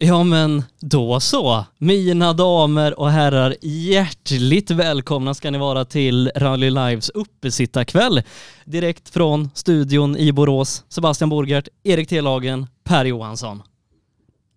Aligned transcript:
Ja 0.00 0.24
men 0.24 0.62
då 0.80 1.20
så. 1.20 1.64
Mina 1.78 2.32
damer 2.32 3.00
och 3.00 3.10
herrar, 3.10 3.56
hjärtligt 3.62 4.70
välkomna 4.70 5.34
ska 5.34 5.50
ni 5.50 5.58
vara 5.58 5.84
till 5.84 6.30
Rally 6.36 6.70
Lives 6.70 7.08
uppesittarkväll. 7.08 8.22
Direkt 8.64 9.08
från 9.08 9.50
studion 9.54 10.16
i 10.16 10.32
Borås. 10.32 10.84
Sebastian 10.88 11.30
Borgert, 11.30 11.68
Erik 11.82 12.08
Telagen, 12.08 12.66
Per 12.84 13.04
Johansson. 13.04 13.62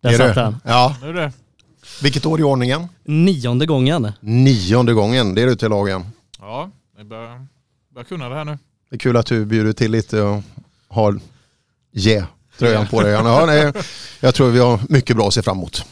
Där 0.01 0.09
Är 0.09 0.17
satt 0.17 0.35
det? 0.35 0.41
den. 0.41 0.55
Ja. 0.63 0.95
Nu 1.01 1.09
är 1.09 1.13
det. 1.13 1.31
Vilket 2.03 2.25
år 2.25 2.39
i 2.39 2.43
ordningen? 2.43 2.87
Nionde 3.03 3.65
gången. 3.65 4.11
Nionde 4.19 4.93
gången, 4.93 5.35
det 5.35 5.41
är 5.41 5.47
du 5.47 5.55
till 5.55 5.69
lagen. 5.69 6.05
Ja, 6.39 6.69
jag 6.97 7.05
börjar, 7.05 7.47
börjar 7.93 8.05
kunna 8.05 8.29
det 8.29 8.35
här 8.35 8.45
nu. 8.45 8.57
Det 8.89 8.95
är 8.95 8.99
kul 8.99 9.17
att 9.17 9.25
du 9.25 9.45
bjuder 9.45 9.73
till 9.73 9.91
lite 9.91 10.21
och 10.21 10.43
har 10.87 11.19
yeah-tröjan 12.59 12.87
på 12.87 13.01
dig. 13.01 13.11
Ja, 13.11 13.45
nej, 13.45 13.73
jag 14.19 14.35
tror 14.35 14.49
vi 14.49 14.59
har 14.59 14.79
mycket 14.89 15.15
bra 15.15 15.27
att 15.27 15.33
se 15.33 15.41
fram 15.41 15.57
emot. 15.57 15.85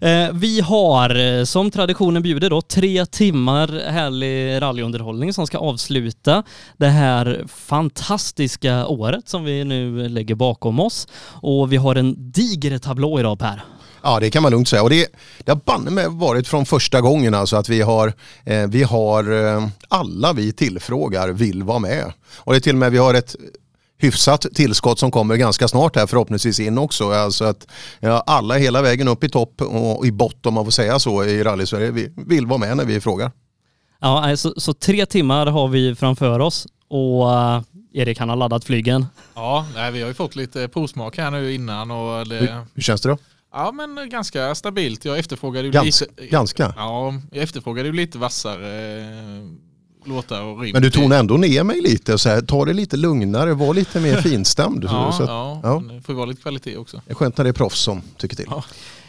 Eh, 0.00 0.32
vi 0.32 0.60
har 0.60 1.38
eh, 1.38 1.44
som 1.44 1.70
traditionen 1.70 2.22
bjuder 2.22 2.50
då 2.50 2.62
tre 2.62 3.06
timmar 3.06 3.90
härlig 3.90 4.62
rallyunderhållning 4.62 5.32
som 5.32 5.46
ska 5.46 5.58
avsluta 5.58 6.42
det 6.76 6.88
här 6.88 7.44
fantastiska 7.48 8.86
året 8.86 9.28
som 9.28 9.44
vi 9.44 9.64
nu 9.64 10.08
lägger 10.08 10.34
bakom 10.34 10.80
oss. 10.80 11.08
Och 11.42 11.72
vi 11.72 11.76
har 11.76 11.94
en 11.94 12.32
diger 12.32 12.78
tablå 12.78 13.20
idag 13.20 13.38
Per. 13.38 13.64
Ja 14.02 14.20
det 14.20 14.30
kan 14.30 14.42
man 14.42 14.52
lugnt 14.52 14.68
säga 14.68 14.82
och 14.82 14.90
det, 14.90 15.06
det 15.44 15.52
har 15.52 15.60
banne 15.64 15.90
med 15.90 16.10
varit 16.10 16.48
från 16.48 16.66
första 16.66 17.00
gången 17.00 17.34
alltså 17.34 17.56
att 17.56 17.68
vi 17.68 17.80
har, 17.80 18.12
eh, 18.44 18.66
vi 18.66 18.82
har 18.82 19.32
eh, 19.46 19.68
alla 19.88 20.32
vi 20.32 20.52
tillfrågar 20.52 21.28
vill 21.28 21.62
vara 21.62 21.78
med. 21.78 22.12
Och 22.36 22.52
det 22.52 22.58
är 22.58 22.60
till 22.60 22.74
och 22.74 22.78
med 22.78 22.92
vi 22.92 22.98
har 22.98 23.14
ett 23.14 23.36
hyfsat 24.04 24.46
tillskott 24.54 24.98
som 24.98 25.10
kommer 25.10 25.36
ganska 25.36 25.68
snart 25.68 25.96
här 25.96 26.06
förhoppningsvis 26.06 26.60
in 26.60 26.78
också. 26.78 27.10
Alltså 27.12 27.44
att 27.44 27.66
ja, 28.00 28.22
alla 28.26 28.54
hela 28.54 28.82
vägen 28.82 29.08
upp 29.08 29.24
i 29.24 29.28
topp 29.28 29.60
och 29.60 30.06
i 30.06 30.12
botten 30.12 30.48
om 30.48 30.54
man 30.54 30.64
får 30.64 30.70
säga 30.70 30.98
så 30.98 31.24
i 31.24 31.44
rally-Sverige 31.44 31.90
vi 31.90 32.12
vill 32.16 32.46
vara 32.46 32.58
med 32.58 32.76
när 32.76 32.84
vi 32.84 33.00
frågar. 33.00 33.30
Ja, 34.00 34.36
så, 34.36 34.54
så 34.56 34.74
tre 34.74 35.06
timmar 35.06 35.46
har 35.46 35.68
vi 35.68 35.94
framför 35.94 36.38
oss 36.40 36.66
och 36.88 37.32
eh, 37.32 37.62
Erik 37.92 38.18
han 38.18 38.28
har 38.28 38.36
laddat 38.36 38.64
flygen. 38.64 39.06
Ja, 39.34 39.66
nej, 39.74 39.92
vi 39.92 40.00
har 40.00 40.08
ju 40.08 40.14
fått 40.14 40.36
lite 40.36 40.68
provsmak 40.68 41.16
här 41.18 41.30
nu 41.30 41.52
innan 41.54 41.90
och 41.90 42.28
det, 42.28 42.36
Hur, 42.36 42.66
hur 42.74 42.82
känns 42.82 43.00
det 43.00 43.08
då? 43.08 43.18
ja 43.52 43.72
men 43.72 44.08
ganska 44.08 44.54
stabilt. 44.54 45.04
Jag 45.04 45.18
efterfrågade 45.18 45.66
ju 45.66 45.72
Gans, 45.72 46.00
lite, 46.00 46.26
ganska. 46.26 46.74
ja, 46.76 47.14
jag 47.32 47.42
efterfrågade 47.42 47.88
ju 47.88 47.94
lite 47.94 48.18
vassare 48.18 48.98
eh, 48.98 49.44
låtar 50.04 50.42
och 50.42 50.60
rim. 50.60 50.72
Men 50.72 50.82
du 50.82 50.90
tonade 50.90 51.16
ändå 51.20 51.36
ner 51.36 51.64
mig 51.64 51.80
lite 51.80 52.12
och 52.12 52.20
så 52.20 52.28
här, 52.28 52.40
ta 52.40 52.64
det 52.64 52.72
lite 52.72 52.96
lugnare, 52.96 53.54
var 53.54 53.74
lite 53.74 54.00
mer 54.00 54.16
finstämd. 54.22 54.84
Ja, 54.84 55.12
så 55.12 55.22
att, 55.22 55.28
ja, 55.28 55.60
ja. 55.62 55.82
det 55.94 56.02
får 56.02 56.12
ju 56.12 56.16
vara 56.16 56.26
lite 56.26 56.42
kvalitet 56.42 56.76
också. 56.76 57.00
Det 57.06 57.12
är 57.12 57.14
skönt 57.14 57.36
när 57.36 57.44
det 57.44 57.50
är 57.50 57.52
proffs 57.52 57.80
som 57.80 58.02
tycker 58.16 58.36
till. 58.36 58.46
Ja. 58.50 58.64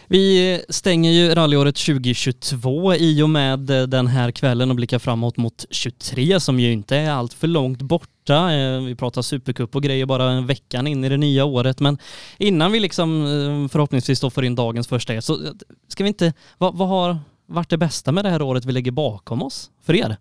Vi 0.08 0.62
stänger 0.70 1.12
ju 1.12 1.36
rallyåret 1.36 1.76
2022 1.76 2.96
i 2.96 3.22
och 3.22 3.30
med 3.30 3.60
den 3.60 4.08
här 4.08 4.32
kvällen 4.32 4.70
och 4.70 4.76
blickar 4.76 5.00
framåt 5.00 5.38
mot 5.38 5.66
23 5.70 6.40
som 6.40 6.60
ju 6.60 6.72
inte 6.72 6.98
är 6.98 7.12
allt 7.12 7.34
för 7.34 7.48
långt 7.48 7.82
borta. 7.82 8.54
Eh, 8.54 8.82
Vi 8.82 8.96
pratar 8.96 9.22
supercup 9.22 9.76
och 9.76 9.84
grejer 9.84 10.06
bara 10.06 10.32
en 10.32 10.48
veckan 10.48 10.88
in 10.88 11.04
i 11.04 11.10
det 11.10 11.18
nya 11.18 11.46
året 11.46 11.80
men 11.80 11.98
innan 12.38 12.72
vi 12.72 12.80
liksom 12.80 13.22
eh, 13.26 13.70
förhoppningsvis 13.72 14.20
då 14.20 14.30
får 14.30 14.46
in 14.46 14.56
dagens 14.56 14.88
första 14.88 15.14
er 15.14 15.22
så 15.22 15.34
eh, 15.34 15.52
ska 15.88 16.04
vi 16.04 16.08
inte, 16.08 16.34
vad, 16.58 16.78
vad 16.78 16.88
har 16.88 17.18
varit 17.48 17.70
det 17.70 17.78
bästa 17.78 18.12
med 18.12 18.26
det 18.26 18.30
här 18.30 18.42
året 18.42 18.66
vi 18.66 18.72
lägger 18.72 18.92
bakom 18.92 19.44
oss 19.44 19.70
för 19.86 19.96
er? 19.96 20.18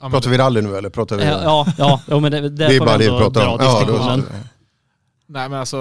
Ja, 0.00 0.10
Pratar 0.10 0.30
vi 0.30 0.38
rally 0.38 0.62
nu 0.62 0.76
eller 0.76 0.90
pratar 0.90 1.16
vi? 1.16 1.24
Ja, 1.24 1.42
ja, 1.42 1.66
ja, 1.78 2.00
ja 2.06 2.20
men 2.20 2.32
det, 2.32 2.40
det, 2.40 2.48
det 2.48 2.76
är 2.76 2.80
bara 2.80 2.98
det 2.98 3.04
vi 3.04 3.18
pratar 3.18 3.46
om. 3.48 3.58
Ja, 3.60 3.84
då, 3.86 4.22
nej 5.26 5.48
men 5.48 5.60
alltså 5.60 5.76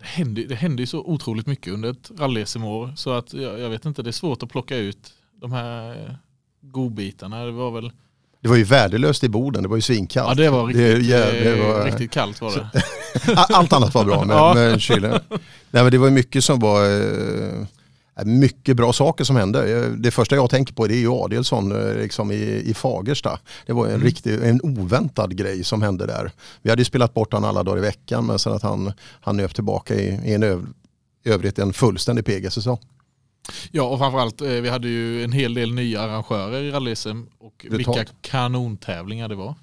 det 0.00 0.06
händer, 0.06 0.42
det 0.48 0.54
händer 0.54 0.80
ju 0.80 0.86
så 0.86 0.98
otroligt 0.98 1.46
mycket 1.46 1.72
under 1.72 1.90
ett 1.90 2.10
rally-SM-år 2.18 2.92
så 2.96 3.12
att 3.12 3.32
jag, 3.34 3.60
jag 3.60 3.70
vet 3.70 3.84
inte, 3.84 4.02
det 4.02 4.10
är 4.10 4.12
svårt 4.12 4.42
att 4.42 4.48
plocka 4.50 4.76
ut 4.76 5.12
de 5.40 5.52
här 5.52 6.16
godbitarna. 6.60 7.44
Det 7.44 7.52
var 7.52 7.70
väl, 7.70 7.92
det 8.40 8.48
var 8.48 8.56
ju 8.56 8.64
värdelöst 8.64 9.24
i 9.24 9.28
Boden, 9.28 9.62
det 9.62 9.68
var 9.68 9.76
ju 9.76 9.82
svinkallt. 9.82 10.38
ja 10.38 10.44
det 10.44 10.50
var 10.50 10.68
Det 10.72 10.94
riktigt, 10.94 11.10
det 11.10 11.52
eh, 11.60 11.66
var- 11.74 11.84
riktigt 11.84 12.10
kallt 12.10 12.40
var 12.40 12.50
det. 12.52 12.70
Allt 13.54 13.72
annat 13.72 13.94
var 13.94 14.04
bra 14.04 14.24
men, 14.24 14.36
Ja. 14.36 14.54
men 14.54 14.80
kylen. 14.80 15.20
Nej 15.70 15.82
men 15.82 15.90
det 15.90 15.98
var 15.98 16.06
ju 16.06 16.12
mycket 16.12 16.44
som 16.44 16.58
var 16.58 16.84
eh, 16.84 17.66
mycket 18.24 18.76
bra 18.76 18.92
saker 18.92 19.24
som 19.24 19.36
hände. 19.36 19.78
Eh, 19.84 19.90
Det 19.90 20.10
första 20.10 20.36
jag 20.36 20.50
tänker 20.50 20.74
på 20.74 20.84
är 20.84 20.88
ju 20.94 21.08
Adelsson 21.12 21.72
eh, 21.72 21.94
liksom 21.96 22.32
i, 22.32 22.62
i 22.66 22.74
Fagersta. 22.74 23.38
Det 23.66 23.72
var 23.72 23.86
en, 23.86 23.90
Mm. 23.94 24.04
riktig, 24.06 24.42
en 24.42 24.60
oväntad 24.62 25.36
grej 25.36 25.64
som 25.64 25.82
hände 25.82 26.06
där. 26.06 26.32
Vi 26.62 26.70
hade 26.70 26.80
ju 26.80 26.84
spelat 26.84 27.14
bort 27.14 27.32
han 27.32 27.44
alla 27.44 27.62
dagar 27.62 27.78
i 27.78 27.80
veckan 27.80 28.26
men 28.26 28.38
sen 28.38 28.52
att 28.52 28.62
han, 28.62 28.92
han 29.20 29.36
nöp 29.36 29.54
tillbaka 29.54 29.94
i, 29.94 30.20
i 30.30 30.34
en 30.34 30.42
öv, 30.42 30.66
övrigt 31.24 31.58
en 31.58 31.72
fullständig 31.72 32.24
PG-säsong. 32.24 32.78
Ja 33.70 33.82
och 33.82 33.98
framförallt 33.98 34.40
eh, 34.40 34.48
vi 34.48 34.68
hade 34.68 34.88
ju 34.88 35.24
en 35.24 35.32
hel 35.32 35.54
del 35.54 35.74
nya 35.74 36.00
arrangörer 36.00 36.62
i 36.62 36.70
rally 36.70 36.94
och 37.38 37.66
vilka 37.70 38.04
kanontävlingar 38.20 39.28
det 39.28 39.34
var. 39.34 39.54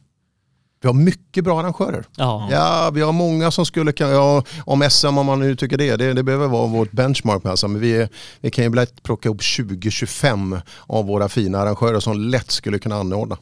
Vi 0.81 0.87
har 0.87 0.93
mycket 0.93 1.43
bra 1.43 1.59
arrangörer. 1.59 2.05
Ja. 2.17 2.47
Ja, 2.51 2.91
vi 2.93 3.01
har 3.01 3.11
många 3.11 3.51
som 3.51 3.65
skulle 3.65 3.91
kunna, 3.91 4.09
ja, 4.09 4.43
om 4.65 4.87
SM 4.89 5.17
om 5.17 5.25
man 5.25 5.39
nu 5.39 5.55
tycker 5.55 5.77
det, 5.77 5.95
det, 5.95 6.13
det 6.13 6.23
behöver 6.23 6.47
vara 6.47 6.67
vårt 6.67 6.91
benchmark 6.91 7.45
alltså, 7.45 7.67
men 7.67 7.81
vi, 7.81 8.07
vi 8.41 8.51
kan 8.51 8.63
ju 8.65 8.73
lätt 8.75 9.03
plocka 9.03 9.29
ihop 9.29 9.41
20-25 9.41 10.61
av 10.87 11.05
våra 11.05 11.29
fina 11.29 11.57
arrangörer 11.59 11.99
som 11.99 12.19
lätt 12.19 12.51
skulle 12.51 12.79
kunna 12.79 12.95
anordna. 12.95 13.37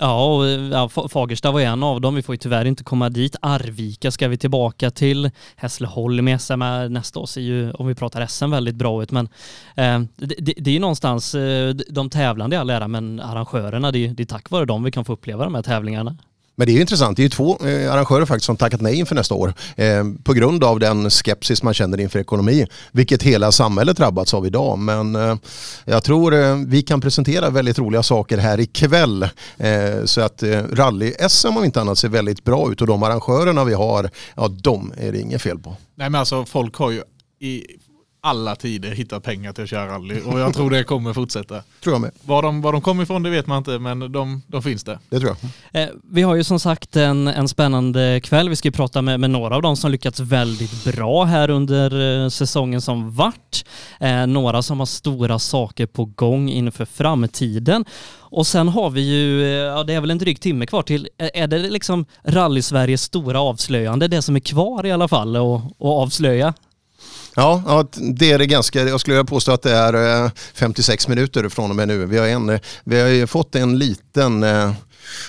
Ja, 0.00 0.24
och, 0.36 0.46
ja, 0.46 0.88
Fa- 0.94 1.08
Fagersta 1.08 1.50
var 1.50 1.60
en 1.60 1.82
av 1.82 2.00
dem. 2.00 2.14
Vi 2.14 2.22
får 2.22 2.34
ju 2.34 2.36
tyvärr 2.38 2.64
inte 2.64 2.84
komma 2.84 3.08
dit. 3.08 3.36
Arvika 3.42 4.10
ska 4.10 4.28
vi 4.28 4.38
tillbaka 4.38 4.90
till. 4.90 5.30
Hässleholm 5.56 6.28
i 6.28 6.38
SM 6.38 6.62
är 6.62 6.88
nästa 6.88 7.20
år 7.20 7.26
ser 7.26 7.40
ju, 7.40 7.70
om 7.70 7.86
vi 7.86 7.94
pratar 7.94 8.26
SM, 8.26 8.50
väldigt 8.50 8.74
bra 8.74 9.02
ut. 9.02 9.10
Men 9.10 9.28
eh, 9.76 10.00
det, 10.16 10.34
det, 10.38 10.54
det 10.58 10.70
är 10.70 10.74
ju 10.74 10.80
någonstans 10.80 11.34
eh, 11.34 11.68
de 11.74 12.10
tävlande 12.10 12.56
i 12.56 12.58
all 12.58 12.70
ära, 12.70 12.88
men 12.88 13.20
arrangörerna, 13.20 13.90
det 13.92 13.98
är, 14.06 14.08
det 14.08 14.22
är 14.22 14.26
tack 14.26 14.50
vare 14.50 14.64
dem 14.64 14.82
vi 14.82 14.90
kan 14.90 15.04
få 15.04 15.12
uppleva 15.12 15.44
de 15.44 15.54
här 15.54 15.62
tävlingarna. 15.62 16.16
Men 16.58 16.66
det 16.66 16.72
är 16.72 16.74
ju 16.74 16.80
intressant, 16.80 17.16
det 17.16 17.20
är 17.20 17.24
ju 17.24 17.30
två 17.30 17.58
eh, 17.66 17.92
arrangörer 17.92 18.26
faktiskt 18.26 18.46
som 18.46 18.56
tackat 18.56 18.80
nej 18.80 18.98
inför 18.98 19.14
nästa 19.14 19.34
år. 19.34 19.54
Eh, 19.76 20.04
på 20.22 20.32
grund 20.32 20.64
av 20.64 20.80
den 20.80 21.10
skepsis 21.10 21.62
man 21.62 21.74
känner 21.74 22.00
inför 22.00 22.18
ekonomi. 22.18 22.66
Vilket 22.92 23.22
hela 23.22 23.52
samhället 23.52 23.96
drabbats 23.96 24.34
av 24.34 24.46
idag. 24.46 24.78
Men 24.78 25.16
eh, 25.16 25.36
jag 25.84 26.04
tror 26.04 26.34
eh, 26.34 26.56
vi 26.66 26.82
kan 26.82 27.00
presentera 27.00 27.50
väldigt 27.50 27.78
roliga 27.78 28.02
saker 28.02 28.38
här 28.38 28.60
ikväll. 28.60 29.22
Eh, 29.56 30.04
så 30.04 30.20
att 30.20 30.42
eh, 30.42 30.48
rally-SM 30.48 31.58
om 31.58 31.64
inte 31.64 31.80
annat 31.80 31.98
ser 31.98 32.08
väldigt 32.08 32.44
bra 32.44 32.72
ut 32.72 32.80
och 32.80 32.86
de 32.86 33.02
arrangörerna 33.02 33.64
vi 33.64 33.74
har, 33.74 34.10
ja 34.36 34.48
de 34.48 34.92
är 34.96 35.12
det 35.12 35.20
inget 35.20 35.42
fel 35.42 35.58
på. 35.58 35.76
Nej 35.94 36.10
men 36.10 36.18
alltså 36.18 36.44
folk 36.44 36.76
har 36.76 36.90
ju 36.90 37.02
i 37.40 37.66
alla 38.20 38.56
tider 38.56 38.90
hittat 38.90 39.22
pengar 39.22 39.52
till 39.52 39.64
att 39.64 39.70
köra 39.70 39.94
rally 39.94 40.20
och 40.20 40.40
jag 40.40 40.54
tror 40.54 40.70
det 40.70 40.84
kommer 40.84 41.12
fortsätta. 41.12 41.62
Tror 41.82 41.94
jag 41.94 42.00
med. 42.00 42.10
Var 42.22 42.42
de, 42.42 42.62
var 42.62 42.72
de 42.72 42.80
kommer 42.80 43.02
ifrån 43.02 43.22
det 43.22 43.30
vet 43.30 43.46
man 43.46 43.58
inte 43.58 43.78
men 43.78 44.12
de, 44.12 44.42
de 44.46 44.62
finns 44.62 44.84
där. 44.84 44.98
Det 45.08 45.20
tror 45.20 45.36
jag. 45.72 45.82
Eh, 45.82 45.88
vi 46.10 46.22
har 46.22 46.34
ju 46.34 46.44
som 46.44 46.60
sagt 46.60 46.96
en, 46.96 47.28
en 47.28 47.48
spännande 47.48 48.20
kväll. 48.24 48.48
Vi 48.48 48.56
ska 48.56 48.68
ju 48.68 48.72
prata 48.72 49.02
med, 49.02 49.20
med 49.20 49.30
några 49.30 49.56
av 49.56 49.62
dem 49.62 49.76
som 49.76 49.90
lyckats 49.90 50.20
väldigt 50.20 50.84
bra 50.84 51.24
här 51.24 51.50
under 51.50 52.22
eh, 52.24 52.28
säsongen 52.28 52.80
som 52.80 53.14
vart. 53.14 53.64
Eh, 54.00 54.26
några 54.26 54.62
som 54.62 54.78
har 54.78 54.86
stora 54.86 55.38
saker 55.38 55.86
på 55.86 56.04
gång 56.04 56.48
inför 56.48 56.84
framtiden. 56.84 57.84
Och 58.30 58.46
sen 58.46 58.68
har 58.68 58.90
vi 58.90 59.00
ju, 59.00 59.42
eh, 59.42 59.48
ja 59.48 59.84
det 59.84 59.94
är 59.94 60.00
väl 60.00 60.10
en 60.10 60.18
dryg 60.18 60.40
timme 60.40 60.66
kvar 60.66 60.82
till, 60.82 61.08
är 61.18 61.30
är 61.34 61.46
det 61.46 61.58
liksom 61.58 62.06
rally-Sveriges 62.24 63.02
stora 63.02 63.40
avslöjande, 63.40 64.08
det 64.08 64.22
som 64.22 64.36
är 64.36 64.40
kvar 64.40 64.86
i 64.86 64.92
alla 64.92 65.08
fall 65.08 65.36
och 65.36 66.00
avslöja? 66.02 66.54
Ja, 67.38 67.62
ja, 67.66 67.86
det 67.92 68.32
är 68.32 68.38
det 68.38 68.46
ganska, 68.46 68.82
jag 68.82 69.00
skulle 69.00 69.14
vilja 69.14 69.24
påstå 69.24 69.52
att 69.52 69.62
det 69.62 69.72
är 69.72 70.24
eh, 70.24 70.30
56 70.54 71.08
minuter 71.08 71.48
från 71.48 71.70
och 71.70 71.76
med 71.76 71.88
nu. 71.88 72.06
Vi 72.06 72.18
har, 72.18 72.26
en, 72.26 72.58
vi 72.84 73.00
har 73.00 73.08
ju 73.08 73.26
fått 73.26 73.54
en 73.54 73.78
liten, 73.78 74.42
eh, 74.42 74.72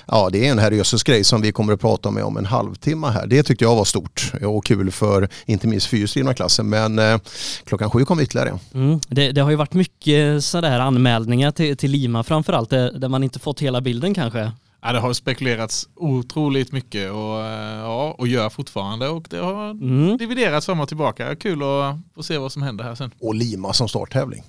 ja 0.07 0.29
det 0.31 0.47
är 0.47 0.51
en 0.51 0.59
herrejösses 0.59 1.03
grej 1.03 1.23
som 1.23 1.41
vi 1.41 1.51
kommer 1.51 1.73
att 1.73 1.81
prata 1.81 2.11
med 2.11 2.23
om 2.23 2.37
en 2.37 2.45
halvtimme 2.45 3.07
här. 3.07 3.27
Det 3.27 3.43
tyckte 3.43 3.65
jag 3.65 3.75
var 3.75 3.85
stort 3.85 4.31
och 4.41 4.65
kul 4.65 4.91
för 4.91 5.29
inte 5.45 5.67
minst 5.67 5.87
fyrhjulsdrivna 5.87 6.33
klassen. 6.33 6.69
Men 6.69 6.99
eh, 6.99 7.17
klockan 7.65 7.89
sju 7.89 8.05
kom 8.05 8.19
ytterligare. 8.19 8.59
Mm. 8.73 8.99
Det, 9.07 9.31
det 9.31 9.41
har 9.41 9.49
ju 9.49 9.55
varit 9.55 9.73
mycket 9.73 10.43
sådär 10.43 10.79
anmälningar 10.79 11.51
till, 11.51 11.77
till 11.77 11.91
Lima 11.91 12.23
framförallt, 12.23 12.73
eh, 12.73 12.85
där 12.85 13.09
man 13.09 13.23
inte 13.23 13.39
fått 13.39 13.59
hela 13.59 13.81
bilden 13.81 14.13
kanske. 14.13 14.51
Ja, 14.81 14.91
det 14.93 14.99
har 14.99 15.13
spekulerats 15.13 15.87
otroligt 15.95 16.71
mycket 16.71 17.11
och, 17.11 17.45
eh, 17.45 17.77
ja, 17.79 18.15
och 18.17 18.27
gör 18.27 18.49
fortfarande 18.49 19.07
och 19.07 19.27
det 19.29 19.37
har 19.37 19.69
Mm. 19.71 20.17
dividerats 20.17 20.65
fram 20.65 20.79
och 20.79 20.87
tillbaka. 20.87 21.35
Kul 21.35 21.63
att 21.63 21.95
få 22.15 22.23
se 22.23 22.37
vad 22.37 22.51
som 22.51 22.61
händer 22.61 22.83
här 22.83 22.95
sen. 22.95 23.11
Och 23.19 23.35
Lima 23.35 23.73
som 23.73 23.87
starttävling. 23.89 24.43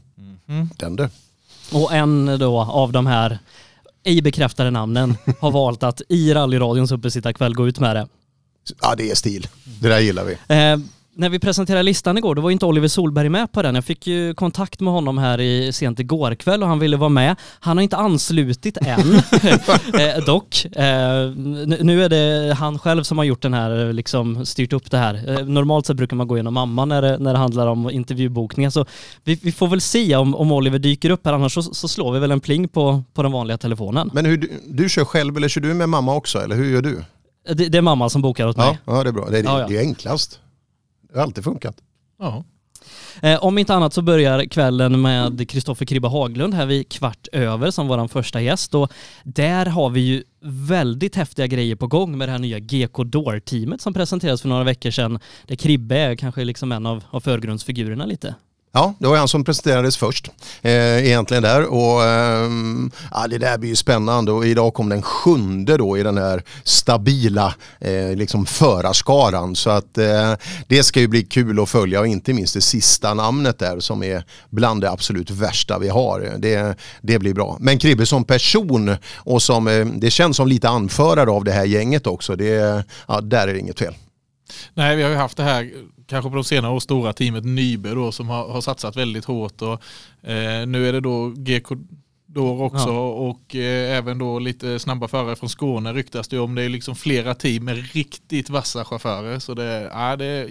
Mm. 0.49 0.71
Den 0.79 0.97
du. 0.97 1.09
Och 1.73 1.95
en 1.95 2.39
då 2.39 2.61
av 2.61 2.93
de 2.93 3.07
här 3.07 3.39
ej 4.05 4.23
bekräftade 4.23 4.71
namnen 4.71 5.17
har 5.41 5.51
valt 5.51 5.83
att 5.83 6.03
i 6.09 6.35
rallyradions 6.35 6.93
uppesittarkväll 6.93 7.55
gå 7.55 7.69
ut 7.69 7.79
med 7.81 7.97
det. 7.97 8.09
Ja 8.83 8.95
det 8.97 9.11
är 9.11 9.15
stil. 9.15 9.47
Det 9.81 9.89
där 9.89 10.01
gillar 10.01 10.25
vi. 10.25 10.33
Eh, 10.33 10.79
när 11.21 11.29
vi 11.29 11.39
presenterade 11.39 11.83
listan 11.83 12.19
igår, 12.19 12.35
då 12.35 12.43
var 12.43 12.51
inte 12.51 12.67
Oliver 12.67 12.89
Solberg 12.89 13.29
med 13.29 13.53
på 13.53 13.63
den. 13.63 13.75
Jag 13.75 13.85
fick 13.85 14.07
ju 14.07 14.35
kontakt 14.35 14.81
med 14.81 14.93
honom 14.93 15.19
här 15.19 15.41
i, 15.41 15.73
sent 15.73 15.99
igår 15.99 16.35
kväll 16.35 16.63
och 16.63 16.69
han 16.69 16.79
ville 16.79 16.97
vara 16.97 17.09
med. 17.09 17.37
Han 17.61 17.77
har 17.77 17.83
inte 17.83 17.97
anslutit 17.97 18.77
än, 18.77 19.15
eh, 20.01 20.25
dock. 20.27 20.65
Eh, 20.65 21.31
nu 21.81 22.05
är 22.05 22.09
det 22.09 22.55
han 22.55 22.79
själv 22.79 23.03
som 23.03 23.19
har 23.19 23.25
gjort 23.25 23.43
den 23.43 23.55
här, 23.55 23.93
liksom 23.93 24.47
styrt 24.47 24.73
upp 24.73 24.91
det 24.91 24.99
här. 24.99 25.39
Eh, 25.39 25.47
normalt 25.47 25.87
sett 25.87 25.97
brukar 25.97 26.17
man 26.17 26.29
gå 26.29 26.37
igenom 26.37 26.55
mamma 26.55 26.85
när 26.85 27.03
det, 27.03 27.19
när 27.19 27.33
det 27.33 27.39
handlar 27.39 27.67
om 27.67 27.91
intervjubokningar, 27.91 28.71
så 28.71 28.85
vi, 29.25 29.41
vi 29.43 29.53
får 29.53 29.69
väl 29.69 29.81
se 29.81 30.17
om, 30.17 30.35
om 30.35 30.53
Oliver 30.53 30.79
dyker 30.79 31.11
upp 31.11 31.27
här, 31.27 31.33
annars 31.33 31.55
så, 31.55 31.63
så, 31.63 31.89
slår 31.89 32.13
vi 32.13 32.19
väl 32.19 32.31
en 32.31 32.41
pling 32.41 32.69
på, 32.69 33.03
på 33.15 33.23
den 33.23 33.33
vanliga 33.33 33.59
telefonen. 33.59 34.11
Men 34.15 34.25
hur, 34.25 34.37
du, 34.37 34.51
du 34.67 34.89
kör 34.89 35.05
själv 35.05 35.37
eller 35.37 35.49
kör 35.49 35.61
du 35.61 35.75
med 35.75 35.89
mamma 35.89 36.15
också, 36.15 36.39
eller 36.39 36.57
hur 36.57 36.73
gör 36.73 36.83
du? 36.83 37.05
Det, 37.55 37.69
det 37.69 37.79
är 37.79 37.83
mamma 37.83 38.09
som 38.09 38.23
bokar 38.23 38.47
åt 38.47 38.57
mig. 38.57 38.79
Ja, 38.85 38.97
ja 38.97 39.03
det 39.03 39.11
är 39.11 39.13
bra. 39.13 39.29
Det, 39.31 39.41
ja, 39.41 39.61
ja. 39.61 39.67
det 39.69 39.77
är 39.77 39.81
enklast. 39.81 40.41
Det 41.13 41.19
har 41.19 41.23
alltid 41.23 41.45
funkat. 41.45 41.77
Ja. 42.19 42.45
Eh, 43.23 43.45
om 43.45 43.59
inte 43.59 43.75
annat 43.75 43.95
så 43.95 44.03
börjar 44.03 44.45
kvällen 44.45 45.01
med 45.01 45.51
Kristoffer 45.51 45.87
Kribba 45.87 46.09
Haglund 46.09 46.55
här 46.55 46.67
vid 46.67 46.89
kvart 46.89 47.29
över 47.33 47.71
som 47.71 47.89
vår 47.89 48.09
första 48.09 48.41
gäst 48.41 48.75
och 48.75 48.93
där 49.25 49.67
har 49.67 49.91
vi 49.91 50.01
ju 50.01 50.23
väldigt 50.69 51.17
häftiga 51.17 51.47
grejer 51.47 51.77
på 51.77 51.87
gång 51.87 52.19
med 52.19 52.29
det 52.29 52.33
här 52.33 52.39
nya 52.39 52.59
GK 52.59 53.05
Door-teamet 53.05 53.81
som 53.81 53.95
presenterades 53.95 54.43
för 54.43 54.49
några 54.49 54.65
veckor 54.65 54.91
sedan 54.91 55.19
där 55.47 55.57
Kribbe 55.57 55.99
är 55.99 56.17
kanske 56.17 56.45
liksom 56.45 56.73
en 56.73 56.87
av, 56.87 57.05
av 57.11 57.21
förgrundsfigurerna 57.21 58.07
lite. 58.07 58.35
Ja, 58.73 58.95
det 58.99 59.07
var 59.07 59.17
han 59.17 59.29
som 59.29 59.45
presenterades 59.45 59.97
först 59.97 60.31
eh, 60.63 61.07
egentligen 61.07 61.43
där 61.43 61.65
och 61.65 62.05
eh, 62.05 62.51
ja, 63.11 63.27
det 63.29 63.39
där 63.39 63.59
blir 63.59 63.71
ju 63.71 63.77
spännande 63.77 64.33
och 64.33 64.47
idag 64.47 64.75
kom 64.75 64.89
den 64.89 65.03
sjunde 65.03 65.77
då 65.77 65.99
i 65.99 66.03
den 66.03 66.19
här 66.19 66.43
stabila 66.65 67.55
eh, 67.81 68.17
liksom 68.17 68.47
förarskaran 68.47 69.57
så 69.57 69.71
att 69.71 69.99
eh, 69.99 70.35
det 70.67 70.83
ska 70.83 71.01
ju 71.01 71.09
bli 71.09 71.23
kul 71.23 71.61
att 71.61 71.69
följa 71.69 72.01
och 72.01 72.07
inte 72.07 72.33
minst 72.33 72.55
det 72.55 72.61
sista 72.61 73.15
namnet 73.15 73.59
där 73.59 73.81
som 73.81 74.03
är 74.03 74.25
bland 74.51 74.81
det 74.81 74.91
absolut 74.91 75.31
värsta 75.31 75.79
vi 75.79 75.89
har. 75.89 76.35
Det, 76.39 76.77
det 77.01 77.19
blir 77.19 77.35
bra. 77.35 77.57
Men 77.61 77.79
Kribbe 77.79 78.07
som 78.07 78.25
person 78.25 78.97
och 79.17 79.43
som 79.43 79.69
eh, 79.69 79.87
det 79.87 80.11
känns 80.11 80.37
som 80.37 80.49
lite 80.49 80.69
anförare 80.69 81.31
av 81.31 81.45
det 81.45 81.53
här 81.53 81.65
gänget 81.65 82.07
också, 82.07 82.37
det, 82.37 82.85
ja, 83.09 83.21
där 83.21 83.49
är 83.49 83.53
det 83.53 83.61
inget 83.61 83.79
fel. 83.79 83.95
Nej, 84.75 84.97
vi 84.97 85.03
har 85.03 85.11
ju 85.11 85.17
haft 85.17 85.37
det 85.37 85.43
här 85.43 85.71
kanske 86.07 86.31
på 86.31 86.37
de 86.37 86.45
senare 86.45 86.73
år 86.73 86.81
stora 86.81 87.13
teamet 87.13 87.45
Nybe 87.45 87.95
då 87.95 88.13
som 88.13 88.29
har, 88.29 88.49
har 88.49 88.61
satsat 88.61 88.97
väldigt 88.97 89.25
hårt 89.25 89.63
och 89.63 89.73
eh, 90.31 90.67
nu 90.67 90.89
är 90.89 90.93
det 90.93 91.01
då 91.01 91.29
GK 91.29 91.69
Dor 92.27 92.63
också 92.63 92.89
ja. 92.89 93.09
och 93.09 93.55
eh, 93.55 93.97
även 93.97 94.19
då 94.19 94.39
lite 94.39 94.79
snabba 94.79 95.09
förare 95.09 95.37
från 95.37 95.49
Skåne 95.49 95.93
ryktas 95.93 96.29
det 96.29 96.39
om. 96.39 96.55
Det 96.55 96.63
är 96.63 96.69
liksom 96.69 96.97
flera 96.97 97.35
team 97.35 97.65
med 97.65 97.93
riktigt 97.93 98.51
vassa 98.51 98.85
chaufförer 98.85 99.39
så 99.39 99.55
det, 99.55 99.91
ja, 99.93 100.17
det 100.17 100.25
är 100.25 100.49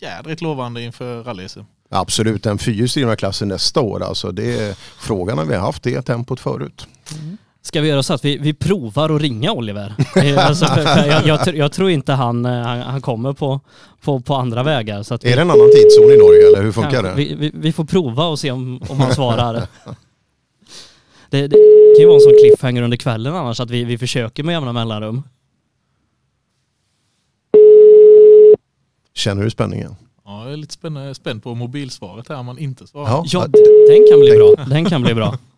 jädrigt 0.00 0.40
lovande 0.40 0.82
inför 0.82 1.22
rally 1.22 1.48
Absolut, 1.90 2.42
den 2.42 2.58
fyrhjulsdrivna 2.58 3.16
klassen 3.16 3.48
nästa 3.48 3.80
år. 3.80 4.02
Alltså 4.02 4.32
det 4.32 4.60
är, 4.60 4.74
frågan 4.98 5.38
har 5.38 5.44
vi 5.44 5.54
haft 5.54 5.82
det 5.82 6.02
tempot 6.02 6.40
förut. 6.40 6.86
Mm. 7.12 7.38
Ska 7.68 7.80
vi 7.80 7.88
göra 7.88 8.02
så 8.02 8.14
att 8.14 8.24
vi, 8.24 8.38
vi 8.38 8.54
provar 8.54 9.10
att 9.10 9.22
ringa 9.22 9.52
Oliver? 9.52 9.94
Eh, 10.16 10.46
alltså 10.46 10.66
för, 10.66 10.82
för 10.82 11.06
jag, 11.06 11.26
jag, 11.26 11.56
jag, 11.56 11.72
tror 11.72 11.90
inte 11.90 12.12
han, 12.12 12.44
eh, 12.44 12.52
han, 12.52 12.78
han, 12.80 13.00
kommer 13.00 13.32
på, 13.32 13.60
på, 14.00 14.20
på 14.20 14.34
andra 14.34 14.62
vägar. 14.62 15.02
Så 15.02 15.14
att 15.14 15.24
vi, 15.24 15.32
är 15.32 15.36
det 15.36 15.42
en 15.42 15.50
annan 15.50 15.70
tidszon 15.74 16.12
i 16.12 16.16
Norge 16.16 16.46
eller 16.46 16.62
hur 16.62 16.72
funkar 16.72 17.02
det? 17.02 17.12
Vi, 17.16 17.34
vi, 17.34 17.50
vi, 17.54 17.72
får 17.72 17.84
prova 17.84 18.26
och 18.26 18.38
se 18.38 18.50
om, 18.50 18.82
om 18.88 19.00
han 19.00 19.14
svarar. 19.14 19.54
Det, 21.30 21.46
det, 21.46 21.56
kan 21.96 22.00
ju 22.00 22.06
vara 22.06 22.14
en 22.14 22.20
sån 22.20 22.32
cliffhanger 22.42 22.82
under 22.82 22.96
kvällen 22.96 23.34
annars 23.34 23.60
att 23.60 23.70
vi, 23.70 23.84
vi 23.84 23.98
försöker 23.98 24.42
med 24.42 24.52
jämna 24.52 24.72
mellanrum. 24.72 25.22
Känner 29.14 29.44
du 29.44 29.50
spänningen? 29.50 29.96
Ja, 30.24 30.44
jag 30.44 30.52
är 30.52 30.56
lite 30.56 30.74
spänd, 30.74 31.16
spänd 31.16 31.42
på 31.42 31.54
mobilsvaret 31.54 32.28
här 32.28 32.36
om 32.36 32.46
man 32.46 32.58
inte 32.58 32.86
svarar. 32.86 33.08
Ja, 33.08 33.24
ja 33.26 33.46
den 33.88 34.06
kan 34.10 34.20
bli 34.20 34.36
bra. 34.36 34.64
Den 34.64 34.84
kan 34.84 35.02
bli 35.02 35.14
bra. 35.14 35.38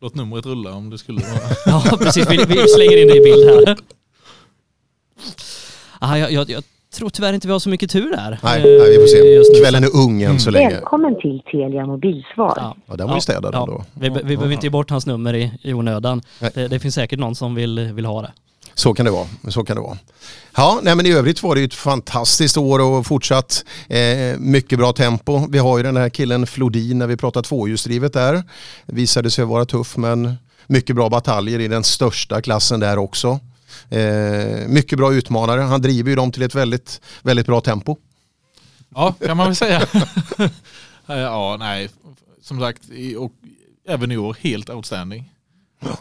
Låt 0.00 0.14
numret 0.14 0.46
rulla 0.46 0.74
om 0.74 0.90
det 0.90 0.98
skulle 0.98 1.20
vara. 1.20 1.40
ja, 1.90 1.96
precis. 1.96 2.30
Vi, 2.30 2.36
vi, 2.36 2.68
slänger 2.68 3.02
in 3.02 3.08
det 3.08 3.16
i 3.16 3.20
bild 3.20 3.44
här. 3.44 3.76
Aha, 6.00 6.18
jag, 6.18 6.32
jag, 6.32 6.50
jag 6.50 6.64
tror 6.94 7.10
tyvärr 7.10 7.32
inte 7.32 7.46
vi 7.46 7.52
har 7.52 7.58
så 7.58 7.68
mycket 7.68 7.90
tur 7.90 8.10
där. 8.10 8.38
Nej, 8.42 8.62
nej 8.62 8.90
vi 8.90 8.96
får 8.96 9.06
se. 9.06 9.60
Kvällen 9.60 9.84
är 9.84 9.96
ung 9.96 10.22
än 10.22 10.40
så 10.40 10.50
länge. 10.50 10.74
Välkommen 10.74 11.20
till 11.20 11.42
Telia 11.52 11.86
mobilsvar. 11.86 12.54
Ja, 12.56 12.76
ja 12.86 12.96
den 12.96 13.08
var 13.08 13.14
ju 13.14 13.20
städad 13.20 13.54
ja, 13.54 13.60
ändå. 13.60 13.84
Vi, 13.94 14.08
vi 14.08 14.36
behöver 14.36 14.52
inte 14.52 14.66
ge 14.66 14.70
bort 14.70 14.90
hans 14.90 15.06
nummer 15.06 15.34
i, 15.34 15.52
i 15.62 15.74
onödan. 15.74 16.22
Det, 16.54 16.68
det, 16.68 16.78
finns 16.78 16.94
säkert 16.94 17.18
någon 17.18 17.34
som 17.34 17.54
vill, 17.54 17.80
vill 17.92 18.04
ha 18.04 18.22
det. 18.22 18.32
Så 18.78 18.94
kan 18.94 19.04
det 19.04 19.10
vara. 19.10 19.26
Så 19.48 19.64
kan 19.64 19.76
det 19.76 19.82
vara. 19.82 19.98
Ja, 20.56 20.80
nej, 20.82 20.94
men 20.94 21.06
i 21.06 21.12
övrigt 21.12 21.42
var 21.42 21.54
det 21.54 21.62
ett 21.62 21.74
fantastiskt 21.74 22.56
år 22.56 22.78
och 22.78 23.06
fortsatt 23.06 23.64
eh, 23.88 24.38
mycket 24.38 24.78
bra 24.78 24.92
tempo. 24.92 25.46
Vi 25.50 25.58
har 25.58 25.78
ju 25.78 25.82
den 25.82 25.96
här 25.96 26.08
killen 26.08 26.46
Flodin 26.46 26.98
när 26.98 27.06
vi 27.06 27.16
pratar 27.16 27.42
tvåhjulsdrivet 27.42 28.12
där. 28.12 28.42
Visade 28.86 29.30
sig 29.30 29.44
vara 29.44 29.64
tuff 29.64 29.96
men 29.96 30.34
mycket 30.66 30.96
bra 30.96 31.08
bataljer 31.08 31.58
i 31.58 31.68
den 31.68 31.84
största 31.84 32.42
klassen 32.42 32.80
där 32.80 32.98
också. 32.98 33.40
Eh, 33.88 34.68
mycket 34.68 34.98
bra 34.98 35.14
utmanare. 35.14 35.60
Han 35.60 35.82
driver 35.82 36.10
ju 36.10 36.16
dem 36.16 36.32
till 36.32 36.42
ett 36.42 36.54
väldigt, 36.54 37.00
väldigt 37.22 37.46
bra 37.46 37.60
tempo. 37.60 37.96
Ja, 38.94 39.14
kan 39.26 39.36
man 39.36 39.46
väl 39.46 39.56
säga. 39.56 39.86
Eh, 41.10 41.18
ja, 41.18 41.56
nej, 41.58 41.88
som 42.42 42.60
sagt, 42.60 42.82
och 43.18 43.32
även 43.88 44.12
i 44.12 44.16
år 44.16 44.36
helt 44.40 44.70
outstanding. 44.70 45.32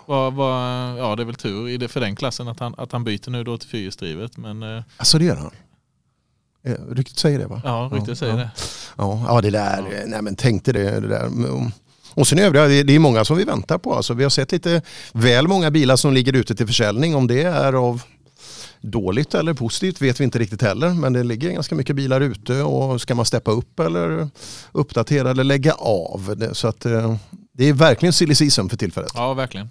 Var, 0.05 0.31
var, 0.31 0.57
ja, 0.97 1.15
det 1.15 1.23
är 1.23 1.25
väl 1.25 1.35
tur 1.35 1.69
i 1.69 1.77
det 1.77 1.87
för 1.87 1.99
den 1.99 2.15
klassen 2.15 2.47
att 2.47 2.59
han, 2.59 2.75
att 2.77 2.91
han 2.91 3.03
byter 3.03 3.29
nu 3.29 3.43
då 3.43 3.57
till 3.57 3.69
fyrhjulsdrivet. 3.69 4.37
Men, 4.37 4.63
eh, 4.63 4.83
alltså 4.97 5.19
det 5.19 5.25
gör 5.25 5.35
han? 5.35 5.51
Eh, 6.63 6.75
ryktet 6.91 7.19
säger 7.19 7.39
det 7.39 7.47
va? 7.47 7.61
Ja, 7.63 7.89
ryktet 7.93 8.17
säger 8.17 8.33
ja. 8.33 8.39
det. 8.39 8.49
Ja, 8.97 9.25
ja, 9.27 9.41
det 9.41 9.49
där, 9.49 9.77
ja. 9.91 10.05
nej 10.05 10.21
men 10.21 10.35
tänkte 10.35 10.71
det, 10.71 10.99
det 10.99 11.07
där. 11.07 11.29
Och 12.13 12.27
sen 12.27 12.39
övriga, 12.39 12.83
det 12.83 12.95
är 12.95 12.99
många 12.99 13.25
som 13.25 13.37
vi 13.37 13.43
väntar 13.43 13.77
på. 13.77 13.95
Alltså, 13.95 14.13
vi 14.13 14.23
har 14.23 14.29
sett 14.29 14.51
lite 14.51 14.81
väl 15.13 15.47
många 15.47 15.71
bilar 15.71 15.95
som 15.95 16.13
ligger 16.13 16.33
ute 16.33 16.55
till 16.55 16.67
försäljning. 16.67 17.15
Om 17.15 17.27
det 17.27 17.43
är 17.43 17.73
av 17.73 18.01
dåligt 18.81 19.35
eller 19.35 19.53
positivt 19.53 20.01
vet 20.01 20.19
vi 20.19 20.23
inte 20.23 20.39
riktigt 20.39 20.61
heller. 20.61 20.89
Men 20.89 21.13
det 21.13 21.23
ligger 21.23 21.51
ganska 21.51 21.75
mycket 21.75 21.95
bilar 21.95 22.21
ute 22.21 22.61
och 22.61 23.01
ska 23.01 23.15
man 23.15 23.25
steppa 23.25 23.51
upp 23.51 23.79
eller 23.79 24.29
uppdatera 24.71 25.31
eller 25.31 25.43
lägga 25.43 25.73
av. 25.73 26.45
Så 26.53 26.67
att 26.67 26.85
eh, 26.85 27.15
det 27.53 27.69
är 27.69 27.73
verkligen 27.73 28.13
silly 28.13 28.35
season 28.35 28.69
för 28.69 28.77
tillfället. 28.77 29.11
Ja, 29.15 29.33
verkligen. 29.33 29.69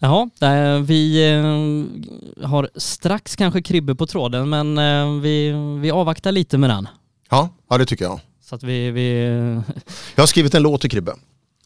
Jaha, 0.00 0.30
vi 0.86 1.30
eh, 1.32 2.48
har 2.48 2.70
strax 2.74 3.36
kanske 3.36 3.62
Kribbe 3.62 3.94
på 3.94 4.06
tråden 4.06 4.48
men 4.48 4.78
eh, 4.78 5.20
vi, 5.20 5.52
vi 5.80 5.90
avvaktar 5.90 6.32
lite 6.32 6.58
med 6.58 6.70
den. 6.70 6.88
Ja, 7.30 7.48
ja 7.70 7.78
det 7.78 7.86
tycker 7.86 8.04
jag. 8.04 8.20
Så 8.44 8.54
att 8.54 8.62
vi, 8.62 8.90
vi... 8.90 9.22
Jag 10.14 10.22
har 10.22 10.26
skrivit 10.26 10.54
en 10.54 10.62
låt 10.62 10.80
till 10.80 10.90
Kribbe. 10.90 11.12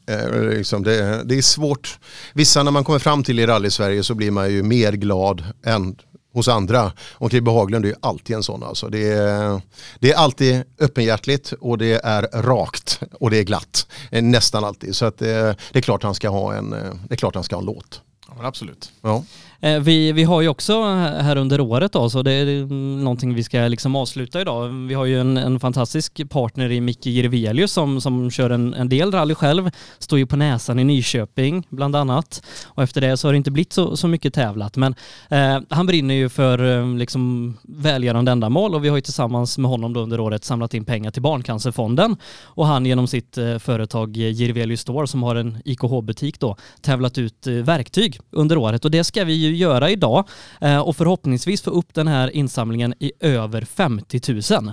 Eh, 0.07 0.43
liksom 0.43 0.83
det, 0.83 1.23
det, 1.25 1.39
är 1.39 1.43
svårt. 1.43 1.99
Vissa 2.33 2.63
när 2.63 2.71
man 2.71 2.85
kommer 2.85 2.99
fram 2.99 3.25
till 3.25 3.39
i 3.39 3.47
rally-Sverige 3.47 4.03
så 4.03 4.15
blir 4.15 4.31
man 4.31 4.53
ju 4.53 4.63
mer 4.63 4.93
glad 4.93 5.45
än 5.65 5.97
hos 6.33 6.49
andra. 6.49 6.93
Och 7.13 7.31
Kribbe 7.31 7.51
Haglund 7.51 7.87
är 7.87 7.95
alltid 8.01 8.37
en 8.37 8.43
sån. 8.43 8.63
Alltså. 8.63 8.89
Det, 8.89 9.13
är, 9.13 9.61
det 9.99 10.13
är 10.13 10.17
alltid 10.17 10.63
öppenhjärtligt 10.79 11.53
och 11.61 11.79
det 11.79 12.01
är 12.05 12.43
rakt 12.43 13.01
och 13.21 13.31
det 13.31 13.39
är 13.39 13.43
glatt. 13.43 13.87
Eh, 14.11 14.23
nästan 14.23 14.65
alltid. 14.65 14.97
Så 14.97 15.05
att 15.05 15.19
det, 15.19 15.49
eh, 15.49 15.55
det 15.73 15.79
är 15.79 15.83
klart 15.83 16.03
han 16.03 16.15
ska 16.15 16.29
ha 16.29 16.55
en, 16.55 16.73
eh, 16.73 16.95
det 17.09 17.15
är 17.15 17.17
klart 17.17 17.35
han 17.35 17.45
ska 17.45 17.57
ha 17.57 17.61
en 17.61 17.67
låt. 17.67 18.01
Ja, 18.29 18.47
absolut. 18.47 18.91
Ja. 19.03 19.25
Eh, 19.65 19.81
vi, 19.81 20.13
vi 20.13 20.25
har 20.25 20.41
ju 20.41 20.49
också 20.49 20.73
eh, 20.73 21.23
här 21.23 21.37
under 21.37 21.61
året 21.61 21.93
då, 21.93 22.11
så 22.11 22.23
det 22.23 22.33
är 22.33 22.67
någonting 23.03 23.35
vi 23.35 23.43
ska 23.43 23.59
liksom 23.59 23.97
avsluta 23.97 24.41
idag. 24.41 24.69
Vi 24.69 24.95
har 24.95 25.05
ju 25.05 25.21
en, 25.21 25.37
en 25.37 25.61
fantastisk 25.61 26.31
partner 26.31 26.71
i 26.71 26.81
Micke 26.81 27.07
Jirvelius 27.07 27.73
som, 27.73 28.01
som 28.01 28.31
kör 28.31 28.51
en, 28.51 28.75
en 28.75 28.89
del 28.89 29.13
rally 29.13 29.35
själv, 29.35 29.71
står 29.99 30.19
ju 30.19 30.27
på 30.27 30.37
näsan 30.37 30.79
i 30.79 30.85
Nyköping 30.85 31.67
bland 31.69 31.97
annat. 31.97 32.43
Och 32.65 32.83
efter 32.83 33.01
det 33.01 33.17
så 33.17 33.29
har 33.29 33.33
det 33.33 33.37
inte 33.37 33.51
blivit 33.51 33.73
så, 33.73 33.97
så 33.97 34.09
mycket 34.09 34.35
tävlat. 34.35 34.77
Men 34.77 34.95
eh, 35.29 35.59
han 35.69 35.87
brinner 35.87 36.15
ju 36.15 36.29
för 36.29 36.79
eh, 36.79 36.97
liksom 36.97 37.55
välgörande 37.63 38.33
ändamål 38.33 38.75
och 38.75 38.85
vi 38.85 38.89
har 38.89 38.97
ju 38.97 39.03
tillsammans 39.03 39.59
med 39.59 39.71
honom 39.71 39.93
då 39.93 40.01
under 40.01 40.21
året 40.21 40.45
samlat 40.45 40.75
in 40.75 40.85
pengar 40.85 41.11
till 41.11 41.23
Barncancerfonden. 41.23 42.17
Och 42.43 42.67
han 42.67 42.87
genom 42.87 43.07
sitt 43.07 43.39
eh, 43.39 43.59
företag 43.59 44.17
Jirvelius 44.17 44.81
Store 44.81 45.07
som 45.07 45.23
har 45.23 45.37
en 45.37 45.59
IKH-butik 45.65 46.41
då 46.41 46.57
tävlat 46.81 47.19
ut 47.19 47.47
eh, 47.47 47.53
verktyg 47.55 48.19
under 48.31 48.59
året 48.59 48.85
och 48.85 48.91
det 48.91 49.05
ska 49.05 49.25
vi 49.25 49.33
ju 49.33 49.52
göra 49.55 49.91
idag 49.91 50.29
eh, 50.61 50.79
och 50.79 50.97
förhoppningsvis 50.97 51.63
få 51.63 51.71
upp 51.71 51.95
den 51.95 52.09
här 52.09 52.37
insamlingen 52.37 52.95
i 52.99 53.13
över 53.21 53.65
50 53.65 54.21
000. 54.53 54.73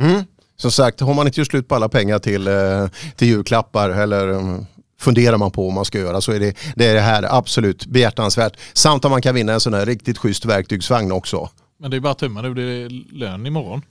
Mm. 0.00 0.24
Som 0.56 0.70
sagt, 0.70 1.00
har 1.00 1.14
man 1.14 1.26
inte 1.26 1.40
gjort 1.40 1.48
slut 1.48 1.68
på 1.68 1.74
alla 1.74 1.88
pengar 1.88 2.18
till, 2.18 2.48
eh, 2.48 2.86
till 3.16 3.28
julklappar 3.28 3.90
eller 3.90 4.28
mm, 4.28 4.66
funderar 5.00 5.36
man 5.36 5.50
på 5.50 5.64
vad 5.64 5.72
man 5.72 5.84
ska 5.84 5.98
göra 5.98 6.20
så 6.20 6.32
är 6.32 6.40
det 6.40 6.56
det, 6.76 6.86
är 6.86 6.94
det 6.94 7.00
här 7.00 7.38
absolut 7.38 7.86
behjärtansvärt. 7.86 8.56
Samt 8.72 9.04
att 9.04 9.10
man 9.10 9.22
kan 9.22 9.34
vinna 9.34 9.52
en 9.52 9.60
sån 9.60 9.74
här 9.74 9.86
riktigt 9.86 10.18
schysst 10.18 10.44
verktygsvagn 10.44 11.12
också. 11.12 11.48
Men 11.78 11.90
det 11.90 11.96
är 11.96 12.00
bara 12.00 12.12
att 12.12 12.18
tumma, 12.18 12.42
det 12.42 12.50
blir 12.50 12.88
lön 13.12 13.46
imorgon. 13.46 13.82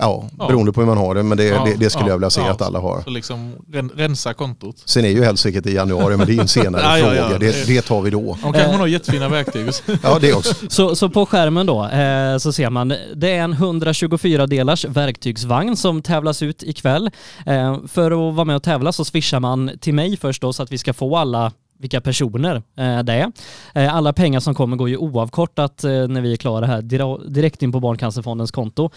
Ja, 0.00 0.24
Ja. 0.38 0.46
beroende 0.46 0.72
på 0.72 0.80
hur 0.80 0.86
man 0.86 0.98
har 0.98 1.14
det. 1.14 1.22
Men 1.22 1.38
det, 1.38 1.44
Ja, 1.44 1.64
det, 1.64 1.74
det 1.74 1.90
skulle 1.90 2.04
ja, 2.06 2.10
jag 2.12 2.16
vilja 2.16 2.30
se 2.30 2.40
ja. 2.40 2.50
att 2.50 2.62
alla 2.62 2.78
har. 2.78 3.02
Så 3.02 3.10
liksom 3.10 3.52
ren, 3.72 3.90
rensa 3.94 4.34
kontot. 4.34 4.76
Sen 4.84 5.04
är 5.04 5.08
ju 5.08 5.24
helsike 5.24 5.70
i 5.70 5.74
januari, 5.74 6.16
men 6.16 6.26
det 6.26 6.32
är 6.32 6.34
ju 6.34 6.40
en 6.40 6.48
senare 6.48 6.82
fråga. 7.00 7.14
ja. 7.32 7.38
Det, 7.38 7.66
det 7.66 7.82
tar 7.82 8.00
vi 8.02 8.10
då. 8.10 8.38
De 8.42 8.52
kanske 8.52 8.70
man 8.70 8.80
har 8.80 8.86
jättefina 8.86 9.28
verktyg. 9.28 9.68
Ja, 10.02 10.18
det 10.20 10.32
också. 10.34 10.54
Så, 10.68 10.96
så 10.96 11.08
på 11.08 11.26
skärmen 11.26 11.66
då 11.66 11.84
eh, 11.88 12.38
så 12.38 12.52
ser 12.52 12.70
man, 12.70 12.88
det 13.16 13.30
är 13.32 13.42
en 13.44 13.52
124 13.52 14.46
delars 14.46 14.84
verktygsvagn 14.84 15.76
som 15.76 16.02
tävlas 16.02 16.42
ut 16.42 16.62
ikväll. 16.62 17.10
Eh, 17.46 17.76
för 17.88 18.10
att 18.28 18.34
vara 18.34 18.44
med 18.44 18.56
och 18.56 18.62
tävla 18.62 18.92
så 18.92 19.04
swishar 19.04 19.40
man 19.40 19.70
till 19.80 19.94
mig 19.94 20.16
först 20.16 20.42
då 20.42 20.52
så 20.52 20.62
att 20.62 20.72
vi 20.72 20.78
ska 20.78 20.92
få 20.92 21.16
alla 21.16 21.52
vilka 21.78 22.00
personer 22.00 22.62
eh, 22.76 22.98
det 22.98 23.12
är. 23.12 23.32
Eh, 23.74 23.94
alla 23.94 24.12
pengar 24.12 24.40
som 24.40 24.54
kommer 24.54 24.76
går 24.76 24.88
ju 24.88 24.96
oavkortat 24.96 25.84
eh, 25.84 25.90
när 25.90 26.20
vi 26.20 26.32
är 26.32 26.36
klara 26.36 26.66
här 26.66 26.82
direkt 27.30 27.62
in 27.62 27.72
på 27.72 27.80
Barncancerfondens 27.80 28.50
konto. 28.50 28.90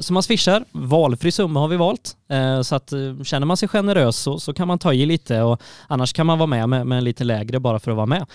Så 0.00 0.12
man 0.12 0.22
swishar, 0.22 0.64
valfri 0.72 1.32
summa 1.32 1.60
har 1.60 1.68
vi 1.68 1.76
valt. 1.76 2.16
Så 2.64 2.74
att 2.74 2.92
känner 3.24 3.44
man 3.44 3.56
sig 3.56 3.68
generös 3.68 4.16
så, 4.16 4.38
så 4.38 4.54
kan 4.54 4.68
man 4.68 4.78
ta 4.78 4.92
i 4.92 5.06
lite 5.06 5.42
och 5.42 5.62
annars 5.88 6.12
kan 6.12 6.26
man 6.26 6.38
vara 6.38 6.46
med 6.46 6.68
med, 6.68 6.86
med 6.86 6.98
en 6.98 7.04
lite 7.04 7.24
lägre 7.24 7.60
bara 7.60 7.78
för 7.78 7.90
att 7.90 7.96
vara 7.96 8.06
med. 8.06 8.26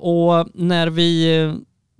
Och 0.00 0.48
när 0.54 0.90
vi 0.90 1.26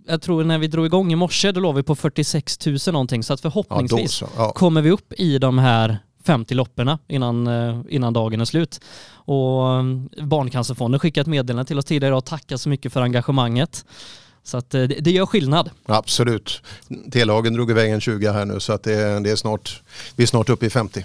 jag 0.06 0.22
tror 0.22 0.44
när 0.44 0.58
vi 0.58 0.66
drog 0.66 0.86
igång 0.86 1.12
i 1.12 1.16
morse, 1.16 1.52
då 1.52 1.60
låg 1.60 1.74
vi 1.74 1.82
på 1.82 1.94
46 1.94 2.66
000 2.66 2.76
någonting, 2.86 3.22
så 3.22 3.32
att 3.32 3.44
Ja, 3.44 3.50
förhoppningsvis 3.50 4.12
så. 4.12 4.28
Ja. 4.36 4.52
kommer 4.52 4.82
vi 4.82 4.90
upp 4.90 5.12
i 5.12 5.38
de 5.38 5.58
här 5.58 5.98
50 6.24 6.54
lopperna 6.54 6.98
innan, 7.08 7.46
eh, 7.46 7.80
innan 7.88 8.12
dagen 8.12 8.40
är 8.40 8.44
slut. 8.44 8.80
Och 9.12 9.74
eh, 9.74 9.84
Barncancerfonden 10.24 11.00
skickade 11.00 11.20
ett 11.22 11.26
meddelande 11.26 11.64
till 11.64 11.78
oss 11.78 11.84
tidigare 11.84 12.14
och 12.14 12.24
tackar 12.24 12.56
så 12.56 12.68
mycket 12.68 12.92
för 12.92 13.02
engagemanget. 13.02 13.84
Så 14.42 14.56
att 14.56 14.74
eh, 14.74 14.82
det, 14.82 15.00
det 15.00 15.10
gör 15.10 15.26
skillnad. 15.26 15.70
Absolut. 15.86 16.62
T-lagen 17.12 17.54
drog 17.54 17.70
iväg 17.70 17.92
en 17.92 18.00
20 18.00 18.32
här 18.32 18.44
nu 18.44 18.60
så 18.60 18.72
att 18.72 18.82
det, 18.82 19.20
det 19.20 19.30
är 19.30 19.36
snart, 19.36 19.82
vi 20.16 20.22
är 20.22 20.26
snart 20.26 20.48
uppe 20.48 20.66
i 20.66 20.70
50. 20.70 21.04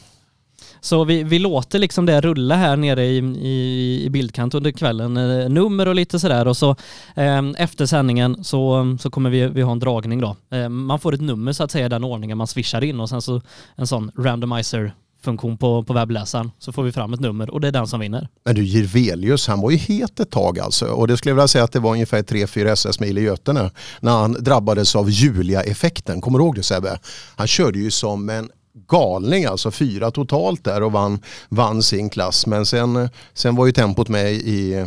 Så 0.86 1.04
vi, 1.04 1.24
vi 1.24 1.40
låter 1.40 1.80
liksom 1.80 2.06
det 2.06 2.22
rulla 2.22 2.56
här 2.56 2.76
nere 2.76 3.06
i, 3.06 3.18
i, 3.18 4.02
i 4.06 4.10
bildkant 4.10 4.54
under 4.54 4.72
kvällen. 4.72 5.14
Nummer 5.54 5.88
och 5.88 5.96
lite 5.96 6.20
sådär 6.20 6.48
och 6.48 6.58
så 6.58 6.76
eh, 7.16 7.42
efter 7.58 7.86
sändningen 7.86 8.44
så, 8.44 8.98
så 9.00 9.10
kommer 9.10 9.30
vi, 9.30 9.48
vi 9.48 9.62
ha 9.62 9.72
en 9.72 9.80
dragning 9.80 10.22
då. 10.22 10.36
Eh, 10.52 10.70
man 10.70 11.00
får 11.00 11.14
ett 11.14 11.22
nummer 11.22 11.54
så 11.54 11.64
att 11.64 11.72
säga 11.72 11.86
i 11.86 11.90
den 11.90 12.04
ordningen 12.04 12.38
man 12.38 12.48
swishar 12.48 12.84
in 12.84 13.00
och 13.00 13.10
sen 13.10 13.22
så 13.22 13.42
en 13.76 13.88
sån 13.88 14.12
randomizer 14.18 14.94
funktion 15.26 15.58
på, 15.58 15.84
på 15.84 15.94
webbläsaren 15.94 16.52
så 16.60 16.72
får 16.72 16.84
vi 16.84 16.92
fram 16.92 17.14
ett 17.14 17.20
nummer 17.20 17.50
och 17.50 17.62
det 17.62 17.68
är 17.68 17.72
den 17.72 17.88
som 17.88 18.00
vinner. 18.00 18.30
Men 18.46 18.56
du 18.56 18.64
Jirvelius, 18.64 19.48
han 19.48 19.62
var 19.62 19.72
ju 19.72 19.78
het 19.78 20.20
ett 20.20 20.32
tag 20.32 20.60
alltså. 20.60 20.86
Och 20.86 21.08
det 21.08 21.18
skulle 21.18 21.32
jag 21.32 21.36
vilja 21.36 21.48
säga 21.48 21.64
att 21.64 21.72
det 21.72 21.80
var 21.80 21.92
ungefär 21.92 22.24
3-4 22.24 22.68
SS-mil 22.68 23.18
i 23.18 23.22
Götene 23.22 23.72
när 24.00 24.12
han 24.12 24.34
drabbades 24.34 24.96
av 24.96 25.10
Julia-effekten. 25.10 26.22
Kommer 26.22 26.40
du 26.40 26.46
ihåg 26.46 26.56
det 26.56 26.64
Sebbe? 26.64 27.00
Han 27.36 27.48
körde 27.48 27.80
ju 27.80 27.92
som 27.92 28.30
en 28.30 28.50
galning, 28.88 29.46
alltså 29.46 29.72
fyra 29.72 30.12
totalt 30.12 30.64
där 30.64 30.84
och 30.84 30.92
vann, 30.92 31.20
vann 31.50 31.84
sin 31.84 32.10
klass. 32.10 32.48
Men 32.48 32.66
sen, 32.66 33.10
sen 33.34 33.56
var 33.56 33.66
ju 33.66 33.72
tempot 33.72 34.10
med 34.10 34.34
i, 34.34 34.86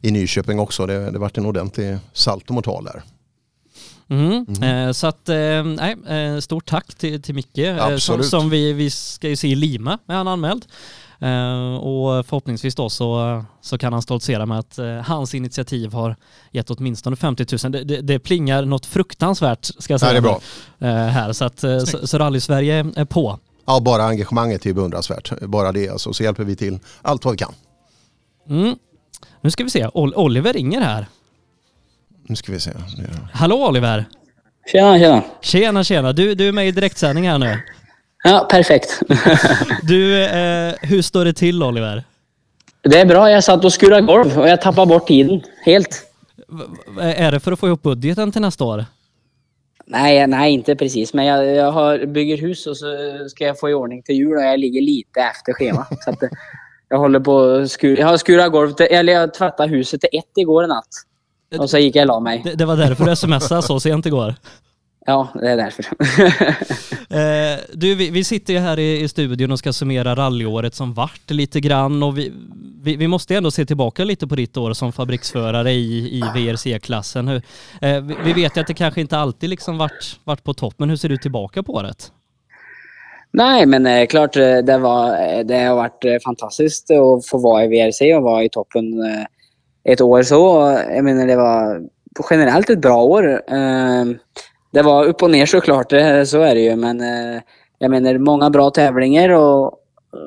i 0.00 0.10
Nyköping 0.10 0.60
också. 0.60 0.86
Det, 0.86 1.10
det 1.10 1.18
vart 1.18 1.38
en 1.38 1.46
ordentlig 1.46 1.98
saltomortal 2.12 2.84
där. 2.84 3.02
Mm. 4.10 4.62
Eh, 4.62 4.92
så 4.92 5.06
att, 5.06 5.28
eh, 5.28 5.64
nej, 5.64 5.96
eh, 6.08 6.38
stort 6.40 6.66
tack 6.66 6.94
till, 6.94 7.22
till 7.22 7.34
Micke 7.34 7.58
som, 7.98 8.22
som 8.22 8.50
vi, 8.50 8.72
vi 8.72 8.90
ska 8.90 9.28
ju 9.28 9.36
se 9.36 9.48
i 9.48 9.54
Lima, 9.54 9.98
är 10.06 10.14
han 10.14 10.28
anmäld. 10.28 10.64
Och 11.80 12.26
förhoppningsvis 12.26 12.74
då 12.74 12.90
så, 12.90 13.44
så 13.60 13.78
kan 13.78 13.92
han 13.92 14.02
stoltsera 14.02 14.46
med 14.46 14.58
att 14.58 14.78
hans 15.06 15.34
initiativ 15.34 15.92
har 15.92 16.16
gett 16.50 16.70
åtminstone 16.70 17.16
50 17.16 17.46
000. 17.64 17.72
Det, 17.72 17.84
det, 17.84 18.00
det 18.00 18.18
plingar 18.18 18.64
något 18.64 18.86
fruktansvärt 18.86 19.64
ska 19.78 19.92
jag 19.92 20.00
säga. 20.00 20.12
Nej, 20.12 20.22
det 20.22 20.28
är 20.28 20.90
bra. 20.90 21.10
här. 21.10 21.32
Så, 21.32 21.44
att, 21.44 21.64
eh, 21.64 21.78
så, 21.78 22.06
så 22.06 22.18
Rally-Sverige 22.18 22.92
är 22.96 23.04
på. 23.04 23.38
Ja, 23.66 23.80
bara 23.80 24.02
engagemanget 24.04 24.66
är 24.66 24.72
beundransvärt. 24.72 25.32
Bara 25.42 25.72
det 25.72 25.88
alltså. 25.88 26.12
Så 26.12 26.22
hjälper 26.22 26.44
vi 26.44 26.56
till 26.56 26.78
allt 27.02 27.24
vad 27.24 27.32
vi 27.34 27.38
kan. 27.38 27.52
Mm. 28.48 28.74
Nu 29.40 29.50
ska 29.50 29.64
vi 29.64 29.70
se, 29.70 29.86
Ol- 29.86 30.14
Oliver 30.14 30.52
ringer 30.52 30.80
här. 30.80 31.06
Nu 32.28 32.36
ska 32.36 32.52
vi 32.52 32.60
se. 32.60 32.70
Hallå 33.32 33.66
Oliver! 33.68 34.04
Tjena, 34.72 34.98
tjena. 34.98 35.22
Tjena 35.40 35.84
tjena, 35.84 36.12
du, 36.12 36.34
du 36.34 36.48
är 36.48 36.52
med 36.52 36.68
i 36.68 36.70
direktsändning 36.70 37.28
här 37.28 37.38
nu. 37.38 37.58
Ja, 38.24 38.46
perfekt. 38.50 39.00
Du, 39.82 40.24
eh, 40.24 40.74
hur 40.82 41.02
står 41.02 41.24
det 41.24 41.32
till 41.32 41.62
Oliver? 41.62 42.04
Det 42.82 43.00
är 43.00 43.06
bra. 43.06 43.30
Jag 43.30 43.44
satt 43.44 43.64
och 43.64 43.72
skurade 43.72 44.02
golv 44.02 44.38
och 44.38 44.48
jag 44.48 44.60
tappade 44.60 44.86
bort 44.86 45.06
tiden 45.06 45.40
helt. 45.64 46.02
V- 46.96 47.02
Är 47.16 47.32
det 47.32 47.40
för 47.40 47.52
att 47.52 47.58
få 47.58 47.66
ihop 47.66 47.82
budgeten 47.82 48.32
till 48.32 48.40
nästa 48.40 48.64
år? 48.64 48.84
Nej, 49.86 50.26
nej, 50.26 50.52
inte 50.52 50.76
precis. 50.76 51.14
Men 51.14 51.24
jag, 51.26 51.46
jag 51.46 51.72
har, 51.72 52.06
bygger 52.06 52.36
hus 52.36 52.66
och 52.66 52.76
så 52.76 52.86
ska 53.28 53.44
jag 53.44 53.58
få 53.60 53.70
i 53.70 53.74
ordning 53.74 54.02
till 54.02 54.14
jul 54.14 54.36
och 54.36 54.42
jag 54.42 54.60
ligger 54.60 54.80
lite 54.80 55.20
efter 55.20 55.52
schema. 55.52 55.86
Så 56.04 56.10
att, 56.10 56.22
eh, 56.22 56.28
jag 56.88 56.98
håller 56.98 57.20
på 57.20 57.68
skur, 57.68 57.98
Jag 57.98 58.06
har 58.06 58.16
skurat 58.16 58.52
golv, 58.52 58.72
till, 58.72 58.86
eller 58.90 59.12
jag 59.12 59.34
tvättade 59.34 59.68
huset 59.68 60.00
till 60.00 60.18
ett 60.18 60.32
igår 60.36 60.66
natt. 60.66 60.86
Och 61.58 61.70
så 61.70 61.78
gick 61.78 61.96
jag 61.96 62.02
och 62.02 62.08
la 62.08 62.20
mig. 62.20 62.40
Det, 62.44 62.54
det 62.54 62.64
var 62.64 62.76
därför 62.76 63.04
du 63.04 63.16
smsade 63.16 63.62
så 63.62 63.80
sent 63.80 64.06
igår. 64.06 64.34
Ja, 65.06 65.28
det 65.34 65.50
är 65.50 65.56
därför. 65.56 65.84
Eh, 67.10 67.58
du, 67.72 67.94
vi, 67.94 68.10
vi 68.10 68.24
sitter 68.24 68.52
ju 68.52 68.58
här 68.58 68.78
i, 68.78 69.00
i 69.00 69.08
studion 69.08 69.52
och 69.52 69.58
ska 69.58 69.72
summera 69.72 70.14
rallyåret 70.14 70.74
som 70.74 70.94
vart 70.94 71.30
lite 71.30 71.60
grann 71.60 72.02
och 72.02 72.18
vi, 72.18 72.32
vi, 72.82 72.96
vi 72.96 73.08
måste 73.08 73.36
ändå 73.36 73.50
se 73.50 73.66
tillbaka 73.66 74.04
lite 74.04 74.26
på 74.26 74.36
ditt 74.36 74.56
år 74.56 74.72
som 74.72 74.92
fabriksförare 74.92 75.72
i, 75.72 76.18
i 76.18 76.20
VRC-klassen. 76.20 77.28
Eh, 77.28 77.40
vi, 77.80 78.16
vi 78.24 78.32
vet 78.32 78.56
ju 78.56 78.60
att 78.60 78.66
det 78.66 78.74
kanske 78.74 79.00
inte 79.00 79.18
alltid 79.18 79.50
liksom 79.50 79.78
vart, 79.78 80.20
vart 80.24 80.44
på 80.44 80.54
topp, 80.54 80.74
men 80.76 80.88
hur 80.88 80.96
ser 80.96 81.08
du 81.08 81.16
tillbaka 81.16 81.62
på 81.62 81.72
året? 81.72 82.12
Nej, 83.32 83.66
men 83.66 83.86
eh, 83.86 84.06
klart 84.06 84.36
eh, 84.36 84.58
det, 84.58 84.78
var, 84.78 85.08
eh, 85.08 85.44
det 85.44 85.58
har 85.58 85.76
varit 85.76 86.22
fantastiskt 86.24 86.90
att 86.90 87.26
få 87.26 87.38
vara 87.38 87.64
i 87.64 87.68
VRC 87.68 88.14
och 88.14 88.22
vara 88.22 88.44
i 88.44 88.48
toppen 88.48 89.02
eh, 89.02 89.24
ett 89.84 90.00
år 90.00 90.22
så. 90.22 90.78
Jag 90.94 91.04
menar, 91.04 91.26
det 91.26 91.36
var 91.36 91.82
generellt 92.30 92.70
ett 92.70 92.80
bra 92.80 93.02
år. 93.02 93.42
Ehm, 93.48 94.18
det 94.72 94.82
var 94.82 95.04
upp 95.04 95.22
och 95.22 95.30
ner 95.30 95.46
såklart, 95.46 95.92
eh, 95.92 96.22
så 96.24 96.40
är 96.40 96.54
det 96.54 96.60
ju. 96.60 96.76
Men 96.76 97.00
eh, 97.00 97.42
jag 97.78 97.90
menar, 97.90 98.18
många 98.18 98.50
bra 98.50 98.70
tävlingar 98.70 99.28
och, 99.28 99.74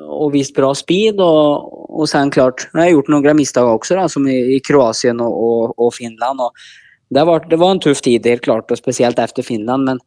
och 0.08 0.34
visst 0.34 0.54
bra 0.54 0.74
speed. 0.74 1.20
Och, 1.20 2.00
och 2.00 2.08
sen 2.08 2.30
klart, 2.30 2.68
nu 2.72 2.80
har 2.80 2.86
jag 2.86 2.92
gjort 2.92 3.08
några 3.08 3.34
misstag 3.34 3.74
också 3.74 3.96
då, 3.96 4.08
som 4.08 4.28
i, 4.28 4.60
Kroatien 4.60 5.20
och, 5.20 5.44
och, 5.44 5.86
och 5.86 5.94
Finland. 5.94 6.40
Och 6.40 6.52
det, 7.10 7.24
var, 7.24 7.46
det 7.50 7.56
var 7.56 7.70
en 7.70 7.80
tuff 7.80 8.00
tid 8.00 8.26
helt 8.26 8.42
klart, 8.42 8.70
och 8.70 8.78
speciellt 8.78 9.18
efter 9.18 9.42
Finland. 9.42 9.84
Men 9.84 9.98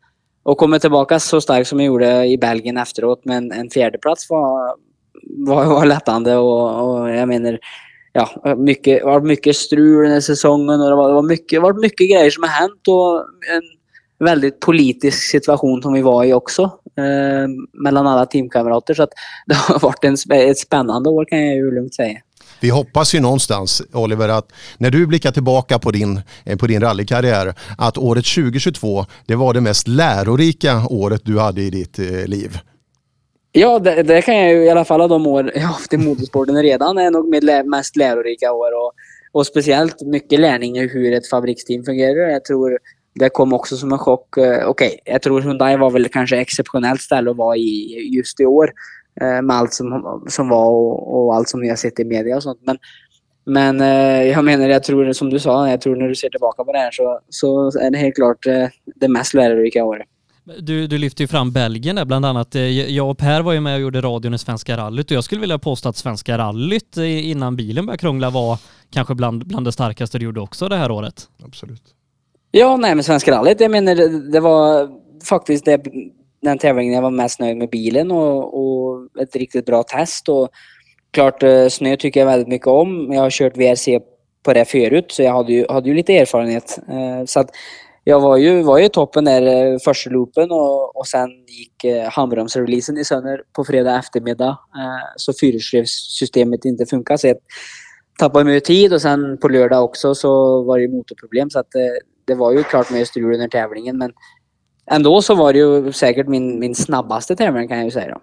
att 0.46 0.58
komma 0.58 0.80
tillbaka 0.80 1.20
så 1.20 1.42
starkt 1.42 1.68
som 1.70 1.80
jag 1.80 1.88
gjorde 1.88 2.26
i 2.26 2.38
Belgien 2.38 2.78
efteråt 2.78 3.26
med 3.26 3.38
en, 3.38 3.52
en 3.52 3.70
fjärdeplats 3.70 4.30
var, 4.30 4.76
var, 5.48 5.66
var 5.66 5.86
lättande 5.86 6.36
och, 6.36 6.90
och 6.90 7.10
jag 7.10 7.28
menar 7.28 7.60
ja, 8.18 8.56
mycket, 8.56 9.00
det 9.00 9.06
var 9.06 9.22
mycket 9.22 9.56
strul 9.56 10.04
den 10.04 10.12
här 10.12 10.22
säsongen 10.22 10.82
och 10.82 10.90
det 10.90 10.96
var, 10.96 11.08
det 11.08 11.14
var 11.14 11.24
mycket, 11.24 11.50
det 11.50 11.60
var 11.60 11.74
mycket 11.74 12.10
grejer 12.10 12.30
som 12.30 12.44
har 12.44 12.50
hänt 12.50 12.88
och 12.88 13.20
en 13.56 13.62
väldigt 14.26 14.60
politisk 14.60 15.32
situation 15.32 15.82
som 15.82 15.94
vi 15.94 16.02
var 16.02 16.24
i 16.24 16.34
också 16.34 16.64
eh, 16.98 17.48
mellan 17.84 18.08
alla 18.08 18.26
teamkamrater 18.26 18.94
så 18.94 19.04
att 19.04 19.10
det 19.46 19.56
har 19.56 19.80
varit 19.80 20.04
en, 20.04 20.18
ett 20.32 20.58
spännande 20.58 21.10
år 21.10 21.26
kan 21.26 21.46
jag 21.46 21.56
ju 21.56 21.76
lugnt 21.76 21.96
säga. 21.96 22.22
Vi 22.60 22.70
hoppas 22.70 23.16
ju 23.16 23.20
någonstans, 23.20 23.82
Oliver, 23.94 24.30
att 24.30 24.52
när 24.78 24.92
du 24.92 25.08
blickar 25.08 25.32
tillbaka 25.32 25.80
på 25.80 25.92
din, 25.92 26.22
eh, 26.46 26.58
på 26.58 26.68
din 26.68 26.82
rallykarriär, 26.82 27.54
att 27.78 27.98
året 27.98 28.26
2022, 28.26 29.06
det 29.26 29.36
var 29.36 29.54
det 29.54 29.62
mest 29.62 29.88
lärorika 29.88 30.88
året 30.90 31.22
du 31.26 31.40
hade 31.40 31.62
i 31.62 31.70
ditt 31.70 32.00
eh, 32.00 32.26
liv. 32.26 32.60
Ja, 33.60 33.80
det, 33.80 34.04
det 34.04 34.22
kan 34.22 34.36
jag 34.38 34.54
ju 34.54 34.64
i 34.64 34.70
alla 34.70 34.86
fall 34.86 35.02
av 35.02 35.10
de 35.10 35.28
år 35.28 35.52
jag 35.54 35.62
har 35.62 35.68
haft 35.68 35.94
i 35.94 35.98
motorsporten 35.98 36.62
redan 36.62 36.98
är 36.98 37.12
nog 37.12 37.30
mitt 37.30 37.44
lä- 37.44 37.64
mest 37.64 37.96
lärorika 37.96 38.52
år. 38.52 38.72
Och, 38.84 38.94
och 39.32 39.46
speciellt 39.48 40.02
mycket 40.02 40.40
lärning 40.40 40.78
i 40.78 40.88
hur 40.88 41.14
ett 41.14 41.30
fabriksteam 41.30 41.84
fungerar. 41.84 42.30
Jag 42.30 42.46
tror 42.46 42.80
det 43.16 43.30
kom 43.30 43.54
också 43.54 43.78
som 43.78 43.92
en 43.92 43.98
chock. 43.98 44.38
Okej, 44.38 44.66
Okej, 44.66 45.00
jag 45.06 45.22
tror 45.22 45.42
Hyundai 45.42 45.78
var 45.78 45.92
väl 45.92 46.10
kanske 46.10 46.38
exceptionellt 46.38 47.02
ställe 47.02 47.32
att 47.32 47.38
vara 47.38 47.58
i 47.58 48.10
just 48.18 48.40
i 48.40 48.46
år. 48.46 48.72
Eh, 49.22 49.42
med 49.42 49.56
allt 49.56 49.74
som, 49.74 50.24
som 50.30 50.50
var 50.50 50.70
och, 50.70 51.26
och 51.26 51.36
allt 51.36 51.50
som 51.50 51.62
vi 51.62 51.70
har 51.70 51.76
sett 51.76 52.00
i 52.00 52.06
media 52.06 52.36
och 52.36 52.44
sånt. 52.44 52.60
Men, 52.66 52.78
men 53.46 53.82
eh, 53.82 54.28
jag 54.28 54.46
menar, 54.46 54.70
jag 54.70 54.84
tror 54.84 55.14
som 55.14 55.30
du 55.30 55.40
sa, 55.40 55.70
jag 55.70 55.82
tror 55.82 55.96
när 55.96 56.08
du 56.08 56.16
ser 56.16 56.30
tillbaka 56.30 56.64
på 56.64 56.72
det 56.72 56.80
här 56.80 56.92
så, 56.92 57.20
så 57.30 57.80
är 57.80 57.92
det 57.92 57.98
helt 57.98 58.16
klart 58.16 58.46
det 58.96 59.08
mest 59.08 59.34
lärorika 59.34 59.86
året. 59.86 60.08
Du, 60.56 60.88
du 60.88 60.98
lyfter 60.98 61.24
ju 61.24 61.28
fram 61.28 61.52
Belgien 61.52 61.96
där 61.96 62.06
bland 62.06 62.26
annat. 62.26 62.56
Eh, 62.56 62.62
Jag 62.92 63.10
och 63.10 63.18
Per 63.18 63.42
var 63.42 63.54
ju 63.54 63.60
med 63.60 63.76
och 63.76 63.82
gjorde 63.82 64.02
radion 64.02 64.34
i 64.34 64.38
Svenska 64.38 64.78
rallyt 64.78 65.12
och 65.12 65.18
jag 65.18 65.24
skulle 65.24 65.42
vilja 65.42 65.60
påstå 65.60 65.90
att 65.90 65.96
Svenska 65.96 66.38
rallyt 66.38 66.98
eh, 66.98 67.30
innan 67.30 67.56
bilen 67.56 67.86
började 67.86 68.02
krångla 68.02 68.30
var 68.30 68.58
kanske 68.92 69.16
bland, 69.16 69.48
bland 69.48 69.66
det 69.66 69.72
starkaste 69.72 70.20
du 70.20 70.26
gjorde 70.26 70.42
också 70.42 70.70
det 70.70 70.78
här 70.78 70.92
året. 70.92 71.30
Absolut. 71.44 71.82
Ja, 72.52 72.78
nej 72.78 72.96
men 72.96 73.04
Svenska 73.04 73.32
rallyt, 73.32 73.60
jag 73.62 73.72
menar 73.72 73.96
det, 73.96 74.32
det 74.32 74.40
var 74.40 74.90
faktiskt 75.30 75.66
det, 75.66 75.84
den 76.42 76.58
tävlingen 76.58 76.94
jag 76.94 77.02
var 77.02 77.12
mest 77.12 77.40
nöjd 77.40 77.58
med 77.58 77.70
bilen 77.70 78.12
och, 78.12 78.60
och 78.60 79.08
ett 79.22 79.36
riktigt 79.36 79.66
bra 79.66 79.84
test. 79.84 80.30
Och 80.30 80.50
klart, 81.12 81.44
eh, 81.44 81.68
snö 81.68 81.96
tycker 81.98 82.20
jag 82.20 82.28
väldigt 82.28 82.48
mycket 82.48 82.68
om. 82.68 83.14
Jag 83.14 83.22
har 83.22 83.30
kört 83.30 83.58
VRC 83.58 84.00
på 84.44 84.54
det 84.54 84.66
förut 84.66 85.12
så 85.12 85.24
jag 85.24 85.34
hade 85.34 85.54
ju, 85.54 85.66
hade 85.70 85.90
ju 85.90 85.96
lite 85.96 86.18
erfarenhet. 86.18 86.80
Så 87.26 87.40
att 87.40 87.50
jag 88.10 88.20
var 88.20 88.38
ju, 88.38 88.64
var 88.64 88.78
ju 88.78 88.86
i 88.86 88.90
toppen 88.90 89.26
där 89.26 89.42
eh, 89.42 89.80
första 89.80 90.10
loopen 90.10 90.52
och, 90.52 90.98
och 90.98 91.08
sen 91.08 91.30
gick 91.48 91.84
eh, 91.84 92.10
handbromsreleasen 92.10 92.98
i 92.98 93.06
sönder 93.06 93.42
på 93.56 93.64
fredag 93.64 94.00
eftermiddag. 94.00 94.50
Eh, 94.50 95.14
så 95.16 95.34
fyrhjulsdrivssystemet 95.42 96.66
inte 96.66 96.86
funkade. 96.86 97.18
så 97.18 97.28
jag 97.28 97.38
tappade 98.20 98.46
mycket 98.46 98.66
tid 98.66 98.94
och 98.94 99.02
sen 99.02 99.38
på 99.38 99.48
lördag 99.48 99.84
också 99.84 100.16
så 100.16 100.64
var 100.64 100.80
det 100.80 100.88
motorproblem 100.88 101.50
så 101.50 101.60
att 101.60 101.76
eh, 101.76 101.82
det 102.26 102.36
var 102.36 102.52
ju 102.52 102.64
klart 102.64 102.92
mycket 102.92 103.08
strul 103.08 103.34
under 103.34 103.48
tävlingen 103.48 103.98
men 103.98 104.12
ändå 104.92 105.22
så 105.22 105.36
var 105.36 105.54
det 105.54 105.60
ju 105.60 105.92
säkert 105.92 106.28
min, 106.28 106.60
min 106.60 106.76
snabbaste 106.76 107.36
tävling 107.36 107.68
kan 107.68 107.78
jag 107.78 107.86
ju 107.86 107.92
säga 107.92 108.14
då. 108.14 108.22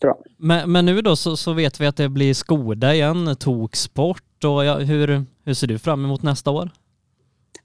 Bra. 0.00 0.18
Men, 0.36 0.72
men 0.72 0.86
nu 0.86 1.02
då 1.02 1.16
så, 1.16 1.36
så 1.36 1.52
vet 1.52 1.80
vi 1.80 1.86
att 1.86 1.96
det 1.96 2.08
blir 2.08 2.34
Skoda 2.34 2.94
igen, 2.94 3.36
Toksport 3.36 4.44
och 4.44 4.64
ja, 4.64 4.78
hur, 4.78 5.24
hur 5.44 5.54
ser 5.54 5.66
du 5.66 5.78
fram 5.78 6.04
emot 6.04 6.22
nästa 6.22 6.50
år? 6.50 6.70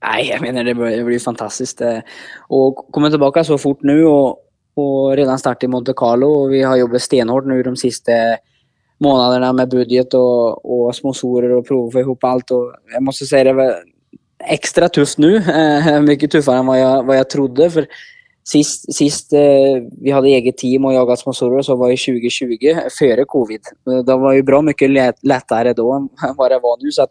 Nej, 0.02 0.28
jag 0.28 0.40
menar 0.40 0.64
det 0.64 0.74
blir, 0.74 0.96
det 0.96 1.04
blir 1.04 1.18
fantastiskt. 1.18 1.80
Eh, 1.80 1.98
och 2.48 2.76
komma 2.90 3.10
tillbaka 3.10 3.44
så 3.44 3.58
fort 3.58 3.82
nu 3.82 4.04
och, 4.04 4.38
och 4.74 5.16
redan 5.16 5.38
starta 5.38 5.66
i 5.66 5.68
Monte 5.68 5.92
Carlo 5.96 6.26
och 6.26 6.52
vi 6.52 6.62
har 6.62 6.76
jobbat 6.76 7.02
stenhårt 7.02 7.46
nu 7.46 7.62
de 7.62 7.76
sista 7.76 8.12
månaderna 8.98 9.52
med 9.52 9.68
budget 9.68 10.14
och, 10.14 10.86
och 10.86 10.96
sponsorer 10.96 11.50
och 11.50 11.66
prova 11.66 11.86
att 11.86 11.92
få 11.92 12.00
ihop 12.00 12.24
allt. 12.24 12.50
Och 12.50 12.74
jag 12.92 13.02
måste 13.02 13.24
säga 13.26 13.44
det 13.44 13.52
var 13.52 13.74
extra 14.48 14.88
tufft 14.88 15.18
nu. 15.18 15.36
Eh, 15.36 16.00
mycket 16.00 16.30
tuffare 16.30 16.58
än 16.58 16.66
vad 16.66 16.80
jag, 16.80 17.06
vad 17.06 17.16
jag 17.16 17.30
trodde. 17.30 17.70
För 17.70 17.86
sist, 18.44 18.94
sist 18.94 19.32
eh, 19.32 19.40
vi 20.00 20.10
hade 20.10 20.28
eget 20.28 20.56
team 20.56 20.84
och 20.84 20.94
jagade 20.94 21.16
sponsorer 21.16 21.62
så 21.62 21.76
var 21.76 21.90
det 21.90 21.96
2020 21.96 22.88
före 22.98 23.24
covid. 23.24 23.60
Eh, 23.90 24.04
det 24.04 24.16
var 24.16 24.32
ju 24.32 24.42
bra 24.42 24.62
mycket 24.62 24.90
lättare 25.22 25.72
då 25.72 25.92
än 25.92 26.08
vad 26.36 26.50
det 26.50 26.58
var 26.62 26.84
nu. 26.84 26.90
Så 26.90 27.02
att 27.02 27.10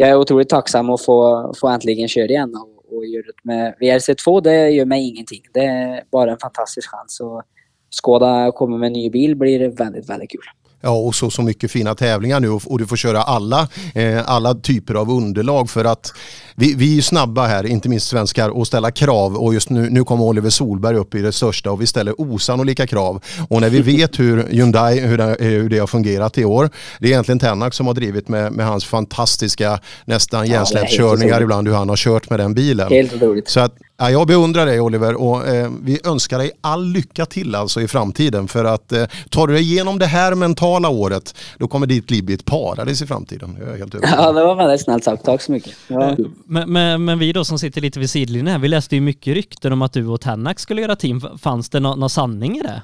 jag 0.00 0.08
är 0.08 0.16
otroligt 0.16 0.48
tacksam 0.48 0.90
att 0.90 1.04
få, 1.04 1.52
få 1.60 1.68
äntligen 1.68 2.08
köra 2.08 2.24
igen 2.24 2.54
och, 2.56 2.96
och 2.96 3.06
göra 3.06 3.22
det 3.22 3.32
med 3.44 3.74
VRC2. 3.80 4.40
Det 4.40 4.70
gör 4.70 4.84
mig 4.84 5.08
ingenting. 5.08 5.42
Det 5.54 5.64
är 5.64 6.04
bara 6.10 6.32
en 6.32 6.38
fantastisk 6.38 6.90
chans. 6.90 7.20
Och 7.20 7.42
Skoda 7.90 8.52
kommer 8.52 8.78
med 8.78 8.86
en 8.86 8.92
ny 8.92 9.10
bil 9.10 9.36
blir 9.36 9.68
väldigt, 9.68 10.10
väldigt 10.10 10.30
kul. 10.30 10.40
Ja, 10.80 10.90
och 10.90 11.14
så, 11.14 11.30
så 11.30 11.42
mycket 11.42 11.70
fina 11.70 11.94
tävlingar 11.94 12.40
nu 12.40 12.50
och, 12.50 12.62
och 12.66 12.78
du 12.78 12.86
får 12.86 12.96
köra 12.96 13.22
alla, 13.22 13.68
eh, 13.94 14.30
alla 14.30 14.54
typer 14.54 14.94
av 14.94 15.10
underlag 15.10 15.70
för 15.70 15.84
att 15.84 16.12
vi, 16.54 16.74
vi 16.74 16.98
är 16.98 17.02
snabba 17.02 17.46
här, 17.46 17.66
inte 17.66 17.88
minst 17.88 18.08
svenskar, 18.08 18.62
att 18.62 18.66
ställa 18.66 18.90
krav 18.90 19.36
och 19.36 19.54
just 19.54 19.70
nu, 19.70 19.90
nu 19.90 20.04
kommer 20.04 20.24
Oliver 20.24 20.50
Solberg 20.50 20.96
upp 20.96 21.14
i 21.14 21.22
det 21.22 21.32
största 21.32 21.70
och 21.70 21.82
vi 21.82 21.86
ställer 21.86 22.20
osannolika 22.20 22.86
krav. 22.86 23.24
Och 23.48 23.60
när 23.60 23.70
vi 23.70 23.80
vet 23.80 24.18
hur 24.18 24.46
Hyundai, 24.50 25.00
hur 25.00 25.18
det, 25.18 25.36
hur 25.40 25.68
det 25.68 25.78
har 25.78 25.86
fungerat 25.86 26.38
i 26.38 26.44
år, 26.44 26.70
det 26.98 27.06
är 27.06 27.10
egentligen 27.10 27.38
Tennak 27.38 27.74
som 27.74 27.86
har 27.86 27.94
drivit 27.94 28.28
med, 28.28 28.52
med 28.52 28.66
hans 28.66 28.84
fantastiska 28.84 29.80
nästan 30.04 30.46
hjärnsläppskörningar 30.46 31.34
otroligt. 31.34 31.42
ibland, 31.42 31.68
hur 31.68 31.74
han 31.74 31.88
har 31.88 31.96
kört 31.96 32.30
med 32.30 32.40
den 32.40 32.54
bilen. 32.54 32.88
Helt 32.88 33.12
otroligt. 33.12 33.48
Så 33.48 33.60
att, 33.60 33.74
ja, 33.98 34.10
jag 34.10 34.26
beundrar 34.26 34.66
dig 34.66 34.80
Oliver 34.80 35.14
och 35.14 35.46
eh, 35.46 35.70
vi 35.82 36.00
önskar 36.04 36.38
dig 36.38 36.50
all 36.60 36.84
lycka 36.84 37.26
till 37.26 37.54
alltså 37.54 37.80
i 37.80 37.88
framtiden 37.88 38.48
för 38.48 38.64
att 38.64 38.92
eh, 38.92 39.04
tar 39.30 39.46
du 39.46 39.52
dig 39.54 39.62
igenom 39.62 39.98
det 39.98 40.06
här 40.06 40.34
mentala 40.34 40.88
året 40.88 41.34
då 41.58 41.68
kommer 41.68 41.86
ditt 41.86 42.10
liv 42.10 42.24
bli 42.24 42.34
ett 42.34 42.44
paradis 42.44 43.02
i 43.02 43.06
framtiden. 43.06 43.56
Jag 43.60 43.68
är 43.68 43.78
helt 43.78 43.94
Ja, 44.02 44.32
det 44.32 44.44
var 44.44 44.54
väldigt 44.54 44.80
snällt 44.80 45.04
sagt. 45.04 45.24
Tack 45.24 45.42
så 45.42 45.52
mycket. 45.52 45.72
Ja. 45.88 46.16
Men, 46.46 46.72
men, 46.72 47.04
men 47.04 47.18
vi 47.18 47.32
då 47.32 47.44
som 47.44 47.58
sitter 47.58 47.80
lite 47.80 48.00
vid 48.00 48.10
sidlinjen 48.10 48.46
här, 48.46 48.58
vi 48.58 48.68
läste 48.68 48.94
ju 48.94 49.00
mycket 49.00 49.34
rykten 49.34 49.72
om 49.72 49.82
att 49.82 49.92
du 49.92 50.06
och 50.06 50.20
Tänak 50.20 50.58
skulle 50.60 50.82
göra 50.82 50.96
team. 50.96 51.22
Fanns 51.38 51.68
det 51.68 51.80
nå- 51.80 51.96
någon 51.96 52.10
sanning 52.10 52.58
i 52.58 52.62
det? 52.62 52.82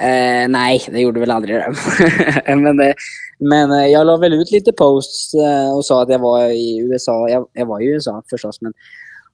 Eh, 0.00 0.48
nej, 0.48 0.82
det 0.92 1.00
gjorde 1.00 1.20
väl 1.20 1.30
aldrig 1.30 1.56
det. 1.56 1.74
men 2.56 2.80
eh, 2.80 2.94
men 3.40 3.72
eh, 3.72 3.86
jag 3.86 4.06
la 4.06 4.16
väl 4.16 4.32
ut 4.32 4.50
lite 4.50 4.72
posts 4.72 5.34
eh, 5.34 5.76
och 5.76 5.84
sa 5.84 6.02
att 6.02 6.08
jag 6.08 6.18
var 6.18 6.44
i 6.44 6.78
USA. 6.78 7.28
Jag, 7.28 7.46
jag 7.52 7.66
var 7.66 7.80
i 7.80 7.86
USA 7.86 8.22
förstås, 8.30 8.60
men 8.60 8.72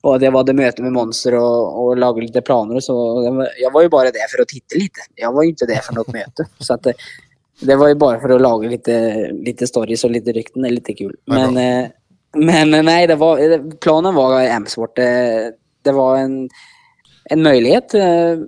och 0.01 0.17
att 0.17 0.23
jag 0.23 0.33
hade 0.33 0.53
möte 0.53 0.83
med 0.83 0.93
Monster 0.93 1.35
och, 1.35 1.85
och 1.87 1.97
lagade 1.97 2.27
lite 2.27 2.41
planer 2.41 2.75
och 2.75 2.85
så. 2.85 3.23
Jag 3.63 3.73
var- 3.73 3.83
ju 3.83 3.89
bara 3.89 4.05
där 4.05 4.37
för 4.37 4.43
att 4.43 4.49
titta 4.49 4.75
lite. 4.75 5.01
Jag 5.15 5.33
var 5.33 5.43
ju 5.43 5.49
inte 5.49 5.67
där 5.67 5.77
för 5.77 5.95
något 5.95 6.13
möte. 6.13 6.47
Så 6.59 6.75
att, 6.75 6.87
eh, 6.87 6.93
det 7.61 7.77
var 7.77 7.89
ju 7.89 7.95
bara 7.95 8.21
för 8.21 8.29
att 8.29 8.41
laga 8.41 8.69
lite, 8.69 9.27
lite 9.33 9.67
stories 9.67 10.05
och 10.05 10.11
lite 10.11 10.33
rykten. 10.33 10.63
Det 10.63 10.69
är 10.69 10.73
lite 10.73 10.93
kul. 10.95 11.17
Men, 11.25 11.57
eh, 11.57 11.89
men 12.35 12.75
eh, 12.75 12.83
nej, 12.83 13.07
det 13.07 13.15
var, 13.17 13.39
eh, 13.53 13.61
planen 13.81 14.15
var 14.15 14.41
Emsworth. 14.43 14.93
Det, 14.97 15.53
det 15.83 15.93
var 15.93 16.17
en 16.17 16.49
en 17.31 17.43
möjlighet. 17.43 17.93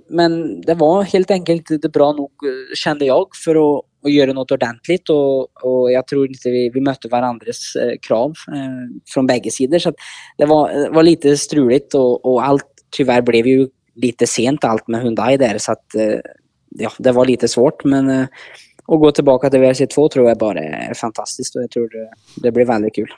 Men 0.09 0.61
det 0.61 0.73
var 0.73 1.03
helt 1.03 1.31
enkelt 1.31 1.71
inte 1.71 1.89
bra 1.89 2.11
nog, 2.13 2.31
kände 2.75 3.05
jag, 3.05 3.27
för 3.45 3.51
att, 3.79 3.85
och 4.03 4.09
göra 4.09 4.33
något 4.33 4.51
ordentligt. 4.51 5.09
Och, 5.09 5.65
och 5.65 5.91
jag 5.91 6.07
tror 6.07 6.27
inte 6.27 6.49
vi, 6.49 6.69
vi 6.73 6.81
mötte 6.81 7.07
varandras 7.07 7.75
eh, 7.75 7.97
krav 8.07 8.33
eh, 8.47 9.01
från 9.13 9.27
bägge 9.27 9.51
sidor. 9.51 9.79
Så 9.79 9.89
att 9.89 9.95
det 10.37 10.45
var, 10.45 10.73
det 10.73 10.89
var 10.89 11.03
lite 11.03 11.37
struligt 11.37 11.93
och, 11.93 12.25
och 12.25 12.45
allt 12.45 12.65
tyvärr 12.97 13.21
blev 13.21 13.47
ju 13.47 13.67
lite 13.95 14.27
sent 14.27 14.63
allt 14.63 14.87
med 14.87 15.01
Hyundai 15.01 15.37
där. 15.37 15.57
Så 15.57 15.71
att 15.71 15.95
eh, 15.95 16.19
ja, 16.69 16.91
det 16.97 17.11
var 17.11 17.25
lite 17.25 17.47
svårt. 17.47 17.83
Men 17.83 18.09
eh, 18.09 18.27
att 18.87 18.99
gå 18.99 19.11
tillbaka 19.11 19.49
till 19.49 19.59
VRC2 19.59 20.09
tror 20.09 20.27
jag 20.27 20.37
bara 20.37 20.59
är 20.59 20.93
fantastiskt 20.93 21.55
och 21.55 21.63
jag 21.63 21.71
tror 21.71 21.89
det, 21.89 22.09
det 22.43 22.51
blir 22.51 22.65
väldigt 22.65 22.95
kul. 22.95 23.09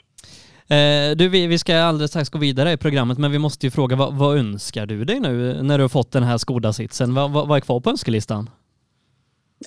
Eh, 0.68 1.16
du, 1.16 1.28
vi, 1.28 1.46
vi 1.46 1.58
ska 1.58 1.78
alldeles 1.78 2.10
strax 2.10 2.28
gå 2.28 2.38
vidare 2.38 2.72
i 2.72 2.76
programmet, 2.76 3.18
men 3.18 3.32
vi 3.32 3.38
måste 3.38 3.66
ju 3.66 3.70
fråga 3.70 3.96
vad, 3.96 4.14
vad 4.14 4.38
önskar 4.38 4.86
du 4.86 5.04
dig 5.04 5.20
nu 5.20 5.62
när 5.62 5.78
du 5.78 5.84
har 5.84 5.88
fått 5.88 6.12
den 6.12 6.22
här 6.22 6.38
Skoda-sitsen? 6.38 7.14
Vad, 7.14 7.32
vad, 7.32 7.48
vad 7.48 7.56
är 7.56 7.60
kvar 7.60 7.80
på 7.80 7.90
önskelistan? 7.90 8.50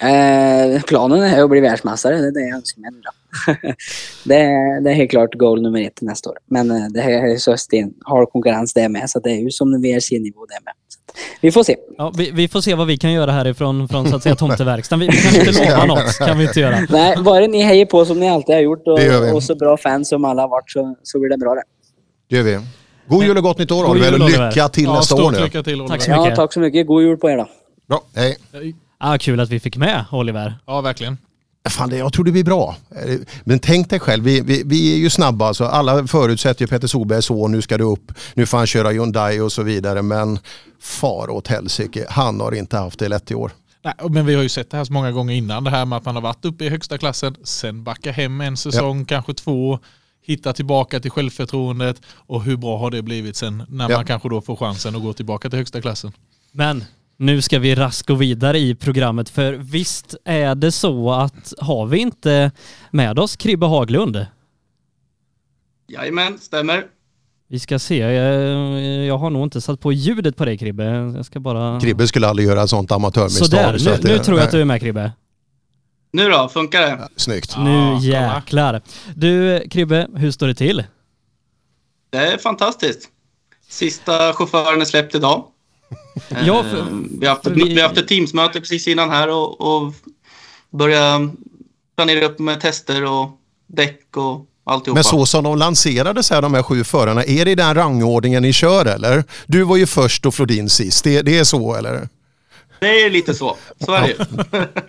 Eh, 0.01 0.81
planen 0.81 1.23
är 1.23 1.43
att 1.43 1.49
bli 1.49 1.60
världsmästare, 1.60 2.17
det 2.17 2.27
är 2.27 2.31
det 2.31 2.41
jag 2.41 2.55
önskar 2.55 2.81
mig 2.81 2.91
det, 4.23 4.36
är, 4.36 4.81
det 4.81 4.89
är 4.89 4.93
helt 4.93 5.12
klart 5.12 5.34
goal 5.34 5.62
nummer 5.62 5.81
ett 5.81 6.01
nästa 6.01 6.29
år. 6.29 6.38
Men 6.45 6.71
eh, 6.71 6.88
det 6.89 7.01
här 7.01 7.12
är 7.12 7.38
så 7.38 7.58
sten, 7.58 7.93
har 8.05 8.25
konkurrens 8.25 8.73
det 8.73 8.89
med, 8.89 9.10
så 9.10 9.19
det 9.19 9.29
är 9.31 9.39
ju 9.39 9.49
som 9.51 9.73
en 9.73 9.81
VRC-nivå 9.81 10.45
det 10.45 10.60
med. 10.65 10.73
Vi 11.41 11.51
får 11.51 11.63
se. 11.63 11.75
Ja, 11.97 12.13
vi, 12.17 12.31
vi 12.31 12.47
får 12.47 12.62
se 12.62 12.75
vad 12.75 12.88
vi 12.88 12.97
kan 12.97 13.13
göra 13.13 13.31
härifrån 13.31 13.88
från 13.88 14.10
så 14.10 14.15
att 14.15 14.23
säga 14.23 14.36
tomteverkstan. 14.36 14.99
Vi, 14.99 15.08
vi 15.08 15.17
kan 15.17 15.36
inte 15.47 15.65
lova 15.69 15.86
något, 15.86 16.17
kan 16.17 16.38
vi 16.38 16.43
inte 16.43 16.60
göra. 16.60 16.79
Nej, 16.89 17.17
bara 17.23 17.47
ni 17.47 17.62
hejar 17.62 17.86
på 17.86 18.05
som 18.05 18.19
ni 18.19 18.29
alltid 18.29 18.55
har 18.55 18.62
gjort 18.62 18.88
och, 18.88 19.34
och 19.36 19.43
så 19.43 19.55
bra 19.55 19.77
fans 19.77 20.10
som 20.10 20.25
alla 20.25 20.41
har 20.41 20.49
varit 20.49 20.71
så, 20.71 20.95
så 21.03 21.19
blir 21.19 21.29
det 21.29 21.38
bra 21.38 21.53
det. 21.55 21.63
Det 22.29 22.36
gör 22.36 22.43
vi. 22.43 22.60
God 23.08 23.23
jul 23.23 23.38
och 23.38 23.43
gott 23.43 23.58
nytt 23.58 23.71
år 23.71 23.81
God 23.81 23.91
Oliver 23.91 24.12
jul, 24.12 24.21
och 24.21 24.29
lycka 24.29 24.69
till 24.69 24.84
Ja, 24.84 24.93
nästa 24.95 25.15
år 25.23 25.31
nu. 25.31 25.39
lycka 25.39 25.63
till 25.63 25.73
Oliver. 25.73 25.88
Tack 25.88 26.01
så 26.01 26.12
Ja, 26.12 26.21
mycket. 26.21 26.36
tack 26.36 26.53
så 26.53 26.60
mycket. 26.60 26.88
God 26.88 27.03
jul 27.03 27.17
på 27.17 27.29
er 27.29 27.38
då. 27.38 27.47
Bra, 27.88 28.03
hej. 28.15 28.38
Ah, 28.97 29.17
kul 29.17 29.39
att 29.39 29.49
vi 29.49 29.60
fick 29.60 29.77
med 29.77 30.05
Oliver. 30.12 30.55
Ja, 30.65 30.81
verkligen. 30.81 31.17
Fan, 31.69 31.89
det, 31.89 31.97
jag 31.97 32.13
tror 32.13 32.25
det 32.25 32.31
blir 32.31 32.43
bra. 32.43 32.75
Eh, 33.05 33.17
Men 33.43 33.60
tänk 33.60 33.89
dig 33.89 33.99
själv, 33.99 34.23
vi, 34.23 34.41
vi, 34.41 34.63
vi 34.65 34.93
är 34.93 34.97
ju 34.97 35.10
snabba. 35.10 35.53
Så 35.53 35.65
alla 35.65 36.08
förutsätter 36.08 36.62
ju 36.62 36.67
Peter 36.67 36.88
Solberg 36.88 37.21
så, 37.21 37.47
nu 37.47 37.62
ska 37.62 37.77
du 37.77 37.84
upp, 37.84 38.12
nu 38.34 38.45
får 38.45 38.58
han 38.58 38.67
köra 38.67 38.89
Hyundai 38.89 39.39
och 39.39 39.51
så 39.51 39.63
vidare. 39.63 40.01
Men 40.01 40.39
far 40.81 41.29
åt 41.29 41.47
helsike, 41.47 42.05
han 42.10 42.39
har 42.39 42.51
inte 42.55 42.77
haft 42.77 42.99
det 42.99 43.08
lätt 43.08 43.31
i 43.31 43.36
år. 43.36 43.51
Nej, 43.84 43.93
men 44.10 44.25
vi 44.25 44.36
har 44.36 44.43
ju 44.43 44.49
sett 44.49 44.71
det 44.71 44.77
här 44.77 44.84
så 44.84 44.93
många 44.93 45.12
gånger 45.12 45.34
innan. 45.36 45.63
Det 45.63 45.69
här 45.69 45.86
med 45.86 45.97
att 45.97 46.05
man 46.05 46.15
har 46.15 46.21
varit 46.21 46.45
uppe 46.45 46.65
i 46.65 46.69
högsta 46.69 46.97
klassen, 46.97 47.36
sen 47.43 47.84
backa 47.84 48.12
hem 48.12 48.41
en 48.41 48.58
säsong, 48.58 49.05
kanske 49.05 49.34
två, 49.34 49.79
hitta 50.25 50.53
tillbaka 50.53 50.99
till 50.99 51.12
självförtroendet 51.12 52.01
och 52.08 52.43
hur 52.43 52.58
bra 52.58 52.77
har 52.79 52.91
det 52.91 53.01
blivit 53.01 53.36
sen 53.36 53.63
när 53.69 53.89
Ja. 53.89 53.97
man 53.97 54.05
kanske 54.05 54.29
då 54.29 54.41
får 54.41 54.55
chansen 54.55 54.95
att 54.95 55.01
gå 55.01 55.13
tillbaka 55.13 55.49
till 55.49 55.60
högsta 55.60 55.81
klassen. 55.81 56.12
Men 56.51 56.84
nu 57.17 57.41
ska 57.41 57.60
vi 57.60 57.75
raskt 57.75 58.08
gå 58.08 58.15
vidare 58.15 58.60
i 58.60 58.75
programmet 58.75 59.30
för 59.30 59.54
visst 59.54 60.15
är 60.25 60.56
det 60.56 60.71
så 60.71 61.12
att 61.12 61.54
har 61.60 61.86
vi 61.86 61.97
inte 61.97 62.51
med 62.91 63.19
oss 63.19 63.36
Kribbe 63.36 63.65
Haglund? 63.65 64.25
Jajamän, 65.88 66.39
stämmer. 66.39 66.86
Vi 67.47 67.60
ska 67.60 67.80
se, 67.80 67.97
jag, 69.06 69.17
har 69.17 69.30
nog 69.30 69.43
inte 69.43 69.62
satt 69.62 69.80
på 69.80 69.91
ljudet 69.93 70.38
på 70.38 70.45
dig 70.45 70.58
Kribbe. 70.58 70.84
Jag 70.84 71.25
ska 71.25 71.39
bara... 71.39 71.80
Kribbe 71.80 72.08
skulle 72.08 72.28
aldrig 72.28 72.47
göra 72.47 72.67
sånt 72.67 72.91
amatörmisstag. 72.91 73.45
Sådär, 73.47 73.78
så 73.78 73.89
nu, 73.89 73.97
det- 73.97 74.08
nu 74.08 74.17
tror 74.19 74.38
jag 74.38 74.45
att 74.45 74.51
du 74.51 74.58
nej. 74.58 74.62
är 74.62 74.65
med 74.65 74.82
Kribbe. 74.82 75.12
Nu 76.12 76.30
då, 76.30 76.49
funkar 76.49 76.82
det? 76.82 77.08
Snyggt. 77.15 77.51
Ja, 77.56 77.63
nu 77.63 77.99
kolla. 77.99 78.01
jäklar. 78.36 78.82
Du 79.15 79.60
Kribbe, 79.69 80.08
hur 80.15 80.32
står 80.32 80.47
det 80.47 80.56
till? 80.56 80.84
Det 82.10 82.17
är 82.17 82.38
fantastiskt. 82.38 83.10
Sista 83.69 84.34
chauffören 84.34 84.82
är 84.82 84.86
släppt 84.86 85.15
idag. 85.15 85.45
Ja, 86.30 86.60
Eh, 86.60 86.71
för- 86.71 86.88
vi, 87.19 87.26
har 87.28 87.34
haft 87.36 87.48
ett, 87.48 87.54
vi- 87.54 87.63
vi 87.74 87.82
har 87.82 87.88
haft 87.88 87.98
ett 88.00 88.08
teamsmöte 88.08 88.60
precis 88.60 88.88
innan 88.88 89.10
här 89.10 89.30
och, 89.30 89.62
och 89.62 89.93
börja 90.69 91.30
planera 91.98 92.26
upp 92.26 92.39
med 92.39 92.62
tester 92.62 93.06
och 93.06 93.30
däck 93.67 94.17
och 94.17 94.45
alltihopa. 94.63 94.95
Men 94.98 95.04
så 95.04 95.26
som 95.26 95.43
de 95.43 95.58
lanserades 95.58 96.30
här, 96.30 96.41
de 96.41 96.54
här 96.54 96.63
sju 96.63 96.84
förarna, 96.84 97.24
är 97.24 97.45
det 97.45 97.52
i 97.52 97.56
den 97.56 97.76
rangordningen 97.76 98.41
ni 98.43 98.54
kör 98.54 98.86
eller? 98.86 99.24
Du 99.48 99.63
var 99.63 99.78
ju 99.78 99.86
först 99.86 100.26
och 100.26 100.34
Flodin 100.36 100.69
sist, 100.69 101.04
det, 101.04 101.21
det 101.21 101.38
är 101.39 101.43
så 101.43 101.76
eller? 101.76 102.10
Det 102.80 103.02
är 103.04 103.10
lite 103.10 103.34
så. 103.34 103.58
Så 103.80 103.91
är 103.93 104.02
det 104.02 104.08
ju. 104.08 104.65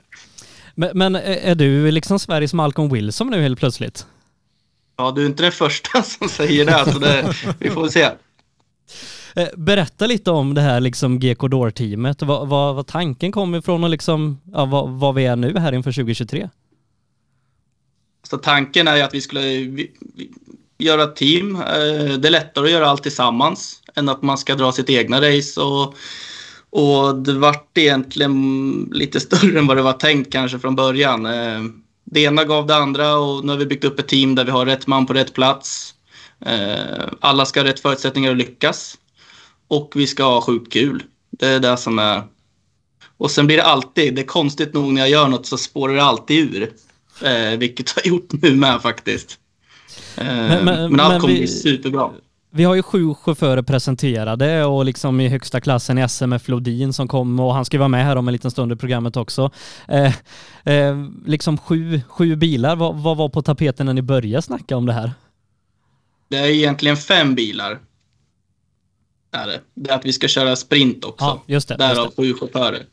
Men, 0.79 0.91
men 0.99 1.15
är 1.15 1.21
är 1.21 1.55
du 1.55 1.91
liksom 1.91 2.19
Sveriges 2.19 2.53
Malcolm 2.55 2.89
Wilson 2.93 3.31
nu 3.31 3.43
helt 3.43 3.59
plötsligt? 3.59 4.07
Ja, 4.97 5.11
du 5.11 5.23
är 5.23 5.27
inte 5.27 5.43
den 5.43 5.53
första 5.53 6.03
som 6.19 6.29
säger 6.29 6.65
det, 6.65 6.93
så 6.93 6.99
det, 6.99 7.35
vi 7.59 7.71
får 7.71 7.89
se. 7.89 8.09
Eh, 9.37 9.49
berätta 9.57 10.07
lite 10.07 10.31
om 10.31 10.55
det 10.55 10.61
här 10.61 10.81
liksom 10.81 11.19
GK 11.19 11.49
Door-teamet, 11.49 12.23
vad, 12.23 12.49
vad, 12.49 12.75
vad 12.75 12.87
tanken 12.87 13.33
kom 13.33 13.55
ifrån 13.55 13.85
och 13.85 13.91
liksom, 13.91 14.41
ja, 14.53 14.65
vad, 14.65 14.91
vad 14.91 15.15
vi 15.15 15.27
är 15.27 15.37
nu 15.37 15.59
här 15.59 15.73
inför 15.73 15.93
2023. 15.93 16.51
Så 18.23 18.37
tanken 18.37 18.89
är 18.89 19.05
att 19.05 19.15
vi 19.15 19.21
skulle 19.21 19.41
vi, 19.41 19.91
vi, 20.15 20.31
göra 20.79 21.03
ett 21.03 21.17
team. 21.17 21.57
Eh, 21.57 22.19
det 22.19 22.29
är 22.29 22.31
lättare 22.31 22.65
att 22.65 22.71
göra 22.71 22.89
allt 22.89 23.03
tillsammans. 23.03 23.83
än 23.95 24.09
att 24.09 24.23
man 24.23 24.39
ska 24.39 24.55
dra 24.55 24.73
sitt 24.73 24.91
egna 24.91 25.21
race. 25.21 25.61
Och, 25.61 25.95
och 26.71 27.17
det 27.17 27.33
vart 27.33 27.79
egentligen 27.79 28.89
lite 28.93 29.21
större 29.27 29.59
än 29.59 29.67
vad 29.67 29.77
det 29.77 29.83
var 29.83 29.93
tänkt 29.93 30.33
kanske 30.33 30.59
från 30.59 30.77
början. 30.77 31.27
Eh, 31.27 31.63
det 32.05 32.21
ena 32.21 32.45
gav 32.45 32.67
det 32.67 32.77
andra 32.77 33.17
och 33.17 33.45
nu 33.45 33.53
har 33.53 33.59
vi 33.59 33.67
byggt 33.67 33.85
upp 33.85 33.99
ett 33.99 34.09
team 34.09 34.35
där 34.35 34.45
vi 34.45 34.51
har 34.51 34.67
rätt 34.67 34.87
man 34.87 35.07
på 35.07 35.13
rätt 35.13 35.33
plats. 35.33 35.93
Alla 37.21 37.45
ska 37.45 37.61
ha 37.61 37.65
rätt 37.65 37.81
förutsättningar 37.81 38.31
att 38.31 38.37
lyckas. 38.37 38.99
Och 39.69 39.93
vi 39.95 40.07
ska 40.07 40.25
ha 40.25 40.41
sjukt 40.41 40.73
kul. 40.73 41.03
Det 41.31 41.47
är 41.47 41.61
det 41.61 41.77
som 41.77 41.99
är... 41.99 42.23
Och 43.17 43.31
sen 43.31 43.47
blir 43.47 43.57
det 43.57 43.65
alltid, 43.65 44.15
det 44.15 44.21
är 44.21 44.27
konstigt 44.27 44.75
nog 44.75 44.93
när 44.93 45.01
jag 45.01 45.11
gör 45.11 45.29
något 45.29 45.47
så 45.47 45.57
spårar 45.57 45.95
det 45.95 46.03
alltid 46.03 46.55
ur. 46.55 46.73
Eh, 47.23 47.59
vilket 47.59 47.91
har 47.91 48.11
gjort 48.11 48.33
nu 48.43 48.57
med 48.57 48.83
faktiskt. 48.83 49.39
Eh, 50.17 50.25
men, 50.27 50.65
men, 50.65 50.91
men, 50.91 51.01
allt 51.01 51.13
men 51.13 51.21
kommer 51.21 51.35
vi, 51.35 51.41
bli 51.41 51.49
superbra. 51.49 52.11
Vi 52.51 52.65
har 52.65 52.75
ju 52.75 52.83
sju 52.83 53.15
chaufförer 53.15 53.63
presenterade 53.63 54.65
och 54.65 54.85
liksom 54.85 55.21
i 55.21 55.29
högsta 55.29 55.61
klassen 55.61 55.99
i 55.99 56.09
SM 56.09 56.29
med 56.29 56.43
Flodin 56.43 56.93
som 56.93 57.09
kom 57.09 57.41
och 57.41 57.55
han 57.55 57.65
ska 57.65 57.79
vara 57.79 57.89
med 57.89 58.05
här 58.05 58.17
om 58.17 58.29
en 58.29 58.33
liten 58.33 58.51
stund 58.51 58.73
i 58.73 58.77
programmet 58.77 59.17
också. 59.17 59.51
Eh, 59.89 60.15
eh, 60.65 60.97
liksom 61.27 61.59
sju, 61.59 62.01
sju 62.09 62.37
bilar, 62.37 62.77
vad, 62.77 62.97
vad 62.97 63.17
var 63.17 63.29
på 63.29 63.43
tapeten 63.43 63.87
när 63.87 63.95
ni 63.95 64.03
började 64.03 64.43
snacka 64.43 64.77
om 64.77 64.87
det 64.87 64.93
här? 64.93 65.13
Det 66.29 66.37
är 66.37 66.47
egentligen 66.47 66.97
fem 66.97 67.35
bilar. 67.35 67.79
Är 69.37 69.47
det. 69.47 69.61
det 69.75 69.91
är 69.91 69.95
att 69.95 70.05
vi 70.05 70.13
ska 70.13 70.29
köra 70.29 70.57
sprint 70.57 71.05
också. 71.05 71.25
Ja, 71.25 71.43
just 71.47 71.69
det. 71.69 71.77
Därav 71.77 72.15
sju 72.17 72.35
chaufförer. 72.35 72.87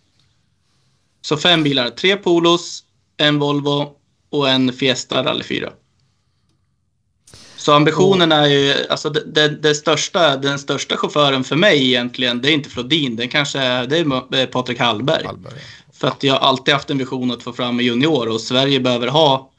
Så 1.21 1.37
fem 1.37 1.63
bilar. 1.63 1.89
Tre 1.89 2.15
Polos, 2.15 2.83
en 3.17 3.39
Volvo 3.39 3.91
och 4.29 4.49
en 4.49 4.73
Fiesta 4.73 5.23
Rally 5.23 5.43
4. 5.43 5.71
Så 7.57 7.73
ambitionen 7.73 8.31
är 8.31 8.45
ju, 8.45 8.75
alltså 8.89 9.09
det, 9.09 9.23
det, 9.25 9.49
det, 9.49 9.75
största, 9.75 10.37
den 10.37 10.59
största 10.59 10.97
chauffören 10.97 11.43
för 11.43 11.55
mig 11.55 11.87
egentligen, 11.87 12.41
det 12.41 12.49
är 12.49 12.53
inte 12.53 12.69
Flodin, 12.69 13.15
det 13.15 13.27
kanske 13.27 13.59
är, 13.59 13.87
det 13.87 13.97
är 14.41 14.45
Patrik 14.45 14.79
Hallberg. 14.79 15.25
Hallberg. 15.25 15.53
För 15.93 16.07
att 16.07 16.23
jag 16.23 16.33
har 16.33 16.39
alltid 16.39 16.73
haft 16.73 16.89
en 16.89 16.97
vision 16.97 17.31
att 17.31 17.43
få 17.43 17.53
fram 17.53 17.79
en 17.79 17.85
junior 17.85 18.27
och 18.27 18.41
Sverige 18.41 18.79
behöver 18.79 19.07
ha, 19.07 19.51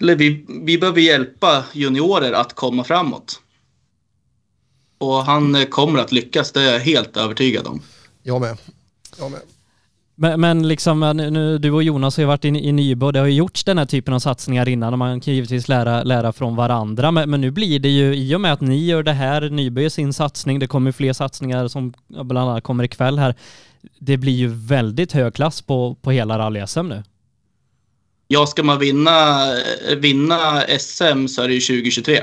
eller 0.00 0.16
vi, 0.16 0.44
vi 0.48 0.78
behöver 0.78 1.00
hjälpa 1.00 1.64
juniorer 1.72 2.32
att 2.32 2.54
komma 2.54 2.84
framåt. 2.84 3.40
Och 5.00 5.24
han 5.24 5.66
kommer 5.66 5.98
att 5.98 6.12
lyckas, 6.12 6.52
det 6.52 6.62
är 6.62 6.72
jag 6.72 6.80
helt 6.80 7.16
övertygad 7.16 7.66
om. 7.66 7.82
Jag 8.22 8.40
med. 8.40 8.56
Jag 9.18 9.30
med. 9.30 9.40
Men, 10.14 10.40
men 10.40 10.68
liksom, 10.68 11.00
nu, 11.16 11.58
du 11.58 11.70
och 11.70 11.82
Jonas 11.82 12.16
har 12.16 12.22
ju 12.22 12.26
varit 12.26 12.44
i, 12.44 12.48
i 12.48 12.72
Nybro, 12.72 13.10
det 13.10 13.18
har 13.18 13.26
ju 13.26 13.32
gjorts 13.32 13.64
den 13.64 13.78
här 13.78 13.86
typen 13.86 14.14
av 14.14 14.18
satsningar 14.18 14.68
innan 14.68 14.92
och 14.92 14.98
man 14.98 15.20
kan 15.20 15.34
givetvis 15.34 15.68
lära, 15.68 16.02
lära 16.02 16.32
från 16.32 16.56
varandra. 16.56 17.10
Men, 17.10 17.30
men 17.30 17.40
nu 17.40 17.50
blir 17.50 17.78
det 17.78 17.88
ju, 17.88 18.14
i 18.14 18.34
och 18.34 18.40
med 18.40 18.52
att 18.52 18.60
ni 18.60 18.84
gör 18.84 19.02
det 19.02 19.12
här, 19.12 19.50
Nybro 19.50 19.82
gör 19.82 19.88
sin 19.88 20.12
satsning, 20.12 20.58
det 20.58 20.66
kommer 20.66 20.92
fler 20.92 21.12
satsningar 21.12 21.68
som 21.68 21.94
bland 22.08 22.50
annat 22.50 22.64
kommer 22.64 22.84
ikväll 22.84 23.18
här. 23.18 23.34
Det 23.98 24.16
blir 24.16 24.32
ju 24.32 24.48
väldigt 24.48 25.12
hög 25.12 25.34
klass 25.34 25.62
på, 25.62 25.94
på 26.02 26.10
hela 26.10 26.38
rally-SM 26.38 26.88
nu. 26.88 27.02
Ja, 28.28 28.46
ska 28.46 28.62
man 28.62 28.78
vinna, 28.78 29.38
vinna 29.96 30.60
SM 30.78 31.26
så 31.26 31.42
är 31.42 31.48
det 31.48 31.54
ju 31.54 31.60
2023. 31.60 32.22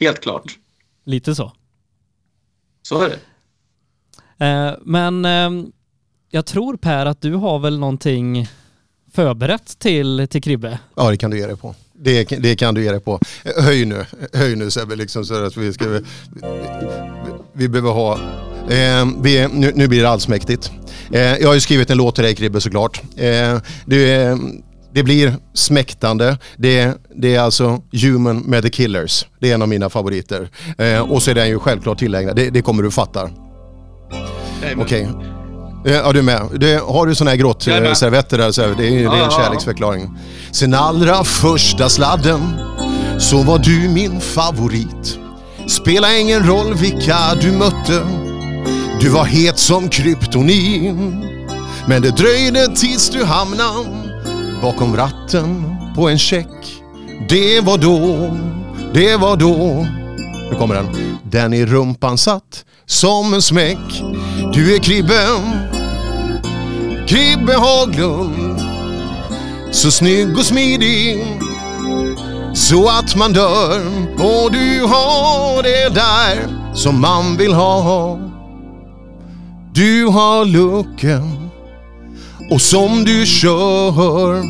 Helt 0.00 0.20
klart. 0.20 0.58
Lite 1.04 1.34
så. 1.34 1.52
Så 2.88 3.02
är 3.02 3.08
det. 3.08 3.18
Eh, 4.46 4.74
men 4.82 5.24
eh, 5.24 5.50
jag 6.30 6.46
tror 6.46 6.76
Per 6.76 7.06
att 7.06 7.22
du 7.22 7.34
har 7.34 7.58
väl 7.58 7.78
någonting 7.78 8.48
förberett 9.12 9.78
till, 9.78 10.26
till 10.30 10.42
Kribbe? 10.42 10.78
Ja 10.94 11.10
det 11.10 11.16
kan 11.16 11.30
du 11.30 11.38
ge 11.38 11.46
dig 11.46 11.56
på. 11.56 11.74
Det, 11.92 12.24
det 12.24 12.56
kan 12.56 12.74
du 12.74 12.84
ge 12.84 12.90
dig 12.90 13.00
på. 13.00 13.20
Höj 13.56 13.84
nu, 13.84 14.04
höj 14.32 14.56
nu 14.56 14.70
Sebbe 14.70 14.96
liksom 14.96 15.24
så 15.24 15.44
att 15.44 15.56
vi 15.56 15.72
ska... 15.72 15.88
Vi, 15.88 16.00
vi 17.52 17.68
behöver 17.68 17.90
ha... 17.90 18.14
Eh, 18.70 19.06
vi, 19.22 19.48
nu, 19.52 19.72
nu, 19.74 19.88
blir 19.88 20.02
det 20.02 20.08
allsmäktigt. 20.08 20.70
Eh, 21.12 21.20
jag 21.20 21.48
har 21.48 21.54
ju 21.54 21.60
skrivit 21.60 21.90
en 21.90 21.96
låt 21.96 22.14
till 22.14 22.24
dig 22.24 22.34
Kribbe 22.34 22.60
såklart. 22.60 23.02
Eh, 23.16 23.58
det, 23.86 24.38
det 24.94 25.02
blir 25.02 25.36
smäktande. 25.54 26.38
Det, 26.56 26.98
det, 27.16 27.34
är 27.34 27.40
alltså 27.40 27.82
Human 27.92 28.38
med 28.38 28.62
the 28.62 28.70
Killers. 28.70 29.26
Det 29.40 29.50
är 29.50 29.54
en 29.54 29.62
av 29.62 29.68
mina 29.68 29.90
favoriter. 29.90 30.48
Eh, 30.78 31.00
och 31.00 31.22
så 31.22 31.30
är 31.30 31.34
den 31.34 31.48
ju 31.48 31.58
självklart 31.58 31.98
tillägnad. 31.98 32.36
Det, 32.36 32.50
det 32.50 32.62
kommer 32.62 32.82
du 32.82 32.90
fatta. 32.90 33.30
Okej. 34.76 34.76
Okay. 34.76 35.06
Ja 35.84 36.12
du 36.12 36.18
är 36.18 36.22
med. 36.22 36.48
Det, 36.56 36.82
har 36.86 37.06
du 37.06 37.14
såna 37.14 37.30
här 37.30 37.36
gråttservetter 37.36 38.38
där 38.38 38.52
så 38.52 38.62
är 38.62 38.68
det, 38.68 38.74
det 38.74 39.04
är 39.04 39.24
en 39.24 39.30
kärleksförklaring. 39.30 40.18
Sen 40.52 40.74
allra 40.74 41.24
första 41.24 41.88
sladden 41.88 42.40
så 43.18 43.42
var 43.42 43.58
du 43.58 43.88
min 43.88 44.20
favorit. 44.20 45.18
Spela 45.68 46.16
ingen 46.16 46.46
roll 46.46 46.74
vilka 46.74 47.16
du 47.40 47.52
mötte. 47.52 48.06
Du 49.00 49.08
var 49.08 49.24
het 49.24 49.58
som 49.58 49.88
kryptonin. 49.88 51.24
Men 51.86 52.02
det 52.02 52.10
dröjde 52.10 52.76
tills 52.76 53.10
du 53.10 53.24
hamnade 53.24 54.13
bakom 54.64 54.96
ratten 54.96 55.76
på 55.94 56.08
en 56.08 56.18
check. 56.18 56.82
Det 57.28 57.60
var 57.60 57.78
då, 57.78 58.30
det 58.94 59.16
var 59.16 59.36
då. 59.36 59.86
Nu 60.50 60.58
kommer 60.58 60.74
den. 60.74 61.18
Den 61.22 61.52
i 61.52 61.66
rumpan 61.66 62.18
satt 62.18 62.64
som 62.86 63.34
en 63.34 63.42
smäck. 63.42 64.02
Du 64.54 64.74
är 64.74 64.78
kribben 64.78 65.40
Kribbe 67.08 67.54
Haglund 67.54 68.60
Så 69.70 69.90
snygg 69.90 70.38
och 70.38 70.44
smidig 70.44 71.26
så 72.54 72.88
att 72.88 73.16
man 73.16 73.32
dör 73.32 73.80
och 74.12 74.52
du 74.52 74.80
har 74.80 75.62
det 75.62 75.94
där 75.94 76.48
som 76.74 77.00
man 77.00 77.36
vill 77.36 77.52
ha. 77.52 78.18
Du 79.74 80.06
har 80.06 80.44
looken 80.44 81.43
och 82.50 82.60
som 82.60 83.04
du 83.04 83.26
kör. 83.26 84.42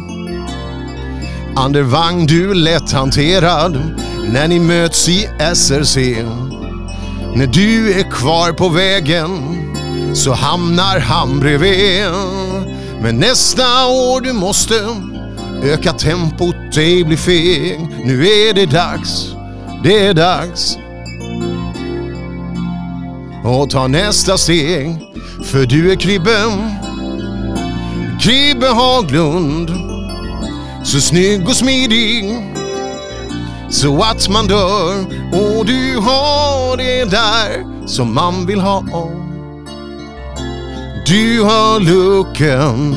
Andervagn 1.57 2.27
du 2.27 2.55
lätt 2.55 2.93
hanterad 2.93 4.01
när 4.33 4.49
ni 4.49 4.59
möts 4.61 5.09
i 5.09 5.29
SRC. 5.55 5.97
När 7.35 7.47
du 7.47 7.93
är 7.93 8.11
kvar 8.11 8.53
på 8.53 8.69
vägen 8.69 9.31
så 10.15 10.33
hamnar 10.33 11.01
han 11.01 11.41
bredvid. 11.41 12.07
Men 13.03 13.17
nästa 13.17 13.87
år 13.87 14.21
du 14.21 14.33
måste 14.33 14.75
öka 15.63 15.93
tempot, 15.93 16.77
ej 16.77 17.05
bli 17.05 17.17
feg. 17.17 17.81
Nu 18.05 18.27
är 18.27 18.55
det 18.55 18.67
dags, 18.67 19.35
det 19.85 20.07
är 20.07 20.15
dags. 20.15 20.79
Och 23.45 23.71
ta 23.71 23.87
nästa 23.87 24.39
steg, 24.39 24.99
för 25.45 25.67
du 25.67 25.93
är 25.93 25.97
Kribben. 25.97 26.84
Kibbe 28.21 28.67
Haglund. 28.67 29.71
Så 30.85 31.01
snygg 31.01 31.49
och 31.49 31.57
smidig 31.57 32.45
så 33.71 34.03
att 34.03 34.29
man 34.29 34.47
dör 34.47 34.99
och 35.33 35.67
du 35.67 35.97
har 35.97 36.77
det 36.77 37.05
där 37.05 37.87
som 37.87 38.15
man 38.15 38.47
vill 38.47 38.61
ha. 38.61 38.85
Du 41.07 41.43
har 41.43 41.81
looken 41.81 42.97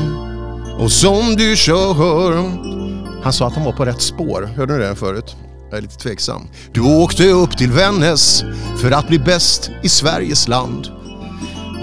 och 0.80 0.92
som 0.92 1.36
du 1.36 1.56
kör. 1.56 2.34
Han 3.24 3.34
sa 3.34 3.48
att 3.48 3.56
han 3.56 3.66
var 3.66 3.72
på 3.72 3.86
rätt 3.86 4.02
spår. 4.02 4.50
Hörde 4.56 4.74
ni 4.74 4.80
det 4.80 4.96
förut? 4.96 5.36
Jag 5.70 5.78
är 5.78 5.82
lite 5.82 5.98
tveksam. 5.98 6.42
Du 6.72 6.82
åkte 6.82 7.28
upp 7.30 7.58
till 7.58 7.72
Vännäs 7.72 8.44
för 8.82 8.92
att 8.92 9.08
bli 9.08 9.20
bäst 9.20 9.72
i 9.84 9.90
Sveriges 9.90 10.48
land. 10.48 10.88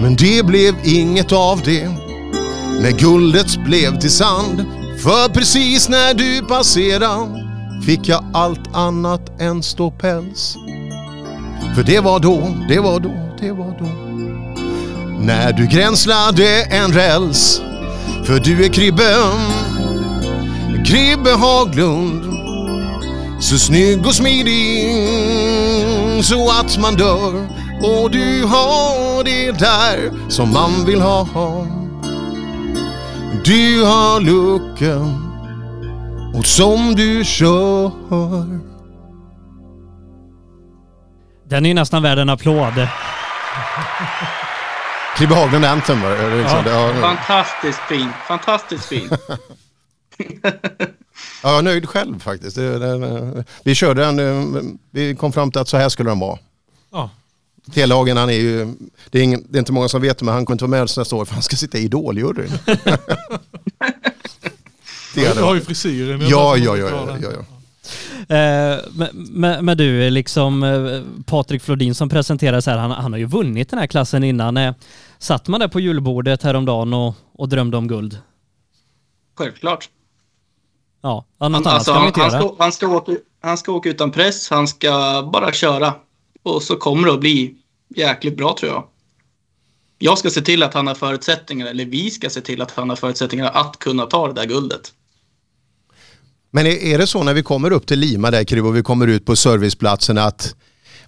Men 0.01 0.15
det 0.15 0.45
blev 0.45 0.75
inget 0.83 1.31
av 1.31 1.61
det 1.65 2.04
när 2.81 2.91
guldet 2.91 3.57
blev 3.65 3.99
till 3.99 4.11
sand. 4.11 4.65
För 5.03 5.29
precis 5.29 5.89
när 5.89 6.13
du 6.13 6.45
passerade 6.45 7.45
fick 7.85 8.07
jag 8.07 8.25
allt 8.33 8.75
annat 8.75 9.41
än 9.41 9.63
ståpäls. 9.63 10.55
För 11.75 11.83
det 11.83 11.99
var 11.99 12.19
då, 12.19 12.55
det 12.69 12.79
var 12.79 12.99
då, 12.99 13.11
det 13.39 13.51
var 13.51 13.79
då 13.79 14.05
när 15.25 15.53
du 15.53 15.67
gränslade 15.67 16.63
en 16.63 16.93
räls. 16.93 17.61
För 18.25 18.39
du 18.39 18.65
är 18.65 18.69
Kribbe, 18.69 19.15
Kribbe 20.85 21.31
Haglund. 21.31 22.23
Så 23.39 23.57
snygg 23.57 24.05
och 24.05 24.15
smidig 24.15 24.95
så 26.23 26.49
att 26.49 26.77
man 26.77 26.95
dör. 26.95 27.33
Och 27.83 28.11
du 28.11 28.43
har 28.43 29.23
det 29.23 29.51
där 29.51 30.29
som 30.29 30.53
man 30.53 30.85
vill 30.85 31.01
ha. 31.01 31.27
Du 33.45 33.83
har 33.83 34.21
looken 34.21 35.15
och 36.35 36.45
som 36.45 36.95
du 36.95 37.23
kör. 37.25 37.91
Den 41.43 41.65
är 41.65 41.69
ju 41.69 41.73
nästan 41.73 42.03
värd 42.03 42.17
en 42.17 42.29
applåd. 42.29 42.87
Kribbe 45.17 45.35
Haglund 45.35 45.65
Anthem 45.65 46.01
var 46.01 46.09
det. 46.09 46.35
Liksom. 46.35 46.59
Ja. 46.65 46.91
Ja. 46.95 47.01
Fantastiskt 47.01 47.79
fin. 47.79 48.09
Fantastiskt 48.27 48.85
fin. 48.85 49.09
ja, 51.43 51.49
jag 51.49 51.57
är 51.57 51.61
nöjd 51.61 51.89
själv 51.89 52.19
faktiskt. 52.19 52.57
Vi 53.63 53.75
körde 53.75 54.05
den, 54.05 54.79
vi 54.91 55.15
kom 55.15 55.33
fram 55.33 55.51
till 55.51 55.61
att 55.61 55.69
så 55.69 55.77
här 55.77 55.89
skulle 55.89 56.09
den 56.09 56.19
vara. 56.19 56.37
Ja, 56.91 57.09
T-lagen, 57.73 58.17
han 58.17 58.29
är 58.29 58.33
ju, 58.33 58.75
det 59.09 59.19
är, 59.19 59.23
ingen, 59.23 59.45
det 59.49 59.57
är 59.57 59.59
inte 59.59 59.71
många 59.71 59.87
som 59.87 60.01
vet 60.01 60.17
det, 60.17 60.25
men 60.25 60.33
han 60.33 60.45
kommer 60.45 60.55
inte 60.55 60.63
vara 60.63 60.71
med 60.71 60.83
oss 60.83 60.97
nästa 60.97 61.15
år 61.15 61.25
för 61.25 61.33
han 61.33 61.43
ska 61.43 61.55
sitta 61.55 61.77
i 61.77 61.83
Idoljuryn. 61.83 62.51
det 65.15 65.25
är 65.25 65.35
Du 65.35 65.41
har 65.41 65.55
ju 65.55 65.61
frisyren. 65.61 66.21
Ja, 66.21 66.57
ja, 66.57 66.77
ja, 66.77 66.89
ja, 66.89 67.17
ja, 67.21 67.29
ja. 67.33 67.45
Eh, 68.29 68.79
men, 69.61 69.77
du, 69.77 70.09
liksom 70.09 70.63
eh, 70.63 71.01
Patrik 71.25 71.61
Flodin 71.61 71.95
som 71.95 72.09
presenterades 72.09 72.65
här, 72.65 72.77
han, 72.77 72.91
han 72.91 73.13
har 73.13 73.19
ju 73.19 73.25
vunnit 73.25 73.69
den 73.69 73.79
här 73.79 73.87
klassen 73.87 74.23
innan. 74.23 74.57
Eh, 74.57 74.73
satt 75.19 75.47
man 75.47 75.59
där 75.59 75.67
på 75.67 75.79
julbordet 75.79 76.43
häromdagen 76.43 76.93
och, 76.93 77.15
och 77.33 77.49
drömde 77.49 77.77
om 77.77 77.87
guld? 77.87 78.19
Självklart. 79.37 79.89
Ja, 81.01 81.15
något 81.15 81.25
Han, 81.39 81.55
annat 81.55 81.67
alltså, 81.73 81.91
kan 81.91 81.99
han, 81.99 82.07
inte 82.07 82.21
han, 82.21 82.31
göra. 82.31 82.41
ska, 82.41 82.55
han, 82.59 82.71
ska 82.71 82.87
åka, 82.87 83.11
han 83.41 83.57
ska 83.57 83.71
åka 83.71 83.89
utan 83.89 84.11
press, 84.11 84.49
han 84.49 84.67
ska 84.67 85.23
bara 85.33 85.51
köra. 85.51 85.93
Och 86.45 86.63
så 86.63 86.75
kommer 86.75 87.07
det 87.07 87.13
att 87.13 87.19
bli 87.19 87.55
jäkligt 87.95 88.37
bra 88.37 88.55
tror 88.59 88.71
jag. 88.71 88.83
Jag 89.97 90.17
ska 90.17 90.29
se 90.29 90.41
till 90.41 90.63
att 90.63 90.73
han 90.73 90.87
har 90.87 90.95
förutsättningar, 90.95 91.67
eller 91.67 91.85
vi 91.85 92.11
ska 92.11 92.29
se 92.29 92.41
till 92.41 92.61
att 92.61 92.71
han 92.71 92.89
har 92.89 92.95
förutsättningar 92.95 93.51
att 93.53 93.79
kunna 93.79 94.05
ta 94.05 94.27
det 94.27 94.33
där 94.33 94.45
guldet. 94.45 94.93
Men 96.51 96.67
är, 96.67 96.97
det 96.97 97.07
så 97.07 97.23
när 97.23 97.33
vi 97.33 97.43
kommer 97.43 97.71
upp 97.71 97.87
till 97.87 97.99
Lima 97.99 98.31
där 98.31 98.43
Kribo, 98.43 98.67
och 98.67 98.75
vi 98.75 98.83
kommer 98.83 99.07
ut 99.07 99.25
på 99.25 99.35
serviceplatsen 99.35 100.17
att 100.17 100.55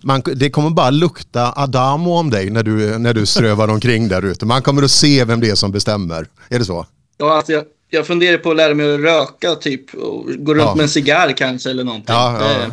man, 0.04 0.22
det 0.36 0.50
kommer 0.50 0.70
bara 0.70 0.90
lukta 0.90 1.54
Adamo 1.56 2.18
om 2.18 2.30
dig 2.30 2.50
när 2.50 2.64
du, 2.64 2.98
när 2.98 3.14
du 3.14 3.26
strövar 3.26 3.68
omkring 3.68 4.08
där 4.08 4.26
ute. 4.26 4.46
Man 4.46 4.62
kommer 4.62 4.84
att 4.84 4.92
se 4.92 5.26
vem 5.26 5.40
det 5.40 5.50
är 5.50 5.56
som 5.56 5.72
bestämmer. 5.72 6.28
Är 6.50 6.60
det 6.60 6.66
så? 6.66 6.86
Ja, 7.18 7.38
alltså 7.38 7.52
jag, 7.52 7.64
jag 7.90 8.08
funderar 8.08 8.38
på 8.38 8.52
att 8.52 8.58
lära 8.58 8.74
mig 8.74 8.94
att 8.94 9.00
röka 9.00 9.56
typ 9.56 9.94
och 9.94 10.26
gå 10.38 10.54
runt 10.54 10.64
Ja. 10.66 10.76
med 10.76 10.84
en 10.84 10.90
cigarr 10.90 11.32
kanske 11.38 11.70
eller 11.70 11.84
någonting. 11.84 12.16
Ja, 12.16 12.70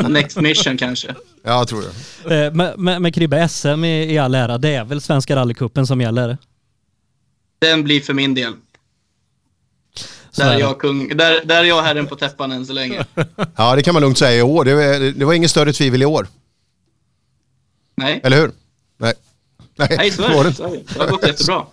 ja. 0.00 0.08
Next 0.08 0.36
mission 0.40 0.76
kanske. 0.76 1.08
Ja, 1.42 1.58
jag 1.58 1.68
tror 1.68 1.82
det. 2.28 2.36
Eh, 2.46 2.52
men, 2.52 2.72
men, 2.84 3.02
men 3.02 3.12
Kribbe, 3.12 3.48
SM 3.48 3.84
i, 3.84 4.12
i 4.14 4.18
all 4.18 4.34
ära, 4.34 4.58
det 4.58 4.74
är 4.74 4.84
väl 4.84 5.00
Svenska 5.00 5.36
rallycupen 5.36 5.86
som 5.86 6.00
gäller? 6.00 6.38
Den 7.58 7.84
blir 7.84 8.00
för 8.00 8.14
min 8.14 8.34
del. 8.34 8.52
Så 10.30 10.42
Där 10.42 10.54
är 10.54 10.58
jag 10.58 10.78
kung, 10.78 11.16
där, 11.16 11.44
där 11.44 11.56
är 11.60 11.64
jag 11.64 11.82
herren 11.82 12.06
på 12.06 12.16
täppan 12.16 12.52
än 12.52 12.66
så 12.66 12.72
länge. 12.72 13.04
Ja, 13.56 13.76
det 13.76 13.82
kan 13.82 13.94
man 13.94 14.02
lugnt 14.02 14.18
säga 14.18 14.38
i 14.38 14.42
år. 14.42 14.64
Det, 14.64 14.74
var- 14.74 15.12
det 15.18 15.24
var 15.24 15.32
inget 15.34 15.50
större 15.50 15.72
tvivel 15.72 16.02
i 16.02 16.06
år. 16.06 16.26
Nej, 17.96 18.20
Eller 18.24 18.36
hur? 18.40 18.50
Nej. 18.96 19.14
Nej 19.76 20.10
så 20.10 20.22
det 20.22 20.28
är 20.28 20.34
var 20.36 20.44
det. 20.44 20.50
det 20.50 20.56
Så 20.56 20.64
är 20.64 20.70
det. 20.70 20.82
det 20.94 21.00
har 21.00 21.08
gått 21.08 21.26
jättebra. 21.26 21.66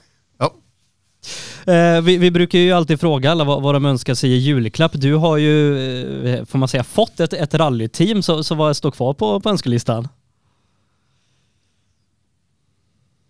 Ja. 1.65 1.73
Eh, 1.73 2.01
vi, 2.01 2.17
vi 2.17 2.31
brukar 2.31 2.59
ju 2.59 2.71
alltid 2.71 2.99
fråga 2.99 3.31
alla 3.31 3.43
vad, 3.43 3.61
vad 3.63 3.75
de 3.75 3.85
önskar 3.85 4.13
sig 4.13 4.31
i 4.31 4.37
julklapp. 4.37 4.91
Du 4.95 5.13
har 5.15 5.37
ju, 5.37 5.77
eh, 6.27 6.45
får 6.45 6.57
man 6.59 6.67
säga, 6.67 6.83
fått 6.83 7.19
ett, 7.19 7.33
ett 7.33 7.53
rallyteam, 7.53 8.21
så, 8.23 8.43
så 8.43 8.55
vad 8.55 8.77
står 8.77 8.91
kvar 8.91 9.13
på, 9.13 9.39
på 9.39 9.49
önskelistan? 9.49 10.07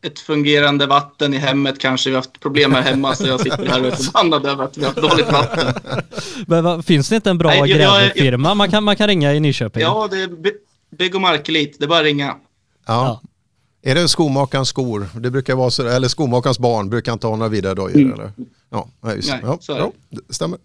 Ett 0.05 0.19
fungerande 0.19 0.85
vatten 0.85 1.33
i 1.33 1.37
hemmet 1.37 1.79
kanske. 1.79 2.09
Vi 2.09 2.15
har 2.15 2.21
haft 2.21 2.39
problem 2.39 2.71
här 2.73 2.81
hemma 2.81 3.15
så 3.15 3.27
jag 3.27 3.39
sitter 3.41 3.65
här 3.65 3.79
och 3.81 3.87
är 3.87 3.91
förbannad 3.91 4.45
över 4.45 4.63
att 4.63 4.77
vi 4.77 4.81
har 4.85 4.87
haft 4.93 5.01
dåligt 5.09 5.31
vatten. 5.31 5.73
Men, 6.47 6.63
vad- 6.63 6.85
finns 6.85 7.09
det 7.09 7.15
inte 7.15 7.29
en 7.29 7.37
bra 7.37 7.49
Nej, 7.49 7.59
jag- 7.59 7.69
jag- 7.69 8.01
grävfirma 8.01 8.53
man 8.53 8.71
kan, 8.71 8.83
man 8.83 8.95
kan 8.95 9.07
ringa 9.07 9.33
i 9.33 9.39
Nyköping? 9.39 9.81
Ja, 9.81 10.07
det 10.11 10.21
är 10.21 10.27
by- 10.27 10.51
bygg 10.97 11.15
och 11.15 11.21
markelit. 11.21 11.75
Det 11.79 11.85
är 11.85 11.89
bara 11.89 11.99
att 11.99 12.05
ringa. 12.05 12.35
Ja. 12.87 13.21
Är 13.87 13.95
det 13.95 14.07
skomakarens 14.07 14.69
skor? 14.69 15.07
Det 15.19 15.31
brukar 15.31 15.55
vara 15.55 15.69
så, 15.69 15.87
eller 15.87 16.07
skomakarens 16.07 16.59
barn 16.59 16.89
brukar 16.89 17.13
inte 17.13 17.27
ha 17.27 17.35
några 17.35 17.49
vidare 17.49 17.73
dojor 17.73 18.13
eller? 18.13 18.31
Ja, 18.69 18.87
just. 19.15 19.29
Nej, 19.29 19.41
ja, 19.43 19.59
ja, 19.67 19.91
det 20.09 20.33
stämmer. 20.33 20.59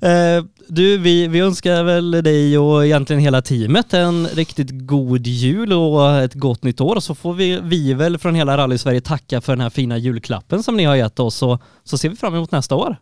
Eh, 0.00 0.44
du, 0.68 0.98
vi, 0.98 1.28
vi 1.28 1.40
önskar 1.40 1.82
väl 1.82 2.10
dig 2.10 2.58
och 2.58 2.86
egentligen 2.86 3.22
hela 3.22 3.42
teamet 3.42 3.94
en 3.94 4.26
riktigt 4.26 4.68
god 4.70 5.26
jul 5.26 5.72
och 5.72 6.10
ett 6.10 6.34
gott 6.34 6.62
nytt 6.62 6.80
år. 6.80 7.00
Så 7.00 7.14
får 7.14 7.34
vi, 7.34 7.60
vi 7.62 7.94
väl 7.94 8.18
från 8.18 8.34
hela 8.34 8.56
Rally 8.56 8.78
Sverige 8.78 9.00
tacka 9.00 9.40
för 9.40 9.52
den 9.52 9.60
här 9.60 9.70
fina 9.70 9.98
julklappen 9.98 10.62
som 10.62 10.76
ni 10.76 10.84
har 10.84 10.96
gett 10.96 11.20
oss 11.20 11.42
och 11.42 11.62
så 11.84 11.98
ser 11.98 12.08
vi 12.08 12.16
fram 12.16 12.34
emot 12.34 12.50
nästa 12.50 12.74
år. 12.74 12.96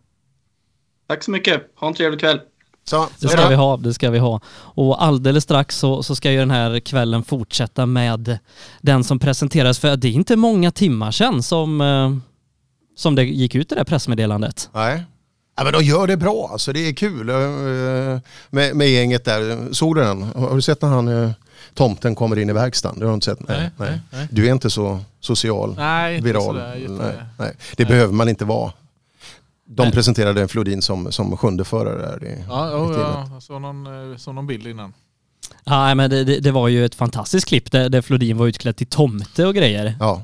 Tack 1.07 1.23
så 1.23 1.31
mycket. 1.31 1.61
Ha 1.75 1.87
en 1.87 1.93
trevlig 1.93 2.19
kväll. 2.19 2.39
Så, 2.83 3.07
Det 3.19 3.27
ska 3.27 3.47
vi 3.47 3.55
ha, 3.55 3.77
det 3.77 3.93
ska 3.93 4.09
vi 4.09 4.19
ha. 4.19 4.41
Och 4.53 5.03
alldeles 5.03 5.43
strax 5.43 5.77
så, 5.77 6.03
så 6.03 6.15
ska 6.15 6.31
ju 6.31 6.37
den 6.39 6.51
här 6.51 6.79
kvällen 6.79 7.23
fortsätta 7.23 7.85
med 7.85 8.37
den 8.81 9.03
som 9.03 9.19
presenteras 9.19 9.79
för 9.79 9.95
det 9.95 10.07
är 10.07 10.11
inte 10.11 10.35
många 10.35 10.71
timmar 10.71 11.11
sedan 11.11 11.43
som, 11.43 11.81
eh, 11.81 12.15
som 12.95 13.15
det 13.15 13.23
gick 13.23 13.55
ut 13.55 13.69
det 13.69 13.75
där 13.75 13.83
pressmeddelandet. 13.83 14.69
Nej. 14.73 15.03
Ja, 15.57 15.63
men 15.63 15.73
de 15.73 15.83
gör 15.83 16.07
det 16.07 16.17
bra, 16.17 16.49
alltså 16.51 16.73
det 16.73 16.87
är 16.87 16.93
kul 16.93 17.29
eh, 17.29 17.35
med, 18.49 18.75
med 18.75 18.89
gänget 18.89 19.25
där. 19.25 19.73
Såg 19.73 19.95
du 19.95 20.01
den? 20.01 20.23
Har 20.23 20.55
du 20.55 20.61
sett 20.61 20.81
när 20.81 20.89
han, 20.89 21.23
eh, 21.23 21.31
tomten 21.73 22.15
kommer 22.15 22.39
in 22.39 22.49
i 22.49 22.53
verkstaden? 22.53 22.99
Det 22.99 23.05
har 23.05 23.11
du 23.11 23.13
inte 23.13 23.25
sett? 23.25 23.47
Nej, 23.47 23.69
nej, 23.77 23.99
nej. 24.11 24.27
Du 24.31 24.47
är 24.47 24.51
inte 24.51 24.69
så 24.69 24.99
social, 25.19 25.75
Nej, 25.77 26.15
inte 26.15 26.27
viral. 26.27 26.43
sådär 26.45 26.85
nej, 26.89 27.15
nej. 27.37 27.55
Det 27.75 27.85
behöver 27.85 28.13
man 28.13 28.29
inte 28.29 28.45
vara. 28.45 28.71
De 29.75 29.91
presenterade 29.91 30.47
Flodin 30.47 30.81
som, 30.81 31.11
som 31.11 31.37
sjunde 31.37 31.63
förare 31.63 31.97
där 31.97 32.23
i, 32.27 32.43
Ja, 32.49 32.67
i 32.67 32.99
ja. 32.99 33.27
Jag 33.33 33.43
såg 33.43 33.61
någon, 33.61 34.11
eh, 34.11 34.17
såg 34.17 34.35
någon 34.35 34.47
bild 34.47 34.67
innan. 34.67 34.93
Ja, 35.63 35.85
nej, 35.85 35.95
men 35.95 36.09
det, 36.09 36.23
det, 36.23 36.39
det 36.39 36.51
var 36.51 36.67
ju 36.67 36.85
ett 36.85 36.95
fantastiskt 36.95 37.47
klipp 37.47 37.71
där, 37.71 37.89
där 37.89 38.01
Flodin 38.01 38.37
var 38.37 38.47
utklädd 38.47 38.75
till 38.75 38.87
tomte 38.87 39.45
och 39.45 39.55
grejer. 39.55 39.95
Ja. 39.99 40.21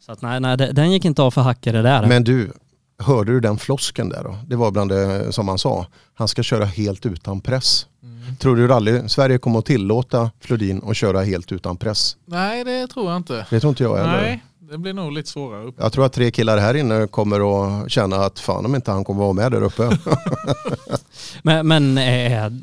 Så 0.00 0.12
att 0.12 0.22
nej, 0.22 0.40
nej, 0.40 0.56
den 0.56 0.92
gick 0.92 1.04
inte 1.04 1.22
av 1.22 1.30
för 1.30 1.40
hackare 1.40 1.82
där. 1.82 2.06
Men 2.06 2.24
du, 2.24 2.52
hörde 2.98 3.32
du 3.32 3.40
den 3.40 3.58
flosken 3.58 4.08
där 4.08 4.24
då? 4.24 4.38
Det 4.46 4.56
var 4.56 4.70
bland 4.70 4.90
det 4.90 5.32
som 5.32 5.48
han 5.48 5.58
sa. 5.58 5.86
Han 6.14 6.28
ska 6.28 6.42
köra 6.42 6.64
helt 6.64 7.06
utan 7.06 7.40
press. 7.40 7.86
Mm. 8.02 8.36
Tror 8.36 8.56
du 8.56 8.66
rally 8.66 9.08
Sverige 9.08 9.38
kommer 9.38 9.58
att 9.58 9.66
tillåta 9.66 10.30
Flodin 10.40 10.82
att 10.86 10.96
köra 10.96 11.22
helt 11.22 11.52
utan 11.52 11.76
press? 11.76 12.16
Nej, 12.24 12.64
det 12.64 12.86
tror 12.86 13.10
jag 13.10 13.16
inte. 13.16 13.46
Det 13.50 13.60
tror 13.60 13.68
inte 13.68 13.82
jag 13.82 13.96
heller. 13.96 14.22
Nej, 14.22 14.42
det 14.72 14.78
blir 14.78 14.92
nog 14.92 15.12
lite 15.12 15.28
svårare. 15.30 15.64
Upp. 15.64 15.74
Jag 15.78 15.92
tror 15.92 16.06
att 16.06 16.12
tre 16.12 16.30
killar 16.30 16.58
här 16.58 16.74
inne 16.74 17.06
kommer 17.06 17.40
att 17.84 17.90
känna 17.90 18.16
att 18.16 18.38
fan 18.40 18.66
om 18.66 18.74
inte 18.74 18.90
han 18.90 19.04
kommer 19.04 19.20
vara 19.22 19.32
med 19.32 19.52
där 19.52 19.62
uppe. 19.62 19.98
Men, 21.42 21.66
men 21.68 21.98
är, 21.98 22.60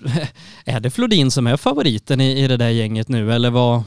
är 0.65 0.79
det 0.79 0.89
Flodin 0.89 1.31
som 1.31 1.47
är 1.47 1.57
favoriten 1.57 2.21
i, 2.21 2.43
i 2.43 2.47
det 2.47 2.57
där 2.57 2.69
gänget 2.69 3.07
nu 3.07 3.33
eller 3.33 3.49
vad? 3.49 3.83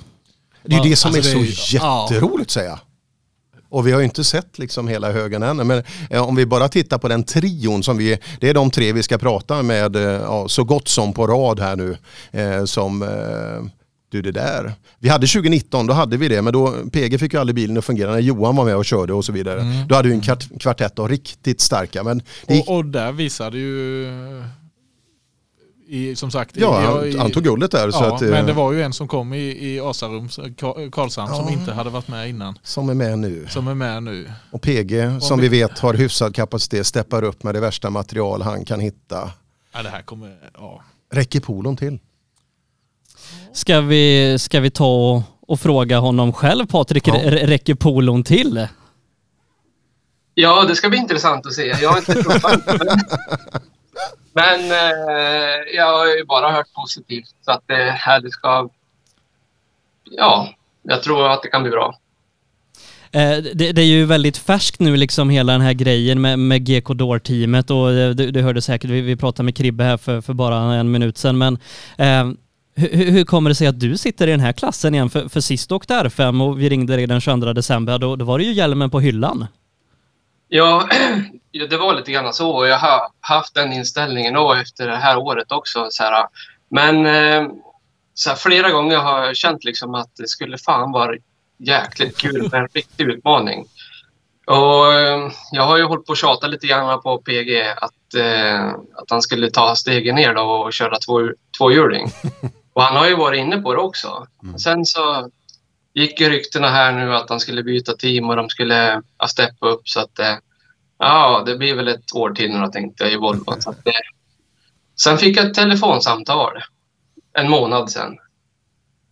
Det 0.62 0.76
är 0.76 0.84
ju 0.84 0.90
det 0.90 0.96
som 0.96 1.08
Alltså, 1.14 1.30
är 1.30 1.34
det 1.34 1.40
är 1.48 1.52
så 1.52 1.74
ju- 1.74 1.78
jätteroligt 1.78 2.50
säger 2.50 2.68
jag. 2.68 2.78
Och 3.68 3.86
vi 3.86 3.92
har 3.92 3.98
ju 3.98 4.04
inte 4.04 4.24
sett 4.24 4.58
liksom 4.58 4.88
hela 4.88 5.12
högen 5.12 5.42
än. 5.42 5.56
Men 5.56 5.82
eh, 6.10 6.28
om 6.28 6.36
vi 6.36 6.46
bara 6.46 6.68
tittar 6.68 6.98
på 6.98 7.08
den 7.08 7.24
trion 7.24 7.82
som 7.82 7.96
vi, 7.96 8.18
det 8.40 8.48
är 8.48 8.54
de 8.54 8.70
tre 8.70 8.92
vi 8.92 9.02
ska 9.02 9.18
prata 9.18 9.62
med 9.62 9.96
eh, 9.96 10.02
ja, 10.02 10.48
så 10.48 10.64
gott 10.64 10.88
som 10.88 11.12
på 11.12 11.26
rad 11.26 11.60
här 11.60 11.76
nu. 11.76 11.96
Eh, 12.30 12.64
som, 12.64 13.02
eh, 13.02 13.81
du 14.12 14.22
det 14.22 14.32
där. 14.32 14.72
Vi 14.98 15.08
hade 15.08 15.26
2019, 15.26 15.86
då 15.86 15.92
hade 15.94 16.16
vi 16.16 16.28
det, 16.28 16.42
men 16.42 16.52
då 16.52 16.74
PG 16.92 17.20
fick 17.20 17.32
ju 17.32 17.40
aldrig 17.40 17.54
bilen 17.54 17.76
att 17.78 17.84
fungera 17.84 18.10
när 18.10 18.18
Johan 18.18 18.56
var 18.56 18.64
med 18.64 18.76
och 18.76 18.84
körde 18.84 19.12
och 19.12 19.24
så 19.24 19.32
vidare. 19.32 19.60
Mm. 19.60 19.88
Då 19.88 19.94
hade 19.94 20.08
vi 20.08 20.14
en 20.14 20.20
kvart, 20.20 20.44
kvartett 20.60 20.98
av 20.98 21.08
riktigt 21.08 21.60
starka. 21.60 22.02
Men 22.02 22.22
gick, 22.48 22.68
Och, 22.68 22.76
och 22.76 22.84
där 22.84 23.12
visade 23.12 23.58
ju, 23.58 24.06
i, 25.88 26.16
som 26.16 26.30
sagt, 26.30 26.56
ja, 26.56 26.82
i, 27.06 27.10
han, 27.12 27.20
han 27.20 27.30
tog 27.30 27.42
guldet 27.44 27.70
där. 27.70 27.90
så 27.90 28.04
Ja, 28.04 28.14
att, 28.16 28.22
eh, 28.22 28.28
men 28.30 28.46
det 28.46 28.52
var 28.52 28.72
ju 28.72 28.82
en 28.82 28.92
som 28.92 29.08
kom 29.08 29.32
i, 29.34 29.38
i 29.74 29.80
Asarum, 29.80 30.26
Ka- 30.28 30.90
Karlshamn, 30.90 31.34
som 31.34 31.44
Ja. 31.46 31.52
inte 31.52 31.72
hade 31.72 31.90
varit 31.90 32.08
med 32.08 32.28
innan. 32.28 32.58
Som 32.62 32.88
är 32.88 32.94
med 32.94 33.18
nu. 33.18 33.46
Som 33.50 33.68
är 33.68 33.74
med 33.74 34.02
nu. 34.02 34.30
Och 34.50 34.62
PG 34.62 35.20
som 35.20 35.40
vi 35.40 35.48
vet 35.48 35.78
har 35.78 35.94
hyfsad 35.94 36.34
kapacitet, 36.34 36.86
steppar 36.86 37.22
upp 37.24 37.42
med 37.42 37.54
det 37.54 37.60
värsta 37.60 37.90
material 37.90 38.42
han 38.42 38.64
kan 38.64 38.80
hitta. 38.80 39.30
Ja, 39.74 39.82
det 39.82 39.88
här 39.88 40.02
kommer, 40.02 40.36
ja. 40.54 40.82
Räcker 41.12 41.40
polon 41.40 41.76
till? 41.76 41.98
Ska 43.52 43.80
vi, 43.80 44.36
ska 44.38 44.60
vi 44.60 44.70
ta 44.70 44.86
och, 45.14 45.22
och 45.48 45.60
fråga 45.60 45.98
honom 45.98 46.32
själv 46.32 46.66
Patrik, 46.66 47.08
Ja. 47.08 47.14
r- 47.22 47.46
räcker 47.46 47.74
polon 47.74 48.24
till? 48.24 48.66
Ja, 50.34 50.64
det 50.64 50.74
ska 50.76 50.88
bli 50.88 50.98
intressant 50.98 51.46
att 51.46 51.52
se. 51.52 51.66
Jag 51.66 51.90
har 51.90 51.98
inte 51.98 52.22
provat. 52.22 52.60
Men 54.34 54.60
eh, 54.70 55.76
jag 55.76 55.98
har 55.98 56.06
ju 56.06 56.24
bara 56.24 56.50
hört 56.50 56.72
positivt. 56.74 57.28
Så 57.44 57.50
att 57.50 57.62
det 57.66 57.90
här 57.90 58.20
det 58.20 58.30
ska... 58.30 58.68
Ja, 60.10 60.48
jag 60.82 61.02
tror 61.02 61.28
att 61.30 61.42
det 61.42 61.48
kan 61.48 61.62
bli 61.62 61.70
bra. 61.70 61.98
Eh, 63.12 63.36
det, 63.54 63.72
det 63.72 63.82
är 63.82 63.86
ju 63.86 64.04
väldigt 64.04 64.36
färskt 64.36 64.80
nu 64.80 64.96
liksom 64.96 65.30
hela 65.30 65.52
den 65.52 65.60
här 65.60 65.72
grejen 65.72 66.20
med, 66.20 66.38
med 66.38 66.64
GK 66.66 66.88
Door-teamet 66.94 67.70
och 67.70 67.92
eh, 67.92 68.10
du, 68.10 68.30
du 68.30 68.42
hörde 68.42 68.62
säkert, 68.62 68.90
vi, 68.90 69.00
vi 69.00 69.16
pratade 69.16 69.44
med 69.44 69.56
Kribbe 69.56 69.84
här 69.84 69.96
för, 69.96 70.20
för 70.20 70.32
bara 70.34 70.56
en 70.74 70.90
minut 70.90 71.18
sedan 71.18 71.38
men 71.38 71.58
eh, 71.98 72.30
hur, 72.88 73.10
hur 73.10 73.24
kommer 73.24 73.50
det 73.50 73.54
sig 73.54 73.66
att 73.66 73.80
du 73.80 73.96
sitter 73.96 74.26
i 74.26 74.30
den 74.30 74.40
här 74.40 74.52
klassen 74.52 74.94
igen? 74.94 75.10
För, 75.10 75.28
för 75.28 75.40
sist 75.40 75.72
åkte 75.72 75.94
R5 75.94 76.48
och 76.48 76.60
vi 76.60 76.68
ringde 76.68 76.96
dig 76.96 77.06
den 77.06 77.20
22 77.20 77.52
december, 77.52 77.98
då, 77.98 78.16
då 78.16 78.24
var 78.24 78.38
det 78.38 78.44
ju 78.44 78.52
hjälmen 78.52 78.90
på 78.90 79.00
hyllan. 79.00 79.46
Ja, 80.54 80.88
det 81.70 81.76
var 81.76 81.94
lite 81.94 82.12
grann 82.12 82.34
så. 82.34 82.50
och 82.50 82.68
Jag 82.68 82.78
har 82.78 83.08
haft 83.20 83.54
den 83.54 83.72
inställningen 83.72 84.34
då 84.34 84.54
efter 84.54 84.88
det 84.88 84.96
här 84.96 85.18
året 85.18 85.52
också. 85.52 85.86
Så 85.90 86.02
här. 86.02 86.26
Men 86.68 87.06
eh, 87.06 87.48
så 88.14 88.30
här, 88.30 88.36
flera 88.36 88.70
gånger 88.70 88.98
har 88.98 89.24
jag 89.24 89.36
känt 89.36 89.64
liksom 89.64 89.94
att 89.94 90.16
det 90.16 90.28
skulle 90.28 90.58
fan 90.58 90.92
vara 90.92 91.16
jäkligt 91.58 92.16
kul 92.16 92.48
med 92.52 92.60
en 92.60 92.68
riktig 92.74 93.04
utmaning. 93.04 93.66
Och 94.46 94.92
eh, 94.94 95.30
jag 95.52 95.62
har 95.62 95.76
ju 95.76 95.84
hållit 95.84 96.06
på 96.06 96.12
att 96.12 96.18
tjata 96.18 96.46
lite 96.46 96.66
grann 96.66 97.02
på 97.02 97.18
PG 97.18 97.62
att, 97.76 98.14
eh, 98.16 98.68
att 98.68 99.10
han 99.10 99.22
skulle 99.22 99.50
ta 99.50 99.74
stegen 99.74 100.14
ner 100.14 100.34
då 100.34 100.42
och 100.42 100.72
köra 100.72 100.98
två, 100.98 101.20
tvåhjuling. 101.58 102.06
Och 102.72 102.82
han 102.82 102.96
har 102.96 103.08
ju 103.08 103.16
varit 103.16 103.38
inne 103.38 103.58
på 103.58 103.74
det 103.74 103.80
också. 103.80 104.26
Sen 104.58 104.86
så 104.86 105.30
gick 105.94 106.20
ju 106.20 106.30
ryktena 106.30 106.68
här 106.68 106.92
nu 106.92 107.14
att 107.14 107.30
han 107.30 107.40
skulle 107.40 107.62
byta 107.62 107.92
team 107.92 108.30
och 108.30 108.36
de 108.36 108.48
skulle 108.48 109.02
ja, 109.18 109.28
steppa 109.28 109.66
upp 109.68 109.88
så 109.88 110.00
att 110.00 110.18
eh, 110.18 110.36
ja, 110.98 111.42
det 111.46 111.56
blir 111.56 111.74
väl 111.74 111.88
ett 111.88 112.14
år 112.14 112.30
till 112.30 112.52
nu 112.52 112.60
då, 112.60 112.66
tänkte 112.66 113.04
jag 113.04 113.12
i 113.12 113.16
Volvo. 113.16 113.54
Så 113.60 113.70
att, 113.70 113.86
eh, 113.86 113.92
sen 114.96 115.18
fick 115.18 115.36
jag 115.36 115.46
ett 115.46 115.54
telefonsamtal 115.54 116.62
en 117.32 117.50
månad 117.50 117.90
sen. 117.90 118.18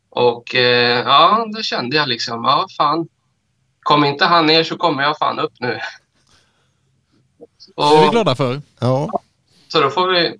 Och 0.08 0.54
eh, 0.54 0.98
ja, 0.98 1.46
då 1.54 1.62
kände 1.62 1.96
jag 1.96 2.08
liksom, 2.08 2.44
ja 2.44 2.66
fan. 2.76 3.08
Kom 3.80 4.04
inte 4.04 4.24
han 4.24 4.46
ner 4.46 4.64
så 4.64 4.76
kommer 4.76 5.02
jag 5.02 5.18
fan 5.18 5.38
upp 5.38 5.52
nu. 5.60 5.80
Det 7.76 7.82
är 7.82 8.00
vi 8.02 8.08
Och, 8.08 8.12
glada 8.12 8.34
för. 8.34 8.62
Ja. 8.78 9.08
så 9.68 9.80
då 9.80 9.90
får 9.90 10.08
vi... 10.08 10.38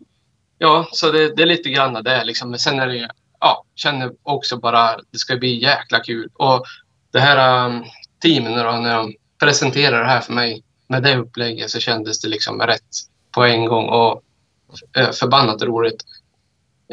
Ja, 0.63 0.89
så 0.93 1.11
det, 1.11 1.37
det 1.37 1.43
är 1.43 1.47
lite 1.47 1.71
grann 1.71 2.03
det 2.05 2.25
liksom. 2.25 2.51
Men 2.51 2.59
sen 2.59 2.81
är 2.81 2.87
det 2.87 3.11
ja, 3.41 3.65
känner 3.75 4.13
också 4.23 4.57
bara 4.57 4.97
det 5.11 5.19
ska 5.19 5.37
bli 5.37 5.63
jäkla 5.63 6.01
kul. 6.01 6.29
Och 6.35 6.65
det 7.13 7.21
här 7.21 7.67
um, 7.67 7.85
teamen 8.23 8.53
då, 8.53 8.73
när 8.73 8.97
de 8.97 9.15
presenterar 9.41 10.01
det 10.01 10.07
här 10.07 10.21
för 10.21 10.33
mig 10.33 10.63
med 10.87 11.03
det 11.03 11.17
upplägget 11.17 11.71
så 11.71 11.81
kändes 11.81 12.21
det 12.21 12.29
liksom 12.29 12.61
rätt 12.61 12.91
på 13.31 13.45
en 13.45 13.65
gång 13.65 13.89
och 13.89 14.23
eh, 14.97 15.11
förbannat 15.11 15.63
roligt. 15.63 16.05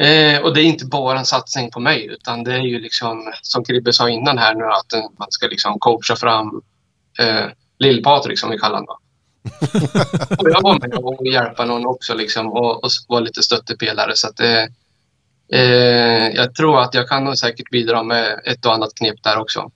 Eh, 0.00 0.40
och 0.40 0.54
det 0.54 0.60
är 0.60 0.64
inte 0.64 0.86
bara 0.86 1.18
en 1.18 1.24
satsning 1.24 1.70
på 1.70 1.80
mig 1.80 2.06
utan 2.06 2.44
det 2.44 2.54
är 2.54 2.62
ju 2.62 2.80
liksom 2.80 3.32
som 3.42 3.64
Kribbe 3.64 3.92
sa 3.92 4.10
innan 4.10 4.38
här 4.38 4.54
nu 4.54 4.64
att 4.64 5.18
man 5.18 5.28
ska 5.30 5.46
liksom 5.46 5.78
coacha 5.78 6.16
fram 6.16 6.62
eh, 7.18 7.46
Lill-Patrik 7.78 8.38
som 8.38 8.50
vi 8.50 8.58
kallar 8.58 8.78
honom 8.78 8.96
jag 10.30 10.62
var 10.62 10.88
med 10.88 10.98
och 10.98 11.26
hjälpa 11.26 11.64
någon 11.64 11.86
också 11.86 12.14
liksom 12.14 12.52
och, 12.52 12.84
och 12.84 12.90
vara 13.08 13.20
lite 13.20 13.42
stöttepelare 13.42 14.12
så 14.16 14.28
att 14.28 14.40
eh, 14.40 14.64
Eh, 15.52 15.60
jag 16.34 16.54
tror 16.54 16.80
att 16.80 16.94
jag 16.94 17.08
kan 17.08 17.24
nog 17.24 17.38
säkert 17.38 17.70
bidra 17.70 18.02
med 18.02 18.40
ett 18.44 18.66
och 18.66 18.74
annat 18.74 18.94
knep 18.94 19.22
där 19.22 19.38
också. 19.38 19.70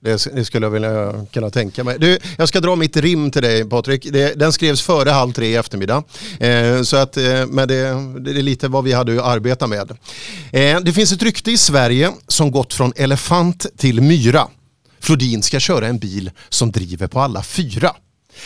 Det, 0.00 0.26
det 0.34 0.44
skulle 0.44 0.66
jag 0.66 0.70
vilja 0.70 1.26
kunna 1.32 1.50
tänka 1.50 1.84
mig. 1.84 1.98
Du, 1.98 2.18
jag 2.38 2.48
ska 2.48 2.60
dra 2.60 2.76
mitt 2.76 2.96
rim 2.96 3.30
till 3.30 3.42
dig 3.42 3.70
Patrik. 3.70 4.06
Det, 4.12 4.34
den 4.34 4.52
skrevs 4.52 4.82
före 4.82 5.10
halv 5.10 5.32
tre 5.32 5.46
i 5.46 5.56
eftermiddag. 5.56 6.02
Eh, 6.40 6.82
så 6.82 6.96
att, 6.96 7.16
eh, 7.16 7.46
men 7.48 7.68
det, 7.68 7.74
det 8.20 8.30
är 8.30 8.42
lite 8.42 8.68
vad 8.68 8.84
vi 8.84 8.92
hade 8.92 9.20
att 9.20 9.26
arbeta 9.26 9.66
med. 9.66 9.90
Eh, 10.52 10.80
det 10.80 10.92
finns 10.92 11.12
ett 11.12 11.22
rykte 11.22 11.50
i 11.50 11.58
Sverige 11.58 12.10
som 12.28 12.50
gått 12.50 12.74
från 12.74 12.92
elefant 12.96 13.66
till 13.76 14.00
myra. 14.00 14.48
Flodin 15.00 15.42
ska 15.42 15.60
köra 15.60 15.86
en 15.86 15.98
bil 15.98 16.30
som 16.48 16.70
driver 16.72 17.06
på 17.06 17.20
alla 17.20 17.42
fyra. 17.42 17.90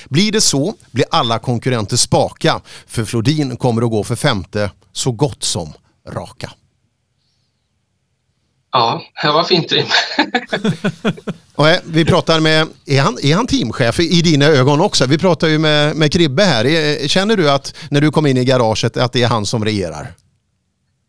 Blir 0.08 0.32
det 0.32 0.40
så 0.40 0.74
blir 0.90 1.06
alla 1.10 1.38
konkurrenter 1.38 1.96
spaka 1.96 2.60
för 2.86 3.04
Flodin 3.04 3.56
kommer 3.56 3.82
att 3.82 3.90
gå 3.90 4.04
för 4.04 4.16
femte 4.16 4.70
så 4.92 5.12
gott 5.12 5.42
som 5.44 5.72
raka. 6.08 6.50
Ja, 8.72 9.02
det 9.22 9.28
var 9.30 9.44
fint 9.44 9.72
rim. 9.72 9.86
Vi 11.84 12.04
pratar 12.04 12.40
med, 12.40 12.68
är 12.86 13.00
han, 13.02 13.18
är 13.22 13.34
han 13.34 13.46
teamchef 13.46 14.00
i, 14.00 14.22
dina 14.22 14.44
ögon 14.44 14.80
också? 14.80 15.06
Vi 15.06 15.18
pratar 15.18 15.48
ju 15.48 15.58
med, 15.58 15.96
med 15.96 16.12
Kribbe 16.12 16.42
här. 16.42 17.08
Känner 17.08 17.36
du 17.36 17.50
att 17.50 17.74
när 17.90 18.00
du 18.00 18.10
kom 18.10 18.26
in 18.26 18.36
i 18.36 18.44
garaget 18.44 18.96
att 18.96 19.12
det 19.12 19.22
är 19.22 19.28
han 19.28 19.46
som 19.46 19.64
regerar? 19.64 20.14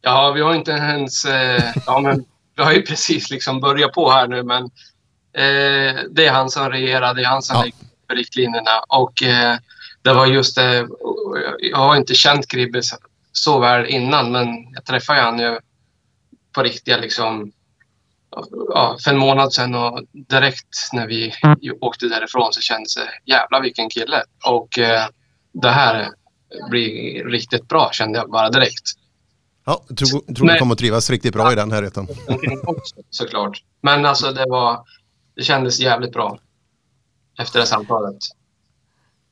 Ja, 0.01 0.31
vi 0.31 0.41
har 0.41 0.55
inte 0.55 0.71
ens... 0.71 1.25
Eh, 1.25 1.63
ja, 1.85 1.99
men 1.99 2.25
vi 2.57 2.63
har 2.63 2.71
ju 2.71 2.81
precis 2.81 3.29
liksom 3.29 3.59
börjat 3.59 3.93
på 3.93 4.11
här 4.11 4.27
nu, 4.27 4.43
men 4.43 4.63
eh, 4.63 6.03
det 6.11 6.25
är 6.25 6.31
han 6.31 6.49
som 6.49 6.69
regerar, 6.69 7.13
det 7.13 7.21
är 7.21 7.25
han 7.25 7.41
som 7.41 7.55
Ja. 7.55 7.61
lägger 7.63 7.77
riktlinjerna. 8.15 8.79
Och 8.87 9.23
eh, 9.23 9.57
det 10.01 10.13
var 10.13 10.25
just 10.25 10.55
det, 10.55 10.87
jag 11.59 11.77
har 11.77 11.95
inte 11.95 12.15
känt 12.15 12.47
Kribbe 12.47 12.83
så, 12.83 12.95
så 13.31 13.59
väl 13.59 13.85
innan, 13.85 14.31
men 14.31 14.47
jag 14.73 14.85
träffade 14.85 15.21
han 15.21 15.39
ju 15.39 15.59
på 16.51 16.63
riktiga 16.63 16.97
liksom 16.97 17.51
ja, 18.69 18.97
för 19.03 19.11
en 19.11 19.17
månad 19.17 19.53
sedan 19.53 19.75
och 19.75 20.03
direkt 20.11 20.77
när 20.93 21.07
vi 21.07 21.33
åkte 21.81 22.07
därifrån 22.07 22.53
så 22.53 22.61
kändes 22.61 22.95
det 22.95 23.09
jävla 23.25 23.59
vilken 23.59 23.89
kille. 23.89 24.23
Och 24.45 24.79
eh, 24.79 25.07
det 25.53 25.69
här 25.69 26.09
blir 26.69 27.23
riktigt 27.25 27.67
bra 27.67 27.89
kände 27.91 28.19
jag 28.19 28.31
bara 28.31 28.49
direkt. 28.49 28.83
Ja, 29.65 29.83
jag 29.87 29.97
tror, 29.97 30.33
tror 30.35 30.47
du 30.47 30.57
kommer 30.57 30.73
att 30.73 30.79
trivas 30.79 31.09
riktigt 31.09 31.33
bra 31.33 31.51
i 31.51 31.55
den 31.55 31.71
här 31.71 31.81
rätten. 31.81 32.07
såklart. 33.09 33.63
Men 33.81 34.05
alltså 34.05 34.31
det 34.31 34.45
var, 34.45 34.79
det 35.35 35.43
kändes 35.43 35.79
jävligt 35.79 36.13
bra 36.13 36.39
efter 37.39 37.59
det 37.59 37.65
samtalet. 37.65 38.17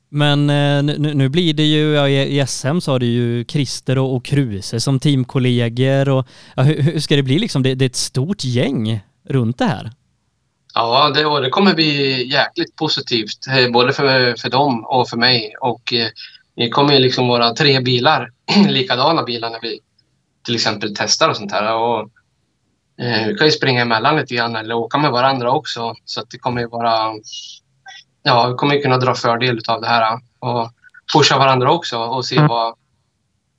Men 0.10 0.50
eh, 0.50 0.84
nu, 0.84 1.14
nu 1.14 1.30
blir 1.30 1.54
det 1.54 1.64
ju, 1.64 1.94
ja, 1.94 2.10
i 2.10 2.46
SM 2.48 2.80
så 2.80 2.92
har 2.92 3.00
du 3.00 3.06
ju 3.06 3.46
Christer 3.46 3.98
och, 3.98 4.16
och 4.16 4.26
Kruse 4.26 4.80
som 4.80 5.00
teamkollegor 5.00 6.10
och 6.10 6.28
ja, 6.56 6.64
hur, 6.64 6.82
hur 6.82 7.00
ska 7.00 7.16
det 7.16 7.24
bli 7.24 7.40
liksom? 7.40 7.64
Det, 7.64 7.76
det 7.76 7.86
är 7.86 7.90
ett 7.90 7.96
stort 7.96 8.44
gäng 8.44 9.02
runt 9.30 9.58
det 9.58 9.66
här. 9.66 9.92
Ja, 10.74 11.10
det, 11.10 11.42
det 11.42 11.50
kommer 11.50 11.74
bli 11.74 12.24
jäkligt 12.32 12.76
positivt, 12.76 13.48
eh, 13.50 13.72
både 13.72 13.94
för, 13.94 14.36
för 14.36 14.50
dem 14.50 14.86
och 14.86 15.10
för 15.10 15.18
mig. 15.18 15.54
Och 15.62 15.94
eh, 15.94 16.08
det 16.56 16.70
kommer 16.70 16.94
ju 16.94 17.00
liksom 17.00 17.28
vara 17.28 17.54
tre 17.54 17.80
bilar, 17.80 18.32
likadana 18.68 19.24
bilar 19.24 19.50
när 19.50 19.62
vi 19.62 19.80
till 20.46 20.56
exempel 20.56 20.94
testar 20.96 21.30
och 21.30 21.38
sånt 21.38 21.52
här. 21.52 21.76
Och, 21.76 22.00
eh, 23.06 23.28
vi 23.28 23.36
kan 23.36 23.48
ju 23.48 23.52
springa 23.52 23.82
emellan 23.82 24.16
lite 24.16 24.36
grann 24.36 24.56
eller 24.56 24.76
åka 24.76 24.98
med 24.98 25.12
varandra 25.12 25.52
också. 25.52 25.96
Så 26.06 26.22
att 26.22 26.30
det 26.30 26.38
kommer 26.38 26.62
ju 26.62 26.68
vara... 26.68 27.14
Ja, 28.28 28.48
vi 28.48 28.56
kommer 28.56 28.76
ju 28.76 28.82
kunna 28.82 28.98
dra 28.98 29.16
fördel 29.16 29.60
av 29.68 29.82
det 29.82 29.88
här 29.88 30.20
och 30.40 30.72
pusha 31.14 31.38
varandra 31.38 31.72
också 31.72 31.98
och 31.98 32.26
se 32.26 32.42
vad, 32.42 32.76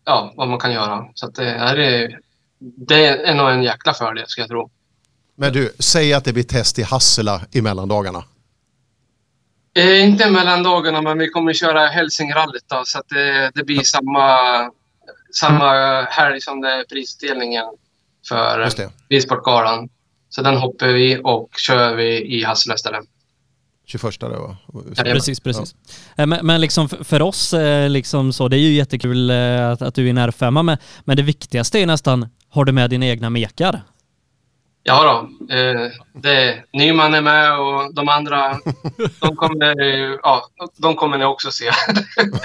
ja, 0.05 0.33
vad 0.37 0.49
man 0.49 0.59
kan 0.59 0.73
göra. 0.73 1.07
Så 1.15 1.27
att 1.27 1.35
det, 1.35 1.51
är, 1.51 2.19
det 2.59 3.07
är 3.07 3.35
nog 3.35 3.51
en 3.51 3.63
jäkla 3.63 3.95
fördel, 3.95 4.25
ska 4.27 4.41
jag 4.41 4.49
tro. 4.49 4.71
Men 5.37 5.53
du, 5.53 5.73
säg 5.79 6.13
att 6.13 6.25
det 6.25 6.33
blir 6.33 6.43
test 6.43 6.79
i 6.79 6.83
Hassela 6.83 7.41
i 7.51 7.63
mellandagarna. 7.63 8.25
Eh, 9.77 10.05
inte 10.05 10.31
mellan 10.31 10.63
dagarna, 10.63 11.03
men 11.03 11.19
vi 11.19 11.29
kommer 11.29 11.53
köra 11.53 11.87
Hälsingerallyt 11.87 12.65
då, 12.67 12.83
så 12.85 12.99
att 12.99 13.09
det, 13.09 13.51
det 13.55 13.65
blir 13.65 13.83
samma, 13.83 14.39
samma 15.35 16.03
helg 16.03 16.41
som 16.41 16.61
det 16.61 16.73
är 16.73 16.85
prisutdelningen 16.85 17.67
för 18.29 18.69
Bilsportgalan. 19.09 19.89
Så 20.29 20.43
den 20.43 20.57
hoppar 20.57 20.87
vi 20.87 21.21
och 21.25 21.51
kör 21.57 21.95
vi 21.95 22.39
i 22.39 22.45
Hassela 22.45 22.75
istället. 22.75 23.05
21 23.89 24.21
då 24.21 24.29
va? 24.29 24.57
Ja, 24.97 25.03
Precis, 25.03 25.41
precis. 25.41 25.75
Eh, 26.17 26.27
Men, 26.27 26.47
men 26.47 26.61
liksom 26.61 26.89
för, 26.89 27.23
oss, 27.23 27.55
eh, 27.55 27.91
liksom 27.91 28.33
så, 28.33 28.49
det 28.49 28.57
är 28.57 28.61
ju 28.61 28.73
jättekul 28.73 29.31
eh, 29.31 29.71
att, 29.71 29.83
att 29.83 29.95
du 29.95 30.07
är 30.07 30.11
en 30.11 30.19
R5, 30.19 30.63
men, 30.63 30.79
men 31.05 31.17
det 31.17 31.23
viktigaste 31.23 31.79
är 31.79 31.87
nästan, 31.87 32.29
har 32.51 32.65
du 32.65 32.73
med 32.73 32.91
dina 32.91 33.07
egna 33.07 33.31
mekar? 33.31 33.83
Ja 34.83 35.03
då, 35.49 35.55
eh, 35.57 35.91
det, 36.23 36.65
Nyman 36.73 37.15
är 37.15 37.21
med 37.21 37.59
och 37.61 37.95
de 37.95 38.09
andra, 38.09 38.51
de 39.21 39.37
kommer, 39.37 39.75
ja, 40.23 40.49
de 40.77 40.97
kommer 40.97 41.19
ni 41.19 41.25
också 41.25 41.51
se. 41.51 41.65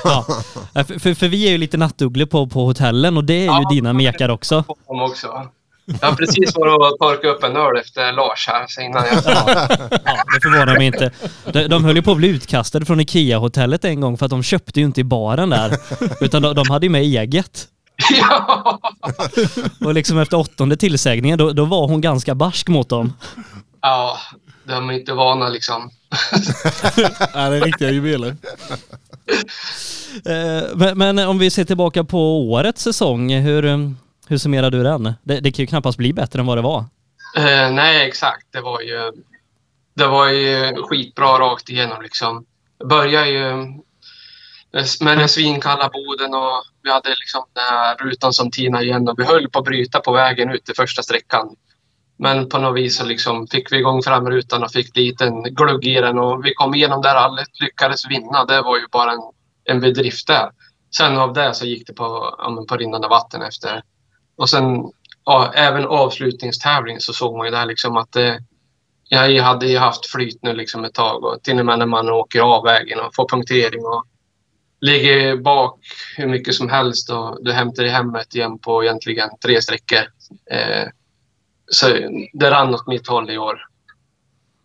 Ja. 0.04 0.26
För, 0.74 1.00
för, 1.00 1.14
för 1.14 1.28
vi 1.28 1.48
är 1.48 1.52
ju 1.52 1.58
lite 1.58 1.78
nattugglor 1.78 2.26
på, 2.26 2.48
på 2.48 2.66
hotellen 2.66 3.18
och 3.18 3.24
det 3.24 3.34
är 3.34 3.40
ju 3.40 3.46
Ja. 3.46 3.68
dina 3.70 3.94
mekar 3.94 4.30
också. 4.30 4.64
Också. 4.86 5.48
Jag 5.86 6.08
har 6.10 6.16
precis 6.16 6.56
varit 6.56 6.92
och 6.94 7.00
torkat 7.00 7.36
upp 7.36 7.44
en 7.44 7.56
öl 7.56 7.78
efter 7.78 8.12
Lars 8.12 8.48
här, 8.48 8.66
så 8.68 8.82
innan 8.82 9.04
jag... 9.06 9.22
Ja, 9.26 10.24
det 10.34 10.42
förvånar 10.42 10.78
mig 10.78 10.88
inte. 10.88 11.12
De, 11.54 11.68
de 11.68 11.84
höll 11.86 11.96
ju 11.96 12.02
på 12.02 12.12
att 12.12 12.18
bli 12.18 12.28
utkastade 12.28 12.86
från 12.86 13.00
IKEA-hotellet 13.00 13.86
en 13.86 14.02
gång 14.02 14.18
för 14.18 14.26
att 14.26 14.30
de 14.30 14.44
köpte 14.44 14.80
ju 14.80 14.86
inte 14.86 15.02
i 15.02 15.04
baren 15.04 15.50
där. 15.50 15.78
Utan 16.22 16.42
de, 16.42 16.56
de 16.56 16.70
hade 16.70 16.86
ju 16.86 16.90
med 16.90 17.02
eget. 17.02 17.68
ja. 18.20 18.80
Och 19.86 19.94
liksom 19.94 20.18
efter 20.20 20.38
åttonde 20.38 20.78
tillsägningen, 20.78 21.38
då, 21.38 21.52
då 21.52 21.66
var 21.66 21.88
hon 21.88 22.02
ganska 22.02 22.36
barsk 22.36 22.68
mot 22.68 22.90
dem. 22.90 23.14
ja, 23.82 24.18
de 24.68 24.90
är 24.90 24.94
inte 24.94 25.14
vana 25.14 25.50
liksom. 25.50 25.92
Är 27.34 27.52
det 27.52 27.60
riktiga 27.60 27.90
juveler? 27.92 28.36
Eh, 30.26 30.64
Men, 30.76 30.98
men 30.98 31.20
om 31.20 31.38
vi 31.40 31.50
ser 31.50 31.64
tillbaka 31.66 32.04
på 32.04 32.50
årets 32.52 32.82
säsong, 32.84 33.34
hur, 33.34 33.94
hur 34.28 34.38
summerar 34.38 34.72
du 34.72 34.84
den? 34.84 35.04
Det, 35.24 35.40
det 35.40 35.52
kan 35.52 35.64
ju 35.64 35.68
knappast 35.68 35.98
bli 35.98 36.14
bättre 36.14 36.40
än 36.40 36.46
vad 36.46 36.58
det 36.58 36.62
var. 36.62 36.86
Eh, 37.38 37.72
nej, 37.72 38.08
exakt. 38.08 38.48
Det 38.52 38.62
var 38.62 38.82
ju, 38.82 39.12
det 39.94 40.08
var 40.08 40.30
ju 40.30 40.76
skitbra 40.84 41.40
rakt 41.40 41.70
igenom. 41.70 42.02
Liksom. 42.02 42.46
Det 42.80 42.86
började 42.86 43.30
ju 43.30 43.54
med 45.02 45.18
den 45.18 45.30
svinkalla 45.30 45.90
boden 45.90 46.34
och 46.34 46.64
vi 46.84 46.92
hade 46.92 47.10
liksom 47.10 47.46
den 47.54 47.64
här 47.64 47.96
rutan 47.96 48.34
som 48.34 48.52
tinade 48.52 48.86
igen 48.86 49.10
och 49.10 49.20
vi 49.20 49.24
höll 49.24 49.50
på 49.50 49.60
att 49.60 49.66
bryta 49.66 50.00
på 50.00 50.12
vägen 50.12 50.50
ut 50.50 50.66
till 50.66 50.76
första 50.76 51.04
sträckan. 51.04 51.56
Men 52.18 52.50
på 52.50 52.58
något 52.58 52.78
vis 52.78 52.98
så 52.98 53.06
liksom 53.06 53.48
fick 53.48 53.72
vi 53.72 53.78
igång 53.78 54.04
framrutan 54.04 54.64
och 54.64 54.72
fick 54.72 54.94
dit 54.94 55.22
en 55.22 55.44
glugg 55.44 55.86
i 55.86 56.02
den 56.02 56.20
och 56.20 56.46
vi 56.46 56.54
kom 56.54 56.76
igenom 56.76 57.02
där 57.02 57.28
och 57.28 57.40
lyckades 57.62 58.10
vinna. 58.10 58.46
Det 58.46 58.62
var 58.62 58.78
ju 58.78 58.88
bara 58.92 59.12
en, 59.12 59.22
en 59.64 59.80
bedrift 59.80 60.28
där. 60.28 60.52
Sen 60.96 61.18
av 61.18 61.34
det 61.34 61.54
så 61.54 61.66
gick 61.66 61.88
det 61.88 61.94
på, 61.94 62.36
på 62.70 62.78
rinnande 62.78 63.08
vatten 63.08 63.42
efter. 63.42 63.84
Och 64.36 64.50
sen 64.50 64.92
ja, 65.26 65.52
även 65.56 65.86
avslutningstävling 65.86 67.00
så 67.00 67.14
såg 67.14 67.38
man 67.38 67.46
ju 67.46 67.52
där 67.52 67.66
liksom 67.66 67.98
att 67.98 68.16
eh, 68.16 68.36
jag 69.10 69.44
hade 69.44 69.68
ju 69.68 69.78
haft 69.78 70.06
flyt 70.06 70.44
nu 70.44 70.54
liksom 70.54 70.86
ett 70.86 70.94
tag 70.94 71.24
och 71.24 71.44
till 71.44 71.60
och 71.60 71.66
med 71.66 71.80
när 71.80 71.86
man 71.86 72.10
åker 72.10 72.40
av 72.40 72.64
vägen 72.64 73.00
och 73.00 73.16
får 73.16 73.28
punktering 73.28 73.86
och 73.86 74.06
ligger 74.82 75.38
bak 75.38 75.80
hur 76.18 76.28
mycket 76.28 76.56
som 76.56 76.70
helst 76.70 77.10
och 77.10 77.38
du 77.42 77.52
hämtar 77.52 77.84
i 77.84 77.90
hemmet 77.90 78.36
igen 78.36 78.60
på 78.60 78.84
egentligen 78.84 79.30
tre 79.46 79.62
sträckor. 79.62 80.04
Eh, 80.52 80.88
så 81.72 81.88
det 82.34 82.52
rann 82.52 82.74
åt 82.74 82.88
mitt 82.88 83.08
håll 83.08 83.30
i 83.30 83.38
år. 83.38 83.60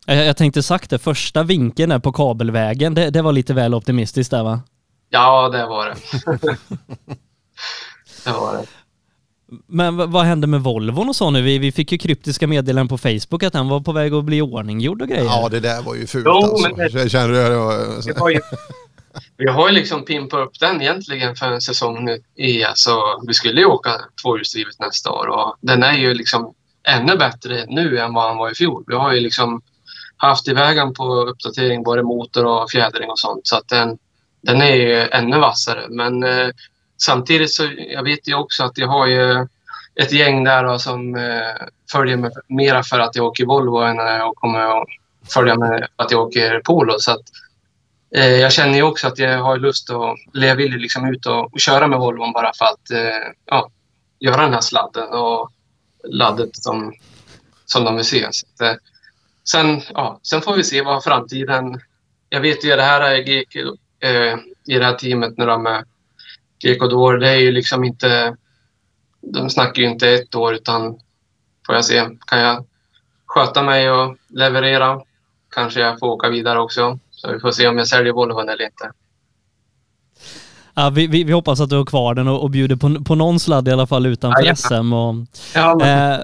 Jag, 0.07 0.37
tänkte 0.37 0.63
sagt 0.63 0.91
det, 0.91 0.99
första 0.99 1.43
vinkeln 1.43 1.91
där 1.91 1.99
på 1.99 2.13
kabelvägen, 2.13 2.95
det, 2.95 3.11
det 3.11 3.23
var 3.23 3.33
lite 3.33 3.55
väl 3.55 3.75
optimistiskt 3.75 4.31
där 4.31 4.43
va? 4.43 4.61
Ja, 5.11 5.49
det 5.49 5.67
var 5.67 5.87
det. 5.87 5.97
det 8.25 8.33
var 8.33 8.53
det. 8.53 8.67
Men 9.67 10.11
vad 10.11 10.25
hände 10.25 10.47
med 10.47 10.61
Volvon 10.61 11.09
och 11.09 11.17
så 11.17 11.31
nu? 11.31 11.43
Vi, 11.43 11.59
vi 11.59 11.73
fick 11.73 11.93
ju 11.93 11.99
kryptiska 11.99 12.47
meddelanden 12.47 12.89
på 12.89 12.99
Facebook 12.99 13.43
att 13.43 13.53
den 13.53 13.69
var 13.69 13.81
på 13.81 13.93
väg 13.93 14.15
att 14.15 14.25
bli 14.25 14.43
ordninggjord 14.43 15.03
och 15.03 15.09
grejer. 15.09 15.25
Ja, 15.25 15.49
det 15.49 15.61
där 15.61 15.83
var 15.83 15.95
ju 15.95 16.07
fult 16.07 16.25
Jo, 16.27 16.33
alltså. 16.33 16.69
men 16.69 16.79
det- 16.79 17.01
Jag 17.01 17.11
Känner 17.11 17.29
du? 17.29 17.35
det 17.35 17.57
var- 17.57 18.07
Det 18.15 18.21
var 18.21 18.31
ju, 18.31 18.41
vi 19.37 19.49
har 19.51 19.69
ju 19.69 19.75
liksom 19.75 20.05
pimpat 20.05 20.41
upp 20.41 20.61
den 20.61 20.83
egentligen 20.83 21.37
för 21.37 21.47
en 21.47 21.61
säsong 21.61 22.05
nu. 22.05 22.23
I, 22.37 22.65
alltså, 22.65 22.97
vi 23.27 23.35
skulle 23.35 23.61
ju 23.61 23.67
åka 23.67 23.91
tvåhjulsdrivet 24.23 24.79
nästa 24.81 25.11
år 25.11 25.27
och 25.27 25.57
den 25.61 25.83
är 25.83 25.93
ju 25.99 26.15
liksom 26.15 26.55
ännu 26.89 27.17
bättre 27.17 27.65
nu 27.69 27.99
än 27.99 28.15
vad 28.15 28.25
han 28.29 28.37
var 28.37 28.51
i 28.51 28.55
fjol. 28.55 28.85
Vi 28.87 28.95
har 28.95 29.13
ju 29.13 29.21
liksom 29.21 29.61
haft 30.17 30.49
iväg 30.49 30.77
den 30.77 30.95
på 30.95 31.15
uppdatering 31.23 31.83
både 31.83 32.03
motor 32.03 32.45
och 32.47 32.71
fjädring 32.71 33.11
och 33.11 33.19
sånt 33.19 33.41
så 33.47 33.57
att 33.57 33.69
den, 33.69 33.99
den 34.43 34.63
är 34.63 34.75
ju 34.75 35.01
ännu 35.01 35.39
vassare. 35.39 35.87
Men 35.89 36.23
eh, 36.25 36.49
samtidigt 36.99 37.51
så 37.51 37.69
jag 37.77 38.03
vet 38.03 38.29
jag 38.29 38.41
också 38.41 38.65
att 38.65 38.79
jag 38.79 38.89
har 38.89 39.07
ju 39.07 39.47
ett 39.95 40.13
gäng 40.13 40.45
där 40.45 40.65
då, 40.65 40.79
som 40.79 41.17
eh, 41.17 41.67
följer 41.93 42.17
mig 42.17 42.31
mera 42.47 42.83
för 42.83 42.99
att 42.99 43.17
jag 43.17 43.27
åker 43.27 43.47
Volvo 43.47 43.79
än 43.79 43.97
när 43.97 44.19
jag 44.19 44.35
kommer 44.35 44.81
att 44.83 44.89
följa 45.35 45.57
med 45.57 45.89
för 45.97 46.05
att 46.05 46.11
jag 46.11 46.21
åker 46.21 46.61
Polo. 46.65 46.95
Så 46.99 47.13
att, 47.13 47.23
Eh, 48.15 48.37
jag 48.37 48.53
känner 48.53 48.75
ju 48.75 48.83
också 48.83 49.07
att 49.07 49.19
jag 49.19 49.43
har 49.43 49.57
lust 49.57 49.91
att, 49.91 50.19
eller 50.35 50.49
jag 50.49 50.57
vill 50.57 50.73
liksom 50.73 51.09
ut 51.09 51.27
och, 51.27 51.53
och 51.53 51.61
köra 51.61 51.87
med 51.87 51.99
Volvon 51.99 52.33
bara 52.33 52.53
för 52.59 52.65
att 52.65 52.91
eh, 52.91 53.33
ja, 53.45 53.71
göra 54.19 54.43
den 54.43 54.53
här 54.53 54.61
sladden 54.61 55.09
och 55.09 55.51
laddet 56.05 56.57
som, 56.57 56.95
som 57.67 57.85
de 57.85 57.97
vill 57.97 58.05
se. 58.05 58.29
Så 58.31 58.47
att, 58.47 58.61
eh, 58.61 58.77
sen, 59.45 59.81
ja, 59.95 60.21
sen 60.23 60.43
får 60.43 60.55
vi 60.57 60.65
se 60.65 60.83
vad 60.83 61.05
framtiden... 61.05 61.81
Jag 62.31 62.41
vet 62.41 62.65
ju 62.65 62.77
det 62.77 62.83
här 62.83 63.01
är 63.01 63.19
GK, 63.19 63.57
eh, 64.01 64.39
i 64.67 64.79
det 64.79 64.85
här 64.85 64.95
teamet 64.95 65.39
nu 65.39 65.59
med 65.59 65.85
GK 66.61 66.91
Door, 66.91 67.19
det 67.19 67.29
är 67.29 67.37
ju 67.37 67.53
liksom 67.53 67.85
inte... 67.85 68.37
De 69.21 69.51
snackar 69.51 69.83
ju 69.83 69.89
inte 69.89 70.11
ett 70.11 70.35
år 70.35 70.55
utan 70.55 70.99
får 71.67 71.75
jag 71.75 71.85
se. 71.85 72.09
Kan 72.27 72.39
jag 72.39 72.65
sköta 73.27 73.63
mig 73.63 73.91
och 73.91 74.17
leverera 74.29 75.01
kanske 75.55 75.81
jag 75.81 75.99
får 75.99 76.07
åka 76.07 76.29
vidare 76.29 76.61
också. 76.61 76.99
Så 77.11 77.33
vi 77.33 77.41
får 77.41 77.51
se 77.51 77.69
om 77.69 77.79
jag 77.79 77.89
säljer 77.89 78.13
Volvon 78.13 78.49
eller 78.49 78.65
inte. 78.65 78.91
Ja, 80.75 80.91
vi, 80.91 81.07
vi, 81.07 81.25
vi 81.25 81.33
hoppas 81.33 81.61
att 81.61 81.71
du 81.71 81.77
har 81.77 81.85
kvar 81.85 82.15
den 82.15 82.29
och, 82.29 82.43
och 82.43 82.51
bjuder 82.51 82.77
på, 82.77 83.05
på 83.05 83.15
någon 83.15 83.41
sladd 83.41 83.69
i 83.69 83.71
alla 83.71 83.87
fall 83.87 84.07
utanför 84.07 84.41
Jajamän. 84.41 84.57
SM. 84.57 84.93
Och, 84.93 85.15
Ja, 85.55 85.87
eh, 85.87 86.21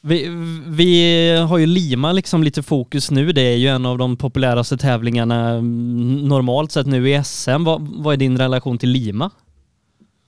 vi, 0.00 0.28
vi 0.66 1.30
har 1.48 1.58
ju 1.58 1.66
Lima 1.66 2.12
liksom 2.12 2.42
lite 2.42 2.62
fokus 2.62 3.10
nu. 3.10 3.32
Det 3.32 3.42
är 3.42 3.56
ju 3.56 3.68
en 3.68 3.86
av 3.86 3.98
de 3.98 4.16
populäraste 4.16 4.76
tävlingarna 4.76 5.48
mm, 5.48 6.28
normalt 6.28 6.72
sett 6.72 6.86
nu 6.86 7.10
i 7.10 7.24
SM. 7.24 7.64
Vad, 7.64 7.88
vad 7.88 8.12
är 8.12 8.16
din 8.16 8.38
relation 8.38 8.78
till 8.78 8.88
Lima? 8.88 9.30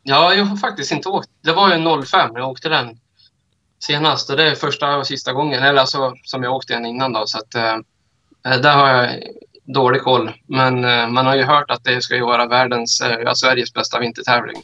Ja, 0.08 0.34
jag 0.34 0.44
har 0.44 0.56
faktiskt 0.56 0.92
inte 0.92 1.08
åkt. 1.08 1.28
Det 1.40 1.52
var 1.52 1.74
ju 1.74 2.02
05 2.04 2.30
jag 2.34 2.48
åkte 2.48 2.68
den 2.68 2.98
senast 3.78 4.30
och 4.30 4.36
det 4.36 4.50
är 4.50 4.54
första 4.54 4.96
och 4.96 5.06
sista 5.06 5.32
gången, 5.32 5.62
eller 5.62 5.80
alltså 5.80 6.14
som 6.24 6.42
jag 6.42 6.54
åkte 6.54 6.74
den 6.74 6.86
innan 6.86 7.12
då. 7.12 7.26
Så 7.26 7.38
att, 7.38 7.54
eh, 7.54 7.74
eh 8.52 8.60
där 8.60 8.76
har 8.76 8.88
jag 8.88 9.22
dålig 9.74 10.02
koll. 10.02 10.30
Men 10.46 10.84
eh, 10.84 11.08
man 11.08 11.26
har 11.26 11.36
ju 11.36 11.42
hört 11.42 11.70
att 11.70 11.84
det 11.84 12.02
ska 12.02 12.14
ju 12.14 12.24
vara 12.24 12.46
världens, 12.46 13.00
eh, 13.00 13.32
Sveriges 13.34 13.74
bästa 13.74 13.98
vintertävling. 13.98 14.62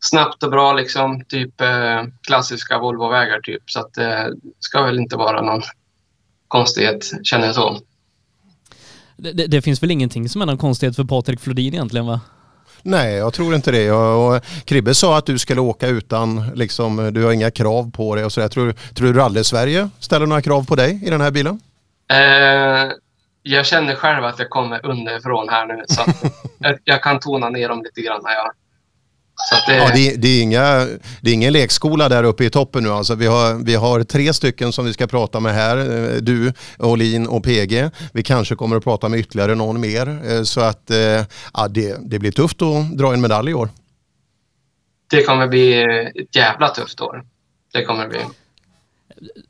Snabbt 0.00 0.42
och 0.42 0.50
bra 0.50 0.72
liksom, 0.72 1.24
typ 1.24 1.60
eh, 1.60 2.02
klassiska 2.26 2.78
Volvo-vägar 2.78 3.40
typ. 3.40 3.62
Så 3.66 3.80
att 3.80 3.94
det 3.94 4.34
ska 4.60 4.82
väl 4.82 4.98
inte 4.98 5.16
vara 5.16 5.42
någon 5.42 5.62
konstighet, 6.48 7.12
känner 7.22 7.46
jag 7.46 7.54
så. 7.54 7.80
Det, 9.16 9.32
det, 9.32 9.46
det 9.46 9.62
finns 9.62 9.82
väl 9.82 9.90
ingenting 9.90 10.28
som 10.28 10.42
är 10.42 10.46
någon 10.46 10.58
konstighet 10.58 10.96
för 10.96 11.04
Patrik 11.04 11.40
Flodin 11.40 11.74
egentligen 11.74 12.06
va? 12.06 12.20
Nej, 12.86 13.14
jag 13.14 13.32
tror 13.32 13.54
inte 13.54 13.70
det. 13.70 13.90
Och 13.90 14.16
och 14.26 14.44
Kribbe 14.64 14.94
sa 14.94 15.18
att 15.18 15.26
du 15.26 15.38
skulle 15.38 15.60
åka 15.60 15.88
utan, 15.88 16.50
liksom, 16.54 17.10
du 17.12 17.24
har 17.24 17.32
inga 17.32 17.50
krav 17.50 17.90
på 17.90 18.14
dig 18.14 18.24
och 18.24 18.32
sådär. 18.32 18.48
Tror, 18.48 18.74
tror 18.94 19.12
du 19.12 19.18
Rally 19.18 19.44
Sverige 19.44 19.88
ställer 19.98 20.26
några 20.26 20.42
krav 20.42 20.66
på 20.66 20.74
dig 20.74 21.00
i 21.04 21.10
den 21.10 21.20
här 21.20 21.30
bilen? 21.30 21.60
Eh, 22.10 22.92
jag 23.42 23.66
känner 23.66 23.94
själv 23.94 24.24
att 24.24 24.38
jag 24.38 24.50
kommer 24.50 24.86
underifrån 24.86 25.48
här 25.48 25.66
nu 25.66 25.84
så 25.88 26.02
jag, 26.84 27.02
kan 27.02 27.20
tona 27.20 27.48
ner 27.48 27.68
dem 27.68 27.82
lite 27.82 28.00
grann. 28.00 28.16
Att 28.16 28.56
det, 29.66 29.76
Ja, 29.76 29.90
det, 29.94 30.16
det, 30.16 30.28
är 30.28 30.42
inga, 30.42 30.86
det 31.20 31.30
är 31.30 31.34
ingen 31.34 31.52
lekskola 31.52 32.08
där 32.08 32.24
uppe 32.24 32.44
i 32.44 32.50
toppen 32.50 32.82
nu. 32.82 32.90
Alltså, 32.90 33.14
vi, 33.14 33.26
har, 33.26 33.64
vi 33.64 33.74
har 33.74 34.02
tre 34.04 34.32
stycken 34.32 34.72
som 34.72 34.84
vi 34.84 34.92
ska 34.92 35.06
prata 35.06 35.40
med 35.40 35.54
här. 35.54 35.76
Eh, 35.76 36.16
Du, 36.20 36.52
Olin 36.78 37.26
och 37.26 37.44
PG. 37.44 37.90
Vi 38.12 38.22
kanske 38.22 38.54
kommer 38.54 38.76
att 38.76 38.84
prata 38.84 39.08
med 39.08 39.20
ytterligare 39.20 39.54
någon 39.54 39.80
mer. 39.80 40.22
Eh, 40.30 40.42
Så 40.42 40.60
att 40.60 40.90
eh, 40.90 40.96
ja, 41.54 41.68
det, 41.70 41.96
det 42.10 42.18
blir 42.18 42.32
tufft 42.32 42.62
att 42.62 42.98
dra 42.98 43.12
en 43.12 43.20
medalj 43.20 43.50
i 43.50 43.54
år. 43.54 43.68
det 45.10 45.22
kommer 45.22 45.48
bli 45.48 45.82
ett 46.22 46.36
jävla 46.36 46.68
tufft 46.68 47.00
år. 47.00 47.24
Det 47.72 47.84
kommer 47.84 48.02
det 48.02 48.08
bli. 48.08 48.18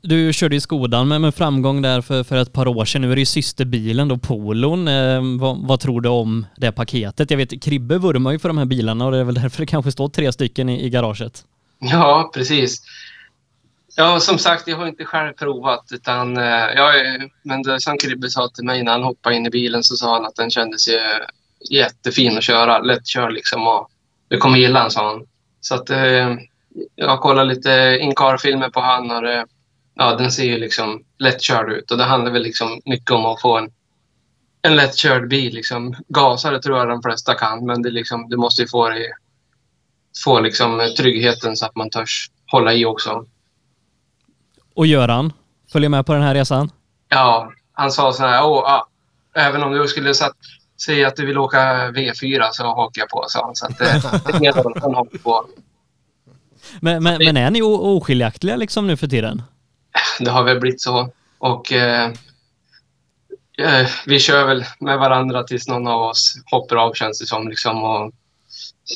Du 0.01 0.33
körde 0.33 0.55
ju 0.55 0.61
Skodan 0.61 1.07
med, 1.07 1.21
med 1.21 1.35
framgång 1.35 1.81
där 1.81 2.01
för, 2.01 2.23
för 2.23 2.37
ett 2.37 2.53
par 2.53 2.67
år 2.67 2.85
sedan. 2.85 3.01
Nu 3.01 3.11
är 3.11 3.15
det 3.15 3.21
ju 3.21 3.25
systerbilen 3.25 4.07
då, 4.07 4.17
Polon. 4.17 4.87
Eh, 4.87 5.21
vad, 5.39 5.67
vad 5.67 5.79
tror 5.79 6.01
du 6.01 6.09
om 6.09 6.45
det 6.57 6.71
paketet? 6.71 7.31
Jag 7.31 7.37
vet, 7.37 7.63
Kribbe 7.63 7.97
vurmar 7.97 8.31
ju 8.31 8.39
för 8.39 8.49
de 8.49 8.57
här 8.57 8.65
bilarna 8.65 9.05
och 9.05 9.11
det 9.11 9.17
är 9.17 9.23
väl 9.23 9.35
därför 9.35 9.59
det 9.59 9.65
kanske 9.65 9.91
står 9.91 10.09
tre 10.09 10.31
stycken 10.31 10.69
i, 10.69 10.85
i 10.85 10.89
garaget. 10.89 11.45
Ja, 11.79 12.31
precis. 12.33 12.81
Ja, 13.95 14.19
som 14.19 14.37
sagt, 14.37 14.67
jag 14.67 14.77
har 14.77 14.87
inte 14.87 15.05
själv 15.05 15.33
provat. 15.33 15.85
Utan, 15.93 16.37
eh, 16.37 16.43
jag, 16.75 17.05
eh, 17.05 17.21
men 17.43 17.63
det, 17.63 17.81
som 17.81 17.97
Kribbe 17.97 18.29
sa 18.29 18.49
till 18.49 18.65
mig 18.65 18.83
när 18.83 18.91
han 18.91 19.03
hoppade 19.03 19.35
in 19.35 19.45
i 19.45 19.49
bilen 19.49 19.83
så 19.83 19.95
sa 19.95 20.13
han 20.13 20.25
att 20.25 20.35
den 20.35 20.49
kändes 20.49 20.87
ju 20.87 20.99
jättefin 21.69 22.37
att 22.37 22.43
köra. 22.43 22.79
Lättkörd 22.79 23.33
liksom. 23.33 23.67
Och 23.67 23.89
du 24.27 24.37
kommer 24.37 24.57
gilla 24.57 24.81
den, 24.81 24.91
sa 24.91 25.09
han. 25.09 25.25
Så 25.61 25.75
att, 25.75 25.89
eh, 25.89 26.35
jag 26.95 27.09
har 27.09 27.17
kollat 27.17 27.47
lite 27.47 27.97
in-car-filmer 28.01 28.69
på 28.69 28.79
han 28.79 29.11
och 29.11 29.21
det, 29.21 29.45
ja, 29.95 30.15
den 30.15 30.31
ser 30.31 30.43
ju 30.43 30.57
liksom 30.57 31.03
lättkörd 31.19 31.71
ut. 31.71 31.91
Och 31.91 31.97
det 31.97 32.03
handlar 32.03 32.31
väl 32.31 32.41
liksom 32.41 32.81
mycket 32.85 33.11
om 33.11 33.25
att 33.25 33.41
få 33.41 33.57
en, 33.57 33.71
en 34.61 34.75
lättkörd 34.75 35.29
bil. 35.29 35.53
Liksom. 35.53 35.95
Gasa 36.07 36.51
det 36.51 36.61
tror 36.61 36.77
jag 36.77 36.87
de 36.87 37.01
flesta 37.01 37.33
kan, 37.33 37.65
men 37.65 37.81
det 37.81 37.89
liksom, 37.89 38.29
du 38.29 38.37
måste 38.37 38.61
ju 38.61 38.67
få, 38.67 38.89
det, 38.89 39.13
få 40.23 40.39
liksom 40.39 40.93
tryggheten 40.97 41.55
så 41.55 41.65
att 41.65 41.75
man 41.75 41.89
törs 41.89 42.31
hålla 42.51 42.73
i 42.73 42.85
också. 42.85 43.25
Och 44.75 44.87
Göran, 44.87 45.33
följer 45.71 45.89
med 45.89 46.05
på 46.05 46.13
den 46.13 46.21
här 46.21 46.35
resan? 46.35 46.71
Ja, 47.09 47.51
han 47.73 47.91
sa 47.91 48.13
så 48.13 48.23
här, 48.23 48.45
Åh, 48.45 48.63
ah, 48.65 48.87
även 49.35 49.63
om 49.63 49.71
du 49.71 49.87
skulle 49.87 50.13
satt, 50.13 50.35
säga 50.85 51.07
att 51.07 51.15
du 51.15 51.25
vill 51.25 51.37
åka 51.37 51.91
V4 51.91 52.49
så 52.51 52.63
hakar 52.63 53.01
jag 53.01 53.09
på, 53.09 53.25
sa 53.27 53.45
han. 53.45 53.55
Så 53.55 53.65
att, 53.65 53.81
eh, 53.81 54.39
det 54.39 54.47
är 54.47 54.81
han 54.81 54.95
hakar 54.95 55.17
på. 55.17 55.45
Men, 56.81 57.03
men, 57.03 57.17
men 57.17 57.37
är 57.37 57.51
ni 57.51 57.61
oskiljaktiga 57.61 58.55
liksom 58.55 58.87
nu 58.87 58.97
för 58.97 59.07
tiden? 59.07 59.43
Det 60.19 60.31
har 60.31 60.43
väl 60.43 60.59
blivit 60.59 60.81
så. 60.81 61.11
Och 61.39 61.73
eh, 61.73 62.11
eh, 63.57 63.87
vi 64.05 64.19
kör 64.19 64.45
väl 64.45 64.65
med 64.79 64.99
varandra 64.99 65.43
tills 65.43 65.67
någon 65.67 65.87
av 65.87 66.01
oss 66.01 66.35
hoppar 66.51 66.75
av 66.75 66.93
känns 66.93 67.19
det 67.19 67.25
som. 67.25 67.47
Liksom, 67.47 67.83
och, 67.83 68.11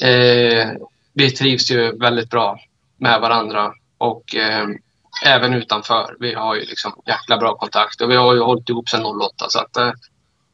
eh, 0.08 0.72
vi 1.14 1.32
trivs 1.32 1.72
ju 1.72 1.98
väldigt 1.98 2.30
bra 2.30 2.60
med 2.98 3.22
varandra 3.22 3.74
och 3.98 4.36
eh, 4.36 4.68
även 5.26 5.54
utanför. 5.54 6.16
Vi 6.20 6.34
har 6.34 6.56
ju 6.56 6.62
liksom 6.62 7.02
jäkla 7.08 7.38
bra 7.38 7.56
kontakt 7.56 8.02
och 8.02 8.12
vi 8.12 8.16
har 8.16 8.34
ju 8.34 8.42
hållit 8.42 8.70
ihop 8.70 8.90
sedan 8.90 9.06
08 9.06 9.46
så 9.50 9.60
att 9.60 9.78
eh, 9.78 9.92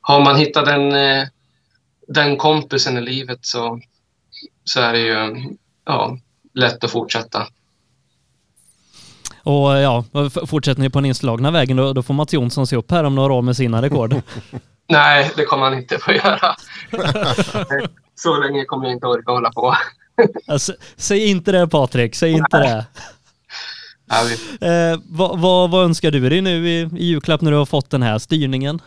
har 0.01 0.22
man 0.22 0.36
hittat 0.36 0.65
den, 0.65 0.91
eh, 0.91 1.28
den 2.07 2.38
kompisen 2.38 2.97
i 2.97 3.01
livet 3.01 3.39
så, 3.41 3.80
så 4.63 4.82
är 4.82 4.93
det 4.93 4.99
ju 4.99 5.43
ja, 5.86 6.18
lätt 6.58 6.84
att 6.84 6.91
fortsätta. 6.91 7.47
Och 9.43 9.78
ja, 9.78 10.05
fortsätter 10.47 10.82
ni 10.82 10.89
på 10.89 10.99
den 10.99 11.05
inslagna 11.05 11.51
vägen 11.51 11.78
då, 11.78 11.93
då 11.93 12.03
får 12.03 12.14
Mats 12.14 12.34
Jonsson 12.34 12.68
se 12.68 12.76
upp 12.76 12.91
här 12.91 13.03
om 13.03 13.16
några 13.16 13.34
år 13.34 13.41
med 13.41 13.55
sina 13.58 13.82
rekord. 13.82 14.16
Nej, 14.89 15.32
det 15.36 15.45
kommer 15.45 15.64
han 15.64 15.74
inte 15.74 15.97
få 15.97 16.12
göra. 16.12 16.55
Så 18.16 18.41
länge 18.41 18.66
kommer 18.66 18.86
jag 18.86 18.93
inte 18.93 19.08
orka 19.08 19.32
hålla 19.32 19.51
på. 19.51 19.76
alltså, 20.47 20.74
säg 20.95 21.28
inte 21.30 21.51
det 21.51 21.68
Patrik, 21.68 22.16
säg 22.16 22.32
inte 22.32 22.58
det. 22.58 22.86
Ja, 24.10 24.68
Eh, 24.68 24.99
vad, 25.05 25.39
vad, 25.39 25.72
vad 25.72 25.86
önskar 25.86 26.12
du 26.12 26.30
dig 26.30 26.41
nu 26.41 26.70
i, 26.70 26.82
i 26.82 27.05
julklapp 27.05 27.41
när 27.41 27.51
du 27.51 27.58
har 27.58 27.66
fått 27.66 27.89
den 27.89 28.03
här 28.03 28.18
styrningen? 28.20 28.82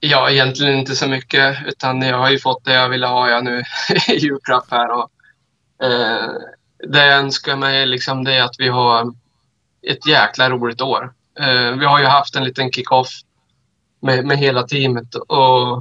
Ja, 0.00 0.30
egentligen 0.30 0.78
inte 0.78 0.96
så 0.96 1.08
mycket. 1.08 1.56
Utan 1.66 2.02
jag 2.02 2.18
har 2.18 2.30
ju 2.30 2.38
fått 2.38 2.64
det 2.64 2.72
jag 2.72 2.88
ville 2.88 3.06
ha 3.06 3.30
jag 3.30 3.44
nu 3.44 3.62
i 4.08 4.16
julklapp 4.16 4.66
här. 4.70 4.90
Och, 4.98 5.10
eh, 5.82 6.28
det 6.88 7.06
jag 7.06 7.18
önskar 7.18 7.56
mig 7.56 7.86
liksom 7.86 8.24
det 8.24 8.34
är 8.34 8.42
att 8.42 8.56
vi 8.58 8.68
har 8.68 9.12
ett 9.82 10.06
jäkla 10.06 10.50
roligt 10.50 10.80
år. 10.80 11.12
Eh, 11.40 11.76
vi 11.78 11.84
har 11.84 12.00
ju 12.00 12.06
haft 12.06 12.36
en 12.36 12.44
liten 12.44 12.72
kick-off 12.72 13.08
med, 14.02 14.26
med 14.26 14.38
hela 14.38 14.62
teamet. 14.62 15.14
Och, 15.14 15.72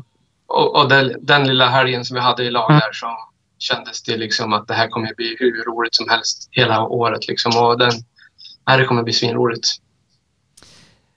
och, 0.47 0.75
och 0.75 0.89
den, 0.89 1.15
den 1.21 1.47
lilla 1.47 1.69
helgen 1.69 2.05
som 2.05 2.15
vi 2.15 2.21
hade 2.21 2.43
i 2.43 2.51
lag 2.51 2.71
där 2.71 2.91
så 2.93 3.07
kändes 3.59 4.03
det 4.03 4.17
liksom 4.17 4.53
att 4.53 4.67
det 4.67 4.73
här 4.73 4.87
kommer 4.87 5.13
bli 5.15 5.35
hur 5.39 5.63
roligt 5.63 5.95
som 5.95 6.09
helst 6.09 6.49
hela 6.51 6.83
året. 6.83 7.27
Liksom. 7.27 7.63
Och 7.63 7.79
den, 7.79 7.91
nej, 8.67 8.77
det 8.77 8.85
kommer 8.85 9.03
bli 9.03 9.13
svinroligt. 9.13 9.67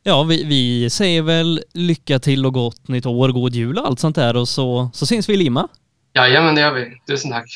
Ja, 0.03 0.23
vi, 0.23 0.45
vi 0.45 0.91
säger 0.91 1.23
väl 1.23 1.63
lycka 1.75 2.19
till 2.19 2.47
och 2.47 2.55
gott 2.55 2.89
nytt 2.89 3.07
år, 3.07 3.29
god 3.29 3.55
jul 3.55 3.79
och 3.79 3.87
allt 3.87 4.01
sånt 4.01 4.17
där 4.17 4.37
och 4.37 4.49
så, 4.49 4.91
så 4.93 5.07
syns 5.07 5.29
vi 5.29 5.35
i 5.35 5.37
Lima. 5.37 5.69
Jajamän, 6.15 6.55
det 6.55 6.61
gör 6.61 6.73
vi. 6.73 7.01
Tusen 7.07 7.31
tack. 7.31 7.47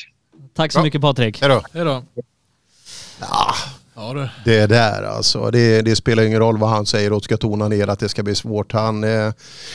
Tack 0.55 0.71
så 0.71 0.79
Ja. 0.79 0.83
mycket 0.83 1.01
Patrik. 1.01 1.41
Hej 1.41 1.49
då. 1.49 1.63
Hej 1.73 1.85
då. 1.85 2.03
Ja, 3.19 3.53
Ja, 3.95 4.29
det 4.45 4.67
där 4.67 5.03
alltså. 5.03 5.51
Det, 5.51 5.81
det 5.81 5.95
spelar 5.95 6.23
ingen 6.23 6.39
roll 6.39 6.57
vad 6.57 6.69
han 6.69 6.85
säger 6.85 7.13
och 7.13 7.23
ska 7.23 7.37
tona 7.37 7.67
ner 7.67 7.87
att 7.87 7.99
det 7.99 8.09
ska 8.09 8.23
bli 8.23 8.35
svårt. 8.35 8.71
Han, 8.71 9.03
eh, 9.03 9.31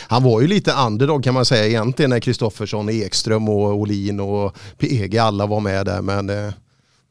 han 0.08 0.22
var 0.22 0.40
ju 0.40 0.46
lite 0.46 0.72
underdog 0.72 1.24
kan 1.24 1.34
man 1.34 1.44
säga 1.44 1.66
egentligen 1.66 2.10
när 2.10 2.20
Kristoffersson, 2.20 2.88
Ekström 2.90 3.48
och 3.48 3.74
Olin 3.74 4.20
och 4.20 4.56
PG 4.78 5.18
alla 5.18 5.46
var 5.46 5.60
med 5.60 5.86
där. 5.86 6.02
Men 6.02 6.30
eh, 6.30 6.52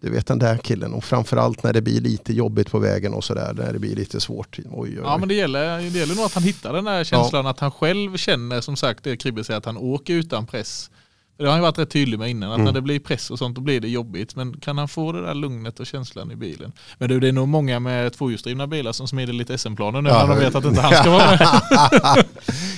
du 0.02 0.10
vet 0.10 0.28
den 0.28 0.40
där 0.40 0.58
killen 0.58 0.94
och 0.94 1.04
framförallt 1.04 1.64
när 1.64 1.74
det 1.74 1.82
blir 1.82 2.02
lite 2.02 2.34
jobbigt 2.34 2.72
på 2.72 2.80
vägen 2.80 3.14
och 3.14 3.24
sådär. 3.24 3.54
När 3.54 3.74
det 3.74 3.80
blir 3.80 3.96
lite 3.96 4.20
svårt. 4.20 4.58
Oj, 4.60 4.66
oj, 4.72 5.00
Ja 5.04 5.18
men 5.18 5.28
det 5.28 5.34
gäller, 5.34 5.78
det 5.78 6.00
gäller 6.00 6.16
nog 6.16 6.26
att 6.26 6.34
han 6.34 6.44
hittar 6.44 6.74
den 6.74 6.86
där 6.86 7.04
känslan 7.04 7.48
att 7.48 7.60
han 7.60 7.72
själv 7.72 8.18
känner 8.18 8.62
som 8.62 8.76
sagt 8.76 9.04
det 9.04 9.18
Kribbe 9.18 9.44
säger 9.44 9.58
att 9.58 9.66
han 9.66 9.78
åker 9.78 10.14
utan 10.14 10.46
press. 10.46 10.90
För 11.38 11.44
det 11.44 11.50
har 11.50 11.52
han 11.54 11.60
ju 11.60 11.64
varit 11.64 11.78
rätt 11.80 11.90
tydlig 11.90 12.20
med 12.20 12.30
innan 12.30 12.50
att 12.52 12.56
Mm. 12.56 12.66
när 12.66 12.72
det 12.72 12.82
blir 12.82 13.00
press 13.00 13.32
och 13.32 13.40
sånt 13.40 13.56
då 13.56 13.62
blir 13.62 13.80
det 13.82 13.88
jobbigt. 13.88 14.36
Men 14.36 14.54
kan 14.60 14.78
han 14.78 14.88
få 14.88 15.12
det 15.12 15.22
där 15.22 15.34
lugnet 15.34 15.80
och 15.80 15.86
känslan 15.86 16.32
i 16.32 16.36
bilen? 16.36 16.72
Men 16.98 17.10
du 17.10 17.20
det 17.20 17.28
är 17.28 17.32
nog 17.32 17.48
många 17.48 17.80
med 17.80 18.14
tvåhjulsdrivna 18.14 18.68
bilar 18.68 18.92
som 18.92 19.08
smider 19.08 19.34
lite 19.34 19.58
SM-planer 19.58 20.02
nu 20.02 20.10
när 20.10 20.28
de 20.28 20.40
vet 20.40 20.56
att 20.56 20.66
inte 20.66 20.82
han 20.82 20.94
ska 21.02 21.12
vara 21.12 21.30
med. 21.32 21.40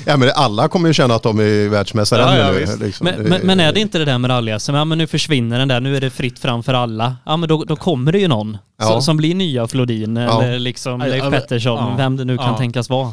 ja, 0.06 0.18
men 0.18 0.32
alla 0.36 0.68
kommer 0.68 0.88
ju 0.90 0.94
känna 0.94 1.16
att 1.16 1.24
de 1.24 1.40
är 1.40 1.70
världsmästare 1.70 2.22
Ja, 2.22 2.38
ja, 2.38 2.52
nu. 2.52 2.86
Liksom. 2.86 3.06
Men, 3.06 3.24
men, 3.30 3.42
men 3.46 3.60
är 3.60 3.74
det 3.74 3.80
inte 3.80 3.98
det 3.98 4.06
där 4.06 4.18
med 4.18 4.30
rally 4.32 4.58
Ja 4.68 4.86
men 4.86 4.98
nu 4.98 5.08
försvinner 5.08 5.60
den 5.60 5.68
där, 5.68 5.80
nu 5.82 5.98
är 5.98 6.02
det 6.02 6.10
fritt 6.10 6.40
fram 6.40 6.64
för 6.64 6.74
alla. 6.74 7.16
Ja 7.26 7.38
men 7.38 7.50
då, 7.50 7.64
då 7.64 7.76
kommer 7.76 8.12
det 8.12 8.20
ju 8.20 8.28
någon 8.28 8.58
Ja. 8.80 8.86
som, 8.86 9.02
som 9.02 9.18
blir 9.18 9.36
nya 9.36 9.68
Flodin 9.68 10.16
Ja. 10.16 10.44
eller 10.44 10.60
liksom 10.60 11.02
Ja, 11.02 11.08
Leif 11.08 11.24
ja, 11.24 11.32
Pettersson, 11.32 11.78
ja. 11.90 11.96
vem 11.98 12.18
det 12.18 12.26
nu 12.26 12.38
kan 12.38 12.48
Ja. 12.48 12.58
tänkas 12.58 12.90
vara. 12.90 13.12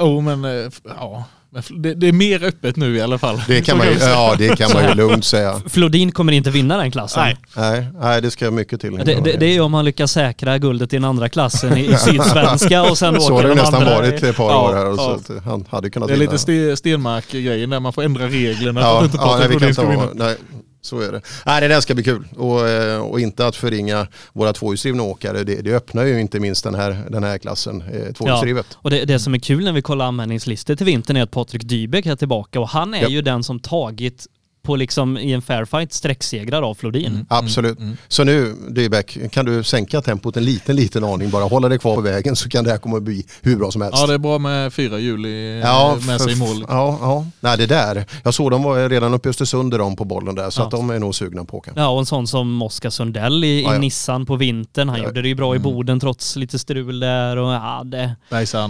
Jo 0.00 0.20
men 0.20 0.44
eh, 0.44 0.70
ja, 0.84 1.24
det, 1.70 1.94
det 1.94 2.08
är 2.08 2.12
mer 2.12 2.44
öppet 2.44 2.76
nu 2.76 2.96
i 2.96 3.00
alla 3.00 3.18
fall. 3.18 3.42
Det 3.48 3.60
kan 3.62 3.78
man 3.78 3.86
ju, 3.86 3.92
jag 3.92 4.00
säga. 4.02 4.12
ja, 4.12 4.34
det 4.38 4.56
kan 4.56 4.70
man 4.74 4.88
ju 4.88 4.94
lugnt 4.94 5.24
säga. 5.24 5.60
Flodin 5.68 6.12
kommer 6.12 6.32
inte 6.32 6.50
vinna 6.50 6.76
den 6.76 6.90
klassen. 6.90 7.22
Nej. 7.22 7.36
Nej, 7.56 7.86
nej, 8.00 8.22
det 8.22 8.30
ska 8.30 8.50
mycket 8.50 8.80
till. 8.80 8.92
Det, 8.96 9.04
det, 9.24 9.32
det 9.36 9.46
är 9.56 9.60
om 9.60 9.72
man 9.72 9.84
lyckas 9.84 10.12
säkra 10.12 10.58
guldet 10.58 10.92
i 10.92 10.96
den 10.96 11.04
andra 11.04 11.28
klassen 11.28 11.76
i, 11.78 11.80
i 11.92 11.96
Sydsvenska 11.98 12.82
och 12.82 12.98
sen 12.98 13.20
Så 13.20 13.28
har 13.32 13.32
åker 13.38 13.48
det 13.48 13.54
de 13.54 13.60
nästan 13.60 13.82
andra. 13.82 13.94
varit 13.96 14.22
ett 14.22 14.36
par 14.36 14.50
Ja, 14.50 14.68
år 14.70 14.74
här. 14.74 14.86
Och 14.86 14.92
ja. 14.98 15.18
så 15.26 15.34
att 15.36 15.44
han 15.44 15.64
hade 15.70 15.90
kunnat 15.90 16.08
Det 16.08 16.14
är 16.14 16.18
vinna. 16.18 16.32
lite 16.32 16.52
Ste- 16.52 16.76
Stenmark-grejen 16.76 17.70
där 17.70 17.80
man 17.80 17.92
får 17.92 18.02
ändra 18.02 18.26
reglerna 18.28 18.80
för 18.80 18.88
Ja, 18.88 18.98
att 18.98 19.04
inte 19.04 19.16
ja 19.20 19.36
nej, 19.38 19.48
vi 19.68 19.74
kan 19.74 19.86
ha, 19.86 20.08
nej, 20.14 20.36
så 20.82 21.00
är 21.00 21.12
det. 21.12 21.20
Nej, 21.46 21.60
det 21.60 21.68
där 21.68 21.80
ska 21.80 21.94
bli 21.94 22.04
kul. 22.04 22.28
Och, 22.36 22.68
eh, 22.68 23.00
och 23.00 23.20
inte 23.20 23.46
att 23.46 23.56
förringa 23.56 24.06
våra 24.32 24.52
tvåhjulsdrivna 24.52 25.02
åkare. 25.02 25.44
Det, 25.44 25.54
det 25.62 25.72
öppnar 25.74 26.04
ju 26.04 26.20
inte 26.20 26.40
minst 26.40 26.64
den 26.64 26.74
här, 26.74 27.04
den 27.10 27.24
här 27.24 27.38
klassen, 27.38 27.82
eh, 27.92 28.12
tvåhjulsdrivet. 28.12 28.66
Och 28.74 28.90
det, 28.90 29.04
det 29.04 29.18
som 29.18 29.34
är 29.34 29.38
kul 29.38 29.64
när 29.64 29.72
vi 29.72 29.82
kollar 29.82 30.04
anmälningslistor 30.06 30.74
till 30.76 30.86
vintern 30.86 31.16
är 31.16 31.22
att 31.22 31.30
Patrik 31.30 31.62
Dybeck 31.64 32.06
är 32.06 32.16
tillbaka 32.16 32.60
och 32.60 32.68
han 32.68 32.94
är 32.94 33.02
Ja. 33.02 33.08
ju 33.08 33.22
den 33.22 33.42
som 33.44 33.60
tagit 33.60 34.26
på 34.62 34.76
liksom 34.76 35.18
i 35.18 35.32
en 35.32 35.42
fair 35.42 35.64
fight 35.64 35.92
sträcksegrar 35.92 36.62
av 36.62 36.74
Flodin. 36.74 37.06
Mm. 37.12 37.26
Absolut. 37.28 37.78
Så 38.08 38.24
nu, 38.24 38.54
Dybeck, 38.70 39.18
kan 39.32 39.44
du 39.44 39.62
sänka 39.64 40.00
tempot 40.02 40.36
en 40.36 40.44
liten, 40.44 40.76
liten 40.76 41.04
aning 41.04 41.30
bara. 41.30 41.44
Hålla 41.44 41.68
dig 41.68 41.78
kvar 41.78 41.94
på 41.94 42.00
vägen 42.00 42.36
så 42.36 42.48
kan 42.48 42.64
det 42.64 42.70
här 42.70 42.78
komma 42.78 42.96
att 42.96 43.02
bli 43.02 43.26
hur 43.42 43.56
bra 43.56 43.70
som 43.70 43.82
helst. 43.82 43.98
Ja 44.00 44.06
det 44.06 44.14
är 44.14 44.18
bra 44.18 44.38
med 44.38 44.72
fyra 44.72 44.98
hjul 44.98 45.24
Ja, 45.62 45.98
med 46.06 46.20
sig 46.20 46.32
i 46.32 46.36
mål. 46.36 46.64
Ja, 46.68 46.98
ja. 47.00 47.26
Nej, 47.40 47.58
det 47.58 47.66
där. 47.66 48.06
Jag 48.24 48.34
såg 48.34 48.50
dem 48.50 48.62
var 48.62 48.88
redan 48.88 49.14
uppe 49.14 49.28
i 49.28 49.30
Östersund 49.30 49.78
de 49.78 49.96
på 49.96 50.04
bollen 50.04 50.34
där 50.34 50.50
så 50.50 50.60
Ja. 50.60 50.64
att 50.64 50.70
de 50.70 50.90
är 50.90 50.98
nog 50.98 51.14
sugna 51.14 51.44
på 51.44 51.56
åka. 51.58 51.72
Ja 51.76 51.88
och 51.88 51.98
en 51.98 52.06
sån 52.06 52.26
som 52.26 52.62
Oskar 52.62 52.90
Sundell 52.90 53.44
i, 53.44 53.62
Ja, 53.62 53.70
ja. 53.70 53.76
i 53.76 53.78
Nissan 53.78 54.26
på 54.26 54.36
vintern. 54.36 54.88
Han 54.88 54.98
Ja. 54.98 55.04
gjorde 55.04 55.22
det 55.22 55.28
ju 55.28 55.34
bra 55.34 55.56
i 55.56 55.58
Boden 55.58 56.00
trots 56.00 56.36
lite 56.36 56.58
strul 56.58 57.00
där 57.00 57.36
och 57.36 57.52
ja 57.52 57.82
det... 57.84 58.16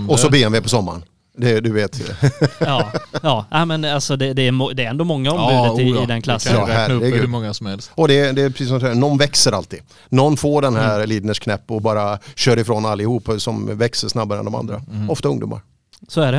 Och 0.09 0.19
så 0.19 0.31
BMW 0.31 0.61
på 0.63 0.69
sommaren. 0.69 1.03
Det, 1.37 1.61
du 1.61 1.73
vet. 1.73 2.01
Ja, 2.61 2.93
ja. 3.23 3.47
Nej, 3.51 3.67
men 3.67 3.85
alltså 3.85 4.17
det, 4.17 4.33
det, 4.35 4.43
är, 4.49 4.75
det 4.75 4.85
är 4.85 4.91
ändå 4.91 5.05
många 5.05 5.31
Ja, 5.31 5.71
ombudet 5.71 5.87
i, 5.87 5.91
ja. 5.97 6.03
i 6.03 6.07
den 6.07 6.17
Det 6.17 6.23
klassen. 6.23 6.53
kan 6.53 6.61
Ja, 6.61 6.69
jag 6.69 6.81
räkna 6.83 6.95
upp 6.95 7.03
herregud. 7.03 7.21
hur 7.21 7.29
många 7.29 7.55
som 7.55 7.67
helst. 7.67 7.91
Och 7.95 8.09
det, 8.09 8.33
det 8.33 8.43
är 8.43 8.51
precis 8.51 8.69
som 8.69 8.77
du 8.79 8.81
säger, 8.81 8.95
någon 8.95 9.19
växer 9.19 9.53
alltid. 9.53 9.81
Någon 10.09 10.37
får 10.37 10.63
den 10.63 10.77
här 10.77 10.95
Mm. 10.97 11.09
Lidners 11.09 11.39
knäpp 11.39 11.71
och 11.71 11.83
bara 11.83 12.19
kör 12.35 12.59
ifrån 12.59 12.87
allihop 12.87 13.29
som 13.39 13.79
växer 13.79 14.09
snabbare 14.09 14.39
än 14.39 14.45
de 14.45 14.55
andra. 14.55 14.83
Mm. 14.93 15.11
Ofta 15.11 15.29
ungdomar. 15.29 15.61
Så 16.09 16.21
är 16.21 16.33
det. 16.33 16.39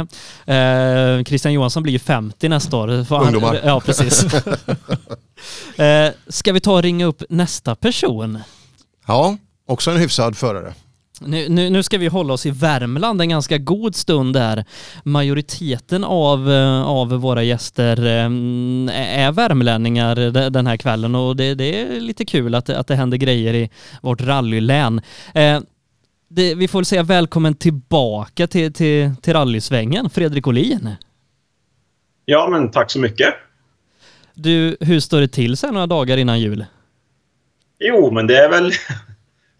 Eh, 1.19 1.23
Christian 1.23 1.53
Johansson 1.53 1.83
blir 1.83 1.93
ju 1.93 1.99
50 1.99 2.49
nästa 2.49 2.77
år. 2.77 3.05
Han- 3.09 3.23
Ungdomar. 3.25 3.59
Ja, 3.63 3.79
precis. 3.79 4.23
eh, 5.75 6.09
ska 6.27 6.53
vi 6.53 6.59
ta 6.59 6.73
och 6.73 6.83
ringa 6.83 7.05
upp 7.05 7.23
nästa 7.29 7.75
person? 7.75 8.39
Ja, 9.07 9.37
också 9.67 9.91
en 9.91 9.97
hyfsad 9.97 10.37
förare. 10.37 10.73
Nu, 11.25 11.49
nu, 11.49 11.69
nu 11.69 11.83
ska 11.83 11.97
vi 11.97 12.07
hålla 12.07 12.33
oss 12.33 12.45
i 12.45 12.51
Värmland 12.51 13.21
en 13.21 13.29
ganska 13.29 13.57
god 13.57 13.95
stund 13.95 14.33
där. 14.33 14.65
Majoriteten 15.03 16.03
av, 16.03 16.51
eh, 16.51 16.81
av 16.87 17.09
våra 17.09 17.43
gäster 17.43 18.05
eh, 18.05 19.25
är 19.25 19.31
värmlänningar 19.31 20.15
de- 20.15 20.49
den 20.49 20.67
här 20.67 20.77
kvällen 20.77 21.15
och 21.15 21.35
det, 21.35 21.55
det 21.55 21.81
är 21.81 21.99
lite 21.99 22.25
kul 22.25 22.55
att, 22.55 22.69
att 22.69 22.87
det 22.87 22.95
händer 22.95 23.17
grejer 23.17 23.53
i 23.53 23.69
vårt 24.01 24.21
rallylän. 24.21 25.01
Eh, 25.33 25.59
det, 26.29 26.55
vi 26.55 26.67
får 26.67 26.79
väl 26.79 26.85
säga 26.85 27.03
välkommen 27.03 27.55
tillbaka 27.55 28.47
till, 28.47 28.73
till, 28.73 29.11
till 29.21 29.33
rallysvängen, 29.33 30.09
Fredrik 30.09 30.47
Olin. 30.47 30.89
Ja, 32.25 32.47
men 32.51 32.71
tack 32.71 32.91
så 32.91 32.99
mycket. 32.99 33.33
Du, 34.33 34.77
hur 34.79 34.99
står 34.99 35.21
det 35.21 35.27
till 35.27 35.57
sig 35.57 35.71
några 35.71 35.87
dagar 35.87 36.17
innan 36.17 36.39
jul? 36.39 36.65
Jo, 37.79 38.11
men 38.11 38.27
det 38.27 38.37
är 38.37 38.49
väl 38.49 38.71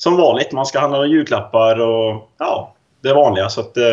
som 0.04 0.18
vanligt. 0.18 0.52
Man 0.52 0.66
ska 0.66 0.80
handla 0.80 1.06
julklappar 1.06 1.80
och 1.80 2.30
ja, 2.38 2.74
det 3.02 3.14
vanliga. 3.14 3.50
Så 3.50 3.62
att 3.62 3.78
eh, 3.78 3.84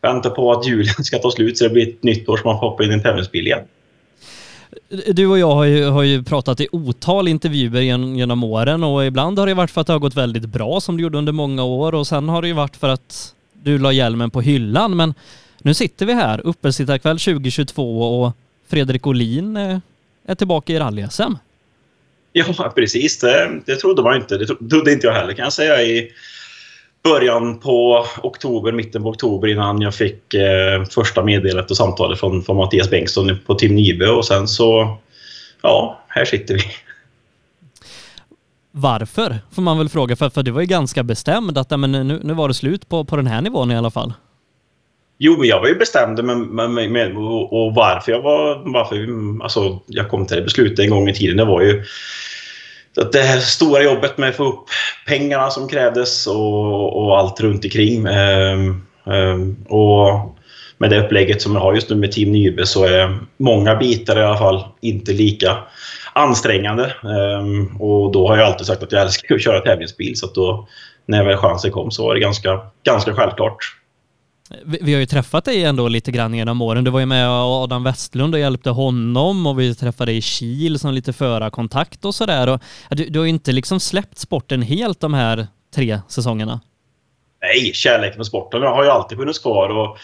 vänta 0.00 0.30
på 0.30 0.52
att 0.52 0.66
julen 0.66 0.94
ska 1.04 1.18
ta 1.18 1.30
slut 1.30 1.58
så 1.58 1.64
det 1.64 1.70
blir 1.70 1.88
ett 1.88 2.02
nytt 2.02 2.28
år 2.28 2.36
så 2.36 2.48
man 2.48 2.60
får 2.60 2.70
hoppa 2.70 2.84
in 2.84 2.90
i 2.90 2.94
en 2.94 3.02
tävlingsbil 3.02 3.46
igen. 3.46 3.64
Du 5.08 5.26
och 5.26 5.38
jag 5.38 5.54
har 5.54 5.64
ju, 5.64 5.84
har 5.84 6.02
ju 6.02 6.22
pratat 6.22 6.60
i 6.60 6.68
otal 6.72 7.28
intervjuer 7.28 7.80
gen, 7.80 8.16
genom 8.16 8.44
åren 8.44 8.84
och 8.84 9.06
ibland 9.06 9.38
har 9.38 9.46
det 9.46 9.54
varit 9.54 9.70
för 9.70 9.80
att 9.80 9.86
det 9.86 9.92
har 9.92 10.00
gått 10.00 10.14
väldigt 10.14 10.46
bra 10.46 10.80
som 10.80 10.96
det 10.96 11.02
gjorde 11.02 11.18
under 11.18 11.32
många 11.32 11.64
år 11.64 11.94
och 11.94 12.06
sen 12.06 12.28
har 12.28 12.42
det 12.42 12.48
ju 12.48 12.54
varit 12.54 12.76
för 12.76 12.88
att 12.88 13.34
du 13.52 13.78
la 13.78 13.92
hjälmen 13.92 14.30
på 14.30 14.40
hyllan 14.40 14.96
men 14.96 15.14
nu 15.58 15.74
sitter 15.74 16.06
vi 16.06 16.12
här, 16.12 16.40
uppesittarkväll 16.46 17.18
2022 17.18 18.22
och 18.22 18.32
Fredrik 18.68 19.06
Olin 19.06 19.56
eh, 19.56 19.78
är 20.26 20.34
tillbaka 20.34 20.72
i 20.72 20.78
rally-SM. 20.78 21.36
Ja, 22.38 22.72
precis. 22.74 23.18
Det, 23.18 23.60
det 23.66 23.76
trodde 23.76 24.02
man 24.02 24.16
inte. 24.16 24.38
Det 24.38 24.46
trodde 24.46 24.92
inte 24.92 25.06
jag 25.06 25.14
heller 25.14 25.32
kan 25.32 25.42
jag 25.42 25.52
säga 25.52 25.82
i 25.82 26.12
början 27.04 27.58
på 27.58 28.06
oktober, 28.22 28.72
mitten 28.72 29.02
på 29.02 29.08
oktober 29.08 29.48
innan 29.48 29.80
jag 29.80 29.94
fick 29.94 30.34
eh, 30.34 30.84
första 30.84 31.24
meddelandet 31.24 31.70
och 31.70 31.76
samtalet 31.76 32.20
från, 32.20 32.42
från 32.42 32.56
Mattias 32.56 32.90
Bengtsson 32.90 33.38
på 33.46 33.54
Team 33.54 33.74
Nibe 33.74 34.08
och 34.08 34.24
sen 34.24 34.48
så, 34.48 34.98
ja, 35.62 36.04
här 36.08 36.24
sitter 36.24 36.54
vi. 36.54 36.62
Varför? 38.70 39.38
Får 39.52 39.62
man 39.62 39.78
väl 39.78 39.88
fråga, 39.88 40.16
för, 40.16 40.30
för 40.30 40.42
du 40.42 40.50
var 40.50 40.60
ju 40.60 40.66
ganska 40.66 41.02
bestämd 41.02 41.58
att 41.58 41.80
men 41.80 41.92
nu, 41.92 42.20
nu 42.22 42.34
var 42.34 42.48
det 42.48 42.54
slut 42.54 42.88
på, 42.88 43.04
på 43.04 43.16
den 43.16 43.26
här 43.26 43.40
nivån 43.40 43.70
i 43.70 43.76
alla 43.76 43.90
fall. 43.90 44.12
Jo, 45.18 45.36
men 45.38 45.48
jag 45.48 45.60
var 45.60 45.68
ju 45.68 45.74
bestämd 45.74 46.24
med, 46.24 46.36
med, 46.36 46.70
med, 46.70 46.90
med 46.90 47.16
och, 47.16 47.52
och 47.52 47.74
varför 47.74 48.12
jag 48.12 48.22
var... 48.22 48.72
Varför, 48.72 49.06
alltså, 49.42 49.80
jag 49.86 50.08
kom 50.08 50.26
till 50.26 50.36
det 50.36 50.42
beslutet 50.42 50.78
en 50.78 50.90
gång 50.90 51.08
i 51.08 51.14
tiden. 51.14 51.36
Det 51.36 51.44
var 51.44 51.62
ju 51.62 51.84
att 53.00 53.12
det 53.12 53.22
här 53.22 53.38
stora 53.38 53.82
jobbet 53.82 54.18
med 54.18 54.28
att 54.28 54.36
få 54.36 54.44
upp 54.44 54.64
pengarna 55.06 55.50
som 55.50 55.68
krävdes 55.68 56.26
och, 56.26 57.04
och 57.04 57.18
allt 57.18 57.40
runt 57.40 57.64
omkring. 57.64 58.06
Ehm, 58.06 58.82
ehm, 59.06 59.56
och 59.68 60.36
med 60.78 60.90
det 60.90 61.04
upplägget 61.04 61.42
som 61.42 61.54
jag 61.54 61.60
har 61.60 61.74
just 61.74 61.90
nu 61.90 61.96
med 61.96 62.12
Team 62.12 62.32
Nybe 62.32 62.66
så 62.66 62.84
är 62.84 63.18
många 63.36 63.76
bitar 63.76 64.18
i 64.18 64.22
alla 64.22 64.38
fall 64.38 64.64
inte 64.80 65.12
lika 65.12 65.56
ansträngande. 66.12 66.84
Ehm, 66.84 67.76
och 67.80 68.12
då 68.12 68.28
har 68.28 68.36
jag 68.36 68.46
alltid 68.46 68.66
sagt 68.66 68.82
att 68.82 68.92
jag 68.92 69.02
älskar 69.02 69.34
att 69.34 69.42
köra 69.42 69.60
tävlingsbil 69.60 70.16
så 70.16 70.26
att 70.26 70.34
då 70.34 70.68
när 71.06 71.24
väl 71.24 71.36
chansen 71.36 71.70
kom 71.70 71.90
så 71.90 72.06
var 72.06 72.14
det 72.14 72.20
ganska, 72.20 72.60
ganska 72.84 73.14
självklart. 73.14 73.58
Vi, 74.64 74.78
vi 74.82 74.92
har 74.92 75.00
ju 75.00 75.06
träffat 75.06 75.44
dig 75.44 75.64
ändå 75.64 75.88
lite 75.88 76.12
grann 76.12 76.34
genom 76.34 76.62
åren. 76.62 76.84
Du 76.84 76.90
var 76.90 77.00
ju 77.00 77.06
med 77.06 77.28
Adam 77.28 77.84
Westlund 77.84 78.34
och 78.34 78.40
hjälpte 78.40 78.70
honom 78.70 79.46
och 79.46 79.60
vi 79.60 79.74
träffade 79.74 80.10
dig 80.10 80.18
i 80.18 80.22
Kil 80.22 80.78
som 80.78 80.94
lite 80.94 81.12
förarkontakt 81.12 82.04
och 82.04 82.14
sådär. 82.14 82.58
Du, 82.90 83.04
du 83.04 83.18
har 83.18 83.26
ju 83.26 83.30
inte 83.30 83.52
liksom 83.52 83.80
släppt 83.80 84.18
sporten 84.18 84.62
helt 84.62 85.00
de 85.00 85.14
här 85.14 85.46
tre 85.74 86.00
säsongerna. 86.08 86.60
Nej, 87.42 87.72
kärleken 87.74 88.16
för 88.16 88.24
sporten 88.24 88.62
har 88.62 88.84
ju 88.84 88.90
alltid 88.90 89.18
funnits 89.18 89.38
kvar. 89.38 89.68
Och 89.68 89.98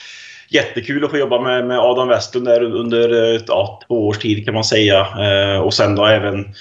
jättekul 0.50 1.04
att 1.04 1.10
få 1.10 1.18
jobba 1.18 1.40
med, 1.40 1.66
med 1.66 1.78
Adam 1.78 2.08
Westlund 2.08 2.46
där 2.46 2.62
under 2.62 3.40
ja, 3.46 3.80
två 3.86 4.08
års 4.08 4.18
tid 4.18 4.44
kan 4.44 4.54
man 4.54 4.64
säga. 4.64 5.00
Eh, 5.00 5.60
och 5.60 5.74
sen 5.74 5.94
då 5.94 6.06
även 6.06 6.54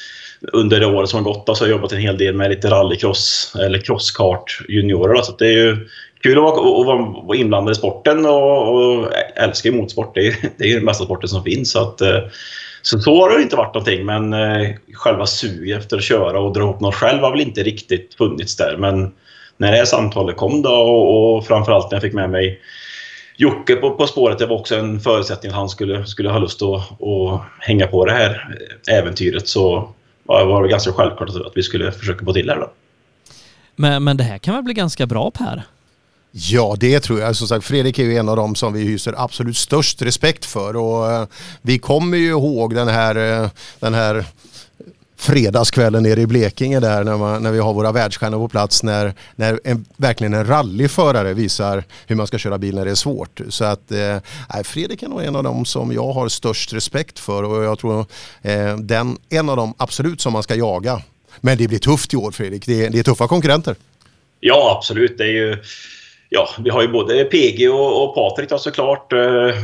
under 0.54 0.80
det 0.80 0.86
året 0.86 1.10
som 1.10 1.26
har 1.26 1.34
gått 1.34 1.46
då, 1.46 1.56
så 1.56 1.64
har 1.64 1.70
jag 1.70 1.76
jobbat 1.76 1.92
en 1.92 2.00
hel 2.00 2.18
del 2.18 2.36
med 2.36 2.50
lite 2.50 2.70
rallycross 2.70 3.56
eller 3.60 3.80
crosskart 3.80 4.62
juniorer. 4.70 5.14
Då, 5.14 5.22
så 5.22 5.32
det 5.32 5.48
är 5.48 5.52
ju 5.52 5.88
kul 6.24 6.38
att 6.38 6.44
vara, 6.44 6.98
vara, 7.26 7.38
inblandad 7.38 7.72
i 7.72 7.76
sporten 7.76 8.26
och, 8.26 8.76
och 8.76 9.08
älskar 9.36 9.70
ju 9.70 9.76
motorsport. 9.76 10.16
Det 10.16 10.28
är, 10.28 10.36
det 10.58 10.64
är 10.64 10.68
ju 10.68 10.76
den 10.76 10.86
bästa 10.86 11.06
sporten 11.06 11.30
som 11.30 11.44
finns. 11.44 11.72
Så, 11.72 11.82
att, 11.82 12.02
eh, 12.02 12.20
så, 12.82 13.00
så 13.00 13.22
har 13.22 13.30
det 13.30 13.44
inte 13.44 13.56
varit 13.56 13.74
någonting. 13.74 14.06
Men 14.06 14.34
eh, 14.34 14.70
själva 14.94 15.26
suget 15.26 15.80
efter 15.80 15.98
att 15.98 16.04
köra 16.04 16.40
och 16.40 16.54
dra 16.54 16.62
ihop 16.62 16.80
något 16.80 16.96
själv 16.96 17.20
har 17.20 17.32
väl 17.32 17.42
inte 17.42 17.64
riktigt 17.64 18.14
funnits 18.14 18.56
där. 18.56 18.78
Men 18.78 19.12
när 19.58 19.72
det 19.72 19.78
här 19.78 19.86
samtalet 19.86 20.38
kom 20.38 20.62
då 20.62 20.74
och, 20.74 21.38
och 21.38 21.48
framförallt 21.48 21.92
när 21.92 21.96
jag 21.96 22.02
fick 22.02 22.14
med 22.14 22.30
mig 22.30 22.60
Jocke 23.38 23.76
på, 23.76 23.92
på 23.92 24.08
spåret, 24.08 24.40
det 24.40 24.46
var 24.46 24.60
också 24.60 24.76
en 24.76 25.00
förutsättning 25.00 25.50
att 25.50 25.58
han 25.58 25.70
skulle, 25.70 26.06
skulle 26.06 26.30
ha 26.30 26.40
lust 26.40 26.62
att, 26.62 27.02
att 27.02 27.42
hänga 27.60 27.88
på 27.88 28.06
det 28.06 28.12
här 28.12 28.58
äventyret. 28.92 29.48
Så 29.48 29.90
var 30.24 30.64
det 30.64 30.70
ganska 30.70 30.92
självklart 30.92 31.30
att 31.30 31.52
vi 31.56 31.64
skulle 31.64 31.92
försöka 31.92 32.26
få 32.26 32.34
till 32.34 32.48
det. 32.48 32.56
Då. 32.56 32.72
Men, 33.76 34.04
men 34.04 34.18
det 34.18 34.24
här 34.24 34.38
kan 34.38 34.54
väl 34.54 34.64
bli 34.64 34.74
ganska 34.74 35.06
bra 35.06 35.32
Per? 35.32 35.64
Ja, 36.32 36.76
det 36.80 37.00
tror 37.00 37.20
jag. 37.20 37.36
Som 37.36 37.48
sagt, 37.48 37.66
Fredrik 37.66 38.00
är 38.00 38.04
ju 38.04 38.18
en 38.18 38.30
av 38.30 38.36
dem 38.36 38.56
som 38.56 38.74
vi 38.74 38.82
hyser 38.82 39.14
absolut 39.18 39.58
störst 39.58 40.02
respekt 40.02 40.46
för 40.46 40.76
och 40.76 41.12
eh, 41.12 41.26
vi 41.62 41.80
kommer 41.80 42.18
ju 42.18 42.30
ihåg 42.30 42.76
den 42.76 42.88
här, 42.88 43.16
eh, 43.16 43.50
den 43.80 43.94
här 43.94 44.26
fredagskvällen 45.22 46.04
nere 46.04 46.22
i 46.22 46.28
Blekinge 46.28 46.80
där 46.80 47.04
när, 47.04 47.18
man, 47.18 47.44
när 47.44 47.52
vi 47.52 47.60
har 47.60 47.74
våra 47.74 47.92
världsstjärnor 47.92 48.38
på 48.38 48.48
plats 48.48 48.84
när, 48.84 49.14
när 49.36 49.60
en, 49.64 49.86
verkligen 49.98 50.34
en 50.34 50.48
rallyförare 50.48 51.34
visar 51.34 51.84
hur 52.08 52.16
man 52.16 52.28
ska 52.28 52.38
köra 52.38 52.58
bil 52.58 52.76
när 52.76 52.86
det 52.86 52.92
är 52.92 52.96
svårt. 52.96 53.42
Så 53.50 53.66
att 53.66 53.92
eh, 53.92 54.18
Fredrik 54.64 55.04
är 55.04 55.08
nog 55.08 55.24
en 55.24 55.36
av 55.36 55.44
dem 55.44 55.66
som 55.66 55.92
jag 55.92 56.14
har 56.14 56.28
störst 56.28 56.74
respekt 56.74 57.20
för 57.20 57.44
och 57.44 57.64
jag 57.64 57.80
tror 57.80 58.06
eh, 58.42 58.78
den, 58.78 59.18
en 59.30 59.50
av 59.50 59.58
dem 59.58 59.74
absolut 59.78 60.22
som 60.22 60.34
man 60.34 60.44
ska 60.44 60.56
jaga. 60.56 61.02
Men 61.42 61.58
det 61.58 61.68
blir 61.68 61.80
tufft 61.80 62.14
i 62.14 62.18
år 62.18 62.32
Fredrik, 62.32 62.66
det 62.66 62.90
det 62.90 63.00
är 63.00 63.04
tuffa 63.04 63.28
konkurrenter. 63.28 63.76
Ja 64.40 64.76
absolut, 64.78 65.18
det 65.18 65.24
är 65.24 65.28
ju 65.28 65.58
ja, 66.34 66.50
vi 66.64 66.70
har 66.70 66.82
ju 66.82 66.88
både 66.88 67.24
PG 67.24 67.70
och, 67.70 68.04
och 68.04 68.16
Patrik 68.16 68.50
då 68.50 68.58
såklart. 68.58 69.14
Eh, 69.14 69.20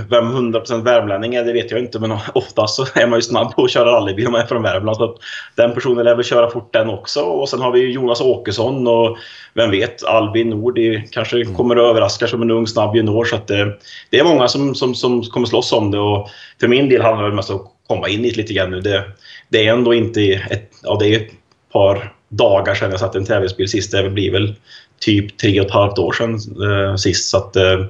vem 0.09 0.53
100% 0.53 0.83
värmlänning 0.83 1.35
är 1.35 1.43
det 1.43 1.53
vet 1.53 1.71
jag 1.71 1.79
inte 1.79 1.99
men 1.99 2.11
oftast 2.33 2.75
så 2.75 2.85
är 2.95 3.07
man 3.07 3.17
ju 3.17 3.21
snabb 3.21 3.55
på 3.55 3.63
att 3.63 3.71
köra 3.71 3.91
rallybil 3.91 4.25
om 4.25 4.31
man 4.31 4.41
är 4.41 4.45
från 4.45 4.63
Värmland. 4.63 4.97
Så 4.97 5.17
den 5.55 5.73
personen 5.73 6.05
lär 6.05 6.15
väl 6.15 6.25
köra 6.25 6.49
fort 6.49 6.73
den 6.73 6.89
också. 6.89 7.21
Och 7.21 7.49
sen 7.49 7.61
har 7.61 7.71
vi 7.71 7.91
Jonas 7.91 8.21
Åkesson 8.21 8.87
och 8.87 9.17
vem 9.53 9.71
vet 9.71 10.03
Albin 10.03 10.49
Nord 10.49 10.79
kanske 11.11 11.41
mm. 11.41 11.55
kommer 11.55 11.75
att 11.75 11.89
överraska 11.89 12.27
som 12.27 12.41
en 12.41 12.51
ung 12.51 12.67
snabb 12.67 12.95
junior. 12.95 13.25
Så 13.25 13.35
att 13.35 13.47
det, 13.47 13.61
eh, 13.61 13.67
det 14.09 14.19
är 14.19 14.23
många 14.23 14.47
som, 14.47 14.75
som, 14.75 14.95
som 14.95 15.23
kommer 15.23 15.47
slåss 15.47 15.73
om 15.73 15.91
det 15.91 15.99
och 15.99 16.29
för 16.59 16.67
min 16.67 16.89
del 16.89 17.01
handlar 17.01 17.29
det 17.29 17.35
mest 17.35 17.49
om 17.49 17.55
att 17.55 17.71
komma 17.87 18.09
in 18.09 18.25
i 18.25 18.29
det 18.29 18.37
lite 18.37 18.53
grann 18.53 18.71
nu. 18.71 18.81
Det, 18.81 19.03
det 19.49 19.67
är 19.67 19.73
ändå 19.73 19.93
inte 19.93 20.21
ett, 20.21 20.71
ja 20.83 20.97
det 20.99 21.07
är 21.07 21.19
ett 21.19 21.31
par 21.73 22.13
dagar 22.29 22.75
sedan 22.75 22.91
jag 22.91 22.99
satte 22.99 23.17
en 23.17 23.25
tävlingsbil 23.25 23.69
sist. 23.69 23.91
Det 23.91 24.09
blir 24.09 24.31
väl 24.31 24.55
typ 24.99 25.37
tre 25.37 25.59
och 25.59 25.65
ett 25.65 25.71
halvt 25.71 25.99
år 25.99 26.11
sedan 26.11 26.33
eh, 26.33 26.95
sist. 26.95 27.29
Så 27.29 27.37
att, 27.37 27.55
eh, 27.55 27.85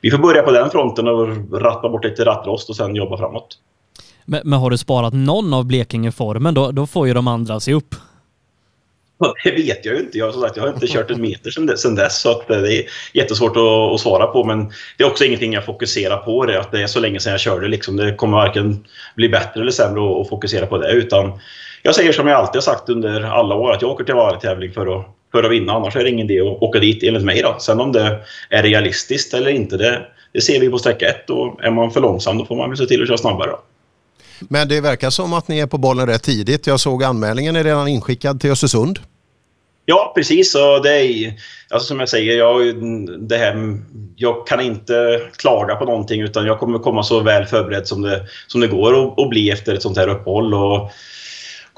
vi 0.00 0.10
får 0.10 0.18
börja 0.18 0.42
på 0.42 0.50
den 0.50 0.70
fronten 0.70 1.08
och 1.08 1.28
ratta 1.60 1.88
bort 1.88 2.04
lite 2.04 2.24
rattrost 2.24 2.70
och 2.70 2.76
sen 2.76 2.96
jobba 2.96 3.16
framåt. 3.16 3.58
Men, 4.24 4.40
men 4.44 4.58
har 4.58 4.70
du 4.70 4.78
sparat 4.78 5.14
någon 5.14 5.54
av 5.54 5.64
Blekinge-formen? 5.64 6.54
Då, 6.54 6.70
då 6.70 6.86
får 6.86 7.08
ju 7.08 7.14
de 7.14 7.28
andra 7.28 7.60
se 7.60 7.74
upp. 7.74 7.94
Det 9.44 9.50
vet 9.50 9.84
jag 9.84 9.94
ju 9.94 10.00
inte. 10.00 10.18
Jag, 10.18 10.34
sagt, 10.34 10.56
jag 10.56 10.64
har 10.64 10.70
inte 10.70 10.86
kört 10.86 11.10
en 11.10 11.20
meter 11.20 11.50
sedan 11.50 11.66
dess, 11.66 11.82
sedan 11.82 11.94
dess 11.94 12.20
så 12.20 12.30
att 12.30 12.48
det 12.48 12.74
är 12.74 12.84
jättesvårt 13.12 13.56
att, 13.56 13.94
att, 13.94 14.00
svara 14.00 14.26
på. 14.26 14.44
Men 14.44 14.72
det 14.96 15.04
är 15.04 15.08
också 15.08 15.24
ingenting 15.24 15.52
jag 15.52 15.64
fokuserar 15.64 16.16
på. 16.16 16.46
Det, 16.46 16.60
att 16.60 16.72
det 16.72 16.82
är 16.82 16.86
så 16.86 17.00
länge 17.00 17.20
sedan 17.20 17.30
jag 17.30 17.40
körde. 17.40 17.68
Liksom. 17.68 17.96
Det 17.96 18.14
kommer 18.14 18.36
varken 18.36 18.84
bli 19.16 19.28
bättre 19.28 19.60
eller 19.60 19.70
sämre 19.70 20.20
att, 20.20 20.28
fokusera 20.28 20.66
på 20.66 20.78
det. 20.78 20.92
Utan 20.92 21.32
jag 21.82 21.94
säger 21.94 22.12
som 22.12 22.26
jag 22.26 22.36
alltid 22.36 22.56
har 22.56 22.74
sagt 22.74 22.88
under 22.88 23.22
alla 23.22 23.54
år 23.54 23.72
att 23.72 23.82
jag 23.82 23.90
åker 23.90 24.04
till 24.04 24.14
varje 24.14 24.40
tävling 24.40 24.72
för 24.72 24.98
att 24.98 25.06
för 25.32 25.42
att 25.42 25.50
vinna. 25.50 25.72
Annars 25.72 25.96
är 25.96 26.04
det 26.04 26.10
ingen 26.10 26.30
idé 26.30 26.40
att 26.40 26.62
åka 26.62 26.78
dit 26.78 27.02
enligt 27.02 27.24
mig. 27.24 27.42
Då. 27.42 27.56
Sen 27.60 27.80
om 27.80 27.92
det 27.92 28.20
är 28.50 28.62
realistiskt 28.62 29.34
eller 29.34 29.50
inte, 29.50 29.76
det, 29.76 30.02
det 30.32 30.40
ser 30.40 30.60
vi 30.60 30.68
på 30.68 30.78
sträcka 30.78 31.08
ett. 31.08 31.30
Och 31.30 31.64
är 31.64 31.70
man 31.70 31.90
för 31.90 32.00
långsam 32.00 32.38
då 32.38 32.46
får 32.46 32.56
man 32.56 32.76
se 32.76 32.86
till 32.86 33.02
att 33.02 33.08
köra 33.08 33.18
snabbare. 33.18 33.50
Då. 33.50 33.60
Men 34.48 34.68
det 34.68 34.80
verkar 34.80 35.10
som 35.10 35.32
att 35.32 35.48
ni 35.48 35.58
är 35.58 35.66
på 35.66 35.78
bollen 35.78 36.06
rätt 36.06 36.22
tidigt. 36.22 36.66
Jag 36.66 36.80
såg 36.80 37.04
anmälningen 37.04 37.56
är 37.56 37.64
redan 37.64 37.88
inskickad 37.88 38.40
till 38.40 38.50
Östersund. 38.50 38.98
Ja, 39.84 40.12
precis. 40.14 40.54
Och 40.54 40.82
det 40.82 41.02
är, 41.02 41.32
alltså 41.70 41.88
som 41.88 42.00
jag 42.00 42.08
säger, 42.08 42.38
jag, 42.38 42.74
det 43.28 43.36
här, 43.36 43.78
jag 44.16 44.46
kan 44.46 44.60
inte 44.60 45.20
klaga 45.36 45.74
på 45.74 45.84
någonting 45.84 46.20
utan 46.20 46.46
jag 46.46 46.58
kommer 46.58 46.78
komma 46.78 47.02
så 47.02 47.20
väl 47.20 47.46
förberedd 47.46 47.86
som 47.86 48.02
det, 48.02 48.26
som 48.46 48.60
det 48.60 48.66
går 48.66 49.22
att 49.22 49.28
bli 49.28 49.50
efter 49.50 49.74
ett 49.74 49.82
sånt 49.82 49.96
här 49.96 50.08
uppehåll. 50.08 50.54
Och 50.54 50.90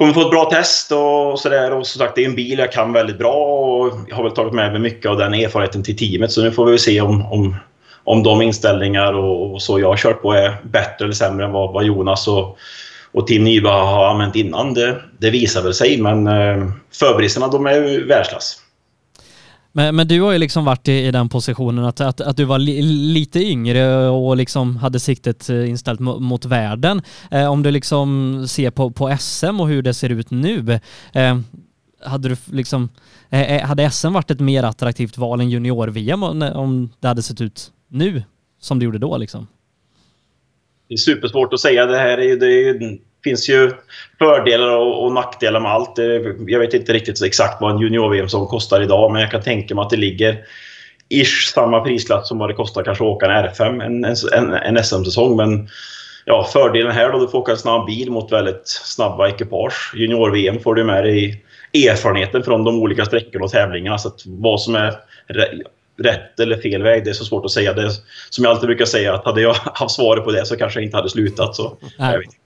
kommer 0.03 0.15
få 0.15 0.21
ett 0.21 0.31
bra 0.31 0.51
test 0.51 0.93
och 0.93 1.39
sådär. 1.41 1.73
Och 1.73 1.87
som 1.87 1.99
sagt, 1.99 2.15
det 2.15 2.25
är 2.25 2.29
en 2.29 2.35
bil 2.35 2.59
jag 2.59 2.73
kan 2.73 2.93
väldigt 2.93 3.19
bra 3.19 3.35
och 3.35 3.99
jag 4.09 4.17
har 4.17 4.23
väl 4.23 4.33
tagit 4.33 4.53
med 4.53 4.73
mig 4.73 4.81
mycket 4.81 5.11
av 5.11 5.17
den 5.17 5.35
erfarenheten 5.35 5.83
till 5.83 5.97
teamet. 5.97 6.33
Så 6.33 6.43
nu 6.43 6.53
får 6.53 6.67
vi 6.67 6.79
se 6.79 7.01
om, 7.01 7.33
om, 7.33 7.57
om 8.05 8.23
de 8.23 8.43
inställningar 8.43 9.13
och, 9.13 9.53
och 9.53 9.63
så 9.63 9.81
jag 9.81 9.89
har 9.89 9.97
kört 9.97 10.23
på 10.23 10.33
är 10.33 10.57
bättre 10.63 11.05
eller 11.05 11.15
sämre 11.15 11.45
än 11.45 11.53
vad, 11.53 11.73
vad 11.73 11.85
Jonas 11.85 12.29
och, 12.29 12.59
och 13.13 13.27
Tim 13.27 13.45
Nyberg 13.45 13.73
har 13.73 14.11
använt 14.11 14.37
innan. 14.37 14.75
Det, 14.75 15.03
det 15.19 15.31
visar 15.31 15.63
väl 15.63 15.75
sig, 15.75 16.03
men 16.03 16.27
eh, 16.27 16.69
förberedelserna 16.93 17.49
de 17.49 17.67
är 17.67 17.75
ju 17.75 18.07
världsklass. 18.07 18.62
Men, 19.73 19.97
men 19.97 20.09
du 20.09 20.21
har 20.21 20.33
ju 20.33 20.39
liksom 20.39 20.65
varit 20.65 20.89
i, 20.89 20.93
i 20.93 21.11
den 21.11 21.29
positionen 21.29 21.85
att, 21.85 22.01
att, 22.01 22.21
att 22.21 22.37
du 22.37 22.45
var 22.45 22.59
li, 22.59 22.83
lite 22.83 23.41
yngre 23.45 24.09
och 24.09 24.37
liksom 24.37 24.77
hade 24.77 25.01
siktet 25.01 25.51
eh, 25.51 25.71
inställt 25.71 26.01
mot, 26.01 26.23
mot 26.23 26.45
världen. 26.45 27.03
Eh, 27.31 27.47
om 27.47 27.63
du 27.63 27.71
liksom 27.71 28.45
ser 28.49 28.71
på, 28.71 28.91
på 28.91 29.17
SM 29.21 29.61
och 29.61 29.69
hur 29.69 29.83
det 29.83 29.95
ser 29.95 30.11
ut 30.11 30.31
nu, 30.31 30.81
eh, 31.13 31.39
hade 32.05 32.29
du 32.29 32.37
liksom, 32.53 32.89
eh, 33.31 33.57
eh 33.57 33.67
hade 33.67 33.91
SM 33.91 34.13
varit 34.13 34.31
ett 34.31 34.41
mer 34.41 34.63
attraktivt 34.63 35.19
val 35.19 35.41
än 35.41 35.51
junior-VM 35.51 36.23
om 36.23 36.91
det 37.01 37.09
hade 37.09 37.23
sett 37.23 37.41
ut 37.41 37.73
nu 37.89 38.23
som 38.61 38.79
det 38.79 38.85
gjorde 38.85 38.99
då 38.99 39.17
liksom? 39.17 39.47
Det 40.89 40.95
är 40.95 40.99
supersvårt 40.99 41.53
att 41.53 41.61
säga. 41.61 41.87
Det 41.87 41.99
här 41.99 42.19
är 42.19 42.23
ju, 42.23 42.37
det 42.37 42.47
är 42.47 42.75
ju 42.75 42.99
finns 43.25 43.49
ju 43.49 43.73
fördelar 44.19 44.77
och, 44.77 45.05
och 45.05 45.13
nackdelar 45.13 45.61
med 45.61 45.71
allt. 45.71 45.99
Jag 46.47 46.61
vet 46.61 46.75
inte 46.75 46.93
riktigt 46.93 47.23
exakt 47.23 47.61
vad 47.61 47.73
en 47.73 47.79
junior-VM 47.79 48.29
som 48.29 48.47
kostar 48.47 48.81
idag, 48.81 49.13
men 49.13 49.21
jag 49.21 49.31
kan 49.31 49.43
tänka 49.43 49.75
mig 49.75 49.83
att 49.83 49.91
det 49.91 49.97
ligger 49.97 50.45
ish 51.09 51.53
samma 51.55 51.81
prisklass 51.81 52.29
som 52.29 52.39
vad 52.39 52.51
det 52.51 52.55
kostar 52.55 52.83
kanske 52.83 53.05
att 53.05 53.09
åka 53.09 53.27
en 53.27 53.45
R5 53.45 53.85
en, 53.85 54.05
en, 54.05 54.55
en 54.55 54.85
SM-säsong. 54.85 55.37
Men 55.37 55.69
ja, 56.25 56.49
fördelen 56.53 56.93
här 56.93 57.13
då, 57.13 57.19
du 57.19 57.29
får 57.29 57.39
åka 57.39 57.53
en 57.53 57.59
snabb 57.59 57.87
bil 57.87 58.11
mot 58.11 58.33
väldigt 58.33 58.63
snabba 58.67 59.29
ekipage. 59.29 59.93
Junior-VM 59.97 60.59
får 60.61 60.75
du 60.75 60.85
med 60.85 61.05
dig 61.05 61.45
erfarenheten 61.75 62.43
från 62.43 62.65
de 62.65 62.79
olika 62.79 63.05
sträckorna 63.05 63.45
och 63.45 63.51
tävlingarna. 63.51 63.99
Så 63.99 64.09
att 64.09 64.23
vad 64.27 64.61
som 64.61 64.75
är 64.75 64.95
rätt 65.99 66.41
eller 66.41 66.57
fel 66.57 66.83
väg, 66.83 67.05
det 67.05 67.11
är 67.11 67.15
så 67.15 67.25
svårt 67.25 67.45
att 67.45 67.51
säga. 67.51 67.73
Det 67.73 67.91
som 68.31 68.45
jag 68.45 68.51
alltid 68.51 68.67
brukar 68.67 68.85
säga, 68.85 69.15
att 69.15 69.25
hade 69.25 69.41
jag 69.41 69.55
haft 69.75 69.95
svaret 69.95 70.25
på 70.25 70.31
det 70.31 70.47
så 70.47 70.57
kanske 70.57 70.81
jag 70.81 70.85
inte 70.85 70.97
hade 70.97 71.11
slutat. 71.11 71.57
Så, 71.57 71.77
jag 71.99 72.19
vet. 72.19 72.42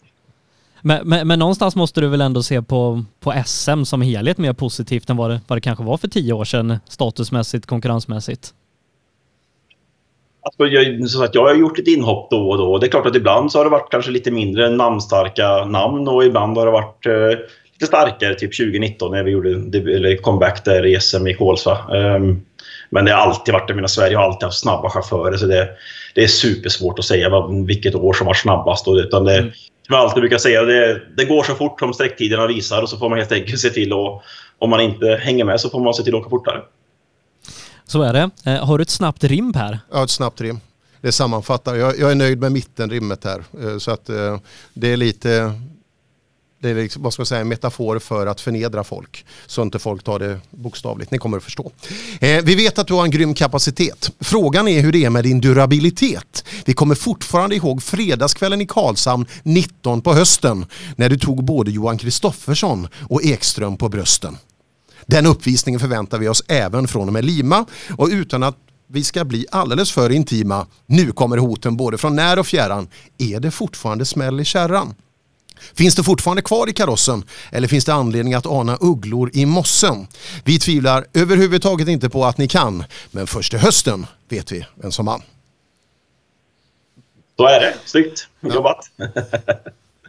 Men, 0.86 1.08
men, 1.08 1.28
men, 1.28 1.38
någonstans 1.38 1.76
måste 1.76 2.00
du 2.00 2.08
väl 2.08 2.20
ändå 2.20 2.42
se 2.42 2.62
på, 2.62 3.04
på 3.20 3.34
SM 3.46 3.84
som 3.84 4.02
helhet 4.02 4.38
mer 4.38 4.52
positivt 4.52 5.10
än 5.10 5.16
vad 5.16 5.30
det, 5.30 5.40
vad 5.46 5.56
det 5.56 5.60
kanske 5.60 5.84
var 5.84 5.96
för 5.96 6.08
tio 6.08 6.32
år 6.32 6.44
sedan 6.44 6.78
statusmässigt, 6.88 7.66
konkurrensmässigt? 7.66 8.50
Alltså 10.42 10.66
jag, 10.66 11.10
så 11.10 11.24
att 11.24 11.34
jag 11.34 11.46
har 11.46 11.54
gjort 11.54 11.78
ett 11.78 11.88
inhopp 11.88 12.30
då 12.30 12.50
och 12.50 12.58
då. 12.58 12.78
Det 12.78 12.86
är 12.86 12.90
klart 12.90 13.06
att 13.06 13.16
ibland 13.16 13.52
så 13.52 13.58
har 13.58 13.64
det 13.64 13.70
varit 13.70 13.90
kanske 13.90 14.10
lite 14.10 14.30
mindre 14.30 14.70
namnstarka 14.70 15.64
namn 15.64 16.08
och 16.08 16.24
ibland 16.24 16.56
har 16.56 16.66
det 16.66 16.72
varit 16.72 17.06
eh, 17.06 17.38
lite 17.72 17.86
starkare, 17.86 18.34
typ 18.34 18.56
2019 18.56 19.12
när 19.12 19.22
vi 19.22 19.30
gjorde 19.30 20.16
comeback 20.16 20.64
där 20.64 20.86
i 20.86 21.00
SM 21.00 21.26
i 21.26 21.34
Kolsva. 21.34 21.78
Um, 22.16 22.46
men 22.90 23.04
det 23.04 23.12
har 23.12 23.20
alltid 23.20 23.54
varit, 23.54 23.68
jag 23.68 23.76
menar 23.76 23.88
Sverige 23.88 24.16
har 24.16 24.24
alltid 24.24 24.44
haft 24.44 24.60
snabba 24.60 24.90
chaufförer 24.90 25.36
så 25.36 25.46
det, 25.46 25.68
det 26.14 26.24
är 26.24 26.28
supersvårt 26.28 26.98
att 26.98 27.04
säga 27.04 27.28
vad, 27.28 27.66
vilket 27.66 27.94
år 27.94 28.12
som 28.12 28.26
var 28.26 28.34
snabbast. 28.34 28.88
Och, 28.88 28.94
utan 28.94 29.24
det, 29.24 29.38
mm 29.38 29.52
som 29.86 29.94
jag 29.94 30.04
alltid 30.04 30.20
brukar 30.20 30.38
säga, 30.38 30.62
det, 30.62 31.02
det 31.16 31.24
går 31.24 31.42
så 31.42 31.54
fort 31.54 31.80
som 31.80 31.92
sträcktiderna 31.92 32.46
visar 32.46 32.82
och 32.82 32.88
så 32.88 32.98
får 32.98 33.08
man 33.08 33.18
helt 33.18 33.32
enkelt 33.32 33.60
se 33.60 33.70
till 33.70 33.92
att 33.92 34.22
om 34.58 34.70
man 34.70 34.80
inte 34.80 35.20
hänger 35.22 35.44
med 35.44 35.60
så 35.60 35.70
får 35.70 35.80
man 35.80 35.94
se 35.94 36.02
till 36.02 36.14
att 36.14 36.20
åka 36.20 36.30
fortare. 36.30 36.62
Så 37.84 38.02
är 38.02 38.12
det. 38.12 38.30
Eh, 38.44 38.66
har 38.66 38.78
du 38.78 38.82
ett 38.82 38.90
snabbt 38.90 39.24
rim 39.24 39.54
här? 39.54 39.78
Ja, 39.92 40.04
ett 40.04 40.10
snabbt 40.10 40.40
rim. 40.40 40.60
Det 41.00 41.12
sammanfattar. 41.12 41.74
Jag, 41.74 41.98
jag 41.98 42.10
är 42.10 42.14
nöjd 42.14 42.40
med 42.40 42.52
mittenrimmet 42.52 43.24
här. 43.24 43.44
Eh, 43.62 43.78
så 43.78 43.90
att 43.90 44.08
eh, 44.08 44.38
det 44.74 44.92
är 44.92 44.96
lite 44.96 45.52
det 46.66 46.80
är 46.80 46.82
liksom, 46.82 47.02
vad 47.02 47.12
ska 47.12 47.20
man 47.20 47.26
säga, 47.26 47.40
en 47.40 47.48
metafor 47.48 47.98
för 47.98 48.26
att 48.26 48.40
förnedra 48.40 48.84
folk. 48.84 49.24
Så 49.46 49.62
inte 49.62 49.78
folk 49.78 50.02
tar 50.02 50.18
det 50.18 50.40
bokstavligt. 50.50 51.10
Ni 51.10 51.18
kommer 51.18 51.36
att 51.36 51.44
förstå. 51.44 51.72
Eh, 52.20 52.44
vi 52.44 52.54
vet 52.54 52.78
att 52.78 52.86
du 52.86 52.94
har 52.94 53.04
en 53.04 53.10
grym 53.10 53.34
kapacitet. 53.34 54.10
Frågan 54.20 54.68
är 54.68 54.80
hur 54.80 54.92
det 54.92 55.04
är 55.04 55.10
med 55.10 55.24
din 55.24 55.40
durabilitet. 55.40 56.44
Vi 56.64 56.72
kommer 56.72 56.94
fortfarande 56.94 57.56
ihåg 57.56 57.82
fredagskvällen 57.82 58.60
i 58.60 58.66
Karlshamn 58.66 59.26
19 59.42 60.00
på 60.00 60.14
hösten 60.14 60.66
när 60.96 61.08
du 61.08 61.18
tog 61.18 61.44
både 61.44 61.70
Johan 61.70 61.98
Kristoffersson 61.98 62.88
och 63.08 63.24
Ekström 63.24 63.76
på 63.76 63.88
brösten. 63.88 64.38
Den 65.06 65.26
uppvisningen 65.26 65.80
förväntar 65.80 66.18
vi 66.18 66.28
oss 66.28 66.42
även 66.48 66.88
från 66.88 67.06
och 67.06 67.12
med 67.12 67.24
Lima 67.24 67.64
och 67.96 68.08
utan 68.08 68.42
att 68.42 68.56
vi 68.88 69.04
ska 69.04 69.24
bli 69.24 69.46
alldeles 69.50 69.92
för 69.92 70.10
intima. 70.10 70.66
Nu 70.86 71.12
kommer 71.12 71.36
hoten 71.36 71.76
både 71.76 71.98
från 71.98 72.16
när 72.16 72.38
och 72.38 72.46
fjärran. 72.46 72.88
Är 73.18 73.40
det 73.40 73.50
fortfarande 73.50 74.04
smäll 74.04 74.40
i 74.40 74.44
kärran? 74.44 74.94
Finns 75.74 75.94
det 75.94 76.02
fortfarande 76.02 76.42
kvar 76.42 76.68
i 76.68 76.72
karossen 76.72 77.24
eller 77.52 77.68
finns 77.68 77.84
det 77.84 77.94
anledning 77.94 78.34
att 78.34 78.46
ana 78.46 78.76
ugglor 78.80 79.30
i 79.34 79.46
mossen? 79.46 80.06
Vi 80.44 80.58
tvivlar 80.58 81.06
överhuvudtaget 81.14 81.88
inte 81.88 82.08
på 82.08 82.24
att 82.24 82.38
ni 82.38 82.48
kan, 82.48 82.84
men 83.10 83.26
först 83.26 83.50
till 83.50 83.60
hösten 83.60 84.06
vet 84.28 84.52
vi 84.52 84.66
vem 84.74 84.92
som 84.92 85.04
man. 85.04 85.22
Så 87.36 87.46
är 87.46 87.60
det. 87.60 87.74
Snyggt 87.84 88.28
jobbat. 88.40 88.90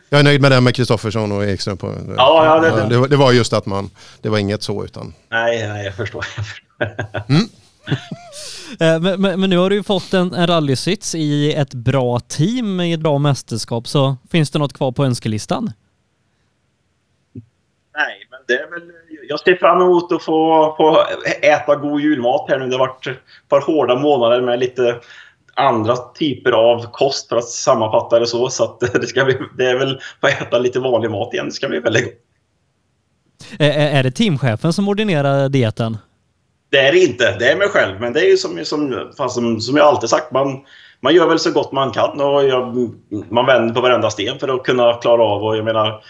Jag 0.10 0.20
är 0.20 0.24
nöjd 0.24 0.42
med 0.42 0.52
det 0.52 0.62
med 0.62 0.76
Kristoffersson 0.76 1.32
och 1.32 1.46
Ekström. 1.46 1.78
På, 1.78 1.88
Ja, 2.18 2.46
ja, 2.46 2.60
det- 2.86 2.96
det- 3.02 3.08
det, 3.08 3.16
var- 3.18 3.32
just 3.32 3.54
att 3.54 3.66
man, 3.66 3.90
det 4.22 4.30
var 4.30 4.38
inget 4.38 4.64
så 4.64 4.86
utan. 4.86 5.14
Nej, 5.30 5.68
nej, 5.68 5.86
jag 5.86 5.96
förstår. 5.96 6.26
Eh, 6.80 7.40
Men, 8.80 9.22
men, 9.22 9.40
men 9.40 9.50
nu 9.50 9.58
har 9.58 9.70
du 9.70 9.76
ju 9.76 9.84
fått 9.84 10.14
en, 10.14 10.34
en 10.34 10.48
rallysits 10.48 11.16
i 11.16 11.54
ett 11.54 11.74
bra 11.74 12.20
team 12.20 12.80
i 12.80 12.94
ett 12.94 13.00
bra 13.00 13.18
mästerskap, 13.18 13.88
så 13.88 14.18
finns 14.32 14.52
det 14.52 14.60
något 14.60 14.74
kvar 14.74 14.92
på 14.92 15.06
önskelistan? 15.06 15.72
Nej, 17.98 18.28
men 18.32 18.40
det 18.48 18.54
är 18.54 18.70
väl... 18.70 18.92
Jag 19.30 19.40
ser 19.40 19.56
fram 19.56 19.82
emot 19.82 20.12
att 20.12 20.24
få, 20.24 20.74
få 20.78 21.06
äta 21.42 21.76
god 21.76 22.02
julmat 22.02 22.46
här 22.50 22.60
nu. 22.60 22.68
Det 22.68 22.78
har 22.78 22.88
varit 22.88 23.08
ett 23.08 23.18
par 23.50 23.62
hårda 23.62 23.96
månader 23.96 24.42
med 24.42 24.60
lite 24.60 25.00
andra 25.54 25.96
typer 25.96 26.52
av 26.52 26.92
kost 26.92 27.30
för 27.30 27.36
att 27.36 27.50
sammanfatta 27.50 28.20
det 28.20 28.28
så. 28.28 28.50
Så 28.50 28.78
det, 28.80 29.08
ska 29.08 29.26
bli, 29.26 29.38
det 29.58 29.66
är 29.66 29.80
väl 29.80 30.00
att 30.20 30.42
äta 30.42 30.60
lite 30.60 30.80
vanlig 30.80 31.12
mat 31.12 31.34
igen. 31.34 31.46
Det 31.46 31.52
ska 31.52 31.68
bli 31.68 31.80
väldigt 31.80 32.06
gott. 32.06 32.14
Eh, 33.60 33.96
Är 33.96 34.04
det 34.04 34.12
teamchefen 34.12 34.74
som 34.74 34.88
ordinerar 34.90 35.50
dieten? 35.50 35.98
Det 36.78 36.88
är 36.88 36.92
det 36.92 37.00
inte. 37.00 37.36
Det 37.40 37.52
är 37.52 37.56
mig 37.56 37.70
själv. 37.70 38.02
Men 38.02 38.14
det 38.14 38.20
är 38.20 38.30
ju 38.30 38.38
som, 38.38 38.66
som, 38.66 39.12
som, 39.30 39.62
som 39.62 39.78
jag 39.78 39.86
alltid 39.86 40.10
sagt. 40.10 40.32
Man, 40.32 40.60
man 41.02 41.16
gör 41.16 41.28
väl 41.28 41.40
så 41.40 41.52
gott 41.52 41.72
man 41.72 41.92
kan 41.92 42.22
och 42.22 42.44
jag, 42.44 42.92
man 43.30 43.46
vänder 43.46 43.74
på 43.74 43.82
varenda 43.82 44.10
sten 44.10 44.40
för 44.40 44.48
att 44.48 44.64
kunna 44.64 44.94
klara 44.94 45.24
av. 45.24 45.44
Och 45.44 45.58
jag 45.58 45.66
menar, 45.66 46.02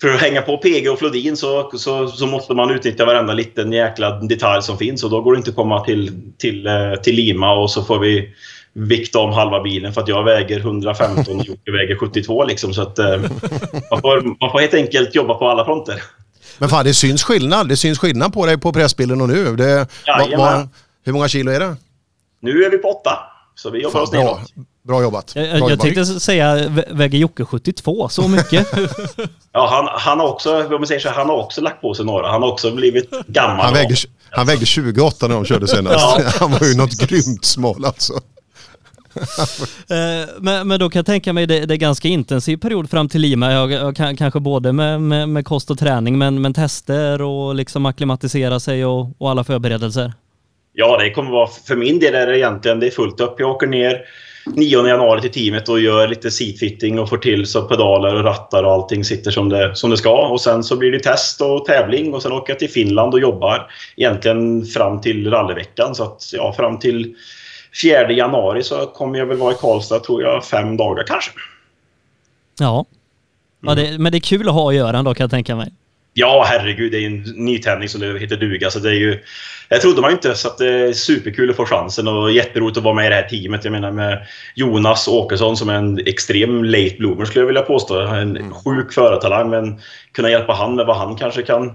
för 0.00 0.08
att 0.08 0.20
hänga 0.20 0.42
på 0.42 0.56
PG 0.56 0.90
och 0.90 0.98
Flodin 0.98 1.36
så, 1.36 1.70
så, 1.74 2.08
så 2.08 2.26
måste 2.26 2.54
man 2.54 2.70
utnyttja 2.70 3.04
varenda 3.04 3.32
liten 3.32 3.72
jäkla 3.72 4.10
detalj 4.10 4.62
som 4.62 4.78
finns. 4.78 5.04
Och 5.04 5.10
då 5.10 5.20
går 5.20 5.32
det 5.32 5.38
inte 5.38 5.50
att 5.50 5.56
komma 5.56 5.84
till, 5.84 6.20
till, 6.38 6.66
eh, 6.66 6.94
till 7.02 7.14
Lima 7.14 7.52
och 7.52 7.70
så 7.70 7.82
får 7.82 7.98
vi 7.98 8.34
vikta 8.72 9.18
om 9.18 9.32
halva 9.32 9.62
bilen 9.62 9.92
för 9.92 10.00
att 10.00 10.08
jag 10.08 10.24
väger 10.24 10.58
115 10.58 11.40
och 11.40 11.46
Jocke 11.46 11.72
väger 11.72 11.96
72. 11.96 12.44
Liksom, 12.44 12.74
så 12.74 12.82
att, 12.82 12.98
eh, 12.98 13.20
man, 13.90 14.00
får, 14.00 14.40
man 14.40 14.50
får 14.50 14.60
helt 14.60 14.74
enkelt 14.74 15.14
jobba 15.14 15.34
på 15.34 15.48
alla 15.48 15.64
fronter. 15.64 16.02
Men 16.58 16.68
fan 16.68 16.84
det 16.84 16.94
syns 16.94 17.22
skillnad. 17.24 17.68
Det 17.68 17.76
syns 17.76 17.98
skillnad 17.98 18.32
på 18.32 18.46
dig 18.46 18.58
på 18.58 18.72
pressbilden 18.72 19.20
och 19.20 19.28
nu. 19.28 19.56
Det, 19.56 19.76
va, 19.78 19.86
Jajamän. 20.06 20.38
va, 20.38 20.68
hur 21.04 21.12
många 21.12 21.28
kilo 21.28 21.50
är 21.50 21.60
det? 21.60 21.76
Nu 22.40 22.64
är 22.64 22.70
vi 22.70 22.78
på 22.78 22.88
åtta. 22.88 23.18
Så 23.54 23.70
vi 23.70 23.82
jobbar 23.82 23.92
Fan, 23.92 24.02
oss 24.02 24.10
bra, 24.10 24.20
neråt. 24.20 24.40
bra 24.82 25.02
jobbat. 25.02 25.32
Jag, 25.34 25.44
Bra 25.44 25.52
jag 25.58 25.60
jobbat. 25.60 25.80
tänkte 25.80 26.04
säga, 26.06 26.56
vä- 26.68 26.96
väger 26.96 27.18
Jocke 27.18 27.44
72? 27.44 28.08
Så 28.08 28.28
mycket? 28.28 28.66
Ja, 29.56 29.68
han, 29.70 29.88
han 30.00 30.20
har 30.20 30.26
också, 30.28 30.64
om 30.64 30.70
man 30.70 30.86
säger 30.86 31.00
så, 31.00 31.08
han 31.08 31.28
har 31.28 31.36
också 31.36 31.60
lagt 31.60 31.80
på 31.80 31.94
sig 31.94 32.04
några. 32.04 32.30
Han 32.30 32.42
har 32.42 32.52
också 32.52 32.70
blivit 32.74 33.10
gammal. 33.26 33.64
Han 33.64 33.74
vägde, 33.74 33.94
han 34.30 34.46
vägde 34.46 34.66
28 34.66 35.28
när 35.28 35.34
de 35.34 35.44
körde 35.44 35.68
senast. 35.68 35.96
Ja. 35.98 36.22
Han 36.40 36.50
var 36.52 36.66
ju 36.66 36.74
något 36.76 36.90
grymt 36.98 37.44
smal 37.44 37.84
alltså. 37.84 38.12
Eh, 39.90 40.28
men, 40.40 40.68
men 40.68 40.78
då 40.78 40.90
kan 40.90 40.98
jag 40.98 41.06
tänka 41.06 41.32
mig 41.32 41.46
det, 41.46 41.66
det 41.66 41.74
är 41.74 41.78
ganska 41.78 42.08
intensiv 42.08 42.56
period 42.56 42.90
fram 42.90 43.08
till 43.08 43.20
Lima. 43.20 43.52
Jag, 43.52 43.72
jag, 43.72 43.96
kanske 44.18 44.40
både 44.40 44.72
med, 44.72 45.02
med, 45.02 45.28
med 45.28 45.44
kost 45.44 45.70
och 45.70 45.78
träning, 45.78 46.18
men, 46.18 46.42
men 46.42 46.54
tester 46.54 47.22
och 47.22 47.54
liksom 47.54 47.86
acklimatisera 47.86 48.60
sig 48.60 48.84
och, 48.84 49.10
och 49.18 49.30
alla 49.30 49.44
förberedelser. 49.44 50.12
Ja, 50.72 50.98
det 50.98 51.10
kommer 51.10 51.30
vara... 51.30 51.48
För 51.66 51.76
min 51.76 51.98
del 51.98 52.14
är 52.14 52.26
det 52.26 52.38
egentligen 52.38 52.80
det 52.80 52.86
är 52.86 52.90
fullt 52.90 53.20
upp. 53.20 53.40
Jag 53.40 53.50
åker 53.50 53.66
ner 53.66 54.00
9 54.46 54.86
januari 54.86 55.20
till 55.20 55.30
teamet 55.30 55.68
och 55.68 55.80
gör 55.80 56.08
lite 56.08 56.30
seatfitting 56.30 56.98
och 56.98 57.08
får 57.08 57.16
till 57.16 57.46
så 57.46 57.62
pedaler 57.62 58.14
och 58.14 58.24
rattar 58.24 58.62
och 58.62 58.72
allting 58.72 59.04
sitter 59.04 59.30
som 59.30 59.48
det, 59.48 59.76
som 59.76 59.90
det 59.90 59.96
ska. 59.96 60.28
Och 60.28 60.40
sen 60.40 60.64
så 60.64 60.76
blir 60.76 60.92
det 60.92 60.98
test 60.98 61.40
och 61.40 61.64
tävling 61.64 62.14
och 62.14 62.22
sen 62.22 62.32
åker 62.32 62.52
jag 62.52 62.58
till 62.58 62.70
Finland 62.70 63.14
och 63.14 63.20
jobbar 63.20 63.70
egentligen 63.96 64.64
fram 64.64 65.00
till 65.00 65.30
rallyveckan. 65.30 65.94
Så 65.94 66.02
att 66.02 66.30
ja, 66.32 66.52
fram 66.52 66.78
till 66.78 67.14
4 67.82 68.12
januari 68.12 68.62
så 68.62 68.86
kommer 68.86 69.18
jag 69.18 69.26
väl 69.26 69.36
vara 69.36 69.52
i 69.52 69.56
Karlstad 69.60 70.00
tror 70.00 70.22
jag 70.22 70.44
fem 70.44 70.76
dagar 70.76 71.04
kanske. 71.06 71.30
Ja. 72.58 72.84
ja 73.60 73.74
det, 73.74 73.98
men 73.98 74.12
det 74.12 74.18
är 74.18 74.20
kul 74.20 74.48
att 74.48 74.54
ha 74.54 74.68
att 74.68 74.76
göra 74.76 74.98
ändå 74.98 75.14
kan 75.14 75.24
jag 75.24 75.30
tänka 75.30 75.56
mig. 75.56 75.72
Ja, 76.16 76.44
herregud, 76.48 76.92
det 76.92 76.98
är 76.98 77.00
ju 77.00 77.06
en 77.06 77.44
nytändning 77.44 77.88
som 77.88 78.00
det 78.00 78.18
heter 78.18 78.36
duga. 78.36 78.70
Så 78.70 78.78
det 78.78 78.88
är 78.88 78.94
ju, 78.94 79.22
jag 79.68 79.80
trodde 79.80 80.00
man 80.00 80.12
inte, 80.12 80.34
så 80.34 80.48
att 80.48 80.58
det 80.58 80.68
är 80.68 80.92
superkul 80.92 81.50
att 81.50 81.56
få 81.56 81.66
chansen 81.66 82.08
och 82.08 82.32
jätteroligt 82.32 82.78
att 82.78 82.84
vara 82.84 82.94
med 82.94 83.06
i 83.06 83.08
det 83.08 83.14
här 83.14 83.28
teamet. 83.28 83.64
Jag 83.64 83.72
menar 83.72 83.90
med 83.90 84.26
Jonas 84.54 85.08
Åkesson 85.08 85.56
som 85.56 85.68
är 85.68 85.74
en 85.74 85.98
extrem 86.06 86.64
late 86.64 86.94
bloomer 86.98 87.24
skulle 87.24 87.42
jag 87.42 87.46
vilja 87.46 87.62
påstå. 87.62 88.00
En 88.00 88.54
sjuk 88.54 88.92
förartalang, 88.92 89.50
men 89.50 89.80
kunna 90.12 90.30
hjälpa 90.30 90.52
han 90.52 90.76
med 90.76 90.86
vad 90.86 90.96
han 90.96 91.16
kanske 91.16 91.42
kan 91.42 91.74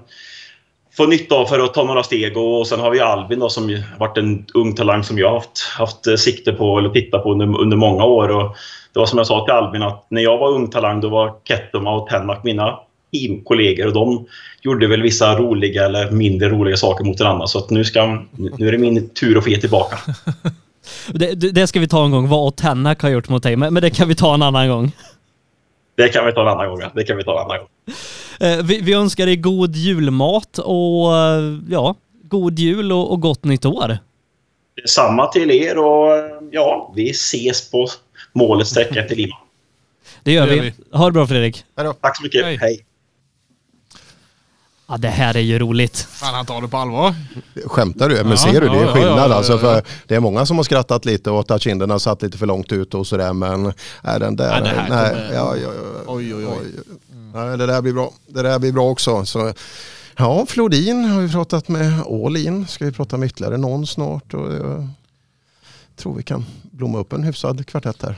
få 1.00 1.06
nytta 1.06 1.36
av 1.36 1.46
för 1.46 1.60
att 1.60 1.74
ta 1.74 1.84
några 1.84 2.04
steg. 2.04 2.38
Och 2.38 2.68
sen 2.68 2.80
har 2.80 2.92
vi 2.92 3.00
Albin 3.00 3.40
då, 3.40 3.50
som 3.50 3.70
ju 3.70 3.84
varit 4.00 4.18
en 4.18 4.46
ung 4.54 4.76
talang 4.76 5.04
som 5.04 5.18
jag 5.18 5.28
har 5.28 5.36
haft, 5.36 5.62
haft 5.78 6.08
eh, 6.08 6.16
sikte 6.16 6.52
på 6.52 6.78
eller 6.80 6.90
tittat 6.90 7.24
på 7.24 7.32
under, 7.32 7.62
under 7.62 7.78
många 7.78 8.06
år. 8.06 8.30
Och 8.30 8.56
det 8.94 9.00
var 9.00 9.06
som 9.06 9.18
jag 9.18 9.28
sa 9.28 9.46
till 9.46 9.54
Albin 9.54 9.82
att 9.82 10.06
när 10.10 10.22
jag 10.22 10.38
var 10.38 10.50
ung 10.50 10.70
talang 10.70 11.02
då 11.02 11.10
var 11.10 11.34
Kettoma 11.44 11.96
och 11.96 12.08
Tenmark 12.08 12.44
mina 12.44 12.80
teamkollegor 13.12 13.88
och 13.88 13.94
de 13.94 14.26
gjorde 14.62 14.88
väl 14.88 15.02
vissa 15.02 15.36
roliga 15.36 15.86
eller 15.86 16.12
mindre 16.12 16.50
roliga 16.50 16.78
saker 16.78 17.04
mot 17.06 17.20
varandra. 17.20 17.48
Så 17.48 17.58
att 17.60 17.70
nu, 17.70 17.84
ska, 17.84 18.22
nu 18.58 18.68
är 18.68 18.72
det 18.72 18.78
min 18.78 19.10
tur 19.10 19.38
att 19.38 19.44
få 19.44 19.50
ge 19.50 19.58
tillbaka. 19.58 19.98
Det, 21.14 21.36
det 21.36 21.68
ska 21.68 21.80
vi 21.80 21.88
ta 21.88 22.06
en 22.06 22.12
gång, 22.12 22.28
vad 22.28 22.48
Otenak 22.48 23.02
har 23.02 23.10
gjort 23.10 23.30
mot 23.30 23.44
dig, 23.44 23.56
men, 23.56 23.74
men 23.74 23.84
det 23.84 23.90
kan 23.90 24.08
vi 24.08 24.16
ta 24.16 24.34
en 24.34 24.42
annan 24.42 24.70
gång. 24.70 24.92
Det 26.00 26.10
kan 26.10 26.26
vi 26.26 26.34
ta 26.34 26.42
en 26.42 26.48
annan 26.48 26.70
gång. 26.70 26.82
Det 26.96 27.04
kan 27.04 27.18
vi 27.18 27.24
ta 27.24 27.32
en 27.32 27.46
annan 27.46 27.58
gång. 27.58 27.68
Eh, 28.40 28.66
vi, 28.66 28.82
vi 28.82 28.94
önskar 28.94 29.26
dig 29.26 29.36
god 29.36 29.76
julmat 29.76 30.58
och 30.58 31.18
eh, 31.18 31.58
ja, 31.70 31.96
god 32.24 32.60
jul 32.60 32.92
och, 32.92 33.12
och 33.12 33.22
gott 33.22 33.44
nytt 33.44 33.66
år. 33.66 33.98
Samma 34.86 35.28
till 35.28 35.52
er 35.52 35.78
och 35.78 36.12
ja, 36.52 36.94
vi 36.96 37.10
ses 37.10 37.72
på 37.72 37.88
målets 38.34 38.70
sträcka 38.70 39.04
till 39.04 39.18
Lima. 39.18 39.36
Det 40.24 40.32
gör, 40.32 40.48
Det 40.48 40.56
gör 40.56 40.64
vi. 40.64 40.74
Ha 40.92 41.06
det 41.06 41.12
bra 41.12 41.28
Fredrik. 41.28 41.64
Tack 42.02 42.18
så 42.18 42.24
mycket. 42.24 42.46
Hej. 42.46 42.58
Hej. 42.62 42.86
Ja, 44.90 44.98
det 44.98 45.08
här 45.10 45.36
är 45.38 45.40
ju 45.42 45.60
roligt. 45.60 45.98
Fan, 45.98 46.34
han 46.34 46.46
tar 46.46 46.62
det 46.62 46.68
på 46.68 46.78
allvar. 46.78 47.16
Skämtar 47.66 48.10
du? 48.10 48.16
Men 48.16 48.30
Ja, 48.30 48.38
ser 48.38 48.62
du, 48.62 48.70
det 48.70 48.78
är 48.78 48.86
ja, 48.86 48.94
skillnad 48.94 49.18
ja, 49.20 49.28
ja, 49.30 49.36
alltså. 49.36 49.54
ja. 49.54 49.60
För 49.60 49.84
det 50.08 50.16
är 50.16 50.20
många 50.20 50.46
som 50.46 50.58
har 50.58 50.64
skrattat 50.64 51.06
lite 51.06 51.32
och 51.32 51.52
att 51.52 51.62
kinderna 51.62 52.00
satt 52.00 52.22
lite 52.22 52.38
för 52.38 52.46
långt 52.46 52.72
ut 52.72 52.94
och 52.94 53.08
sådär. 53.08 53.34
Men 53.34 53.74
är 54.04 54.20
den 54.20 54.36
där... 54.36 54.56
Ja, 54.56 54.62
det 54.62 54.70
här 54.70 54.90
nej, 54.90 55.10
kommer- 55.10 55.34
ja, 55.34 55.56
ja, 55.56 55.70
ja, 55.74 56.04
Oj, 56.08 56.36
oj, 56.36 56.46
oj. 56.46 56.72
Nej, 57.34 57.58
det 57.58 57.66
där 57.66 57.82
blir 57.82 57.94
bra. 57.94 58.12
Det 58.28 58.42
där 58.42 58.60
blir 58.60 58.72
bra 58.72 58.90
också. 58.90 59.26
Så, 59.26 59.54
ja, 60.18 60.46
Flodin 60.46 61.06
har 61.06 61.22
vi 61.22 61.32
pratat 61.32 61.68
med. 61.68 62.02
All-in 62.02 62.68
ska 62.68 62.86
vi 62.86 62.92
prata 62.92 63.18
med 63.18 63.26
ytterligare 63.28 63.58
någon 63.58 63.88
snart. 63.88 64.34
Och 64.34 64.54
jag 64.54 64.88
tror 65.96 66.16
vi 66.16 66.24
kan 66.24 66.46
blomma 66.72 67.00
upp 67.00 67.14
en 67.14 67.24
hyfsad 67.24 67.66
kvartett 67.68 68.02
här. 68.04 68.16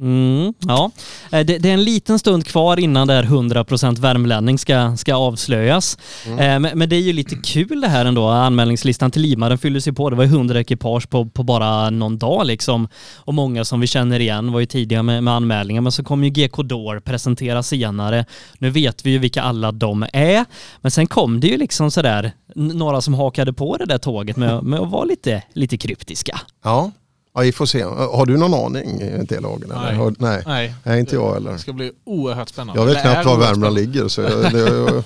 Mm, 0.00 0.54
ja. 0.68 0.90
Eh, 1.32 1.46
Det, 1.46 1.58
det 1.58 1.68
är 1.70 1.74
en 1.74 1.84
liten 1.84 2.18
stund 2.18 2.46
kvar 2.46 2.78
innan 2.80 3.06
det 3.08 3.14
här 3.14 3.22
100% 3.24 3.98
värmlänning 4.00 4.58
ska, 4.58 4.96
ska 4.96 5.14
avslöjas. 5.14 5.98
Eh, 6.26 6.36
Men, 6.36 6.62
men 6.62 6.88
det 6.88 6.96
är 6.96 7.00
ju 7.00 7.12
lite 7.12 7.36
kul 7.36 7.80
det 7.80 7.88
här 7.88 8.04
ändå. 8.04 8.26
Anmälningslistan 8.28 9.10
till 9.10 9.22
Lima 9.22 9.48
den 9.48 9.58
fylldes 9.58 9.88
ju 9.88 9.92
på. 9.92 10.10
Det 10.10 10.16
var 10.16 10.24
ju 10.24 10.30
100 10.30 10.60
ekipage 10.60 11.10
på, 11.10 11.26
på 11.26 11.42
bara 11.42 11.90
någon 11.90 12.18
dag 12.18 12.46
liksom. 12.46 12.88
Och 13.16 13.34
många 13.34 13.64
som 13.64 13.80
vi 13.80 13.86
känner 13.86 14.20
igen 14.20 14.52
var 14.52 14.60
ju 14.60 14.66
tidiga 14.66 15.02
med, 15.02 15.24
med 15.24 15.34
anmälningar. 15.34 15.80
Men 15.82 15.92
så 15.92 16.04
kom 16.04 16.24
ju 16.24 16.30
GK 16.30 16.56
Door 16.62 17.00
presentera 17.00 17.62
senare. 17.62 18.24
Nu 18.58 18.70
vet 18.70 19.06
vi 19.06 19.10
ju 19.10 19.18
vilka 19.18 19.42
alla 19.42 19.72
de 19.72 20.06
är. 20.12 20.44
Men 20.80 20.90
sen 20.90 21.06
kom 21.06 21.40
det 21.40 21.46
ju 21.46 21.56
liksom 21.56 21.90
sådär 21.90 22.32
några 22.54 23.00
som 23.00 23.14
hakade 23.14 23.52
på 23.52 23.76
det 23.76 23.86
där 23.86 23.98
tåget 23.98 24.36
med, 24.36 24.62
med 24.62 24.80
att 24.80 24.90
vara 24.90 25.04
lite, 25.04 25.42
lite 25.52 25.76
kryptiska. 25.76 26.40
Ja. 26.64 26.90
Ja, 27.34 27.40
vi 27.40 27.52
får 27.52 27.66
se. 27.66 27.82
Har 27.82 28.26
du 28.26 28.36
någon 28.36 28.54
aning 28.54 29.00
i 29.00 29.04
eller? 29.04 29.66
Nej. 29.82 29.94
Har- 29.94 30.14
Nej. 30.18 30.42
Nej. 30.46 30.74
Nej, 30.84 31.00
inte 31.00 31.14
jag 31.14 31.34
heller. 31.34 31.52
Det 31.52 31.58
ska 31.58 31.72
bli 31.72 31.92
oerhört 32.04 32.48
spännande. 32.48 32.80
Jag 32.82 32.86
vet 32.86 33.02
knappt 33.02 33.26
var 33.26 33.38
Värmland 33.38 33.74
ligger. 33.74 34.08
Så 34.08 34.20
jag, 34.22 34.52
det, 34.52 34.58
jag, 34.58 35.04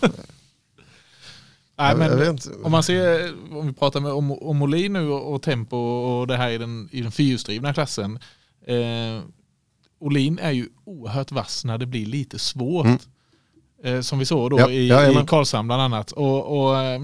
Nej, 1.79 1.97
men. 1.97 2.39
Om 2.65 2.73
man 2.73 2.83
ser, 2.83 3.33
om 3.53 3.67
vi 3.67 3.73
pratar 3.73 4.01
med, 4.01 4.13
om, 4.13 4.33
om 4.33 4.57
Molin 4.57 4.93
nu 4.93 5.09
och, 5.09 5.35
och 5.35 5.43
tempo 5.43 5.77
och 5.77 6.27
det 6.27 6.37
här 6.37 6.51
i 6.51 6.59
den, 6.59 6.89
i 6.93 7.01
den 7.01 7.13
fyrhjulsdrivna 7.13 7.75
klassen. 7.75 8.19
Eh, 8.67 9.23
Olin 10.01 10.39
är 10.39 10.51
ju 10.51 10.69
oerhört 10.85 11.33
vass 11.33 11.65
när 11.65 11.79
det 11.79 11.87
blir 11.87 12.07
lite 12.07 12.39
svårt. 12.39 12.87
Mm. 12.87 12.99
Eh, 13.85 14.01
som 14.01 14.19
vi 14.19 14.25
såg 14.25 14.51
då 14.51 14.61
Ja, 14.61 14.71
i, 14.71 14.89
jajamän. 14.89 15.25
i 15.25 15.27
Karlshamn 15.27 15.69
bland 15.69 15.83
annat. 15.83 16.13
Och, 16.13 16.65
och 16.67 16.79
eh, 16.81 17.01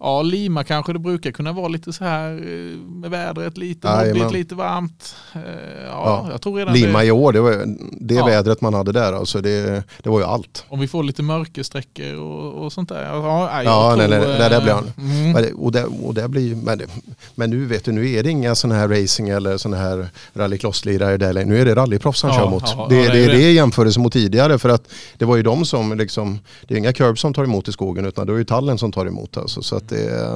ja, 0.00 0.22
Lima 0.22 0.64
kanske 0.64 0.92
det 0.92 0.98
brukar 0.98 1.30
kunna 1.30 1.52
vara 1.52 1.68
lite 1.68 1.92
så 1.92 2.04
här 2.04 2.30
eh, 2.32 2.78
med 2.86 3.10
vädret, 3.10 3.56
lite 3.58 3.88
moddigt, 4.14 4.32
lite 4.32 4.54
varmt. 4.54 5.14
Eh, 5.34 5.40
ja, 5.86 5.90
Ja. 6.24 6.28
jag 6.30 6.40
tror 6.40 6.56
redan 6.58 6.74
Lima 6.74 6.98
det, 6.98 7.04
i 7.06 7.10
år, 7.10 7.32
det, 7.32 7.40
var, 7.40 7.64
det 8.00 8.14
Ja. 8.14 8.26
vädret 8.26 8.60
man 8.60 8.74
hade 8.74 8.92
där, 8.92 9.12
alltså 9.12 9.40
det, 9.40 9.82
det 10.02 10.08
var 10.10 10.18
ju 10.20 10.24
allt. 10.26 10.64
om 10.68 10.80
vi 10.80 10.88
får 10.88 11.02
lite 11.02 11.22
mörkersträckor 11.22 12.14
och, 12.14 12.64
och 12.64 12.72
sånt 12.72 12.88
där. 12.88 13.02
Ja, 13.04 13.62
Ja, 13.64 13.94
nej, 13.98 14.08
tror, 14.08 14.18
nej, 14.18 14.38
nej, 14.38 14.50
där 14.50 14.60
blir 14.60 14.72
han. 14.72 14.92
Mm. 14.98 15.32
Det- 15.32 15.52
Och 15.52 15.72
det, 15.72 15.84
och 15.84 16.14
det 16.14 16.28
blir, 16.28 16.54
men, 16.54 16.78
det, 16.78 16.86
men 17.34 17.50
nu 17.50 17.64
vet 17.66 17.84
du, 17.84 17.92
nu 17.92 18.10
är 18.10 18.22
det 18.22 18.30
inga 18.30 18.54
sådana 18.54 18.80
här 18.80 18.88
racing 18.88 19.28
eller 19.30 19.56
sådana 19.58 19.82
här 19.82 20.08
rallycrosslirare 20.34 21.16
där 21.16 21.32
längre. 21.32 21.48
Nu 21.48 21.60
är 21.60 21.64
det 21.64 21.74
rallyproffs 21.74 22.22
han 22.22 22.32
Ja, 22.32 22.38
kör 22.38 22.50
mot. 22.50 22.62
ja, 22.66 22.86
det, 22.90 22.96
det, 22.96 23.08
det 23.12 23.24
är 23.24 23.28
det. 23.28 23.32
det 23.36 23.42
i 23.42 23.54
jämförelse 23.54 24.00
mot 24.00 24.12
tidigare 24.12 24.58
för 24.58 24.68
att 24.68 24.88
det 25.18 25.24
var 25.24 25.36
ju 25.36 25.42
de 25.42 25.64
som 25.64 25.98
liksom, 25.98 26.38
det 26.68 26.74
är 26.74 26.78
inga 26.78 26.92
curbs 26.92 27.20
som 27.20 27.34
tar 27.34 27.44
emot 27.44 27.68
i 27.68 27.72
skogen 27.72 28.04
utan 28.04 28.26
det 28.26 28.32
är 28.32 28.36
ju 28.36 28.44
tallen 28.44 28.78
som 28.78 28.92
tar 28.92 29.06
emot. 29.06 29.36
Alltså, 29.36 29.62
så 29.62 29.76
att 29.76 29.89
det 29.90 30.30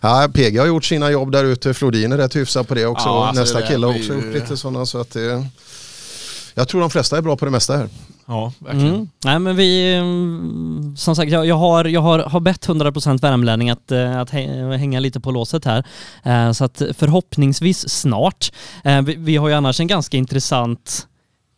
ja, 0.00 0.28
PG 0.34 0.58
har 0.58 0.66
gjort 0.66 0.84
sina 0.84 1.10
jobb 1.10 1.32
där 1.32 1.44
ute, 1.44 1.74
Flodin 1.74 2.12
är 2.12 2.16
rätt 2.16 2.36
hyfsad 2.36 2.68
på 2.68 2.74
det 2.74 2.86
också. 2.86 3.08
Ja, 3.08 3.26
alltså 3.26 3.40
Nästa 3.42 3.60
det 3.60 3.66
kille 3.66 3.86
har 3.86 3.94
också 3.98 4.14
gjort 4.14 4.34
lite 4.34 4.56
sådana 4.56 4.86
så 4.86 4.98
att 5.00 5.10
det 5.10 5.46
jag 6.54 6.68
tror 6.68 6.80
de 6.80 6.90
flesta 6.90 7.16
är 7.18 7.22
bra 7.22 7.36
på 7.36 7.44
det 7.44 7.50
mesta 7.50 7.76
här. 7.76 7.88
Ja, 8.26 8.52
verkligen. 8.58 8.94
Mm. 8.94 9.08
Nej 9.24 9.38
men 9.38 9.56
vi, 9.56 9.94
mm, 9.94 10.94
som 10.98 11.16
sagt 11.16 11.32
jag, 11.32 11.46
jag, 11.46 11.54
har, 11.56 11.84
jag 11.84 12.00
har, 12.00 12.18
har 12.18 12.40
bett 12.40 12.66
100% 12.68 13.20
värmlänning 13.22 13.70
att, 13.70 13.92
eh, 13.92 14.20
att 14.20 14.30
hä- 14.30 14.76
hänga 14.76 15.00
lite 15.00 15.20
på 15.20 15.30
låset 15.30 15.64
här. 15.64 15.84
Eh, 16.24 16.52
Så 16.52 16.64
att 16.64 16.82
förhoppningsvis 16.98 17.88
snart. 17.88 18.52
Eh, 18.84 19.02
Vi, 19.02 19.14
vi 19.18 19.36
har 19.36 19.48
ju 19.48 19.54
annars 19.54 19.80
en 19.80 19.86
ganska 19.86 20.16
intressant 20.16 21.06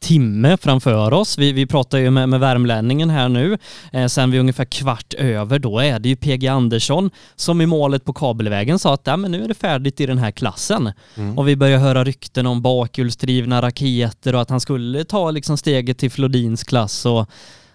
timme 0.01 0.57
framför 0.57 1.13
oss. 1.13 1.39
Vi, 1.39 1.53
vi 1.53 1.67
pratar 1.67 1.99
ju 1.99 2.11
med, 2.11 2.29
med 2.29 2.41
värmlänningen 2.41 3.11
här 3.11 3.29
nu. 3.29 3.59
Eh, 3.93 4.07
sen 4.07 4.31
vid 4.31 4.41
ungefär 4.41 4.65
kvart 4.65 5.15
över 5.15 5.59
då 5.59 5.79
är 5.79 5.99
det 5.99 6.09
ju 6.09 6.17
PG 6.17 6.47
Andersson 6.47 7.11
som 7.37 7.61
i 7.61 7.67
målet 7.67 8.05
på 8.05 8.13
kabelvägen 8.13 8.79
sa 8.79 8.95
att 8.95 9.03
ja, 9.05 9.17
men 9.17 9.31
nu 9.31 9.45
är 9.45 9.49
det 9.49 9.55
färdigt 9.55 10.01
i 10.01 10.07
den 10.07 10.19
här 10.19 10.31
klassen. 10.31 10.93
Och 11.37 11.49
vi 11.49 11.57
börjar 11.57 11.79
höra 11.79 12.05
rykten 12.05 12.47
om 12.47 12.63
bakhjulsdrivna 12.63 13.63
raketer 13.63 14.35
och 14.35 14.41
att 14.41 14.51
han 14.51 14.61
skulle 14.61 15.05
ta 15.05 15.31
liksom 15.31 15.57
steget 15.57 15.99
till 15.99 16.11
Flodins 16.11 16.65
klass 16.65 17.07
och 17.07 17.31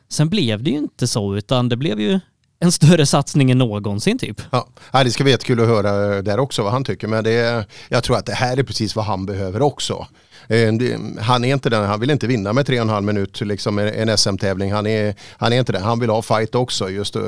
sen 0.09 0.29
blev 0.29 0.63
det 0.63 0.69
ju 0.69 0.77
inte 0.77 1.07
så 1.07 1.35
utan 1.35 1.69
det 1.69 1.77
blev 1.77 1.99
ju 1.99 2.19
en 2.59 2.71
större 2.71 3.05
satsning 3.05 3.51
än 3.51 3.57
någonsin 3.57 4.19
typ. 4.19 4.41
Ja, 4.51 5.03
det 5.03 5.11
ska 5.11 5.23
bli 5.23 5.31
jättekul 5.31 5.59
att 5.59 5.67
höra 5.67 6.21
där 6.21 6.39
också 6.39 6.63
vad 6.63 6.71
han 6.71 6.83
tycker. 6.83 7.07
Men 7.07 7.23
det, 7.23 7.65
jag 7.89 8.03
tror 8.03 8.17
att 8.17 8.25
det 8.25 8.33
här 8.33 8.57
är 8.57 8.63
precis 8.63 8.95
vad 8.95 9.05
han 9.05 9.25
behöver 9.25 9.61
också. 9.61 10.07
Eh, 10.47 10.73
han 11.19 11.43
är 11.43 11.53
inte 11.53 11.69
den, 11.69 11.85
han 11.85 11.99
vill 11.99 12.09
inte 12.09 12.27
vinna 12.27 12.53
med 12.53 12.65
tre 12.65 12.79
och 12.79 12.81
en 12.81 12.89
halv 12.89 13.05
minut 13.05 13.41
liksom 13.41 13.79
i 13.79 13.91
en 13.95 14.17
SM-tävling. 14.17 14.71
Han 14.71 14.87
är, 14.87 15.15
han 15.37 15.53
är 15.53 15.59
inte 15.59 15.71
den, 15.71 15.83
Han 15.83 15.99
vill 15.99 16.09
ha 16.09 16.21
fight 16.21 16.55
också. 16.55 16.89
Just, 16.89 17.15
eh, 17.15 17.21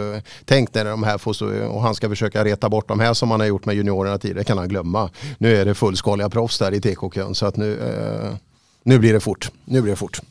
tänk 0.46 0.74
när 0.74 0.86
de 0.86 1.04
här 1.04 1.18
får 1.18 1.34
så, 1.34 1.68
och 1.68 1.82
han 1.82 1.96
ska 1.96 2.10
försöka 2.10 2.46
reta 2.46 2.70
bort 2.70 2.88
de 2.88 3.00
här 3.00 3.14
som 3.14 3.32
han 3.32 3.40
har 3.40 3.48
gjort 3.48 3.66
med 3.66 3.76
juniorerna 3.76 4.18
tidigare. 4.18 4.44
kan 4.44 4.58
han 4.58 4.70
glömma. 4.70 5.10
Nu 5.38 5.56
är 5.56 5.66
det 5.66 5.76
fullskaliga 5.76 6.30
proffs 6.30 6.60
där 6.60 6.74
i 6.74 6.82
TK-kön 6.82 7.36
så 7.36 7.46
att 7.46 7.58
nu, 7.58 7.80
eh, 7.80 8.36
nu 8.84 9.00
blir 9.00 9.14
det 9.14 9.20
fort. 9.20 9.52
Nu 9.66 9.82
blir 9.82 9.92
det 9.92 9.98
fort. 9.98 10.22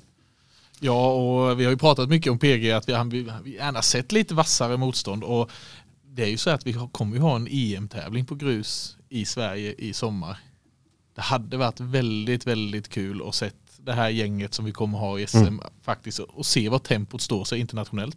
Ja, 0.80 1.12
och 1.12 1.60
vi 1.60 1.64
har 1.64 1.70
ju 1.70 1.76
pratat 1.78 2.08
mycket 2.08 2.32
om 2.32 2.38
PG 2.38 2.72
att 2.72 2.88
vi 2.88 2.92
han 2.92 3.08
vi, 3.08 3.30
vi 3.44 3.54
gärna 3.54 3.82
sett 3.82 4.12
lite 4.12 4.34
vassare 4.34 4.76
motstånd 4.76 5.24
och 5.24 5.50
det 6.16 6.22
är 6.22 6.28
ju 6.28 6.36
så 6.36 6.50
att 6.50 6.66
vi 6.66 6.76
kommer 6.92 7.16
ju 7.16 7.22
ha 7.22 7.36
en 7.36 7.48
EM-tävling 7.50 8.24
på 8.24 8.34
grus 8.34 8.96
i 9.08 9.24
Sverige 9.24 9.74
i 9.78 9.92
sommar. 9.92 10.38
Det 11.14 11.22
hade 11.22 11.56
varit 11.56 11.80
väldigt, 11.80 12.46
väldigt 12.46 12.88
kul 12.88 13.22
att 13.28 13.34
sett 13.34 13.54
det 13.78 13.92
här 13.92 14.08
gänget 14.08 14.54
som 14.54 14.64
vi 14.64 14.72
kommer 14.72 14.98
ha 14.98 15.18
i 15.18 15.26
SM 15.26 15.36
Mm. 15.36 15.60
faktiskt 15.84 16.18
och 16.18 16.46
se 16.46 16.68
vad 16.68 16.82
tempot 16.82 17.20
står 17.22 17.44
sig 17.44 17.58
internationellt. 17.58 18.16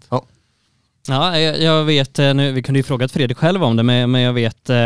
Ja, 1.10 1.40
jag, 1.40 1.62
jag 1.62 1.84
vet, 1.84 2.20
eh, 2.20 2.34
nu, 2.34 2.52
vi 2.52 2.64
kunde 2.64 2.80
ju 2.80 2.84
frågat 2.84 3.12
Fredrik 3.12 3.38
själv 3.38 3.64
om 3.64 3.76
det, 3.76 3.84
men, 3.84 4.12
men 4.12 4.22
jag 4.22 4.34
vet, 4.34 4.70
eh, 4.70 4.78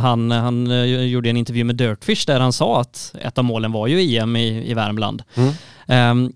han, 0.00 0.30
han 0.30 0.70
eh, 0.70 0.84
gjorde 0.84 1.30
en 1.30 1.36
intervju 1.36 1.64
med 1.64 1.76
Dirtfish 1.76 2.26
där 2.26 2.40
han 2.40 2.52
sa 2.52 2.80
att 2.80 3.14
ett 3.20 3.38
av 3.38 3.44
målen 3.44 3.72
var 3.72 3.86
ju 3.86 4.16
EM 4.16 4.36
i, 4.36 4.70
i 4.70 4.74
Värmland. 4.74 5.22
Mm. 5.34 5.52
Ehm, 5.86 6.32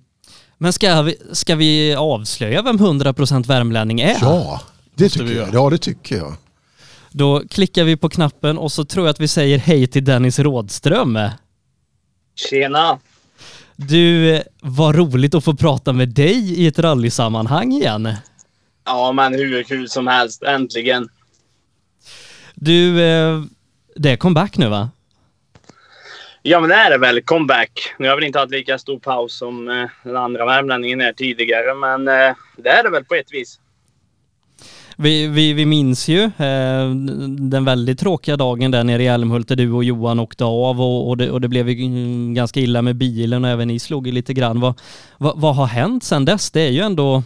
men 0.59 0.73
ska 0.73 1.03
vi, 1.03 1.17
ska 1.33 1.57
vi 1.57 1.95
avslöja 1.95 2.63
vem 2.63 2.79
100% 2.79 3.47
värmlänning 3.47 4.01
är? 4.01 4.17
Ja, 4.21 4.61
det 4.95 5.09
tycker 5.09 5.27
vi 5.27 5.37
jag. 5.37 5.55
Ja, 5.55 5.71
det 5.71 5.79
tycker 5.79 6.17
jag. 6.17 6.35
Då 7.17 7.43
klickar 7.51 7.85
vi 7.85 7.97
på 7.97 8.09
knappen 8.09 8.59
och 8.59 8.73
så 8.73 8.85
tror 8.85 9.07
jag 9.07 9.11
att 9.11 9.21
vi 9.21 9.29
säger 9.29 9.59
hej 9.59 9.87
till 9.87 10.05
Dennis 10.05 10.39
Rådström. 10.39 11.19
Tjena! 12.35 12.99
Du, 13.77 14.43
vad 14.61 14.97
roligt 14.97 15.35
att 15.35 15.45
få 15.45 15.55
prata 15.55 15.93
med 15.93 16.09
dig 16.09 16.61
i 16.61 16.67
ett 16.67 16.79
rallysammanhang 16.79 17.73
igen. 17.73 18.15
Ja, 18.85 19.13
men 19.13 19.35
hur 19.35 19.63
kul 19.63 19.89
som 19.89 20.07
helst. 20.07 20.43
Äntligen. 20.43 21.09
Du, 22.55 23.03
eh, 23.03 23.43
det 23.97 24.11
är 24.11 24.17
comeback 24.17 24.57
nu 24.57 24.69
va? 24.69 24.91
Ja, 26.43 26.61
men 26.61 26.69
det 26.69 26.77
är 26.77 26.91
det 26.91 26.99
väl. 26.99 27.23
Comeback. 27.23 27.95
Nu 27.99 28.07
har 28.07 28.11
jag 28.11 28.17
väl 28.17 28.25
inte 28.25 28.39
haft 28.39 28.53
lika 28.53 28.79
stor 28.79 28.99
paus 28.99 29.39
som 29.39 29.69
eh, 29.69 29.89
den 30.03 30.17
andra 30.17 30.47
värmlänningen 30.47 31.01
är 31.01 31.13
tidigare, 31.13 31.75
men 31.75 32.09
eh, 32.09 32.37
det 32.57 32.69
är 32.69 32.83
det 32.83 32.91
väl 32.91 33.05
på 33.05 33.15
ett 33.15 33.33
vis. 33.33 33.59
Vi, 34.97 35.27
vi, 35.27 35.53
vi 35.53 35.67
minns 35.67 36.09
ju 36.09 36.23
eh, 36.23 36.91
den 37.39 37.65
väldigt 37.65 37.99
tråkiga 37.99 38.37
dagen 38.37 38.71
där 38.71 38.85
nere 38.85 39.03
i 39.03 39.07
Älmhult 39.07 39.49
där 39.49 39.57
du 39.57 39.73
och 39.73 39.85
Johan 39.85 40.21
åkte 40.21 40.45
av 40.45 40.81
och, 40.81 41.09
och, 41.09 41.17
det, 41.17 41.31
och 41.31 41.41
det 41.41 41.49
blev 41.49 41.69
ju 41.69 41.77
ganska 42.35 42.61
illa 42.61 42.83
med 42.83 42.97
bilen 42.97 43.45
och 43.45 43.51
även 43.51 43.69
ni 43.69 43.79
slog 43.79 44.09
i 44.09 44.13
lite 44.13 44.35
grann. 44.35 44.61
Vad, 44.61 44.81
vad, 45.19 45.41
vad 45.41 45.57
har 45.57 45.67
hänt 45.67 46.05
sedan 46.05 46.25
dess? 46.25 46.51
Det 46.51 46.61
är 46.61 46.71
ju 46.71 46.81
ändå 46.81 47.23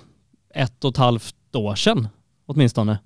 ett 0.55 0.85
och 0.85 0.91
ett 0.91 0.97
halvt 0.97 1.35
år 1.55 1.75
sedan 1.75 2.09
åtminstone. 2.47 2.99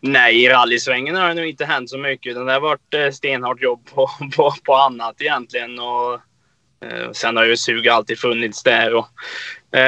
Nej, 0.00 0.44
i 0.44 0.48
rallysvängen 0.48 1.16
har 1.16 1.28
det 1.28 1.34
nog 1.34 1.46
inte 1.46 1.64
hänt 1.64 1.90
så 1.90 1.98
mycket. 1.98 2.30
utan 2.30 2.46
Det 2.46 2.52
har 2.52 2.60
varit 2.60 2.94
eh, 2.94 3.10
stenhårt 3.10 3.62
jobb 3.62 3.88
på, 3.94 4.10
på, 4.36 4.54
på 4.64 4.74
annat 4.74 5.20
egentligen. 5.20 5.78
Och, 5.78 6.14
eh, 6.88 7.10
sen 7.12 7.36
har 7.36 7.44
ju 7.44 7.56
sug 7.56 7.88
alltid 7.88 8.18
funnits 8.18 8.62
där. 8.62 8.94
Och, 8.94 9.06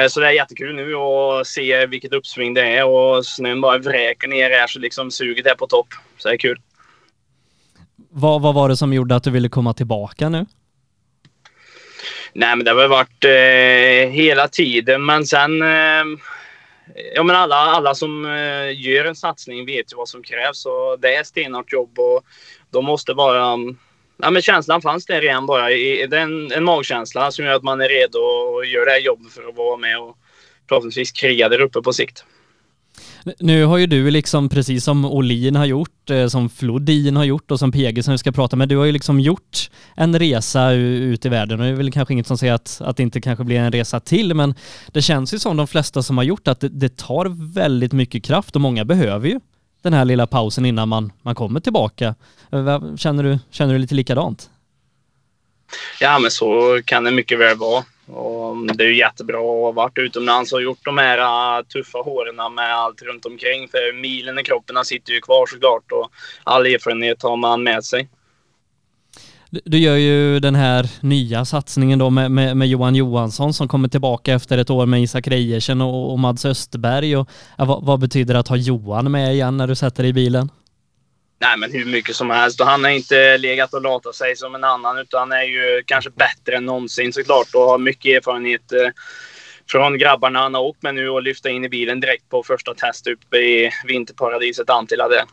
så 0.09 0.19
det 0.19 0.27
är 0.27 0.31
jättekul 0.31 0.75
nu 0.75 0.95
att 0.95 1.47
se 1.47 1.85
vilket 1.85 2.13
uppsving 2.13 2.53
det 2.53 2.61
är. 2.61 2.85
Och 2.85 3.25
snön 3.25 3.61
bara 3.61 3.77
vräker 3.77 4.27
ner 4.27 4.49
här 4.49 4.67
så 4.67 4.79
liksom 4.79 5.11
suget 5.11 5.45
är 5.45 5.55
på 5.55 5.67
topp. 5.67 5.87
Så 6.17 6.27
det 6.27 6.35
är 6.35 6.37
kul. 6.37 6.61
Vad, 8.09 8.41
vad 8.41 8.55
var 8.55 8.69
det 8.69 8.77
som 8.77 8.93
gjorde 8.93 9.15
att 9.15 9.23
du 9.23 9.31
ville 9.31 9.49
komma 9.49 9.73
tillbaka 9.73 10.29
nu? 10.29 10.45
Nej, 12.33 12.55
men 12.55 12.65
det 12.65 12.71
har 12.71 12.77
väl 12.77 12.89
varit 12.89 13.23
eh, 13.23 14.11
hela 14.13 14.47
tiden. 14.47 15.05
Men 15.05 15.25
sen... 15.25 15.61
Eh, 15.61 16.03
ja, 17.15 17.23
men 17.23 17.35
alla, 17.35 17.55
alla 17.55 17.95
som 17.95 18.25
eh, 18.25 18.81
gör 18.81 19.05
en 19.05 19.15
satsning 19.15 19.65
vet 19.65 19.93
ju 19.93 19.97
vad 19.97 20.09
som 20.09 20.23
krävs. 20.23 20.65
Och 20.65 20.99
det 20.99 21.15
är 21.15 21.23
stenhårt 21.23 21.73
jobb 21.73 21.99
och 21.99 22.23
de 22.71 22.85
måste 22.85 23.13
bara... 23.13 23.57
Ja, 24.21 24.31
men 24.31 24.41
känslan 24.41 24.81
fanns 24.81 25.05
där 25.05 25.23
igen 25.23 25.45
bara. 25.45 25.71
I, 25.71 26.07
det 26.07 26.17
är 26.17 26.21
en, 26.21 26.51
en 26.51 26.63
magkänsla 26.63 27.31
som 27.31 27.45
gör 27.45 27.53
att 27.53 27.63
man 27.63 27.81
är 27.81 27.89
redo 27.89 28.19
och 28.19 28.65
gör 28.65 28.85
det 28.85 28.91
här 28.91 28.99
jobbet 28.99 29.31
för 29.31 29.49
att 29.49 29.55
vara 29.55 29.77
med 29.77 29.99
och 29.99 30.17
förhoppningsvis 30.69 31.11
kriga 31.11 31.49
där 31.49 31.61
uppe 31.61 31.81
på 31.81 31.93
sikt. 31.93 32.25
Nu 33.39 33.65
har 33.65 33.77
ju 33.77 33.87
du 33.87 34.11
liksom, 34.11 34.49
precis 34.49 34.83
som 34.83 35.05
Olin 35.05 35.55
har 35.55 35.65
gjort, 35.65 36.09
eh, 36.09 36.27
som 36.27 36.49
Flodin 36.49 37.15
har 37.15 37.23
gjort 37.23 37.51
och 37.51 37.59
som 37.59 37.71
PG 37.71 38.03
som 38.03 38.11
vi 38.11 38.17
ska 38.17 38.31
prata 38.31 38.55
med, 38.55 38.69
du 38.69 38.77
har 38.77 38.85
ju 38.85 38.91
liksom 38.91 39.19
gjort 39.19 39.69
en 39.95 40.19
resa 40.19 40.71
ut 40.71 41.25
i 41.25 41.29
världen 41.29 41.59
och 41.59 41.65
det 41.65 41.71
är 41.71 41.75
väl 41.75 41.91
kanske 41.91 42.13
inget 42.13 42.27
som 42.27 42.37
säger 42.37 42.53
att, 42.53 42.81
att 42.81 42.97
det 42.97 43.03
inte 43.03 43.21
kanske 43.21 43.43
blir 43.43 43.59
en 43.59 43.71
resa 43.71 43.99
till, 43.99 44.33
men 44.33 44.55
det 44.91 45.01
känns 45.01 45.33
ju 45.33 45.39
som 45.39 45.57
de 45.57 45.67
flesta 45.67 46.03
som 46.03 46.17
har 46.17 46.23
gjort 46.23 46.47
att 46.47 46.59
det, 46.59 46.69
det 46.69 46.97
tar 46.97 47.53
väldigt 47.53 47.93
mycket 47.93 48.23
kraft 48.23 48.55
och 48.55 48.61
många 48.61 48.85
behöver 48.85 49.27
ju 49.27 49.39
den 49.81 49.93
här 49.93 50.05
lilla 50.05 50.27
pausen 50.27 50.65
innan 50.65 50.89
man, 50.89 51.11
man 51.21 51.35
kommer 51.35 51.59
tillbaka. 51.59 52.15
Eh, 52.51 52.95
känner 52.95 53.23
du, 53.23 53.39
känner 53.51 53.73
du 53.73 53.79
lite 53.79 53.95
likadant? 53.95 54.49
Ja, 55.99 56.19
men 56.19 56.31
så 56.31 56.79
kan 56.85 57.03
det 57.03 57.11
mycket 57.11 57.39
väl 57.39 57.57
vara. 57.57 57.83
Och 58.07 58.75
det 58.75 58.83
är 58.83 58.87
ju 58.87 58.97
jättebra 58.97 59.37
att 59.37 59.43
ha 59.43 59.71
varit 59.71 59.97
utomlands 59.97 60.53
och 60.53 60.61
gjort 60.61 60.85
de 60.85 60.97
här 60.97 61.17
äh, 61.17 61.63
tuffa 61.65 61.97
håren 61.97 62.55
med 62.55 62.75
allt 62.75 63.01
runt 63.01 63.25
omkring. 63.25 63.67
För 63.67 64.01
milen 64.01 64.39
i 64.39 64.43
kroppen 64.43 64.85
sitter 64.85 65.13
ju 65.13 65.21
kvar 65.21 65.45
såklart 65.45 65.91
och 65.91 66.11
all 66.43 66.65
erfarenhet 66.65 67.23
har 67.23 67.37
man 67.37 67.63
med 67.63 67.83
sig. 67.83 68.09
Du- 69.51 69.77
gör 69.77 69.95
ju 69.95 70.39
den 70.39 70.55
här 70.55 70.89
nya 71.01 71.45
satsningen 71.45 71.99
då 71.99 72.09
med, 72.09 72.31
med, 72.31 72.57
med 72.57 72.67
Johan 72.67 72.95
Johansson 72.95 73.53
som 73.53 73.67
kommer 73.67 73.87
tillbaka 73.87 74.33
efter 74.33 74.57
ett 74.57 74.69
år 74.69 74.85
med 74.85 75.01
Isak 75.01 75.27
Reiersen 75.27 75.81
och, 75.81 76.11
och 76.11 76.19
Mads 76.19 76.45
Österberg. 76.45 77.17
Och, 77.17 77.29
ja, 77.57 77.65
vad, 77.65 77.85
vad 77.85 77.99
betyder 77.99 78.33
det 78.33 78.39
att 78.39 78.47
ha 78.47 78.55
Johan 78.55 79.11
med 79.11 79.33
igen 79.33 79.57
när 79.57 79.67
du 79.67 79.75
sätter 79.75 80.03
dig 80.03 80.09
i 80.09 80.13
bilen? 80.13 80.49
Nej, 81.41 81.57
men 81.57 81.71
hur 81.71 81.85
mycket 81.85 82.15
som 82.15 82.29
helst. 82.29 82.61
Och 82.61 82.67
han 82.67 82.83
har 82.83 82.91
inte 82.91 83.37
legat 83.37 83.73
och 83.73 83.81
latat 83.81 84.15
sig 84.15 84.35
som 84.35 84.55
en 84.55 84.63
annan 84.63 84.97
utan 84.97 85.31
är 85.31 85.43
ju 85.43 85.83
kanske 85.85 86.09
bättre 86.09 86.57
än 86.57 86.65
någonsin 86.65 87.13
såklart 87.13 87.55
och 87.55 87.61
har 87.61 87.77
mycket 87.77 88.17
erfarenhet 88.17 88.71
eh, 88.71 88.89
från 89.69 89.97
grabbarna 89.97 90.39
han 90.39 90.53
har 90.53 90.61
åkt 90.61 90.83
med 90.83 90.95
nu 90.95 91.09
och 91.09 91.23
lyfta 91.23 91.49
in 91.49 91.65
i 91.65 91.69
bilen 91.69 91.99
direkt 91.99 92.29
på 92.29 92.43
första 92.43 92.73
test 92.73 93.07
uppe 93.07 93.37
i 93.37 93.71
vinterparadiset 93.87 94.69
Antilla 94.69 95.07
där. 95.07 95.23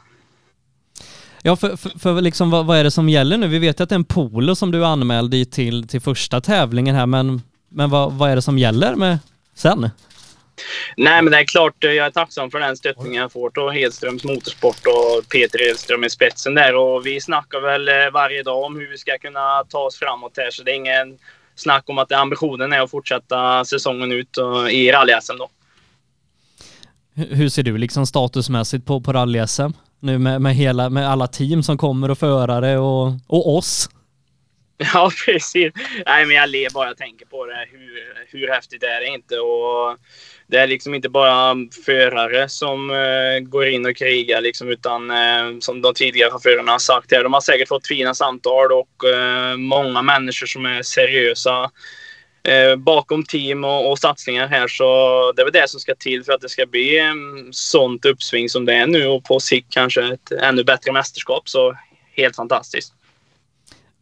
Ja, 1.48 1.56
för, 1.56 1.76
för, 1.76 1.98
för 1.98 2.20
liksom, 2.20 2.50
vad, 2.50 2.66
vad 2.66 2.78
är 2.78 2.84
det 2.84 2.90
som 2.90 3.08
gäller 3.08 3.38
nu? 3.38 3.46
Vi 3.48 3.58
vet 3.58 3.80
ju 3.80 3.82
att 3.82 3.88
det 3.88 3.92
är 3.94 3.98
en 3.98 4.04
polo 4.04 4.54
som 4.54 4.70
du 4.70 4.80
är 4.82 4.86
anmäld 4.86 5.34
i 5.34 5.44
till, 5.44 5.88
till 5.88 6.00
första 6.00 6.40
tävlingen 6.40 6.94
här, 6.94 7.06
men, 7.06 7.42
men 7.68 7.90
vad, 7.90 8.12
vad 8.12 8.30
är 8.30 8.36
det 8.36 8.42
som 8.42 8.58
gäller 8.58 8.94
med 8.94 9.18
sen? 9.54 9.90
Nej, 10.96 11.22
men 11.22 11.32
det 11.32 11.38
är 11.38 11.44
klart 11.44 11.84
eh, 11.84 11.90
jag 11.90 12.06
är 12.06 12.10
tacksam 12.10 12.50
för 12.50 12.60
den 12.60 12.76
stöttningen 12.76 13.22
jag 13.22 13.32
får 13.32 13.58
av 13.58 13.70
Hedströms 13.70 14.24
Motorsport 14.24 14.86
och 14.86 15.28
Peter 15.28 15.58
Hedström 15.58 16.04
i 16.04 16.10
spetsen 16.10 16.54
där. 16.54 16.74
Och 16.74 17.06
vi 17.06 17.20
snackar 17.20 17.60
väl 17.60 17.88
eh, 17.88 17.94
varje 18.12 18.42
dag 18.42 18.64
om 18.64 18.76
hur 18.76 18.90
vi 18.90 18.98
ska 18.98 19.18
kunna 19.18 19.64
ta 19.68 19.78
oss 19.78 19.98
framåt 19.98 20.32
här. 20.36 20.50
Så 20.50 20.62
det 20.62 20.70
är 20.70 20.74
ingen 20.76 21.18
snack 21.54 21.84
om 21.86 21.98
att 21.98 22.12
ambitionen 22.12 22.72
är 22.72 22.80
att 22.80 22.90
fortsätta 22.90 23.64
säsongen 23.64 24.12
ut 24.12 24.36
och- 24.36 24.70
i 24.70 24.92
rally-SM 24.92 25.38
då. 25.38 25.50
Hur 27.14 27.34
hur 27.36 27.48
ser 27.48 27.62
du 27.62 27.78
liksom 27.78 28.06
statusmässigt 28.06 28.86
på, 28.86 29.00
på 29.00 29.12
rally-SM? 29.12 29.72
Nu 30.00 30.18
med, 30.18 30.40
med, 30.40 30.54
hela, 30.54 30.90
med 30.90 31.10
alla 31.10 31.26
team 31.26 31.62
som 31.62 31.78
kommer 31.78 32.10
och 32.10 32.18
förare 32.18 32.78
och, 32.78 33.12
och 33.26 33.56
oss. 33.56 33.88
Ja, 34.94 35.10
precis. 35.26 35.72
Nej, 36.06 36.26
men 36.26 36.36
jag 36.36 36.48
ler 36.48 36.70
bara 36.70 36.88
jag 36.88 36.96
tänker 36.96 37.26
på 37.26 37.46
det. 37.46 37.66
Hur, 37.72 38.14
hur 38.38 38.48
häftigt 38.48 38.82
är 38.82 39.00
det 39.00 39.06
inte? 39.06 39.38
Och 39.38 39.96
det 40.46 40.56
är 40.56 40.66
liksom 40.66 40.94
inte 40.94 41.08
bara 41.08 41.54
förare 41.86 42.48
som 42.48 42.90
eh, 42.90 43.40
går 43.40 43.66
in 43.66 43.86
och 43.86 43.96
krigar, 43.96 44.40
liksom, 44.40 44.68
utan 44.68 45.10
eh, 45.10 45.58
som 45.60 45.82
de 45.82 45.94
tidigare 45.94 46.30
chaufförerna 46.30 46.72
har 46.72 46.78
sagt 46.78 47.12
här. 47.12 47.22
De 47.22 47.32
har 47.32 47.40
säkert 47.40 47.68
fått 47.68 47.86
fina 47.86 48.14
samtal 48.14 48.72
och 48.72 49.08
eh, 49.08 49.56
många 49.56 50.02
människor 50.02 50.46
som 50.46 50.66
är 50.66 50.82
seriösa 50.82 51.70
eh, 52.48 52.76
bakom 52.76 53.24
team 53.24 53.64
och, 53.64 53.90
och, 53.90 53.98
satsningar 53.98 54.46
här. 54.48 54.68
Så 54.68 54.84
det 55.36 55.42
är 55.42 55.44
väl 55.44 55.52
det 55.52 55.70
som 55.70 55.80
ska 55.80 55.94
till 55.94 56.24
för 56.24 56.32
att 56.32 56.40
det 56.40 56.48
ska 56.48 56.66
bli 56.66 56.98
en 56.98 57.48
sånt 57.50 58.04
uppsving 58.04 58.48
som 58.48 58.64
det 58.64 58.74
är 58.74 58.86
nu 58.86 59.06
och 59.06 59.24
på 59.24 59.40
sikt 59.40 59.66
kanske 59.70 60.12
ett 60.12 60.32
ännu 60.42 60.64
bättre 60.64 60.92
mästerskap. 60.92 61.48
Så 61.48 61.76
helt 62.16 62.36
fantastiskt. 62.36 62.94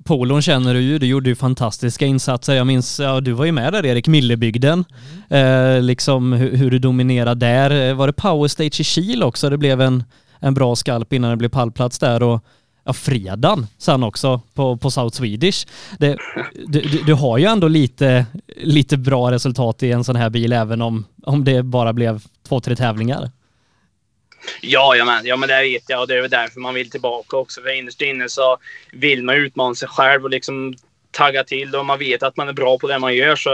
Polon 0.05 0.43
känner 0.43 0.75
du 0.75 0.81
ju, 0.81 0.99
du 0.99 1.07
gjorde 1.07 1.29
ju 1.29 1.37
fantastiska 1.37 2.07
insatser. 2.07 2.55
Jag 2.55 2.67
minns, 2.67 3.01
ja, 3.01 3.21
du 3.21 3.33
var 3.33 3.45
ju 3.45 3.53
med 3.53 3.73
där 3.73 3.87
Erik, 3.87 4.09
Millebygden. 4.09 4.85
Eh, 5.31 5.81
liksom 5.81 6.33
hur, 6.33 6.57
hur, 6.57 6.71
du 6.71 6.79
dominerade 6.79 7.47
där. 7.47 7.89
Eh, 7.89 7.95
var 7.95 8.07
det 8.07 8.13
Power 8.13 8.49
Stage 8.49 8.81
i 8.81 8.85
Kil 8.85 9.23
också? 9.23 9.51
Det 9.51 9.59
blev 9.59 9.81
en, 9.81 10.05
en 10.41 10.55
bra 10.55 10.77
skalp 10.77 11.13
innan 11.13 11.31
det 11.31 11.37
blev 11.37 11.49
pallplats 11.49 11.99
där 11.99 12.23
och 12.23 12.45
ja, 12.87 12.93
fredagen 12.93 13.66
sen 13.78 14.03
också 14.03 14.41
på, 14.55 14.76
på 14.76 14.91
South 14.91 15.16
Swedish. 15.16 15.66
Det, 15.99 16.18
du, 16.66 16.80
du, 16.80 17.03
du, 17.03 17.14
har 17.14 17.39
ju 17.39 17.45
ändå 17.45 17.68
lite, 17.68 18.26
lite 18.57 18.97
bra 18.97 19.30
resultat 19.30 19.82
i 19.82 19.93
en 19.93 20.05
sån 20.05 20.16
här 20.16 20.30
bil 20.30 20.53
även 20.53 20.82
om, 20.82 21.05
om 21.22 21.45
det 21.45 21.62
bara 21.62 21.93
blev 21.93 22.22
två, 22.49 22.61
tre 22.61 22.76
tävlingar. 22.76 23.30
Ja, 24.61 24.97
ja, 24.97 25.05
men, 25.05 25.26
ja, 25.26 25.37
men 25.37 25.49
det 25.49 25.62
vet 25.62 25.82
jag 25.89 26.01
och 26.01 26.09
det 26.09 26.16
är 26.16 26.20
väl 26.20 26.30
därför 26.30 26.61
man 26.61 26.74
vill 26.74 26.91
tillbaka 26.91 27.37
också. 27.37 27.61
För 27.61 27.78
innerst 27.78 28.03
inne 28.03 28.28
så 28.28 28.57
vill 28.93 29.22
man 29.22 29.37
utmana 29.37 29.74
sig 29.74 29.89
själv 29.89 30.24
och 30.24 30.30
liksom 30.30 30.74
tagga 31.17 31.45
till 31.45 31.75
och 31.75 31.87
man 31.87 31.99
vet 31.99 32.23
att 32.23 32.37
man 32.37 32.49
är 32.49 32.53
bra 32.53 32.79
på 32.79 32.89
det 32.89 32.99
man 32.99 33.14
gör. 33.14 33.37
Så 33.37 33.51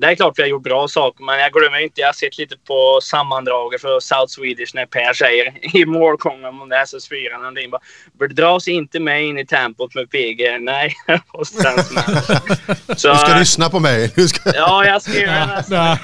det 0.00 0.06
är 0.06 0.14
klart 0.14 0.38
vi 0.38 0.42
har 0.42 0.48
gjort 0.48 0.62
bra 0.62 0.88
saker, 0.88 1.24
men 1.24 1.38
jag 1.38 1.52
glömmer 1.52 1.78
inte. 1.78 2.00
Jag 2.00 2.08
har 2.08 2.12
sett 2.12 2.38
lite 2.38 2.56
på 2.56 3.00
sammandraget 3.02 3.80
för 3.80 4.00
South 4.00 4.26
Swedish 4.28 4.74
när 4.74 4.86
Per 4.86 5.12
säger 5.12 5.76
i 5.76 5.84
målgången 5.86 6.60
om 6.60 6.68
det 6.68 6.76
är 6.76 6.84
SS4 6.84 7.38
någonting 7.38 7.70
bara. 7.70 8.28
Dras 8.28 8.68
inte 8.68 9.00
med 9.00 9.24
in 9.24 9.38
i 9.38 9.46
tempot 9.46 9.94
med 9.94 10.10
PG. 10.10 10.58
Nej, 10.60 10.94
och 11.28 11.46
sen 11.46 11.84
så, 12.96 13.08
Du 13.08 13.18
ska 13.18 13.38
lyssna 13.38 13.70
på 13.70 13.80
mig. 13.80 14.28
Ska... 14.28 14.52
Ja, 14.54 14.84
jag 14.84 15.02
ska 15.02 15.20
göra 15.20 15.46
nästa 15.46 15.98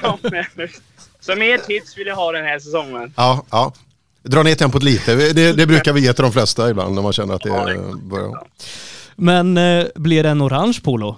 Så 1.19 1.35
mer 1.35 1.57
tips 1.57 1.97
vill 1.97 2.07
jag 2.07 2.15
ha 2.15 2.31
den 2.31 2.45
här 2.45 2.59
säsongen. 2.59 3.13
Ja, 3.17 3.45
ja. 3.51 3.73
Dra 4.23 4.43
ner 4.43 4.55
tempot 4.55 4.83
lite. 4.83 5.15
Det, 5.15 5.53
det 5.53 5.67
brukar 5.67 5.93
vi 5.93 6.01
ge 6.01 6.13
till 6.13 6.23
de 6.23 6.31
flesta 6.31 6.69
ibland 6.69 6.95
när 6.95 7.01
man 7.01 7.13
känner 7.13 7.35
att 7.35 7.41
det 7.41 7.49
börjar. 8.01 8.43
Men 9.17 9.57
eh, 9.57 9.85
blir 9.95 10.23
det 10.23 10.29
en 10.29 10.41
orange 10.41 10.79
polo? 10.83 11.15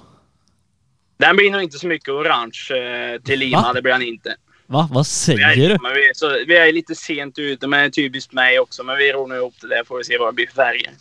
Den 1.17 1.35
blir 1.35 1.51
nog 1.51 1.63
inte 1.63 1.77
så 1.77 1.87
mycket 1.87 2.09
orange 2.09 2.59
eh, 2.69 3.21
till 3.21 3.39
Lima. 3.39 3.61
Va? 3.61 3.73
Det 3.73 3.81
blir 3.81 3.91
den 3.91 4.01
inte. 4.01 4.35
Va? 4.67 4.89
Vad 4.91 5.07
säger 5.07 5.69
du? 5.69 5.77
Vi 5.95 6.09
är, 6.09 6.13
så, 6.13 6.29
vi 6.47 6.57
är 6.57 6.73
lite 6.73 6.95
sent 6.95 7.39
ute, 7.39 7.67
men 7.67 7.79
det 7.79 7.85
är 7.85 7.89
typiskt 7.89 8.33
mig 8.33 8.59
också. 8.59 8.83
Men 8.83 8.97
vi 8.97 9.11
ror 9.11 9.27
nog 9.27 9.37
ihop 9.37 9.53
det 9.61 9.67
där 9.67 9.83
får 9.83 9.97
vi 9.97 10.03
se 10.03 10.17
vad 10.17 10.27
det 10.27 10.33
blir 10.33 10.47
för 10.47 10.53
färger. 10.53 10.91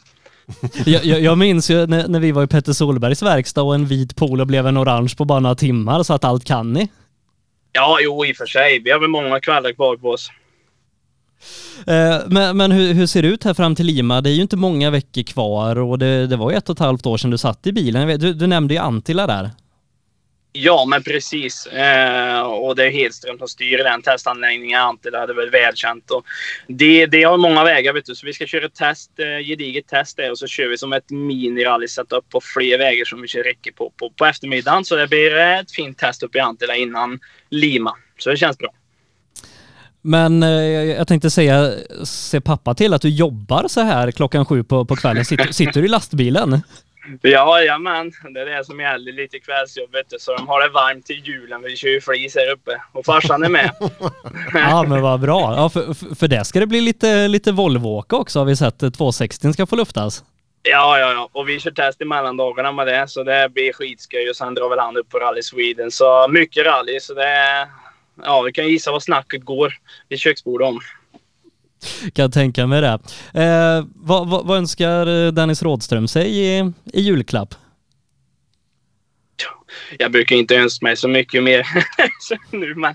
jag, 0.87 1.05
jag, 1.05 1.21
jag, 1.21 1.39
minns 1.39 1.71
ju 1.71 1.87
när, 1.87 2.09
när, 2.09 2.21
vi 2.21 2.33
var 2.33 2.45
i 2.45 2.47
Petter 2.47 2.73
Solbergs 2.73 3.23
verkstad 3.23 3.63
och 3.63 3.75
en 3.75 3.87
vit 3.87 4.17
polo 4.17 4.45
blev 4.45 4.67
en 4.67 4.79
orange 4.79 5.15
på 5.19 5.25
bara 5.25 5.41
några 5.41 5.55
timmar, 5.55 6.03
så 6.03 6.15
att 6.15 6.25
allt 6.25 6.45
kan 6.45 6.73
ni. 6.73 6.89
Ja, 7.73 7.99
jo 8.03 8.27
i 8.27 8.33
och 8.33 8.37
för 8.37 8.47
sig. 8.47 8.79
Vi 8.85 8.91
har 8.91 9.01
väl 9.01 9.11
många 9.11 9.41
kvällar 9.41 9.73
kvar 9.73 9.97
på 9.97 10.11
oss. 10.11 10.31
Eh, 11.87 12.21
men, 12.27 12.57
men 12.57 12.73
hur, 12.73 12.95
hur, 12.95 13.07
ser 13.07 13.23
det 13.23 13.29
ut 13.29 13.45
här 13.45 13.55
fram 13.55 13.75
till 13.75 13.87
Lima? 13.87 14.21
Det 14.21 14.31
är 14.31 14.35
ju 14.35 14.43
inte 14.43 14.57
många 14.57 14.91
veckor 14.91 15.23
kvar 15.23 15.79
och 15.79 15.99
det, 15.99 16.27
det 16.27 16.37
var 16.37 16.51
ju 16.51 16.57
ett 16.57 16.69
och 16.69 16.77
ett 16.77 16.81
halvt 16.81 17.07
år 17.07 17.17
sedan 17.17 17.31
du 17.31 17.39
satt 17.39 17.67
i 17.67 17.73
bilen. 17.73 18.19
Du, 18.21 18.35
du 18.35 18.47
nämnde 18.47 18.75
ju 18.75 18.81
Antilla 18.81 19.27
där. 19.27 19.51
Ja, 20.53 20.85
men 20.89 21.03
precis. 21.03 21.67
Eh, 21.67 22.41
och 22.41 22.77
det 22.77 22.87
är 22.87 22.91
Hedström 22.91 23.39
som 23.39 23.49
styr 23.49 23.79
den 23.79 24.03
testanläggningen. 24.03 24.81
Antilla 24.81 25.27
det 25.27 25.33
är 25.33 25.37
väl 25.37 25.51
välkänt. 25.51 26.11
Och 26.11 26.25
det, 26.67 27.07
det 27.07 27.23
har 27.23 27.37
många 27.37 27.65
vägar, 27.65 27.93
vet 27.93 28.05
du. 28.05 28.15
Så 28.15 28.27
vi 28.27 28.33
ska 28.33 28.47
köra 28.47 28.67
ett 28.67 28.75
test, 28.75 29.11
eh, 29.19 29.47
gediget 29.47 29.87
test 29.87 30.17
där 30.17 30.31
och 30.31 30.39
så 30.39 30.47
kör 30.47 30.69
vi 30.69 30.79
som 30.79 30.93
ett 30.93 31.11
minirally 31.11 31.89
setup 31.89 32.29
på 32.29 32.41
fler 32.41 32.79
vägar 32.79 33.05
som 33.05 33.21
vi 33.21 33.29
kör 33.29 33.43
räcke 33.43 33.73
på, 33.73 33.93
på 33.97 34.11
på 34.11 34.27
eftermiddagen. 34.27 34.85
Så 34.85 34.97
det 34.97 35.07
blir 35.07 35.37
ett 35.37 35.73
fint 35.73 35.99
test 35.99 36.23
uppe 36.23 36.39
i 36.39 36.41
Antilla 36.41 36.77
innan 36.77 37.21
Lima. 37.51 37.97
Så 38.19 38.31
det 38.31 38.37
känns 38.37 38.59
bra. 38.59 38.71
Men 40.03 40.43
eh, 40.43 40.49
jag 40.49 41.09
tänkte 41.09 41.31
säga, 41.31 41.73
se 42.05 42.41
pappa 42.41 42.75
till 42.75 42.95
att 42.95 43.03
du 43.03 43.09
jobbar 43.09 43.69
så 43.69 43.81
här 43.81 44.11
klockan 44.11 44.47
sju 44.47 44.65
på, 44.65 44.85
på 44.85 44.97
kvällen. 44.97 45.25
Sitter, 45.25 45.47
sitter 45.53 45.81
du 45.81 45.87
i 45.87 45.89
lastbilen? 45.89 46.63
Ja, 47.23 47.59
jajamän. 47.59 48.13
Det 48.35 48.41
är 48.41 48.47
det 48.47 48.65
som 48.65 48.81
gäller 48.81 49.13
lite 49.13 49.39
kvällsjobbet. 49.39 50.07
Så 50.19 50.37
de 50.37 50.49
har 50.49 50.63
det 50.63 50.69
varmt 50.69 51.07
till 51.07 51.27
julen. 51.27 51.63
Vi 51.63 51.77
kör 51.77 51.89
ju 51.89 52.01
flis 52.01 52.37
här 52.37 52.53
uppe. 52.53 52.81
Och 52.93 53.05
farsan 53.05 53.45
är 53.45 53.49
med. 53.49 53.71
ja, 54.55 54.83
men 54.89 55.03
vad 55.03 55.21
bra. 55.21 55.55
Ja, 55.57 55.69
för, 55.69 56.15
för 56.15 56.29
det 56.29 56.45
ska 56.45 56.61
det 56.61 56.67
bli 56.67 56.81
lite, 56.81 57.29
lite 57.29 57.53
Volvo-åka 57.53 58.17
också 58.17 58.39
har 58.39 58.47
vi 58.47 58.57
sett. 58.57 58.79
260 58.79 59.53
ska 59.53 59.67
få 59.67 59.77
luftas. 59.77 60.25
Ja, 60.63 60.99
ja, 60.99 61.13
ja. 61.13 61.29
Och 61.33 61.49
vi 61.49 61.61
kör 61.61 61.71
test 61.71 62.01
i 62.01 62.05
mellandagarna 62.05 62.73
med 62.73 62.87
det. 62.87 63.09
Så 63.09 63.23
det 63.23 63.49
blir 63.55 63.73
skitskoj. 63.73 64.31
Och 64.31 64.37
sen 64.37 64.55
drar 64.55 64.69
väl 64.69 64.79
han 64.79 64.97
upp 64.97 65.09
på 65.09 65.19
Rally 65.19 65.43
Sweden. 65.43 65.91
Så 65.91 66.29
mycket 66.29 66.67
rally. 66.67 67.01
Så 67.01 67.15
det, 67.15 67.69
ja, 68.23 68.43
vi 68.43 68.53
kan 68.53 68.69
gissa 68.69 68.93
vad 68.93 69.03
snacket 69.03 69.45
går 69.45 69.75
vid 70.09 70.19
köksbordet 70.19 70.69
om. 70.69 70.81
Kan 72.13 72.31
tänka 72.31 72.67
mig 72.67 72.81
det. 72.81 72.99
Eh, 73.35 73.87
vad, 73.95 74.29
vad, 74.29 74.47
vad, 74.47 74.59
önskar 74.59 75.31
Dennis 75.31 75.63
Rådström 75.63 76.09
sig 76.09 76.37
i, 76.37 76.73
i 76.93 77.01
julklapp? 77.01 77.55
Jag 79.99 80.13
brukar 80.13 80.37
inte 80.37 80.57
önska 80.57 80.85
mig 80.87 80.97
så 80.97 81.09
mycket 81.09 81.43
mer 81.43 81.67
nu, 82.51 82.75
men 82.75 82.95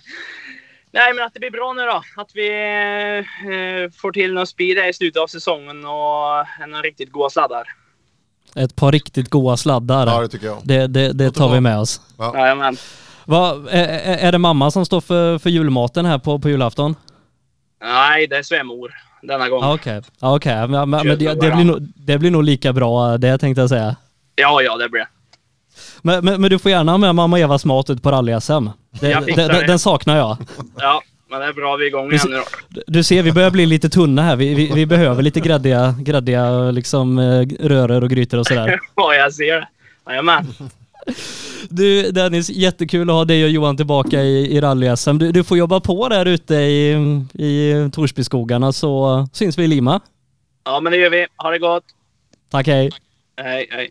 Nej, 0.94 1.14
men 1.14 1.26
att 1.26 1.34
det 1.34 1.40
blir 1.40 1.52
bra 1.52 1.74
nu 1.74 1.82
då. 1.82 2.04
Att 2.22 2.32
vi 2.34 2.48
eh, 2.48 3.92
får 4.02 4.12
till 4.12 4.34
någon 4.34 4.48
speed 4.48 4.90
i 4.90 4.94
slutet 4.94 5.22
av 5.22 5.28
säsongen 5.28 5.86
och 5.86 6.68
några 6.68 6.82
riktigt 6.84 7.12
goda 7.12 7.30
sladdar. 7.30 7.64
Ett 8.56 8.76
par 8.76 8.92
riktigt 8.92 9.30
goda 9.30 9.58
sladdar. 9.58 10.08
Ja, 10.08 10.22
det 10.22 10.28
tycker 10.28 10.46
jag. 10.46 10.62
Det, 10.64 10.88
det, 10.88 11.14
det 11.14 11.32
tar 11.32 11.54
vi 11.54 11.60
med 11.60 11.80
oss. 11.80 12.02
Ja. 12.18 12.38
Jajamän. 12.38 12.78
Va, 13.26 13.64
är, 13.70 14.18
är 14.18 14.32
det 14.32 14.38
mamma 14.38 14.72
som 14.72 14.86
står 14.86 15.02
för, 15.02 15.38
för 15.38 15.50
julmaten 15.50 16.06
här 16.06 16.18
på, 16.18 16.40
på 16.40 16.50
julafton? 16.50 16.96
Nej, 17.84 18.28
det 18.28 18.38
är 18.38 18.44
svärmor 18.44 18.92
denna 19.22 19.50
gång. 19.50 19.64
Okej, 19.64 20.02
okay. 20.22 20.36
okay. 20.36 20.68
men, 20.68 20.90
men 20.90 21.06
det, 21.06 21.16
det, 21.16 21.52
blir 21.52 21.66
nog, 21.66 21.82
det 21.96 22.18
blir 22.18 22.32
nog 22.32 22.44
lika 22.44 22.74
bra 22.74 23.18
det 23.18 23.38
tänkte 23.38 23.62
jag 23.62 23.70
säga. 23.70 23.96
Ja, 24.36 24.62
ja 24.62 24.78
det 24.78 24.90
blir. 24.90 25.08
Men, 26.02 26.26
men, 26.26 26.42
men, 26.42 26.50
du 26.50 26.60
får 26.60 26.72
gärna 26.72 26.92
ha 26.92 26.98
med 26.98 27.16
mamma 27.16 27.40
Evas 27.40 27.66
mat 27.66 27.90
ut 27.90 28.04
på 28.04 28.12
rally-SM. 28.12 28.70
Den 29.68 29.80
saknar 29.80 30.18
jag. 30.18 30.38
Ja, 30.78 31.04
men 31.30 31.40
det 31.40 31.46
är 31.46 31.54
bra. 31.54 31.76
Vi 31.76 31.84
är 31.84 31.88
igång 31.88 32.12
igen 32.12 32.28
nu 32.30 32.38
då. 32.70 32.82
Du 32.88 33.04
ser, 33.04 33.24
vi 33.24 33.32
börjar 33.32 33.52
bli 33.52 33.66
lite 33.66 33.90
tunna 33.90 34.22
här. 34.22 34.36
Vi, 34.36 34.54
vi, 34.54 34.72
vi 34.74 34.86
behöver 34.86 35.24
lite 35.24 35.40
gräddiga, 35.40 35.96
gräddiga 36.00 36.72
liksom, 36.72 37.20
eh, 37.20 37.48
röror 37.60 38.04
och 38.04 38.10
grytor 38.10 38.38
och 38.38 38.48
sådär. 38.48 38.80
ja, 38.96 39.16
jag 39.16 39.34
ser 39.34 39.56
det. 39.56 39.68
Jajamän. 40.08 40.54
Du 41.70 42.12
Dennis, 42.12 42.50
jättekul 42.50 43.10
att 43.10 43.14
ha 43.14 43.26
dig 43.26 43.44
och 43.44 43.50
Johan 43.50 43.78
tillbaka 43.78 44.22
i, 44.22 44.58
i 44.58 44.62
rally-SM. 44.62 45.18
Du, 45.18 45.32
du, 45.32 45.44
får 45.44 45.58
jobba 45.58 45.80
på 45.80 46.10
där 46.10 46.26
ute 46.26 46.56
i, 46.56 46.92
i 47.34 47.90
Torsbyskogarna 47.94 48.72
så 48.72 49.28
syns 49.34 49.58
vi 49.58 49.64
i 49.64 49.68
Lima. 49.68 50.00
Ja 50.66 50.80
men 50.80 50.92
det 50.92 50.98
gör 50.98 51.10
vi. 51.10 51.28
Ha 51.38 51.52
det 51.52 51.60
gott. 51.60 51.84
Tack, 52.50 52.68
hej. 52.68 52.92
Hej, 53.38 53.68
hej. 53.72 53.90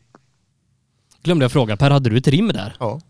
Glömde 1.22 1.44
jag 1.44 1.52
fråga, 1.52 1.76
Per, 1.76 1.90
hade 1.90 2.10
du 2.10 2.16
ett 2.16 2.28
rim 2.28 2.48
där? 2.48 2.76
Ja. 2.80 3.00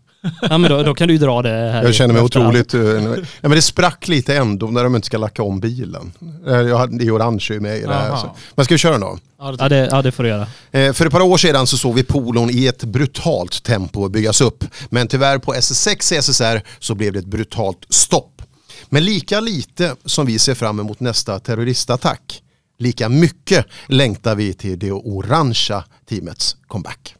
Ja 0.41 0.57
men 0.57 0.71
då, 0.71 0.83
då 0.83 0.93
kan 0.93 1.07
du 1.07 1.13
ju 1.13 1.19
dra 1.19 1.41
det 1.41 1.49
här. 1.49 1.83
Jag 1.83 1.95
känner 1.95 2.13
mig 2.13 2.23
otroligt... 2.23 2.73
Nej, 2.73 3.23
men 3.41 3.51
det 3.51 3.61
sprack 3.61 4.07
lite 4.07 4.35
ändå 4.37 4.67
när 4.67 4.83
de 4.83 4.95
inte 4.95 5.05
ska 5.05 5.17
lacka 5.17 5.43
om 5.43 5.59
bilen. 5.59 6.13
Eh, 6.47 6.53
jag, 6.53 6.99
det 6.99 7.05
är 7.05 7.15
orange 7.15 7.47
med 7.59 7.77
i 7.77 7.81
det 7.81 7.93
här. 7.93 8.15
Så. 8.15 8.35
Men 8.55 8.65
ska 8.65 8.73
vi 8.73 8.77
köra 8.77 8.91
den 8.91 9.01
då? 9.01 9.17
Ja 9.59 9.69
det, 9.69 9.87
ja 9.91 10.01
det 10.01 10.11
får 10.11 10.23
du 10.23 10.29
göra. 10.29 10.47
Eh, 10.71 10.93
för 10.93 11.05
ett 11.05 11.11
par 11.11 11.21
år 11.21 11.37
sedan 11.37 11.67
så 11.67 11.77
såg 11.77 11.95
vi 11.95 12.03
polon 12.03 12.49
i 12.49 12.67
ett 12.67 12.83
brutalt 12.83 13.63
tempo 13.63 14.09
byggas 14.09 14.41
upp. 14.41 14.65
Men 14.89 15.07
tyvärr 15.07 15.37
på 15.37 15.53
SS6 15.53 16.21
SSR 16.21 16.61
så 16.79 16.95
blev 16.95 17.13
det 17.13 17.19
ett 17.19 17.25
brutalt 17.25 17.85
stopp. 17.89 18.41
Men 18.89 19.05
lika 19.05 19.39
lite 19.39 19.95
som 20.05 20.25
vi 20.25 20.39
ser 20.39 20.55
fram 20.55 20.79
emot 20.79 20.99
nästa 20.99 21.39
terroristattack, 21.39 22.41
lika 22.79 23.09
mycket 23.09 23.65
längtar 23.87 24.35
vi 24.35 24.53
till 24.53 24.79
det 24.79 24.91
orangea 24.91 25.83
teamets 26.09 26.57
comeback. 26.67 27.15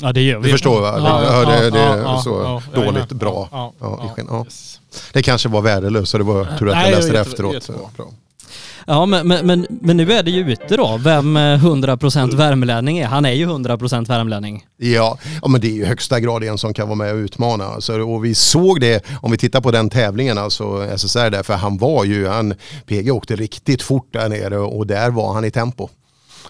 Ja 0.00 0.12
det 0.12 0.22
gör 0.22 0.38
vi. 0.38 0.44
Du 0.44 0.50
förstår 0.52 0.80
va? 0.80 0.94
Ja, 0.98 1.22
ja, 1.24 1.50
det, 1.50 1.70
det 1.70 1.80
är 1.80 2.16
så 2.18 2.62
dåligt 2.74 3.12
bra. 3.12 3.48
Ja, 3.80 4.46
Det 5.12 5.22
kanske 5.22 5.48
var 5.48 5.62
värdelöst 5.62 6.10
så 6.10 6.18
det 6.18 6.24
var 6.24 6.58
tur 6.58 6.68
att 6.68 6.82
jag 6.82 6.90
läste 6.90 7.12
det 7.12 7.20
efteråt. 7.20 7.70
Ja 8.86 9.06
men, 9.06 9.28
men, 9.28 9.46
men, 9.46 9.66
men, 9.68 9.96
nu 9.96 10.12
är 10.12 10.22
det 10.22 10.30
ju 10.30 10.52
ute 10.52 10.76
då, 10.76 11.00
vem 11.04 11.36
100% 11.38 12.36
värmlänning 12.36 12.98
är. 12.98 13.06
Han 13.06 13.24
är 13.24 13.32
ju 13.32 13.46
100% 13.46 14.08
värmlänning. 14.08 14.66
Ja, 14.76 15.18
ja 15.42 15.48
men 15.48 15.60
det 15.60 15.66
är 15.66 15.72
ju 15.72 15.84
högsta 15.84 16.20
grad 16.20 16.44
en 16.44 16.58
som 16.58 16.74
kan 16.74 16.88
vara 16.88 16.96
med 16.96 17.12
och 17.12 17.16
utmana. 17.16 17.64
Alltså, 17.64 18.00
och 18.00 18.24
vi 18.24 18.34
såg 18.34 18.80
det, 18.80 19.04
om 19.22 19.30
vi 19.30 19.38
tittar 19.38 19.60
på 19.60 19.70
den 19.70 19.90
tävlingen, 19.90 20.38
alltså 20.38 20.96
SSR 20.96 21.30
där, 21.30 21.42
för 21.42 21.54
han 21.54 21.78
var 21.78 22.04
ju, 22.04 22.28
han, 22.28 22.54
PG 22.86 23.12
åkte 23.12 23.36
riktigt 23.36 23.82
fort 23.82 24.12
där 24.12 24.28
nere 24.28 24.58
och 24.58 24.86
där 24.86 25.10
var 25.10 25.34
han 25.34 25.44
i 25.44 25.50
tempo. 25.50 25.88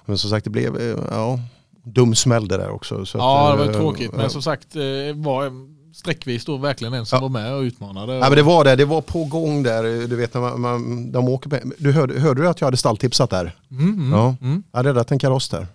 Men 0.07 0.19
som 0.19 0.31
sagt 0.31 0.45
det 0.45 0.51
blev, 0.51 0.97
ja, 1.11 1.39
dum 1.85 2.15
smäll 2.15 2.49
det 2.49 2.57
där 2.57 2.71
också. 2.71 3.07
Så 3.07 3.19
ja, 3.19 3.53
att, 3.53 3.59
det 3.59 3.65
var 3.65 3.73
äh, 3.73 3.77
tråkigt. 3.77 4.13
Men 4.13 4.31
som 4.31 4.43
sagt, 4.43 4.77
var 5.15 5.53
sträckvis 5.95 6.45
då 6.45 6.57
verkligen 6.57 6.95
en 6.95 7.07
som 7.07 7.17
ja. 7.17 7.23
var 7.23 7.29
med 7.29 7.55
och 7.55 7.61
utmanade. 7.61 8.15
Ja, 8.15 8.21
men 8.21 8.37
det 8.37 8.43
var 8.43 8.65
det. 8.65 8.77
Det 8.77 8.85
var 8.85 9.01
på 9.01 9.25
gång 9.25 9.63
där. 9.63 10.07
Du 10.07 10.17
vet 10.17 10.35
när 10.35 10.41
man, 10.41 10.61
man 10.61 11.13
de 11.13 11.29
åker 11.29 11.51
på, 11.51 11.57
du 11.79 11.93
hörde, 11.93 12.21
hörde 12.21 12.43
du 12.43 12.49
att 12.49 12.61
jag 12.61 12.67
hade 12.67 12.77
stalltipsat 12.77 13.31
där? 13.31 13.57
Mm, 13.71 13.93
mm, 13.93 14.13
ja. 14.13 14.37
Mm. 14.41 14.63
Jag 14.71 14.79
hade 14.79 14.89
räddat 14.89 15.11
en 15.11 15.19
kaross 15.19 15.49
där. 15.49 15.67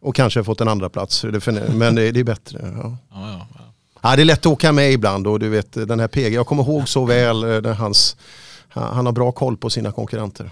Och 0.00 0.14
kanske 0.14 0.44
fått 0.44 0.60
en 0.60 0.68
andra 0.68 0.88
plats. 0.88 1.24
Men 1.74 1.94
det, 1.94 2.10
det 2.10 2.20
är 2.20 2.24
bättre. 2.24 2.74
Ja. 2.82 2.96
Ja, 3.10 3.32
ja, 3.32 3.62
Ja, 4.04 4.16
det 4.16 4.22
är 4.22 4.24
lätt 4.24 4.38
att 4.38 4.46
åka 4.46 4.72
med 4.72 4.92
ibland 4.92 5.26
och 5.26 5.38
du 5.38 5.48
vet 5.48 5.72
den 5.72 6.00
här 6.00 6.08
PG, 6.08 6.34
jag 6.34 6.46
kommer 6.46 6.62
ihåg 6.62 6.88
så 6.88 7.04
väl 7.04 7.44
eh, 7.44 7.60
när 7.60 7.72
hans, 7.72 8.16
han 8.68 8.94
han 8.94 9.06
har 9.06 9.12
bra 9.12 9.32
koll 9.32 9.56
på 9.56 9.70
sina 9.70 9.92
konkurrenter. 9.92 10.50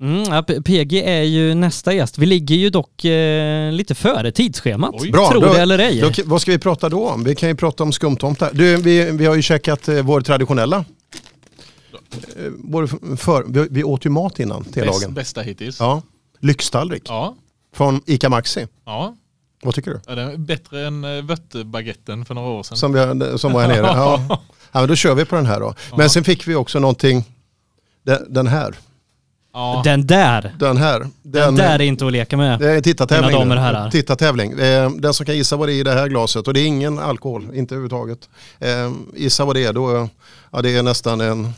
Mm, 0.00 0.22
ja, 0.22 0.42
PG 0.42 0.92
är 1.02 1.22
ju 1.22 1.54
nästa 1.54 1.92
gäst. 1.92 2.18
Vi 2.18 2.26
ligger 2.26 2.56
ju 2.56 2.70
dock 2.70 3.04
eh, 3.04 3.72
lite 3.72 3.94
före 3.94 4.32
tidsschemat. 4.32 4.94
Oj. 4.98 5.10
Bra, 5.12 5.30
Tror 5.30 5.40
då- 5.42 5.52
det 5.52 5.60
eller 5.62 5.78
ej. 5.78 6.00
Då, 6.00 6.10
vad 6.24 6.42
ska 6.42 6.50
vi 6.52 6.58
prata 6.58 6.88
då 6.88 7.08
om? 7.08 7.24
Vi 7.24 7.34
kan 7.34 7.48
ju 7.48 7.54
prata 7.54 7.82
om 7.82 7.92
skumtomtar. 7.92 8.50
Du, 8.52 8.76
vi, 8.76 9.10
vi 9.10 9.26
har 9.26 9.34
ju 9.34 9.42
käkat 9.42 9.88
eh, 9.88 10.02
vår 10.02 10.20
traditionella. 10.20 10.84
Eh, 12.36 12.44
vår 12.58 13.16
för, 13.16 13.44
vi, 13.48 13.68
vi 13.70 13.84
åt 13.84 14.06
ju 14.06 14.10
mat 14.10 14.40
innan 14.40 14.64
till 14.64 14.82
Bäst, 14.82 15.00
lagen. 15.02 15.14
bästa 15.14 15.40
hittills. 15.40 15.80
Ja. 15.80 16.02
Lyxtallrik 16.40 17.02
Ja. 17.06 17.34
från 17.74 18.00
ICA 18.06 18.28
Maxi. 18.28 18.66
ja. 18.84 19.16
Vad 19.62 19.74
tycker 19.74 19.90
du? 19.90 20.00
Ja, 20.06 20.14
det 20.14 20.22
är 20.22 20.36
bättre 20.36 20.86
än 20.86 21.04
eh, 21.04 21.24
vöttebaguetten 21.24 22.24
för 22.24 22.34
några 22.34 22.48
år 22.48 22.62
sedan. 22.62 22.76
Som, 22.78 22.92
vi, 22.92 23.38
som 23.38 23.52
var 23.52 23.60
här 23.60 23.68
nere. 23.68 23.80
Ja. 23.86 24.20
ja, 24.72 24.80
men 24.80 24.88
då 24.88 24.94
kör 24.96 25.14
vi 25.14 25.24
på 25.24 25.36
den 25.36 25.46
här 25.46 25.60
då. 25.60 25.74
Men 25.96 26.10
sen 26.10 26.24
fick 26.24 26.48
vi 26.48 26.54
också 26.54 26.78
någonting, 26.78 27.24
den, 28.06 28.32
den 28.34 28.46
här. 28.46 28.74
Ja. 29.58 29.80
Den 29.84 30.06
där, 30.06 30.54
Den 30.58 30.76
här. 30.76 31.06
den, 31.22 31.54
där 31.54 31.78
är 31.78 31.80
inte 31.82 32.06
att 32.06 32.12
leka 32.12 32.36
med. 32.36 32.58
Det 32.58 32.70
är 32.72 32.76
en 32.76 32.82
tittartävling. 32.82 33.26
Mina 33.30 33.38
damer 33.38 33.56
och 33.56 33.62
nu. 33.62 33.66
herrar. 33.66 33.90
Tittartävling. 33.90 34.52
Eh, 34.60 34.90
Den 34.90 35.14
som 35.14 35.26
kan 35.26 35.36
gissa 35.36 35.56
vad 35.56 35.68
det 35.68 35.72
är 35.74 35.80
i 35.80 35.82
det 35.82 35.92
här 35.92 36.08
glaset 36.08 36.48
och 36.48 36.54
det 36.54 36.60
är 36.60 36.66
ingen 36.66 36.98
alkohol, 36.98 37.42
inte 37.54 37.74
överhuvudtaget. 37.74 38.28
Eh, 38.58 38.92
Gissa 39.16 39.44
vad 39.44 39.56
det 39.56 39.64
är 39.64 39.72
då, 39.72 40.08
ja, 40.52 40.62
det 40.62 40.76
är 40.76 40.82
nästan 40.82 41.20
en, 41.20 41.52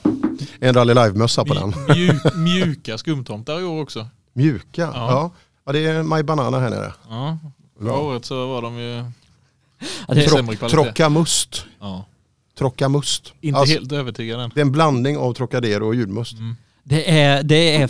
en 0.60 0.74
Rally 0.74 0.94
Live-mössa 0.94 1.44
på 1.44 1.54
den. 1.54 1.74
Mjuk, 1.96 2.22
mjuka 2.34 2.98
skumtomtar 2.98 3.60
i 3.60 3.64
år 3.64 3.82
också. 3.82 4.06
Mjuka, 4.32 4.82
ja. 4.82 4.92
Ja. 4.94 5.30
ja. 5.66 5.72
det 5.72 5.86
är 5.86 6.02
My 6.02 6.22
Banana 6.22 6.58
här 6.60 6.70
nere. 6.70 6.92
Ja. 7.10 7.38
Förra 7.78 7.94
året 7.98 8.24
så 8.24 8.46
var 8.46 8.62
de 8.62 8.78
ju 8.78 9.04
Ja, 10.08 10.14
det, 10.14 10.22
Tro- 10.26 10.36
sämre 10.36 10.56
Trock, 10.56 10.58
kvalitet. 10.70 10.82
trocka 10.84 11.08
must. 11.08 11.64
ja, 11.80 12.04
Trocka 12.58 12.88
must. 12.88 13.32
inte 13.40 13.58
Alltså, 13.58 13.74
helt 13.74 13.92
övertygad 13.92 14.40
än. 14.40 14.50
Det 14.54 14.60
är 14.60 14.64
en 14.64 14.72
blandning 14.72 15.16
av 15.18 15.34
Trocadero 15.34 15.86
och 15.86 15.94
julmust. 15.94 16.36
Det, 16.90 17.10
är, 17.20 17.42
det 17.42 17.76
är 17.76 17.88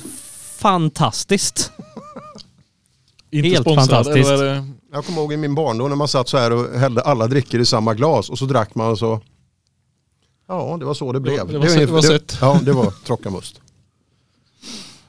fantastiskt. 0.59 1.73
Inte 3.31 3.49
Helt 3.49 3.61
sponsrad, 3.61 3.89
fantastiskt. 3.91 4.31
eller 4.31 4.45
är 4.45 4.55
det- 4.55 4.67
Jag 4.93 5.05
kommer 5.07 5.19
ihåg 5.21 5.33
i 5.33 5.37
min 5.37 5.55
barndom 5.55 5.89
när 5.89 5.97
man 5.97 6.09
satt 6.09 6.29
så 6.29 6.39
här 6.39 6.51
och 6.53 6.79
hällde 6.81 7.01
alla 7.03 7.27
drickor 7.27 7.61
i 7.61 7.65
samma 7.67 7.95
glas 7.95 8.31
och 8.31 8.39
så 8.39 8.45
drack 8.45 8.75
man 8.75 8.91
och 8.91 8.99
så. 8.99 9.21
Ja, 10.49 10.77
det 10.81 10.85
var 10.85 10.95
så 10.95 11.13
det 11.13 11.21
blev. 11.21 11.39
var- 11.39 11.53
det 11.53 11.59
var 11.59 11.67
sött- 11.67 11.77
det 11.79 11.87
var 11.87 12.03
sött. 12.03 12.39
Ja, 12.41 12.61
det 12.63 12.73
var 12.73 12.91
trocka 13.07 13.31
must. 13.31 13.61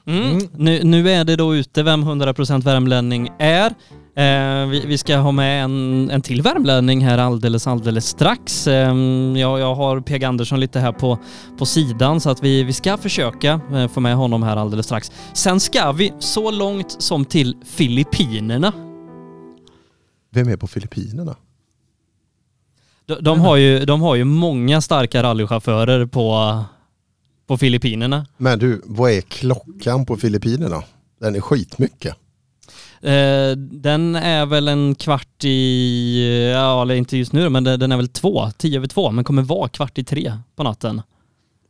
Mm. 0.06 0.48
Nu, 0.56 0.84
nu 0.84 1.10
är 1.10 1.24
det 1.24 1.36
då 1.36 1.54
ute 1.56 1.82
vem 1.82 2.04
100% 2.04 2.62
värmlänning 2.62 3.30
är. 3.38 3.74
Eh, 4.14 4.66
vi, 4.66 4.86
vi 4.86 4.98
ska 4.98 5.16
ha 5.16 5.32
med 5.32 5.64
en, 5.64 6.10
en 6.10 6.22
till 6.22 6.42
värmlänning 6.42 7.04
här 7.04 7.18
alldeles, 7.18 7.66
alldeles 7.66 8.06
strax. 8.06 8.66
Eh, 8.66 8.94
jag, 9.36 9.60
jag 9.60 9.74
har 9.74 10.00
PG 10.00 10.24
Andersson 10.24 10.60
lite 10.60 10.80
här 10.80 10.92
på, 10.92 11.18
på 11.58 11.66
sidan 11.66 12.20
så 12.20 12.30
att 12.30 12.42
vi, 12.42 12.62
vi 12.62 12.72
ska 12.72 12.96
försöka 12.96 13.60
eh, 13.74 13.88
få 13.88 14.00
med 14.00 14.16
honom 14.16 14.42
här 14.42 14.56
alldeles 14.56 14.86
strax. 14.86 15.10
Sen 15.34 15.60
ska 15.60 15.92
vi 15.92 16.12
så 16.18 16.50
långt 16.50 17.02
som 17.02 17.24
till 17.24 17.56
Filippinerna. 17.64 18.72
Vem 20.30 20.48
är 20.48 20.56
på 20.56 20.66
Filippinerna? 20.66 21.36
De, 23.06 23.14
de, 23.20 23.40
har, 23.40 23.56
ju, 23.56 23.84
de 23.84 24.02
har 24.02 24.14
ju 24.14 24.24
många 24.24 24.80
starka 24.80 25.22
rallychaufförer 25.22 26.06
på, 26.06 26.58
på 27.46 27.58
Filippinerna. 27.58 28.26
Men 28.36 28.58
du, 28.58 28.82
vad 28.84 29.10
är 29.10 29.20
klockan 29.20 30.06
på 30.06 30.16
Filippinerna? 30.16 30.82
Den 31.20 31.36
är 31.36 31.40
skitmycket. 31.40 32.16
Eh, 33.02 33.56
den 33.56 34.14
är 34.16 34.46
väl 34.46 34.68
en 34.68 34.94
kvart 34.94 35.44
i, 35.44 36.50
ja 36.54 36.82
eller 36.82 36.94
inte 36.94 37.16
just 37.16 37.32
nu 37.32 37.48
men 37.48 37.64
den 37.64 37.92
är 37.92 37.96
väl 37.96 38.08
två, 38.08 38.50
tio 38.58 38.76
över 38.78 38.86
två, 38.86 39.10
men 39.10 39.24
kommer 39.24 39.42
vara 39.42 39.68
kvart 39.68 39.98
i 39.98 40.04
tre 40.04 40.38
på 40.56 40.62
natten 40.62 41.02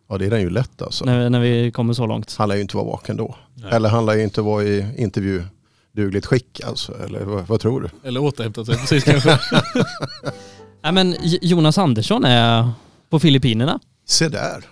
Ja, 0.09 0.19
det 0.19 0.27
är 0.27 0.31
den 0.31 0.41
ju 0.41 0.51
lätt 0.51 0.83
alltså. 0.83 1.05
när, 1.05 1.31
när 1.31 1.41
vi 1.41 1.71
kommer 1.71 1.93
så 1.95 2.07
långt. 2.07 2.35
Han 2.39 2.49
lär 2.49 2.57
ju 2.57 2.63
inte 2.63 2.77
vara 2.77 2.87
vaken 2.87 3.17
då. 3.17 3.37
Eller 3.71 3.89
han 3.89 4.07
lär 4.07 4.15
ju 4.15 4.23
inte 4.23 4.43
vara 4.43 4.65
i 4.65 4.87
intervjudugligt 4.99 6.27
skick 6.27 6.61
alltså. 6.67 7.05
Eller 7.05 7.25
vad, 7.25 7.47
vad 7.47 7.61
tror 7.61 7.81
du? 7.81 8.09
Eller 8.09 8.21
återhämtat 8.23 8.67
sig 8.67 8.77
precis 8.77 9.05
kanske. 9.05 9.39
Nej 10.83 10.93
men 10.93 11.17
Jonas 11.23 11.79
Andersson 11.79 12.25
är 12.25 12.71
på 13.11 13.19
Filippinerna. 13.21 13.81
Se 14.07 14.29
där. 14.29 14.65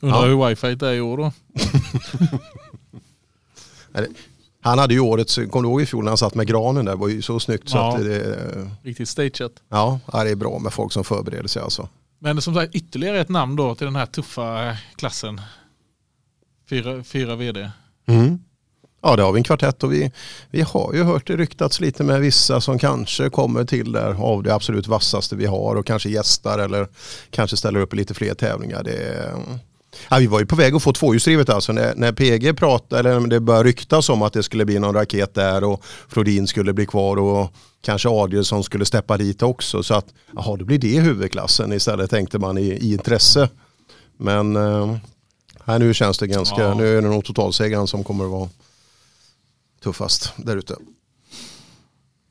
Undrar 0.00 0.18
Ja. 0.18 0.26
hur 0.26 0.48
wifi 0.48 0.66
är 0.86 0.92
i 0.92 1.00
år 1.00 1.16
då. 1.16 1.32
Han 4.60 4.78
hade 4.78 4.94
ju 4.94 5.00
årets, 5.00 5.34
kommer 5.34 5.62
du 5.62 5.68
ihåg 5.68 5.82
i 5.82 5.86
fjol 5.86 6.04
när 6.04 6.10
han 6.10 6.18
satt 6.18 6.34
med 6.34 6.46
granen 6.46 6.84
där? 6.84 6.92
Det 6.92 6.98
var 6.98 7.08
ju 7.08 7.22
så 7.22 7.40
snyggt 7.40 7.68
så 7.68 7.76
Ja. 7.76 7.96
att 7.96 8.04
det, 8.04 8.70
Riktigt 8.82 9.08
stageat. 9.08 9.52
ja, 9.68 10.00
ja, 10.12 10.24
det 10.24 10.30
är 10.30 10.34
bra 10.36 10.58
med 10.58 10.72
folk 10.72 10.92
som 10.92 11.04
förbereder 11.04 11.48
sig 11.48 11.62
alltså. 11.62 11.88
Men 12.18 12.42
som 12.42 12.54
sagt 12.54 12.74
ytterligare 12.74 13.20
ett 13.20 13.28
namn 13.28 13.56
då 13.56 13.74
till 13.74 13.84
den 13.84 13.96
här 13.96 14.06
tuffa 14.06 14.76
klassen. 14.96 15.40
Fyra, 16.70 17.04
fyra 17.04 17.36
vd. 17.36 17.70
Mm. 18.06 18.38
Ja, 19.02 19.16
det 19.16 19.22
har 19.22 19.32
vi 19.32 19.38
en 19.38 19.44
kvartett 19.44 19.82
och 19.82 19.92
vi, 19.92 20.12
vi 20.50 20.60
har 20.62 20.92
ju 20.94 21.02
hört 21.02 21.26
det 21.26 21.36
ryktats 21.36 21.80
lite 21.80 22.04
med 22.04 22.20
vissa 22.20 22.60
som 22.60 22.78
kanske 22.78 23.30
kommer 23.30 23.64
till 23.64 23.92
där 23.92 24.14
av 24.24 24.42
det 24.42 24.54
absolut 24.54 24.86
vassaste 24.86 25.36
vi 25.36 25.46
har 25.46 25.76
och 25.76 25.86
kanske 25.86 26.08
gästar 26.10 26.58
eller 26.58 26.88
kanske 27.30 27.56
ställer 27.56 27.80
upp 27.80 27.92
i 27.92 27.96
lite 27.96 28.14
fler 28.14 28.34
tävlingar. 28.34 28.82
Det, 28.82 28.92
är- 28.92 29.58
ja, 30.10 30.16
vi 30.18 30.26
var 30.26 30.40
ju 30.40 30.46
på 30.46 30.56
väg 30.56 30.74
att 30.74 30.82
få 30.82 30.92
tvåhjulsdrivet 30.92 31.48
alltså 31.48 31.72
när, 31.72 31.94
när 31.94 32.12
PG 32.12 32.56
pratade, 32.56 33.10
eller 33.10 33.26
det 33.26 33.40
började 33.40 33.68
ryktas 33.68 34.08
om 34.08 34.22
att 34.22 34.32
det 34.32 34.42
skulle 34.42 34.64
bli 34.64 34.78
någon 34.78 34.94
raket 34.94 35.34
där 35.34 35.64
och 35.64 35.84
Flodin 36.08 36.46
skulle 36.46 36.72
bli 36.72 36.86
kvar 36.86 37.16
och 37.16 37.52
kanske 37.80 38.08
Adielsson 38.08 38.64
skulle 38.64 38.84
steppa 38.84 39.16
dit 39.16 39.42
också. 39.42 39.82
Så 39.82 39.94
att, 39.94 40.06
jaha, 40.34 40.56
det 40.56 40.64
blir 40.64 40.78
det 40.78 40.88
i 40.88 40.98
huvudklassen 41.00 41.72
istället 41.72 42.10
tänkte 42.10 42.38
man 42.38 42.58
i, 42.58 42.62
i 42.66 42.92
intresse. 42.92 43.48
Men 44.16 44.56
eh, 44.56 44.96
här 45.64 45.78
nu 45.78 45.94
känns 45.94 46.18
det 46.18 46.26
ganska, 46.26 46.62
Ja. 46.62 46.74
nu 46.74 46.98
är 46.98 47.02
det 47.02 47.08
nog 47.08 47.24
totalsegern 47.24 47.86
som 47.86 48.04
kommer 48.04 48.24
att 48.24 48.30
vara 48.30 48.48
tuffast 49.84 50.32
där 50.36 50.56
ute. 50.56 50.76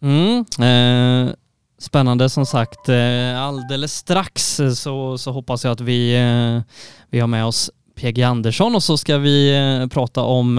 Mm. 0.02 0.46
Eh, 0.60 1.34
spännande 1.80 2.30
som 2.30 2.46
sagt. 2.46 2.90
Eh, 2.90 3.42
alldeles 3.42 3.94
strax 3.94 4.60
eh, 4.60 4.72
så, 4.72 5.18
så 5.18 5.32
hoppas 5.32 5.64
jag 5.64 5.72
att 5.72 5.82
vi, 5.82 6.16
eh, 6.16 6.74
vi 7.10 7.20
har 7.20 7.28
med 7.28 7.46
oss 7.46 7.72
PG 7.96 8.24
Andersson 8.24 8.76
och 8.76 8.84
så 8.84 8.98
ska 8.98 9.18
vi 9.18 9.88
prata 9.92 10.22
om 10.22 10.56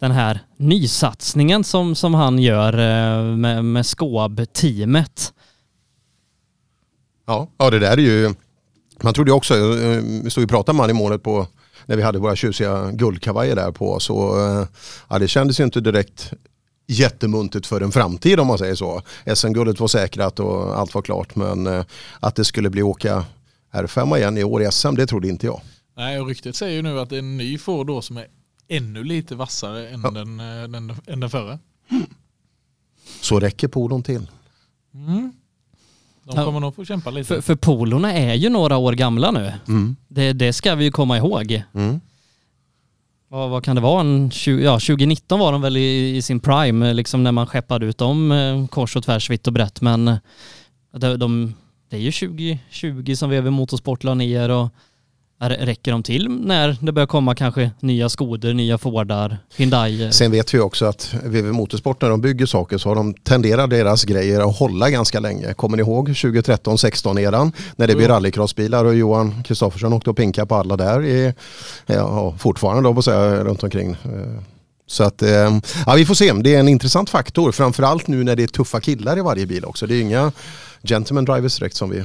den 0.00 0.10
här 0.10 0.40
nysatsningen 0.56 1.64
som, 1.64 1.94
som 1.94 2.14
han 2.14 2.38
gör 2.38 2.72
med, 3.36 3.64
med 3.64 3.86
Skåb-teamet. 3.86 5.32
Ja, 7.26 7.48
ja 7.58 7.70
det 7.70 7.78
där 7.78 7.92
är 7.92 8.02
ju, 8.02 8.34
man 9.02 9.14
trodde 9.14 9.30
ju 9.30 9.34
också, 9.34 9.54
vi 10.22 10.30
stod 10.30 10.44
och 10.44 10.50
pratade 10.50 10.76
med 10.76 10.82
han 10.82 10.90
i 10.90 10.98
målet 10.98 11.22
på 11.22 11.46
när 11.86 11.96
vi 11.96 12.02
hade 12.02 12.18
våra 12.18 12.36
tjusiga 12.36 12.90
guldkavajer 12.90 13.56
där 13.56 13.72
på 13.72 13.92
oss 13.92 14.10
och 14.10 14.36
ja, 15.08 15.18
det 15.18 15.28
kändes 15.28 15.60
ju 15.60 15.64
inte 15.64 15.80
direkt 15.80 16.32
jättemuntet 16.86 17.66
för 17.66 17.80
en 17.80 17.92
framtid 17.92 18.40
om 18.40 18.46
man 18.46 18.58
säger 18.58 18.74
så. 18.74 19.02
SM-guldet 19.34 19.80
var 19.80 19.88
säkrat 19.88 20.40
och 20.40 20.78
allt 20.78 20.94
var 20.94 21.02
klart 21.02 21.36
men 21.36 21.66
eh, 21.66 21.84
att 22.20 22.34
det 22.34 22.44
skulle 22.44 22.70
bli 22.70 22.82
åka 22.82 23.24
R5 23.72 24.16
igen 24.16 24.38
i 24.38 24.44
år 24.44 24.62
i 24.62 24.72
SM 24.72 24.94
det 24.94 25.06
trodde 25.06 25.28
inte 25.28 25.46
jag. 25.46 25.60
Nej, 25.96 26.20
och 26.20 26.26
ryktet 26.26 26.56
säger 26.56 26.72
ju 26.76 26.82
nu 26.82 27.00
att 27.00 27.10
det 27.10 27.16
är 27.16 27.18
en 27.18 27.36
ny 27.36 27.58
Ford 27.58 27.86
då 27.86 28.02
som 28.02 28.16
är 28.16 28.26
ännu 28.68 29.04
lite 29.04 29.34
vassare 29.34 29.88
än, 29.88 30.00
Ja. 30.04 30.10
den, 30.10 30.40
eh, 30.40 30.68
den, 30.68 30.92
än 31.06 31.20
den 31.20 31.30
förra. 31.30 31.58
Så 33.20 33.40
räcker 33.40 33.68
polon 33.68 34.02
till. 34.02 34.30
Mm. 34.94 35.32
De 36.24 36.36
Ja. 36.36 36.44
kommer 36.44 36.60
nog 36.60 36.74
få 36.74 36.84
kämpa 36.84 37.10
lite. 37.10 37.26
För, 37.28 37.40
för 37.40 37.54
polorna 37.54 38.12
är 38.12 38.34
ju 38.34 38.48
några 38.48 38.76
år 38.76 38.92
gamla 38.92 39.30
nu. 39.30 39.52
Mm. 39.68 39.96
Det, 40.08 40.32
det 40.32 40.52
ska 40.52 40.74
vi 40.74 40.84
ju 40.84 40.90
komma 40.90 41.16
ihåg. 41.16 41.62
Mm. 41.74 42.00
Vad, 43.34 43.50
vad 43.50 43.64
kan 43.64 43.76
det 43.76 43.82
vara? 43.82 44.00
En 44.00 44.30
20, 44.30 44.64
ja, 44.64 44.72
2019 44.72 45.38
var 45.38 45.52
de 45.52 45.62
väl 45.62 45.76
i, 45.76 46.16
i 46.16 46.22
sin 46.22 46.40
prime, 46.40 46.88
eh, 46.88 46.94
liksom 46.94 47.22
när 47.22 47.32
man 47.32 47.46
skeppade 47.46 47.86
ut 47.86 47.98
dem 47.98 48.32
eh, 48.32 48.66
kors 48.66 48.96
och 48.96 49.04
tvärs, 49.04 49.30
vitt 49.30 49.46
och 49.46 49.52
brett. 49.52 49.80
Men 49.80 50.08
eh, 50.08 50.16
de, 50.96 51.16
de, 51.16 51.54
det 51.90 51.96
är 51.96 52.00
ju 52.00 52.12
2020 52.12 53.14
som 53.14 53.30
VV 53.30 53.50
Motorsport 53.50 54.04
la 54.04 54.14
ner 54.14 54.48
och 54.48 54.68
räcker 55.40 55.92
de 55.92 56.02
till 56.02 56.28
när 56.28 56.76
det 56.80 56.92
börjar 56.92 57.06
komma 57.06 57.34
kanske 57.34 57.70
nya 57.80 58.08
Skoder, 58.08 58.54
nya 58.54 58.78
Fordar, 58.78 59.38
Hyundai? 59.56 60.12
Sen 60.12 60.30
vet 60.32 60.54
vi 60.54 60.58
också 60.60 60.84
att 60.86 61.14
VV 61.24 61.52
Motorsport 61.52 62.02
när 62.02 62.08
de 62.10 62.20
bygger 62.20 62.46
saker 62.46 62.78
så 62.78 62.88
har 62.88 62.96
de 62.96 63.14
tenderar 63.14 63.66
deras 63.66 64.04
grejer 64.04 64.40
att 64.40 64.56
hålla 64.58 64.90
ganska 64.90 65.20
länge. 65.20 65.54
Kommer 65.54 65.76
ni 65.76 65.80
ihåg 65.80 66.08
2013-16 66.08 67.20
eran 67.20 67.52
när 67.76 67.86
det 67.86 67.94
blev 67.94 68.08
Jo. 68.08 68.14
rallycrossbilar 68.14 68.84
och 68.84 68.94
Johan 68.94 69.42
Kristoffersson 69.42 69.92
åkte 69.92 70.10
och 70.10 70.16
pinka 70.16 70.46
på 70.46 70.54
alla 70.54 70.76
där 70.76 71.04
i, 71.04 71.34
ja, 71.86 72.34
fortfarande 72.38 72.82
då 72.82 72.94
på 72.94 73.02
säga 73.02 73.44
runt 73.44 73.62
omkring. 73.62 73.90
Eh, 73.90 74.42
Så 74.86 75.04
att 75.04 75.22
eh, 75.22 75.58
ja, 75.86 75.94
vi 75.96 76.06
får 76.06 76.14
se, 76.14 76.32
det 76.32 76.54
är 76.54 76.60
en 76.60 76.68
intressant 76.68 77.10
faktor 77.10 77.52
framförallt 77.52 78.06
nu 78.08 78.24
när 78.24 78.36
det 78.36 78.42
är 78.42 78.46
tuffa 78.46 78.80
killar 78.80 79.18
i 79.18 79.20
varje 79.20 79.46
bil 79.46 79.64
också. 79.64 79.86
Det 79.86 79.94
är 79.94 80.00
inga 80.00 80.32
gentleman 80.82 81.24
drivers 81.24 81.58
direkt 81.58 81.76
som 81.76 81.90
vi 81.90 82.04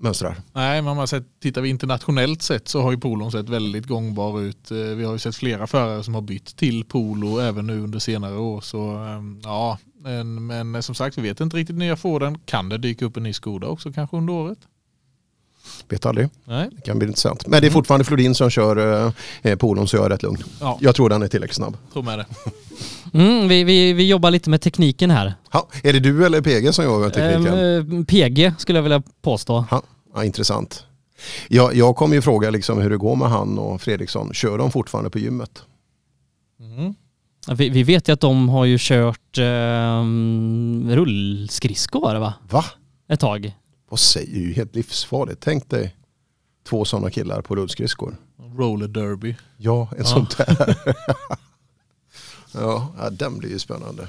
mönstrar. 0.00 0.36
Nej, 0.52 0.82
men 0.82 0.90
om 0.90 0.96
man 0.96 1.08
sett, 1.08 1.40
tittar 1.40 1.62
vi 1.62 1.68
internationellt 1.68 2.42
sett 2.42 2.68
så 2.68 2.82
har 2.82 2.92
ju 2.92 2.98
polon 2.98 3.32
sett 3.32 3.48
väldigt 3.48 3.86
gångbar 3.86 4.40
ut. 4.40 4.70
Eh, 4.70 4.76
vi 4.76 5.04
har 5.04 5.12
ju 5.12 5.18
sett 5.18 5.36
flera 5.36 5.66
förare 5.66 6.02
som 6.02 6.14
har 6.14 6.22
bytt 6.22 6.56
till 6.56 6.84
polo 6.84 7.38
även 7.38 7.66
nu 7.66 7.80
under 7.80 7.98
senare 7.98 8.36
år. 8.36 8.60
Så 8.60 8.90
ehm, 8.90 9.40
ja, 9.42 9.78
men, 10.00 10.46
men 10.46 10.82
som 10.82 10.94
sagt 10.94 11.18
vi 11.18 11.22
vet 11.22 11.40
inte 11.40 11.56
riktigt 11.56 11.76
nya 11.76 11.96
Forden. 11.96 12.38
Kan 12.44 12.68
det 12.68 12.78
dyka 12.78 13.04
upp 13.04 13.16
en 13.16 13.22
ny 13.22 13.32
Skoda 13.32 13.66
också 13.66 13.92
kanske 13.92 14.16
under 14.16 14.32
året? 14.32 14.58
Vet 15.88 16.06
aldrig. 16.06 16.28
Nej. 16.44 16.68
Det 16.72 16.80
kan 16.82 16.98
bli 16.98 17.08
intressant. 17.08 17.46
Men 17.46 17.60
det 17.60 17.66
är 17.66 17.70
fortfarande 17.70 18.04
Flodin 18.04 18.34
som 18.34 18.50
kör 18.50 19.06
eh, 19.42 19.56
polon 19.56 19.88
så 19.88 19.96
jag 19.96 20.04
är 20.06 20.10
rätt 20.10 20.22
lugn. 20.22 20.42
Ja, 20.60 20.78
Jag 20.80 20.94
tror 20.94 21.08
den 21.08 21.22
är 21.22 21.28
tillräckligt 21.28 21.56
snabb. 21.56 21.76
tror 21.92 22.02
med 22.02 22.18
det. 22.18 22.26
Mm, 23.14 23.48
vi, 23.48 23.64
vi, 23.64 23.92
vi 23.92 24.08
jobbar 24.08 24.30
lite 24.30 24.50
med 24.50 24.60
tekniken 24.60 25.10
här. 25.10 25.34
Ja, 25.52 25.68
är 25.82 25.92
det 25.92 26.00
du 26.00 26.26
eller 26.26 26.40
PG 26.40 26.74
som 26.74 26.84
jobbar 26.84 26.98
med 26.98 27.12
tekniken? 27.12 27.58
Ehm, 27.58 27.98
eh, 27.98 28.04
PG 28.04 28.52
skulle 28.58 28.78
jag 28.78 28.82
vilja 28.82 29.02
påstå. 29.22 29.64
Ja, 29.70 29.82
ja, 30.14 30.24
intressant. 30.24 30.84
Jag, 31.48 31.74
jag 31.74 31.96
kommer 31.96 32.14
ju 32.14 32.22
fråga 32.22 32.50
liksom 32.50 32.80
hur 32.80 32.90
det 32.90 32.96
går 32.96 33.16
med 33.16 33.28
han 33.28 33.58
och 33.58 33.80
Fredriksson. 33.80 34.34
Kör 34.34 34.58
de 34.58 34.70
fortfarande 34.70 35.10
på 35.10 35.18
gymmet? 35.18 35.62
Mm. 36.60 36.94
Vi, 37.56 37.68
vi 37.68 37.82
vet 37.82 38.08
ju 38.08 38.12
att 38.12 38.20
de 38.20 38.48
har 38.48 38.64
ju 38.64 38.76
kört 38.80 39.38
um, 39.38 40.90
rullskridskor 40.90 42.00
var 42.00 42.14
det 42.14 42.20
va? 42.20 42.34
Va? 42.50 42.64
Ett 43.08 43.20
tag. 43.20 43.54
Vad 43.88 44.00
säger 44.00 44.40
du? 44.46 44.52
Helt 44.52 44.74
livsfarligt. 44.74 45.40
Tänk 45.40 45.70
dig 45.70 45.96
två 46.68 46.84
sådana 46.84 47.10
killar 47.10 47.40
på 47.42 47.56
rullskridskor. 47.56 48.16
Roller 48.56 48.88
derby. 48.88 49.36
Ja, 49.56 49.88
en 49.92 49.98
Ja. 49.98 50.04
sån 50.04 50.26
där. 50.36 50.76
ja, 52.52 52.92
den 53.12 53.38
blir 53.38 53.50
ju 53.50 53.58
spännande. 53.58 54.08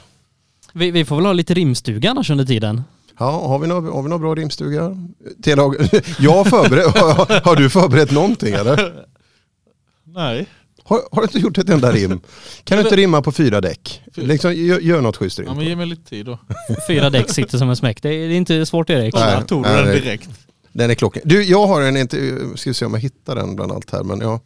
Vi, 0.73 0.91
vi 0.91 1.05
får 1.05 1.15
väl 1.15 1.25
ha 1.25 1.33
lite 1.33 1.53
rimstuga 1.53 2.09
annars 2.11 2.29
under 2.29 2.45
tiden. 2.45 2.83
Ja, 3.19 3.47
har 3.47 3.59
vi 3.59 3.67
några, 3.67 3.91
har 3.91 4.03
vi 4.03 4.09
några 4.09 4.19
bra 4.19 4.35
rimstuga? 4.35 4.97
Till 5.43 5.55
lag- 5.57 5.75
jag 6.19 6.31
har, 6.31 6.45
förberett, 6.45 6.97
har, 6.97 7.41
har 7.45 7.55
du 7.55 7.69
förberett 7.69 8.11
någonting 8.11 8.53
eller? 8.53 9.05
Nej. 10.03 10.47
Har, 10.87 11.01
har 11.11 11.21
du 11.21 11.23
inte 11.23 11.39
gjort 11.39 11.57
ett 11.57 11.69
enda 11.69 11.91
rim? 11.91 12.21
Kan 12.63 12.77
du 12.77 12.83
inte 12.83 12.95
rimma 12.95 13.21
på 13.21 13.31
fyra 13.31 13.61
däck? 13.61 14.01
Liksom, 14.15 14.53
gör, 14.53 14.79
gör 14.79 15.01
något 15.01 15.17
schysst 15.17 15.39
rim. 15.39 15.47
Ja, 15.47 15.53
men 15.53 15.65
ge 15.65 15.75
mig 15.75 15.85
lite 15.85 16.09
tid 16.09 16.25
då. 16.25 16.39
Fyra 16.87 17.09
däck 17.09 17.29
sitter 17.29 17.57
som 17.57 17.69
en 17.69 17.75
smäck. 17.75 18.01
Det 18.01 18.09
är, 18.09 18.27
det 18.27 18.33
är 18.33 18.37
inte 18.37 18.65
svårt 18.65 18.89
Erik. 18.89 19.13
Där 19.13 19.41
tog 19.41 19.63
du 19.63 19.69
den 19.69 19.85
direkt. 19.85 20.29
Den 20.71 20.89
är 20.89 20.95
klocken. 20.95 21.21
Du, 21.25 21.43
jag 21.43 21.67
har 21.67 21.81
en, 21.81 21.97
inte, 21.97 22.39
ska 22.55 22.69
vi 22.69 22.73
se 22.73 22.85
om 22.85 22.93
jag 22.93 23.01
hittar 23.01 23.35
den 23.35 23.55
bland 23.55 23.71
allt 23.71 23.91
här. 23.91 24.03
Men 24.03 24.21
ja. 24.21 24.39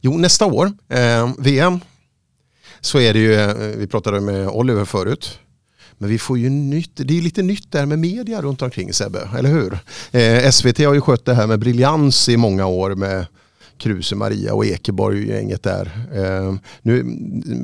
Jo, 0.00 0.18
nästa 0.18 0.46
år, 0.46 0.72
eh, 0.88 1.30
VM, 1.38 1.80
så 2.80 2.98
är 2.98 3.12
det 3.12 3.18
ju, 3.18 3.34
eh, 3.34 3.54
vi 3.56 3.86
pratade 3.86 4.20
med 4.20 4.48
Oliver 4.48 4.84
förut, 4.84 5.38
men 5.98 6.10
vi 6.10 6.18
får 6.18 6.38
ju 6.38 6.50
nytt, 6.50 6.90
det 6.94 7.18
är 7.18 7.22
lite 7.22 7.42
nytt 7.42 7.72
där 7.72 7.86
med 7.86 7.98
media 7.98 8.42
runt 8.42 8.62
omkring 8.62 8.92
Sebbe, 8.92 9.28
eller 9.38 9.50
hur? 9.50 9.78
Eh, 10.10 10.50
SVT 10.50 10.78
har 10.78 10.94
ju 10.94 11.00
skött 11.00 11.24
det 11.24 11.34
här 11.34 11.46
med 11.46 11.58
briljans 11.58 12.28
i 12.28 12.36
många 12.36 12.66
år 12.66 12.94
med 12.94 13.26
Kruse, 13.78 14.14
Maria 14.14 14.54
och 14.54 14.66
Ekeborg 14.66 15.28
gänget 15.28 15.62
där. 15.62 15.92
Eh, 16.12 16.54
nu, 16.82 17.02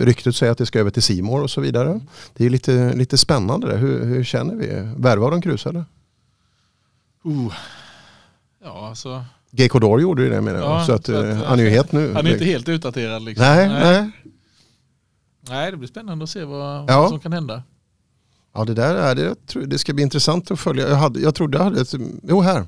ryktet 0.00 0.36
säger 0.36 0.52
att 0.52 0.58
det 0.58 0.66
ska 0.66 0.78
över 0.80 0.90
till 0.90 1.02
Simor 1.02 1.42
och 1.42 1.50
så 1.50 1.60
vidare. 1.60 2.00
Det 2.34 2.46
är 2.46 2.50
lite, 2.50 2.92
lite 2.92 3.18
spännande 3.18 3.66
det. 3.66 3.76
Hur, 3.76 4.04
hur 4.04 4.24
känner 4.24 4.54
vi? 4.54 4.66
Värvar 4.96 5.30
de 5.30 5.42
Kruse 5.42 5.68
eller? 5.68 5.84
Uh. 7.26 7.52
Ja, 8.64 8.88
alltså. 8.88 9.24
GK 9.50 9.78
Dor 9.78 10.00
gjorde 10.00 10.22
ju 10.22 10.30
det 10.30 10.40
menar 10.40 10.58
jag. 10.58 10.68
Ja, 10.68 10.84
så 10.86 10.92
att, 10.92 11.06
så 11.06 11.16
att, 11.16 11.24
eh, 11.24 11.34
han 11.36 11.58
är 11.60 11.64
ju 11.64 11.70
het 11.70 11.92
nu. 11.92 12.12
Han 12.14 12.26
är 12.26 12.32
inte 12.32 12.44
helt 12.44 12.68
utdaterad 12.68 13.22
liksom. 13.22 13.46
Nej, 13.46 13.68
nej. 13.68 14.10
Nej, 15.48 15.70
det 15.70 15.76
blir 15.76 15.88
spännande 15.88 16.24
att 16.24 16.30
se 16.30 16.44
vad, 16.44 16.90
Ja. 16.90 17.00
vad 17.00 17.08
som 17.08 17.20
kan 17.20 17.32
hända. 17.32 17.62
Ja 18.54 18.64
det 18.64 18.74
där 18.74 18.94
är 18.94 19.14
det. 19.14 19.34
Det 19.66 19.78
ska 19.78 19.92
bli 19.92 20.02
intressant 20.02 20.50
att 20.50 20.60
följa. 20.60 20.88
Jag, 20.88 20.96
hade, 20.96 21.20
jag 21.20 21.34
trodde 21.34 21.58
jag 21.58 21.64
hade 21.64 21.80
ett, 21.80 21.94
jo 22.22 22.40
här. 22.40 22.66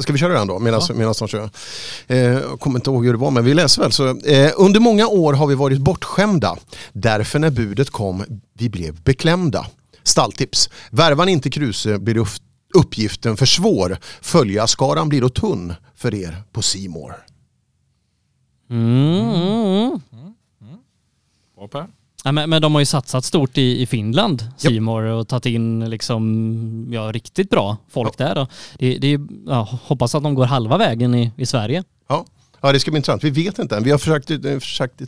Ska 0.00 0.12
vi 0.12 0.18
köra 0.18 0.32
den 0.32 0.46
då 0.46 0.58
medan 0.58 0.80
Ja. 0.88 0.94
medan 0.94 1.14
de 1.18 1.28
kör? 1.28 1.50
Eh, 2.06 2.56
kommer 2.56 2.78
inte 2.78 2.90
ihåg 2.90 3.04
hur 3.04 3.12
det 3.12 3.18
var 3.18 3.30
men 3.30 3.44
vi 3.44 3.54
läser 3.54 3.82
väl. 3.82 3.92
Så, 3.92 4.08
eh, 4.08 4.52
under 4.56 4.80
många 4.80 5.06
år 5.06 5.32
har 5.32 5.46
vi 5.46 5.54
varit 5.54 5.78
bortskämda. 5.78 6.56
Därför 6.92 7.38
när 7.38 7.50
budet 7.50 7.90
kom 7.90 8.24
vi 8.52 8.68
blev 8.68 9.02
beklämda. 9.02 9.66
Stalltips. 10.02 10.70
Värvan 10.90 11.28
inte 11.28 11.50
Kruse 11.50 11.98
blir 11.98 12.16
upp, 12.16 12.28
uppgiften 12.74 13.36
för 13.36 13.46
svår. 13.46 13.98
Följarskaran 14.20 15.08
blir 15.08 15.20
då 15.20 15.28
tunn 15.28 15.74
för 15.94 16.14
er 16.14 16.42
på 16.52 16.62
Simor. 16.62 17.14
Mm, 18.70 19.30
mm, 19.30 20.00
mm. 20.60 20.78
Bra 21.56 21.68
Per. 21.68 21.86
Ja, 22.24 22.32
men, 22.32 22.50
men 22.50 22.62
de 22.62 22.72
har 22.74 22.80
ju 22.80 22.86
satsat 22.86 23.24
stort 23.24 23.58
i, 23.58 23.82
i 23.82 23.86
Finland, 23.86 24.44
Simor 24.56 25.02
och 25.02 25.28
tagit 25.28 25.46
in 25.46 25.90
liksom, 25.90 26.88
ja, 26.92 27.00
riktigt 27.12 27.50
bra 27.50 27.76
folk 27.90 28.18
där. 28.18 28.38
Och 28.38 28.48
det, 28.78 28.98
det, 28.98 29.14
är- 29.14 29.20
ja, 29.46 29.68
hoppas 29.82 30.14
att 30.14 30.22
de 30.22 30.34
går 30.34 30.44
halva 30.46 30.78
vägen 30.78 31.14
i, 31.14 31.32
i 31.36 31.46
Sverige. 31.46 31.84
Ja. 32.08 32.24
ja, 32.60 32.72
det 32.72 32.80
ska 32.80 32.90
bli 32.90 32.98
intressant. 32.98 33.24
Vi 33.24 33.30
vet 33.30 33.58
inte 33.58 33.76
än. 33.76 33.82
Vi 33.84 33.90
har 33.90 33.98
försökt, 33.98 34.30
eh, 34.30 34.58
försökt 34.58 35.02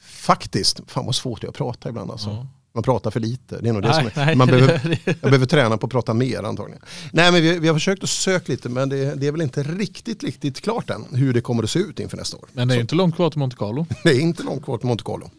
faktiskt, 0.00 0.80
fan 0.86 1.06
vad 1.06 1.14
svårt 1.14 1.40
det 1.40 1.46
är 1.46 1.48
att 1.48 1.54
prata 1.56 1.88
ibland 1.88 2.10
alltså. 2.10 2.30
Ja. 2.30 2.46
Man 2.74 2.82
pratar 2.82 3.10
för 3.10 3.20
lite. 3.20 3.58
Det 3.60 3.68
är 3.68 3.72
nog 3.72 3.82
det 3.82 3.88
Nej, 3.88 3.96
som 4.12 4.22
är. 4.22 4.26
nej. 4.26 4.36
Man 4.36 4.46
behöver, 4.48 4.98
jag 5.04 5.16
behöver 5.20 5.46
träna 5.46 5.76
på 5.78 5.86
att 5.86 5.92
prata 5.92 6.14
mer 6.14 6.42
antagligen. 6.42 6.82
Nej 7.12 7.32
men 7.32 7.42
vi, 7.42 7.58
vi 7.58 7.68
har 7.68 7.74
försökt 7.74 8.02
att 8.02 8.08
söka 8.10 8.52
lite 8.52 8.68
men 8.68 8.88
det, 8.88 9.14
det 9.14 9.26
är 9.26 9.32
väl 9.32 9.40
inte 9.42 9.62
riktigt, 9.62 10.22
riktigt 10.24 10.60
klart 10.60 10.90
än 10.90 11.04
hur 11.12 11.32
det 11.34 11.40
kommer 11.40 11.62
att 11.62 11.70
se 11.70 11.78
ut 11.78 12.00
inför 12.00 12.16
nästa 12.16 12.36
år. 12.36 12.44
Men 12.52 12.68
det 12.68 12.72
är 12.72 12.74
Så 12.74 12.78
ju 12.78 12.80
inte 12.80 12.94
långt 12.94 13.14
kvar 13.14 13.30
till 13.30 13.38
Monte 13.38 13.56
Carlo. 13.56 13.86
det 14.02 14.10
är 14.10 14.20
inte 14.20 14.42
långt 14.42 14.64
kvar 14.64 14.78
till 14.78 14.86
Monte 14.88 15.04
Carlo. 15.04 15.30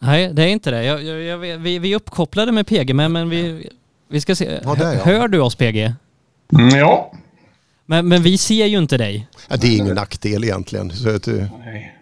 Nej, 0.00 0.30
det 0.32 0.42
är 0.42 0.46
inte 0.46 0.70
det. 0.70 0.84
Jag, 0.84 1.02
jag, 1.02 1.22
jag, 1.22 1.58
vi, 1.58 1.78
vi 1.78 1.92
är 1.92 1.96
uppkopplade 1.96 2.52
med 2.52 2.66
PG, 2.66 2.94
men, 2.94 3.12
men 3.12 3.28
vi, 3.30 3.68
vi 4.08 4.20
ska 4.20 4.34
se. 4.34 4.60
Ja, 4.64 4.74
där, 4.74 4.92
ja. 4.94 5.04
Hör 5.04 5.28
du 5.28 5.40
oss 5.40 5.54
PG? 5.54 5.92
Mm, 6.52 6.68
ja. 6.68 7.12
Men, 7.86 8.08
men 8.08 8.22
vi 8.22 8.38
ser 8.38 8.66
ju 8.66 8.78
inte 8.78 8.96
dig. 8.96 9.28
Ja, 9.48 9.56
det 9.56 9.66
är 9.66 9.76
ingen 9.76 9.94
nackdel 9.94 10.44
egentligen. 10.44 10.90
Så 10.90 11.16
att, 11.16 11.28
eh, 11.28 11.44
Nej. 11.64 11.96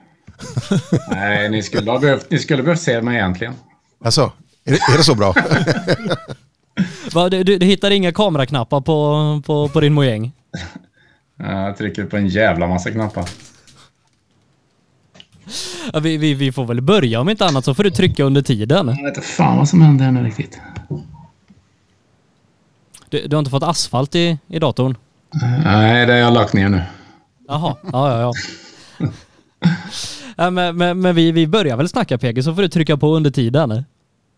Nej, 1.09 1.48
ni 1.51 1.62
skulle 1.62 1.90
ha 1.90 1.98
behövt, 1.98 2.31
ni 2.31 2.39
skulle 2.39 2.62
behövt 2.62 2.81
se 2.81 3.02
mig 3.02 3.16
egentligen. 3.16 3.55
alltså, 4.05 4.32
är 4.64 4.73
det, 4.73 4.78
är 4.93 4.97
det 4.97 5.05
så 5.05 5.14
bra? 5.14 5.35
Va, 7.12 7.28
du, 7.28 7.44
du, 7.44 7.59
du 7.59 7.66
hittar 7.66 7.90
inga 7.90 8.12
kameraknappar 8.12 8.81
på, 8.81 9.43
på, 9.47 9.69
på 9.69 9.81
din 9.81 9.93
mojäng? 9.93 10.32
Jag 11.36 11.77
trycker 11.77 12.05
på 12.05 12.16
en 12.16 12.28
jävla 12.28 12.66
massa 12.66 12.90
knappar. 12.90 13.24
Ja, 15.93 16.01
vi, 16.01 16.16
vi, 16.16 16.35
vi 16.35 16.52
får 16.52 16.64
väl 16.66 16.81
börja 16.81 17.20
om 17.20 17.28
inte 17.28 17.47
annat 17.47 17.64
så 17.64 17.74
får 17.74 17.85
du 17.85 17.90
trycka 17.90 18.24
under 18.24 18.43
tiden. 18.43 18.86
Jag 18.89 19.05
vet 19.05 19.16
inte 19.16 19.28
fan 19.28 19.59
vad 19.59 19.69
som 19.69 19.82
händer 19.82 20.05
här 20.05 20.12
nu 20.12 20.24
riktigt. 20.24 20.60
Du, 23.09 23.27
du 23.27 23.36
har 23.36 23.39
inte 23.39 23.51
fått 23.51 23.62
asfalt 23.62 24.14
i, 24.14 24.39
i 24.48 24.59
datorn? 24.59 24.97
Nej, 25.64 26.06
det 26.06 26.12
har 26.12 26.19
jag 26.19 26.32
lagt 26.35 26.52
ner 26.52 26.69
nu. 26.69 26.82
Jaha, 27.48 27.77
ja 27.93 28.10
ja 28.10 28.20
ja. 28.20 28.32
ja 30.36 30.51
men 30.51 30.77
men, 30.77 31.01
men 31.01 31.14
vi, 31.14 31.32
vi 31.32 31.47
börjar 31.47 31.77
väl 31.77 31.89
snacka 31.89 32.19
PG 32.19 32.44
så 32.44 32.55
får 32.55 32.62
du 32.62 32.69
trycka 32.69 32.97
på 32.97 33.16
under 33.16 33.31
tiden. 33.31 33.85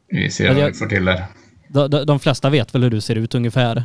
Vi 0.09 0.31
ser 0.31 0.55
vad 0.55 0.67
vi 0.67 0.73
får 0.73 0.87
till 0.87 1.05
där. 1.05 1.25
De, 1.69 1.91
de, 1.91 2.05
de 2.05 2.21
flesta 2.21 2.51
vet 2.51 2.75
väl 2.75 2.83
hur 2.83 2.91
du 2.91 3.01
ser 3.01 3.17
ut 3.17 3.35
ungefär. 3.35 3.85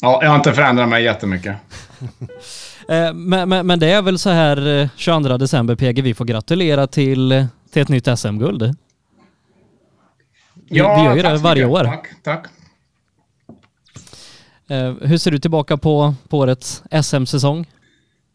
Ja, 0.00 0.18
jag 0.22 0.30
har 0.30 0.36
inte 0.36 0.52
förändrat 0.52 0.88
mig 0.88 1.04
jättemycket. 1.04 1.56
Eh, 2.90 3.14
Men, 3.14 3.48
men, 3.48 3.66
men 3.66 3.78
det 3.78 3.92
är 3.92 4.02
väl 4.02 4.18
så 4.18 4.30
här 4.30 4.80
eh, 4.80 4.88
22 4.96 5.36
december 5.36 5.74
PG, 5.74 6.02
vi 6.02 6.14
får 6.14 6.24
gratulera 6.24 6.86
till, 6.86 7.46
till 7.72 7.82
ett 7.82 7.88
nytt 7.88 8.18
SM-guld. 8.18 8.62
Vi, 8.62 8.72
vi 10.70 10.78
gör 10.78 11.16
ju 11.16 11.22
det 11.22 11.36
varje 11.36 11.64
år. 11.64 11.84
Tack, 11.84 12.08
tack. 12.22 12.46
Eh, 14.68 14.94
Hur 15.00 15.18
ser 15.18 15.30
du 15.30 15.38
tillbaka 15.38 15.76
på, 15.76 16.14
på 16.28 16.38
årets 16.38 16.82
SM-säsong? 17.02 17.66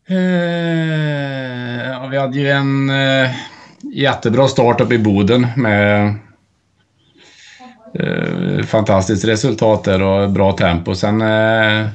Eh, 0.08 0.16
ja, 1.90 2.08
vi 2.12 2.18
hade 2.18 2.40
ju 2.40 2.50
en 2.50 2.90
eh, 2.90 3.30
jättebra 3.94 4.48
start 4.48 4.82
upp 4.82 4.92
i 4.92 4.98
Boden 4.98 5.48
med 5.56 6.14
eh, 8.00 8.64
fantastiskt 8.66 9.26
resultat 9.26 9.84
där 9.84 10.02
och 10.02 10.30
bra 10.32 10.52
tempo. 10.52 10.96
Sen 10.96 11.22
eh, 11.22 11.88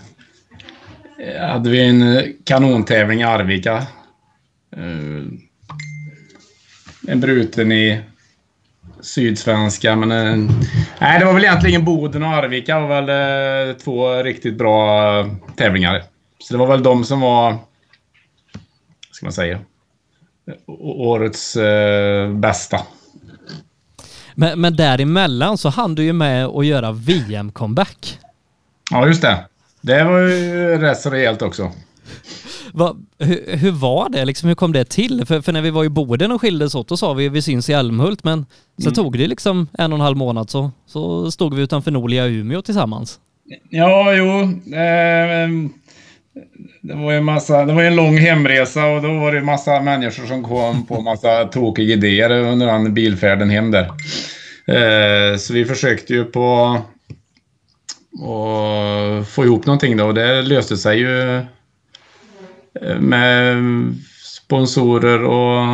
hade 1.41 1.71
vi 1.71 1.89
en 1.89 2.33
kanontävling 2.45 3.21
i 3.21 3.25
Arvika. 3.25 3.77
Eh, 4.77 5.25
en 7.09 7.21
bruten 7.21 7.73
i 7.73 8.01
Sydsvenska, 9.01 9.97
men... 9.97 10.13
Eh, 10.13 10.55
nej, 11.01 11.19
det 11.19 11.25
var 11.25 11.33
väl 11.33 11.45
egentligen 11.45 11.85
Boden 11.85 12.23
och 12.23 12.29
Arvika 12.29 12.81
var 12.81 13.03
väl 13.03 13.69
eh, 13.69 13.77
två 13.77 14.23
riktigt 14.23 14.59
bra 14.59 15.21
eh, 15.21 15.27
tävlingar. 15.57 16.03
Så 16.39 16.55
det 16.55 16.59
var 16.59 16.67
väl 16.67 16.83
de 16.83 17.05
som 17.05 17.21
var 17.21 17.57
ska 19.11 19.27
man 19.27 19.33
säga. 19.33 19.59
Årets 20.79 21.57
eh, 21.57 22.31
bästa. 22.33 22.81
Men, 24.35 24.61
men 24.61 24.77
däremellan 24.77 25.59
så 25.59 25.69
hann 25.69 25.95
du 25.95 26.05
ju 26.05 26.13
med 26.13 26.47
att 26.47 26.67
göra 26.67 26.93
VM-comeback. 26.93 28.19
Ja, 28.91 29.07
just 29.07 29.23
det. 29.23 29.45
Det 29.81 30.05
var 30.05 30.19
ju 30.19 30.79
rätt 30.79 31.01
så 31.01 31.11
rejält 31.11 31.43
också. 31.43 31.73
Va, 32.73 32.97
hur, 33.19 33.57
hur 33.57 33.71
var 33.71 34.09
det? 34.09 34.25
Liksom, 34.25 34.49
hur 34.49 34.55
kom 34.57 34.73
det 34.73 34.85
till? 34.85 35.23
För, 35.27 35.41
för 35.41 35.53
när 35.53 35.63
vi 35.63 35.71
var 35.71 35.85
i 35.85 35.89
Boden 35.89 36.33
och 36.33 36.41
skildes 36.41 36.75
åt, 36.75 36.89
då 36.89 36.97
sa 36.97 37.13
vi 37.13 37.29
vi 37.29 37.43
syns 37.43 37.69
i 37.71 37.73
Älmhult, 37.73 38.25
men 38.25 38.47
så 38.79 38.83
Mm. 38.89 38.95
tog 38.95 39.19
det 39.19 39.27
liksom 39.27 39.69
en 39.79 39.93
och 39.93 39.97
en 39.99 40.03
halv 40.05 40.17
månad 40.17 40.51
så, 40.51 40.71
så 40.87 41.31
stod 41.31 41.55
vi 41.55 41.63
utanför 41.63 41.91
Nolia 41.91 42.27
i 42.27 42.35
Umeå 42.35 42.63
tillsammans. 42.63 43.19
Ja, 43.71 44.13
jo. 44.15 44.41
Eh, 44.77 45.49
det 46.83 46.95
var 46.95 47.11
ju 47.13 47.17
en 47.19 47.25
massa, 47.25 47.65
det 47.65 47.73
var 47.73 47.83
en 47.83 47.97
lång 47.97 48.19
hemresa 48.19 48.87
och 48.87 49.03
då 49.03 49.19
var 49.19 49.33
det 49.33 49.41
massa 49.41 49.81
människor 49.81 50.27
som 50.27 50.43
kom 50.45 50.87
på 50.87 51.01
massa 51.01 51.45
tokiga 51.53 51.93
idéer 51.95 52.31
under 52.31 52.67
den 52.67 52.95
bilfärden 52.95 53.51
hem 53.51 53.71
där. 53.71 53.87
Eh, 54.67 55.37
så 55.37 55.53
vi 55.53 55.65
försökte 55.65 56.13
ju 56.15 56.25
på 56.25 56.79
och 58.13 59.27
få 59.27 59.45
ihop 59.45 59.67
någonting 59.67 59.97
då 59.97 60.07
och 60.07 60.15
det 60.15 60.43
löste 60.43 60.77
sig 60.77 60.99
ju 60.99 61.37
eh, 62.81 62.99
med 63.01 63.57
sponsorer 64.25 65.25
och 65.25 65.65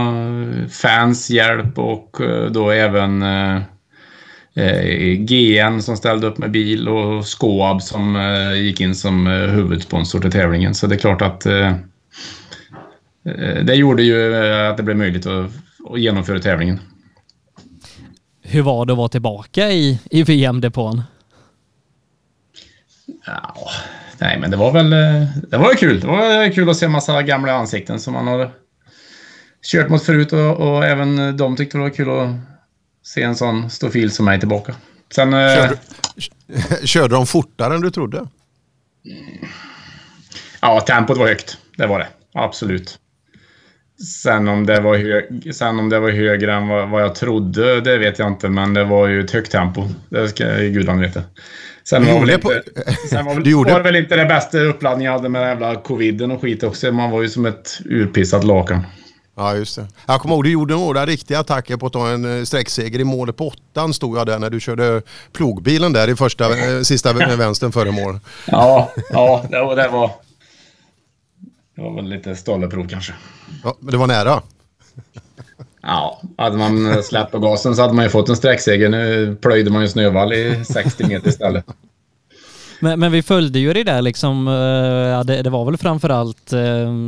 fans 0.71 1.31
hjälp 1.31 1.79
och 1.79 2.21
eh, 2.21 2.51
då 2.51 2.71
även 2.71 3.23
eh, 3.23 3.63
GN 5.19 5.83
som 5.83 5.97
ställde 5.97 6.27
upp 6.27 6.39
med 6.39 6.51
bil 6.51 6.89
och 6.89 7.27
Skoab 7.27 7.83
som 7.83 8.17
gick 8.57 8.81
in 8.81 8.95
som 8.95 9.27
huvudsponsor 9.27 10.21
till 10.21 10.33
tävlingen. 10.33 10.75
Så 10.75 10.87
det 10.87 10.95
är 10.95 10.99
klart 10.99 11.23
att 11.23 11.47
det 13.63 13.75
gjorde 13.75 14.03
ju 14.03 14.37
att 14.71 14.77
det 14.77 14.83
blev 14.83 14.97
möjligt 14.97 15.27
att, 15.27 15.51
att 15.91 16.01
genomföra 16.01 16.39
tävlingen. 16.39 16.81
Hur 18.43 18.63
var 18.63 18.87
det 18.87 18.93
att 18.93 18.99
vara 18.99 19.09
tillbaka 19.09 19.71
i, 19.71 20.01
i 20.11 20.23
VM-depån? 20.23 21.03
Ja, 23.27 23.71
nej, 24.19 24.39
men 24.41 24.51
det 24.51 24.57
var 24.57 24.73
väl 24.73 24.91
det 25.49 25.59
var 25.59 25.75
kul. 25.75 26.01
Det 26.01 26.07
var 26.07 26.53
kul 26.53 26.71
att 26.71 26.77
se 26.77 26.89
massa 26.89 27.23
gamla 27.23 27.53
ansikten 27.53 28.01
som 28.01 28.15
man 28.15 28.27
har 28.27 28.51
kört 29.67 29.89
mot 29.89 30.03
förut 30.03 30.33
och, 30.33 30.57
och 30.57 30.85
även 30.85 31.37
de 31.37 31.57
tyckte 31.57 31.79
det 31.79 31.83
var 31.83 31.91
kul 31.91 32.11
att 32.11 32.29
se 33.03 33.23
en 33.23 33.37
sån 33.37 33.71
stofil 33.71 34.11
som 34.11 34.25
mig 34.25 34.41
tillbaka. 34.41 34.75
Sen... 35.15 35.31
Körde, 35.31 35.77
körde 36.87 37.15
de 37.15 37.27
fortare 37.27 37.75
än 37.75 37.81
du 37.81 37.91
trodde? 37.91 38.29
Ja, 40.61 40.81
tempot 40.81 41.19
var 41.19 41.27
högt. 41.27 41.59
Det 41.77 41.87
var 41.87 41.99
det. 41.99 42.09
Absolut. 42.35 42.99
Sen 44.23 44.49
om 44.49 44.67
det 44.67 44.81
var, 44.81 44.97
hög, 44.97 45.55
sen 45.55 45.79
om 45.79 45.89
det 45.89 46.01
var 46.01 46.11
högre 46.11 46.55
än 46.55 46.69
vad, 46.69 46.89
vad, 46.89 47.03
jag 47.03 47.15
trodde, 47.15 47.81
det 47.81 47.99
vet 47.99 48.19
jag 48.19 48.29
inte. 48.29 48.49
Men 48.49 48.75
det 48.75 48.85
var 48.85 49.07
ju 49.07 49.21
ett 49.21 49.31
högt 49.31 49.53
tempo. 49.53 49.89
Det 50.09 50.29
ska 50.29 50.45
gudarna 50.45 51.01
veta. 51.01 51.23
Sen 51.91 52.07
var, 52.07 52.21
väl 52.21 52.31
inte, 52.31 52.63
sen 53.11 53.25
var, 53.25 53.35
väl, 53.35 53.47
gjorde... 53.47 53.73
var 53.73 53.79
det 53.79 53.85
väl 53.85 53.97
inte 53.97 54.17
det 54.17 54.25
bästa 54.25 54.59
uppladdningen 54.59 55.13
jag 55.13 55.19
hade 55.19 55.29
med 55.29 55.43
den 55.43 55.49
jävla 55.49 55.75
coviden 55.75 56.31
och 56.31 56.41
skit 56.41 56.63
också. 56.63 56.93
Man 56.93 57.11
var 57.11 57.23
ju 57.23 57.29
som 57.29 57.47
ett 57.47 57.81
urpissat 57.85 58.45
lakan. 58.45 58.83
Ja, 59.37 59.55
just 59.55 59.77
det. 59.77 59.87
Jag 60.07 60.21
kommer 60.21 60.35
ihåg 60.35 60.45
du 60.45 60.51
gjorde 60.51 60.75
några 60.75 61.07
riktiga 61.07 61.41
attacker 61.41 61.77
på 61.77 61.87
att 61.87 61.93
ta 61.93 62.09
en 62.09 62.39
eh, 62.39 62.45
sträckseger 62.45 63.01
i 63.01 63.05
målet 63.05 63.37
på 63.37 63.49
åttan 63.49 63.95
stod 63.95 64.19
jag 64.19 64.27
där 64.27 64.39
när 64.39 64.51
du 64.51 64.61
körde 64.61 65.03
plogbilen 65.33 65.93
där 65.93 66.09
i 66.09 66.17
första, 66.17 66.77
eh, 66.77 66.83
sista 66.83 67.13
vänstern 67.13 67.73
före 67.73 67.91
mål. 67.91 68.21
Ja, 68.47 68.93
ja 69.11 69.45
det, 69.51 69.61
var, 69.61 69.77
det 69.77 69.89
var... 69.89 70.11
Det 71.77 71.83
var 71.83 71.95
väl 71.95 72.09
lite 72.09 72.37
stolleprov 72.37 72.89
kanske. 72.89 73.13
Ja, 73.65 73.77
men 73.81 73.93
det 73.93 73.99
var 73.99 74.07
nära. 74.07 74.43
Ja, 75.87 76.21
hade 76.39 76.57
man 76.57 77.03
släppt 77.03 77.33
på 77.33 77.39
gasen 77.39 77.77
så 77.77 77.83
hade 77.83 77.95
man 77.95 78.05
ju 78.05 78.11
fått 78.11 78.29
en 78.29 78.37
sträckseger. 78.37 78.89
Nu 78.89 79.37
plöjde 79.43 79.71
man 79.71 79.83
ju 79.83 79.89
snövall 79.89 80.33
i 80.33 80.65
60 80.65 81.07
meter 81.07 81.29
istället. 81.29 81.65
Men, 82.81 83.01
men 83.01 83.13
vi 83.13 83.23
följde 83.23 83.59
ju 83.59 83.73
det 83.73 83.85
där 83.85 84.03
liksom, 84.03 84.47
ja, 85.13 85.25
det, 85.25 85.43
det 85.43 85.51
var 85.51 85.65
väl 85.65 85.77
framförallt 85.77 86.53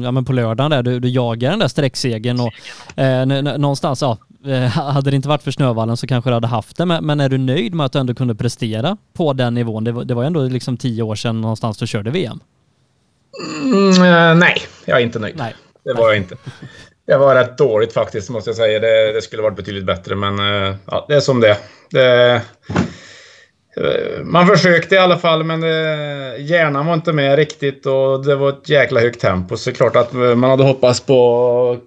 ja, 0.04 0.10
men 0.10 0.24
på 0.24 0.32
lördagen 0.32 0.70
där 0.70 0.82
du, 0.82 1.00
du 1.00 1.08
jagade 1.08 1.52
den 1.52 1.58
där 1.58 1.68
sträcksegen 1.68 2.40
och 2.40 2.52
eh, 3.00 3.26
någonstans, 3.58 4.02
ja, 4.02 4.18
hade 4.74 5.10
det 5.10 5.16
inte 5.16 5.28
varit 5.28 5.42
för 5.42 5.50
snövallen 5.50 5.96
så 5.96 6.06
kanske 6.06 6.30
du 6.30 6.34
hade 6.34 6.46
haft 6.46 6.76
det, 6.76 6.86
men, 6.86 7.06
men 7.06 7.20
är 7.20 7.28
du 7.28 7.38
nöjd 7.38 7.74
med 7.74 7.86
att 7.86 7.92
du 7.92 7.98
ändå 7.98 8.14
kunde 8.14 8.34
prestera 8.34 8.96
på 9.12 9.32
den 9.32 9.54
nivån? 9.54 9.84
Det 9.84 9.92
var, 9.92 10.04
det 10.04 10.14
var 10.14 10.24
ändå 10.24 10.42
liksom 10.42 10.76
tio 10.76 11.02
år 11.02 11.14
sedan 11.14 11.40
någonstans 11.40 11.78
du 11.78 11.86
körde 11.86 12.10
VM. 12.10 12.40
Mm, 13.62 14.38
nej, 14.38 14.56
jag 14.84 14.98
är 14.98 15.02
inte 15.02 15.18
nöjd. 15.18 15.36
Nej. 15.36 15.54
Det 15.84 15.94
var 15.94 16.08
jag 16.08 16.16
inte. 16.16 16.36
Det 17.08 17.18
var 17.18 17.34
rätt 17.34 17.58
dåligt 17.58 17.92
faktiskt, 17.92 18.30
måste 18.30 18.50
jag 18.50 18.56
säga. 18.56 18.80
Det, 18.80 19.12
det 19.12 19.22
skulle 19.22 19.42
varit 19.42 19.56
betydligt 19.56 19.84
bättre, 19.84 20.14
men 20.14 20.38
eh, 20.38 20.74
ja, 20.86 21.04
det 21.08 21.14
är 21.14 21.20
som 21.20 21.40
det 21.40 21.56
är. 21.94 22.34
Eh, 22.34 22.40
man 24.24 24.46
försökte 24.46 24.94
i 24.94 24.98
alla 24.98 25.18
fall, 25.18 25.44
men 25.44 25.62
eh, 25.62 26.40
hjärnan 26.44 26.86
var 26.86 26.94
inte 26.94 27.12
med 27.12 27.36
riktigt 27.36 27.86
och 27.86 28.24
det 28.24 28.36
var 28.36 28.48
ett 28.48 28.68
jäkla 28.68 29.00
högt 29.00 29.20
tempo. 29.20 29.56
Så 29.56 29.70
det 29.70 29.74
är 29.74 29.76
klart 29.76 29.96
att 29.96 30.12
man 30.12 30.44
hade 30.44 30.64
hoppats 30.64 31.00
på 31.00 31.70
att 31.72 31.80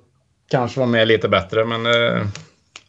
kanske 0.52 0.80
vara 0.80 0.90
med 0.90 1.08
lite 1.08 1.30
bättre, 1.30 1.66
men 1.66 1.84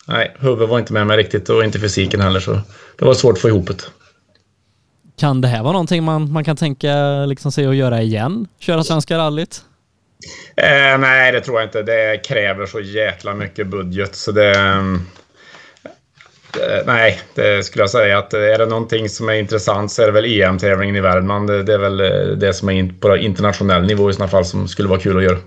nej, 0.08 0.36
huvudet 0.38 0.68
var 0.68 0.78
inte 0.78 0.92
med 0.92 1.06
mig 1.06 1.16
riktigt 1.16 1.48
och 1.48 1.64
inte 1.64 1.78
fysiken 1.78 2.20
heller, 2.20 2.40
så 2.40 2.52
det 2.98 3.04
var 3.04 3.14
svårt 3.14 3.32
att 3.32 3.40
få 3.40 3.48
ihop 3.48 3.66
det. 3.66 3.84
Kan 5.18 5.40
det 5.40 5.48
här 5.48 5.62
vara 5.62 5.72
någonting 5.72 6.04
man, 6.04 6.32
man 6.32 6.44
kan 6.44 6.56
tänka 6.56 7.24
liksom 7.26 7.52
sig 7.52 7.66
att 7.66 7.76
göra 7.76 8.02
igen? 8.02 8.48
Köra 8.58 8.84
Svenska 8.84 9.18
rallyt? 9.18 9.64
Eh, 10.56 10.98
nej, 10.98 11.32
det 11.32 11.40
tror 11.40 11.60
jag 11.60 11.66
inte. 11.66 11.82
Det 11.82 12.26
kräver 12.26 12.66
så 12.66 12.80
jäkla 12.80 13.34
mycket 13.34 13.66
budget 13.66 14.14
så 14.14 14.32
det... 14.32 14.50
Eh, 16.60 16.86
nej, 16.86 17.20
det 17.34 17.64
skulle 17.64 17.82
jag 17.82 17.90
säga 17.90 18.18
att 18.18 18.34
är 18.34 18.58
det 18.58 18.66
någonting 18.66 19.08
som 19.08 19.28
är 19.28 19.34
intressant 19.34 19.92
så 19.92 20.02
är 20.02 20.06
det 20.06 20.12
väl 20.12 20.24
EM-tävlingen 20.24 20.96
i 20.96 21.00
Värmland. 21.00 21.48
Det 21.48 21.74
är 21.74 21.78
väl 21.78 22.00
eh, 22.00 22.36
det 22.36 22.54
som 22.54 22.68
är 22.68 23.00
på 23.00 23.16
internationell 23.16 23.86
nivå 23.86 24.10
i 24.10 24.12
sådana 24.12 24.30
fall 24.30 24.44
som 24.44 24.68
skulle 24.68 24.88
vara 24.88 25.00
kul 25.00 25.16
att 25.16 25.24
göra. 25.24 25.38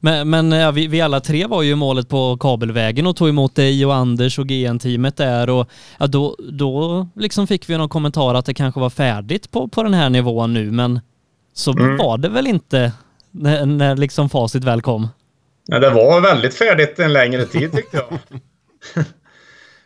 Men, 0.00 0.30
men 0.30 0.52
ja, 0.52 0.70
vi, 0.70 0.86
vi, 0.86 1.00
alla 1.00 1.20
tre 1.20 1.46
var 1.46 1.62
ju 1.62 1.74
målet 1.74 2.08
på 2.08 2.36
kabelvägen 2.40 3.06
och 3.06 3.16
tog 3.16 3.28
emot 3.28 3.54
dig 3.54 3.86
och 3.86 3.94
Anders 3.94 4.38
och 4.38 4.46
GN-teamet 4.46 5.16
där 5.16 5.50
och 5.50 5.70
ja, 5.98 6.06
då, 6.06 6.36
då 6.52 7.06
liksom 7.16 7.46
fick 7.46 7.70
vi 7.70 7.76
någon 7.76 7.88
kommentar 7.88 8.34
att 8.34 8.46
det 8.46 8.54
kanske 8.54 8.80
var 8.80 8.90
färdigt 8.90 9.50
på, 9.50 9.68
på 9.68 9.82
den 9.82 9.94
här 9.94 10.10
nivån 10.10 10.54
nu 10.54 10.70
men 10.70 11.00
så 11.54 11.72
mm. 11.72 11.96
var 11.96 12.18
det 12.18 12.28
väl 12.28 12.46
inte 12.46 12.92
när, 13.30 13.66
när 13.66 13.96
liksom 13.96 14.28
facit 14.28 14.64
väl 14.64 14.82
kom? 14.82 15.08
Ja, 15.66 15.78
det 15.78 15.90
var 15.90 16.20
väldigt 16.20 16.54
färdigt 16.54 16.98
en 16.98 17.12
längre 17.12 17.46
tid 17.46 17.72
tyckte 17.72 17.96
jag. 17.96 18.18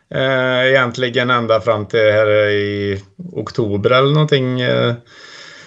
Eh, 0.09 0.67
egentligen 0.67 1.29
ända 1.29 1.61
fram 1.61 1.85
till 1.85 1.99
här 1.99 2.49
i 2.49 3.01
oktober 3.33 3.89
eller 3.89 4.13
någonting. 4.13 4.61
Eh, 4.61 4.93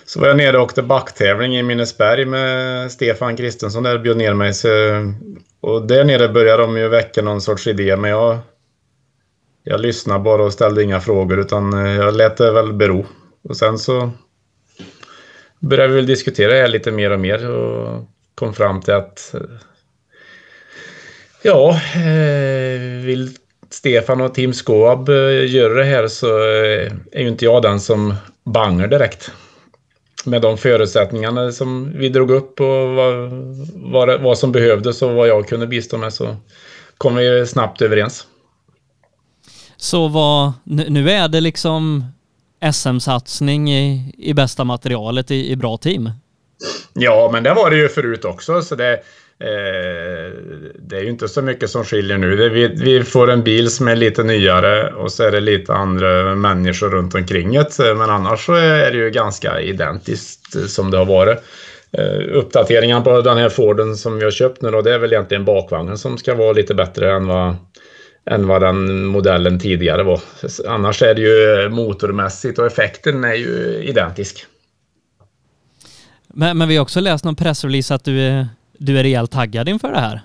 så 0.05 0.21
var 0.21 0.29
jag 0.29 0.37
nere 0.37 0.57
och 0.57 0.65
åkte 0.65 0.83
backtävling 0.83 1.57
i 1.57 1.63
Minnesberg 1.63 2.25
med 2.25 2.93
Stefan 2.93 3.37
Kristensson 3.37 3.83
där 3.83 3.99
bjöd 3.99 4.17
ner 4.17 4.35
mig. 4.35 4.55
Så, 4.55 4.69
och 5.61 5.87
där 5.87 6.05
nere 6.05 6.29
började 6.29 6.63
de 6.63 6.77
ju 6.77 6.89
väcka 6.89 7.23
någon 7.23 7.41
sorts 7.41 7.67
idé 7.67 7.97
men 7.97 8.11
jag, 8.11 8.39
jag 9.65 9.81
lyssnade 9.81 10.21
bara 10.21 10.45
och 10.45 10.53
ställde 10.53 10.83
inga 10.83 11.01
frågor 11.01 11.39
utan 11.39 11.87
eh, 11.87 11.97
jag 11.97 12.15
lät 12.15 12.37
det 12.37 12.53
väl 12.53 12.73
bero. 12.73 13.07
Och 13.49 13.57
sen 13.57 13.79
så 13.79 14.11
började 15.59 15.89
vi 15.89 15.95
väl 15.95 16.07
diskutera 16.07 16.53
det 16.53 16.61
här 16.61 16.69
lite 16.69 16.91
mer 16.91 17.11
och 17.11 17.21
mer 17.21 17.51
och 17.51 18.05
kom 18.35 18.55
fram 18.55 18.81
till 18.81 18.95
att 18.95 19.35
ja, 21.43 21.81
eh, 21.95 23.05
vill 23.05 23.37
Stefan 23.71 24.21
och 24.21 24.35
Tim 24.35 24.53
Skåb 24.53 25.09
eh, 25.09 25.55
göra 25.55 25.75
det 25.75 25.85
här 25.85 26.09
så 26.09 26.27
eh, 26.27 26.93
är 27.13 27.21
ju 27.21 27.29
inte 27.29 27.45
jag 27.45 27.63
den 27.63 27.81
som 27.81 28.15
bangar 28.45 28.89
direkt. 28.89 29.31
Med 30.25 30.43
de 30.43 30.59
förutsättningarna 30.59 31.53
som 31.53 31.93
vi 31.99 32.09
drog 32.09 32.31
upp 32.31 32.61
och 32.61 32.89
vad, 32.89 33.31
vad, 33.75 34.21
vad 34.21 34.39
som 34.39 34.53
behövdes 34.53 35.03
och 35.03 35.15
vad 35.15 35.29
jag 35.29 35.49
kunde 35.49 35.67
bistå 35.67 35.99
med 35.99 36.13
så 36.13 36.37
kom 36.99 37.17
vi 37.17 37.47
snabbt 37.47 37.83
överens. 37.83 38.27
Så 39.77 40.09
vad, 40.09 40.53
nu 40.65 41.11
är 41.11 41.29
det 41.29 41.41
liksom 41.41 42.05
SM-satsning 42.73 43.73
i, 43.73 44.15
i 44.19 44.35
bästa 44.35 44.65
materialet 44.65 45.31
i, 45.31 45.51
i 45.51 45.57
bra 45.57 45.77
team? 45.77 46.11
Ja, 46.93 47.31
men 47.33 47.43
det 47.43 47.55
var 47.55 47.71
det 47.71 47.77
ju 47.77 47.89
förut 47.89 48.25
också. 48.25 48.63
Så 48.63 48.75
det, 48.75 49.03
Eh, 49.41 50.33
det 50.79 50.97
är 50.97 51.01
ju 51.01 51.11
inte 51.11 51.29
så 51.29 51.43
mycket 51.43 51.71
som 51.71 51.85
skiljer 51.85 52.19
nu. 52.19 52.49
Vi, 52.49 52.69
vi, 52.69 53.05
får 53.05 53.31
en 53.31 53.43
bil 53.43 53.71
som 53.71 53.89
är 53.89 53.97
lite 53.97 54.23
nyare 54.23 54.93
och 54.93 55.13
så 55.13 55.23
är 55.23 55.33
det 55.33 55.41
lite 55.41 55.73
andra 55.73 56.35
människor 56.35 56.91
runt 56.91 57.15
omkring 57.15 57.53
det. 57.53 57.95
Men 57.95 58.11
annars 58.11 58.47
så 58.47 58.55
är 58.55 58.91
det 58.91 58.97
ju 58.97 59.11
ganska 59.11 59.61
identiskt 59.61 60.71
som 60.71 60.91
det 60.91 60.99
har 60.99 61.05
varit. 61.05 61.39
Eh, 61.93 62.05
uh, 62.05 62.37
uppdateringen 62.37 63.03
på 63.03 63.21
den 63.21 63.39
här 63.39 63.49
Forden 63.49 63.97
som 63.97 64.19
vi 64.19 64.25
har 64.25 64.31
köpt 64.31 64.63
nu 64.63 64.71
då, 64.71 64.83
det 64.83 64.95
är 64.95 64.99
väl 64.99 65.13
egentligen 65.13 65.45
bakvagnen 65.45 65.99
som 65.99 66.19
ska 66.19 66.35
vara 66.35 66.53
lite 66.53 66.75
bättre 66.75 67.13
än 67.13 67.27
vad, 67.27 67.57
än 68.31 68.47
vad 68.47 68.63
den 68.63 69.05
modellen 69.05 69.59
tidigare 69.59 70.03
var. 70.03 70.21
Annars 70.67 71.03
är 71.03 71.15
det 71.15 71.21
ju 71.21 71.69
motormässigt 71.69 72.59
och 72.59 72.67
effekten 72.67 73.25
är 73.25 73.35
ju 73.35 73.85
identisk. 73.85 74.47
Men, 76.27 76.59
men 76.59 76.69
vi 76.69 76.77
har 76.77 76.83
också 76.83 77.01
läst 77.01 77.25
någon 77.25 77.37
pressrelease 77.37 77.95
att 77.95 78.05
du 78.05 78.21
är 78.21 78.49
du 78.79 78.99
är 78.99 79.03
rejält 79.03 79.31
taggad 79.31 79.69
inför 79.69 79.93
det 79.93 80.01
här? 80.01 80.21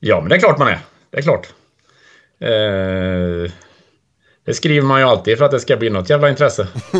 Ja, 0.00 0.20
men 0.20 0.28
det 0.28 0.34
är 0.34 0.38
klart 0.38 0.58
man 0.58 0.68
är. 0.68 0.78
Det 1.10 1.18
är 1.18 1.22
klart. 1.22 1.46
Eh, 2.38 3.52
det 4.46 4.54
skriver 4.54 4.86
man 4.86 5.00
ju 5.00 5.06
alltid 5.06 5.38
för 5.38 5.44
att 5.44 5.50
det 5.50 5.60
ska 5.60 5.76
bli 5.76 5.90
något 5.90 6.10
jävla 6.10 6.28
intresse. 6.28 6.66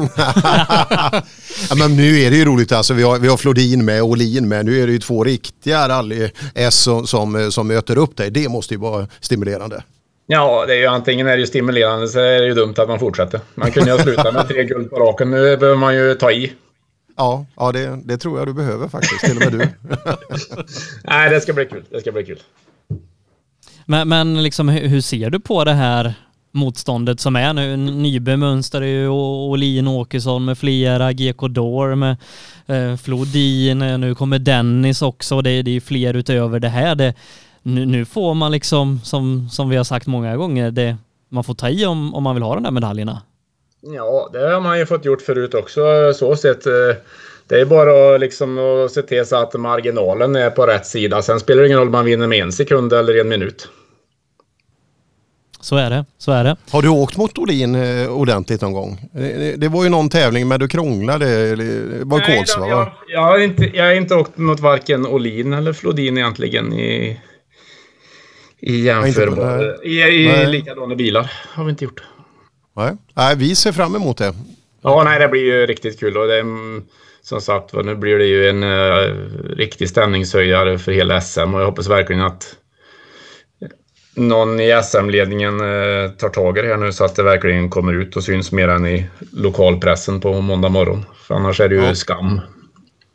ja, 1.71 1.75
men 1.79 1.97
nu 1.97 2.21
är 2.21 2.31
det 2.31 2.37
ju 2.37 2.45
roligt 2.45 2.73
alltså. 2.73 2.95
Vi 2.95 3.03
har, 3.03 3.19
vi 3.19 3.29
har 3.29 3.37
Flodin 3.37 3.85
med 3.85 4.03
och 4.03 4.09
Olin 4.09 4.49
med. 4.49 4.67
Nu 4.67 4.83
är 4.83 4.87
det 4.87 4.93
ju 4.93 4.99
två 4.99 5.25
riktiga 5.25 5.89
rally-S 5.89 6.75
som, 6.75 7.07
som, 7.07 7.53
som 7.53 7.69
möter 7.69 7.99
upp 7.99 8.17
dig. 8.17 8.31
Det 8.31 8.49
måste 8.49 8.75
ju 8.75 8.81
vara 8.81 9.07
stimulerande. 9.21 9.83
Ja, 10.27 10.65
det 10.67 10.75
är 10.75 10.79
ju 10.79 10.87
antingen 10.87 11.27
är 11.27 11.31
det 11.37 11.41
ju 11.41 11.47
stimulerande 11.47 12.09
så 12.09 12.19
är 12.19 12.41
det 12.41 12.47
ju 12.47 12.55
dumt 12.55 12.75
att 12.77 12.89
man 12.89 12.99
fortsätter. 12.99 13.41
Man 13.55 13.73
kunde 13.73 13.91
ju 13.91 13.97
ha 13.97 14.03
slutat 14.03 14.35
med 14.35 14.49
tre 14.49 14.65
guld 14.65 14.91
på 14.91 14.97
raken. 14.97 15.31
Nu 15.31 15.57
behöver 15.57 15.79
man 15.79 15.95
ju 15.95 16.15
ta 16.15 16.31
i. 16.31 16.53
Ja, 17.17 17.47
ja 17.57 17.73
det, 17.73 18.01
det 18.05 18.19
tror 18.19 18.39
jag 18.39 18.49
du 18.49 18.53
behöver 18.53 18.89
faktiskt, 18.89 19.25
till 19.25 19.37
och 19.37 19.43
med 19.43 19.53
du. 19.53 19.69
Nej, 21.05 21.31
det 21.31 21.41
ska 21.41 21.53
bli 21.53 21.67
kul. 21.67 21.85
Det 21.91 22.01
ska 22.01 22.13
bli 22.13 22.25
kul. 22.25 22.43
Men, 23.85 24.09
men 24.09 24.43
liksom, 24.43 24.69
hur, 24.69 24.89
hur 24.89 25.01
ser 25.01 25.31
du 25.31 25.41
på 25.41 25.65
det 25.65 25.73
här 25.73 26.15
motståndet 26.57 27.21
som 27.21 27.37
är 27.37 27.53
nu? 27.53 27.77
Nybe 27.77 28.37
mönstrar 28.37 28.83
ju 28.83 29.09
Olin 29.09 29.89
Åkesson 29.89 30.45
med 30.45 30.59
flera, 30.59 31.13
GK 31.13 31.49
Dor 31.49 31.95
med 31.95 32.17
eh, 32.67 32.97
Flodin, 32.97 33.83
eh, 33.83 33.99
nu 33.99 34.15
kommer 34.15 34.39
Dennis 34.39 35.03
också. 35.03 35.43
Det, 35.43 35.63
det 35.63 35.71
är 35.71 35.73
ju 35.73 35.81
fler 35.81 36.15
utöver 36.15 36.61
det 36.61 36.69
här. 36.69 36.95
Det, 36.95 37.15
nu, 37.63 37.87
nu 37.87 38.05
får 38.05 38.35
man 38.35 38.53
liksom, 38.53 39.01
som, 39.05 39.49
som 39.51 39.69
vi 39.69 39.77
har 39.77 39.85
sagt 39.85 40.07
många 40.07 40.37
gånger, 40.37 40.71
det, 40.71 40.97
man 41.29 41.45
får 41.45 41.55
ta 41.55 41.69
i 41.69 41.87
om, 41.87 42.15
om 42.15 42.23
man 42.23 42.35
vill 42.35 42.43
ha 42.43 42.55
de 42.55 42.63
där 42.63 42.71
medaljerna. 42.71 43.23
Ja, 43.81 44.31
det 44.33 44.39
har 44.39 44.61
man 44.61 44.79
ju 44.79 44.87
fått 44.87 45.05
gjort 45.05 45.23
förut 45.23 45.55
också 45.55 45.81
så 46.15 46.37
sett. 46.37 46.67
Eh, 46.67 46.73
det 47.49 47.61
är 47.61 47.65
bara 47.65 48.15
att 48.15 48.21
liksom 48.21 48.59
att 48.59 48.93
se 48.93 49.03
till 49.03 49.27
så 49.27 49.37
att 49.37 49.55
marginalen 49.55 50.37
är 50.37 50.51
på 50.51 50.67
rätt 50.67 50.87
sida. 50.87 51.23
Sen 51.23 51.41
spelar 51.41 51.63
det 51.63 51.67
ingen 51.67 51.79
roll 51.79 51.89
om 51.89 51.93
man 51.93 52.05
vinner 52.05 52.27
med 52.27 52.43
en 52.43 52.53
sekund 52.53 52.93
eller 52.93 53.21
en 53.21 53.29
minut. 53.29 53.69
Så 55.67 55.77
är 55.77 55.91
det, 55.91 56.05
så 56.19 56.33
är 56.33 56.45
det. 56.45 56.57
Har 56.71 56.83
du 56.83 56.89
åkt 56.89 57.17
mot 57.17 57.39
Olin 57.39 57.75
eh, 57.75 58.09
ordentligt 58.09 58.61
någon 58.61 58.73
gång? 58.73 59.01
Eh, 59.15 59.21
Det, 59.21 59.57
det 59.57 59.69
var 59.69 59.85
ju 59.85 59.91
någon 59.91 60.09
tävling 60.09 60.49
men 60.49 60.61
du 60.61 60.69
krånglade, 60.69 61.57
det 61.57 62.05
var 62.05 62.19
Nej, 62.19 62.37
Kolsva 62.37 62.69
jag, 62.69 62.77
va? 62.77 62.93
jag, 63.09 63.23
har 63.23 63.39
inte, 63.39 63.71
jag 63.75 63.85
har 63.85 63.93
inte 63.93 64.15
åkt 64.15 64.37
mot 64.37 64.61
varken 64.61 65.07
Olin 65.07 65.53
eller 65.53 65.73
Flodin 65.73 66.19
egentligen 66.19 66.73
i, 66.73 67.21
i 68.61 68.81
jämförbara... 68.81 69.83
I, 69.83 70.01
i 70.01 70.27
Nej. 70.29 70.47
likadana 70.47 70.95
bilar 70.95 71.33
har 71.55 71.65
vi 71.65 71.71
inte 71.71 71.85
gjort. 71.85 72.03
Nej. 72.77 72.97
Nej, 73.15 73.37
vi 73.37 73.55
ser 73.55 73.73
fram 73.73 73.95
emot 73.95 74.19
det. 74.19 74.35
Ja, 74.83 75.03
nej, 75.05 75.21
det 75.21 75.29
blir 75.29 75.45
ju 75.45 75.67
riktigt 75.67 76.01
kul. 76.01 76.17
Och 76.17 76.27
det, 76.27 76.39
är, 76.39 76.45
som 77.23 77.41
sagt 77.41 77.73
nu 77.73 77.95
blir 77.95 78.19
det 78.19 78.27
ju 78.27 78.49
en 78.49 78.63
uh, 78.63 79.15
riktig 79.57 79.89
stämningshöjare 79.89 80.79
för 80.79 80.93
hela 80.93 81.21
SM 81.21 81.55
och 81.55 81.61
jag 81.61 81.67
hoppas 81.67 81.89
verkligen 81.89 82.23
att 82.23 82.57
någon 84.17 84.61
i 84.61 84.81
SM-ledningen 84.85 85.61
eh, 85.61 86.11
tar 86.11 86.29
tag 86.29 86.59
i 86.59 86.63
det 86.63 86.69
här 86.69 86.77
nu 86.77 86.93
så 86.93 87.05
att 87.05 87.17
det 87.17 87.23
verkligen 87.23 87.71
kommer 87.71 87.93
ut 87.93 88.17
och 88.17 88.25
syns 88.25 88.53
mer 88.53 88.69
än 88.69 88.87
i 88.87 89.07
lokalpressen 89.33 90.21
på 90.21 90.41
måndag 90.41 90.69
morgon. 90.69 91.05
För 91.27 91.35
annars 91.35 91.61
är 91.61 91.69
det 91.69 91.75
ju 91.75 91.83
Ja. 91.85 91.95
skam. 91.95 92.41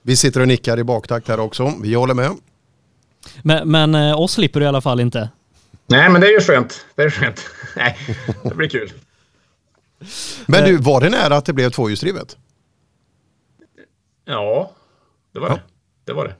Vi 0.02 0.16
sitter 0.16 0.42
och 0.42 0.48
nickar 0.48 0.80
i 0.80 0.84
baktakt 0.84 1.28
här 1.28 1.40
också. 1.40 1.74
Vi 1.84 1.94
håller 1.94 2.14
med. 2.14 2.32
Men, 3.42 3.72
men 3.72 3.96
eh, 3.96 4.20
oss 4.22 4.32
slipper 4.34 4.60
du 4.60 4.66
i 4.66 4.70
alla 4.70 4.82
fall 4.82 5.00
inte. 5.00 5.30
Nej, 5.88 6.10
men 6.10 6.22
det 6.22 6.28
är 6.28 6.32
ju 6.32 6.40
skönt. 6.40 6.86
Det 6.96 7.04
är 7.04 7.10
skönt. 7.10 7.46
Nej, 7.76 7.98
det 8.44 8.56
blir 8.56 8.70
kul. 8.70 8.92
Men 10.46 10.66
du, 10.66 10.78
var 10.78 11.02
det 11.02 11.10
nära 11.10 11.36
att 11.38 11.46
det 11.46 11.54
blev 11.54 11.70
tvåhjulsdrivet? 11.70 12.38
Ja, 14.26 14.72
det 15.34 15.40
var 15.40 15.50
det. 15.50 15.62
Det 16.06 16.14
var 16.14 16.26
det. 16.26 16.36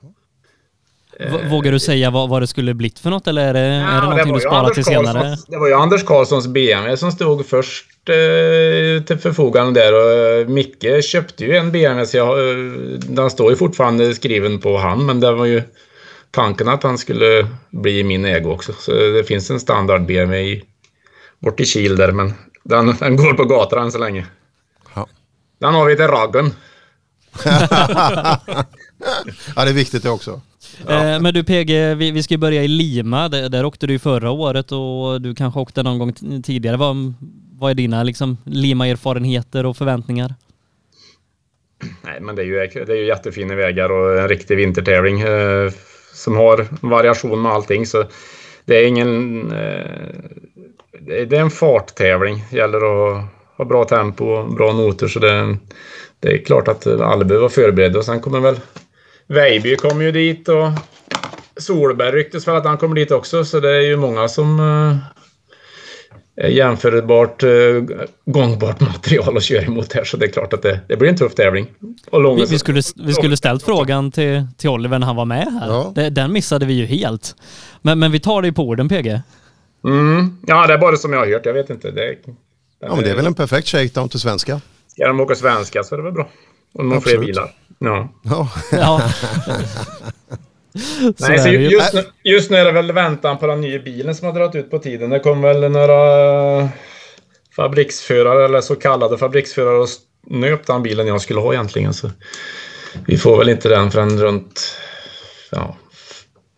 V- 1.30 1.48
Vågar 1.50 1.72
du 1.72 1.78
säga 1.80 2.10
vad, 2.10 2.28
vad 2.28 2.42
det 2.42 2.46
skulle 2.46 2.74
blivit 2.74 2.98
för 2.98 3.10
något 3.10 3.26
eller 3.28 3.42
är 3.48 3.52
det, 3.54 3.60
är 3.60 3.70
det 3.70 3.76
Ja, 3.76 4.00
någonting 4.00 4.28
var 4.28 4.34
du 4.34 4.40
sparar 4.40 4.58
Anders 4.58 4.74
till 4.74 4.84
senare? 4.84 5.18
Karlssons- 5.18 5.44
Det 5.48 5.58
var 5.58 5.66
ju 5.68 5.74
Anders 5.74 6.04
Karlssons 6.04 6.46
BMW 6.46 6.96
som 6.96 7.12
stod 7.12 7.46
först 7.46 7.86
eh, 8.08 9.04
till 9.04 9.18
förfogande 9.18 9.80
där 9.80 9.94
och 9.94 10.40
eh, 10.40 10.48
Micke 10.48 11.04
köpte 11.04 11.44
ju 11.44 11.56
en 11.56 11.72
BMW 11.72 12.06
så 12.06 12.16
jag, 12.16 12.48
eh, 12.50 12.54
den 12.98 13.30
står 13.30 13.50
ju 13.50 13.56
fortfarande 13.56 14.14
skriven 14.14 14.60
på 14.60 14.78
han 14.78 15.06
men 15.06 15.20
det 15.20 15.32
var 15.32 15.44
ju 15.46 15.62
tanken 16.30 16.68
att 16.68 16.82
han 16.82 16.98
skulle 16.98 17.46
bli 17.70 17.98
i 17.98 18.04
min 18.04 18.24
ägo 18.24 18.50
också. 18.50 18.72
Så 18.78 18.90
det 18.92 19.24
finns 19.28 19.50
en 19.50 19.60
standard 19.60 20.06
BMW 20.06 20.52
i, 20.52 20.62
bort 21.38 21.60
i 21.60 21.64
Kil 21.64 21.96
där 21.96 22.12
men 22.12 22.32
den, 22.64 22.96
den 23.00 23.16
går 23.16 23.32
på 23.34 23.44
gatan 23.44 23.82
än 23.82 23.92
så 23.92 23.98
länge. 23.98 24.26
Ja. 24.94 25.06
Den 25.60 25.74
har 25.74 25.86
vi 25.86 25.96
till 25.96 26.06
raggen. 26.06 26.50
Ja, 29.56 29.64
det 29.64 29.70
är 29.70 29.74
viktigt 29.74 30.02
det 30.02 30.10
också. 30.10 30.40
Eh, 30.88 31.20
men 31.20 31.34
du 31.34 31.44
PG, 31.44 31.94
vi, 31.94 32.10
vi 32.10 32.22
ska 32.22 32.34
ju 32.34 32.38
börja 32.38 32.62
i 32.62 32.68
Lima. 32.68 33.28
Där, 33.28 33.48
där 33.48 33.64
åkte 33.64 33.86
du 33.86 33.92
ju 33.92 33.98
förra 33.98 34.30
året 34.30 34.72
och 34.72 35.20
du 35.20 35.34
kanske 35.34 35.60
åkte 35.60 35.82
någon 35.82 35.98
gång 35.98 36.12
tidigare. 36.42 36.76
Vad, 36.76 37.14
vad 37.58 37.70
är 37.70 37.74
dina 37.74 38.02
liksom, 38.02 38.36
Lima-erfarenheter 38.44 39.66
och 39.66 39.76
förväntningar? 39.76 40.34
Nej, 42.04 42.20
men 42.20 42.36
det 42.36 42.42
är 42.42 42.46
ju, 42.46 42.84
det 42.84 42.92
är 42.92 42.96
ju 42.96 43.06
jättefina 43.06 43.54
vägar 43.54 43.92
och 43.92 44.18
en 44.18 44.28
riktig 44.28 44.56
vintertävling 44.56 45.20
eh, 45.20 45.70
som 46.12 46.36
har 46.36 46.66
variation 46.80 47.42
med 47.42 47.52
allting. 47.52 47.86
Så 47.86 48.04
det 48.64 48.76
är 48.76 48.86
ingen... 48.86 49.40
Eh, 49.52 49.90
det 51.00 51.20
är 51.20 51.26
det 51.26 51.36
är 51.36 51.40
en 51.40 51.50
farttävling. 51.50 52.44
Det 52.50 52.56
gäller 52.56 52.78
att 52.78 53.24
ha 53.56 53.64
bra 53.64 53.84
tempo 53.84 54.24
och 54.24 54.54
bra 54.54 54.72
noter. 54.72 55.08
Så 55.08 55.18
det, 55.18 55.56
det 56.20 56.28
är 56.28 56.44
klart 56.44 56.68
att 56.68 56.86
alla 56.86 57.24
behöver 57.24 57.40
vara 57.40 57.50
förberedda. 57.50 57.98
Och 57.98 58.04
sen 58.04 58.20
kommer 58.20 58.40
väl 58.40 58.56
Vejby 59.32 59.76
kommer 59.76 60.04
ju 60.04 60.12
dit 60.12 60.48
och 60.48 60.68
Solberg 61.56 62.12
ryktes 62.12 62.48
väl 62.48 62.56
att 62.56 62.64
han 62.64 62.78
kommer 62.78 62.94
dit 62.94 63.10
också. 63.10 63.44
Så 63.44 63.60
det 63.60 63.70
är 63.70 63.80
ju 63.80 63.96
många 63.96 64.28
som 64.28 64.60
eh, 64.60 66.44
är 66.44 66.48
jämförbart 66.48 67.42
eh, 67.42 67.50
gångbart 68.24 68.80
material 68.80 69.36
att 69.36 69.42
köra 69.42 69.62
emot 69.62 69.92
här. 69.92 70.04
Så 70.04 70.16
det 70.16 70.26
är 70.26 70.30
klart 70.30 70.52
att 70.52 70.62
det, 70.62 70.80
det 70.88 70.96
blir 70.96 71.08
en 71.08 71.16
tuff 71.16 71.34
tävling. 71.34 71.66
Vi, 72.12 72.46
vi, 72.50 72.58
skulle, 72.58 72.82
vi 73.04 73.12
skulle 73.12 73.36
ställt 73.36 73.62
frågan 73.62 74.10
till, 74.10 74.46
till 74.56 74.70
Oliver 74.70 74.98
när 74.98 75.06
han 75.06 75.16
var 75.16 75.24
med 75.24 75.52
här. 75.60 75.68
Ja. 75.68 75.92
Det, 75.94 76.10
den 76.10 76.32
missade 76.32 76.66
vi 76.66 76.74
ju 76.74 76.86
helt. 76.86 77.36
Men, 77.82 77.98
men 77.98 78.12
vi 78.12 78.20
tar 78.20 78.42
dig 78.42 78.52
på 78.52 78.62
orden 78.62 78.88
PG. 78.88 79.20
Mm. 79.84 80.36
Ja, 80.46 80.66
det 80.66 80.74
är 80.74 80.78
bara 80.78 80.96
som 80.96 81.12
jag 81.12 81.20
har 81.20 81.26
hört. 81.26 81.46
Jag 81.46 81.54
vet 81.54 81.70
inte. 81.70 81.90
Det, 81.90 82.16
Ja, 82.84 82.94
men 82.94 83.04
det 83.04 83.10
är 83.10 83.16
väl 83.16 83.26
en 83.26 83.34
perfekt 83.34 83.68
shakedown 83.68 84.08
till 84.08 84.20
svenska. 84.20 84.60
Ska 84.88 85.06
de 85.06 85.20
åka 85.20 85.34
svenska 85.34 85.82
så 85.82 85.94
är 85.94 85.96
det 85.96 86.04
väl 86.04 86.12
bra. 86.12 86.28
Och 86.74 86.84
några 86.84 87.00
fler 87.00 87.18
bilar. 87.18 87.50
Ja. 87.84 88.08
Ja. 88.72 89.02
Nej, 91.18 91.38
så 91.38 91.48
just, 91.48 91.94
nu, 91.94 92.04
just 92.22 92.50
nu 92.50 92.56
är 92.56 92.64
det 92.64 92.72
väl 92.72 92.92
väntan 92.92 93.38
på 93.38 93.46
den 93.46 93.60
nya 93.60 93.78
bilen 93.78 94.14
som 94.14 94.26
har 94.26 94.34
dragit 94.34 94.54
ut 94.54 94.70
på 94.70 94.78
tiden. 94.78 95.10
Det 95.10 95.18
kommer 95.18 95.54
väl 95.54 95.70
några 95.72 96.68
fabriksförare 97.56 98.44
eller 98.44 98.60
så 98.60 98.76
kallade 98.76 99.18
fabriksförare 99.18 99.78
och 99.78 99.88
nöp 100.26 100.66
den 100.66 100.82
bilen 100.82 101.06
jag 101.06 101.20
skulle 101.20 101.40
ha 101.40 101.52
egentligen. 101.52 101.94
Så 101.94 102.10
vi 103.06 103.18
får 103.18 103.38
väl 103.38 103.48
inte 103.48 103.68
den 103.68 103.90
förrän 103.90 104.18
runt 104.18 104.76
ja, 105.50 105.76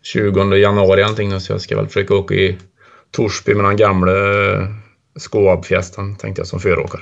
20 0.03 0.55
januari 0.55 1.01
någonting. 1.01 1.29
nu, 1.29 1.39
Så 1.39 1.53
jag 1.53 1.61
ska 1.61 1.75
väl 1.75 1.87
försöka 1.87 2.15
åka 2.15 2.35
i 2.35 2.57
Torsby 3.11 3.55
med 3.55 3.65
den 3.65 3.77
gamla 3.77 4.11
Skåab-fjästan 5.19 6.15
tänkte 6.15 6.39
jag 6.39 6.47
som 6.47 6.59
föråkare. 6.59 7.01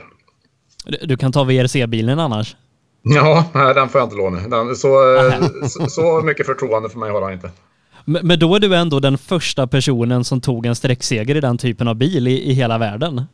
Du, 0.85 0.97
du 0.97 1.17
kan 1.17 1.31
ta 1.31 1.43
VRC-bilen 1.43 2.19
annars. 2.19 2.55
Ja, 3.15 3.45
nej, 3.53 3.73
den 3.73 3.89
får 3.89 4.01
jag 4.01 4.05
inte 4.05 4.15
låna. 4.15 4.47
Den, 4.47 4.75
så, 4.75 5.15
eh, 5.15 5.67
så, 5.67 5.87
så 5.87 6.21
mycket 6.21 6.45
förtroende 6.45 6.89
för 6.89 6.99
mig 6.99 7.11
har 7.11 7.21
han 7.21 7.33
inte. 7.33 7.51
Men, 8.05 8.27
men 8.27 8.39
då 8.39 8.55
är 8.55 8.59
du 8.59 8.75
ändå 8.75 8.99
den 8.99 9.17
första 9.17 9.67
personen 9.67 10.23
som 10.23 10.41
tog 10.41 10.65
en 10.65 10.75
sträckseger 10.75 11.35
i 11.35 11.41
den 11.41 11.57
typen 11.57 11.87
av 11.87 11.95
bil 11.95 12.27
i, 12.27 12.49
i 12.49 12.53
hela 12.53 12.77
världen. 12.77 13.21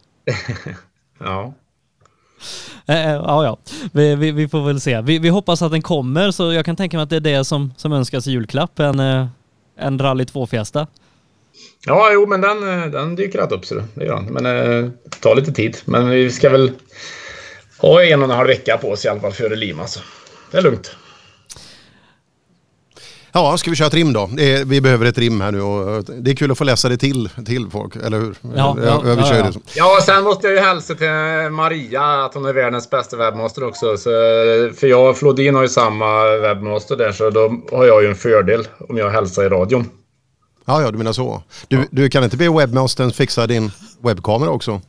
Ja. 1.22 1.54
Eh, 2.86 3.10
eh, 3.10 3.14
ja, 3.14 3.44
ja. 3.44 3.58
Vi, 3.91 4.16
vi, 4.16 4.32
vi 4.32 4.48
får 4.48 4.66
väl 4.66 4.82
se. 4.82 5.02
Vi, 5.02 5.20
vi 5.20 5.30
hoppas 5.30 5.62
att 5.62 5.72
den 5.72 5.82
kommer, 5.82 6.32
så 6.32 6.54
jag 6.54 6.66
kan 6.66 6.76
tänka 6.76 6.98
mig 6.98 7.04
att 7.04 7.10
det 7.10 7.16
är 7.16 7.20
det 7.20 7.46
som, 7.46 7.74
som 7.78 7.94
önskas 7.94 8.28
i 8.28 8.32
julklapp. 8.32 8.80
En, 8.80 9.00
eh, 9.00 9.28
en 9.78 10.00
Rally 10.00 10.24
2-fiesta. 10.24 10.88
Ja, 11.86 12.10
jo, 12.14 12.28
men 12.28 12.41
den, 12.41 12.62
den 12.91 13.16
dyker 13.16 13.40
rätt 13.40 13.52
upp 13.52 13.66
så 13.66 13.82
det 13.94 14.06
gör 14.06 14.16
den. 14.16 14.26
Men 14.26 14.46
eh, 14.46 14.90
tar 15.20 15.36
lite 15.36 15.52
tid. 15.52 15.78
Men 15.86 16.10
vi 16.10 16.32
ska 16.32 16.50
väl 16.50 16.72
ha 17.80 18.03
en 18.03 18.19
och 18.19 18.30
en 18.30 18.35
halv 18.38 18.47
vecka 18.47 18.77
på 18.77 18.91
oss 18.91 19.06
i 19.06 19.07
alla 19.07 19.19
fall 19.19 19.31
före 19.31 19.56
Lima. 19.56 19.88
Så 19.88 19.99
det 20.51 20.57
är 20.57 20.61
lugnt. 20.61 20.95
Ja, 23.31 23.57
ska 23.57 23.69
vi 23.69 23.76
köra 23.76 23.88
ett 23.88 23.93
rim 23.93 24.14
då? 24.14 24.30
Det 24.34 24.64
vi 24.64 24.81
behöver 24.81 25.06
ett 25.06 25.18
rim 25.18 25.41
här 25.41 25.51
nu 25.51 25.61
och 25.61 26.03
det 26.03 26.31
är 26.31 26.35
kul 26.35 26.51
att 26.51 26.57
få 26.57 26.64
läsa 26.64 26.89
det 26.89 26.97
till, 26.97 27.30
till 27.45 27.69
folk, 27.72 27.95
eller 27.95 28.19
hur? 28.19 28.35
Ja, 28.41 28.77
ja, 28.85 29.01
vi 29.03 29.10
ja, 29.10 29.26
kör 29.26 29.38
ja. 29.38 29.43
det. 29.43 29.53
så. 29.53 29.60
Ja, 29.76 29.99
sen 30.06 30.23
måste 30.23 30.47
jag 30.47 30.56
ju 30.56 30.61
hälsa 30.61 30.95
till 30.95 31.07
Maria 31.51 32.26
att 32.26 32.34
hon 32.34 32.45
är 32.45 32.53
världens 32.53 32.89
bästa 32.89 33.18
webbmaster 33.18 33.64
också. 33.64 33.97
Så, 33.97 34.10
för 34.76 34.88
jag 34.88 35.10
och 35.10 35.18
Flodin 35.18 35.56
har 35.56 35.61
ju 35.61 35.69
samma 35.69 36.38
webbmaster 36.38 36.95
där 36.95 37.11
så 37.11 37.30
då 37.30 37.61
har 37.72 37.85
jag 37.85 38.03
ju 38.03 38.10
en 38.10 38.15
fördel 38.15 38.68
om 38.89 38.97
jag 38.97 39.10
hälsar 39.10 39.43
i 39.43 39.49
radion. 39.49 39.89
Ja, 40.65 40.81
ja, 40.81 40.91
du 40.91 40.97
menar 40.97 41.14
så. 41.14 41.43
Du, 41.68 41.88
du 41.91 42.10
kan 42.10 42.23
inte 42.23 42.38
be 42.38 42.49
webbmastern 42.49 43.11
fixa 43.11 43.47
din 43.47 43.72
webbkamera 44.01 44.49
också? 44.49 44.81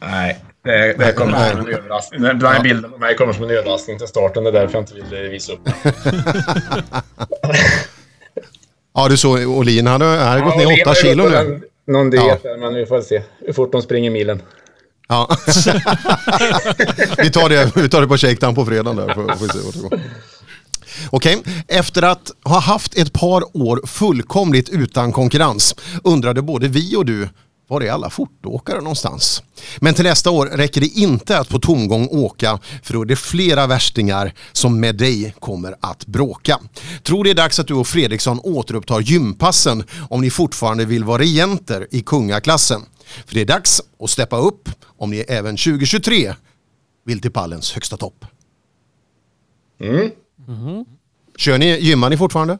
Nej, 0.00 0.44
det, 0.66 0.94
det 0.98 1.12
kommer 1.12 1.50
som 1.50 1.60
en 1.60 1.74
överraskning. 1.74 2.22
Den 2.22 2.40
här 2.42 2.62
bilden 2.62 2.90
på 2.92 2.98
mig 2.98 3.16
kommer 3.16 3.32
som 3.32 3.44
en 3.44 3.50
överraskning 3.50 3.98
till 3.98 4.06
starten. 4.08 4.44
Det 4.44 4.50
är 4.50 4.52
därför 4.52 4.74
jag 4.74 4.82
inte 4.82 4.94
vill 4.94 5.30
visa 5.30 5.52
upp 5.52 5.60
den. 5.64 6.22
Ja, 8.94 9.08
du 9.08 9.16
såg 9.16 9.48
Olin, 9.48 9.86
han 9.86 10.00
har, 10.00 10.16
han 10.16 10.40
har 10.40 10.50
gått 10.50 10.62
Ja, 10.62 10.68
ner 10.68 10.82
åtta 10.82 10.94
kilo 10.94 11.24
nu. 11.24 11.30
den- 11.30 11.62
Någon 11.86 12.10
diet 12.10 12.24
Ja. 12.26 12.50
där, 12.50 12.56
men 12.58 12.74
vi 12.74 12.86
får 12.86 13.00
se 13.00 13.22
hur 13.46 13.52
fort 13.52 13.72
de 13.72 13.82
springer 13.82 14.10
milen. 14.10 14.42
Ja. 15.08 15.28
vi, 17.18 17.30
tar 17.30 17.48
det, 17.48 17.76
vi 17.76 17.88
tar 17.88 18.00
det 18.00 18.06
på 18.08 18.16
shakedown 18.16 18.54
på 18.54 18.66
fredagen 18.66 18.96
där. 18.96 19.36
Se 19.38 19.46
det 19.74 19.80
går. 19.88 20.00
Okej, 21.10 21.42
efter 21.68 22.02
att 22.02 22.30
ha 22.44 22.58
haft 22.60 22.98
ett 22.98 23.12
par 23.12 23.56
år 23.56 23.80
fullkomligt 23.86 24.68
utan 24.68 25.12
konkurrens 25.12 25.74
undrade 26.04 26.42
både 26.42 26.68
vi 26.68 26.96
och 26.96 27.04
du 27.04 27.28
var 27.68 27.80
är 27.80 27.90
alla 27.90 28.10
fortåkare 28.10 28.78
någonstans? 28.78 29.42
Men 29.80 29.94
till 29.94 30.04
nästa 30.04 30.30
år 30.30 30.46
räcker 30.46 30.80
det 30.80 30.86
inte 30.86 31.38
att 31.38 31.48
på 31.48 31.58
tomgång 31.58 32.08
åka 32.10 32.58
för 32.82 32.94
då 32.94 33.02
är 33.02 33.06
det 33.06 33.16
flera 33.16 33.66
värstingar 33.66 34.32
som 34.52 34.80
med 34.80 34.96
dig 34.96 35.34
kommer 35.38 35.76
att 35.80 36.06
bråka. 36.06 36.60
Tror 37.02 37.24
det 37.24 37.30
är 37.30 37.34
dags 37.34 37.58
att 37.58 37.66
du 37.66 37.74
och 37.74 37.86
Fredriksson 37.86 38.40
återupptar 38.42 39.00
gympassen 39.00 39.84
om 40.10 40.20
ni 40.20 40.30
fortfarande 40.30 40.84
vill 40.84 41.04
vara 41.04 41.22
regenter 41.22 41.86
i 41.90 42.02
kungaklassen. 42.02 42.82
För 43.26 43.34
det 43.34 43.40
är 43.40 43.44
dags 43.44 43.82
att 44.00 44.10
steppa 44.10 44.36
upp 44.36 44.68
om 44.96 45.10
ni 45.10 45.18
även 45.28 45.56
2023 45.56 46.34
vill 47.04 47.20
till 47.20 47.30
pallens 47.32 47.72
högsta 47.72 47.96
topp. 47.96 48.24
Mm. 49.80 50.10
Kör 51.36 51.58
ni, 51.58 51.78
gymmar 51.78 52.10
ni 52.10 52.16
fortfarande? 52.16 52.58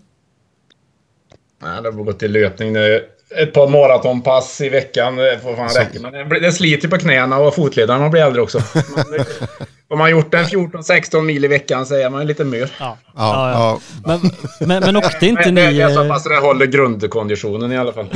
Nej, 1.62 1.82
det 1.82 1.88
har 1.88 2.04
gått 2.04 2.22
i 2.22 2.28
löpning 2.28 2.72
nu. 2.72 3.15
Ett 3.30 3.52
par 3.52 3.68
maratonpass 3.68 4.60
i 4.60 4.68
veckan 4.68 5.16
det 5.16 5.38
får 5.42 5.56
fan 5.56 5.68
räcka. 5.68 6.00
Men 6.00 6.28
det, 6.28 6.40
det 6.40 6.52
sliter 6.52 6.88
på 6.88 6.98
knäna 6.98 7.38
och 7.38 7.54
man 7.88 8.10
blir 8.10 8.22
äldre 8.22 8.42
också. 8.42 8.58
Men 8.74 9.04
det, 9.12 9.26
om 9.88 9.98
man 9.98 10.10
gjort 10.10 10.34
en 10.34 10.44
14-16 10.44 11.22
mil 11.22 11.44
i 11.44 11.48
veckan 11.48 11.86
så 11.86 11.94
är 11.94 12.10
man 12.10 12.26
lite 12.26 12.44
mör. 12.44 12.58
Ja. 12.58 12.68
Ja, 12.78 12.98
Ja, 13.14 13.50
ja. 13.50 13.80
Men, 14.06 14.30
men, 14.68 14.82
men 14.82 14.96
åkte 14.96 15.26
inte 15.26 15.42
Men 15.44 15.54
ni... 15.54 15.72
det 15.72 15.82
är 15.82 15.90
så 15.90 16.02
eh, 16.02 16.08
pass 16.08 16.24
det 16.24 16.36
håller 16.36 16.66
grundkonditionen 16.66 17.72
i 17.72 17.76
alla 17.76 17.92
fall. 17.92 18.06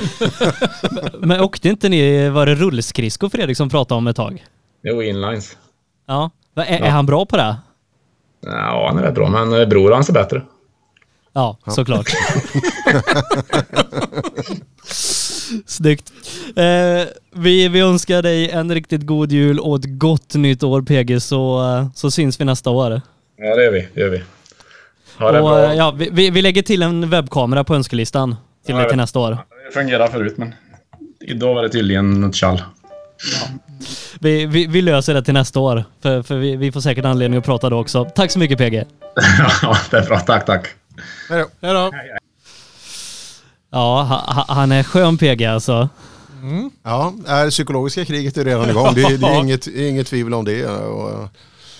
Men 1.19 1.41
åkte 1.41 1.69
inte 1.69 1.89
ni, 1.89 2.29
var 2.29 2.47
det 2.47 2.55
rullskridskor 2.55 3.29
Fredrik 3.29 3.57
som 3.57 3.69
pratade 3.69 3.99
om 3.99 4.07
ett 4.07 4.17
tag? 4.17 4.45
Jo, 4.83 5.03
inlines. 5.03 5.57
Ja. 6.07 6.31
Är, 6.57 6.83
är 6.85 6.91
han 6.91 7.07
bra 7.07 7.27
på 7.27 7.37
det? 7.37 7.57
Ja, 8.47 8.87
han 8.89 8.99
är 8.99 9.03
väl 9.03 9.13
bra, 9.13 9.29
men 9.29 9.69
bror 9.69 9.91
hans 9.91 10.09
är 10.09 10.13
bättre. 10.13 10.43
Ja, 11.33 11.59
såklart. 11.67 12.07
Snyggt. 15.67 16.13
Eh, 16.57 17.03
vi, 17.33 17.69
vi 17.69 17.81
önskar 17.81 18.23
dig 18.23 18.51
en 18.51 18.75
riktigt 18.75 19.07
god 19.07 19.33
jul 19.33 19.61
och 19.61 19.77
ett 19.77 19.99
gott 19.99 20.35
nytt 20.35 20.63
år 20.63 20.83
PG 20.83 21.23
så, 21.23 21.63
så 21.95 22.11
syns 22.11 22.41
vi 22.41 22.45
nästa 22.45 22.71
år. 22.71 23.01
Ja, 23.37 23.57
det 23.57 23.65
gör 23.65 23.73
vi. 23.73 23.89
Det 23.95 24.01
gör 24.01 24.09
vi. 24.09 24.23
Ha 25.19 25.33
det 25.33 25.41
och, 25.41 25.49
bra. 25.49 25.65
eh, 25.65 25.75
ja, 25.75 25.91
vi, 25.91 26.31
vi, 26.31 26.43
lägger 26.43 26.63
till 26.63 26.83
en 26.83 27.11
webbkamera 27.11 27.65
på 27.65 27.75
önskelistan 27.75 28.37
till, 28.67 28.75
Ja, 28.75 28.89
till 28.89 28.97
nästa 28.97 29.19
år. 29.19 29.39
Det 29.67 29.75
fungerar 29.75 30.09
förut, 30.09 30.35
men 30.37 30.55
idag 31.21 31.55
var 31.55 31.63
det 31.63 31.69
tydligen 31.69 32.21
något 32.21 32.35
tjall. 32.35 32.63
Vi, 34.21 34.47
vi, 34.47 34.67
vi 34.67 34.83
löser 34.83 35.15
det 35.15 35.23
till 35.23 35.35
nästa 35.35 35.61
år 35.61 35.85
för, 36.03 36.23
för 36.23 36.37
vi, 36.37 36.57
vi 36.57 36.73
får 36.73 36.81
säkert 36.81 37.05
anledning 37.05 37.39
att 37.39 37.45
prata 37.45 37.71
då 37.71 37.79
också. 37.81 38.05
Tack 38.05 38.31
så 38.31 38.39
mycket 38.39 38.59
PG. 38.59 38.75
ja, 39.63 39.77
det 39.91 39.97
är 39.97 40.07
bra. 40.07 40.21
Tack, 40.21 40.47
tack. 40.47 40.69
Hej 41.29 41.45
då. 41.61 41.91
Ja, 43.71 44.03
ha- 44.03 44.33
ha- 44.35 44.55
han 44.55 44.73
är 44.73 44.83
skön 44.83 45.19
PG 45.19 45.45
alltså. 45.45 45.89
Ja, 46.83 47.15
det 47.45 47.51
psykologiska 47.51 48.05
kriget 48.05 48.37
är 48.37 48.45
redan 48.45 48.71
igång. 48.71 48.95
Det, 48.95 49.17
det 49.17 49.27
är 49.27 49.41
inget, 49.43 49.67
inget 49.67 50.07
tvivel 50.07 50.35
om 50.35 50.45
det. 50.45 50.67
Och, 50.67 51.29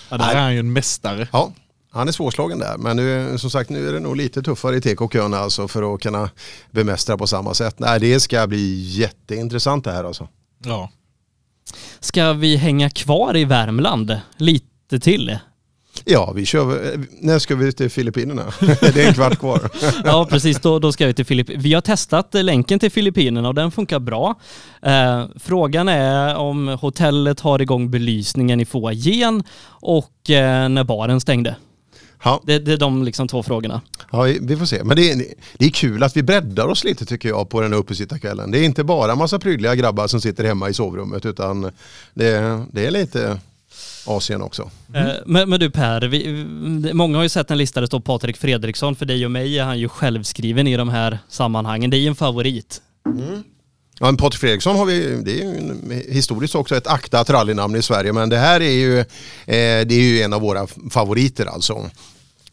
Ja, 0.09 0.17
där 0.17 0.35
är 0.35 0.41
han 0.41 0.53
ju 0.53 0.59
en 0.59 0.73
mästare. 0.73 1.27
ja, 1.31 1.51
han 1.91 2.07
är 2.07 2.11
svårslagen 2.11 2.59
där. 2.59 2.77
Men 2.77 2.97
nu, 2.97 3.37
som 3.37 3.49
sagt, 3.49 3.69
nu 3.69 3.89
är 3.89 3.93
det 3.93 3.99
nog 3.99 4.15
lite 4.17 4.41
tuffare 4.43 4.75
i 4.77 4.81
TK-kön 4.81 5.33
alltså 5.33 5.67
för 5.67 5.93
att 5.95 6.01
kunna 6.01 6.29
bemästra 6.71 7.17
på 7.17 7.27
samma 7.27 7.53
sätt. 7.53 7.75
Nej, 7.79 7.99
det 7.99 8.19
ska 8.19 8.47
bli 8.47 8.81
jätteintressant 8.81 9.83
det 9.83 9.91
här 9.91 10.03
alltså. 10.03 10.27
Ja. 10.65 10.89
Ska 11.99 12.33
vi 12.33 12.55
hänga 12.55 12.89
kvar 12.89 13.37
i 13.37 13.45
Värmland 13.45 14.19
lite 14.37 14.99
till? 15.01 15.37
Ja, 16.05 16.31
vi 16.35 16.45
kör. 16.45 16.97
När 17.19 17.39
ska 17.39 17.55
vi 17.55 17.71
till 17.71 17.89
Filippinerna? 17.89 18.53
det 18.59 18.97
är 18.97 19.07
en 19.07 19.13
kvart 19.13 19.39
kvar. 19.39 19.69
Ja, 20.03 20.27
precis. 20.29 20.59
Då, 20.59 20.79
då 20.79 20.91
ska 20.91 21.07
vi 21.07 21.13
till 21.13 21.25
Filippinerna. 21.25 21.63
Vi 21.63 21.73
har 21.73 21.81
testat 21.81 22.35
eh, 22.35 22.43
länken 22.43 22.79
till 22.79 22.91
Filippinerna 22.91 23.47
och 23.47 23.55
den 23.55 23.71
funkar 23.71 23.99
bra. 23.99 24.39
Eh, 24.81 25.25
frågan 25.35 25.89
är 25.89 26.35
om 26.35 26.67
hotellet 26.67 27.39
har 27.39 27.61
igång 27.61 27.91
belysningen 27.91 28.59
i 28.59 28.65
foajén 28.65 29.43
och 29.65 30.29
eh, 30.29 30.69
när 30.69 30.83
baren 30.83 31.21
stängde. 31.21 31.55
Ja. 32.23 32.41
Det, 32.45 32.59
det 32.59 32.73
är 32.73 32.77
de 32.77 33.03
liksom 33.03 33.27
två 33.27 33.43
frågorna. 33.43 33.81
Ja, 34.11 34.23
vi 34.41 34.57
får 34.57 34.65
se. 34.65 34.83
Men 34.83 34.95
det 34.95 35.11
är, 35.11 35.23
det 35.57 35.65
är 35.65 35.69
kul 35.69 36.03
att 36.03 36.17
vi 36.17 36.23
breddar 36.23 36.67
oss 36.67 36.83
lite 36.83 37.05
tycker 37.05 37.29
jag 37.29 37.49
på 37.49 37.61
den 37.61 37.73
här 37.73 37.79
uppesittarkvällen. 37.79 38.51
Det 38.51 38.59
är 38.59 38.63
inte 38.63 38.83
bara 38.83 39.15
massa 39.15 39.39
prydliga 39.39 39.75
grabbar 39.75 40.07
som 40.07 40.21
sitter 40.21 40.43
hemma 40.43 40.69
i 40.69 40.73
sovrummet 40.73 41.25
utan 41.25 41.71
det, 42.13 42.61
det 42.71 42.85
är 42.85 42.91
lite 42.91 43.39
Asien 44.05 44.41
också. 44.41 44.71
Eh, 44.93 45.03
Men, 45.25 45.49
men 45.49 45.59
du 45.59 45.69
Per, 45.69 46.01
vi, 46.01 46.45
många 46.93 47.17
har 47.17 47.23
ju 47.23 47.29
sett 47.29 47.51
en 47.51 47.57
lista 47.57 47.79
där 47.79 47.81
det 47.81 47.87
står 47.87 47.99
Patrik 47.99 48.37
Fredriksson. 48.37 48.95
För 48.95 49.05
dig 49.05 49.25
och 49.25 49.31
mig 49.31 49.59
är 49.59 49.63
han 49.63 49.79
ju 49.79 49.89
självskriven 49.89 50.67
i 50.67 50.77
de 50.77 50.89
här 50.89 51.19
sammanhangen. 51.29 51.89
Det 51.89 51.97
är 51.97 52.01
ju 52.01 52.07
en 52.07 52.15
favorit. 52.15 52.81
Ja, 53.99 54.05
men 54.05 54.17
Patrik 54.17 54.39
Fredriksson 54.39 54.75
har 54.75 54.85
vi, 54.85 55.21
det 55.25 55.31
är 55.31 55.43
ju 55.43 55.57
en, 55.57 56.03
historiskt 56.09 56.55
också 56.55 56.75
ett 56.75 56.87
aktat 56.87 57.29
rallynamn 57.29 57.75
i 57.75 57.81
Sverige 57.81 58.13
men 58.13 58.29
det 58.29 58.37
här 58.37 58.61
är 58.61 58.71
ju, 58.71 58.99
eh, 58.99 59.05
det 59.45 59.91
är 59.95 60.01
ju 60.01 60.21
en 60.21 60.33
av 60.33 60.41
våra 60.41 60.67
favoriter 60.91 61.45
alltså. 61.45 61.89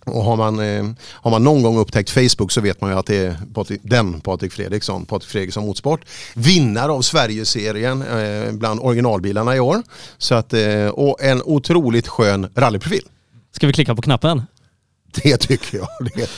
Och 0.06 0.24
har 0.24 0.36
man, 0.36 0.60
eh, 0.60 0.84
har 1.12 1.30
man 1.30 1.44
någon 1.44 1.62
gång 1.62 1.78
upptäckt 1.78 2.10
Facebook 2.10 2.52
så 2.52 2.60
vet 2.60 2.80
man 2.80 2.90
ju 2.90 2.98
att 2.98 3.06
det 3.06 3.16
är 3.16 3.36
Patrik, 3.54 3.80
den 3.84 4.20
Patrik 4.20 4.52
Fredriksson, 4.52 5.04
Patrik 5.06 5.30
Fredriksson 5.30 5.66
Motorsport. 5.66 6.00
Vinnare 6.34 6.92
av 6.92 7.02
Sverigeserien 7.02 8.02
eh, 8.02 8.52
bland 8.52 8.80
originalbilarna 8.80 9.56
i 9.56 9.60
år. 9.60 9.82
Så 10.18 10.34
att, 10.34 10.52
eh, 10.52 10.86
och 10.86 11.22
en 11.22 11.42
otroligt 11.42 12.08
skön 12.08 12.50
rallyprofil. 12.54 13.02
Ska 13.52 13.66
vi 13.66 13.72
klicka 13.72 13.94
på 13.94 14.02
knappen? 14.02 14.42
Det 15.22 15.36
tycker 15.36 15.78
jag. 15.78 15.88
Det. 16.14 16.30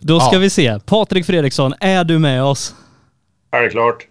Då 0.00 0.20
ska 0.20 0.32
Ja. 0.32 0.38
vi 0.38 0.50
se. 0.50 0.80
Patrik 0.86 1.26
Fredriksson, 1.26 1.74
är 1.80 2.04
du 2.04 2.18
med 2.18 2.42
oss? 2.42 2.74
Självklart. 3.52 4.06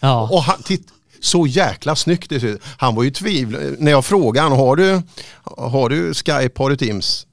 Ja. 0.00 0.28
Och 0.32 0.42
han, 0.42 0.62
titt, 0.62 0.86
så 1.20 1.46
jäkla 1.46 1.96
snyggt 1.96 2.30
det 2.30 2.40
ser 2.40 2.46
ut. 2.48 2.62
Han 2.78 2.94
var 2.94 3.02
ju 3.02 3.10
tvivel... 3.10 3.76
När 3.78 3.90
jag 3.90 4.04
frågade 4.04 4.48
han, 4.48 4.58
har 4.58 4.76
du, 4.76 5.02
har 5.44 5.88
du 5.88 6.14
Skype, 6.14 6.62
har 6.62 6.70
du 6.70 6.76
Teams? 6.76 7.26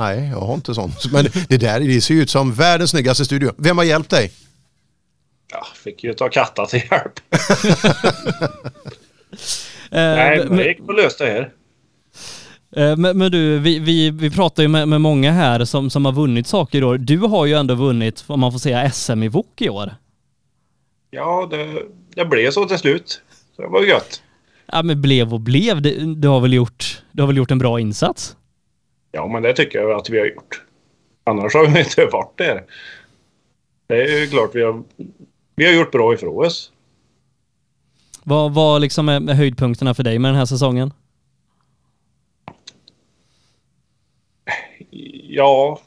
Nej, 0.00 0.28
jag 0.28 0.40
har 0.40 0.54
inte 0.54 0.74
sånt. 0.74 1.12
Men 1.12 1.24
det 1.48 1.56
där 1.56 1.80
det 1.80 2.00
ser 2.00 2.14
ju 2.14 2.22
ut 2.22 2.30
som 2.30 2.52
världens 2.54 2.90
snyggaste 2.90 3.24
studio. 3.24 3.52
Vem 3.56 3.78
har 3.78 3.84
hjälpt 3.84 4.10
dig? 4.10 4.32
Ja, 5.52 5.66
fick 5.84 6.04
ju 6.04 6.12
ta 6.14 6.28
katta 6.28 6.66
till 6.66 6.82
hjälp. 6.90 7.20
Eh, 9.92 9.96
Nej, 10.00 10.38
men 10.48 10.56
det 10.56 10.64
gick 10.64 10.80
att 10.88 10.96
lösa 10.96 11.24
det 11.24 11.30
här. 11.30 11.52
eh, 12.76 12.96
men, 12.96 13.18
men 13.18 13.32
du, 13.32 13.58
vi, 13.58 13.78
vi, 13.78 14.10
vi 14.10 14.30
pratar 14.30 14.62
ju 14.62 14.68
med, 14.68 14.88
med 14.88 15.00
många 15.00 15.32
här 15.32 15.64
som, 15.64 15.90
som 15.90 16.04
har 16.04 16.12
vunnit 16.12 16.46
saker 16.46 16.78
i 16.78 16.84
år. 16.84 16.98
Du 16.98 17.18
har 17.18 17.46
ju 17.46 17.54
ändå 17.54 17.74
vunnit, 17.74 18.24
om 18.26 18.40
man 18.40 18.52
får 18.52 18.58
säga, 18.58 18.90
SM 18.90 19.22
i 19.22 19.28
VOK 19.28 19.60
i 19.62 19.68
år. 19.68 19.94
Ja, 21.10 21.48
det, 21.50 21.82
det 22.14 22.24
blev 22.24 22.50
så 22.50 22.64
till 22.64 22.78
slut. 22.78 23.22
Så 23.56 23.62
det 23.62 23.68
var 23.68 23.82
gött. 23.82 24.22
Ja 24.72 24.82
men 24.82 25.02
blev 25.02 25.34
och 25.34 25.40
blev. 25.40 25.82
Du, 25.82 26.14
du, 26.14 26.28
har 26.28 26.40
väl 26.40 26.52
gjort, 26.52 27.02
du 27.12 27.22
har 27.22 27.26
väl 27.26 27.36
gjort 27.36 27.50
en 27.50 27.58
bra 27.58 27.80
insats? 27.80 28.36
Ja, 29.12 29.26
men 29.26 29.42
det 29.42 29.52
tycker 29.52 29.78
jag 29.78 29.90
att 29.90 30.10
vi 30.10 30.18
har 30.18 30.26
gjort. 30.26 30.62
Annars 31.24 31.54
har 31.54 31.66
vi 31.66 31.78
inte 31.84 32.06
varit 32.06 32.38
där. 32.38 32.64
Det 33.86 34.02
är 34.02 34.20
ju 34.20 34.26
klart 34.26 34.50
vi 34.54 34.62
har, 34.62 34.82
vi 35.56 35.66
har 35.66 35.72
gjort 35.72 35.92
bra 35.92 36.14
ifrån 36.14 36.44
oss. 36.44 36.72
Vad 38.24 38.54
var 38.54 38.78
liksom 38.78 39.08
är, 39.08 39.30
är 39.30 39.34
höjdpunkterna 39.34 39.94
för 39.94 40.02
dig 40.02 40.18
med 40.18 40.28
den 40.28 40.38
här 40.38 40.46
säsongen? 40.46 40.92
Ja, 45.28 45.80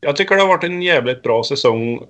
jag 0.00 0.16
tycker 0.16 0.34
det 0.34 0.40
har 0.40 0.48
varit 0.48 0.64
en 0.64 0.82
jävligt 0.82 1.22
bra 1.22 1.44
säsong 1.44 2.06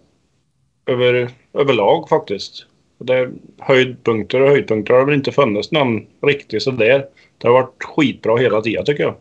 över, 0.86 1.30
överlag 1.52 2.08
faktiskt. 2.08 2.66
Det, 2.98 3.30
höjdpunkter 3.58 4.40
och 4.40 4.48
höjdpunkter 4.48 4.94
har 4.94 5.04
väl 5.04 5.14
inte 5.14 5.32
funnits 5.32 5.72
någon 5.72 6.06
riktigt 6.22 6.62
sådär. 6.62 7.06
Det 7.38 7.48
har 7.48 7.54
varit 7.54 7.84
skitbra 7.84 8.36
hela 8.36 8.60
tiden 8.60 8.84
tycker 8.84 9.02
jag. 9.02 9.14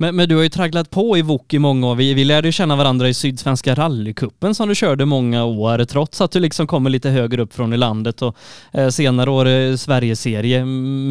Men, 0.00 0.16
men 0.16 0.28
du 0.28 0.36
har 0.36 0.42
ju 0.42 0.48
tragglat 0.48 0.90
på 0.90 1.18
i 1.18 1.22
VOK 1.22 1.54
i 1.54 1.58
många 1.58 1.86
år. 1.86 1.94
Vi, 1.94 2.14
vi 2.14 2.24
lärde 2.24 2.48
ju 2.48 2.52
känna 2.52 2.76
varandra 2.76 3.08
i 3.08 3.14
Sydsvenska 3.14 3.74
rallycupen 3.74 4.54
som 4.54 4.68
du 4.68 4.74
körde 4.74 5.04
många 5.04 5.44
år, 5.44 5.84
trots 5.84 6.20
att 6.20 6.32
du 6.32 6.40
liksom 6.40 6.66
kommer 6.66 6.90
lite 6.90 7.08
högre 7.08 7.42
upp 7.42 7.54
från 7.54 7.72
i 7.72 7.76
landet 7.76 8.22
och 8.22 8.36
eh, 8.72 8.88
senare 8.88 9.30
år 9.30 9.46
eh, 9.46 9.74
Sverigeserie, 9.74 10.64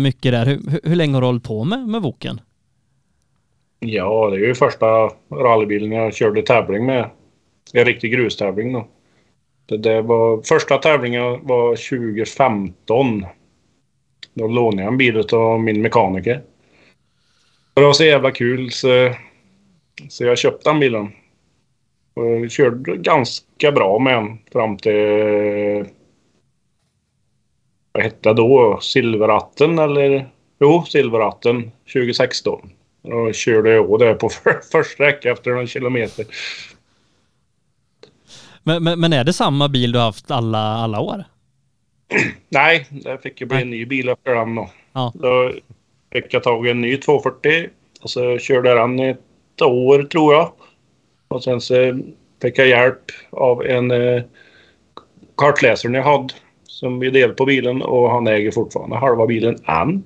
mycket 0.04 0.32
där. 0.32 0.46
Hur, 0.46 0.60
hur, 0.70 0.80
hur 0.84 0.96
länge 0.96 1.14
har 1.14 1.22
du 1.22 1.28
hållit 1.28 1.44
på 1.44 1.64
med, 1.64 1.88
med 1.88 2.02
VOKen? 2.02 2.42
Ja, 3.80 4.30
det 4.30 4.36
är 4.36 4.48
ju 4.48 4.56
första 4.56 4.86
rallybilen 5.32 5.92
jag 5.92 6.14
körde 6.14 6.42
tävling 6.42 6.86
med. 6.86 7.10
En 7.74 7.86
riktig 7.86 8.12
grustävling 8.12 8.74
då. 8.74 8.88
Det, 9.66 9.78
det 9.78 10.02
var, 10.02 10.42
första 10.42 10.78
tävlingen 10.78 11.48
var 11.48 11.76
2015. 11.76 13.26
Då 14.34 14.48
lånade 14.48 14.84
jag 14.84 14.92
en 14.92 14.98
bil 14.98 15.24
av 15.32 15.60
min 15.60 15.82
mekaniker. 15.82 16.42
Det 17.80 17.86
var 17.86 17.94
så 17.94 18.04
jävla 18.04 18.32
kul 18.32 18.72
så, 18.72 19.16
så 20.10 20.24
jag 20.24 20.38
köpte 20.38 20.70
den 20.70 20.80
bilen. 20.80 21.12
Och 22.14 22.50
körde 22.50 22.98
ganska 22.98 23.72
bra 23.72 24.00
med 24.00 24.14
den 24.14 24.38
fram 24.52 24.78
till... 24.78 25.86
Vad 27.92 28.04
hette 28.04 28.30
det 28.30 28.34
då? 28.34 28.80
Silveratten 28.82 29.80
eller? 29.80 30.30
Jo, 30.60 30.86
Silveratten 30.88 31.72
2016. 31.94 32.70
Och 33.02 33.36
körde 33.36 33.70
jag 33.70 34.00
det 34.00 34.14
på 34.14 34.30
för, 34.30 34.52
första 34.72 34.84
sträcka 34.84 35.32
efter 35.32 35.52
några 35.52 35.68
kilometer. 35.68 36.26
Men, 38.64 38.84
men, 38.84 39.00
men 39.00 39.14
är 39.14 39.24
det 39.24 39.34
samma 39.34 39.68
bil 39.68 39.92
du 39.92 40.00
har 40.00 40.06
haft 40.06 40.32
alla, 40.32 40.60
alla 40.60 41.00
år? 41.00 41.24
Nej, 42.50 42.88
det 42.90 43.18
fick 43.24 43.42
ju 43.42 43.48
bli 43.48 43.62
en 43.62 43.70
ny 43.70 43.86
bil 43.86 44.10
efter 44.10 44.36
den 44.36 44.56
då. 44.56 44.70
Ja. 44.94 45.14
Då 45.16 45.52
fick 46.12 46.34
jag 46.34 46.44
tag 46.44 46.68
i 46.68 46.70
en 46.70 46.82
ny 46.82 46.98
240 46.98 47.70
och 48.02 48.10
så 48.10 48.38
körde 48.38 48.70
jag 48.70 48.78
den 48.90 49.00
i 49.00 49.10
ett 49.10 49.62
år 49.62 50.04
tror 50.04 50.34
jag. 50.34 50.52
Och 51.28 51.44
sen 51.44 51.62
så 51.62 52.00
fick 52.42 52.58
jag 52.58 52.68
hjälp 52.68 53.02
av 53.30 53.66
en 53.66 53.92
eh, 53.92 54.24
kartläsare 55.38 55.92
jag 55.94 56.04
hade 56.04 56.34
som 56.64 57.00
vi 57.00 57.10
delade 57.10 57.34
på 57.34 57.46
bilen 57.46 57.82
och 57.82 58.12
han 58.12 58.28
äger 58.28 58.52
fortfarande 58.52 58.96
halva 58.98 59.28
bilen 59.28 59.58
än. 59.66 60.04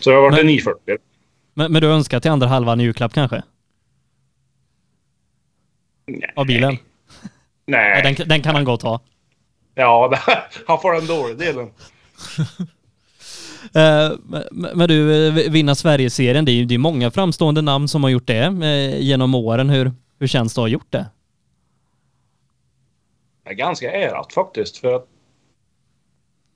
Så 0.00 0.10
jag 0.10 0.16
har 0.16 0.22
varit 0.22 0.32
Men- 0.32 0.40
en 0.40 0.46
940. 0.46 0.96
Men, 1.54 1.72
men 1.72 1.82
du 1.82 1.88
önskar 1.88 2.20
till 2.20 2.30
andra 2.30 2.46
halvan 2.46 2.80
i 2.80 2.84
julklapp 2.84 3.12
kanske? 3.12 3.42
Av 6.36 6.46
bilen? 6.46 6.76
Nej. 7.66 8.02
Den, 8.02 8.28
den 8.28 8.42
kan 8.42 8.54
han 8.54 8.64
gott 8.64 8.82
ha. 8.82 9.00
Ja, 9.74 10.14
han 10.66 10.80
får 10.80 10.92
den 10.92 11.06
dåliga 11.06 11.36
delen. 11.36 11.70
Eh, 13.74 14.10
men- 14.50 14.88
du, 14.88 15.26
eh, 15.26 15.50
vinna 15.50 15.74
Sverigeserien, 15.74 16.44
det 16.44 16.52
är 16.52 16.54
ju 16.54 16.64
det 16.64 16.74
är 16.74 16.78
många 16.78 17.10
framstående 17.10 17.62
namn 17.62 17.88
som 17.88 18.02
har 18.02 18.10
gjort 18.10 18.26
det 18.26 18.44
eh, 18.62 19.00
genom 19.00 19.34
åren. 19.34 19.70
Hur, 19.70 19.92
hur 20.18 20.26
känns 20.26 20.54
det 20.54 20.60
att 20.60 20.62
ha 20.62 20.68
gjort 20.68 20.90
det? 20.92 21.06
är 23.50 23.54
ganska 23.54 23.92
ärat 23.92 24.32
faktiskt. 24.32 24.76
För 24.78 24.92
att 24.92 25.06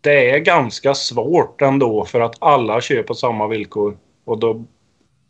det 0.00 0.30
är 0.30 0.38
ganska 0.38 0.94
svårt 0.94 1.62
ändå 1.62 2.04
för 2.04 2.20
att 2.20 2.36
alla 2.42 2.80
kör 2.80 3.02
på 3.02 3.14
samma 3.14 3.46
villkor. 3.48 3.96
Och 4.24 4.38
då, 4.38 4.64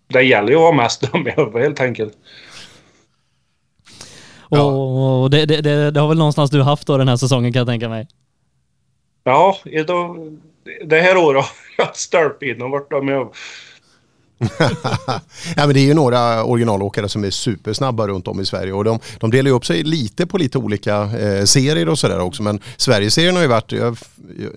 det 0.07 0.23
gäller 0.23 0.49
ju 0.49 0.55
att 0.55 0.63
vara 0.63 0.73
mest 0.73 1.13
dum 1.13 1.29
i 1.29 1.31
huvudet 1.31 1.63
helt 1.63 1.81
enkelt. 1.81 2.19
Och, 4.41 5.23
och 5.23 5.31
det, 5.31 5.47
det, 5.47 5.61
det, 5.61 5.91
det 5.91 6.01
har 6.01 6.09
väl 6.09 6.19
någonstans 6.19 6.51
du 6.51 6.63
haft 6.63 6.87
då 6.87 6.99
den 6.99 7.09
här 7.09 7.17
säsongen 7.17 7.53
kan 7.53 7.61
jag 7.61 7.69
tänka 7.69 7.89
mig. 7.89 8.09
Ja, 9.25 9.57
då, 9.87 10.17
det 10.85 11.01
här 11.01 11.17
året 11.17 11.45
att 11.79 12.13
jag 12.13 12.21
haft 12.23 12.63
och 12.63 12.71
varit 12.71 12.91
dum 12.91 13.09
i 13.09 13.13
ja, 15.57 15.67
men 15.67 15.75
det 15.75 15.81
är 15.81 15.85
ju 15.85 15.95
några 15.95 16.45
originalåkare 16.45 17.09
som 17.09 17.25
är 17.25 17.31
supersnabba 17.31 18.07
runt 18.09 18.29
om 18.29 18.41
i 18.41 18.45
Sverige 18.45 18.73
och 18.73 18.85
de, 18.85 18.99
de 19.21 19.31
delar 19.31 19.51
ju 19.51 19.57
upp 19.57 19.67
sig 19.67 19.83
lite 19.83 20.27
på 20.27 20.39
lite 20.39 20.59
olika 20.59 21.03
eh, 21.03 21.45
serier 21.45 21.89
och 21.89 21.99
sådär 21.99 22.21
också. 22.21 22.43
Men 22.43 22.61
Sverigeserien 22.77 23.35
har 23.35 23.43
ju 23.43 23.49
varit, 23.49 23.73
jag, 23.73 23.97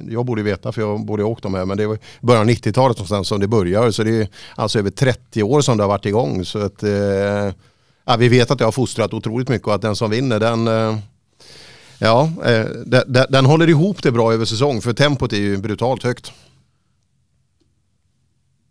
jag 0.09 0.25
borde 0.25 0.43
veta 0.43 0.71
för 0.71 0.81
jag 0.81 1.05
borde 1.05 1.23
ha 1.23 1.29
åkt 1.29 1.43
de 1.43 1.53
här, 1.53 1.65
men 1.65 1.77
det 1.77 1.87
var 1.87 1.95
i 1.95 1.99
början 2.21 2.41
av 2.41 2.49
90-talet 2.49 2.97
någonstans 2.97 3.27
som 3.27 3.39
det 3.39 3.47
börjar. 3.47 3.91
Så 3.91 4.03
det 4.03 4.21
är 4.21 4.27
alltså 4.55 4.79
över 4.79 4.89
30 4.89 5.43
år 5.43 5.61
som 5.61 5.77
det 5.77 5.83
har 5.83 5.89
varit 5.89 6.05
igång. 6.05 6.45
Så 6.45 6.59
att, 6.59 6.83
eh, 6.83 6.91
ja, 8.05 8.15
vi 8.19 8.29
vet 8.29 8.51
att 8.51 8.57
det 8.57 8.65
har 8.65 8.71
fostrat 8.71 9.13
otroligt 9.13 9.49
mycket 9.49 9.67
och 9.67 9.75
att 9.75 9.81
den 9.81 9.95
som 9.95 10.09
vinner 10.09 10.39
den 10.39 10.67
eh, 10.67 10.97
Ja, 11.99 12.29
eh, 12.45 12.65
den, 12.85 13.25
den 13.29 13.45
håller 13.45 13.69
ihop 13.69 14.03
det 14.03 14.11
bra 14.11 14.33
över 14.33 14.45
säsong 14.45 14.81
för 14.81 14.93
tempot 14.93 15.33
är 15.33 15.37
ju 15.37 15.57
brutalt 15.57 16.03
högt. 16.03 16.31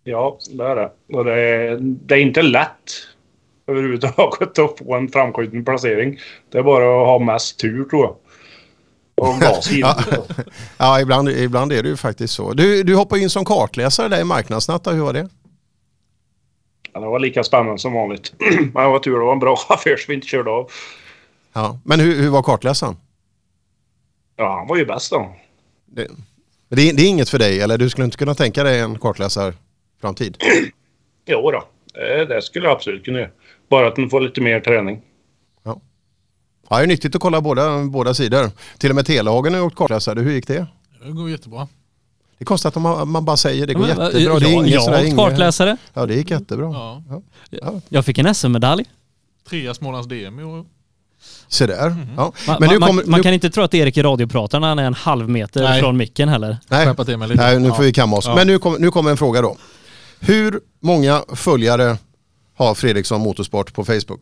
Ja, 0.09 0.39
det 0.51 0.65
är 0.65 0.77
det. 0.77 0.91
Och 1.13 1.25
det 1.25 1.33
är, 1.41 1.79
det 1.81 2.15
är 2.15 2.19
inte 2.19 2.43
lätt 2.43 2.91
överhuvudtaget 3.67 4.59
att 4.59 4.79
få 4.79 4.95
en 4.95 5.09
framskjuten 5.09 5.65
placering. 5.65 6.19
Det 6.53 6.59
är 6.59 6.63
bara 6.63 6.85
att 7.03 7.07
ha 7.07 7.19
mest 7.19 7.59
tur 7.59 7.85
tror 7.85 8.03
jag. 8.05 8.17
Och 9.15 9.41
gas 9.41 9.71
ja, 9.73 9.97
ja 10.79 11.01
ibland, 11.01 11.29
ibland 11.29 11.73
är 11.73 11.83
det 11.83 11.89
ju 11.89 11.97
faktiskt 11.97 12.35
så. 12.35 12.53
Du, 12.53 12.83
du 12.83 12.95
hoppade 12.95 13.21
in 13.23 13.31
som 13.31 13.45
kartläsare 13.45 14.09
där 14.09 14.21
i 14.21 14.25
Marknadsnatta, 14.25 14.93
hur 14.93 15.03
var 15.03 15.13
det? 15.13 15.29
Ja, 16.93 17.01
det 17.01 17.07
var 17.07 17.19
lika 17.19 17.45
spännande 17.45 17.79
som 17.79 17.93
vanligt. 17.93 18.33
Men 18.39 18.73
det 18.85 18.89
var 18.89 18.99
tur 18.99 19.19
det 19.19 19.25
var 19.25 19.33
en 19.33 19.39
bra 19.39 19.57
affär 19.69 19.97
så 19.97 20.05
vi 20.09 20.15
inte 20.15 20.27
körde 20.27 20.51
av. 20.51 20.71
Ja. 21.53 21.79
Men 21.85 22.01
hur, 22.01 22.23
hur 22.23 22.29
var 22.31 22.43
kartläsaren? 22.43 22.97
Ja, 24.37 24.57
han 24.59 24.67
var 24.67 24.77
ju 24.77 24.85
bäst 24.87 25.11
då. 25.11 25.37
Det, 25.87 26.09
det, 26.69 26.91
är- 26.91 26.93
det 26.97 27.03
är 27.03 27.09
inget 27.09 27.29
för 27.29 27.39
dig, 27.39 27.61
eller 27.61 27.79
du 27.79 27.91
skulle 27.91 28.05
inte 28.05 28.17
kunna 28.17 28.35
tänka 28.35 28.65
dig 28.65 28.81
en 28.81 28.99
kartläsarframtid? 30.01 30.37
Jo 31.29 31.51
då, 31.51 31.65
det, 31.95 32.25
det 32.25 32.43
skulle 32.43 32.67
jag 32.67 32.75
absolut 32.77 33.05
kunna 33.05 33.19
göra. 33.19 33.31
Bara 33.71 33.87
att 33.89 33.97
man 33.97 34.11
får 34.11 34.21
lite 34.21 34.41
mer 34.41 34.61
träning. 34.61 35.01
Ja, 35.65 35.81
det 36.79 36.83
är 36.83 36.87
nyttigt 36.87 37.15
att 37.15 37.21
kolla 37.21 37.41
båda, 37.41 37.85
båda 37.85 38.15
sidor. 38.15 38.51
Till 38.79 38.91
och 38.91 38.97
med 38.97 39.07
Telehagen 39.07 39.55
har 39.55 39.61
gjort 39.61 39.75
kartläsare, 39.75 40.21
hur 40.21 40.33
gick 40.33 40.47
det? 40.47 40.67
Det 41.05 41.13
går 41.13 41.31
jättebra. 41.31 41.69
Det 42.39 42.43
är 42.43 42.47
konstigt 42.47 42.77
att 42.77 42.83
man, 42.83 43.09
man 43.09 43.25
bara 43.25 43.37
säger 43.37 43.67
det 43.67 43.75
går 43.75 43.81
Men, 43.81 43.89
jättebra. 43.89 44.05
jag- 44.21 44.41
det 44.43 44.47
är 44.49 44.75
jag 44.75 44.81
har 44.81 45.03
inget- 45.05 45.17
kartläsare. 45.17 45.77
Ja, 45.95 46.07
det 46.07 46.15
gick 46.15 46.31
jättebra. 46.31 46.67
Ja. 46.67 47.03
Ja. 47.51 47.81
Jag 47.89 48.05
fick 48.05 48.19
en 48.19 48.35
SM-medalj. 48.35 48.85
Trea 49.49 49.75
Smålands 49.75 50.09
DM 50.09 50.41
i 50.41 50.45
år. 50.45 50.65
Se 51.49 51.67
där. 51.67 51.91
Mhm. 51.91 52.07
Ja. 52.17 52.33
Man, 52.47 52.57
Men 52.61 52.69
nu 52.71 52.79
man, 52.79 52.89
kommer... 52.89 53.05
man 53.05 53.19
nu, 53.21 53.23
kan 53.23 53.35
inte 53.35 53.51
tro 53.51 53.63
att 53.63 53.75
Erik 53.75 53.97
är 53.97 54.03
radiopratar 54.03 54.61
när 54.61 54.69
han 54.69 54.79
är 54.79 54.85
en 54.85 54.95
halv 54.95 55.29
meter 55.29 55.63
Nej. 55.63 55.81
från 55.81 55.97
micken 55.97 56.29
heller. 56.29 56.57
nej, 56.69 56.87
nej, 57.37 57.61
nu 57.61 57.69
får 57.69 57.77
Ja. 57.77 57.83
vi 57.83 57.93
kamma 57.93 58.17
oss. 58.17 58.27
Ja. 58.27 58.35
Men 58.35 58.47
nu, 58.47 58.59
kom, 58.59 58.77
nu 58.79 58.91
kommer 58.91 59.11
en 59.11 59.17
fråga 59.17 59.43
då. 59.43 59.57
Hur 60.21 60.61
många 60.81 61.25
följare 61.29 61.99
har 62.55 62.75
Fredriksson 62.75 63.21
Motorsport 63.21 63.75
på 63.75 63.85
Facebook? 63.85 64.21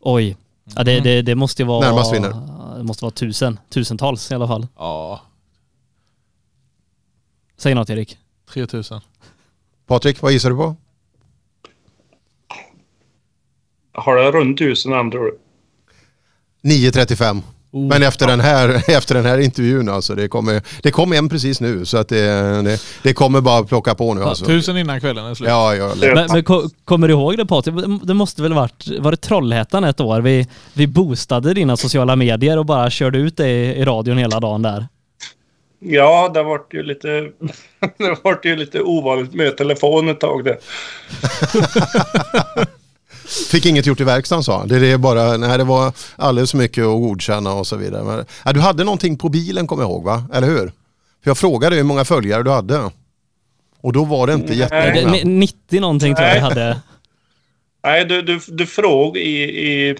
Oj. 0.00 0.36
Ja, 0.76 0.84
det, 0.84 1.00
det, 1.00 1.22
det 1.22 1.34
måste 1.34 1.62
ju 1.62 1.66
vara... 1.66 1.86
Närmast 1.88 2.14
vinner. 2.14 2.34
Det 2.76 2.82
måste 2.82 3.04
vara 3.04 3.12
tusen. 3.12 3.58
Tusentals 3.68 4.30
i 4.30 4.34
alla 4.34 4.46
fall. 4.48 4.66
Ja, 4.76 5.20
Säg 7.60 7.74
något 7.74 7.90
Erik. 7.90 8.18
3000. 8.52 9.00
Patrik, 9.86 10.22
vad 10.22 10.32
gissar 10.32 10.50
du 10.50 10.56
på? 10.56 10.76
Har 13.92 14.16
det 14.16 14.30
runt 14.32 14.58
tusen 14.58 15.10
du? 15.10 15.38
9.35. 16.62 17.42
Oh. 17.72 17.88
Men 17.88 18.02
efter 18.02 18.26
den, 18.26 18.40
här, 18.40 18.68
efter 18.96 19.14
den 19.14 19.24
här 19.24 19.38
intervjun 19.38 19.88
alltså, 19.88 20.14
det 20.14 20.28
kommer, 20.28 20.62
det 20.82 20.90
kom 20.90 21.12
en 21.12 21.28
precis 21.28 21.60
nu 21.60 21.84
så 21.84 21.96
att 21.98 22.08
det, 22.08 22.62
det, 22.62 22.82
det 23.02 23.12
kommer 23.12 23.40
bara 23.40 23.64
plocka 23.64 23.94
på 23.94 24.14
nu 24.14 24.22
alltså. 24.22 24.44
Tusen 24.44 24.76
innan 24.76 25.00
kvällen 25.00 25.26
är 25.26 25.34
slut. 25.34 25.48
Ja, 25.48 25.74
ja. 25.74 25.92
Men, 26.00 26.26
men 26.32 26.44
ko- 26.44 26.68
kommer 26.84 27.08
du 27.08 27.14
ihåg 27.14 27.36
det 27.36 27.46
Patrik? 27.46 27.74
Det 28.02 28.14
måste 28.14 28.42
väl 28.42 28.52
varit, 28.52 28.86
var 28.98 29.10
det 29.10 29.16
Trollhättan 29.16 29.84
ett 29.84 30.00
år? 30.00 30.20
Vi, 30.20 30.46
vi 30.72 30.86
boostade 30.86 31.54
dina 31.54 31.76
sociala 31.76 32.16
medier 32.16 32.58
och 32.58 32.66
bara 32.66 32.90
körde 32.90 33.18
ut 33.18 33.36
det 33.36 33.48
i, 33.48 33.80
i 33.80 33.84
radion 33.84 34.18
hela 34.18 34.40
dagen 34.40 34.62
där. 34.62 34.86
Ja, 35.82 36.30
det 36.34 36.42
vart 36.42 36.74
ju 36.74 36.82
lite... 36.82 37.08
det 37.98 38.16
vart 38.22 38.44
ju 38.44 38.56
lite 38.56 38.80
ovanligt 38.80 39.34
med 39.34 39.56
telefon 39.56 40.08
ett 40.08 40.20
tag 40.20 40.44
det. 40.44 40.58
Fick 43.50 43.66
inget 43.66 43.86
gjort 43.86 44.00
i 44.00 44.04
verkstaden 44.04 44.44
sa 44.44 44.58
han. 44.58 44.68
Det, 44.68 44.86
är 44.86 44.98
bara, 44.98 45.36
nej, 45.36 45.58
det 45.58 45.64
var 45.64 45.92
alldeles 46.16 46.50
för 46.50 46.58
mycket 46.58 46.84
att 46.84 46.90
godkänna 47.00 47.52
och 47.52 47.66
så 47.66 47.76
vidare. 47.76 48.04
Men, 48.04 48.24
ja, 48.44 48.52
du 48.52 48.60
hade 48.60 48.84
någonting 48.84 49.18
på 49.18 49.28
bilen 49.28 49.66
kommer 49.66 49.82
jag 49.82 49.90
ihåg 49.90 50.04
va? 50.04 50.24
Eller 50.34 50.46
hur? 50.46 50.66
För 51.22 51.30
jag 51.30 51.38
frågade 51.38 51.76
hur 51.76 51.82
många 51.82 52.04
följare 52.04 52.42
du 52.42 52.50
hade. 52.50 52.90
Och 53.80 53.92
då 53.92 54.04
var 54.04 54.26
det 54.26 54.32
inte 54.32 54.48
Nej. 54.48 54.58
jättemånga. 54.58 55.16
Det- 55.16 55.24
90 55.24 55.80
någonting 55.80 56.14
tror 56.14 56.28
jag 56.28 56.34
Nej. 56.34 56.42
hade. 56.42 56.80
Nej, 57.84 58.04
du, 58.04 58.22
du, 58.22 58.40
du 58.48 58.66
fråg 58.66 59.16
i, 59.16 59.42
i, 59.42 59.96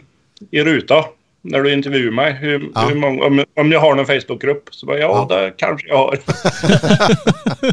i 0.50 0.62
ruta 0.62 1.04
när 1.42 1.62
du 1.62 1.72
intervjuade 1.72 2.16
mig 2.16 2.32
hur, 2.32 2.70
Ja. 2.74 2.80
hur 2.80 2.94
många, 2.94 3.24
om, 3.24 3.44
om 3.60 3.72
jag 3.72 3.80
har 3.80 3.94
någon 3.94 4.06
Facebookgrupp. 4.06 4.68
Så 4.70 4.86
bara, 4.86 4.98
ja, 4.98 5.26
Ja. 5.30 5.36
det 5.36 5.54
kanske 5.56 5.88
jag 5.88 5.96
har. 5.96 6.18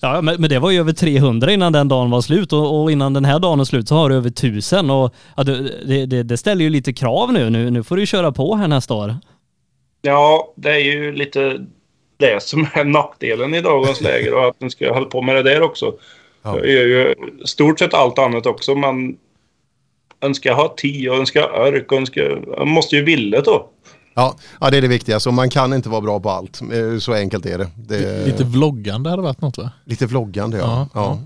Ja, 0.00 0.20
men, 0.20 0.40
men 0.40 0.50
det 0.50 0.58
var 0.58 0.70
ju 0.70 0.80
över 0.80 0.92
300 0.92 1.52
innan 1.52 1.72
den 1.72 1.88
dagen 1.88 2.10
var 2.10 2.20
slut 2.20 2.52
och, 2.52 2.82
och 2.82 2.92
innan 2.92 3.12
den 3.12 3.24
här 3.24 3.38
dagen 3.38 3.60
är 3.60 3.64
slut 3.64 3.88
så 3.88 3.94
har 3.94 4.08
du 4.08 4.14
över 4.16 4.28
1000 4.28 4.90
och 4.90 5.14
ja, 5.36 5.42
det, 5.42 6.06
det, 6.06 6.22
det 6.22 6.36
ställer 6.36 6.64
ju 6.64 6.70
lite 6.70 6.92
krav 6.92 7.32
nu. 7.32 7.50
nu. 7.50 7.70
Nu 7.70 7.82
får 7.82 7.96
du 7.96 8.06
köra 8.06 8.32
på 8.32 8.54
här 8.54 8.68
nästa 8.68 8.94
år. 8.94 9.16
Ja, 10.02 10.52
det 10.56 10.70
är 10.70 10.78
ju 10.78 11.12
lite 11.12 11.66
det 12.16 12.42
som 12.42 12.66
är 12.72 12.84
nackdelen 12.84 13.54
i 13.54 13.60
dagens 13.60 14.00
läge. 14.00 14.32
Och 14.32 14.46
att 14.46 14.60
den 14.60 14.70
ska 14.70 14.92
hålla 14.92 15.06
på 15.06 15.22
med 15.22 15.34
det 15.34 15.42
där 15.42 15.62
också. 15.62 15.94
Ja. 16.42 16.58
Jag 16.58 16.68
gör 16.68 16.86
ju 16.86 17.14
stort 17.44 17.78
sett 17.78 17.94
allt 17.94 18.18
annat 18.18 18.46
också, 18.46 18.74
men 18.74 19.16
en 20.20 20.34
ska 20.34 20.52
ha 20.52 20.74
tid 20.76 21.08
och 21.08 21.16
en 21.16 21.26
ska 21.26 21.40
ha 21.40 21.68
ork 21.68 21.92
och 21.92 21.98
en 21.98 22.06
ska... 22.06 22.36
Man 22.58 22.68
måste 22.68 22.96
ju 22.96 23.04
vilja 23.04 23.40
då. 23.40 23.68
Ja, 24.14 24.36
ja, 24.60 24.70
det 24.70 24.76
är 24.76 24.82
det 24.82 24.88
viktigaste. 24.88 25.28
Och 25.28 25.34
man 25.34 25.50
kan 25.50 25.72
inte 25.74 25.88
vara 25.88 26.00
bra 26.00 26.20
på 26.20 26.30
allt. 26.30 26.60
Eh, 26.62 26.98
Så 26.98 27.12
enkelt 27.14 27.46
är 27.46 27.58
det. 27.58 27.68
det 27.76 28.26
Lite 28.26 28.44
vloggande 28.44 29.10
hade 29.10 29.22
varit 29.22 29.40
något 29.40 29.58
va? 29.58 29.70
lite 29.84 30.06
vloggande 30.06 30.58
ja. 30.58 30.88
Ja, 30.94 31.00
ja. 31.00 31.18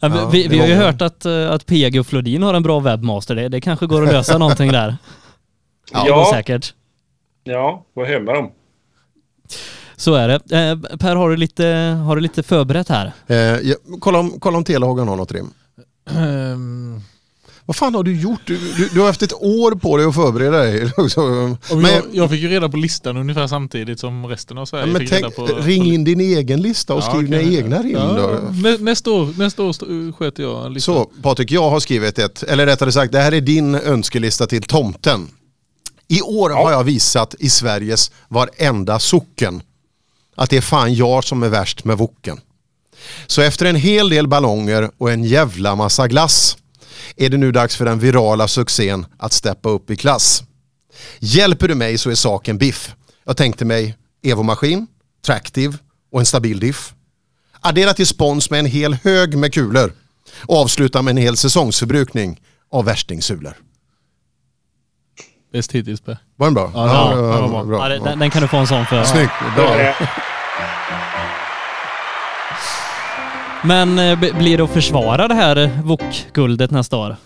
Ja, 0.00 0.08
Ja, 0.16 0.28
vi, 0.32 0.48
vi 0.48 0.58
har 0.58 0.66
ju 0.66 0.74
hört 0.74 1.02
att, 1.02 1.24
eh, 1.24 1.50
att 1.50 1.66
PG 1.66 2.00
och 2.00 2.06
Flodin 2.06 2.42
har 2.42 2.54
en 2.54 2.62
bra 2.62 2.80
webbmaster. 2.80 3.34
Det, 3.34 3.48
det 3.48 3.60
kanske 3.60 3.86
går 3.86 4.02
att 4.06 4.12
lösa 4.12 4.38
någonting 4.38 4.72
där. 4.72 4.96
Ja. 5.92 6.04
Går 6.04 6.32
säkert. 6.32 6.74
Ja, 7.44 7.84
vad 7.94 8.06
hem 8.06 8.24
med 8.24 8.34
dem. 8.34 8.50
Så 9.96 10.14
är 10.14 10.28
det. 10.28 10.34
Eh, 10.34 10.98
per, 10.98 11.16
har 11.16 11.30
du 11.30 11.36
lite, 11.36 11.66
har 12.06 12.16
du 12.16 12.22
lite 12.22 12.42
förberett 12.42 12.88
här? 12.88 13.12
Eh, 13.26 13.36
ja, 13.36 13.74
kolla, 14.00 14.18
om, 14.18 14.40
kolla 14.40 14.58
om 14.58 14.64
Telehagen 14.64 15.08
har 15.08 15.16
något 15.16 15.32
rim. 15.32 15.50
Ehm, 16.10 17.00
Vad 17.70 17.76
fan 17.76 17.94
har 17.94 18.02
du 18.02 18.20
gjort? 18.20 18.40
Du, 18.44 18.58
du, 18.76 18.88
du 18.88 19.00
har 19.00 19.06
haft 19.06 19.22
ett 19.22 19.32
år 19.32 19.74
på 19.74 19.96
dig 19.96 20.06
att 20.06 20.14
förbereda 20.14 20.58
dig. 20.58 20.84
Och 21.70 21.76
men, 21.76 21.92
jag, 21.92 22.04
jag 22.12 22.30
fick 22.30 22.40
ju 22.40 22.48
reda 22.48 22.68
på 22.68 22.76
listan 22.76 23.16
ungefär 23.16 23.46
samtidigt 23.46 24.00
som 24.00 24.26
resten 24.26 24.58
av 24.58 24.66
Sverige 24.66 24.86
men 24.86 25.00
fick 25.00 25.10
tänk, 25.10 25.24
reda 25.24 25.36
på... 25.36 25.46
ring 25.46 25.86
in 25.86 26.04
din 26.04 26.20
egen 26.20 26.62
lista 26.62 26.94
och 26.94 27.02
Ja, 27.02 27.10
skriv 27.10 27.30
dina 27.30 27.42
egna 27.42 27.82
rim 27.82 27.92
ja, 27.92 28.40
nästa, 28.80 29.10
år, 29.10 29.38
nästa 29.38 29.62
år 29.62 30.12
sköter 30.12 30.42
jag 30.42 30.66
en 30.66 30.72
lista. 30.72 30.92
Så 30.92 31.10
Patrik, 31.22 31.50
jag 31.50 31.70
har 31.70 31.80
skrivit 31.80 32.18
ett, 32.18 32.42
eller 32.42 32.66
rättare 32.66 32.92
sagt 32.92 33.12
det 33.12 33.20
här 33.20 33.32
är 33.32 33.40
din 33.40 33.74
önskelista 33.74 34.46
till 34.46 34.62
tomten. 34.62 35.28
I 36.08 36.22
år 36.22 36.50
har 36.50 36.72
jag 36.72 36.84
visat 36.84 37.34
i 37.38 37.50
Sveriges 37.50 38.10
varenda 38.28 38.98
socken 38.98 39.62
att 40.36 40.50
det 40.50 40.56
är 40.56 40.60
fan 40.60 40.94
jag 40.94 41.24
som 41.24 41.42
är 41.42 41.48
värst 41.48 41.84
med 41.84 41.98
woken. 41.98 42.40
Så 43.26 43.42
efter 43.42 43.66
en 43.66 43.76
hel 43.76 44.08
del 44.08 44.28
ballonger 44.28 44.90
och 44.98 45.10
en 45.10 45.24
jävla 45.24 45.76
massa 45.76 46.08
glass 46.08 46.56
är 47.16 47.28
det 47.28 47.36
nu 47.36 47.52
dags 47.52 47.76
för 47.76 47.84
den 47.84 47.98
virala 47.98 48.48
succén 48.48 49.06
att 49.18 49.32
steppa 49.32 49.68
upp 49.68 49.90
i 49.90 49.96
klass. 49.96 50.42
Hjälper 51.18 51.68
du 51.68 51.74
mig 51.74 51.98
så 51.98 52.10
är 52.10 52.14
saken 52.14 52.58
biff. 52.58 52.94
Jag 53.24 53.36
tänkte 53.36 53.64
mig 53.64 53.96
Evo-maskin, 54.22 54.86
Tractive 55.26 55.78
och 56.12 56.20
en 56.20 56.26
stabil 56.26 56.60
diff. 56.60 56.94
Addera 57.60 57.94
till 57.94 58.06
spons 58.06 58.50
med 58.50 58.60
en 58.60 58.66
hel 58.66 58.94
hög 58.94 59.38
med 59.38 59.54
kulor 59.54 59.92
och 60.36 60.56
avsluta 60.56 61.02
med 61.02 61.10
en 61.10 61.16
hel 61.16 61.36
säsongsförbrukning 61.36 62.40
av 62.70 62.84
värstingsulor. 62.84 63.54
Bäst 65.52 65.72
hittills 65.72 66.00
Per. 66.00 66.18
Var 66.36 66.46
den 66.46 66.54
bra? 66.54 66.70
Ja, 66.74 66.86
ja, 66.86 67.16
ja, 67.16 67.50
ja, 67.52 67.64
bra. 67.64 67.90
Ja, 67.90 67.98
den, 67.98 68.18
den 68.18 68.30
kan 68.30 68.42
du 68.42 68.48
få 68.48 68.56
en 68.56 68.66
sån 68.66 68.86
för. 68.86 69.04
Snyggt, 69.04 69.32
bra. 69.56 69.94
Men 73.64 73.98
eh, 73.98 74.18
blir 74.38 74.58
det 74.58 74.64
att 74.64 74.70
försvara 74.70 75.28
det 75.28 75.34
här 75.34 75.82
VOK-guldet 75.84 76.70
nästa 76.70 76.96
år? 76.96 77.16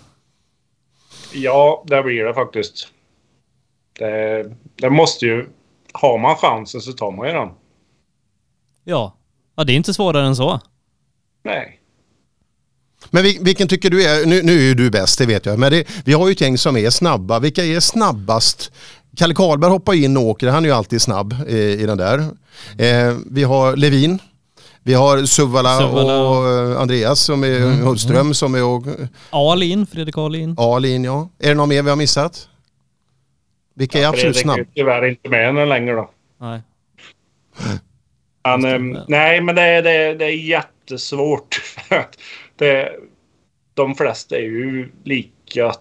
Ja, 1.33 1.85
det 1.87 2.03
blir 2.03 2.25
det 2.25 2.35
faktiskt. 2.35 2.89
Det, 3.99 4.45
det 4.77 4.91
måste 4.91 5.27
ju... 5.27 5.47
Har 5.93 6.19
man 6.19 6.37
chansen 6.37 6.81
så 6.81 6.93
tar 6.93 7.11
man 7.11 7.27
ju 7.27 7.33
den. 7.33 7.49
Ja. 8.85 9.17
Ja, 9.57 9.65
det 9.65 9.73
är 9.73 9.77
inte 9.77 9.95
svårare 9.95 10.27
än 10.27 10.37
så. 10.37 10.61
Nej. 11.45 11.81
Men 13.11 13.23
vil- 13.25 13.45
vilken 13.45 13.69
tycker 13.69 13.91
du 13.91 14.05
är, 14.05 14.27
nu, 14.27 14.43
nu 14.43 14.53
är 14.59 14.63
ju 14.63 14.75
du 14.75 14.91
bäst, 14.91 15.19
det 15.19 15.27
vet 15.27 15.47
jag, 15.47 15.59
men 15.59 15.73
det, 15.73 15.89
vi 16.05 16.13
har 16.13 16.27
ju 16.29 16.33
ett 16.33 16.41
gäng 16.41 16.59
som 16.59 16.77
är 16.77 16.91
snabba. 16.91 17.39
Vilka 17.39 17.65
är 17.65 17.81
snabbast? 17.81 18.73
Kalle 19.17 19.35
Karlberg 19.35 19.71
hoppar 19.71 19.93
in 19.95 20.17
och 20.17 20.23
åker, 20.23 20.49
han 20.49 20.65
är 20.65 20.69
ju 20.69 20.75
alltid 20.75 21.03
snabb 21.03 21.33
eh, 21.49 21.57
i 21.57 21.87
den 21.87 21.99
där. 21.99 22.19
Eh, 22.79 23.17
vi 23.31 23.43
har 23.43 23.77
Levin, 23.77 24.19
vi 24.87 24.95
har 24.95 25.25
Suvala, 25.25 25.79
Suvala. 25.79 26.29
och 26.29 26.49
eh, 26.73 26.81
Andreas 26.81 27.21
som 27.21 27.45
är 27.45 27.57
Mm, 27.57 27.81
Hultström 27.87 28.35
som 28.35 28.55
är 28.55 28.65
och 28.65 28.83
Alin, 29.31 29.87
Fredrik 29.87 30.19
Alin. 30.19 30.55
Alin 30.59 31.05
ja. 31.05 31.29
Är 31.39 31.49
det 31.49 31.55
någon 31.55 31.69
mer 31.69 31.83
vi 31.83 31.89
har 31.91 31.97
missat? 31.97 32.49
Vilka 33.75 33.99
är 33.99 34.07
absolut 34.07 34.23
Fredrik 34.37 34.43
snabb? 34.43 34.59
är 34.59 34.67
tyvärr 34.75 35.05
inte 35.07 35.29
med 35.29 35.49
än 35.59 35.69
längre 35.69 35.95
då. 35.95 36.11
Nej. 36.41 36.61
Han, 38.43 38.65
ehm, 38.65 38.99
nej, 39.09 39.41
men 39.41 39.55
det, 39.55 39.63
är- 39.63 39.83
det, 39.83 39.91
är- 39.91 40.15
det 40.15 40.25
är 40.25 40.31
jättesvårt. 40.37 41.55
För 41.89 41.97
att 41.97 42.19
det, 42.57 42.93
de 43.75 43.95
flesta 43.95 44.37
är 44.37 44.41
ju 44.43 44.89
lika 45.05 45.73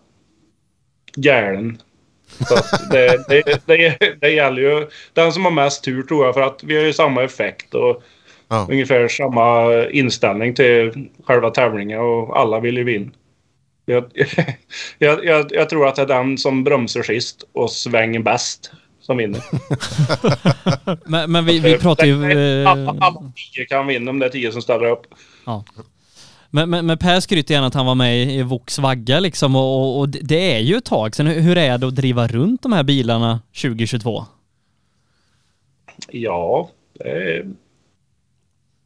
galen. 1.16 1.82
Så 2.48 2.56
det, 2.92 3.26
det, 3.30 3.62
det, 3.66 3.98
det 4.22 4.30
gäller 4.30 4.62
ju 4.62 4.88
den 5.14 5.34
som 5.34 5.44
har 5.46 5.52
mest 5.52 5.84
tur 5.84 6.04
tror 6.04 6.26
jag 6.26 6.34
för 6.34 6.42
att 6.42 6.64
vi 6.64 6.76
har 6.78 6.84
ju 6.84 6.94
samma 6.94 7.24
effekt 7.24 7.74
och 7.74 8.04
Ja. 8.54 8.68
ungefär 8.72 9.08
samma 9.08 9.74
inställning 9.90 10.54
till 10.56 11.10
själva 11.24 11.50
tävlingen 11.50 12.00
och 12.00 12.40
alla 12.40 12.60
vill 12.60 12.78
ju 12.78 12.84
vinna. 12.84 13.12
Jag, 13.86 14.06
jag, 15.00 15.26
jag, 15.26 15.46
jag 15.52 15.70
tror 15.70 15.88
att 15.88 15.96
det 15.96 16.02
är 16.02 16.06
den 16.08 16.38
som 16.38 16.64
bromsar 16.64 17.04
sist 17.04 17.44
och 17.54 17.72
svänger 17.72 18.20
bäst 18.20 18.72
som 19.02 19.18
vinner. 19.18 19.42
Men, 21.10 21.32
men 21.32 21.46
vi, 21.46 21.60
vi 21.60 21.78
pratar 21.78 22.06
ju... 22.06 22.32
eh, 22.32 22.72
Alla, 22.72 22.96
alla 23.00 23.32
tio 23.54 23.66
kan 23.66 23.88
vinna 23.88 24.12
om 24.12 24.20
det 24.20 24.26
är 24.26 24.30
tio 24.30 24.52
som 24.52 24.62
ställer 24.62 24.86
upp. 24.90 25.02
Ja. 25.46 25.64
Men, 26.50 26.70
men, 26.70 26.86
men 26.86 26.98
Per 26.98 27.20
skryter 27.20 27.54
gärna 27.54 27.68
att 27.68 27.74
han 27.74 27.86
var 27.86 27.96
med 27.96 28.32
i 28.32 28.42
Vox 28.42 28.80
vagga 28.80 29.20
liksom 29.20 29.56
och, 29.56 29.80
och, 29.80 30.00
och 30.00 30.10
det- 30.10 30.56
är 30.56 30.60
ju 30.60 30.76
ett 30.76 30.86
tag 30.86 31.16
sedan. 31.16 31.28
Hur 31.28 31.42
hur 31.42 31.58
är 31.58 31.78
det 31.78 31.88
att 31.88 31.96
driva 31.96 32.28
runt 32.28 32.62
de 32.64 32.74
här 32.74 32.84
bilarna 32.84 33.40
2022? 33.62 34.26
Ja, 36.12 36.70
det 37.00 37.10
är, 37.10 37.46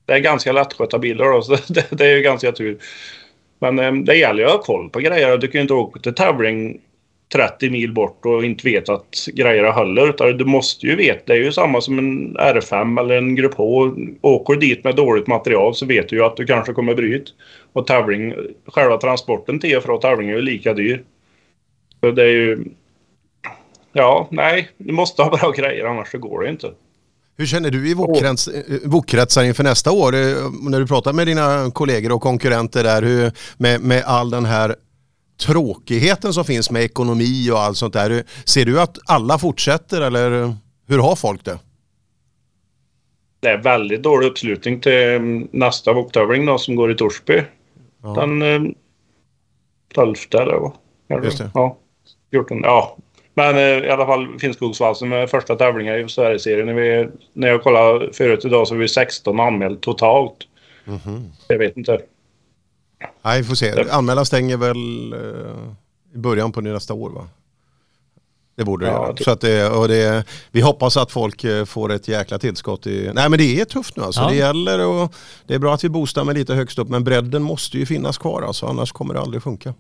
det 0.08 0.14
är 0.14 0.20
ganska 0.20 0.52
lättskötta 0.52 1.00
bilar 1.00 1.32
då, 1.32 1.42
så 1.42 1.58
det, 1.74 1.88
det 1.92 2.06
är 2.06 2.16
ju 2.16 2.22
ganska 2.22 2.52
tur. 2.52 2.78
Men 3.60 3.80
eh, 3.80 3.94
det 3.94 4.16
gäller 4.16 4.40
ju 4.40 4.46
att 4.46 4.52
ha 4.52 4.62
koll 4.62 4.90
på 4.90 5.00
grejer. 5.00 5.38
Du 5.38 5.48
kan 5.48 5.60
ju 5.60 5.62
inte 5.62 5.74
åka 5.74 6.00
till 6.00 6.14
tävling 6.14 6.82
30 7.34 7.70
mil 7.70 7.94
bort 7.94 8.26
och 8.26 8.46
inte 8.46 8.68
veta 8.68 8.94
att 8.94 9.26
grejerna 9.34 9.72
håller. 9.72 10.10
Utan 10.10 10.38
du 10.38 10.46
måste 10.46 10.88
ju 10.88 10.96
veta. 10.96 11.22
Det 11.26 11.34
är 11.34 11.38
ju 11.38 11.52
samma 11.52 11.82
som 11.82 12.00
en 12.00 12.38
R5 12.38 13.00
eller 13.00 13.18
en 13.18 13.36
Grupp 13.36 13.54
H. 13.54 13.92
Åker 14.22 14.54
du 14.54 14.60
dit 14.60 14.84
med 14.84 14.96
dåligt 14.96 15.28
material 15.28 15.76
så 15.76 15.86
vet 15.86 16.10
du 16.10 16.16
ju 16.16 16.24
att 16.24 16.38
du 16.38 16.46
kanske 16.46 16.74
kommer 16.74 16.96
bryta. 16.96 17.32
Och 17.74 17.88
tävling, 17.88 18.34
själva 18.68 18.98
transporten 18.98 19.60
till 19.60 19.78
och 19.78 19.84
från 19.84 20.00
tävlingen 20.00 20.34
är 20.34 20.40
ju 20.40 20.46
lika 20.46 20.74
dyr. 20.74 21.04
Så 22.00 22.12
det 22.12 22.24
är 22.24 22.32
ju... 22.32 22.66
Ja, 23.94 24.28
nej. 24.32 24.70
Du 24.78 24.94
måste 24.94 25.24
ha 25.24 25.38
bra 25.38 25.52
grejer 25.52 25.86
annars 25.86 26.12
så 26.12 26.18
går 26.18 26.42
det 26.44 26.50
inte. 26.50 26.72
Hur 27.38 27.46
känner 27.46 27.72
du 27.72 27.90
i 27.90 27.94
VOK-krets- 27.94 28.50
eh, 28.84 28.90
VOK-kretsar 28.90 29.44
inför 29.44 29.64
nästa 29.64 29.92
år? 29.92 30.16
Eh, 30.16 30.22
När 30.70 30.80
du 30.80 30.88
pratar 30.88 31.14
med 31.14 31.28
dina 31.28 31.72
kollegor 31.72 32.12
och 32.12 32.22
konkurrenter 32.22 32.84
där, 32.84 33.02
hur, 33.02 33.32
med, 33.58 33.82
med 33.82 34.04
all 34.06 34.30
den 34.30 34.46
här 34.46 34.76
tråkigheten 35.40 36.34
som 36.34 36.46
finns 36.46 36.72
med 36.72 36.84
ekonomi 36.84 37.50
och 37.52 37.60
allt 37.60 37.78
sånt 37.78 37.94
där. 37.94 38.24
Ser 38.46 38.66
du 38.66 38.82
att 38.82 38.98
alla 39.06 39.38
fortsätter 39.38 40.02
eller 40.02 40.56
hur 40.88 41.00
har 41.00 41.16
folk 41.16 41.46
det? 41.46 41.60
Det 43.40 43.48
är 43.50 43.58
väldigt 43.58 44.04
dålig 44.04 44.28
uppslutning 44.28 44.80
till 44.82 44.92
mm, 44.94 45.48
nästa 45.52 45.94
VOK-tävling 45.94 46.46
då, 46.46 46.58
som 46.58 46.76
går 46.76 46.92
i 46.92 46.96
Torsby. 46.96 47.42
Den 48.16 48.42
eh, 48.42 48.62
12 49.94 50.16
eller 50.34 50.72
vad? 51.10 51.24
Just 51.24 51.38
det. 51.38 51.52
Ja, 51.54 51.78
14. 52.32 52.60
Ja. 52.64 52.98
Men 53.38 53.56
eh, 53.58 53.88
i 53.88 53.90
alla 53.90 54.06
fall 54.06 54.40
Finnskogsvalsen 54.40 55.10
med 55.10 55.30
första 55.30 55.56
tävlingen 55.56 56.06
i 56.06 56.10
Sverigeserien. 56.10 56.66
När, 56.66 56.74
vi, 56.74 57.08
när 57.34 57.48
jag 57.48 57.64
kollade 57.64 58.14
förut 58.14 58.46
idag 58.46 58.68
så 58.68 58.74
var 58.74 58.82
vi 58.82 58.88
16 58.88 59.40
anmält 59.40 59.82
totalt. 59.82 60.36
Jag 61.48 61.58
vet 61.58 61.78
inte. 61.78 62.00
Nej, 63.22 63.42
vi 63.42 63.48
får 63.48 63.56
se. 63.56 63.90
Anmälan 63.92 64.26
stänger 64.26 64.58
väl 64.58 65.14
eh, 65.14 65.74
i 66.16 66.18
början 66.18 66.52
på 66.52 66.62
nästa 66.62 66.94
år 66.94 67.10
va? 67.10 67.28
Det 68.56 68.64
borde 68.64 68.86
det 68.86 68.92
Ja, 68.92 69.06
göra. 69.06 69.16
Så 69.18 69.32
att 69.32 69.42
det, 69.42 69.70
och 69.70 69.88
det, 69.88 70.24
vi 70.52 70.62
hoppas 70.62 70.98
att 70.98 71.12
folk 71.12 71.44
eh, 71.44 71.66
får 71.66 71.92
ett 71.92 72.08
jäkla 72.08 72.40
tillskott. 72.40 72.88
I, 72.88 73.12
nej 73.14 73.30
men 73.30 73.40
det 73.40 73.62
är 73.62 73.66
tufft 73.66 73.98
nu 73.98 74.04
alltså. 74.04 74.22
Ja. 74.22 74.30
Det 74.30 74.36
gäller 74.36 74.86
och 74.86 75.14
det 75.48 75.54
är 75.54 75.60
bra 75.60 75.74
att 75.74 75.84
vi 75.84 75.90
boostar 75.90 76.24
med 76.24 76.36
lite 76.36 76.54
högst 76.54 76.80
upp 76.80 76.90
men 76.90 77.04
bredden 77.04 77.44
måste 77.44 77.78
ju 77.78 77.86
finnas 77.86 78.18
kvar 78.18 78.42
alltså, 78.42 78.66
annars 78.66 78.92
kommer 78.92 79.14
det 79.14 79.20
aldrig 79.20 79.44
funka. 79.44 79.74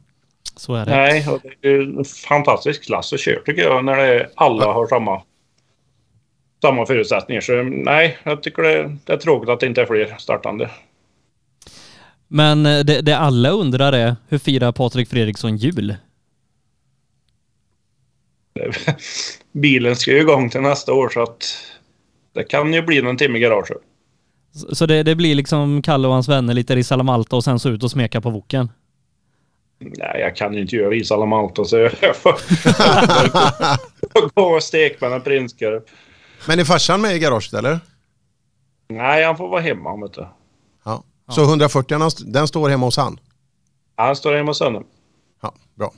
Så 0.57 0.75
är 0.75 0.85
det. 0.85 0.91
Nej, 0.91 1.27
och 1.29 1.41
det 1.61 1.67
är 1.67 1.79
en 1.81 2.05
fantastisk 2.05 2.83
klass 2.83 3.13
att 3.13 3.19
köra 3.19 3.39
tycker 3.45 3.61
jag. 3.61 3.85
När 3.85 3.97
det 3.97 4.29
alla 4.35 4.65
har 4.65 4.87
samma, 4.87 5.21
samma 6.61 6.85
förutsättningar. 6.85 7.41
Så 7.41 7.63
nej, 7.63 8.17
jag 8.23 8.43
tycker 8.43 8.63
det, 8.63 8.97
det 9.05 9.13
är 9.13 9.17
tråkigt 9.17 9.49
att 9.49 9.59
det 9.59 9.65
inte 9.65 9.81
är 9.81 9.85
fler 9.85 10.15
startande. 10.19 10.69
Men 12.27 12.65
eh, 12.65 12.79
det, 12.79 13.01
det 13.01 13.17
alla 13.17 13.49
undrar 13.49 13.93
är, 13.93 14.15
hur 14.29 14.37
firar 14.37 14.71
Patrik 14.71 15.09
Fredriksson 15.09 15.57
jul? 15.57 15.95
Bilen 19.51 19.95
ska 19.95 20.11
ju 20.11 20.19
igång 20.19 20.49
till 20.49 20.61
nästa 20.61 20.93
år 20.93 21.09
så 21.09 21.23
att 21.23 21.57
det 22.33 22.43
kan 22.43 22.73
ju 22.73 22.81
bli 22.81 23.01
någon 23.01 23.17
timme 23.17 23.37
i 23.37 23.41
garaget. 23.41 23.77
Så 24.71 24.85
det, 24.85 25.03
det 25.03 25.15
blir 25.15 25.35
liksom 25.35 25.81
Kalle 25.81 26.07
och 26.07 26.13
hans 26.13 26.29
vänner 26.29 26.53
lite 26.53 26.75
Risala 26.75 27.03
Malta 27.03 27.35
och 27.35 27.43
sen 27.43 27.59
så 27.59 27.69
ut 27.69 27.83
och 27.83 27.91
smeka 27.91 28.21
på 28.21 28.29
Woken? 28.29 28.69
Nej, 29.79 30.19
jag 30.19 30.35
kan 30.35 30.53
ju 30.53 30.61
inte 30.61 30.75
göra 30.75 30.95
is 30.95 31.11
alla 31.11 31.25
Malta 31.25 31.65
så 31.65 31.77
jag 32.01 32.15
får 32.15 32.35
gå 34.33 34.43
och 34.43 34.63
steka 34.63 35.09
med 35.09 35.15
en 35.15 35.21
prinskorv. 35.21 35.81
Men 36.47 36.59
är 36.59 36.63
farsan 36.63 37.01
med 37.01 37.15
i 37.15 37.19
garaget 37.19 37.53
eller? 37.53 37.79
Nej, 38.89 39.23
han 39.23 39.37
får 39.37 39.49
vara 39.49 39.61
hemma 39.61 40.01
vet 40.01 40.13
du. 40.13 40.27
Ja. 40.85 41.03
Så 41.29 41.43
140 41.43 41.97
den 42.25 42.47
står 42.47 42.69
hemma 42.69 42.85
hos 42.85 42.97
han? 42.97 43.19
Han 43.95 44.15
står 44.15 44.35
hemma 44.35 44.49
hos 44.49 44.59
honom. 44.59 44.85
Ja, 45.41 45.53
bra. 45.75 45.91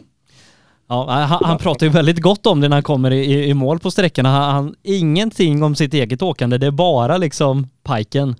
Ja, 0.88 1.12
han, 1.12 1.46
han 1.46 1.58
pratar 1.58 1.86
ju 1.86 1.92
väldigt 1.92 2.22
gott 2.22 2.46
om 2.46 2.62
det 2.62 2.70
när 2.70 2.76
han 2.76 2.84
kommer 2.84 3.12
i, 3.12 3.26
i, 3.26 3.50
i 3.50 3.54
mål 3.54 3.80
på 3.80 3.92
sträckorna. 3.92 4.30
Han, 4.30 4.54
han, 4.54 4.76
ingenting 4.84 5.64
om 5.64 5.76
sitt 5.76 5.94
eget 5.94 6.22
åkande, 6.22 6.58
det 6.58 6.68
är 6.68 6.72
bara 6.72 7.18
liksom 7.18 7.68
piken. 7.84 8.36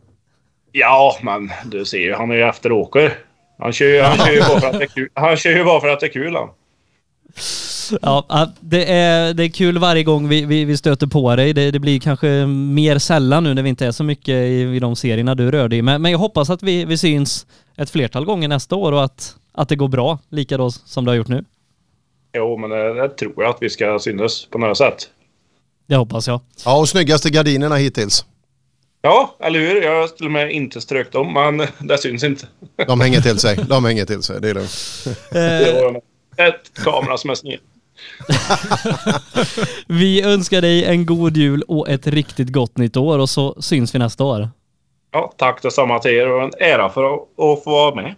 Ja, 0.72 1.18
men 1.22 1.52
du 1.66 1.86
ser 1.86 1.98
ju, 1.98 2.14
han 2.14 2.32
är 2.32 2.36
ju 2.36 2.44
efteråker. 2.44 3.14
Han 3.60 3.74
kör 3.74 3.86
ju, 3.86 4.02
han 4.02 4.18
kör 4.18 4.32
ju 4.32 4.40
bara 4.50 4.60
för 4.60 4.68
att 4.68 4.80
det 4.80 4.84
är 4.84 4.88
kul. 4.88 5.10
Han 5.14 5.38
kör 5.38 5.50
ju 5.50 5.64
bara 5.64 5.82
för 5.82 5.88
att 5.88 6.00
det 6.00 6.06
är 6.06 6.12
kul 6.12 6.36
han. 6.36 6.50
Ja, 8.02 8.26
ja, 8.30 8.52
det 8.60 8.92
är, 8.92 9.34
det 9.34 9.44
är 9.44 9.50
kul 9.50 9.78
varje 9.78 10.04
gång 10.04 10.28
vi, 10.28 10.46
vi, 10.46 10.66
vi 10.66 10.78
stöter 10.78 11.08
på 11.08 11.36
dig. 11.36 11.54
Det, 11.54 11.72
det 11.72 11.80
blir 11.80 12.00
kanske 12.00 12.46
mer 12.46 12.98
sällan 12.98 13.44
nu 13.44 13.54
när 13.54 13.64
vi 13.64 13.70
inte 13.70 13.86
är 13.86 13.92
så 13.92 14.04
mycket 14.04 14.30
i, 14.30 14.76
i 14.76 14.80
de 14.80 14.96
serierna 14.96 15.36
du 15.36 15.52
rör 15.52 15.68
dig 15.68 15.80
i. 15.80 15.82
Men, 15.82 16.02
men 16.02 16.12
jag 16.12 16.20
hoppas 16.20 16.50
att 16.50 16.64
vi, 16.64 16.86
vi 16.86 16.98
syns 16.98 17.48
ett 17.76 17.90
flertal 17.90 18.26
gånger 18.26 18.48
nästa 18.48 18.76
år 18.76 18.92
och 18.92 19.04
att, 19.04 19.36
att 19.52 19.70
det 19.70 19.76
går 19.76 19.88
bra, 19.88 20.20
lika 20.30 20.58
då 20.58 20.72
som 20.72 21.06
det 21.06 21.12
har 21.12 21.16
gjort 21.16 21.28
nu. 21.28 21.46
Jo, 22.34 22.58
men 22.58 22.70
det, 22.70 22.94
det 22.94 23.10
tror 23.10 23.34
jag 23.36 23.50
att 23.50 23.58
vi 23.62 23.70
ska 23.70 24.00
synas 24.00 24.46
på 24.46 24.58
något 24.58 24.78
sätt. 24.78 25.10
Det 25.88 25.96
hoppas 25.96 26.28
jag. 26.28 26.42
Ja, 26.66 26.80
och 26.80 26.90
snyggaste 26.90 27.30
gardinerna 27.30 27.76
hittills. 27.76 28.26
Ja, 29.02 29.36
eller 29.40 29.60
hur? 29.60 29.82
Jag 29.82 30.02
har 30.02 30.08
till 30.08 30.26
och 30.26 30.32
med 30.32 30.52
inte 30.52 30.82
strökt 30.82 31.12
dem, 31.12 31.34
men 31.34 31.58
det 31.88 31.98
syns 31.98 32.24
inte. 32.24 32.48
De 32.88 33.02
hänger 33.02 33.22
till 33.22 33.40
sig. 33.40 33.60
De 33.70 33.86
hänger 33.86 34.06
till 34.06 34.24
sig, 34.24 34.42
det 34.42 34.50
är 34.50 34.54
lugnt. 34.54 35.06
Eh, 35.32 36.02
Det 36.36 36.44
ett 36.44 36.72
kamera 36.84 37.18
som 37.18 37.30
är 37.30 37.36
sned. 37.36 37.60
Vi 39.88 40.22
önskar 40.22 40.62
dig 40.62 40.86
en 40.86 41.06
god 41.06 41.38
jul 41.38 41.62
och 41.68 41.90
ett 41.90 42.08
riktigt 42.08 42.50
gott 42.54 42.78
nytt 42.78 42.98
år 42.98 43.20
och 43.20 43.30
så 43.30 43.62
syns 43.62 43.96
vi 43.96 44.00
nästa 44.00 44.24
år. 44.24 44.50
Ja, 45.12 45.34
tack 45.38 45.62
detsamma 45.62 46.00
till 46.00 46.12
er 46.12 46.32
och 46.32 46.44
en 46.44 46.52
ära 46.60 46.90
för 46.90 47.14
att, 47.14 47.20
att 47.22 47.64
få 47.64 47.70
vara 47.72 47.96
med. 47.96 48.16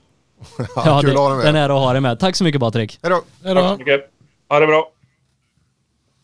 Ja, 0.75 1.01
kul 1.01 1.09
det, 1.09 1.15
att 1.15 1.19
ha 1.19 1.29
dig 1.29 1.37
med. 1.37 1.45
Den 1.45 1.55
är 1.55 1.69
att 1.69 1.79
ha 1.79 1.91
dig 1.91 2.01
med. 2.01 2.19
Tack 2.19 2.35
så 2.35 2.43
mycket 2.43 2.61
Patrik. 2.61 2.99
Hej 3.03 3.09
då. 3.11 3.53
Tack 3.53 3.69
så 3.71 3.77
mycket. 3.77 4.01
Ha 4.49 4.59
det 4.59 4.67
bra. 4.67 4.91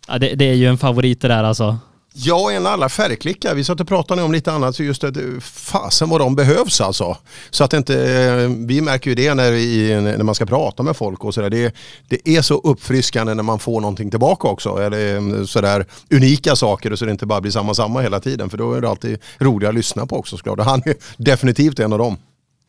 Ja, 0.08 0.18
det, 0.18 0.36
det 0.36 0.46
är 0.50 0.54
ju 0.54 0.66
en 0.68 0.78
favorit 0.78 1.22
det 1.22 1.28
där 1.28 1.44
alltså. 1.44 1.78
Ja, 2.20 2.52
en 2.52 2.68
alla 2.68 2.90
färgklickar. 2.90 3.56
Vi 3.56 3.64
satt 3.64 3.80
och 3.80 3.88
pratade 3.88 4.22
om 4.22 4.32
lite 4.32 4.52
annat, 4.52 4.76
så 4.76 4.84
just 4.84 5.04
att 5.04 5.18
eh, 5.18 5.24
fasen 5.42 6.10
vad 6.10 6.22
de 6.22 6.36
behövs 6.36 6.82
alltså. 6.82 7.18
Så 7.50 7.64
att 7.64 7.74
inte, 7.74 7.94
eh, 7.94 8.50
vi 8.50 8.82
märker 8.82 9.10
ju 9.10 9.16
det 9.16 9.34
när, 9.34 9.52
vi, 9.52 10.02
när 10.02 10.24
man 10.24 10.36
ska 10.36 10.46
prata 10.46 10.84
med 10.84 10.98
folk 10.98 11.26
och 11.26 11.34
sådär. 11.34 11.50
Det, 11.50 11.76
det 12.08 12.30
är 12.30 12.42
så 12.42 12.54
uppfriskande 12.54 13.34
när 13.34 13.44
man 13.44 13.60
får 13.60 13.82
någonting 13.82 14.10
tillbaka 14.10 14.48
också. 14.48 14.78
Eller 14.78 15.46
sådär 15.46 15.86
unika 16.12 16.56
saker 16.56 16.92
och 16.92 17.00
så 17.00 17.06
det 17.06 17.12
inte 17.12 17.26
bara 17.26 17.42
blir 17.42 17.52
samma 17.52 17.74
samma 17.74 18.02
hela 18.02 18.20
tiden. 18.20 18.50
För 18.50 18.58
då 18.58 18.74
är 18.74 18.82
det 18.82 18.90
alltid 18.90 19.20
roligare 19.40 19.70
att 19.70 19.76
lyssna 19.76 20.06
på 20.06 20.18
också 20.18 20.38
såklart. 20.38 20.60
Och 20.60 20.66
Han 20.66 20.82
är 20.86 20.96
definitivt 21.18 21.80
en 21.80 21.94
av 21.94 22.00
dem. 22.00 22.18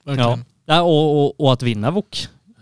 Ja. 0.05 0.12
Verkligen. 0.12 0.45
Ja, 0.66 0.83
och, 0.83 1.25
och, 1.25 1.41
och 1.41 1.53
att 1.53 1.62
vinna 1.62 1.91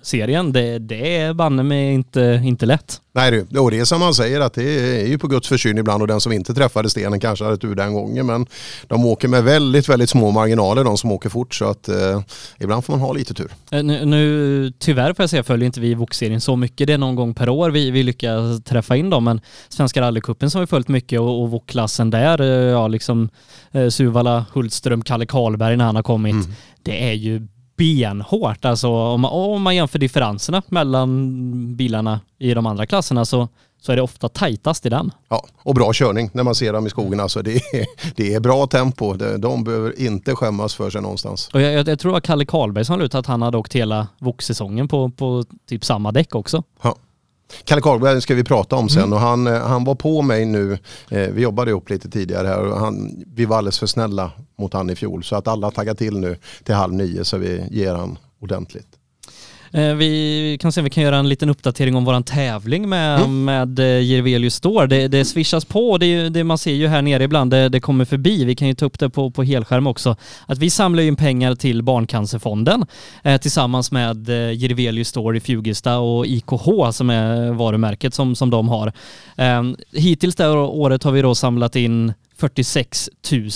VOK-serien, 0.07 0.53
det, 0.53 0.79
det 0.79 1.17
är 1.17 1.35
banne 1.35 1.63
mig 1.63 1.93
inte, 1.95 2.41
inte 2.45 2.67
lätt. 2.67 3.01
Nej 3.15 3.31
du, 3.31 3.59
och 3.59 3.71
det 3.71 3.79
är 3.79 3.85
som 3.85 4.01
man 4.01 4.15
säger 4.15 4.41
att 4.41 4.55
det 4.55 4.63
är 4.63 5.07
ju 5.07 5.19
på 5.19 5.29
Guds 5.29 5.49
försyn 5.49 5.79
ibland 5.79 6.03
och 6.03 6.09
den 6.09 6.21
som 6.21 6.33
inte 6.33 6.55
träffade 6.55 6.91
stenen 6.91 7.21
kanske 7.21 7.45
hade 7.45 7.57
tur 7.57 7.75
den 7.75 7.95
gången. 7.95 8.27
Men 8.27 8.47
de 8.87 9.07
åker 9.07 9.29
med 9.29 9.45
väldigt, 9.45 9.89
väldigt 9.89 10.11
små 10.11 10.31
marginaler 10.31 10.85
de 10.85 10.99
som 10.99 11.13
åker 11.13 11.29
fort 11.29 11.55
så 11.55 11.65
att 11.65 11.89
eh, 11.89 12.21
ibland 12.59 12.85
får 12.85 12.93
man 12.93 13.01
ha 13.01 13.13
lite 13.13 13.35
tur. 13.35 13.51
Eh, 13.71 13.83
Nu, 13.83 14.05
nu 14.05 14.73
tyvärr 14.79 15.15
får 15.15 15.23
jag 15.23 15.31
säga 15.31 15.43
följer 15.43 15.67
inte 15.67 15.81
vi 15.81 15.95
VOK-serien 15.95 16.41
så 16.41 16.57
mycket. 16.57 16.87
Det 16.87 16.93
är 16.93 16.99
någon 16.99 17.15
gång 17.17 17.35
per 17.35 17.49
år 17.49 17.71
vi, 17.71 17.91
vi 17.91 18.03
lyckas 18.03 18.63
träffa 18.65 18.97
in 18.97 19.11
dem. 19.11 19.25
Men 19.25 19.41
Svenska 19.69 20.01
rallycupen 20.01 20.51
som 20.51 20.61
vi 20.61 20.67
följt 20.67 20.89
mycket 20.89 21.21
och, 21.21 21.43
och 21.43 21.51
VOK-klassen 21.51 22.11
där, 22.11 22.41
eh, 22.41 22.47
ja 22.49 22.89
liksom 22.89 23.29
eh, 23.73 23.89
Suvala, 23.89 24.45
Hultström, 24.53 25.03
Kalle 25.03 25.27
Karlberg 25.27 25.77
när 25.77 25.85
han 25.85 25.97
har 25.97 26.03
kommit. 26.03 26.33
Mm. 26.33 26.47
Det 26.83 27.09
är 27.11 27.13
ju 27.13 27.47
benhårt 27.77 28.65
alltså 28.65 28.89
om 28.89 29.21
man, 29.21 29.31
om 29.31 29.63
man 29.63 29.77
jämför 29.77 29.99
differenserna 29.99 30.63
mellan 30.69 31.77
bilarna 31.77 32.21
i 32.39 32.55
de 32.55 32.67
andra 32.67 32.87
klasserna 32.87 33.25
så, 33.25 33.49
så 33.81 33.93
är 33.93 33.97
det 33.97 34.03
ofta 34.03 34.29
tajtast 34.29 34.87
i 34.87 34.89
den. 34.89 35.11
Ja, 35.29 35.47
och 35.59 35.75
bra 35.75 35.93
körning 35.93 36.31
när 36.33 36.43
man 36.43 36.55
ser 36.55 36.73
dem 36.73 36.87
i 36.87 36.91
skogen. 36.91 37.21
Alltså 37.21 37.43
det, 37.43 37.57
är, 37.57 37.87
det 38.17 38.35
är 38.35 38.41
bra 38.41 38.67
tempo. 38.67 39.15
De, 39.15 39.41
de 39.41 39.65
behöver 39.65 40.01
inte 40.01 40.35
skämmas 40.35 40.75
för 40.75 40.91
sig 40.91 41.03
någonstans. 41.03 41.49
Och 41.53 41.61
jag, 41.61 41.73
jag, 41.73 41.89
jag 41.89 41.99
tror 41.99 42.11
det 42.11 42.13
var 42.13 42.21
Kalle 42.21 42.45
Karlberg 42.45 42.85
som 42.85 43.01
ut 43.01 43.15
att 43.15 43.27
han 43.27 43.43
hade 43.43 43.59
åkt 43.59 43.75
hela 43.75 44.09
VOK-säsongen 44.19 44.89
på, 44.89 45.11
på 45.11 45.45
typ 45.69 45.85
samma 45.85 46.13
däck 46.13 46.35
också. 46.35 46.63
Ja. 46.83 46.97
Kalle 47.65 47.83
Karlberg 47.83 48.23
ska 48.23 48.35
vi 48.35 48.45
prata 48.45 48.77
om 48.77 48.89
sen. 48.89 49.13
Och 49.13 49.21
han, 49.21 49.47
eh, 49.47 49.67
han 49.67 49.85
var 49.85 49.95
på 49.95 50.23
mig 50.23 50.45
nu, 50.45 50.73
eh, 51.11 51.31
vi 51.31 51.43
jobbade 51.43 51.71
ihop 51.71 51.91
lite 51.91 52.11
tidigare 52.11 52.49
här. 52.49 52.63
Och 52.63 52.79
han, 52.79 53.25
vi 53.35 53.45
var 53.45 53.59
alldeles 53.59 53.79
för 53.79 53.87
snälla 53.87 54.33
mot 54.59 54.73
han 54.73 54.91
i 54.91 54.97
fjol 54.97 55.25
så 55.25 55.37
att 55.37 55.49
alla 55.49 55.71
taggar 55.71 55.95
till 55.95 56.19
nu 56.19 56.37
till 56.65 56.75
halv 56.75 56.95
nio 56.95 57.25
så 57.25 57.39
vi 57.39 57.69
ger 57.71 57.95
han 57.95 58.19
ordentligt. 58.41 58.89
Eh, 59.77 59.95
Vi 59.95 60.59
kan 60.61 60.73
se 60.73 60.81
om 60.81 60.85
vi 60.85 60.91
kan 60.91 61.03
göra 61.03 61.17
en 61.17 61.29
liten 61.29 61.51
uppdatering 61.51 61.97
om 61.97 62.05
våran 62.05 62.23
tävling 62.23 62.89
med, 62.89 63.31
med 63.31 63.79
eh, 63.79 63.99
Jirvelius 64.01 64.55
Store. 64.55 64.87
Det, 64.87 65.09
det 65.09 65.25
swishas 65.25 65.65
på, 65.65 65.99
det, 65.99 66.29
det 66.29 66.45
man 66.45 66.59
ser 66.59 66.73
ju 66.73 66.87
här 66.89 67.03
nere 67.03 67.25
ibland, 67.25 67.51
det, 67.51 67.69
det 67.69 67.81
kommer 67.81 68.05
förbi. 68.05 68.45
Vi 68.45 68.55
kan 68.55 68.69
ju 68.69 68.75
ta 68.75 68.87
upp 68.87 68.99
det 68.99 69.11
på, 69.11 69.31
på 69.31 69.43
helskärm 69.43 69.87
också. 69.87 70.17
Att 70.47 70.59
vi 70.59 70.71
samlar 70.71 71.03
in 71.03 71.17
pengar 71.17 71.55
till 71.55 71.83
Barncancerfonden 71.83 72.87
eh, 73.23 73.41
tillsammans 73.41 73.93
med 73.93 74.29
eh, 74.29 74.53
Jirvelius 74.53 75.09
Store 75.09 75.37
i 75.37 75.41
Fjugesta 75.41 75.99
och 75.99 76.27
IKH 76.27 76.91
som 76.93 77.11
är 77.11 77.53
varumärket 77.53 78.15
som, 78.15 78.37
som 78.37 78.51
de 78.51 78.69
har. 78.69 78.93
Eh, 79.37 79.63
hittills 79.93 80.37
det 80.37 80.45
här 80.45 80.57
året 80.57 81.03
har 81.03 81.13
vi 81.13 81.23
då 81.23 81.35
samlat 81.35 81.77
in 81.77 82.13
46 82.37 83.11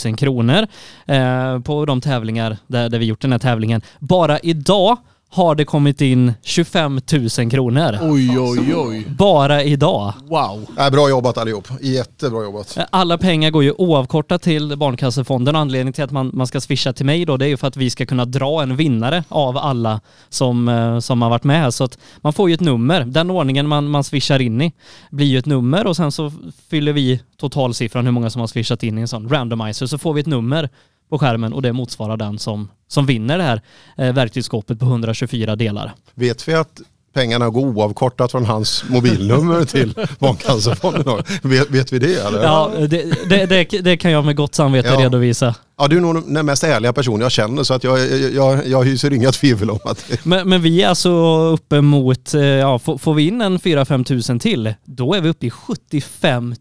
000 0.05 0.17
kronor 0.17 0.67
eh, 1.07 1.61
på 1.61 1.85
de 1.85 2.01
tävlingar 2.01 2.57
där, 2.67 2.89
där 2.89 2.99
vi 2.99 3.07
gjort 3.07 3.21
den 3.21 3.33
här 3.33 3.39
tävlingen. 3.39 3.83
Bara 3.99 4.39
idag 4.39 4.97
har 5.33 5.55
det 5.55 5.65
kommit 5.65 6.01
in 6.01 6.33
25 6.43 7.01
000 7.39 7.51
kronor. 7.51 7.99
Oj, 8.03 8.39
oj, 8.39 8.75
oj. 8.75 9.07
Bara 9.09 9.63
idag. 9.63 10.13
Wow. 10.29 10.67
Äh, 10.79 10.91
bra 10.91 11.09
jobbat 11.09 11.39
allihop, 11.39 11.69
jättebra 11.81 12.43
jobbat. 12.43 12.79
Alla 12.91 13.19
pengar 13.19 13.51
går 13.51 13.65
ju 13.65 13.73
oavkortat 13.73 14.43
till 14.43 14.77
Barncancerfonden 14.77 15.57
anledningen 15.57 15.93
till 15.93 16.05
att 16.05 16.11
man, 16.11 16.31
man 16.35 16.47
ska 16.47 16.61
swisha 16.61 16.93
till 16.93 17.07
mig 17.07 17.25
då 17.25 17.37
det 17.37 17.45
är 17.45 17.49
ju 17.49 17.57
för 17.57 17.67
att 17.69 17.77
vi 17.77 17.91
ska 17.91 18.07
kunna 18.07 18.25
dra 18.25 18.63
en 18.63 18.77
vinnare 18.77 19.25
av 19.29 19.59
alla 19.59 20.01
som, 20.29 20.69
eh, 20.69 20.99
som 20.99 21.23
har 21.23 21.31
varit 21.31 21.45
med 21.45 21.61
här. 21.61 21.71
Så 21.71 21.85
att 21.85 21.99
man 22.21 22.33
får 22.33 22.49
ju 22.49 22.55
ett 22.55 22.61
nummer. 22.61 23.05
Den 23.05 23.31
ordningen 23.31 23.69
man, 23.69 23.89
man 23.89 24.05
swishar 24.05 24.39
in 24.43 24.63
i 24.63 24.73
blir 25.11 25.27
ju 25.27 25.39
ett 25.39 25.47
nummer 25.47 25.87
och 25.87 25.97
sen 25.97 26.13
så 26.13 26.33
fyller 26.71 26.93
vi 26.93 27.21
totalsiffran 27.37 28.05
hur 28.05 28.13
många 28.13 28.31
som 28.31 28.41
har 28.41 28.47
swishat 28.47 28.83
in 28.83 28.99
i 28.99 29.01
en 29.01 29.09
sån 29.09 29.29
randomizer 29.29 29.87
så 29.87 29.99
får 29.99 30.13
vi 30.13 30.21
ett 30.21 30.27
nummer 30.27 30.69
på 31.11 31.19
skärmen 31.19 31.53
och 31.53 31.63
det 31.63 31.73
motsvarar 31.73 32.17
den 32.17 32.39
som, 32.39 32.69
som 32.89 33.07
vinner 33.07 33.39
det 33.39 33.45
här 33.45 33.63
eh, 33.97 34.15
verktygsskåpet 34.15 34.79
på 34.79 34.85
124 34.85 35.57
delar. 35.57 35.93
Vet 36.15 36.49
vi 36.49 36.55
att 36.55 36.81
pengarna 37.13 37.51
går 37.51 37.61
oavkortat 37.61 38.31
från 38.31 38.45
hans 38.45 38.85
mobilnummer 38.89 39.65
till 39.65 39.95
Barncancerfonden? 40.19 41.23
Vet, 41.43 41.71
vet 41.71 41.93
vi 41.93 41.99
det 41.99 42.15
eller? 42.27 42.43
Ja, 42.43 42.71
det, 42.79 43.29
det, 43.29 43.47
det, 43.47 43.65
det 43.81 43.97
kan 43.97 44.11
jag 44.11 44.25
med 44.25 44.37
gott 44.37 44.55
samvete 44.55 44.89
Ja. 44.89 45.01
redovisa. 45.01 45.55
Ja, 45.79 45.89
du 45.89 45.97
är 45.97 46.01
nog 46.01 46.35
den 46.35 46.47
mest 46.47 46.65
ärliga 46.65 46.93
person 46.93 47.21
jag 47.21 47.31
känner 47.33 47.63
så 47.63 47.75
att 47.75 47.85
jag, 47.85 47.99
jag, 48.35 48.67
jag, 48.67 48.85
hyser 48.85 49.13
inga 49.13 49.33
tvivel 49.33 49.71
om 49.71 49.79
att 49.85 50.05
Men, 50.23 50.49
men 50.49 50.63
vi 50.63 50.83
är 50.83 50.89
alltså 50.89 51.11
uppe 51.47 51.81
mot, 51.81 52.35
eh, 52.35 52.41
ja, 52.43 52.79
får, 52.79 52.99
får 52.99 53.15
vi 53.15 53.27
in 53.29 53.41
en 53.41 53.59
4-5 53.59 54.05
tusen 54.05 54.39
till, 54.39 54.75
då 54.85 55.15
är 55.15 55.21
vi 55.21 55.29
uppe 55.29 55.47
i 55.47 55.51
75 55.51 56.55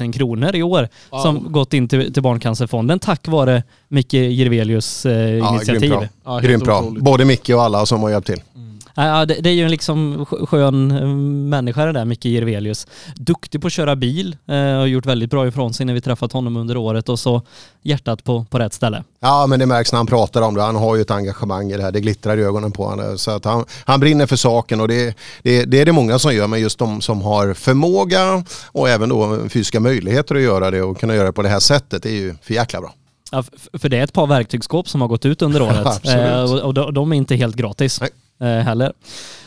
000 0.00 0.12
kronor 0.12 0.56
i 0.56 0.62
år 0.62 0.88
Wow. 1.10 1.18
som 1.20 1.52
gått 1.52 1.74
in 1.74 1.88
till, 1.88 2.12
till 2.12 2.22
Barncancerfonden 2.22 2.98
tack 2.98 3.28
vare 3.28 3.62
Micke 3.88 4.12
Jirvelius 4.14 5.06
eh, 5.06 5.12
ja, 5.12 5.50
initiativ. 5.56 5.80
grymt 5.80 5.92
bra. 6.00 6.08
Ja, 6.24 6.38
grymt 6.38 6.64
bra. 6.64 6.84
Både 7.00 7.24
Micke 7.24 7.50
och 7.50 7.62
alla 7.62 7.86
som 7.86 8.02
har 8.02 8.10
hjälpt 8.10 8.26
till. 8.26 8.40
Ja, 8.54 8.60
Ja, 8.96 9.26
det, 9.26 9.34
det 9.34 9.50
är 9.50 9.54
ju 9.54 9.64
en 9.64 9.70
liksom 9.70 10.26
skö- 10.26 10.46
skön 10.46 10.90
eh, 10.90 11.06
människa 11.48 11.86
det 11.86 11.92
där, 11.92 12.04
Micke 12.04 12.24
Jirvelius. 12.24 12.86
Duktig 13.16 13.60
på 13.60 13.66
att 13.66 13.72
köra 13.72 13.96
bil, 13.96 14.36
eh, 14.48 14.54
har 14.54 14.86
gjort 14.86 15.06
väldigt 15.06 15.30
bra 15.30 15.46
ifrån 15.48 15.74
sig 15.74 15.86
när 15.86 15.94
vi 15.94 16.00
träffat 16.00 16.32
honom 16.32 16.56
under 16.56 16.76
året 16.76 17.08
och 17.08 17.18
så 17.18 17.42
hjärtat 17.82 18.24
på, 18.24 18.44
på 18.50 18.58
rätt 18.58 18.72
ställe. 18.72 19.04
Ja, 19.20 19.46
men 19.46 19.58
det 19.58 19.66
märks 19.66 19.92
när 19.92 19.96
han 19.96 20.06
pratar 20.06 20.42
om 20.42 20.54
det. 20.54 20.62
Han 20.62 20.76
har 20.76 20.96
ju 20.96 21.02
ett 21.02 21.10
engagemang 21.10 21.70
i 21.72 21.76
det 21.76 21.82
här. 21.82 21.92
Det 21.92 22.00
glittrar 22.00 22.36
i 22.38 22.42
ögonen 22.42 22.72
på 22.72 22.84
honom. 22.84 23.18
Så 23.18 23.30
att 23.30 23.44
han, 23.44 23.64
han 23.84 24.00
brinner 24.00 24.26
för 24.26 24.36
saken 24.36 24.80
och 24.80 24.88
det, 24.88 25.16
det, 25.42 25.64
det 25.64 25.80
är 25.80 25.84
det 25.84 25.92
många 25.92 26.18
som 26.18 26.34
gör. 26.34 26.46
Men 26.46 26.60
just 26.60 26.78
de 26.78 27.00
som 27.00 27.22
har 27.22 27.54
förmåga 27.54 28.44
och 28.66 28.88
även 28.88 29.08
då 29.08 29.48
fysiska 29.48 29.80
möjligheter 29.80 30.34
att 30.34 30.42
göra 30.42 30.70
det 30.70 30.82
och 30.82 30.98
kunna 31.00 31.14
göra 31.14 31.26
det 31.26 31.32
på 31.32 31.42
det 31.42 31.48
här 31.48 31.60
sättet 31.60 32.02
det 32.02 32.08
är 32.10 32.14
ju 32.14 32.34
för 32.42 32.54
jäkla 32.54 32.80
bra. 32.80 32.94
Ja, 33.32 33.44
för 33.72 33.88
det 33.88 33.98
är 33.98 34.04
ett 34.04 34.12
par 34.12 34.26
verktygsskåp 34.26 34.88
som 34.88 35.00
har 35.00 35.08
gått 35.08 35.24
ut 35.24 35.42
under 35.42 35.62
året 35.68 35.86
Absolut. 35.86 36.26
eh, 36.26 36.42
och, 36.52 36.60
och 36.60 36.74
de, 36.74 36.94
de 36.94 37.12
är 37.12 37.16
inte 37.16 37.36
helt 37.36 37.56
gratis 37.56 38.00
Nej. 38.00 38.10
Eh, 38.40 38.46
heller. 38.48 38.92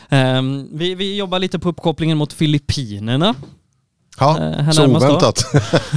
Ehm, 0.08 0.68
vi, 0.72 0.94
vi 0.94 1.16
jobbar 1.16 1.38
lite 1.38 1.58
på 1.58 1.68
uppkopplingen 1.68 2.18
mot 2.18 2.32
Filippinerna. 2.32 3.34
Ja, 4.18 4.38
Eh, 4.38 4.70
så 4.70 4.86
oväntat. 4.86 5.44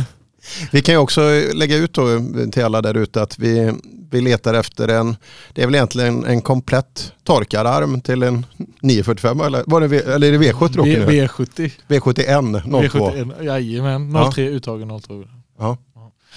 vi 0.72 0.82
kan 0.82 0.94
ju 0.96 1.00
också 1.00 1.22
lägga 1.54 1.76
ut 1.78 1.94
då 1.94 2.08
till 2.52 2.64
alla 2.64 2.82
där 2.82 2.98
ute 2.98 3.22
att 3.22 3.40
vi, 3.40 3.74
vi 4.12 4.22
letar 4.22 4.54
efter 4.54 4.88
en, 4.88 5.16
det 5.54 5.62
är 5.62 5.66
väl 5.66 5.76
egentligen 5.76 6.26
en 6.26 6.42
komplett 6.42 7.14
torkararm 7.24 8.02
till 8.02 8.24
en 8.24 8.46
945 8.82 9.42
eller, 9.42 9.64
var 9.68 9.82
det, 9.82 9.88
V- 9.88 10.02
eller 10.06 10.28
är 10.34 10.40
det 10.40 10.52
V70 10.52 10.72
då? 10.76 10.84
V- 10.84 11.06
V70. 11.28 11.72
V71 11.88 12.62
02. 12.90 13.10
V71. 13.10 13.44
Jajamän, 13.44 14.12
Ja. 14.16 14.32
03 14.32 14.50
uttagen 14.50 15.00
02. 15.02 15.24
Ja, 15.60 15.78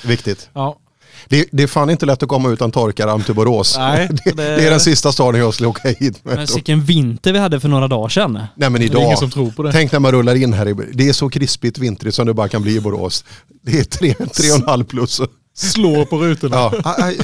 viktigt. 0.04 0.50
Ja. 0.52 0.78
Det, 1.28 1.48
det 1.52 1.62
är 1.62 1.66
fan 1.66 1.90
inte 1.90 2.06
lätt 2.06 2.22
att 2.22 2.28
komma 2.28 2.48
utan 2.50 2.70
torkararm 2.70 3.22
till 3.22 3.34
Borås. 3.34 3.76
Nej, 3.78 4.08
det, 4.24 4.32
det- 4.36 4.66
är 4.66 4.70
den 4.70 4.80
sista 4.80 5.12
staden 5.12 5.40
jag 5.40 5.54
skulle 5.54 5.68
åka 5.68 5.88
hit 5.88 6.24
med. 6.24 6.36
Men 6.36 6.46
vilken 6.54 6.82
vinter 6.84 7.32
vi 7.32 7.38
hade 7.38 7.60
för 7.60 7.68
några 7.68 7.88
dagar 7.88 8.08
sedan. 8.08 8.32
Nej 8.32 8.70
men 8.70 8.72
Det 8.72 8.78
är 8.84 8.86
idag, 8.86 9.02
ingen 9.02 9.16
som 9.16 9.30
tror 9.30 9.50
på 9.50 9.62
det. 9.62 9.72
tänk 9.72 9.92
när 9.92 10.00
man 10.00 10.12
rullar 10.12 10.34
in 10.34 10.52
här. 10.52 10.68
i- 10.68 10.74
Det 10.92 11.08
är 11.08 11.12
så 11.12 11.28
krispigt 11.28 11.78
vintrigt 11.78 12.14
som 12.16 12.26
det 12.26 12.34
bara 12.34 12.48
kan 12.48 12.62
bli 12.62 12.76
i 12.76 12.80
Borås. 12.80 13.24
Det 13.62 13.78
är 13.78 13.84
tre, 13.84 14.14
tre 14.14 14.50
och 14.50 14.56
en 14.58 14.66
halv 14.66 14.84
plus. 14.84 15.20
Slår 15.54 16.04
på 16.04 16.18
rutorna. 16.18 16.56
Ja, 16.56 16.72
aj, 16.84 16.94
aj. 17.02 17.16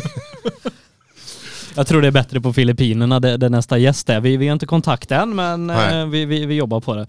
Jag 1.74 1.86
tror 1.86 2.00
det 2.02 2.06
är 2.06 2.12
bättre 2.12 2.40
på 2.40 2.52
Filippinerna 2.52 3.20
där, 3.20 3.48
nästa 3.48 3.78
gäst 3.78 4.10
är. 4.10 4.20
Vi, 4.20 4.36
vi 4.36 4.46
har 4.48 4.52
inte 4.52 4.66
kontakt 4.66 5.10
än 5.12 5.34
men 5.34 5.70
eh, 5.70 6.06
vi, 6.06 6.24
vi, 6.24 6.46
vi 6.46 6.54
jobbar 6.54 6.80
på 6.80 6.94
det. 6.94 7.06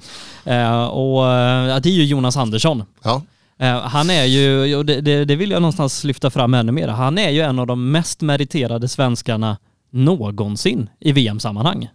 Eh, 0.53 0.83
och 0.83 1.25
eh, 1.27 1.67
ja, 1.67 1.79
det 1.79 1.89
är 1.89 1.93
ju 1.93 2.05
Jonas 2.05 2.37
Andersson. 2.37 2.83
Ja. 3.03 3.21
Eh, 3.63 3.81
han 3.81 4.09
är 4.09 4.23
ju, 4.23 4.75
och 4.75 4.85
det, 4.85 5.01
det, 5.01 5.25
det 5.25 5.35
vill 5.35 5.51
jag 5.51 5.61
någonstans 5.61 6.03
lyfta 6.03 6.29
fram 6.29 6.53
ännu 6.53 6.71
mer, 6.71 6.87
han 6.87 7.17
är 7.17 7.29
ju 7.29 7.41
en 7.41 7.59
av 7.59 7.67
de 7.67 7.91
mest 7.91 8.21
meriterade 8.21 8.87
svenskarna 8.87 9.57
någonsin 9.91 10.89
i 10.99 11.11
VM-sammanhang. 11.11 11.89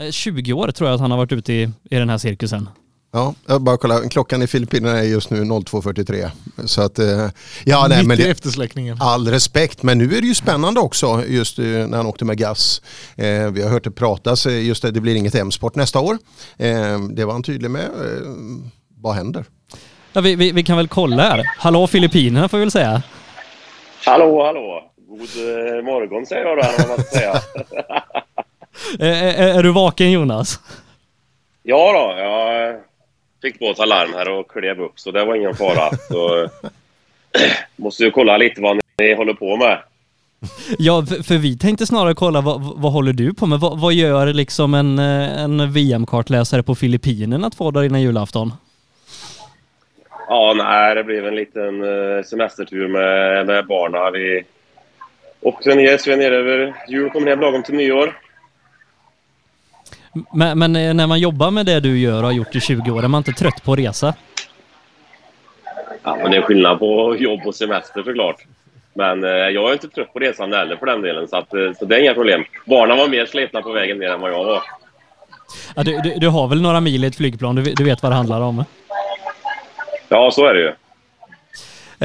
Eh, 0.00 0.10
20 0.10 0.52
år 0.52 0.70
tror 0.70 0.88
jag 0.88 0.94
att 0.94 1.00
han 1.00 1.10
har 1.10 1.18
varit 1.18 1.32
ute 1.32 1.52
i, 1.52 1.62
i 1.90 1.96
den 1.96 2.10
här 2.10 2.18
cirkusen. 2.18 2.68
Ja, 3.12 3.34
jag 3.46 3.62
bara 3.62 3.76
kolla. 3.76 4.08
Klockan 4.08 4.42
i 4.42 4.46
Filippinerna 4.46 4.98
är 4.98 5.02
just 5.02 5.30
nu 5.30 5.44
02.43. 5.44 6.30
Så 6.64 6.82
att, 6.82 6.98
eh, 6.98 7.28
ja, 7.64 7.86
nej, 7.88 8.04
men 8.04 8.16
det, 8.16 8.28
eftersläckningen. 8.30 8.96
all 9.00 9.28
respekt, 9.28 9.82
men 9.82 9.98
nu 9.98 10.04
är 10.16 10.20
det 10.20 10.26
ju 10.26 10.34
spännande 10.34 10.80
också 10.80 11.24
just 11.28 11.58
eh, 11.58 11.64
när 11.64 11.96
han 11.96 12.06
åkte 12.06 12.24
med 12.24 12.38
GAS. 12.38 12.82
Eh, 13.16 13.50
vi 13.50 13.62
har 13.62 13.70
hört 13.70 13.84
det 13.84 13.90
pratas, 13.90 14.46
eh, 14.46 14.66
just 14.66 14.82
det, 14.82 14.90
det 14.90 15.00
blir 15.00 15.14
inget 15.14 15.34
M-sport 15.34 15.74
nästa 15.74 16.00
år. 16.00 16.18
Eh, 16.56 17.00
det 17.10 17.24
var 17.24 17.32
han 17.32 17.42
tydlig 17.42 17.70
med. 17.70 17.84
Eh, 17.84 18.28
vad 19.00 19.14
händer? 19.14 19.44
Ja, 20.16 20.22
vi, 20.22 20.36
vi, 20.36 20.52
vi 20.52 20.62
kan 20.62 20.76
väl 20.76 20.88
kolla 20.88 21.22
här. 21.22 21.44
Hallå 21.58 21.86
Filippinerna 21.86 22.48
får 22.48 22.58
vi 22.58 22.64
väl 22.64 22.70
säga. 22.70 23.02
Hallå, 24.04 24.44
hallå. 24.44 24.90
God 25.08 25.20
eh, 25.20 25.84
morgon 25.84 26.26
säger 26.26 26.44
jag 26.44 26.58
då, 26.58 26.62
eller 26.62 26.78
vad 26.78 26.88
man 26.88 26.98
ska 26.98 27.18
säga. 27.18 27.34
Eh, 29.00 29.40
är, 29.40 29.58
är 29.58 29.62
du 29.62 29.72
vaken 29.72 30.12
Jonas? 30.12 30.60
ja 31.62 31.92
då, 31.92 32.20
jag 32.20 32.76
fick 33.42 33.58
på 33.58 33.70
ett 33.70 33.80
alarm 33.80 34.14
här 34.14 34.28
och 34.28 34.50
klev 34.50 34.80
upp, 34.80 34.92
så 35.00 35.10
det 35.10 35.24
var 35.24 35.34
ingen 35.34 35.54
fara. 35.54 35.96
Så, 36.08 36.48
måste 37.76 38.04
ju 38.04 38.10
kolla 38.10 38.36
lite 38.36 38.60
vad 38.60 38.80
ni 38.98 39.14
håller 39.14 39.34
på 39.34 39.56
med. 39.56 39.78
Ja, 40.78 41.06
för, 41.06 41.22
för 41.22 41.38
vi 41.38 41.58
tänkte 41.58 41.86
snarare 41.86 42.14
kolla 42.14 42.40
vad, 42.40 42.60
vad 42.76 42.92
håller 42.92 43.12
du 43.12 43.34
på 43.34 43.46
med? 43.46 43.60
Vad, 43.60 43.80
vad 43.80 43.94
gör 43.94 44.26
liksom 44.26 44.74
en, 44.74 44.98
eh, 44.98 45.42
en 45.42 45.72
VM-kartläsare 45.72 46.62
på 46.62 46.74
Filippinerna 46.74 47.50
två 47.50 47.70
dagar 47.70 47.86
innan 47.86 48.02
julafton? 48.02 48.52
Ja, 50.28 50.54
nej, 50.56 50.94
det 50.94 51.04
blev 51.04 51.26
en 51.26 51.34
liten 51.34 51.82
eh, 51.82 52.22
semestertur 52.24 52.88
med, 52.88 53.46
med 53.46 53.66
barnen. 53.66 54.12
Vi 54.12 54.44
åkte 55.40 55.74
ner, 55.74 55.98
så 55.98 56.10
vi 56.10 56.14
är 56.14 56.16
nere 56.16 56.36
över 56.36 56.74
jul, 56.88 57.10
kommer 57.10 57.30
hem 57.30 57.40
lagom 57.40 57.62
till 57.62 57.74
nyår. 57.74 58.18
Men, 60.32 60.58
men 60.58 60.76
eh, 60.76 60.94
när 60.94 61.06
man 61.06 61.20
jobbar 61.20 61.50
med 61.50 61.66
det 61.66 61.80
du 61.80 61.98
gör 61.98 62.18
och 62.18 62.24
har 62.24 62.32
gjort 62.32 62.56
i 62.56 62.60
20 62.60 62.90
år, 62.90 63.04
är 63.04 63.08
man 63.08 63.18
inte 63.18 63.32
trött 63.32 63.64
på 63.64 63.72
att 63.72 63.78
resa? 63.78 64.14
Ja, 66.02 66.16
men 66.22 66.30
det 66.30 66.36
är 66.36 66.42
skillnad 66.42 66.78
på 66.78 67.16
jobb 67.18 67.40
och 67.46 67.54
semester 67.54 68.02
såklart. 68.02 68.36
Men 68.94 69.24
eh, 69.24 69.30
jag 69.30 69.68
är 69.68 69.72
inte 69.72 69.88
trött 69.88 70.12
på 70.12 70.18
resande 70.18 70.56
heller 70.56 70.76
för 70.76 70.86
den 70.86 71.02
delen, 71.02 71.28
så, 71.28 71.36
att, 71.36 71.54
eh, 71.54 71.72
så 71.78 71.84
det 71.84 71.96
är 71.96 72.00
inga 72.00 72.14
problem. 72.14 72.44
Barnen 72.64 72.98
var 72.98 73.08
mer 73.08 73.26
slitna 73.26 73.62
på 73.62 73.72
vägen 73.72 73.98
ner 73.98 74.10
än 74.10 74.20
vad 74.20 74.30
jag 74.30 74.44
var. 74.44 74.62
Ja, 75.76 75.82
du, 75.82 76.00
du, 76.00 76.14
du 76.18 76.28
har 76.28 76.48
väl 76.48 76.62
några 76.62 76.80
mil 76.80 77.04
i 77.04 77.06
ett 77.06 77.16
flygplan, 77.16 77.54
du, 77.54 77.62
du 77.62 77.84
vet 77.84 78.02
vad 78.02 78.12
det 78.12 78.16
handlar 78.16 78.40
om? 78.40 78.64
Ja, 80.08 80.30
så 80.30 80.46
är 80.46 80.54
det 80.54 80.60
ju. 80.60 80.72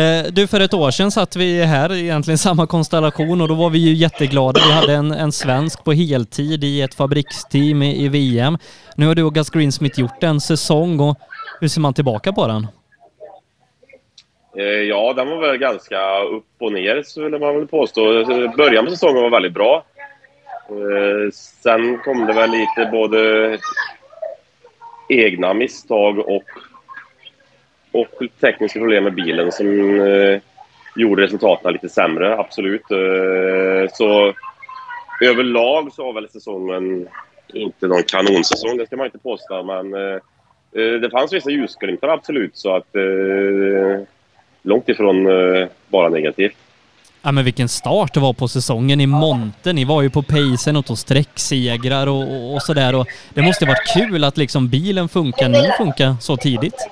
Eh, 0.04 0.24
Du, 0.32 0.48
för 0.48 0.60
ett 0.60 0.74
år 0.74 0.92
sedan 0.92 1.12
satt 1.12 1.36
vi 1.36 1.64
här, 1.64 1.94
egentligen 1.94 2.38
samma 2.48 2.68
konstellation 2.68 3.42
och 3.42 3.48
då 3.48 3.54
var 3.56 3.70
vi 3.70 3.80
ju 3.80 3.94
jätteglada. 3.94 4.60
Vi 4.68 4.74
hade 4.74 4.94
en, 4.94 5.12
en 5.12 5.32
svensk 5.32 5.84
på 5.84 5.92
heltid 5.92 6.64
i 6.64 6.82
ett 6.82 6.94
fabriksteam 6.94 7.84
i, 7.84 8.06
i 8.06 8.10
VM. 8.10 8.58
Nu 8.96 9.08
har 9.08 9.16
du 9.16 9.24
och 9.24 9.36
Gus 9.36 9.50
Greensmith 9.50 10.00
gjort 10.00 10.24
en 10.24 10.42
säsong 10.42 11.00
och 11.00 11.18
hur 11.62 11.68
ser 11.68 11.82
man 11.82 11.94
tillbaka 11.94 12.34
på 12.34 12.48
den? 12.48 12.68
Eh, 14.58 14.64
Ja, 14.64 15.14
den 15.14 15.30
var 15.30 15.38
väl 15.48 15.58
ganska 15.58 16.20
upp 16.20 16.46
och 16.60 16.74
ner, 16.74 17.04
skulle 17.04 17.40
man 17.40 17.56
väl 17.56 17.68
påstå. 17.68 18.02
Början 18.58 18.86
på 18.86 18.92
säsongen 18.92 19.24
var 19.24 19.30
väldigt 19.30 19.54
bra. 19.54 19.84
Eh, 20.70 21.32
Sen 21.64 21.98
kom 22.00 22.26
det 22.26 22.34
väl 22.34 22.52
lite 22.52 22.90
både 22.92 23.58
egna 25.10 25.54
misstag 25.54 26.20
och, 26.20 26.44
och 27.92 28.12
tekniska 28.42 28.80
problem 28.80 29.04
med 29.04 29.14
bilen 29.16 29.52
som 29.52 29.68
eh, 30.02 30.40
gjorde 30.96 31.24
resultaten 31.24 31.74
lite 31.74 31.90
sämre, 31.90 32.38
absolut. 32.38 32.92
Eh, 32.92 33.90
Så 33.94 34.34
överlag 35.22 35.94
så 35.94 36.04
var 36.06 36.14
väl 36.14 36.30
säsongen 36.30 37.08
inte 37.54 37.88
någon 37.88 38.04
kanonsäsong, 38.04 38.78
det 38.78 38.86
ska 38.86 38.98
man 38.98 39.06
inte 39.06 39.18
påstå, 39.18 39.64
men 39.64 39.94
eh, 39.94 40.20
eh, 40.84 41.00
det 41.02 41.10
fanns 41.10 41.34
vissa 41.34 41.50
ljusglimtar 41.50 42.08
absolut, 42.08 42.58
så 42.58 42.76
att 42.76 42.96
eh, 42.96 44.06
långt 44.64 44.90
ifrån 44.90 45.28
eh, 45.28 45.68
bara 45.88 46.10
negativt. 46.10 46.56
Ja 47.24 47.32
men 47.32 47.46
vilken 47.46 47.70
start 47.70 48.14
det 48.14 48.20
var 48.20 48.34
på 48.34 48.48
säsongen 48.48 49.02
i 49.02 49.08
Monte. 49.08 49.74
Ni 49.74 49.86
var 49.86 50.02
ju 50.02 50.10
på 50.10 50.22
pacen 50.22 50.76
och 50.76 50.86
tog 50.86 50.98
sträcksegrar 50.98 52.08
och, 52.08 52.22
och, 52.22 52.54
och 52.54 52.62
sådär. 52.62 52.96
Och 52.96 53.08
det 53.34 53.42
måste 53.42 53.66
varit 53.66 53.94
kul 53.94 54.24
att 54.24 54.38
liksom 54.38 54.70
bilen 54.70 55.10
funkar, 55.10 55.50
ni 55.50 55.72
funkar 55.78 56.16
så 56.20 56.38
tidigt. 56.38 56.88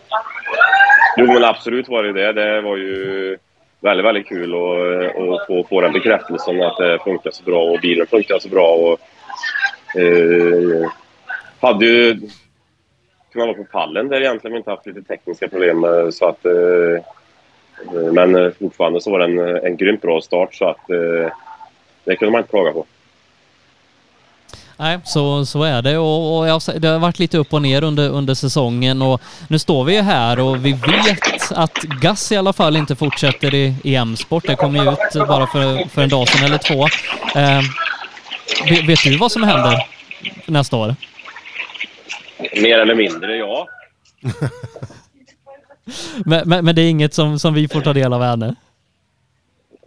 Jo, 1.18 1.26
men 1.26 1.44
absolut 1.44 1.90
var 1.90 2.03
det 2.03 2.14
det. 2.14 2.34
Det 2.34 2.61
var 2.61 2.77
ju 2.77 3.38
väldigt, 3.80 4.06
väldigt 4.06 4.27
kul 4.27 4.53
att, 4.53 5.15
att 5.15 5.48
få, 5.48 5.65
få 5.69 5.81
den 5.81 5.94
bekräftelsen 5.94 6.61
att 6.61 6.77
det 6.77 6.99
funkar 7.03 7.31
så 7.31 7.44
bra 7.44 7.64
och 7.64 7.80
bilen 7.81 8.07
funkar 8.07 8.40
så 8.40 8.49
bra. 8.49 8.76
Och, 8.76 8.99
eh, 10.02 10.91
hade 11.60 11.86
ju 11.86 12.19
kunnat 13.31 13.48
vara 13.48 13.57
på 13.57 13.64
pallen 13.64 14.07
där 14.07 14.22
egentligen, 14.22 14.52
men 14.52 14.57
inte 14.57 14.72
haft 14.72 14.86
lite 14.86 15.02
tekniska 15.02 15.48
problem. 15.48 15.84
Eh, 15.84 16.10
så 16.10 16.26
att, 16.26 16.45
eh, 16.45 16.53
eh 17.95 18.14
men 18.14 18.36
eh, 18.36 18.52
fortfarande 18.60 19.02
så 19.02 19.11
var 19.11 19.19
det 19.19 19.26
en, 19.26 19.40
en 19.40 19.77
grymt 19.77 20.02
bra 20.02 20.22
start 20.22 20.56
så 20.56 20.65
att 20.65 20.90
eh, 20.90 21.31
det 22.03 22.15
kunde 22.15 22.31
man 22.31 22.40
inte 22.40 22.52
klaga 22.52 22.72
på. 22.72 22.86
Nej, 24.80 24.99
så, 25.03 25.45
så 25.45 25.64
är 25.64 25.81
det 25.81 25.97
och, 25.97 26.38
och 26.38 26.47
jag, 26.47 26.61
det 26.77 26.88
har 26.88 26.99
varit 26.99 27.19
lite 27.19 27.38
upp 27.38 27.53
och 27.53 27.61
ner 27.61 27.84
under, 27.84 28.10
under 28.10 28.34
säsongen 28.34 29.01
och 29.01 29.22
nu 29.47 29.60
står 29.60 29.84
vi 29.84 29.95
ju 29.95 30.01
här 30.01 30.39
och 30.39 30.65
vi 30.65 30.73
vet 30.73 31.51
att 31.51 31.73
Gas 31.84 32.31
i 32.31 32.38
alla 32.38 32.53
fall 32.53 32.76
inte 32.76 32.95
fortsätter 32.95 33.56
i, 33.56 33.76
i 33.84 33.95
M-sport. 33.95 34.47
Det 34.47 34.56
kom 34.56 34.76
ju 34.76 34.81
ut 34.81 35.27
bara 35.27 35.47
för, 35.47 35.89
för 35.89 36.01
en 36.01 36.10
dag 36.10 36.27
sedan 36.27 36.45
eller 36.45 36.57
två. 36.57 36.88
Eh, 37.39 37.61
vet, 38.88 39.03
du 39.03 39.18
vad 39.18 39.31
som 39.31 39.43
händer 39.43 39.88
nästa 40.45 40.77
år? 40.77 40.95
Mer 42.61 42.80
eller 42.80 42.95
mindre, 42.95 43.35
ja. 43.35 43.68
Men, 46.26 46.49
men, 46.49 46.65
men 46.65 46.76
det 46.76 46.81
är 46.81 46.89
inget 46.89 47.14
som, 47.14 47.39
som 47.39 47.53
vi 47.53 47.68
får 47.68 47.81
ta 47.81 47.93
del 47.93 48.14
av 48.14 48.23
ännu? 48.23 48.56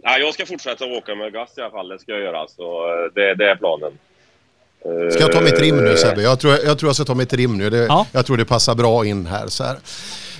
Ja, 0.03 0.17
jag 0.17 0.33
ska 0.33 0.45
fortsätta 0.45 0.85
åka 0.85 1.15
med 1.15 1.33
gas 1.33 1.57
i 1.57 1.61
alla 1.61 1.71
fall, 1.71 1.87
det 1.87 1.99
ska 1.99 2.11
jag 2.11 2.21
göra. 2.21 2.47
Så 2.47 2.87
eh, 2.87 3.13
det, 3.15 3.35
det 3.35 3.49
är 3.49 3.55
planen. 3.55 3.91
Ska 5.11 5.19
jag 5.19 5.31
ta 5.31 5.41
mitt 5.41 5.59
rim 5.59 5.77
nu 5.77 5.97
Sebbe? 5.97 6.21
Jag 6.21 6.39
tror 6.39 6.53
jag, 6.65 6.79
tror 6.79 6.89
jag 6.89 6.95
ska 6.95 7.05
ta 7.05 7.15
mitt 7.15 7.33
rim 7.33 7.57
nu. 7.57 7.69
Det, 7.69 8.05
Jag 8.11 8.25
tror 8.25 8.37
det 8.37 8.45
passar 8.45 8.75
bra 8.75 9.05
in 9.05 9.25
här. 9.25 9.47
Så 9.47 9.63
här. 9.63 9.77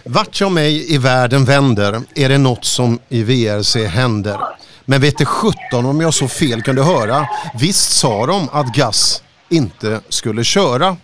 Vart 0.03 0.41
jag 0.41 0.51
mig 0.51 0.93
i 0.93 0.97
världen 0.97 1.45
vänder 1.45 2.01
är 2.15 2.29
det 2.29 2.37
något 2.37 2.65
som 2.65 2.99
i 3.09 3.23
VRC 3.23 3.85
händer. 3.87 4.37
Men 4.85 5.01
vet 5.01 5.17
du 5.17 5.25
17 5.25 5.85
om 5.85 6.01
jag 6.01 6.13
så 6.13 6.27
fel 6.27 6.61
kunde 6.61 6.83
höra. 6.83 7.27
Visst 7.59 7.97
sa 7.97 8.25
de 8.25 8.49
att 8.51 8.75
Gas 8.75 9.23
inte 9.49 9.99
skulle 10.09 10.43
köra. 10.43 10.97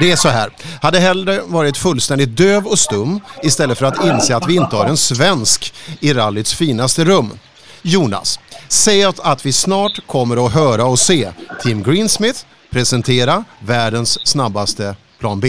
Det 0.00 0.12
är 0.12 0.16
så 0.16 0.28
här. 0.28 0.50
Hade 0.82 0.98
hellre 0.98 1.40
varit 1.46 1.76
fullständigt 1.76 2.36
döv 2.36 2.66
och 2.66 2.78
stum 2.78 3.20
istället 3.42 3.78
för 3.78 3.86
att 3.86 4.04
inse 4.04 4.36
att 4.36 4.48
vi 4.48 4.56
inte 4.56 4.76
har 4.76 4.86
en 4.86 4.96
svensk 4.96 5.74
i 6.00 6.12
rallyts 6.12 6.54
finaste 6.54 7.04
rum. 7.04 7.38
Jonas, 7.82 8.40
säg 8.68 9.04
att, 9.04 9.46
vi 9.46 9.52
snart 9.52 10.06
kommer 10.06 10.46
att 10.46 10.54
höra 10.54 10.84
och 10.84 10.98
se 10.98 11.28
Team 11.62 11.82
Greensmith 11.82 12.38
presentera 12.70 13.44
världens 13.66 14.26
snabbaste 14.26 14.96
plan 15.18 15.40
B. 15.40 15.48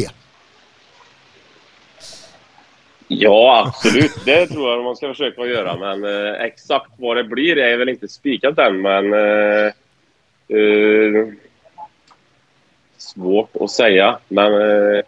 Ja, 3.08 3.64
absolut. 3.68 4.26
Det 4.26 4.48
tror 4.48 4.72
jag 4.72 4.84
man 4.84 4.96
ska 4.96 5.08
försöka 5.08 5.42
att 5.42 5.50
göra. 5.50 5.78
Men 5.78 6.04
eh, 6.04 6.42
exakt 6.42 6.92
vad 6.98 7.18
det 7.18 7.24
blir 7.24 7.58
är 7.58 7.78
väl 7.78 7.90
inte 7.90 8.08
spikat 8.08 8.60
än. 8.60 8.82
Men 8.82 9.14
eh, 9.14 9.66
eh, 10.58 11.28
svårt 12.98 13.50
att 13.60 13.72
säga. 13.72 14.20
Men 14.28 14.54
eh, 14.54 15.02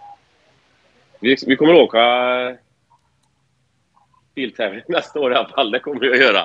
vi, 1.19 1.37
vi 1.47 1.55
kommer 1.55 1.73
att 1.73 1.79
åka 1.79 1.99
biltävling 4.39 4.81
nästa 4.87 5.19
år 5.19 5.31
i 5.31 5.35
alla 5.35 5.49
fall. 5.49 5.71
Det 5.71 5.79
kommer 5.79 5.99
vi 5.99 6.09
att 6.11 6.19
göra. 6.19 6.41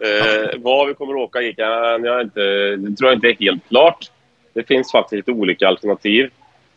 Eh, 0.00 0.58
vad 0.58 0.88
vi 0.88 0.94
kommer 0.94 1.14
att 1.14 1.28
åka 1.28 1.42
i 1.42 1.54
kan 1.54 2.04
jag 2.04 2.22
inte, 2.22 2.40
det 2.76 2.96
tror 2.96 3.10
jag 3.10 3.16
inte 3.16 3.28
är 3.28 3.36
helt 3.40 3.68
klart. 3.68 4.10
Det 4.52 4.62
finns 4.62 4.92
faktiskt 4.92 5.12
lite 5.12 5.30
olika 5.30 5.68
alternativ. 5.68 6.30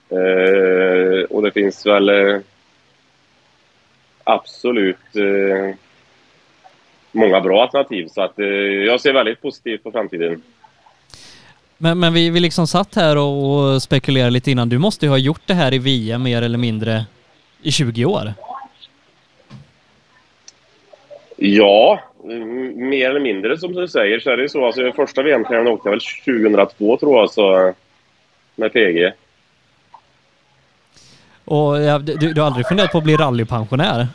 Eh, 0.09 1.23
och 1.29 1.43
det 1.43 1.51
finns 1.51 1.85
väl 1.85 2.09
eh, 2.09 2.39
absolut 4.23 5.15
eh, 5.15 5.75
många 7.11 7.41
bra 7.41 7.61
alternativ. 7.61 8.07
Så 8.07 8.21
att, 8.21 8.39
eh, 8.39 8.45
jag 8.89 9.01
ser 9.01 9.13
väldigt 9.13 9.41
positivt 9.41 9.83
på 9.83 9.91
framtiden. 9.91 10.41
Men, 11.77 11.99
men 11.99 12.13
vi, 12.13 12.29
vi 12.29 12.39
liksom 12.39 12.67
satt 12.67 12.95
här 12.95 13.17
och 13.17 13.81
spekulerade 13.81 14.31
lite 14.31 14.51
innan. 14.51 14.69
Du 14.69 14.77
måste 14.77 15.05
ju 15.05 15.09
ha 15.09 15.17
gjort 15.17 15.41
det 15.45 15.53
här 15.53 15.73
i 15.73 15.77
VM 15.77 16.23
mer 16.23 16.41
eller 16.41 16.57
mindre 16.57 17.05
i 17.61 17.71
20 17.71 18.05
år. 18.05 18.33
Ja, 21.41 21.99
mer 22.75 23.09
eller 23.09 23.19
mindre 23.19 23.57
som 23.57 23.73
du 23.73 23.87
säger 23.87 24.19
så 24.19 24.29
är 24.29 24.37
det 24.37 24.49
så. 24.49 24.65
Alltså, 24.65 24.91
första 24.91 25.23
VM-tävlingen 25.23 25.73
åkte 25.73 25.89
jag 25.89 25.91
väl 25.91 26.01
2002 26.25 26.97
tror 26.97 27.19
jag, 27.19 27.29
så, 27.29 27.73
med 28.55 28.73
PG. 28.73 29.11
Och 31.45 31.81
ja, 31.81 31.99
du, 31.99 32.33
du 32.33 32.41
har 32.41 32.47
aldrig 32.47 32.67
funderat 32.67 32.91
på 32.91 32.97
att 32.97 33.03
bli 33.03 33.15
rallypensionär? 33.15 34.07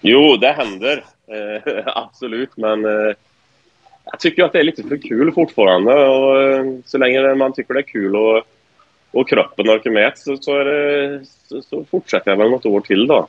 Jo, 0.00 0.36
det 0.36 0.52
händer. 0.52 1.04
Eh, 1.26 1.82
absolut, 1.86 2.56
men 2.56 2.84
eh, 2.84 3.14
jag 4.04 4.20
tycker 4.20 4.44
att 4.44 4.52
det 4.52 4.58
är 4.58 4.64
lite 4.64 4.82
för 4.82 4.96
kul 4.96 5.32
fortfarande. 5.32 5.94
Och, 5.94 6.42
eh, 6.42 6.64
så 6.84 6.98
länge 6.98 7.34
man 7.34 7.52
tycker 7.52 7.74
det 7.74 7.80
är 7.80 7.82
kul 7.82 8.16
och 8.16 8.44
och 9.12 9.28
kroppen 9.28 9.70
orkar 9.70 9.90
med 9.90 10.12
så, 10.16 10.36
så, 10.36 10.58
är 10.58 10.64
det, 10.64 11.20
så, 11.48 11.62
så 11.62 11.84
fortsätter 11.84 12.30
jag 12.30 12.38
väl 12.38 12.50
något 12.50 12.66
år 12.66 12.80
till 12.80 13.06
då. 13.06 13.28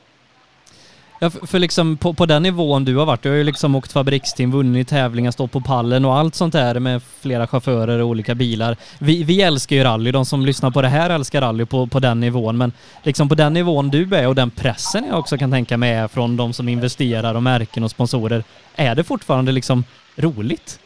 Ja, 1.22 1.30
för, 1.30 1.46
för 1.46 1.58
liksom 1.58 1.96
på, 1.96 2.14
på 2.14 2.26
den 2.26 2.42
nivån 2.42 2.84
du 2.84 2.96
har 2.96 3.06
varit, 3.06 3.22
du 3.22 3.28
har 3.28 3.36
ju 3.36 3.44
liksom 3.44 3.74
åkt 3.74 3.92
fabriksteam, 3.92 4.52
vunnit 4.52 4.88
tävlingar, 4.88 5.30
stått 5.30 5.52
på 5.52 5.60
pallen 5.60 6.04
och 6.04 6.16
allt 6.16 6.34
sånt 6.34 6.52
där 6.52 6.80
med 6.80 7.02
flera 7.02 7.46
chaufförer 7.46 7.98
och 7.98 8.08
olika 8.08 8.34
bilar. 8.34 8.76
Vi, 9.00 9.24
vi 9.24 9.42
älskar 9.42 9.76
ju 9.76 9.84
rally, 9.84 10.12
de 10.12 10.24
som 10.24 10.46
lyssnar 10.46 10.70
på 10.70 10.82
det 10.82 10.88
här 10.88 11.10
älskar 11.10 11.40
rally 11.40 11.64
på, 11.64 11.86
på 11.86 12.00
den 12.00 12.20
nivån, 12.20 12.58
men 12.58 12.72
liksom 13.02 13.28
på 13.28 13.34
den 13.34 13.52
nivån 13.52 13.90
du 13.90 14.14
är 14.14 14.28
och 14.28 14.34
den 14.34 14.50
pressen 14.50 15.04
jag 15.08 15.18
också 15.18 15.38
kan 15.38 15.50
tänka 15.50 15.76
mig 15.76 15.92
är 15.92 16.08
från 16.08 16.36
de 16.36 16.52
som 16.52 16.68
investerar 16.68 17.34
och 17.34 17.42
märken 17.42 17.84
och 17.84 17.90
sponsorer, 17.90 18.44
är 18.76 18.94
det 18.94 19.04
fortfarande 19.04 19.52
liksom 19.52 19.84
roligt? 20.16 20.80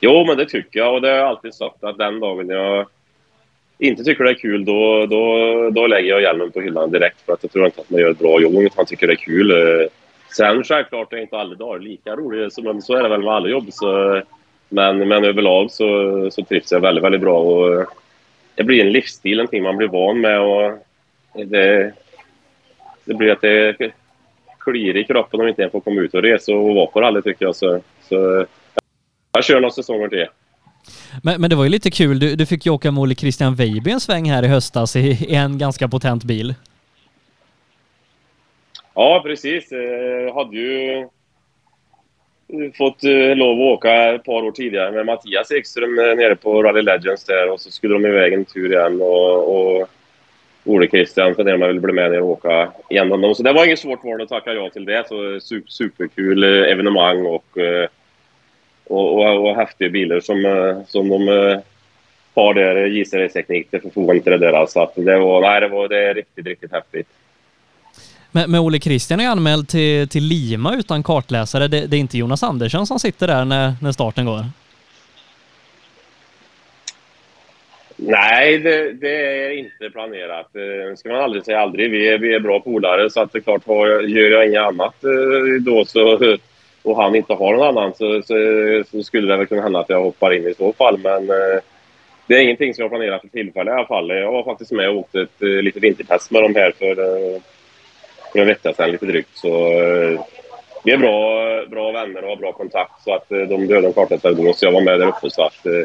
Jo, 0.00 0.24
men 0.26 0.36
det 0.36 0.46
tycker 0.46 0.80
jag 0.80 0.94
och 0.94 1.00
det 1.00 1.08
har 1.08 1.16
jag 1.16 1.28
alltid 1.28 1.54
sagt 1.54 1.84
att 1.84 1.98
den 1.98 2.20
dagen 2.20 2.48
jag 2.48 2.86
inte 3.78 4.04
tycker 4.04 4.24
det 4.24 4.30
är 4.30 4.34
kul, 4.34 4.64
då, 4.64 5.06
då, 5.06 5.70
då 5.70 5.86
lägger 5.86 6.08
jag 6.08 6.22
hjälmen 6.22 6.50
på 6.50 6.60
hyllan 6.60 6.90
direkt 6.90 7.20
för 7.26 7.32
att 7.32 7.42
jag 7.42 7.52
tror 7.52 7.66
inte 7.66 7.80
att 7.80 7.90
man 7.90 8.00
gör 8.00 8.10
ett 8.10 8.18
bra 8.18 8.40
jobb 8.40 8.56
om 8.56 8.68
man 8.76 8.86
tycker 8.86 9.06
det 9.06 9.12
är 9.12 9.16
kul. 9.16 9.50
Eh, 9.50 9.86
sen 10.36 10.64
självklart 10.64 11.12
är 11.12 11.16
inte 11.16 11.38
alla 11.38 11.54
dagar 11.54 11.78
lika 11.78 12.16
roliga, 12.16 12.50
så, 12.50 12.62
men 12.62 12.82
så 12.82 12.94
är 12.94 13.02
det 13.02 13.08
väl 13.08 13.22
med 13.22 13.32
alla 13.32 13.48
jobb. 13.48 13.68
Så, 13.72 14.22
men, 14.68 15.08
men 15.08 15.24
överlag 15.24 15.70
så, 15.70 16.30
så 16.30 16.44
trivs 16.44 16.72
jag 16.72 16.80
väldigt, 16.80 17.04
väldigt 17.04 17.20
bra. 17.20 17.40
Och 17.40 17.80
eh, 17.80 17.86
det 18.54 18.64
blir 18.64 18.80
en 18.80 18.92
livsstil, 18.92 19.40
en 19.40 19.48
ting 19.48 19.62
man 19.62 19.76
blir 19.76 19.88
van 19.88 20.20
med. 20.20 20.40
Och 20.40 20.78
det, 21.46 21.92
det 23.04 23.14
blir 23.14 23.32
att 23.32 23.40
det 23.40 23.76
kliar 24.58 24.96
i 24.96 25.04
kroppen 25.04 25.40
om 25.40 25.48
inte 25.48 25.64
en 25.64 25.70
får 25.70 25.80
komma 25.80 26.00
ut 26.00 26.14
och 26.14 26.22
resa 26.22 26.54
och 26.54 26.74
vara 26.74 26.86
på 26.86 27.00
rally 27.00 27.22
tycker 27.22 27.44
jag. 27.44 27.56
Så, 27.56 27.80
så 28.08 28.40
eh, 28.40 28.46
jag 29.32 29.44
kör 29.44 29.60
några 29.60 29.70
säsonger 29.70 30.08
till. 30.08 30.26
Men, 31.22 31.40
men 31.40 31.50
det 31.50 31.56
var 31.56 31.64
ju 31.64 31.70
lite 31.70 31.90
kul, 31.90 32.18
du, 32.18 32.36
du 32.36 32.46
fick 32.46 32.66
ju 32.66 32.72
åka 32.72 32.90
med 32.90 33.00
Olle 33.02 33.14
Christian 33.14 33.54
Weiby 33.54 33.90
en 33.90 34.00
sväng 34.00 34.30
här 34.30 34.42
i 34.42 34.48
höstas 34.48 34.96
i, 34.96 35.00
i 35.00 35.34
en 35.34 35.58
ganska 35.58 35.88
potent 35.88 36.24
bil. 36.24 36.54
Ja, 38.94 39.20
precis. 39.24 39.72
Jag 40.26 40.34
hade 40.34 40.56
ju 40.56 40.98
eh, 41.00 42.72
fått 42.74 43.04
eh, 43.04 43.36
lov 43.36 43.60
att 43.60 43.78
åka 43.78 44.14
ett 44.14 44.24
par 44.24 44.42
år 44.42 44.52
tidigare 44.52 44.92
med 44.92 45.06
Mattias 45.06 45.52
Ekström 45.52 45.94
nere 45.94 46.36
på 46.36 46.62
Rally 46.62 46.82
Legends 46.82 47.24
där 47.24 47.50
och 47.50 47.60
så 47.60 47.70
skulle 47.70 47.94
de 47.94 48.06
iväg 48.06 48.32
en 48.32 48.44
tur 48.44 48.72
igen 48.72 49.00
och, 49.00 49.56
och 49.56 49.88
Ole 50.64 50.88
Christian 50.88 51.34
funderade 51.34 51.54
om 51.54 51.60
jag 51.60 51.68
ville 51.68 51.80
bli 51.80 51.92
med 51.92 52.10
ner 52.10 52.20
och 52.20 52.30
åka 52.30 52.72
igen 52.90 53.08
dem. 53.08 53.34
Så 53.34 53.42
det 53.42 53.52
var 53.52 53.64
inget 53.64 53.78
svårt 53.78 54.04
val 54.04 54.22
att 54.22 54.28
tacka 54.28 54.52
ja 54.52 54.70
till 54.70 54.84
det. 54.84 55.04
Så 55.08 55.40
superkul 55.66 56.44
evenemang 56.44 57.26
och, 57.26 57.58
och, 58.94 59.18
och, 59.18 59.50
och 59.50 59.56
häftiga 59.56 59.88
bilar 59.88 60.20
som, 60.20 60.84
som 60.88 61.08
de 61.08 61.28
har 62.34 62.54
där, 62.54 62.86
JCR-teknik 62.86 63.70
till 63.70 63.80
förfogande 63.80 64.22
till 64.22 64.32
det 64.32 64.38
där. 64.38 64.66
Så 64.66 64.82
att 64.82 64.94
det 64.94 65.18
var, 65.18 65.40
nej, 65.40 65.60
det 65.60 65.68
var 65.68 65.88
det 65.88 65.98
är 65.98 66.14
riktigt, 66.14 66.46
riktigt 66.46 66.72
häftigt. 66.72 67.08
Men, 68.30 68.50
men 68.50 68.60
Olle 68.60 68.78
Christian 68.78 69.20
är 69.20 69.28
anmäld 69.28 69.68
till, 69.68 70.08
till 70.08 70.22
Lima 70.22 70.76
utan 70.76 71.02
kartläsare. 71.02 71.68
Det, 71.68 71.86
det, 71.86 71.96
är 71.96 72.00
inte 72.00 72.18
Jonas 72.18 72.42
Andersson 72.42 72.86
som 72.86 72.98
sitter 72.98 73.26
där 73.26 73.44
när, 73.44 73.74
när 73.82 73.92
starten 73.92 74.26
går? 74.26 74.44
Nej, 77.96 78.58
det, 78.58 78.92
det 78.92 79.44
är 79.46 79.58
inte 79.58 79.90
planerat. 79.92 80.48
Det 80.52 80.98
ska 80.98 81.08
man 81.08 81.20
aldrig 81.20 81.44
säga 81.44 81.60
aldrig. 81.60 81.90
Vi 81.90 82.08
är, 82.08 82.18
vi 82.18 82.34
är 82.34 82.40
bra 82.40 82.60
polare 82.60 83.10
så 83.10 83.20
att 83.20 83.32
det 83.32 83.38
är 83.38 83.42
klart, 83.42 83.66
gör 84.08 84.30
jag 84.30 84.46
inget 84.46 84.62
annat 84.62 85.04
eh, 85.04 85.60
då 85.60 85.84
så, 85.84 86.18
och 86.84 86.96
han 86.96 87.14
inte 87.14 87.32
har 87.32 87.52
någon 87.52 87.68
annan 87.68 87.94
så, 87.94 88.22
så, 88.22 88.34
så, 88.90 89.02
skulle 89.02 89.32
det 89.32 89.36
väl 89.36 89.46
kunna 89.46 89.62
hända 89.62 89.78
att 89.78 89.88
jag 89.88 90.02
hoppar 90.02 90.34
in 90.34 90.48
i 90.48 90.54
så 90.54 90.72
fall. 90.72 90.98
Men 90.98 91.30
eh, 91.30 91.60
det 92.26 92.34
är 92.34 92.42
ingenting 92.42 92.74
som 92.74 92.82
jag 92.82 92.90
planerat 92.90 93.20
för 93.20 93.28
tillfället 93.28 93.72
i 93.72 93.74
alla 93.74 93.86
fall. 93.86 94.10
Jag 94.10 94.32
var 94.32 94.44
faktiskt 94.44 94.72
med 94.72 94.90
och 94.90 94.96
åkte 94.96 95.20
ett 95.20 95.42
eh, 95.42 95.48
litet 95.48 95.82
vintertest 95.82 96.30
med 96.30 96.42
dem 96.42 96.54
här 96.54 96.72
för 96.78 96.90
eh, 96.90 97.40
för 98.34 98.40
en 98.40 98.46
vecka 98.46 98.72
sedan 98.72 98.90
lite 98.90 99.06
drygt. 99.06 99.36
Så 99.38 99.48
eh, 99.48 100.20
vi 100.84 100.92
är 100.92 100.96
bra, 100.96 101.66
bra 101.66 101.92
vänner 101.92 102.22
och 102.22 102.28
har 102.28 102.36
bra 102.36 102.52
kontakt 102.52 103.02
så 103.04 103.14
att 103.14 103.32
eh, 103.32 103.38
de 103.38 103.66
behövde 103.66 103.88
en 103.88 103.92
kartläsare 103.94 104.54
så 104.54 104.64
jag 104.64 104.72
var 104.72 104.80
med 104.80 105.00
där 105.00 105.06
uppe. 105.06 105.30
Så 105.30 105.42
att, 105.42 105.66
eh, 105.66 105.82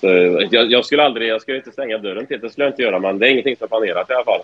så 0.00 0.08
eh, 0.08 0.48
jag, 0.50 0.72
jag, 0.72 0.84
skulle 0.84 1.02
aldrig, 1.02 1.28
jag 1.28 1.42
skulle 1.42 1.56
inte 1.56 1.72
stänga 1.72 1.98
dörren 1.98 2.26
till 2.26 2.40
det 2.40 2.50
skulle 2.50 2.66
jag 2.66 2.72
inte 2.72 2.82
göra 2.82 2.98
men 2.98 3.18
det 3.18 3.28
är 3.28 3.30
ingenting 3.30 3.56
som 3.56 3.64
är 3.64 3.68
planerat 3.68 4.10
i 4.10 4.12
alla 4.12 4.24
fall. 4.24 4.40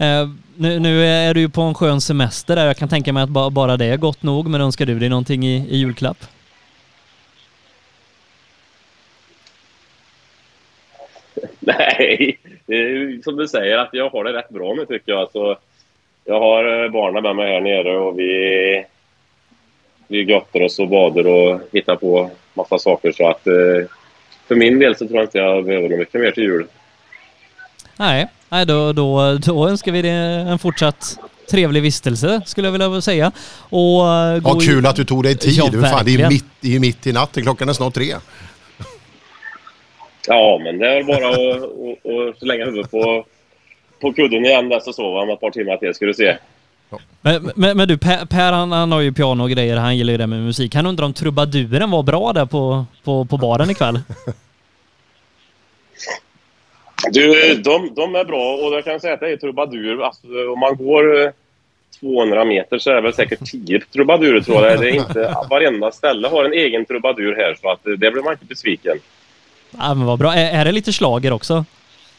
Uh, 0.00 0.28
nu, 0.56 0.78
nu, 0.78 1.04
är 1.04 1.34
du 1.34 1.40
ju 1.40 1.48
på 1.48 1.62
en 1.62 1.74
skön 1.74 2.00
semester 2.00 2.56
där. 2.56 2.66
Jag 2.66 2.76
kan 2.76 2.88
tänka 2.88 3.12
mig 3.12 3.22
att 3.22 3.28
ba, 3.28 3.50
bara 3.50 3.76
det 3.76 3.84
är 3.84 3.96
gott 3.96 4.22
nog. 4.22 4.46
Men 4.48 4.60
önskar 4.60 4.86
du 4.86 4.98
dig 4.98 5.08
någonting 5.08 5.46
i, 5.46 5.66
i 5.68 5.76
julklapp? 5.76 6.18
Nej, 11.60 12.38
som 13.24 13.36
du 13.36 13.48
säger 13.48 13.78
att 13.78 13.88
jag 13.92 14.10
har 14.10 14.24
det 14.24 14.32
rätt 14.32 14.48
bra 14.48 14.74
nu 14.74 14.86
tycker 14.86 15.12
jag. 15.12 15.20
Alltså, 15.20 15.56
jag 16.24 16.40
har 16.40 16.84
eh, 16.84 16.90
barnen 16.90 17.22
med 17.22 17.36
mig 17.36 17.52
här 17.52 17.60
nere 17.60 17.98
och 17.98 18.18
vi, 18.18 18.84
vi 20.08 20.22
göttar 20.22 20.62
oss 20.62 20.78
och 20.78 20.88
badar 20.88 21.26
och 21.26 21.60
hittar 21.72 21.96
på 21.96 22.30
massa 22.54 22.78
saker. 22.78 23.12
Så 23.12 23.28
att 23.28 23.46
eh, 23.46 23.86
för 24.48 24.54
min 24.54 24.78
del 24.78 24.96
så 24.96 25.06
tror 25.06 25.18
jag 25.18 25.24
inte 25.24 25.38
jag 25.38 25.64
behöver 25.64 25.96
mycket 25.96 26.20
mer 26.20 26.30
till 26.30 26.42
jul. 26.42 26.66
Nej, 27.96 28.28
nej 28.50 28.66
då, 28.66 28.92
då, 28.92 29.38
då 29.38 29.68
önskar 29.68 29.92
vi 29.92 30.02
dig 30.02 30.10
en 30.10 30.58
fortsatt 30.58 31.18
trevlig 31.50 31.82
vistelse 31.82 32.40
skulle 32.46 32.66
jag 32.66 32.72
vilja 32.72 33.00
säga. 33.00 33.32
Och, 33.58 34.00
uh, 34.00 34.40
ja, 34.44 34.58
kul 34.60 34.86
att 34.86 34.96
du 34.96 35.04
tog 35.04 35.22
dig 35.22 35.36
tid. 35.36 35.52
Ja, 35.52 35.64
Fan, 35.64 36.04
det, 36.04 36.14
är 36.14 36.28
mitt, 36.28 36.44
det 36.60 36.76
är 36.76 36.80
mitt 36.80 37.06
i 37.06 37.12
natten, 37.12 37.42
klockan 37.42 37.68
är 37.68 37.72
snart 37.72 37.94
tre. 37.94 38.14
Ja, 40.26 40.60
men 40.64 40.78
det 40.78 40.88
är 40.88 41.02
bara 41.02 41.28
att, 41.28 42.38
slänga 42.38 42.64
huvudet 42.64 42.90
på, 42.90 43.24
på 44.00 44.12
kudden 44.12 44.44
igen 44.44 44.68
där 44.68 44.80
så 44.80 44.92
sover 44.92 45.18
han 45.18 45.30
ett 45.30 45.40
par 45.40 45.50
timmar 45.50 45.76
till 45.76 45.94
ska 45.94 46.06
du 46.06 46.14
se. 46.14 46.36
Men, 47.20 47.50
men, 47.54 47.76
men, 47.76 47.88
du, 47.88 47.98
Per, 47.98 48.26
per 48.26 48.52
han, 48.52 48.72
han, 48.72 48.92
har 48.92 49.00
ju 49.00 49.12
piano 49.12 49.42
och 49.42 49.50
grejer, 49.50 49.76
han 49.76 49.96
gillar 49.96 50.12
ju 50.12 50.18
det 50.18 50.26
med 50.26 50.40
musik. 50.40 50.74
Han 50.74 50.86
undrar 50.86 51.06
om 51.06 51.12
trubaduren 51.12 51.90
var 51.90 52.02
bra 52.02 52.32
där 52.32 52.46
på, 52.46 52.84
på, 53.04 53.24
på 53.24 53.36
baren 53.36 53.70
ikväll? 53.70 54.00
Du, 57.12 57.54
de, 57.54 57.94
de 57.94 58.14
är 58.14 58.24
bra 58.24 58.54
och 58.54 58.74
jag 58.74 58.84
kan 58.84 59.00
säga 59.00 59.14
att 59.14 59.20
det 59.20 59.32
är 59.32 59.36
trubadur. 59.36 60.02
Alltså, 60.02 60.26
om 60.52 60.58
man 60.58 60.76
går 60.76 61.32
200 62.00 62.44
meter 62.44 62.78
så 62.78 62.90
är 62.90 62.94
det 62.94 63.00
väl 63.00 63.14
säkert 63.14 63.50
10 63.50 63.80
trubadurer 63.80 64.40
tror 64.40 64.66
jag. 64.66 64.80
Det 64.80 64.90
är 64.90 64.94
inte, 64.94 65.34
varenda 65.50 65.90
ställe 65.90 66.28
har 66.28 66.44
en 66.44 66.52
egen 66.52 66.84
trubadur 66.84 67.36
här 67.36 67.56
så 67.60 67.70
att 67.70 67.80
det 67.84 67.96
blir 67.96 68.22
man 68.22 68.32
inte 68.32 68.44
besviken. 68.44 68.98
Ja, 69.70 69.94
men 69.94 70.06
vad 70.06 70.18
bra. 70.18 70.34
Är, 70.34 70.60
är 70.60 70.64
det 70.64 70.72
lite 70.72 70.92
slager 70.92 71.32
också? 71.32 71.64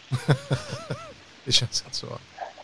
det 1.46 1.52
känns 1.52 1.84
inte 1.86 1.96
så. 1.98 2.08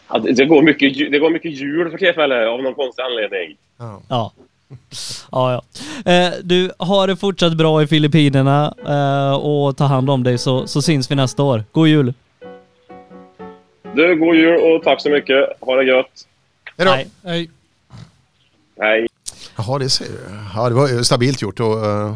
Ja, 0.09 0.19
det, 0.19 0.33
det, 0.33 0.45
går 0.45 0.61
mycket, 0.61 1.11
det 1.11 1.19
går 1.19 1.29
mycket 1.29 1.51
jul 1.51 1.91
för 1.91 1.97
tillfället 1.97 2.47
av 2.47 2.63
någon 2.63 2.73
konstig 2.73 3.03
anledning. 3.03 3.57
Ja. 3.77 4.01
Ja, 4.09 4.31
ja. 5.31 5.61
Eh, 6.05 6.31
du, 6.43 6.71
har 6.79 7.07
det 7.07 7.15
fortsatt 7.15 7.57
bra 7.57 7.83
i 7.83 7.87
Filippinerna 7.87 8.73
eh, 8.87 9.33
och 9.35 9.77
ta 9.77 9.83
hand 9.83 10.09
om 10.09 10.23
dig 10.23 10.37
så, 10.37 10.67
så 10.67 10.81
syns 10.81 11.11
vi 11.11 11.15
nästa 11.15 11.43
år. 11.43 11.63
God 11.71 11.87
jul! 11.87 12.13
Du, 13.95 14.15
god 14.15 14.35
jul 14.35 14.59
och 14.61 14.83
tack 14.83 15.01
så 15.01 15.09
mycket. 15.09 15.49
Ha 15.61 15.75
det 15.75 15.83
gött! 15.83 16.27
Hejdå. 16.77 16.91
Hej! 16.91 17.07
Hej! 17.23 17.49
Hej! 18.79 19.07
Jaha, 19.57 19.79
det 19.79 19.89
ser 19.89 20.05
du. 20.05 20.19
Ja, 20.55 20.69
det 20.69 20.75
var 20.75 21.03
stabilt 21.03 21.41
gjort. 21.41 21.59
Och, 21.59 21.75
uh 21.75 22.15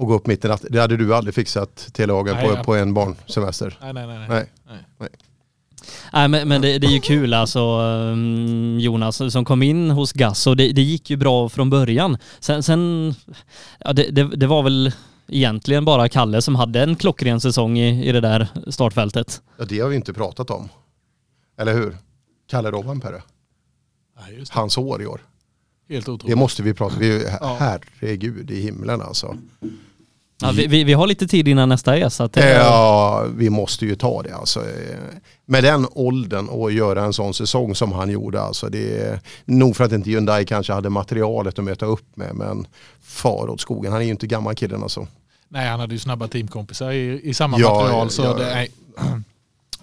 och 0.00 0.06
gå 0.06 0.14
upp 0.14 0.26
mitt 0.26 0.44
i 0.44 0.48
natten. 0.48 0.68
Det 0.72 0.80
hade 0.80 0.96
du 0.96 1.14
aldrig 1.14 1.34
fixat 1.34 1.88
Telehagen 1.92 2.36
på, 2.36 2.52
ja. 2.54 2.62
på 2.64 2.74
en 2.74 2.94
barnsemester. 2.94 3.78
Nej, 3.80 3.92
nej, 3.92 4.06
nej. 4.06 4.18
nej. 4.18 4.28
nej. 4.68 4.78
nej. 4.98 5.08
Nej 6.12 6.28
men, 6.28 6.48
men 6.48 6.62
det, 6.62 6.78
det, 6.78 6.86
är 6.86 6.90
ju 6.90 7.00
kul 7.00 7.34
alltså 7.34 7.80
um, 7.80 8.78
Jonas 8.78 9.32
som 9.32 9.44
kom 9.44 9.62
in 9.62 9.90
hos 9.90 10.12
Gas 10.12 10.46
och 10.46 10.56
det, 10.56 10.72
det 10.72 10.82
gick 10.82 11.10
ju 11.10 11.16
bra 11.16 11.48
från 11.48 11.70
början. 11.70 12.18
Sen, 12.40 12.62
sen 12.62 13.14
ja, 13.78 13.92
det, 13.92 14.10
det, 14.10 14.36
det, 14.36 14.46
var 14.46 14.62
väl 14.62 14.92
egentligen 15.28 15.84
bara 15.84 16.08
Kalle 16.08 16.42
som 16.42 16.54
hade 16.54 16.82
en 16.82 16.96
klockren 16.96 17.40
säsong 17.40 17.78
i, 17.78 18.08
i 18.08 18.12
det 18.12 18.20
där 18.20 18.48
startfältet. 18.66 19.42
Ja 19.56 19.64
det 19.64 19.80
har 19.80 19.88
vi 19.88 19.96
inte 19.96 20.12
pratat 20.12 20.50
om. 20.50 20.68
Eller 21.58 21.74
hur? 21.74 21.96
Kalle 22.50 22.70
Rovanperä. 22.70 23.22
Hans 24.50 24.78
år 24.78 25.02
i 25.02 25.06
år. 25.06 25.20
Helt 25.88 26.08
otroligt. 26.08 26.34
Det 26.34 26.40
måste 26.40 26.62
vi 26.62 26.74
prata 26.74 26.96
om. 27.40 27.56
Herregud 27.58 28.50
i 28.50 28.60
himlen 28.60 29.02
alltså. 29.02 29.36
Ja, 30.42 30.52
vi, 30.56 30.66
vi, 30.66 30.84
vi, 30.84 30.92
har 30.92 31.06
lite 31.06 31.26
tid 31.26 31.48
innan 31.48 31.68
nästa 31.68 31.96
är 31.96 32.08
så 32.08 32.22
att 32.22 32.32
det... 32.32 32.50
Ja, 32.50 33.24
vi 33.36 33.50
måste 33.50 33.86
ju 33.86 33.94
ta 33.94 34.22
det 34.22 34.34
alltså. 34.34 34.64
Med 35.46 35.64
den 35.64 35.86
åldern 35.92 36.48
och 36.48 36.72
göra 36.72 37.04
en 37.04 37.12
sån 37.12 37.34
säsong 37.34 37.74
som 37.74 37.92
han 37.92 38.10
gjorde 38.10 38.40
alltså. 38.40 38.68
Det 38.68 38.98
är 38.98 39.20
nog 39.44 39.76
för 39.76 39.84
att 39.84 39.92
inte 39.92 40.10
Hyundai 40.10 40.44
kanske 40.44 40.72
hade 40.72 40.90
materialet 40.90 41.58
att 41.58 41.64
möta 41.64 41.86
upp 41.86 42.16
med 42.16 42.34
men 42.34 42.66
far 43.02 43.50
åt 43.50 43.60
skogen. 43.60 43.92
Han 43.92 44.00
är 44.00 44.04
ju 44.04 44.10
inte 44.10 44.26
gammal 44.26 44.54
killen 44.54 44.82
alltså. 44.82 45.06
Nej, 45.48 45.68
han 45.68 45.80
hade 45.80 45.94
ju 45.94 45.98
snabba 45.98 46.28
teamkompisar 46.28 46.90
i, 46.90 47.20
i 47.24 47.34
samma 47.34 47.58
ja, 47.58 47.74
material. 47.74 48.10
Så 48.10 48.22
ja, 48.22 48.34
det. 48.34 48.68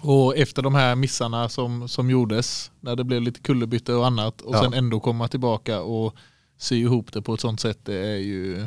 Och 0.00 0.36
efter 0.36 0.62
de 0.62 0.74
här 0.74 0.94
missarna 0.94 1.48
som, 1.48 1.88
som 1.88 2.10
gjordes, 2.10 2.70
när 2.80 2.96
det 2.96 3.04
blev 3.04 3.22
lite 3.22 3.40
kullerbyte 3.40 3.92
och 3.92 4.06
annat 4.06 4.40
och 4.40 4.54
ja. 4.54 4.62
sen 4.62 4.74
ändå 4.74 5.00
komma 5.00 5.28
tillbaka 5.28 5.80
och 5.80 6.14
sy 6.58 6.80
ihop 6.80 7.12
det 7.12 7.22
på 7.22 7.34
ett 7.34 7.40
sånt 7.40 7.60
sätt, 7.60 7.78
det 7.82 8.06
är 8.06 8.16
ju 8.16 8.66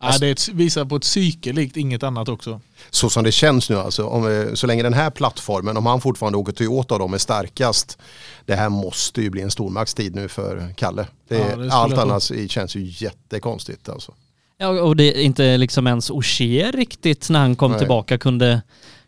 Ja, 0.00 0.18
det 0.20 0.26
är 0.26 0.32
ett, 0.32 0.48
visar 0.48 0.84
på 0.84 0.96
ett 0.96 1.02
psyke 1.02 1.52
likt 1.52 1.76
inget 1.76 2.02
annat 2.02 2.28
också. 2.28 2.60
Så 2.90 3.10
som 3.10 3.24
det 3.24 3.32
känns 3.32 3.70
nu 3.70 3.76
alltså, 3.76 4.06
om, 4.06 4.32
eh, 4.32 4.54
så 4.54 4.66
länge 4.66 4.82
den 4.82 4.94
här 4.94 5.10
plattformen, 5.10 5.76
om 5.76 5.86
han 5.86 6.00
fortfarande 6.00 6.38
åker 6.38 6.52
Toyota 6.52 6.94
och 6.94 7.00
de 7.00 7.14
är 7.14 7.18
starkast, 7.18 7.98
det 8.44 8.54
här 8.54 8.68
måste 8.68 9.22
ju 9.22 9.30
bli 9.30 9.42
en 9.42 9.50
stormaktstid 9.50 10.14
nu 10.14 10.28
för 10.28 10.72
Kalle. 10.76 11.06
Det, 11.28 11.38
Ja, 11.38 11.56
det 11.56 11.72
allt 11.72 11.98
annat 11.98 12.30
känns 12.48 12.76
ju 12.76 12.92
jättekonstigt 13.04 13.88
alltså. 13.88 14.12
Ja, 14.58 14.68
och 14.68 14.96
det 14.96 15.04
är 15.04 15.22
inte 15.22 15.56
liksom 15.56 15.86
ens 15.86 16.10
Ogier 16.10 16.72
riktigt 16.72 17.30
när 17.30 17.40
han 17.40 17.56
kom 17.56 17.70
Nej. 17.70 17.78
tillbaka 17.78 18.18
kunde, 18.18 18.62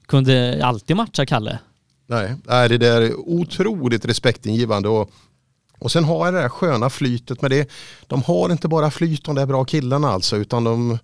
kunde 0.06 0.60
alltid 0.64 0.96
matcha 0.96 1.26
Kalle. 1.26 1.58
Nej, 2.06 2.34
nej, 2.44 2.68
det 2.68 2.78
där 2.78 3.02
är 3.02 3.14
otroligt 3.20 4.04
respektingivande 4.04 4.88
och, 4.88 5.10
och 5.78 5.92
sen 5.92 6.04
har 6.04 6.24
jag 6.26 6.34
det 6.34 6.40
där 6.40 6.48
sköna 6.48 6.90
flytet 6.90 7.42
med 7.42 7.50
det. 7.50 7.70
De 8.06 8.22
har 8.22 8.52
inte 8.52 8.68
bara 8.68 8.90
flyt 8.90 9.24
de 9.24 9.34
där 9.34 9.46
bra 9.46 9.64
killarna 9.64 10.08
alltså 10.08 10.36
utan 10.36 10.64
de, 10.64 10.98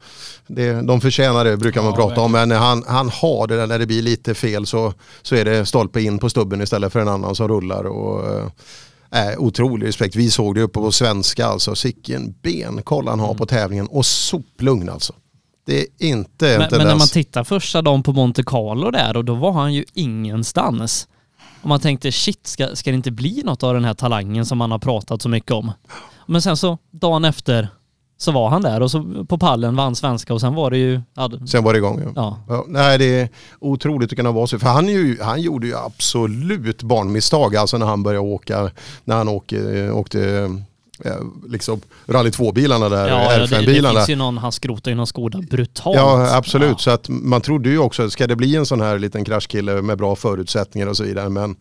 det, 0.46 0.82
de 0.82 1.00
förtjänar 1.00 1.44
det 1.44 1.56
brukar 1.56 1.82
man 1.82 1.90
Ja, 1.90 1.96
prata 1.96 2.20
om. 2.20 2.32
Men 2.32 2.50
han, 2.50 2.84
han 2.86 3.08
har 3.08 3.46
det 3.46 3.56
där 3.56 3.66
när 3.66 3.78
det 3.78 3.86
blir 3.86 4.02
lite 4.02 4.34
fel 4.34 4.66
så, 4.66 4.92
så 5.22 5.34
är 5.36 5.44
det 5.44 5.66
stolpe 5.66 6.00
in 6.02 6.18
på 6.18 6.30
stubben 6.30 6.60
istället 6.62 6.92
för 6.92 7.00
en 7.00 7.08
annan 7.08 7.34
som 7.34 7.48
rullar. 7.48 7.84
Och, 7.84 8.28
äh, 9.14 9.38
otrolig 9.38 9.86
respekt. 9.86 10.16
Vi 10.16 10.30
såg 10.30 10.54
det 10.54 10.62
uppe 10.62 10.80
på 10.80 10.92
svenska 10.92 11.46
alltså. 11.46 11.74
Sicken 11.74 12.34
benkoll 12.42 13.08
han 13.08 13.20
har 13.20 13.26
Mm. 13.26 13.38
på 13.38 13.46
tävlingen 13.46 13.86
och 13.86 14.06
soplugn 14.06 14.88
alltså. 14.88 15.12
Det 15.66 15.80
är 15.80 15.86
inte 15.98 16.54
en 16.54 16.58
Men, 16.60 16.68
men 16.70 16.86
när 16.86 16.96
man 16.96 17.08
tittar 17.08 17.44
första 17.44 17.82
dagen 17.82 18.02
på 18.02 18.12
Monte 18.12 18.42
Carlo 18.42 18.90
där 18.90 19.16
och 19.16 19.24
då 19.24 19.34
var 19.34 19.52
han 19.52 19.74
ju 19.74 19.84
ingenstans. 19.94 21.08
Och 21.64 21.68
man 21.68 21.80
tänkte 21.80 22.12
shit, 22.12 22.46
ska, 22.46 22.76
ska 22.76 22.90
det 22.90 22.94
inte 22.96 23.10
bli 23.10 23.42
något 23.44 23.62
av 23.62 23.74
den 23.74 23.84
här 23.84 23.94
talangen 23.94 24.46
som 24.46 24.58
man 24.58 24.70
har 24.70 24.78
pratat 24.78 25.22
så 25.22 25.28
mycket 25.28 25.50
om? 25.50 25.72
Men 26.26 26.42
sen 26.42 26.56
så 26.56 26.78
dagen 26.90 27.24
efter 27.24 27.68
så 28.16 28.32
var 28.32 28.48
han 28.48 28.62
där 28.62 28.80
och 28.80 28.90
så 28.90 29.24
på 29.28 29.38
pallen 29.38 29.76
vann 29.76 29.96
svenska 29.96 30.34
och 30.34 30.40
sen 30.40 30.54
var 30.54 30.70
det 30.70 30.78
ju... 30.78 31.00
Ja, 31.14 31.30
Sen 31.46 31.64
var 31.64 31.72
det 31.72 31.78
igång. 31.78 32.02
Ja. 32.04 32.12
Ja. 32.16 32.38
Ja, 32.48 32.64
nej, 32.68 32.98
det 32.98 33.20
är 33.20 33.28
otroligt 33.60 34.12
att 34.12 34.16
kunna 34.16 34.32
vara 34.32 34.46
så. 34.46 34.58
För 34.58 34.68
han, 34.68 34.88
ju, 34.88 35.22
han 35.22 35.42
gjorde 35.42 35.66
ju 35.66 35.76
absolut 35.76 36.82
barnmisstag 36.82 37.56
alltså 37.56 37.78
när 37.78 37.86
han 37.86 38.02
började 38.02 38.26
åka, 38.26 38.70
när 39.04 39.16
han 39.16 39.28
åkte, 39.28 39.90
åkte 39.90 40.50
liksom 41.48 41.80
rally 42.06 42.30
2-bilarna 42.30 42.88
där, 42.88 43.08
ja 43.08 43.38
det, 43.38 43.46
det 43.46 43.46
R5-bilarna. 43.46 43.98
finns 43.98 44.08
ju 44.08 44.16
någon, 44.16 44.38
han 44.38 44.52
skrotar 44.52 44.90
ju 44.90 44.94
någon 44.96 45.06
Skoda 45.06 45.40
brutalt. 45.40 45.96
Ja 45.96 46.36
absolut, 46.36 46.80
så 46.80 46.90
att 46.90 47.08
man 47.08 47.40
trodde 47.40 47.70
ju 47.70 47.78
också, 47.78 48.10
ska 48.10 48.26
det 48.26 48.36
bli 48.36 48.56
en 48.56 48.66
sån 48.66 48.80
här 48.80 48.98
liten 48.98 49.24
kraschkille 49.24 49.82
med 49.82 49.98
bra 49.98 50.16
förutsättningar 50.16 50.86
och 50.86 50.96
så 50.96 51.04
vidare. 51.04 51.28
Men 51.28 51.56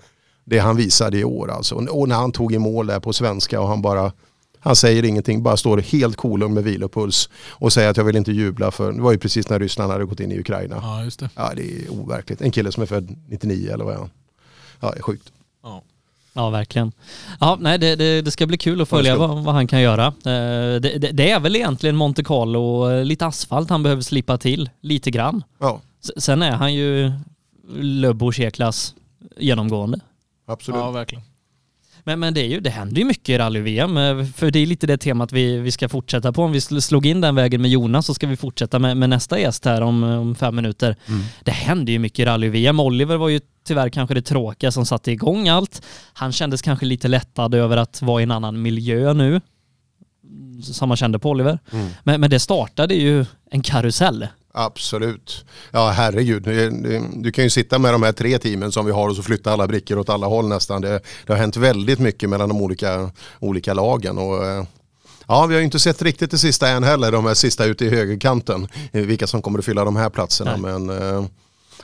det 0.45 0.59
han 0.59 0.75
visade 0.75 1.17
i 1.17 1.23
år 1.23 1.51
alltså. 1.51 1.75
Och 1.75 2.09
när 2.09 2.15
han 2.15 2.31
tog 2.31 2.53
i 2.53 2.59
mål 2.59 2.87
där 2.87 2.99
på 2.99 3.13
svenska 3.13 3.61
och 3.61 3.67
han 3.67 3.81
bara, 3.81 4.11
han 4.59 4.75
säger 4.75 5.05
ingenting, 5.05 5.43
bara 5.43 5.57
står 5.57 5.77
helt 5.77 6.17
kolugn 6.17 6.53
med 6.53 6.63
vilopuls 6.63 7.29
och 7.49 7.73
säger 7.73 7.89
att 7.89 7.97
jag 7.97 8.03
vill 8.03 8.15
inte 8.15 8.31
jubla 8.31 8.71
för, 8.71 8.91
det 8.91 9.01
var 9.01 9.11
ju 9.11 9.17
precis 9.17 9.49
när 9.49 9.59
Ryssland 9.59 9.91
hade 9.91 10.05
gått 10.05 10.19
in 10.19 10.31
i 10.31 10.39
Ukraina. 10.39 10.79
Ja, 10.81 11.03
just 11.03 11.19
det. 11.19 11.29
Ja 11.35 11.51
det 11.55 11.61
är 11.63 11.91
overkligt. 11.91 12.41
En 12.41 12.51
kille 12.51 12.71
som 12.71 12.83
är 12.83 12.87
född 12.87 13.15
99 13.29 13.73
eller 13.73 13.85
vad 13.85 13.93
är 13.93 13.97
han? 13.97 14.09
Ja 14.79 14.91
det 14.91 14.97
är 14.97 15.01
sjukt. 15.01 15.31
Ja. 16.33 16.49
Verkligen. 16.49 16.91
Ja, 17.39 17.57
nej, 17.61 17.77
det, 17.79 17.95
det, 17.95 18.21
det 18.21 18.31
ska 18.31 18.45
bli 18.47 18.57
kul 18.57 18.81
att 18.81 18.89
följa 18.89 19.15
vad, 19.15 19.43
vad 19.43 19.53
han 19.55 19.67
kan 19.67 19.81
göra. 19.81 20.05
Eh, 20.07 20.13
Det, 20.79 20.79
det, 20.79 21.11
det 21.11 21.31
är 21.31 21.39
väl 21.39 21.55
egentligen 21.55 21.95
Monte 21.95 22.23
Carlo, 22.23 22.91
eh, 22.91 23.05
lite 23.05 23.25
asfalt 23.25 23.69
han 23.69 23.83
behöver 23.83 24.01
slipa 24.01 24.37
till, 24.37 24.69
lite 24.81 25.11
grann. 25.11 25.43
Ja, 25.59 25.81
Sen 26.17 26.41
är 26.41 26.51
han 26.51 26.73
ju 26.73 27.11
Löbo 27.75 28.31
E-klass 28.37 28.95
genomgående. 29.37 29.99
absolut. 30.47 30.79
ja, 30.81 30.91
verkligen. 30.91 31.23
Men, 32.03 32.19
men 32.19 32.33
det, 32.33 32.41
är 32.41 32.47
ju, 32.47 32.59
det 32.59 32.69
händer 32.69 32.95
ju 33.01 33.05
mycket 33.05 33.29
i 33.29 33.37
rally-VM, 33.37 33.97
eh, 33.97 34.25
för 34.25 34.51
det 34.51 34.59
är 34.59 34.65
lite 34.65 34.87
det 34.87 34.97
temat 34.97 35.31
vi, 35.31 35.57
vi 35.57 35.71
ska 35.71 35.89
fortsätta 35.89 36.33
på. 36.33 36.43
Om 36.43 36.51
vi 36.51 36.59
sl- 36.59 36.79
slog 36.79 37.05
in 37.05 37.21
den 37.21 37.35
vägen 37.35 37.61
med 37.61 37.71
Jonas 37.71 38.05
så 38.05 38.13
ska 38.13 38.27
vi 38.27 38.35
fortsätta 38.35 38.79
med, 38.79 38.97
med 38.97 39.09
nästa 39.09 39.39
gäst 39.39 39.65
här 39.65 39.81
om, 39.81 40.03
om 40.03 40.35
fem 40.35 40.55
minuter. 40.55 40.95
Det 41.43 41.51
händer 41.51 41.93
ju 41.93 41.99
mycket 41.99 42.19
i 42.19 42.25
rally-VM. 42.25 42.79
Oliver 42.79 43.17
var 43.17 43.29
ju 43.29 43.39
tyvärr 43.67 43.89
kanske 43.89 44.13
det 44.15 44.21
tråkiga 44.21 44.71
som 44.71 44.85
satte 44.85 45.11
igång 45.11 45.49
allt. 45.49 45.81
Han 46.13 46.31
kändes 46.31 46.61
kanske 46.61 46.85
lite 46.85 47.07
lättad 47.07 47.55
över 47.55 47.77
att 47.77 48.01
vara 48.01 48.19
i 48.21 48.23
en 48.23 48.31
annan 48.31 48.61
miljö 48.61 49.13
nu. 49.13 49.41
Som 50.63 50.87
man 50.87 50.97
kände 50.97 51.19
på 51.19 51.29
Oliver. 51.29 51.59
Men, 52.03 52.21
men 52.21 52.29
det 52.29 52.39
startade 52.39 52.93
ju 52.93 53.25
en 53.51 53.61
karusell. 53.61 54.27
Absolut. 54.55 55.45
Ja 55.71 55.89
herregud, 55.89 56.43
du, 56.43 56.69
du, 56.69 57.01
du 57.13 57.31
kan 57.31 57.43
ju 57.43 57.49
sitta 57.49 57.79
med 57.79 57.93
de 57.93 58.03
här 58.03 58.11
tre 58.11 58.37
teamen 58.39 58.71
som 58.71 58.85
vi 58.85 58.91
har 58.91 59.09
och 59.09 59.15
så 59.15 59.23
flytta 59.23 59.53
alla 59.53 59.67
brickor 59.67 59.97
åt 59.99 60.09
alla 60.09 60.27
håll 60.27 60.47
nästan. 60.47 60.81
Det, 60.81 60.99
det 61.25 61.33
har 61.33 61.37
hänt 61.39 61.57
väldigt 61.57 61.99
mycket 61.99 62.29
mellan 62.29 62.49
de 62.49 62.61
olika, 62.61 63.11
olika 63.39 63.73
lagen. 63.73 64.17
Och, 64.17 64.45
eh, 64.45 64.63
Ja, 65.27 65.45
vi 65.45 65.53
har 65.53 65.59
ju 65.59 65.65
inte 65.65 65.79
sett 65.79 66.01
riktigt 66.01 66.31
det 66.31 66.37
sista 66.37 66.67
än 66.69 66.83
heller, 66.83 67.11
de 67.11 67.25
här 67.25 67.33
sista 67.33 67.65
ute 67.65 67.85
i 67.85 67.89
högerkanten. 67.89 68.67
eh, 68.91 69.01
Vilka 69.01 69.27
som 69.27 69.41
kommer 69.41 69.59
att 69.59 69.65
fylla 69.65 69.85
de 69.85 69.95
här 69.95 70.09
platserna. 70.09 70.55
Nej. 70.57 70.79
Men 70.79 70.89
eh, 70.89 71.25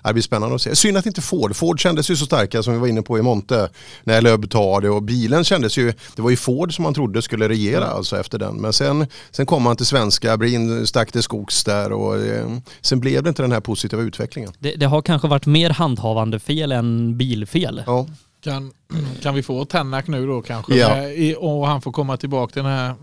det 0.04 0.14
blir 0.14 0.24
spännande 0.24 0.56
att 0.56 0.62
se. 0.62 0.76
Synd 0.76 0.98
att 0.98 1.06
inte 1.06 1.22
Ford, 1.22 1.56
Ford 1.56 1.80
kändes 1.80 2.12
ju 2.12 2.16
så 2.16 2.26
starka 2.26 2.64
som 2.64 2.74
vi 2.74 2.80
var 2.80 2.88
inne 2.88 3.02
på 3.02 3.20
i 3.20 3.22
Monte. 3.22 3.70
När 4.04 4.22
Löb 4.22 4.50
tar 4.50 4.82
det 4.82 4.90
och 4.90 5.04
bilen 5.04 5.44
kändes 5.44 5.78
ju, 5.78 5.94
det 6.16 6.22
var 6.22 6.30
ju 6.30 6.36
Ford 6.36 6.76
som 6.76 6.84
man 6.84 6.94
trodde 6.94 7.22
skulle 7.22 7.50
regera 7.50 7.86
alltså 7.86 8.20
efter 8.20 8.40
den. 8.40 8.56
Men 8.56 8.74
sen, 8.74 9.08
sen 9.32 9.46
kom 9.46 9.66
han 9.66 9.76
till 9.76 9.86
svenska, 9.86 10.38
Brin 10.38 10.88
stack 10.88 11.12
till 11.12 11.24
skogs 11.24 11.64
där 11.64 11.92
och 11.92 12.18
eh, 12.18 12.48
sen 12.82 13.00
blev 13.00 13.24
det 13.24 13.30
inte 13.30 13.42
den 13.42 13.52
här 13.52 13.60
positiva 13.60 14.02
utvecklingen. 14.02 14.52
Det, 14.60 14.76
det 14.76 14.86
har 14.86 15.02
kanske 15.02 15.28
varit 15.28 15.46
mer 15.46 15.70
handhavande 15.70 16.40
fel 16.40 16.72
än 16.72 17.18
bilfel. 17.18 17.84
Ja, 17.86 18.08
Kan, 18.44 18.72
kan 19.22 19.36
vi 19.36 19.44
få 19.44 19.66
Tänak 19.66 20.08
nu 20.08 20.28
då 20.28 20.42
kanske? 20.42 20.76
Ja. 20.76 20.96
Med, 20.96 21.18
i, 21.18 21.36
och 21.40 21.68
han 21.68 21.82
får 21.82 21.92
komma 21.92 22.18
tillbaka 22.18 22.54
till 22.54 22.64
den 22.64 22.72
här 22.72 22.96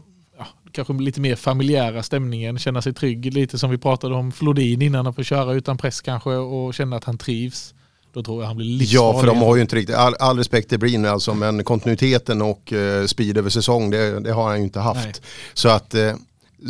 kanske 0.77 1.05
lite 1.05 1.21
mer 1.21 1.37
familjära 1.37 2.03
stämningen, 2.03 2.59
känna 2.59 2.83
sig 2.83 2.95
trygg. 2.95 3.35
Lite 3.35 3.59
som 3.59 3.71
vi 3.71 3.79
pratade 3.79 4.15
om 4.15 4.33
Flodin 4.33 4.83
innan, 4.83 5.07
att 5.07 5.17
få 5.17 5.23
köra 5.23 5.53
utan 5.53 5.79
press 5.79 6.01
kanske 6.01 6.31
och 6.31 6.75
känna 6.75 6.97
att 6.97 7.05
han 7.05 7.19
trivs. 7.19 7.75
Då 8.13 8.23
tror 8.23 8.43
jag 8.43 8.47
han 8.47 8.57
blir 8.57 8.67
livsfarlig. 8.67 9.17
Ja, 9.17 9.21
för 9.21 9.27
de 9.27 9.39
har 9.39 9.57
ju 9.57 9.63
inte 9.63 9.77
riktigt, 9.77 9.97
all, 9.97 10.15
all 10.19 10.39
respekt 10.39 10.69
till 10.69 10.79
Brin 10.79 11.07
alltså, 11.07 11.35
men 11.35 11.65
kontinuiteten 11.65 12.43
och 12.43 12.73
eh, 12.73 13.07
speed 13.07 13.39
över 13.39 13.51
säsong, 13.51 13.91
det, 13.91 14.21
det 14.21 14.33
har 14.33 14.49
han 14.49 14.59
ju 14.59 14.65
inte 14.65 14.81
haft. 14.81 15.05
Nej. 15.05 15.15
Så 15.55 15.69
att 15.69 15.95
eh, 15.95 16.15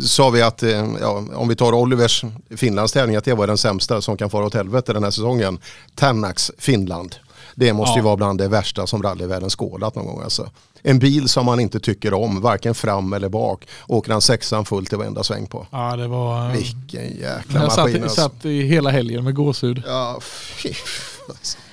sa 0.05 0.29
vi 0.29 0.41
att, 0.41 0.63
eh, 0.63 0.69
ja, 1.01 1.23
om 1.33 1.47
vi 1.47 1.55
tar 1.55 1.73
Olivers 1.73 2.23
Finlandstävling, 2.49 3.15
att 3.15 3.23
det 3.23 3.33
var 3.33 3.47
den 3.47 3.57
sämsta 3.57 4.01
som 4.01 4.17
kan 4.17 4.29
fara 4.29 4.45
åt 4.45 4.53
helvete 4.53 4.93
den 4.93 5.03
här 5.03 5.11
säsongen. 5.11 5.59
Tannaks 5.95 6.51
Finland. 6.57 7.15
Det 7.59 7.73
måste 7.73 7.93
ju 7.93 7.99
Ja. 7.99 8.05
vara 8.05 8.15
bland 8.15 8.39
det 8.39 8.47
värsta 8.47 8.87
som 8.87 9.03
rallyvärlden 9.03 9.49
skådat 9.49 9.95
någon 9.95 10.05
gång. 10.05 10.21
Alltså. 10.23 10.49
En 10.81 10.99
bil 10.99 11.29
som 11.29 11.45
man 11.45 11.59
inte 11.59 11.79
tycker 11.79 12.13
om, 12.13 12.41
varken 12.41 12.75
fram 12.75 13.13
eller 13.13 13.29
bak, 13.29 13.67
åker 13.87 14.11
han 14.11 14.21
sexan 14.21 14.65
fullt 14.65 14.93
i 14.93 14.95
varenda 14.95 15.23
sväng 15.23 15.47
på. 15.47 15.67
Ja, 15.71 15.95
det 15.95 16.07
var... 16.07 16.51
Vilken 16.51 17.03
jäkla 17.03 17.59
Jag 17.59 17.61
maskin 17.61 17.93
satt, 17.93 18.03
alltså. 18.03 18.21
satt 18.21 18.45
i 18.45 18.61
hela 18.61 18.89
helgen 18.89 19.23
med 19.23 19.35
gåshud. 19.35 19.83
Ja, 19.87 20.19
fy. 20.21 20.69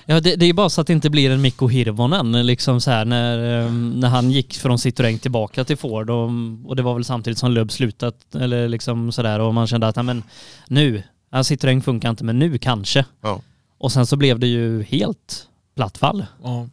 Ja, 0.07 0.21
det, 0.21 0.37
det 0.37 0.47
är 0.47 0.53
bara 0.53 0.69
så 0.71 0.81
att 0.81 0.87
det 0.87 0.93
inte 0.93 1.11
blir 1.11 1.31
en 1.31 1.41
Mikko 1.41 1.69
Hirvonen 1.69 2.47
liksom 2.47 2.81
så 2.81 2.91
här 2.91 3.05
när, 3.05 3.61
eh, 3.65 3.73
när 3.73 4.09
han 4.09 4.31
gick 4.31 4.55
från 4.55 4.77
Citroën 4.77 5.19
tillbaka 5.19 5.65
till 5.65 5.77
Ford 5.77 6.11
och, 6.11 6.31
och 6.67 6.77
det 6.77 6.83
var 6.83 6.95
väl 6.95 7.05
samtidigt 7.05 7.39
som 7.39 7.51
Löb 7.53 7.73
slutat 7.73 8.35
eller 8.35 8.69
liksom 8.69 9.13
sådär 9.13 9.41
och 9.41 9.55
man 9.55 9.67
kände 9.67 9.89
att 9.89 9.97
ja, 9.97 10.03
men 10.03 10.23
nu, 10.69 11.03
ja, 11.33 11.39
Citroën 11.39 11.81
funkar 11.81 12.11
inte 12.11 12.25
men 12.25 12.39
nu 12.39 12.59
kanske. 12.59 13.05
Ja. 13.23 13.41
Och 13.79 13.93
sen 13.93 14.07
så 14.07 14.17
blev 14.17 14.39
det 14.39 14.47
ju 14.47 14.83
helt 14.83 15.47
platt 15.75 15.99
fall. 15.99 16.27
Ja. 16.43 16.69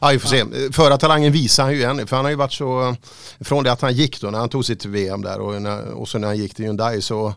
Ja, 0.00 0.08
vi 0.12 0.18
får 0.18 0.28
se. 0.28 0.44
Förartalangen 0.72 1.32
visar 1.32 1.62
han 1.64 1.72
ju 1.72 1.82
än, 1.82 2.06
för 2.06 2.16
han 2.16 2.24
har 2.24 2.30
ju 2.30 2.36
varit 2.36 2.52
så, 2.52 2.96
från 3.40 3.64
det 3.64 3.72
att 3.72 3.80
han 3.80 3.94
gick 3.94 4.20
då, 4.20 4.30
när 4.30 4.38
han 4.38 4.48
tog 4.48 4.64
sitt 4.64 4.84
VM 4.84 5.22
där 5.22 5.40
och, 5.40 5.62
när, 5.62 5.84
och 5.92 6.08
så 6.08 6.18
när 6.18 6.28
han 6.28 6.36
gick 6.36 6.54
till 6.54 6.64
Hyundai 6.64 7.02
så, 7.02 7.34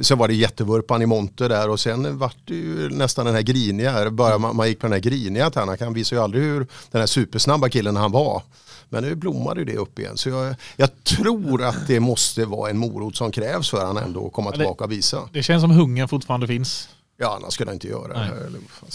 så 0.00 0.16
var 0.16 0.28
det 0.28 0.34
jättevurpan 0.34 1.02
i 1.02 1.06
Monte 1.06 1.48
där 1.48 1.68
och 1.70 1.80
sen 1.80 2.18
vart 2.18 2.36
det 2.44 2.54
ju 2.54 2.88
nästan 2.88 3.26
den 3.26 3.34
här 3.34 3.42
griniga, 3.42 4.10
bara 4.10 4.38
man, 4.38 4.56
man 4.56 4.68
gick 4.68 4.80
på 4.80 4.86
den 4.86 4.92
här 4.92 5.00
griniga 5.00 5.50
Tanak, 5.50 5.80
han 5.80 5.94
visade 5.94 6.20
ju 6.20 6.24
aldrig 6.24 6.42
hur 6.44 6.66
den 6.90 7.00
här 7.00 7.06
supersnabba 7.06 7.68
killen 7.68 7.96
han 7.96 8.12
var. 8.12 8.42
Men 8.88 9.04
nu 9.04 9.14
blommade 9.14 9.60
ju 9.60 9.64
det 9.66 9.76
upp 9.76 9.98
igen. 9.98 10.16
Så 10.16 10.28
jag, 10.28 10.54
jag 10.76 11.04
tror 11.04 11.62
att 11.64 11.86
det 11.86 12.00
måste 12.00 12.44
vara 12.44 12.70
en 12.70 12.78
morot 12.78 13.16
som 13.16 13.32
krävs 13.32 13.70
för 13.70 13.86
han 13.86 13.96
ändå 13.96 14.26
att 14.26 14.32
komma 14.32 14.50
det- 14.50 14.56
tillbaka 14.56 14.84
och 14.84 14.92
visa. 14.92 15.28
Det 15.32 15.42
känns 15.42 15.62
som 15.62 15.70
hungern 15.70 16.08
fortfarande 16.08 16.46
finns. 16.46 16.88
Ja, 17.16 17.36
annars 17.36 17.54
skulle 17.54 17.70
han 17.70 17.74
inte 17.76 17.88
göra 17.88 18.08
det. 18.08 18.14
Nej. 18.18 18.28
här, 18.28 18.34
vad 18.50 18.70
fan. 18.70 18.88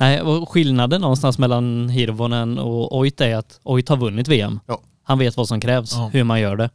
Nej, 0.00 0.20
och 0.20 0.48
skillnaden 0.50 1.00
någonstans 1.00 1.38
mellan 1.38 1.88
Hirvonen 1.88 2.58
och 2.58 2.96
Oit 2.98 3.20
är 3.20 3.36
att 3.36 3.60
Oit 3.62 3.88
har 3.88 3.96
vunnit 3.96 4.28
VM. 4.28 4.60
Ja. 4.66 4.80
Han 5.02 5.18
vet 5.18 5.36
vad 5.36 5.48
som 5.48 5.60
krävs, 5.60 5.92
Ja. 5.92 6.10
hur 6.12 6.24
man 6.24 6.40
gör 6.40 6.56
det. 6.56 6.70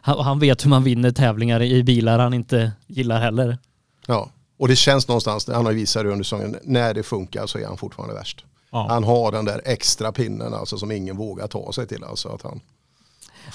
Han, 0.00 0.38
vet 0.38 0.64
hur 0.64 0.70
man 0.70 0.84
vinner 0.84 1.10
tävlingar 1.10 1.62
i 1.62 1.82
bilar 1.82 2.18
han 2.18 2.34
inte 2.34 2.72
gillar 2.86 3.20
heller. 3.20 3.58
Ja, 4.06 4.30
och 4.58 4.68
det 4.68 4.76
känns 4.76 5.08
någonstans, 5.08 5.48
han 5.48 5.66
har 5.66 5.72
visat 5.72 6.02
det 6.04 6.10
under 6.10 6.24
säsongen, 6.24 6.56
när 6.64 6.94
det 6.94 7.02
funkar 7.02 7.46
så 7.46 7.58
är 7.58 7.66
han 7.66 7.76
fortfarande 7.76 8.14
värst. 8.14 8.44
Ja. 8.70 8.86
Han 8.88 9.04
har 9.04 9.32
den 9.32 9.44
där 9.44 9.60
extra 9.64 10.12
pinnen 10.12 10.54
alltså 10.54 10.78
som 10.78 10.90
ingen 10.92 11.16
vågar 11.16 11.46
ta 11.46 11.72
sig 11.72 11.86
till. 11.86 12.04
Alltså 12.04 12.28
att 12.28 12.42
han, 12.42 12.60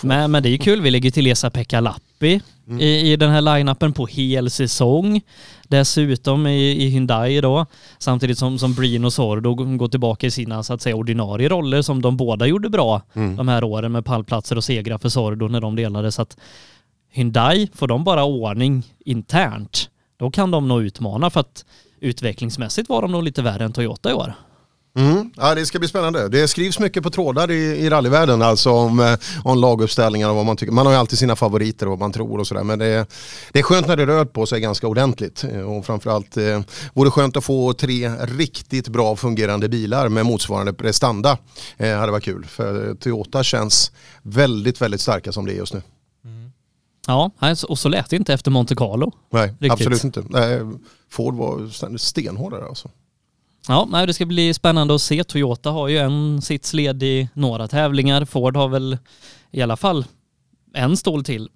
Men, 0.01 0.31
men 0.31 0.43
det 0.43 0.49
är 0.49 0.51
ju 0.51 0.57
kul, 0.57 0.81
vi 0.81 0.91
lägger 0.91 1.11
till 1.11 1.27
Esa-Pekka 1.27 1.79
Lappi 1.79 2.41
i, 2.79 3.11
i 3.11 3.15
den 3.15 3.29
här 3.31 3.41
line-upen 3.41 3.93
på 3.93 4.05
hel 4.05 4.49
säsong. 4.51 5.21
Dessutom 5.71 6.47
i, 6.47 6.85
i 6.85 6.89
Hyundai 6.89 7.41
då, 7.41 7.65
samtidigt 7.97 8.37
som, 8.37 8.59
som 8.59 8.73
Breen 8.73 9.05
och 9.05 9.13
Sordo 9.13 9.53
går 9.53 9.87
tillbaka 9.87 10.27
i 10.27 10.31
sina 10.31 10.63
så 10.63 10.73
att 10.73 10.81
säga 10.81 10.95
ordinarie 10.95 11.49
roller 11.49 11.81
som 11.81 12.01
de 12.01 12.17
båda 12.17 12.45
gjorde 12.45 12.69
bra 12.69 13.01
de 13.37 13.47
här 13.47 13.63
åren 13.63 13.91
med 13.91 14.05
pallplatser 14.05 14.55
och 14.55 14.63
segrar 14.63 14.97
för 14.97 15.09
Sordo 15.09 15.47
när 15.47 15.61
de 15.61 15.75
delade. 15.75 16.11
Så 16.11 16.21
att 16.21 16.37
Hyundai, 17.11 17.69
får 17.73 17.87
de 17.87 18.03
bara 18.03 18.23
ordning 18.23 18.83
internt, 19.05 19.89
då 20.17 20.31
kan 20.31 20.51
de 20.51 20.67
nog 20.67 20.81
utmana 20.81 21.29
för 21.29 21.39
att 21.39 21.65
utvecklingsmässigt 21.99 22.89
var 22.89 23.01
de 23.01 23.11
nog 23.11 23.23
lite 23.23 23.41
värre 23.41 23.63
än 23.65 23.73
Toyota 23.73 24.11
i 24.11 24.13
år. 24.13 24.33
Mm. 24.95 25.31
Ja, 25.35 25.55
det 25.55 25.65
ska 25.65 25.79
bli 25.79 25.87
spännande. 25.87 26.29
Det 26.29 26.47
skrivs 26.47 26.79
mycket 26.79 27.03
på 27.03 27.09
trådar 27.09 27.51
i, 27.51 27.55
i 27.55 27.89
rallyvärlden 27.89 28.41
alltså 28.41 28.71
om, 28.71 28.99
eh, 28.99 29.17
om 29.43 29.57
laguppställningar 29.57 30.29
och 30.29 30.35
vad 30.35 30.45
man 30.45 30.57
tycker. 30.57 30.71
Man 30.73 30.85
har 30.85 30.93
ju 30.93 30.99
alltid 30.99 31.19
sina 31.19 31.35
favoriter 31.35 31.85
och 31.85 31.91
vad 31.91 31.99
man 31.99 32.11
tror 32.11 32.39
och 32.39 32.47
sådär. 32.47 32.63
Men 32.63 32.79
det 32.79 32.85
är, 32.85 33.05
det 33.51 33.59
är 33.59 33.63
skönt 33.63 33.87
när 33.87 33.97
det 33.97 34.05
rör 34.05 34.25
på 34.25 34.45
sig 34.45 34.59
ganska 34.61 34.87
ordentligt. 34.87 35.43
Eh, 35.43 35.59
Och 35.61 35.85
framförallt 35.85 36.37
eh, 36.37 36.61
vore 36.93 37.11
skönt 37.11 37.37
att 37.37 37.43
få 37.43 37.73
tre 37.73 38.09
riktigt 38.09 38.87
bra 38.87 39.15
fungerande 39.15 39.69
bilar 39.69 40.09
med 40.09 40.25
motsvarande 40.25 40.73
prestanda. 40.73 41.37
Eh, 41.77 41.97
hade 41.97 42.11
varit 42.11 42.23
kul. 42.23 42.45
För 42.45 42.95
Toyota 42.95 43.43
känns 43.43 43.91
väldigt, 44.21 44.81
väldigt 44.81 45.01
starka 45.01 45.31
som 45.31 45.45
det 45.45 45.53
är 45.53 45.57
just 45.57 45.73
nu. 45.73 45.81
Ja, 47.07 47.31
och 47.67 47.79
så 47.79 47.89
lät 47.89 48.09
det 48.09 48.15
inte 48.15 48.33
efter 48.33 48.51
Monte 48.51 48.75
Carlo. 48.75 49.11
Nej, 49.29 49.47
Riktigt. 49.47 49.71
absolut 49.71 50.03
inte. 50.03 50.23
Nej, 50.29 50.59
Ford 51.09 51.35
var 51.35 51.97
stenhårdare 51.97 52.65
alltså. 52.65 52.89
Ja, 53.67 53.87
nej, 53.91 54.07
det 54.07 54.13
ska 54.13 54.25
bli 54.25 54.53
spännande 54.53 54.95
att 54.95 55.01
se. 55.01 55.23
Toyota 55.23 55.69
har 55.69 55.87
ju 55.87 55.97
en 55.97 56.41
sits 56.41 56.73
led 56.73 57.03
i 57.03 57.29
några 57.33 57.67
tävlingar. 57.67 58.25
Ford 58.25 58.57
har 58.57 58.67
väl 58.67 58.97
i 59.51 59.61
alla 59.61 59.77
fall 59.77 60.05
en 60.73 60.97
stol 60.97 61.23
till. 61.23 61.49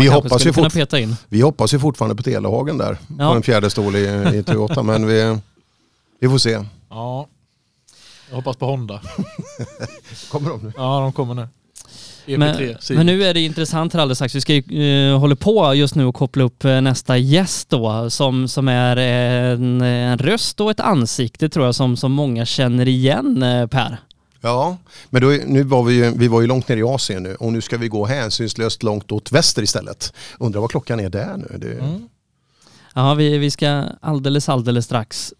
Vi 0.00 0.08
hoppas, 0.08 0.46
ju 0.46 0.52
kunna 0.52 0.70
peta 0.70 1.00
in. 1.00 1.16
vi 1.28 1.40
hoppas 1.40 1.74
ju 1.74 1.78
fortfarande 1.78 2.14
på 2.16 2.22
Telehagen 2.22 2.78
där. 2.78 2.98
Ja. 3.18 3.30
På 3.30 3.36
en 3.36 3.42
fjärde 3.42 3.70
stol 3.70 3.96
i, 3.96 4.30
i 4.34 4.42
Toyota. 4.42 4.82
men 4.82 5.06
vi, 5.06 5.38
vi 6.20 6.28
får 6.28 6.38
se. 6.38 6.64
Ja, 6.90 7.26
jag 8.28 8.36
hoppas 8.36 8.56
på 8.56 8.66
Honda. 8.66 9.00
Kommer 10.30 10.50
de 10.50 10.62
nu? 10.62 10.72
Ja, 10.76 11.00
de 11.00 11.12
kommer 11.12 11.34
nu. 11.34 11.48
EP3. 12.26 12.76
Men, 12.88 12.96
men 12.96 13.06
nu 13.06 13.24
är 13.24 13.34
det 13.34 13.40
intressant 13.40 13.92
här 13.92 14.00
alldeles 14.00 14.18
strax. 14.18 14.34
Vi 14.34 14.40
ska 14.40 14.54
ju 14.54 15.10
eh, 15.12 15.18
hålla 15.18 15.36
på 15.36 15.74
just 15.74 15.94
nu 15.94 16.04
och 16.04 16.14
koppla 16.14 16.44
upp 16.44 16.64
eh, 16.64 16.80
nästa 16.80 17.16
gäst 17.16 17.68
då 17.68 18.10
som, 18.10 18.48
som 18.48 18.68
är 18.68 18.96
en, 18.96 19.80
en 19.80 20.18
röst 20.18 20.60
och 20.60 20.70
ett 20.70 20.80
ansikte 20.80 21.48
tror 21.48 21.66
jag 21.66 21.74
som, 21.74 21.96
som 21.96 22.12
många 22.12 22.46
känner 22.46 22.88
igen 22.88 23.42
eh, 23.42 23.66
Per. 23.66 23.96
Ja, 24.40 24.76
men 25.10 25.22
då, 25.22 25.28
nu 25.46 25.62
var 25.62 25.82
vi, 25.82 25.94
ju, 25.94 26.12
vi 26.16 26.28
var 26.28 26.40
ju 26.40 26.46
långt 26.46 26.68
ner 26.68 26.76
i 26.76 26.82
Asien 26.82 27.22
nu 27.22 27.34
och 27.34 27.52
nu 27.52 27.60
ska 27.60 27.76
vi 27.76 27.88
gå 27.88 28.06
hänsynslöst 28.06 28.82
långt 28.82 29.12
åt 29.12 29.32
väster 29.32 29.62
istället. 29.62 30.12
Undrar 30.38 30.60
vad 30.60 30.70
klockan 30.70 31.00
är 31.00 31.10
där 31.10 31.36
nu. 31.36 31.58
Det, 31.58 31.76
Mm. 31.76 32.08
Ja, 32.94 33.14
vi, 33.14 33.38
vi 33.38 33.50
ska 33.50 33.84
alldeles, 34.00 34.48
alldeles 34.48 34.84
strax 34.84 35.32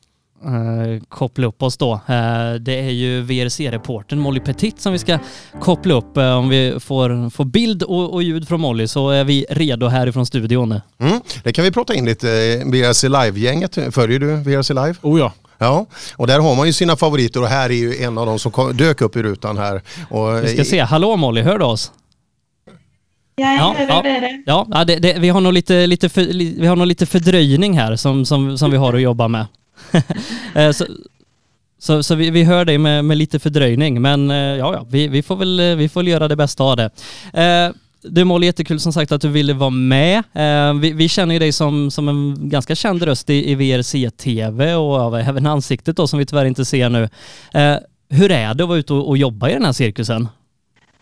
eh, 0.45 1.03
koppla 1.09 1.47
upp 1.47 1.63
oss 1.63 1.77
då. 1.77 1.93
Eh, 1.93 2.55
det 2.61 2.81
är 2.81 2.91
ju 2.91 3.23
VRC-reportern 3.23 4.19
Molly 4.19 4.41
Petit 4.41 4.81
som 4.81 4.93
vi 4.93 4.99
ska 4.99 5.19
koppla 5.61 5.95
upp. 5.95 6.17
Eh, 6.17 6.39
om 6.39 6.49
vi 6.49 6.81
får, 6.81 7.31
får 7.31 7.45
bild 7.45 7.83
och, 7.83 8.15
och 8.15 8.23
ljud 8.23 8.49
från 8.49 8.61
Molly 8.61 8.89
så 8.89 9.11
är 9.11 9.25
vi 9.25 9.47
redo 9.51 9.87
härifrån 9.87 10.27
studion. 10.27 10.81
Mm, 10.99 11.21
det 11.45 11.53
kan 11.53 11.65
vi 11.65 11.71
prata 11.71 11.95
in 11.95 12.05
lite. 12.05 12.27
VRC 12.65 13.09
Live-gänget, 13.09 13.79
följer 13.95 14.19
du 14.19 14.37
VRC 14.37 14.71
Live? 14.75 14.95
Oh 15.03 15.19
ja. 15.19 15.33
Ja, 15.59 15.87
och 16.17 16.27
där 16.27 16.39
har 16.41 16.55
man 16.55 16.67
ju 16.67 16.73
sina 16.73 16.97
favoriter 16.97 17.43
och 17.43 17.49
här 17.49 17.71
är 17.71 17.75
ju 17.75 17.97
en 17.97 18.19
av 18.19 18.27
dem 18.27 18.39
som 18.39 18.53
kom, 18.53 18.77
dök 18.77 19.01
upp 19.01 19.17
i 19.17 19.23
rutan 19.23 19.59
här. 19.59 19.83
Och, 20.11 20.45
Vi 20.45 20.49
ska 20.49 20.65
se. 20.65 20.81
Hallå 20.81 21.17
Molly, 21.17 21.43
hör 21.43 21.59
du 21.59 21.65
oss? 21.65 21.93
Ja, 23.37 23.75
ja. 23.89 24.03
det. 24.03 24.43
Ja, 24.47 24.67
ja 24.71 24.85
det, 24.85 24.97
det, 24.97 25.19
vi, 25.19 25.29
har 25.29 25.41
nog 25.41 25.53
lite, 25.53 25.87
lite 25.87 26.09
för, 26.09 26.23
li, 26.23 26.57
vi 26.59 26.67
har 26.67 26.77
nog 26.77 26.87
lite 26.87 27.07
fördröjning 27.07 27.79
här 27.79 27.97
som, 27.97 28.25
som, 28.25 28.59
som 28.59 28.71
vi 28.71 28.77
har 28.77 28.95
att 28.95 29.01
jobba 29.01 29.29
med. 29.29 29.47
Eh, 30.55 30.71
så 30.71 30.87
så, 31.79 32.03
så 32.03 32.15
vi, 32.15 32.31
vi 32.31 32.45
hör 32.45 32.65
dig 32.65 32.79
med, 32.79 33.05
med 33.05 33.17
lite 33.17 33.39
fördröjning, 33.39 34.03
men 34.03 34.31
eh, 34.31 34.37
ja, 34.37 34.75
ja 34.75 34.87
vi, 34.91 35.09
vi, 35.09 35.23
får 35.23 35.37
väl, 35.37 35.61
eh, 35.61 35.77
vi 35.77 35.89
får 35.89 36.01
väl 36.01 36.09
göra 36.09 36.29
det 36.29 36.37
bästa 36.37 36.65
av 36.65 36.77
det. 36.77 36.91
Eh, 37.33 37.75
Du 38.03 38.25
Molly, 38.25 38.47
jättekul 38.47 38.81
som 38.81 38.93
sagt 38.93 39.13
att 39.13 39.21
du 39.21 39.29
ville 39.29 39.55
vara 39.55 39.71
med. 39.71 40.19
Eh, 40.33 40.75
vi, 40.75 40.93
vi 40.93 41.09
känner 41.09 41.35
ju 41.35 41.39
dig 41.39 41.53
som, 41.53 41.91
som 41.91 42.09
en 42.09 42.49
ganska 42.49 42.75
känd 42.75 43.03
röst 43.03 43.31
i, 43.31 43.51
i 43.51 43.55
VRC-TV 43.55 44.75
och 44.75 45.21
även 45.21 45.47
ansiktet 45.47 45.97
då 45.97 46.07
som 46.07 46.19
vi 46.19 46.27
tyvärr 46.27 46.45
inte 46.45 46.65
ser 46.65 46.89
nu. 46.89 47.09
Eh, 47.55 47.77
hur 48.09 48.31
är 48.31 48.55
det 48.55 48.63
att 48.63 48.69
vara 48.69 48.79
ute 48.79 48.93
och, 48.95 49.09
och 49.09 49.17
jobba 49.17 49.51
i 49.51 49.53
den 49.53 49.65
här 49.65 49.73
cirkusen? 49.73 50.29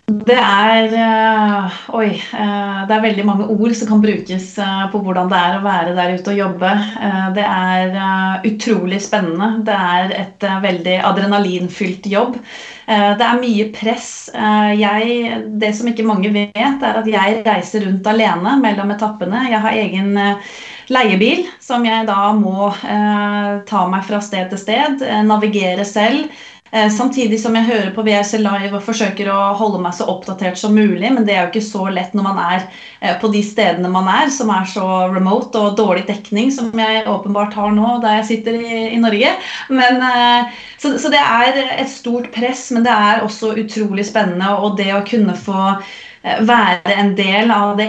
Det 0.04 0.36
er 0.36 0.92
eh, 1.00 1.76
Oi. 1.96 2.10
Eh, 2.12 2.80
det 2.84 2.92
er 2.92 3.04
veldig 3.06 3.24
mange 3.24 3.46
ord 3.54 3.72
som 3.76 3.88
kan 3.88 4.02
brukes 4.02 4.50
eh, 4.60 4.82
på 4.92 5.00
hvordan 5.00 5.30
det 5.32 5.38
er 5.38 5.56
å 5.56 5.62
være 5.64 5.94
der 5.96 6.12
ute 6.18 6.34
og 6.34 6.40
jobbe. 6.42 6.72
Eh, 7.06 7.24
det 7.38 7.46
er 7.48 7.96
eh, 7.96 8.44
utrolig 8.50 9.00
spennende. 9.00 9.64
Det 9.64 9.78
er 9.94 10.12
et 10.18 10.44
eh, 10.44 10.60
veldig 10.66 10.98
adrenalinfylt 11.08 12.10
jobb. 12.12 12.36
Eh, 12.36 13.10
det 13.16 13.30
er 13.30 13.40
mye 13.40 13.70
press. 13.72 14.12
Jeg, 14.76 15.40
det 15.62 15.72
som 15.78 15.88
ikke 15.88 16.04
mange 16.04 16.34
vet, 16.36 16.52
er 16.60 17.00
at 17.00 17.08
jeg 17.08 17.40
reiser 17.48 17.88
rundt 17.88 18.12
alene 18.12 18.58
mellom 18.60 18.92
etappene. 18.92 19.46
Jeg 19.48 19.64
har 19.64 19.82
egen 19.86 20.18
eh, 20.20 20.54
leiebil 20.92 21.46
som 21.64 21.84
jeg 21.88 22.04
da 22.04 22.28
må 22.36 22.74
ta 23.64 23.86
meg 23.88 24.04
fra 24.04 24.20
sted 24.20 24.50
til 24.52 24.60
sted, 24.60 25.00
eh, 25.00 25.22
navigere 25.24 25.86
selv. 25.88 26.28
Eh, 26.74 26.88
Samtidig 26.90 27.38
som 27.40 27.54
jeg 27.54 27.68
hører 27.68 27.90
på 27.94 28.02
VRC 28.02 28.40
Live 28.42 28.72
og 28.74 28.82
forsøker 28.82 29.30
å 29.30 29.40
holde 29.58 29.78
meg 29.84 29.94
så 29.94 30.08
oppdatert 30.10 30.58
som 30.58 30.74
mulig, 30.74 31.06
men 31.06 31.22
det 31.26 31.36
er 31.36 31.44
jo 31.44 31.52
ikke 31.52 31.66
så 31.68 31.88
lett 31.94 32.16
når 32.16 32.26
man 32.26 32.40
er 32.42 32.64
eh, 33.00 33.14
på 33.22 33.30
de 33.34 33.44
stedene 33.46 33.92
man 33.92 34.10
er, 34.10 34.32
som 34.34 34.50
er 34.54 34.66
så 34.70 34.86
remote 35.14 35.60
og 35.60 35.76
dårlig 35.78 36.06
dekning, 36.10 36.50
som 36.54 36.72
jeg 36.74 37.06
åpenbart 37.10 37.54
har 37.54 37.74
nå 37.76 37.98
der 38.02 38.18
jeg 38.20 38.30
sitter 38.32 38.58
i, 38.58 38.80
i 38.96 39.02
Norge. 39.02 39.36
Men, 39.70 40.02
eh, 40.02 40.56
så, 40.82 40.96
så 40.98 41.12
det 41.14 41.22
er 41.22 41.62
et 41.78 41.92
stort 41.92 42.32
press, 42.34 42.68
men 42.74 42.86
det 42.86 42.94
er 42.94 43.22
også 43.22 43.54
utrolig 43.62 44.08
spennende. 44.10 44.56
Og 44.58 44.74
det 44.80 44.90
å 44.96 45.04
kunne 45.06 45.38
få 45.38 45.60
vara 45.62 46.02
være 46.24 46.94
en 46.96 47.10
del 47.16 47.50
av 47.52 47.74
det 47.76 47.88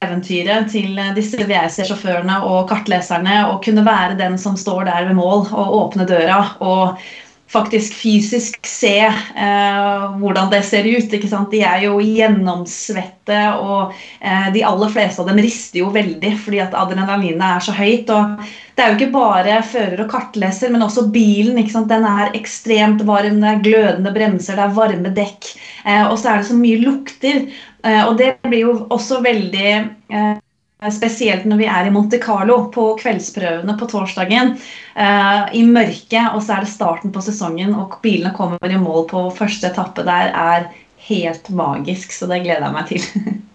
eventyret 0.00 0.70
til 0.72 0.98
eh, 0.98 1.14
disse 1.16 1.40
VRC-sjåførene 1.40 2.40
og 2.48 2.68
kartleserne, 2.70 3.42
og 3.50 3.60
kunne 3.64 3.84
være 3.86 4.18
den 4.20 4.38
som 4.40 4.56
står 4.56 4.86
der 4.88 5.10
ved 5.10 5.18
mål 5.18 5.50
og 5.50 5.74
åpne 5.84 6.06
døra. 6.08 6.44
og 6.60 7.02
faktisk 7.50 7.94
fysisk 7.98 8.66
se 8.66 8.96
eh, 9.02 10.04
hvordan 10.20 10.50
det 10.52 10.62
ser 10.66 10.86
ut. 10.86 11.12
ikke 11.12 11.30
sant? 11.30 11.50
De 11.50 11.62
er 11.66 11.86
jo 11.88 11.96
gjennomsvette, 12.02 13.38
og 13.58 13.94
eh, 14.20 14.50
de 14.54 14.62
aller 14.66 14.92
fleste 14.92 15.22
av 15.22 15.30
dem 15.30 15.40
rister 15.42 15.82
jo 15.82 15.90
veldig 15.94 16.34
fordi 16.44 16.60
at 16.62 16.76
adrenalinet 16.78 17.46
er 17.48 17.64
så 17.66 17.74
høyt. 17.74 18.12
og 18.14 18.44
Det 18.74 18.84
er 18.84 18.92
jo 18.92 18.98
ikke 19.00 19.16
bare 19.16 19.56
fører 19.66 20.04
og 20.04 20.12
kartleser, 20.12 20.70
men 20.70 20.86
også 20.86 21.08
bilen. 21.10 21.58
ikke 21.58 21.74
sant? 21.74 21.90
Den 21.90 22.06
er 22.06 22.36
ekstremt 22.38 23.02
varm, 23.08 23.42
det 23.42 23.50
er 23.50 23.64
glødende 23.66 24.14
bremser, 24.14 24.60
det 24.60 24.68
er 24.68 24.78
varme 24.78 25.14
dekk. 25.16 25.50
Eh, 25.86 26.04
og 26.06 26.18
så 26.20 26.30
er 26.30 26.42
det 26.42 26.50
så 26.52 26.60
mye 26.60 26.84
lukter. 26.84 27.42
Eh, 27.82 28.02
og 28.04 28.14
det 28.20 28.36
blir 28.46 28.68
jo 28.68 28.76
også 28.92 29.22
veldig 29.26 29.70
eh, 29.74 30.36
Eh, 30.82 30.90
Spesielt 30.92 31.44
når 31.48 31.60
vi 31.60 31.68
er 31.68 31.86
i 31.88 31.92
Monte 31.94 32.20
Carlo 32.22 32.70
på 32.74 32.86
kveldsprøvene 33.00 33.76
på 33.78 33.88
torsdagen. 33.90 34.56
eh, 34.96 35.42
I 35.60 35.62
mørket, 35.66 36.34
og 36.34 36.42
så 36.42 36.56
er 36.56 36.64
det 36.64 36.72
starten 36.72 37.12
på 37.12 37.22
sesongen, 37.24 37.74
og 37.74 38.00
bilene 38.02 38.34
kommer 38.36 38.58
i 38.64 38.80
mål 38.80 39.06
på 39.10 39.26
første 39.36 39.70
etappe 39.70 40.04
der, 40.06 40.32
er 40.34 40.70
helt 41.10 41.50
magisk. 41.50 42.12
Så 42.12 42.26
det 42.30 42.42
gleder 42.44 42.66
jeg 42.68 42.72
meg 42.72 42.86
til. 42.88 43.40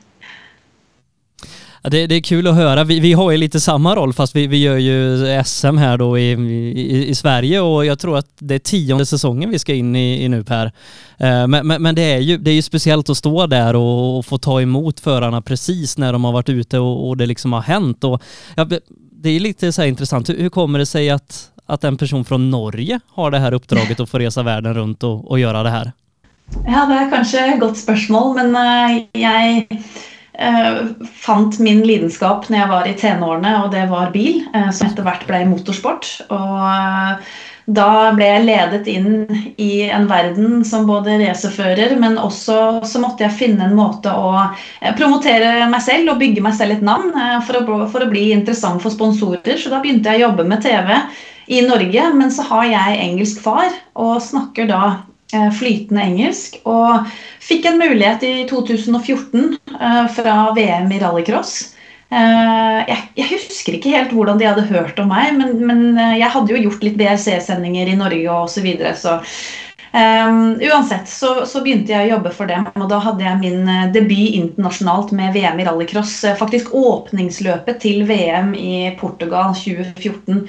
Ja, 1.85 1.89
det, 1.89 2.07
det 2.07 2.15
är 2.15 2.21
kul 2.21 2.47
att 2.47 2.55
höra. 2.55 2.83
Vi, 2.83 2.99
vi 2.99 3.13
har 3.13 3.31
ju 3.31 3.37
lite 3.37 3.59
samma 3.59 3.95
roll 3.95 4.13
fast 4.13 4.35
vi, 4.35 4.47
vi 4.47 4.57
gör 4.57 4.77
ju 4.77 5.43
SM 5.45 5.77
här 5.77 5.97
då 5.97 6.17
i, 6.17 6.31
i, 6.31 7.07
i 7.07 7.15
Sverige 7.15 7.59
och 7.59 7.85
jag 7.85 7.99
tror 7.99 8.17
att 8.17 8.27
det 8.39 8.55
är 8.55 8.59
tionde 8.59 9.05
säsongen 9.05 9.49
vi 9.49 9.59
ska 9.59 9.73
in 9.73 9.95
i, 9.95 10.23
i 10.23 10.29
nu 10.29 10.43
Per. 10.43 10.65
Eh, 11.17 11.47
men, 11.47 11.67
men, 11.67 11.81
men 11.81 11.95
det, 11.95 12.01
är 12.01 12.19
ju, 12.19 12.37
det 12.37 12.51
är 12.51 12.55
ju 12.55 12.61
speciellt 12.61 13.09
att 13.09 13.17
stå 13.17 13.47
där 13.47 13.75
och, 13.75 14.17
och 14.17 14.25
få 14.25 14.37
ta 14.37 14.61
emot 14.61 14.99
förarna 14.99 15.41
precis 15.41 15.97
när 15.97 16.13
de 16.13 16.23
har 16.23 16.31
varit 16.31 16.49
ute 16.49 16.79
och, 16.79 17.07
och 17.07 17.17
det 17.17 17.25
liksom 17.25 17.53
har 17.53 17.61
hänt. 17.61 18.03
Och, 18.03 18.21
ja, 18.55 18.67
det 19.11 19.29
är 19.29 19.39
lite 19.39 19.71
så 19.71 19.81
här 19.81 19.89
intressant. 19.89 20.29
Hur, 20.29 20.37
hur 20.37 20.49
kommer 20.49 20.79
det 20.79 20.85
sig 20.85 21.09
att, 21.09 21.51
att 21.65 21.83
en 21.83 21.97
person 21.97 22.25
från 22.25 22.51
Norge 22.51 22.99
har 23.09 23.31
det 23.31 23.39
här 23.39 23.53
uppdraget 23.53 23.99
att 23.99 24.09
få 24.09 24.19
resa 24.19 24.43
världen 24.43 24.73
runt 24.73 25.03
och, 25.03 25.31
och 25.31 25.39
göra 25.39 25.63
det 25.63 25.69
här? 25.69 25.91
Ja, 26.65 26.85
det 26.85 26.93
är 26.93 27.09
kanske 27.09 27.39
ett 27.39 27.59
gott 27.59 27.77
spörsmål, 27.77 28.35
men 28.35 28.55
eh, 28.55 29.21
jag 29.21 29.67
Eh, 30.39 30.85
fant 31.13 31.59
min 31.59 31.87
lidenskap 31.87 32.49
när 32.49 32.59
jag 32.59 32.67
var 32.67 32.87
i 32.87 32.93
tenårene, 32.93 33.63
og 33.63 33.71
det 33.71 33.85
var 33.85 34.11
bil, 34.11 34.43
eh, 34.53 34.71
som 34.71 34.87
etter 34.87 35.05
hvert 35.05 35.23
ble 35.29 35.45
motorsport. 35.47 36.09
Og 36.27 36.63
eh, 36.67 37.35
da 37.65 38.11
ble 38.13 38.27
jeg 38.27 38.45
ledet 38.45 38.89
inn 38.91 39.07
i 39.57 39.87
en 39.87 40.09
verden 40.09 40.65
som 40.67 40.85
både 40.85 41.15
racerfører, 41.23 41.95
men 42.01 42.19
også 42.21 42.83
så 42.85 43.01
måtte 43.01 43.25
jeg 43.25 43.37
finne 43.39 43.69
en 43.69 43.77
måte 43.77 44.11
å 44.11 44.33
promotera 44.35 44.93
promotere 44.99 45.69
meg 45.71 45.81
selv 45.81 46.13
og 46.13 46.19
bygge 46.21 46.43
meg 46.45 46.53
selv 46.59 46.75
et 46.75 46.85
navn 46.85 47.15
att 47.15 47.47
for 47.47 47.57
å, 47.57 47.79
for 47.89 48.03
å 48.03 48.11
bli 48.11 48.31
interessant 48.31 48.81
for 48.81 48.91
sponsorer. 48.91 49.57
Så 49.57 49.71
da 49.71 49.79
begynte 49.81 50.11
jeg 50.11 50.21
å 50.21 50.27
jobbe 50.29 50.43
med 50.43 50.61
TV 50.61 50.93
i 51.47 51.61
Norge, 51.65 52.13
men 52.13 52.31
så 52.31 52.45
har 52.51 52.65
jeg 52.65 53.01
engelsk 53.01 53.41
far 53.41 53.71
og 53.95 54.21
snakker 54.21 54.69
da 54.69 54.83
Eh, 55.33 55.47
flytende 55.57 56.03
engelsk. 56.05 56.59
Og 56.69 57.07
fikk 57.43 57.65
en 57.69 57.79
mulighet 57.81 58.23
i 58.27 58.33
2014 58.49 59.55
eh, 59.73 60.05
fra 60.13 60.35
VM 60.57 60.91
i 60.93 61.01
rallycross. 61.01 61.55
Eh, 62.13 62.79
jeg, 62.85 62.99
jeg 63.17 63.31
husker 63.33 63.77
ikke 63.77 63.95
helt 63.95 64.13
hvordan 64.13 64.37
de 64.39 64.47
hadde 64.51 64.67
hørt 64.69 65.01
om 65.01 65.09
meg, 65.09 65.33
men, 65.39 65.57
men 65.65 65.85
jeg 66.19 66.29
hadde 66.29 66.53
jo 66.53 66.63
gjort 66.67 66.85
litt 66.85 66.97
BRC-sendinger 67.01 67.89
i 67.89 67.97
Norge 67.97 68.41
osv. 68.41 68.57
så 68.57 68.67
videre, 68.69 68.97
så 69.01 69.19
Um, 69.95 70.57
uansett 70.59 71.07
så, 71.07 71.45
så, 71.47 71.61
begynte 71.63 71.93
jeg 71.93 72.09
å 72.09 72.17
jobbe 72.17 72.31
for 72.35 72.51
dem, 72.51 72.65
og 72.75 72.89
da 72.91 72.97
hadde 72.99 73.23
jeg 73.23 73.39
min 73.39 73.69
debut 73.95 74.33
internasjonalt 74.35 75.13
med 75.15 75.31
VM 75.31 75.61
i 75.61 75.67
rallycross. 75.69 76.17
Faktisk 76.35 76.73
åpningsløpet 76.75 77.79
til 77.79 78.03
VM 78.09 78.51
i 78.59 78.89
Portugal 78.99 79.55
2014. 79.55 80.41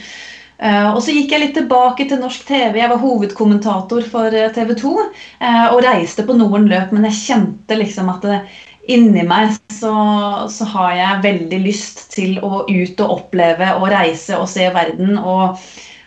Uh, 0.63 1.01
så 1.01 1.11
gick 1.11 1.33
jag 1.33 1.41
lite 1.41 1.61
tillbaka 1.61 2.05
till 2.05 2.19
norsk 2.19 2.47
TV. 2.47 2.79
Jag 2.79 2.89
var 2.89 2.99
huvudkommentator 2.99 4.01
för 4.03 4.35
eh, 4.35 4.49
TV 4.49 4.75
2 4.75 4.99
eh, 5.41 5.75
och 5.75 5.83
reste 5.83 6.23
på 6.23 6.33
noen 6.33 6.69
men 6.91 7.05
jag 7.05 7.15
kände 7.15 7.77
liksom 7.77 8.09
att 8.09 8.23
det, 8.23 8.41
inni 8.89 9.23
mig 9.23 9.49
så, 9.69 10.49
så, 10.49 10.65
har 10.65 10.93
jag 10.93 11.23
väldigt 11.23 11.61
lust 11.61 12.11
till 12.11 12.39
att 12.39 12.65
ut 12.69 13.01
och 13.01 13.17
uppleva 13.17 13.75
och 13.75 13.89
resa 13.89 14.39
och 14.39 14.49
se 14.49 14.71
världen. 14.71 15.19
Och 15.19 15.59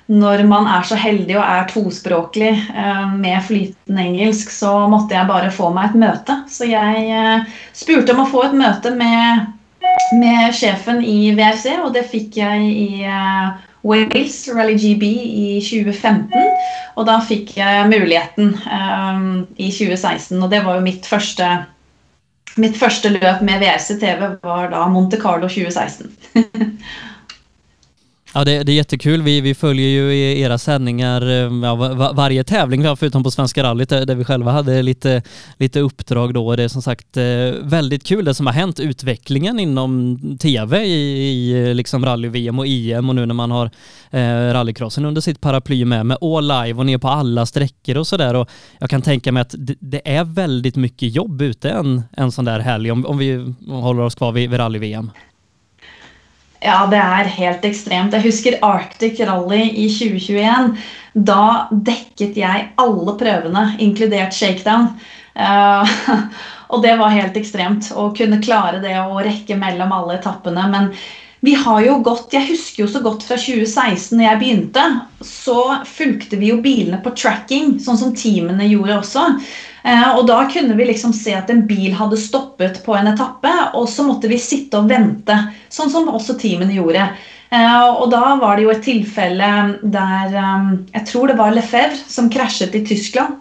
när 0.05 0.43
man 0.43 0.67
är 0.67 0.81
så 0.81 0.95
heldig 0.95 1.37
och 1.37 1.43
är 1.43 1.67
tvåspråkig 1.67 2.65
med 3.17 3.45
flytande 3.45 4.01
engelsk, 4.01 4.51
så 4.51 4.87
måste 4.87 5.15
jag 5.15 5.27
bara 5.27 5.51
få 5.51 5.69
mig 5.69 5.85
ett 5.85 5.95
möte. 5.95 6.43
Så 6.49 6.65
jag 6.65 7.09
eh, 7.09 7.41
spurte 7.73 8.13
om 8.13 8.19
att 8.19 8.31
få 8.31 8.43
ett 8.43 8.53
möte 8.53 8.91
med, 8.91 9.45
med 10.19 10.55
chefen 10.55 11.03
i 11.05 11.31
VRC, 11.31 11.79
och 11.83 11.93
det 11.93 12.03
fick 12.03 12.37
jag 12.37 12.63
i 12.63 13.05
Wales 13.81 14.47
Rally 14.47 14.73
GB 14.73 15.05
i 15.05 15.61
2015. 15.61 16.29
Och 16.93 17.05
då 17.05 17.19
fick 17.19 17.57
jag 17.57 17.89
möjligheten 17.89 18.45
um, 18.45 18.59
ehm, 18.71 19.47
i 19.55 19.71
2016, 19.71 20.43
och 20.43 20.49
det 20.49 20.61
var 20.61 20.75
ju 20.75 20.81
mitt 20.81 21.05
första 21.05 21.57
Mitt 22.55 22.79
första 22.79 23.09
löp 23.09 23.41
med 23.41 23.59
VRC 23.59 23.99
TV 23.99 24.37
var 24.41 24.69
då 24.69 24.87
Monte 24.87 25.17
Carlo 25.17 25.49
2016. 25.49 26.07
Ja, 28.33 28.43
det, 28.43 28.63
det, 28.63 28.71
är 28.71 28.75
jättekul. 28.75 29.21
Vi, 29.21 29.41
vi 29.41 29.55
följer 29.55 29.87
ju 29.87 30.39
era 30.39 30.57
sändningar 30.57 31.21
eh, 31.21 31.53
ja, 31.63 31.75
var, 31.75 32.13
varje 32.13 32.43
tävling, 32.43 32.97
förutom 32.97 33.23
på 33.23 33.31
Svenska 33.31 33.63
rallyt 33.63 33.91
eh, 33.91 34.01
där 34.01 34.15
vi 34.15 34.25
själva 34.25 34.51
hade 34.51 34.81
lite, 34.81 35.23
lite 35.57 35.79
uppdrag 35.79 36.33
då. 36.33 36.55
Det 36.55 36.63
är 36.63 36.67
som 36.67 36.81
sagt 36.81 37.17
eh, 37.17 37.23
väldigt 37.61 38.03
kul 38.03 38.25
det 38.25 38.33
som 38.33 38.45
har 38.45 38.53
hänt, 38.53 38.79
utvecklingen 38.79 39.59
inom 39.59 40.19
tv 40.41 40.85
i, 40.85 40.91
i 40.91 41.73
liksom 41.73 42.05
rally-VM 42.05 42.59
och 42.59 42.67
EM 42.67 43.09
och 43.09 43.15
nu 43.15 43.25
när 43.25 43.33
man 43.33 43.51
har 43.51 43.71
eh, 44.11 44.53
rallycrossen 44.53 45.05
under 45.05 45.21
sitt 45.21 45.41
paraply 45.41 45.85
med, 45.85 46.05
med 46.05 46.17
all 46.21 46.47
live 46.47 46.79
och 46.79 46.85
ner 46.85 46.97
på 46.97 47.07
alla 47.07 47.45
sträckor 47.45 47.97
och 47.97 48.07
sådär. 48.07 48.45
Jag 48.79 48.89
kan 48.89 49.01
tänka 49.01 49.31
mig 49.31 49.41
att 49.41 49.55
det, 49.57 49.75
det, 49.79 50.01
är 50.17 50.23
väldigt 50.23 50.75
mycket 50.75 51.15
jobb 51.15 51.41
ute 51.41 51.69
en, 51.69 52.03
en 52.17 52.31
sån 52.31 52.45
där 52.45 52.59
helg 52.59 52.91
om, 52.91 53.05
om 53.05 53.17
vi 53.17 53.53
håller 53.67 54.03
oss 54.03 54.15
kvar 54.15 54.31
vid, 54.31 54.49
vid 54.49 54.59
rally-VM. 54.59 55.11
Ja, 56.59 56.83
det 56.91 56.99
er 56.99 57.29
helt 57.37 57.63
ekstremt. 57.67 58.15
Jeg 58.15 58.25
husker 58.25 58.57
Arctic 58.65 59.19
Rally 59.23 59.69
i 59.79 59.87
2021. 59.91 60.73
Da 61.15 61.67
dekket 61.71 62.35
jeg 62.39 62.67
alle 62.79 63.15
prøvene, 63.19 63.63
inkludert 63.79 64.35
shakedown. 64.35 64.91
Eh, 65.39 65.93
uh, 66.11 66.25
og 66.69 66.83
det 66.83 66.97
var 66.99 67.15
helt 67.15 67.37
ekstremt 67.39 67.87
å 67.97 68.09
kunne 68.17 68.41
klare 68.43 68.81
det 68.83 68.93
å 68.99 69.23
rekke 69.23 69.57
mellom 69.57 69.93
alle 69.95 70.19
etappene. 70.19 70.67
Men 70.69 70.91
vi 71.41 71.55
har 71.55 71.79
jo 71.85 71.95
gått 72.03 72.35
Jeg 72.35 72.49
husker 72.51 72.83
jo 72.83 72.89
så 72.91 72.99
godt 73.01 73.23
fra 73.25 73.37
2016 73.39 74.19
når 74.19 74.25
jeg 74.25 74.41
begynte, 74.43 74.85
så 75.23 75.79
fulgte 75.87 76.37
vi 76.41 76.51
jo 76.51 76.59
bilene 76.61 76.99
på 77.03 77.15
tracking, 77.15 77.77
sånn 77.81 77.97
som 78.01 78.13
teamene 78.13 78.67
gjorde 78.67 78.99
også. 78.99 79.25
Eh, 79.89 80.25
då 80.25 80.47
kunde 80.53 80.75
vi 80.75 80.85
liksom 80.85 81.13
se 81.13 81.33
att 81.33 81.49
en 81.49 81.67
bil 81.67 81.93
hade 81.93 82.17
stoppat 82.17 82.85
på 82.85 82.95
en 82.95 83.07
etappe, 83.07 83.53
och 83.73 83.89
så 83.89 84.03
måste 84.03 84.27
vi 84.27 84.39
sitta 84.39 84.79
och 84.79 84.91
vänta, 84.91 85.47
så 85.69 85.89
som 85.89 86.09
också 86.09 86.33
teamen 86.33 86.71
gjorde. 86.71 87.09
Eh, 87.49 87.89
och 87.89 88.09
då 88.09 88.17
var 88.17 88.55
det 88.55 88.61
ju 88.61 88.71
ett 88.71 88.83
tillfälle 88.83 89.73
där, 89.83 90.35
eh, 90.35 90.79
jag 90.91 91.05
tror 91.05 91.27
det 91.27 91.33
var 91.33 91.51
Lefebvre 91.51 91.97
som 92.07 92.29
kraschade 92.29 92.77
i 92.77 92.87
Tyskland. 92.87 93.35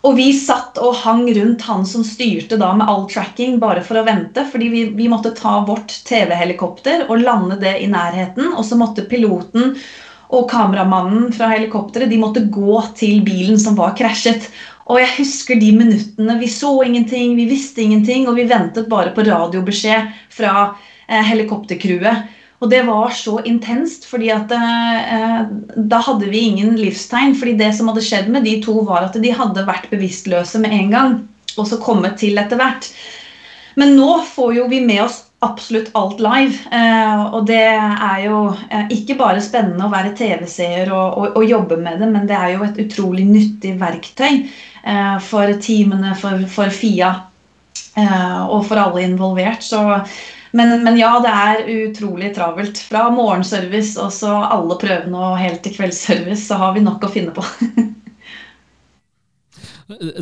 Och 0.00 0.18
vi 0.18 0.32
satt 0.32 0.78
och 0.78 0.94
hang 0.94 1.34
runt 1.34 1.62
han 1.62 1.86
som 1.86 2.04
styrte 2.04 2.56
då 2.56 2.74
med 2.74 2.88
all 2.88 3.10
tracking, 3.10 3.58
bara 3.58 3.80
för 3.80 3.94
att 3.94 4.06
vänta, 4.06 4.44
för 4.44 4.58
vi, 4.58 4.84
vi 4.84 5.08
måste 5.08 5.30
ta 5.30 5.60
vårt 5.60 6.04
TV-helikopter 6.04 7.04
och 7.08 7.18
landa 7.18 7.56
det 7.56 7.82
i 7.82 7.86
närheten. 7.86 8.54
Och 8.56 8.64
så 8.64 8.76
måste 8.76 9.02
piloten 9.02 9.78
och 10.26 10.50
kameramannen 10.50 11.32
från 11.32 11.50
helikopteret 11.50 12.10
de 12.10 12.16
måtte 12.16 12.40
gå 12.40 12.82
till 12.82 13.22
bilen 13.22 13.58
som 13.58 13.74
var 13.74 13.96
krasjet. 13.96 14.50
Og 14.84 15.00
jeg 15.00 15.14
husker 15.16 15.60
de 15.60 15.70
minuttene. 15.76 16.38
Vi 16.40 16.48
så 16.52 16.72
ingenting, 16.84 17.36
vi 17.38 17.48
visste 17.48 17.82
ingenting, 17.84 18.28
og 18.28 18.36
vi 18.36 18.48
ventet 18.48 18.88
bare 18.90 19.14
på 19.16 19.24
radiobeskjed 19.24 20.10
fra 20.34 20.54
eh, 21.08 21.24
helikoptercrewet. 21.24 22.28
Og 22.62 22.70
det 22.70 22.82
var 22.86 23.12
så 23.16 23.38
intenst, 23.48 24.06
fordi 24.08 24.30
at 24.32 24.52
eh, 24.54 25.16
eh, 25.16 25.40
da 25.76 26.00
hadde 26.04 26.28
vi 26.32 26.46
ingen 26.50 26.76
livstegn. 26.76 27.34
fordi 27.36 27.56
det 27.60 27.72
som 27.76 27.88
hadde 27.88 28.04
skjedd 28.04 28.28
med 28.32 28.44
de 28.44 28.58
to, 28.64 28.78
var 28.84 29.08
at 29.08 29.16
de 29.20 29.32
hadde 29.32 29.66
vært 29.66 29.90
bevisstløse 29.92 30.60
med 30.60 30.76
en 30.76 30.90
gang, 30.92 31.18
og 31.56 31.68
så 31.68 31.80
kommet 31.80 32.18
til 32.20 32.38
etter 32.40 32.60
hvert. 32.60 32.92
Men 33.80 33.96
nå 33.96 34.20
får 34.28 34.54
jo 34.58 34.68
vi 34.70 34.84
med 34.84 35.02
oss 35.06 35.23
absolutt 35.44 35.92
alt 35.98 36.20
live. 36.24 36.58
Eh, 36.74 37.24
og 37.30 37.46
det 37.48 37.62
er 37.78 38.20
jo 38.26 38.44
eh, 38.68 38.86
ikke 38.96 39.18
bare 39.20 39.42
spennende 39.44 39.86
å 39.86 39.92
være 39.92 40.14
TV-seer 40.18 40.92
og, 40.92 41.18
og, 41.18 41.26
og, 41.38 41.48
jobbe 41.48 41.78
med 41.80 42.00
det, 42.00 42.12
men 42.12 42.30
det 42.30 42.38
er 42.38 42.54
jo 42.56 42.64
et 42.66 42.80
utrolig 42.86 43.26
nyttig 43.28 43.76
verktøy 43.80 44.44
Eh, 44.86 45.18
for 45.18 45.52
teamene, 45.60 46.14
for, 46.14 46.42
for 46.52 46.68
FIA 46.68 47.08
eh, 47.96 48.40
og 48.44 48.66
for 48.68 48.80
alle 48.80 49.06
involvert. 49.06 49.64
Så, 49.64 49.80
men, 50.52 50.76
men, 50.84 50.98
ja, 51.00 51.14
det 51.24 51.32
er 51.32 51.70
utrolig 51.88 52.34
travelt. 52.36 52.82
Fra 52.90 53.06
morgenservice 53.14 53.96
og 54.00 54.12
så 54.12 54.34
alle 54.44 54.76
prøvene 54.80 55.30
og 55.30 55.40
helt 55.40 55.64
til 55.64 55.76
kveldsservice, 55.78 56.44
så 56.50 56.60
har 56.60 56.76
vi 56.76 56.84
nok 56.84 57.04
å 57.04 57.12
finne 57.16 57.32
på. 57.34 57.46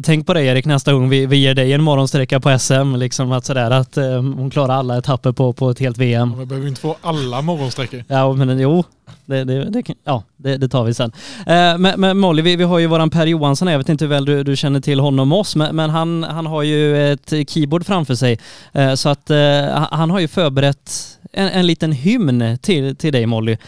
Tänk 0.02 0.26
på 0.26 0.34
det 0.34 0.42
Erik 0.42 0.66
nästa 0.66 0.92
gång 0.92 1.08
vi, 1.08 1.26
vi 1.26 1.36
ger 1.36 1.54
dig 1.54 1.72
en 1.72 1.82
morgonsträcka 1.82 2.40
på 2.40 2.58
SM. 2.58 2.96
Liksom 2.96 3.32
att 3.32 3.44
sådär 3.44 3.70
att 3.70 3.96
um, 3.96 4.32
hon 4.32 4.50
klarar 4.50 4.74
alla 4.74 4.98
etapper 4.98 5.32
på, 5.32 5.52
på 5.52 5.70
ett 5.70 5.78
helt 5.78 5.98
VM. 5.98 6.30
Ja, 6.30 6.38
vi 6.38 6.46
behöver 6.46 6.68
inte 6.68 6.80
få 6.80 6.96
alla 7.02 7.42
morgonsträckor. 7.42 8.04
Ja, 8.08 8.32
men 8.32 8.58
jo. 8.58 8.84
Det, 9.26 9.44
det, 9.44 9.64
det, 9.64 9.84
ja, 10.04 10.22
det, 10.36 10.56
det, 10.56 10.68
tar 10.68 10.84
vi 10.84 10.94
sen. 10.94 11.12
Eh, 11.46 11.78
men, 11.78 12.00
men, 12.00 12.18
Molly, 12.18 12.42
vi, 12.42 12.56
vi 12.56 12.64
har 12.64 12.78
ju 12.78 12.86
våran 12.86 13.10
Per 13.10 13.26
Johansson 13.26 13.68
Jag 13.68 13.78
vet 13.78 13.88
inte 13.88 14.04
hur 14.04 14.10
väl 14.10 14.24
du, 14.24 14.44
du 14.44 14.56
känner 14.56 14.80
till 14.80 15.00
honom 15.00 15.32
och 15.32 15.40
oss, 15.40 15.56
men, 15.56 15.76
men, 15.76 15.90
han, 15.90 16.22
han 16.22 16.46
har 16.46 16.62
ju 16.62 17.12
ett 17.12 17.32
keyboard 17.48 17.86
framför 17.86 18.14
sig. 18.14 18.38
Eh, 18.72 18.94
så 18.94 19.08
att 19.08 19.30
eh, 19.30 19.86
han 19.90 20.10
har 20.10 20.20
ju 20.20 20.28
förberett 20.28 21.18
en, 21.32 21.48
en 21.48 21.66
liten 21.66 21.92
hymn 21.92 22.58
till, 22.62 22.96
till 22.96 23.12
dig 23.12 23.26
Molly. 23.26 23.52
Uh, 23.52 23.58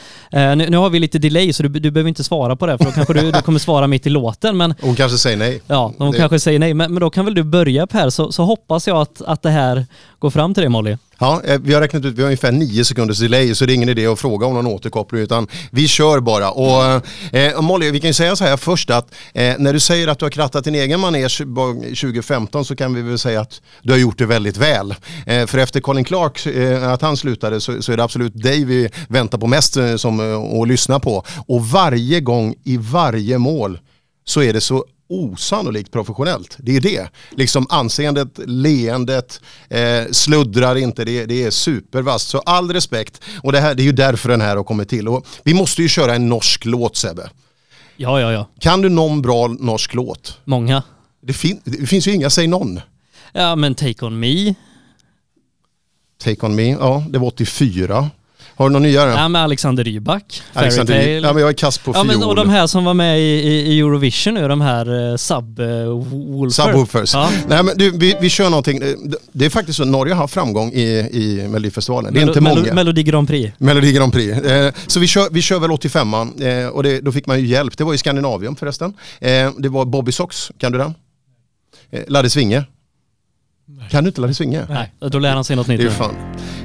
nu, 0.57 0.71
nu, 0.71 0.77
har 0.77 0.91
vi 0.91 0.99
lite 0.99 1.19
delay 1.19 1.53
så 1.53 1.63
du, 1.63 1.69
du 1.69 1.91
behöver 1.91 2.09
inte 2.09 2.25
svara 2.25 2.57
på 2.57 2.67
det 2.67 2.79
för 2.79 2.85
då 2.85 2.91
kanske 2.91 3.13
du, 3.13 3.33
du 3.33 3.43
kommer 3.43 3.59
svara 3.59 3.87
mitt 3.87 4.07
i 4.07 4.11
låten. 4.11 4.57
Men, 4.57 4.75
hon 4.81 4.95
kanske 4.95 5.19
säger 5.19 5.37
nej. 5.37 5.61
Ja, 5.67 5.93
hon 5.99 6.13
det... 6.13 6.19
kanske 6.19 6.41
säger 6.41 6.59
nej. 6.59 6.75
Men, 6.75 6.93
men 6.93 7.01
då 7.01 7.11
kan 7.11 7.25
väl 7.25 7.35
du 7.35 7.43
börja 7.43 7.87
Per 7.87 8.11
så, 8.11 8.33
så 8.33 8.43
hoppas 8.43 8.87
jag 8.87 8.97
att, 8.97 9.23
att 9.23 9.43
det 9.43 9.51
här 9.51 9.87
går 10.19 10.31
fram 10.31 10.55
till 10.55 10.61
dig 10.61 10.71
Molly. 10.71 10.97
Ja, 11.19 11.43
eh, 11.45 11.61
vi 11.63 11.75
har 11.75 11.81
räknat 11.81 12.05
ut, 12.05 12.15
vi 12.15 12.23
har 12.23 12.27
ungefär 12.27 12.53
nio 12.53 12.85
sekunders 12.85 13.19
delay 13.19 13.55
så 13.55 13.67
det 13.67 13.73
är 13.73 13.75
ingen 13.75 13.89
idé 13.89 14.07
att 14.07 14.21
fråga 14.21 14.47
om 14.47 14.55
någon 14.55 14.67
återkoppling 14.67 15.23
utan 15.23 15.49
vi 15.71 15.89
kör 15.89 16.21
bara. 16.21 16.51
Och 16.51 17.03
eh, 17.33 17.61
Molly, 17.61 17.91
vi 17.91 18.01
kan 18.01 18.11
ju 18.11 18.15
säga 18.15 18.37
så 18.37 18.45
här 18.45 18.57
först 18.57 18.91
att 18.91 19.15
eh, 19.35 19.55
när 19.59 19.73
du 19.73 19.81
säger 19.81 20.09
att 20.09 20.19
du 20.19 20.25
har 20.25 20.31
krattat 20.31 20.65
din 20.65 20.75
egen 20.75 21.01
manege 21.01 21.29
2015 21.39 22.65
så 22.65 22.77
kan 22.77 22.95
vi 22.95 23.03
väl 23.03 23.19
säga 23.19 23.41
att 23.41 23.61
du 23.83 23.93
har 23.93 23.99
gjort 23.99 24.19
det 24.19 24.27
väldigt 24.27 24.57
väl. 24.57 24.95
Eh, 25.27 25.47
för 25.47 25.59
efter 25.59 25.81
Colin 25.81 26.05
Clark, 26.05 26.47
eh, 26.47 26.93
att 26.93 27.03
han 27.03 27.17
slutade 27.17 27.61
så, 27.61 27.83
så, 27.83 27.93
är 27.93 27.97
det 27.97 28.05
absolut 28.05 28.43
dig 28.43 28.65
vi 28.65 28.89
väntar 29.09 29.39
på 29.39 29.47
mest 29.47 29.77
eh, 29.77 29.97
som, 29.97 30.21
eh, 30.21 30.61
att 30.61 30.69
lyssna 30.69 31.01
på. 31.01 31.25
Och 31.47 31.67
varje 31.67 32.21
gång 32.21 32.55
i 32.65 32.77
varje 32.77 33.39
mål 33.39 33.79
så 34.25 34.43
är 34.43 34.53
det 34.53 34.61
så 34.61 34.85
osannolikt 35.09 35.93
professionellt. 35.93 36.57
Det 36.59 36.77
är 36.77 36.81
det. 36.81 37.09
Liksom 37.31 37.67
anseendet, 37.71 38.39
leendet, 38.47 39.41
eh, 39.69 40.05
sluddrar 40.11 40.77
inte, 40.77 41.05
det, 41.05 41.27
det 41.27 41.45
är 41.45 41.51
supervast. 41.51 42.29
Så 42.29 42.39
all 42.39 42.73
respekt. 42.73 43.21
Och 43.43 43.53
det, 43.53 43.61
här, 43.61 43.75
det 43.75 43.83
är 43.83 43.85
ju 43.85 43.93
därför 43.93 44.29
den 44.29 44.41
här 44.41 44.57
har 44.57 44.65
kommit 44.65 44.89
till. 44.89 45.09
Och 45.09 45.27
vi 45.45 45.55
måste 45.55 45.83
ju 45.83 45.89
köra 45.89 46.15
en 46.15 46.29
norsk 46.29 46.65
låt 46.65 46.97
Sebbe. 46.97 47.31
Ja, 47.97 48.21
ja, 48.21 48.33
ja. 48.33 48.49
Kan 48.59 48.83
du 48.83 48.89
någon 48.89 49.23
bra 49.23 49.49
norsk 49.49 49.95
låt? 49.95 50.39
Många. 50.45 50.83
Det, 51.23 51.33
fin 51.33 51.61
det 51.65 51.87
finns 51.87 52.09
ju 52.09 52.13
inga, 52.15 52.31
säg 52.31 52.47
någon. 52.47 52.81
Ja, 53.33 53.57
men 53.57 53.75
Take 53.75 54.07
On 54.07 54.21
Me. 54.21 54.55
Take 56.19 56.47
On 56.47 56.55
Me, 56.55 56.71
ja 56.71 57.05
det 57.09 57.19
var 57.19 57.27
84. 57.27 58.11
Har 58.57 58.69
du 58.69 58.73
någon 58.73 58.83
nyare? 58.83 59.11
Ja, 59.11 59.29
med 59.29 59.43
Alexander 59.43 59.85
Rybak. 59.85 60.43
Alexander 60.53 60.95
Rybak. 60.95 61.29
Ja, 61.29 61.33
men 61.33 61.41
jag 61.41 61.49
är 61.49 61.55
kass 61.55 61.79
på 61.79 61.91
ja, 61.91 61.95
fiol. 61.95 62.07
Men, 62.07 62.23
och 62.23 62.37
de 62.37 62.49
här 62.49 62.67
som 62.67 62.85
var 62.85 62.95
med 62.95 63.21
i, 63.21 63.23
i 63.23 63.81
Eurovision 63.81 64.35
nu, 64.35 64.49
de 64.49 64.61
här 64.61 65.11
uh, 65.11 65.17
Subwoofers. 65.17 66.55
Subwoofers. 66.55 67.15
Ja. 67.15 67.31
Nej, 67.49 67.63
men 67.63 67.79
du, 67.79 67.91
vi, 67.91 68.17
vi 68.21 68.31
kör 68.31 68.51
någonting. 68.51 68.81
Det 69.33 69.45
är 69.45 69.51
faktiskt 69.51 69.77
så, 69.77 69.85
Norge 69.85 70.15
har 70.15 70.29
framgång 70.29 70.73
i, 70.73 70.83
i 71.13 71.49
Melodifestivalen. 71.49 72.15
Det 72.15 72.19
är 72.19 72.21
Melo, 72.21 72.31
inte 72.31 72.41
många. 72.41 72.61
Melo, 72.61 72.75
Melodi 72.75 73.03
Grand 73.03 73.29
Prix. 73.29 73.53
Melodi 73.59 73.93
Grand 73.93 74.13
Prix. 74.13 74.39
Eh, 74.39 74.73
så 74.87 75.01
vi 75.01 75.07
kör, 75.07 75.29
vi 75.31 75.43
kör 75.43 75.59
väl 75.59 75.71
85 75.71 76.15
eh, 76.15 76.67
och 76.67 76.83
det, 76.83 77.01
då 77.01 77.13
fick 77.13 77.27
man 77.27 77.41
ju 77.41 77.47
hjälp. 77.47 77.79
Det 77.79 77.85
var 77.85 77.95
i 77.95 77.99
Skandinavien 77.99 78.57
förresten. 78.57 78.95
Eh, 79.21 79.51
det 79.59 79.69
var 79.69 79.85
Bobby 79.85 80.13
Sox, 80.13 80.51
kan 80.59 80.73
du 80.73 80.79
den? 80.79 80.95
Eh, 81.91 82.03
Ladde 82.09 82.31
Svinge. 82.31 82.65
Kan 83.91 84.05
du 84.05 84.09
inte 84.09 84.21
Ladde 84.21 84.35
Svinge? 84.35 84.67
Nej, 84.69 84.93
då 85.11 85.19
lär 85.19 85.35
han 85.35 85.45
sig 85.45 85.57
något 85.57 85.69
nytt. 85.69 85.81
Det 85.81 85.87
är 85.87 85.91
fan. 85.91 86.15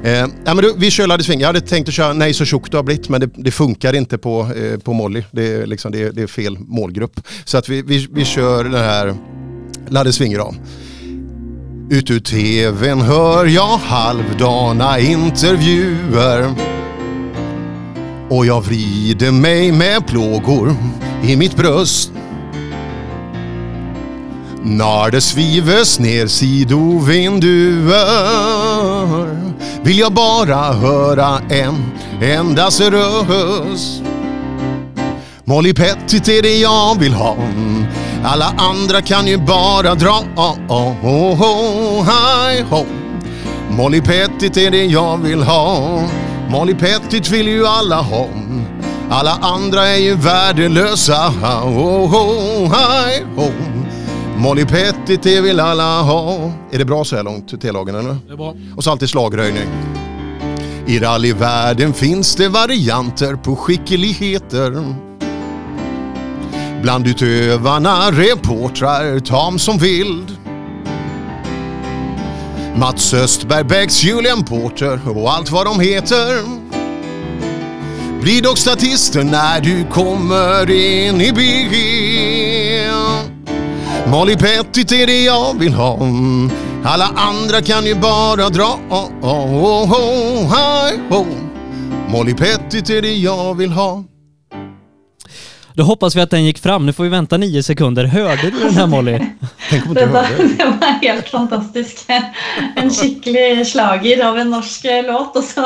Eh, 0.03 0.11
ja, 0.11 0.53
men 0.53 0.57
du, 0.57 0.73
vi 0.77 0.91
kör 0.91 1.07
Ladde 1.07 1.23
Svinge. 1.23 1.41
Jag 1.41 1.47
hade 1.47 1.61
tänkt 1.61 1.87
att 1.87 1.93
köra 1.93 2.13
Nej 2.13 2.33
så 2.33 2.45
tjock 2.45 2.71
du 2.71 2.77
har 2.77 2.83
blivit 2.83 3.09
men 3.09 3.21
det, 3.21 3.29
det 3.35 3.51
funkar 3.51 3.95
inte 3.95 4.17
på, 4.17 4.41
eh, 4.41 4.79
på 4.79 4.93
Molly. 4.93 5.23
Det 5.31 5.53
är, 5.53 5.65
liksom, 5.65 5.91
det, 5.91 6.03
är, 6.03 6.11
det 6.11 6.21
är 6.21 6.27
fel 6.27 6.57
målgrupp. 6.59 7.19
Så 7.45 7.57
att 7.57 7.69
vi, 7.69 7.81
vi, 7.81 8.07
vi 8.11 8.25
kör 8.25 8.63
den 8.63 8.73
här 8.73 9.15
Ladde 9.89 10.13
Svinge 10.13 10.37
då. 10.37 10.55
Ut 11.89 12.11
ur 12.11 12.19
tvn 12.19 13.01
hör 13.01 13.45
jag 13.45 13.77
halvdana 13.77 14.99
intervjuer 14.99 16.53
och 18.29 18.45
jag 18.45 18.61
vrider 18.61 19.31
mig 19.31 19.71
med 19.71 20.07
plågor 20.07 20.75
i 21.23 21.35
mitt 21.35 21.55
bröst 21.55 22.11
när 24.63 25.11
det 25.11 25.21
svives 25.21 25.99
ner 25.99 26.27
sidovinduer 26.27 27.93
vill 29.83 29.99
jag 29.99 30.13
bara 30.13 30.73
höra 30.73 31.39
en 31.49 31.91
endaste 32.21 32.91
röst 32.91 34.03
Molly 35.43 35.73
Pettit 35.73 36.27
är 36.27 36.41
det 36.41 36.57
jag 36.57 36.99
vill 36.99 37.13
ha 37.13 37.37
Alla 38.23 38.53
andra 38.57 39.01
kan 39.01 39.27
ju 39.27 39.37
bara 39.37 39.95
dra. 39.95 40.23
Oh, 40.35 40.57
oh, 40.67 41.05
oh, 41.05 41.41
oh, 41.41 42.05
hi, 42.05 42.61
ho. 42.69 42.85
Molly 43.69 44.01
Pettit 44.01 44.57
är 44.57 44.71
det 44.71 44.85
jag 44.85 45.17
vill 45.17 45.43
ha 45.43 46.01
Molly 46.49 46.73
Pettit 46.73 47.29
vill 47.29 47.47
ju 47.47 47.67
alla 47.67 48.01
ha 48.01 48.27
Alla 49.11 49.31
andra 49.31 49.87
är 49.87 49.97
ju 49.97 50.15
värdelösa. 50.15 51.27
Oh, 51.63 51.77
oh, 51.77 52.15
oh 52.15 52.73
hi, 52.73 53.23
ho. 53.35 53.51
Molly 54.39 54.65
det 55.23 55.41
vill 55.41 55.59
alla 55.59 56.01
ha 56.01 56.51
Är 56.71 56.77
det 56.77 56.85
bra 56.85 57.05
så 57.05 57.15
här 57.15 57.23
långt, 57.23 57.61
T-lagen 57.61 57.95
eller? 57.95 58.17
Det 58.27 58.33
är 58.33 58.37
bra. 58.37 58.55
Och 58.75 58.83
så 58.83 58.91
alltid 58.91 59.09
slagröjning. 59.09 59.67
I 60.87 60.99
rallyvärlden 60.99 61.93
finns 61.93 62.35
det 62.35 62.49
varianter 62.49 63.35
på 63.35 63.55
skickligheter. 63.55 64.95
Bland 66.81 67.07
utövarna 67.07 68.11
reportrar 68.11 69.19
tam 69.19 69.59
som 69.59 69.77
vild. 69.77 70.37
Mats 72.75 73.13
Östberg, 73.13 73.63
Becks, 73.63 74.03
Julian 74.03 74.43
Porter 74.43 74.99
och 75.09 75.33
allt 75.33 75.51
vad 75.51 75.65
de 75.65 75.79
heter. 75.79 76.43
Blir 78.21 78.41
dock 78.41 78.57
statister 78.57 79.23
när 79.23 79.61
du 79.61 79.85
kommer 79.91 80.71
in 80.71 81.21
i 81.21 81.31
bild. 81.31 83.38
Molly 84.11 84.35
Pettit 84.35 84.91
är 84.91 85.07
det 85.07 85.23
jag 85.23 85.59
vill 85.59 85.73
ha. 85.73 85.99
Alla 86.83 87.05
andra 87.05 87.61
kan 87.61 87.85
ju 87.85 87.95
bara 87.95 88.49
dra. 88.49 88.79
Oh, 88.89 89.09
oh, 89.21 89.63
oh. 89.63 89.93
oh, 89.93 91.19
oh. 91.19 91.27
Molly 92.07 92.33
Pettit 92.33 92.89
är 92.89 93.01
det 93.01 93.13
jag 93.13 93.53
vill 93.53 93.71
ha. 93.71 94.03
Då 95.73 95.83
hoppas 95.83 96.15
vi 96.15 96.21
att 96.21 96.29
den 96.29 96.45
gick 96.45 96.59
fram. 96.59 96.85
Nu 96.85 96.93
får 96.93 97.03
vi 97.03 97.09
vänta 97.09 97.37
nio 97.37 97.63
sekunder. 97.63 98.05
Hörde 98.05 98.41
du 98.41 98.59
den 98.59 98.73
här 98.73 98.87
Molly? 98.87 99.19
Tänk 99.69 99.85
om 99.85 99.93
Det 99.93 100.05
var, 100.05 100.25
det 100.57 100.65
var 100.65 100.87
helt 101.01 101.29
fantastisk. 101.29 102.05
En 102.75 102.89
skikkelig 102.89 103.67
slager 103.67 104.25
av 104.25 104.37
en 104.37 104.49
norsk 104.49 104.85
låt. 105.07 105.35
Og 105.35 105.43
så 105.43 105.65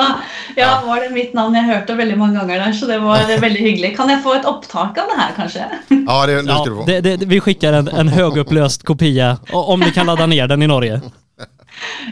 ja, 0.56 0.82
var 0.86 1.02
det 1.02 1.10
mitt 1.10 1.34
navn 1.34 1.56
jeg 1.56 1.64
hørte 1.64 1.96
veldig 1.96 2.18
mange 2.18 2.40
ganger 2.40 2.60
der, 2.60 2.74
så 2.74 2.86
det 2.86 3.00
var 3.00 3.40
veldig 3.40 3.62
hyggelig. 3.62 3.96
Kan 3.98 4.10
jeg 4.10 4.24
få 4.24 4.34
et 4.34 4.46
opptak 4.46 4.98
av 4.98 5.12
det 5.14 5.20
her, 5.22 5.32
kanskje? 5.36 5.68
Ja, 5.90 6.26
det, 6.26 6.36
det 6.42 6.44
ska 6.44 6.64
du 6.70 6.76
få. 6.76 6.86
det, 6.86 7.02
det, 7.02 7.26
vi 7.26 7.40
skickar 7.40 7.74
en, 7.74 7.88
en 7.88 8.08
högupplöst 8.08 8.84
kopia 8.84 9.38
om 9.52 9.80
ni 9.80 9.92
kan 9.92 10.06
ladda 10.06 10.26
ner 10.26 10.48
den 10.48 10.64
i 10.64 10.68
Norge. 10.68 11.02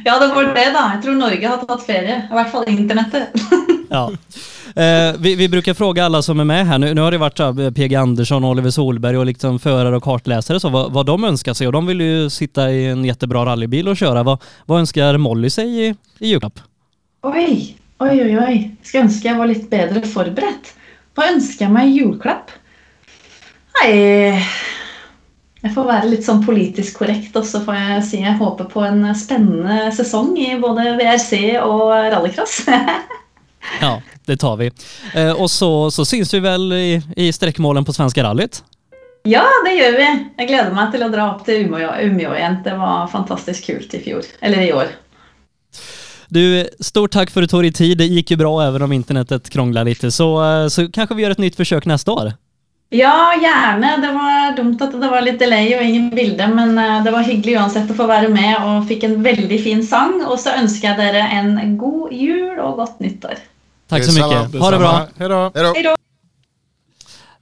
Ja, 0.06 0.20
det 0.20 0.28
var 0.28 0.44
det, 0.44 0.70
da. 0.74 0.88
Jeg 0.96 1.04
tror 1.04 1.16
Norge 1.20 1.48
har 1.48 1.62
tatt 1.68 1.86
ferie. 1.86 2.24
I 2.32 2.34
hvert 2.34 2.52
fall 2.52 2.66
internettet. 2.72 3.44
Ja. 3.90 4.10
Eh, 4.76 5.16
vi, 5.20 5.36
vi 5.36 5.50
brukar 5.50 5.74
fråga 5.74 6.06
alla 6.06 6.22
som 6.22 6.40
är 6.40 6.44
med 6.44 6.68
här. 6.68 6.78
Nu, 6.78 6.94
nu 6.94 7.02
har 7.02 7.12
det 7.12 7.18
varit 7.18 7.38
så 7.38 7.60
eh, 7.60 7.72
PG 7.72 7.96
Andersson, 7.96 8.46
Oliver 8.46 8.70
Solberg 8.70 9.18
och 9.18 9.26
liksom 9.26 9.60
förare 9.60 9.96
och 9.96 10.04
kartläsare 10.04 10.60
så, 10.60 10.70
vad, 10.70 10.92
vad 10.92 11.06
de 11.06 11.24
önskar 11.24 11.54
sig. 11.54 11.68
Och 11.68 11.74
de 11.74 11.86
vill 11.86 12.02
ju 12.02 12.30
sitta 12.30 12.72
i 12.72 12.86
en 12.86 13.06
jättebra 13.06 13.46
rallybil 13.46 13.88
och 13.88 13.98
köra. 13.98 14.24
Vad, 14.24 14.44
vad 14.66 14.80
önskar 14.80 15.18
Molly 15.18 15.50
sig 15.50 15.86
i, 15.86 15.96
i 16.20 16.28
julklapp? 16.28 16.60
Oj, 17.22 17.78
oj, 17.98 18.24
oj, 18.24 18.40
oj. 18.48 18.76
Skulle 18.84 19.04
önska 19.04 19.28
jag 19.28 19.38
var 19.38 19.48
lite 19.48 19.68
bättre 19.68 20.02
förberedd. 20.02 20.68
Vad 21.16 21.30
önskar 21.30 21.70
man 21.70 21.84
i 21.84 21.90
julklapp? 21.90 22.52
Nej, 23.84 24.48
jag 25.62 25.74
får 25.74 25.84
vara 25.84 26.04
lite 26.04 26.24
sånn 26.24 26.46
politisk 26.46 26.98
korrekt, 26.98 27.36
och 27.36 27.46
så 27.46 27.60
får 27.62 27.76
jag 27.76 28.06
si 28.06 28.22
jeg 28.22 28.38
håper 28.38 28.64
på 28.64 28.82
en 28.82 29.16
spännande 29.16 29.92
säsong 29.92 30.38
i 30.38 30.60
både 30.60 30.96
VRC 30.98 31.60
och 31.60 31.90
rallycross. 31.90 32.66
Ja, 33.82 34.02
det 34.26 34.38
tar 34.38 34.58
vi. 34.58 34.72
Eh, 35.14 35.32
och 35.32 35.52
så, 35.52 35.92
så 35.92 36.06
syns 36.06 36.34
vi 36.34 36.40
väl 36.40 36.74
i, 36.74 37.02
i 37.16 37.34
sträckmålen 37.34 37.86
på 37.86 37.94
Svenska 37.94 38.24
rallyt. 38.24 38.64
ja, 39.24 39.46
det 39.66 39.76
gjør 39.76 39.98
vi. 39.98 40.10
Jeg 40.38 40.48
gleder 40.48 40.74
meg 40.74 40.92
til 40.92 41.04
å 41.06 41.10
dra 41.14 41.28
opp 41.36 41.46
til 41.46 41.66
Umeå 41.68 41.92
Umeå 42.02 42.34
igjen. 42.36 42.60
Det 42.66 42.74
var 42.78 43.08
fantastisk 43.08 43.66
kult 43.66 43.94
i 43.94 44.00
fjor. 44.02 44.26
Eller 44.42 44.62
i 44.62 44.74
år. 44.74 44.88
Du, 46.28 46.70
stort 46.80 47.12
tack 47.12 47.30
för 47.30 47.42
att 47.42 47.50
du 47.50 47.52
tog 47.52 47.64
dig 47.64 47.74
tid. 47.74 47.98
Det 47.98 48.06
gick 48.06 48.32
ju 48.32 48.38
bra 48.38 48.64
även 48.64 48.82
om 48.82 48.92
internetet 48.92 49.50
krånglar 49.50 49.84
lite. 49.84 50.12
Så, 50.12 50.44
eh, 50.44 50.68
så 50.68 50.92
kanske 50.92 51.16
vi 51.16 51.24
gör 51.24 51.32
ett 51.32 51.38
nytt 51.38 51.56
försök 51.56 51.86
nästa 51.86 52.12
år. 52.12 52.34
Ja, 52.90 53.34
gjerne. 53.42 53.98
Det 53.98 54.12
var 54.12 54.56
dumt 54.56 54.78
at 54.82 55.02
det 55.02 55.10
var 55.10 55.22
litt 55.22 55.40
delay 55.40 55.76
og 55.76 55.84
ingen 55.84 56.10
bilde, 56.10 56.48
men 56.48 56.78
eh, 56.78 57.04
det 57.04 57.12
var 57.12 57.24
hyggelig 57.24 57.58
uansett 57.60 57.92
å 57.92 57.96
få 57.96 58.08
være 58.08 58.28
med 58.30 58.58
og 58.64 58.88
fikk 58.90 59.06
en 59.08 59.22
veldig 59.24 59.60
fin 59.64 59.84
sang. 59.84 60.18
Og 60.26 60.40
så 60.40 60.56
ønsker 60.60 60.90
jeg 60.90 61.00
dere 61.00 61.28
en 61.38 61.78
god 61.80 62.12
jul 62.12 62.60
og 62.60 62.82
godt 62.82 63.00
nyttår. 63.04 63.40
Tack 63.92 64.04
så 64.06 64.12
mycket. 64.14 64.62
Ha 64.62 64.72
det 64.72 64.78
bra. 64.78 65.08
Hej 65.18 65.30
då. 65.30 65.52
Hej 65.76 65.84
då! 65.84 65.96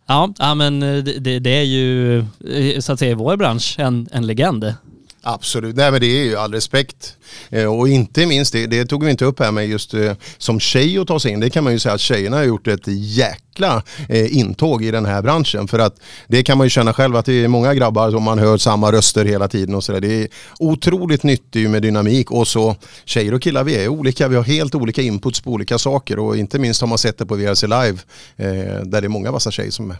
Ja, 0.07 0.55
men 0.55 0.83
eh, 0.83 1.03
det, 1.03 1.19
det- 1.19 1.39
det 1.39 1.49
är 1.59 1.63
ju 1.63 2.19
eh, 2.19 2.79
så 2.79 2.93
att 2.93 2.99
säga 2.99 3.11
i 3.11 3.13
vår 3.13 3.35
bransch 3.37 3.75
en, 3.79 4.07
en 4.11 4.27
legend. 4.27 4.73
Absolut, 5.21 5.75
nej 5.75 5.91
men 5.91 6.01
det 6.01 6.07
är 6.07 6.23
ju 6.23 6.35
all 6.35 6.53
respekt. 6.53 7.15
Eh, 7.49 7.65
och 7.65 7.89
inte 7.89 8.25
minst, 8.25 8.53
det, 8.53 8.67
det 8.67 8.85
tog 8.85 9.03
vi 9.03 9.11
inte 9.11 9.25
upp 9.25 9.39
här 9.39 9.51
med 9.51 9.67
just 9.67 9.93
eh, 9.93 10.13
som 10.37 10.59
tjej 10.59 10.97
att 10.97 11.07
ta 11.07 11.19
sig 11.19 11.31
in. 11.31 11.39
Det 11.39 11.49
kan 11.49 11.63
man 11.63 11.73
ju 11.73 11.79
säga 11.79 11.95
att 11.95 12.01
tjejerna 12.01 12.37
har 12.37 12.43
gjort 12.43 12.67
ett 12.67 12.83
jäkla 12.87 13.83
eh, 14.09 14.37
intåg 14.37 14.83
i 14.83 14.91
den 14.91 15.05
här 15.05 15.21
branschen. 15.21 15.67
För 15.67 15.79
att 15.79 15.95
det 16.27 16.43
kan 16.43 16.57
man 16.57 16.65
ju 16.65 16.69
känna 16.69 16.93
själv 16.93 17.15
att 17.15 17.25
det 17.25 17.43
är 17.43 17.47
många 17.47 17.73
grabbar 17.73 18.11
som 18.11 18.23
man 18.23 18.39
hör 18.39 18.57
samma 18.57 18.91
röster 18.91 19.25
hela 19.25 19.47
tiden 19.47 19.75
och 19.75 19.83
sådär. 19.83 20.01
Det 20.01 20.23
är 20.23 20.27
otroligt 20.59 21.23
nyttigt 21.23 21.69
med 21.69 21.81
dynamik 21.81 22.31
och 22.31 22.47
så 22.47 22.75
tjejer 23.05 23.33
och 23.33 23.41
killar 23.41 23.63
vi 23.63 23.75
är 23.75 23.87
olika. 23.87 24.27
Vi 24.27 24.35
har 24.35 24.43
helt 24.43 24.75
olika 24.75 25.01
inputs 25.01 25.41
på 25.41 25.51
olika 25.51 25.77
saker 25.77 26.19
och 26.19 26.37
inte 26.37 26.59
minst 26.59 26.81
har 26.81 26.87
man 26.87 26.97
sett 26.97 27.17
det 27.17 27.25
på 27.25 27.35
VRC 27.35 27.63
Live 27.67 27.97
eh, 28.37 28.83
där 28.83 29.01
det 29.01 29.07
är 29.07 29.09
många 29.09 29.31
vassa 29.31 29.51
tjejer 29.51 29.71
som 29.71 29.85
är 29.85 29.87
med. 29.87 29.97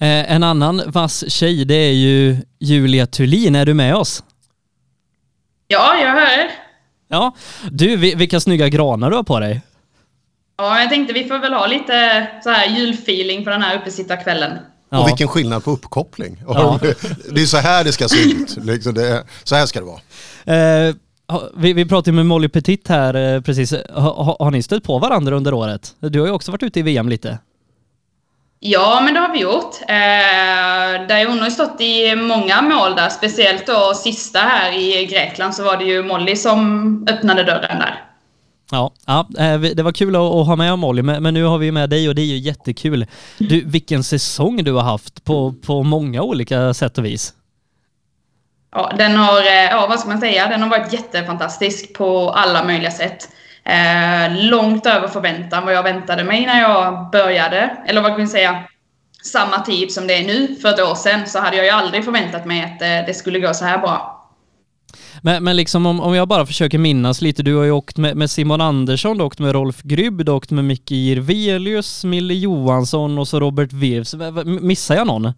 Eh, 0.00 0.32
en 0.32 0.42
annan 0.42 0.82
vass 0.86 1.24
tjej 1.32 1.64
det 1.64 1.74
är 1.74 1.92
ju 1.92 2.36
Julia 2.58 3.06
Thulin. 3.06 3.54
Är 3.56 3.66
du 3.66 3.74
med 3.74 3.94
oss? 3.96 4.22
Ja, 5.68 5.94
jag 6.00 6.10
hör. 6.12 6.50
Ja. 7.08 7.34
Du, 7.70 7.96
vi- 7.96 8.14
vilka 8.14 8.40
snygga 8.40 8.68
granar 8.68 9.10
du 9.10 9.16
har 9.16 9.22
på 9.22 9.40
dig. 9.40 9.60
Ja, 10.58 10.80
jag 10.80 10.88
tänkte 10.90 11.12
vi 11.14 11.24
får 11.24 11.38
väl 11.38 11.52
ha 11.52 11.66
lite 11.66 12.26
så 12.44 12.50
här 12.50 12.66
julfeeling 12.78 13.44
på 13.44 13.50
den 13.50 13.62
här 13.62 13.76
uppesittarkvällen. 13.78 14.58
Och 14.90 15.08
vilken 15.08 15.28
skillnad 15.28 15.64
på 15.64 15.70
uppkoppling. 15.70 16.42
Ja. 16.48 16.78
Det 17.34 17.42
är 17.42 17.46
så 17.46 17.56
här 17.56 17.84
det 17.84 17.92
ska 17.92 18.08
se 18.08 18.22
ut. 18.22 18.56
Liksom 18.64 19.22
så 19.44 19.54
här 19.54 19.66
ska 19.66 19.80
det 19.80 19.86
vara. 19.86 20.00
Eh, 20.88 20.94
vi, 21.56 21.72
vi 21.72 21.84
pratade 21.84 22.12
med 22.12 22.26
Molly 22.26 22.48
Petit 22.48 22.88
här 22.88 23.14
eh, 23.34 23.40
precis. 23.40 23.72
Ha, 23.94 24.22
ha, 24.24 24.36
har 24.40 24.50
ni 24.50 24.62
stött 24.62 24.82
på 24.82 24.98
varandra 24.98 25.36
under 25.36 25.54
året? 25.54 25.94
Du 26.00 26.20
har 26.20 26.26
ju 26.26 26.32
också 26.32 26.52
varit 26.52 26.62
ute 26.62 26.80
i 26.80 26.82
VM 26.82 27.08
lite. 27.08 27.38
Ja, 28.62 29.00
men 29.04 29.14
det 29.14 29.20
har 29.20 29.32
vi 29.32 29.40
gjort. 29.40 29.74
Eh, 29.88 31.28
hon 31.28 31.38
har 31.40 31.50
stått 31.50 31.80
i 31.80 32.16
många 32.16 32.62
mål 32.62 32.94
där, 32.96 33.08
speciellt 33.08 33.66
då 33.66 33.94
sista 33.94 34.38
här 34.38 34.78
i 34.78 35.06
Grekland 35.06 35.54
så 35.54 35.64
var 35.64 35.76
det 35.76 35.84
ju 35.84 36.02
Molly 36.02 36.36
som 36.36 37.06
öppnade 37.10 37.44
dörren 37.44 37.78
där. 37.78 38.04
Ja, 38.70 38.92
ja 39.06 39.28
eh, 39.38 39.60
det 39.60 39.82
var 39.82 39.92
kul 39.92 40.16
att, 40.16 40.46
ha 40.46 40.56
med 40.56 40.78
Molly, 40.78 41.02
men, 41.02 41.22
men 41.22 41.34
nu 41.34 41.44
har 41.44 41.58
vi 41.58 41.72
med 41.72 41.90
dig 41.90 42.08
och 42.08 42.14
det 42.14 42.22
är 42.22 42.26
ju 42.26 42.38
jättekul. 42.38 43.06
Du, 43.38 43.64
vilken 43.64 44.04
säsong 44.04 44.64
du 44.64 44.72
har 44.72 44.82
haft 44.82 45.24
på, 45.24 45.54
på 45.66 45.82
många 45.82 46.22
olika 46.22 46.74
sätt 46.74 46.98
och 46.98 47.04
vis. 47.04 47.34
Ja, 48.72 48.92
den 48.98 49.16
har, 49.16 49.40
eh, 49.40 49.70
ja 49.70 49.86
vad 49.88 50.00
ska 50.00 50.08
man 50.08 50.20
säga, 50.20 50.48
den 50.48 50.62
har 50.62 50.68
varit 50.68 50.92
jättefantastisk 50.92 51.94
på 51.94 52.30
alla 52.30 52.64
möjliga 52.64 52.90
sätt. 52.90 53.28
Eh, 53.64 54.44
långt 54.50 54.86
över 54.86 55.08
förväntan 55.08 55.64
vad 55.64 55.74
jag 55.74 55.82
väntade 55.82 56.24
mig 56.24 56.46
när 56.46 56.60
jag 56.60 57.10
började. 57.10 57.76
Eller 57.86 58.00
vad 58.02 58.10
kan 58.10 58.20
vi 58.20 58.26
säga, 58.26 58.64
samma 59.22 59.58
tid 59.60 59.92
som 59.92 60.06
det 60.06 60.14
är 60.14 60.26
nu 60.26 60.56
för 60.62 60.68
ett 60.68 60.80
år 60.80 60.94
sedan 60.94 61.26
så 61.26 61.38
hade 61.38 61.56
jag 61.56 61.66
ju 61.66 61.70
aldrig 61.72 62.04
förväntat 62.04 62.46
mig 62.46 62.62
att 62.64 62.82
eh, 62.82 63.06
det 63.06 63.14
skulle 63.14 63.40
gå 63.40 63.54
så 63.54 63.64
här 63.64 63.78
bra. 63.78 64.16
Men, 65.22 65.44
men 65.44 65.56
liksom 65.56 65.86
om, 65.86 66.00
om 66.00 66.14
jag 66.14 66.28
bara 66.28 66.46
försöker 66.46 66.78
minnas 66.78 67.22
lite, 67.22 67.42
du 67.42 67.54
har 67.56 67.64
ju 67.64 67.70
åkt 67.70 67.96
med, 67.96 68.16
med 68.16 68.30
Simon 68.30 68.60
Andersson, 68.60 69.16
du 69.16 69.22
har 69.22 69.26
åkt 69.26 69.38
med 69.38 69.52
Rolf 69.52 69.82
Grybb, 69.82 70.24
du 70.24 70.30
har 70.32 70.36
åkt 70.36 70.50
med 70.50 70.64
Micke 70.64 70.90
Jirvelius, 70.90 72.04
Mille 72.04 72.34
Johansson 72.34 73.18
och 73.18 73.28
så 73.28 73.40
Robert 73.40 73.72
Virvs. 73.72 74.14
V- 74.14 74.30
v- 74.30 74.44
Missar 74.44 74.94
jag 74.94 75.06
någon? 75.06 75.32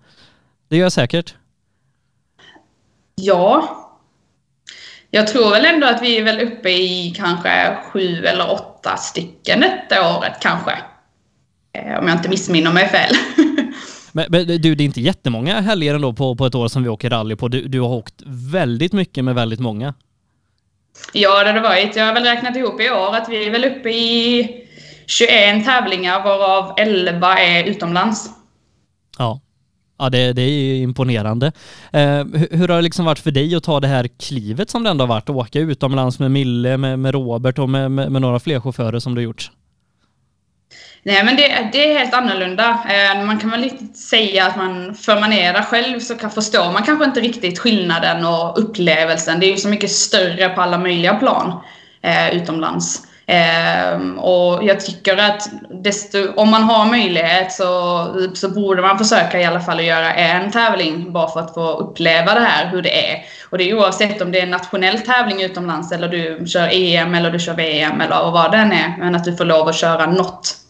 Det 0.68 0.76
gör 0.76 0.84
jag 0.84 0.92
säkert. 0.92 1.34
Ja. 3.14 3.78
Jag 5.14 5.26
tror 5.26 5.50
väl 5.50 5.64
ändå 5.64 5.86
att 5.86 6.02
vi 6.02 6.18
är 6.18 6.24
väl 6.24 6.40
uppe 6.40 6.70
i 6.70 7.14
kanske 7.16 7.76
sju 7.92 8.24
eller 8.26 8.50
åtta 8.50 8.96
stycken 8.96 9.60
detta 9.60 10.16
året 10.16 10.32
kanske. 10.40 10.72
Eh, 11.72 11.98
om 11.98 12.08
jag 12.08 12.16
inte 12.16 12.28
missminner 12.28 12.72
mig 12.72 12.88
fel. 12.88 13.14
Men, 14.14 14.26
men, 14.28 14.46
du, 14.46 14.74
det 14.74 14.82
är 14.82 14.84
inte 14.84 15.00
jättemånga 15.00 15.60
helger 15.60 15.94
ändå 15.94 16.12
på, 16.12 16.36
på 16.36 16.46
ett 16.46 16.54
år 16.54 16.68
som 16.68 16.82
vi 16.82 16.88
åker 16.88 17.10
rally 17.10 17.36
på. 17.36 17.48
Du, 17.48 17.68
du 17.68 17.80
har 17.80 17.88
åkt 17.88 18.14
väldigt 18.26 18.92
mycket 18.92 19.24
med 19.24 19.34
väldigt 19.34 19.60
många. 19.60 19.94
Ja, 21.12 21.44
det 21.44 21.50
har 21.50 21.54
det 21.54 21.60
varit. 21.60 21.96
Jag 21.96 22.06
har 22.06 22.14
väl 22.14 22.24
räknat 22.24 22.56
ihop 22.56 22.80
i 22.80 22.90
år 22.90 23.16
att 23.16 23.28
vi 23.28 23.46
är 23.46 23.50
väl 23.50 23.64
uppe 23.64 23.90
i 23.90 24.48
21 25.06 25.64
tävlingar 25.64 26.24
varav 26.24 26.74
11 26.76 27.38
är 27.38 27.64
utomlands. 27.64 28.30
Ja. 29.18 29.40
Ja, 29.98 30.10
det, 30.10 30.32
det 30.32 30.42
är 30.42 30.76
imponerande. 30.76 31.46
Eh, 31.92 32.02
hur, 32.02 32.56
hur, 32.56 32.68
har 32.68 32.76
det 32.76 32.82
liksom 32.82 33.04
varit 33.04 33.18
för 33.18 33.30
dig 33.30 33.54
att 33.54 33.64
ta 33.64 33.80
det 33.80 33.88
här 33.88 34.08
klivet 34.08 34.70
som 34.70 34.84
det 34.84 34.90
ändå 34.90 35.02
har 35.02 35.08
varit? 35.08 35.28
att 35.30 35.36
Åka 35.36 35.58
utomlands 35.58 36.18
med 36.18 36.30
Mille, 36.30 36.76
med, 36.76 36.98
med 36.98 37.14
Robert 37.14 37.58
och 37.58 37.68
med, 37.68 37.90
med, 37.90 38.12
med 38.12 38.22
några 38.22 38.40
fler 38.40 38.60
chaufförer 38.60 38.98
som 38.98 39.14
du 39.14 39.22
gjort? 39.22 39.50
Nej, 41.04 41.24
men 41.24 41.36
det, 41.36 41.68
det, 41.72 41.92
är 41.92 41.98
helt 41.98 42.14
annorlunda. 42.14 42.78
Eh, 42.88 43.24
man 43.24 43.38
kan 43.38 43.50
väl 43.50 43.60
lite 43.60 43.98
säga 43.98 44.46
att 44.46 44.56
man, 44.56 44.94
för 44.94 45.20
man 45.20 45.32
är 45.32 45.52
där 45.52 45.62
själv 45.62 46.00
så 46.00 46.14
kan, 46.14 46.30
förstår 46.30 46.72
man 46.72 46.82
kanske 46.82 47.04
inte 47.04 47.20
riktigt 47.20 47.58
skillnaden 47.58 48.24
och 48.24 48.58
upplevelsen. 48.58 49.40
Det 49.40 49.46
är 49.46 49.50
ju 49.50 49.56
så 49.56 49.68
mycket 49.68 49.90
större 49.90 50.48
på 50.48 50.60
alla 50.60 50.78
möjliga 50.78 51.14
plan 51.14 51.60
eh, 52.02 52.36
utomlands. 52.36 53.06
Eh, 53.26 54.18
och 54.18 54.64
jag 54.64 54.80
tycker 54.80 55.16
att 55.16 55.50
desto, 55.70 56.32
om 56.36 56.50
man 56.50 56.62
har 56.62 56.86
möjlighet 56.86 57.52
så, 57.52 58.06
så 58.34 58.48
borde 58.48 58.82
man 58.82 58.98
försöka 58.98 59.40
i 59.40 59.44
alla 59.44 59.60
fall 59.60 59.78
att 59.78 59.84
göra 59.84 60.14
en 60.14 60.50
tävling 60.50 61.12
bara 61.12 61.28
för 61.28 61.40
att 61.40 61.54
få 61.54 61.72
uppleva 61.72 62.34
det 62.34 62.40
här, 62.40 62.70
hur 62.70 62.82
det 62.82 63.10
är. 63.10 63.24
Och 63.50 63.58
det 63.58 63.70
är 63.70 63.74
oavsett 63.74 64.22
om 64.22 64.32
det 64.32 64.38
är 64.38 64.42
en 64.42 64.50
nationell 64.50 64.98
tävling 64.98 65.42
utomlands 65.42 65.92
eller 65.92 66.08
du 66.08 66.46
kör 66.46 66.68
EM 66.72 67.14
eller 67.14 67.30
du 67.30 67.38
kör 67.38 67.54
VM 67.54 68.00
eller 68.00 68.30
vad 68.30 68.52
det 68.52 68.58
än 68.58 68.72
är. 68.72 68.96
Men 68.98 69.14
att 69.14 69.24
du 69.24 69.36
får 69.36 69.44
lov 69.44 69.68
att 69.68 69.76
köra 69.76 70.06
något 70.06 70.62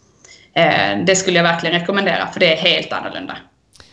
Eh, 0.54 1.04
det 1.04 1.16
skulle 1.16 1.36
jag 1.36 1.44
verkligen 1.44 1.80
rekommendera 1.80 2.26
för 2.26 2.40
det 2.40 2.52
är 2.52 2.56
helt 2.56 2.92
annorlunda. 2.92 3.36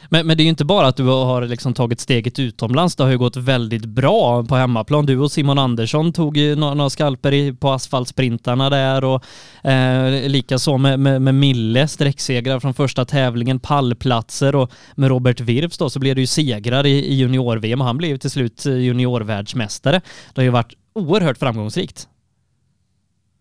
Men, 0.10 0.28
men 0.28 0.38
det 0.38 0.42
är 0.44 0.46
ju 0.46 0.50
inte 0.50 0.66
bara 0.66 0.88
att 0.88 0.96
du 0.96 1.04
har 1.04 1.42
liksom 1.42 1.74
tagit 1.74 2.00
steget 2.00 2.40
utomlands, 2.40 2.96
det 2.96 3.04
har 3.04 3.12
ju 3.12 3.18
gått 3.18 3.38
väldigt 3.38 3.86
bra 3.86 4.44
på 4.44 4.56
hemmaplan. 4.56 5.06
Du 5.06 5.20
och 5.20 5.32
Simon 5.32 5.60
Andersson 5.60 6.14
tog 6.14 6.38
ju 6.38 6.56
några, 6.56 6.74
några 6.74 6.90
skalper 6.90 7.32
i, 7.32 7.54
på 7.54 7.72
asfaltsprintarna 7.72 8.70
där 8.70 9.04
och 9.04 9.24
eh, 9.70 10.30
likaså 10.30 10.78
med, 10.78 11.00
med, 11.00 11.22
med 11.22 11.36
Mille, 11.36 11.88
sträcksegrar 11.88 12.60
från 12.60 12.74
första 12.74 13.06
tävlingen, 13.06 13.60
pallplatser 13.60 14.56
och 14.56 14.72
med 14.96 15.10
Robert 15.10 15.40
Wirfs 15.40 15.78
då 15.78 15.90
så 15.90 16.00
blev 16.00 16.16
det 16.16 16.22
ju 16.22 16.28
segrar 16.28 16.86
i, 16.86 17.06
i 17.06 17.14
junior-VM 17.14 17.82
och 17.82 17.88
han 17.88 17.98
blev 17.98 18.18
till 18.18 18.32
slut 18.32 18.66
eh, 18.66 18.74
juniorvärldsmästare. 18.74 20.02
Det 20.34 20.42
har 20.42 20.44
ju 20.44 20.50
varit 20.50 20.74
oerhört 20.94 21.38
framgångsrikt. 21.38 22.08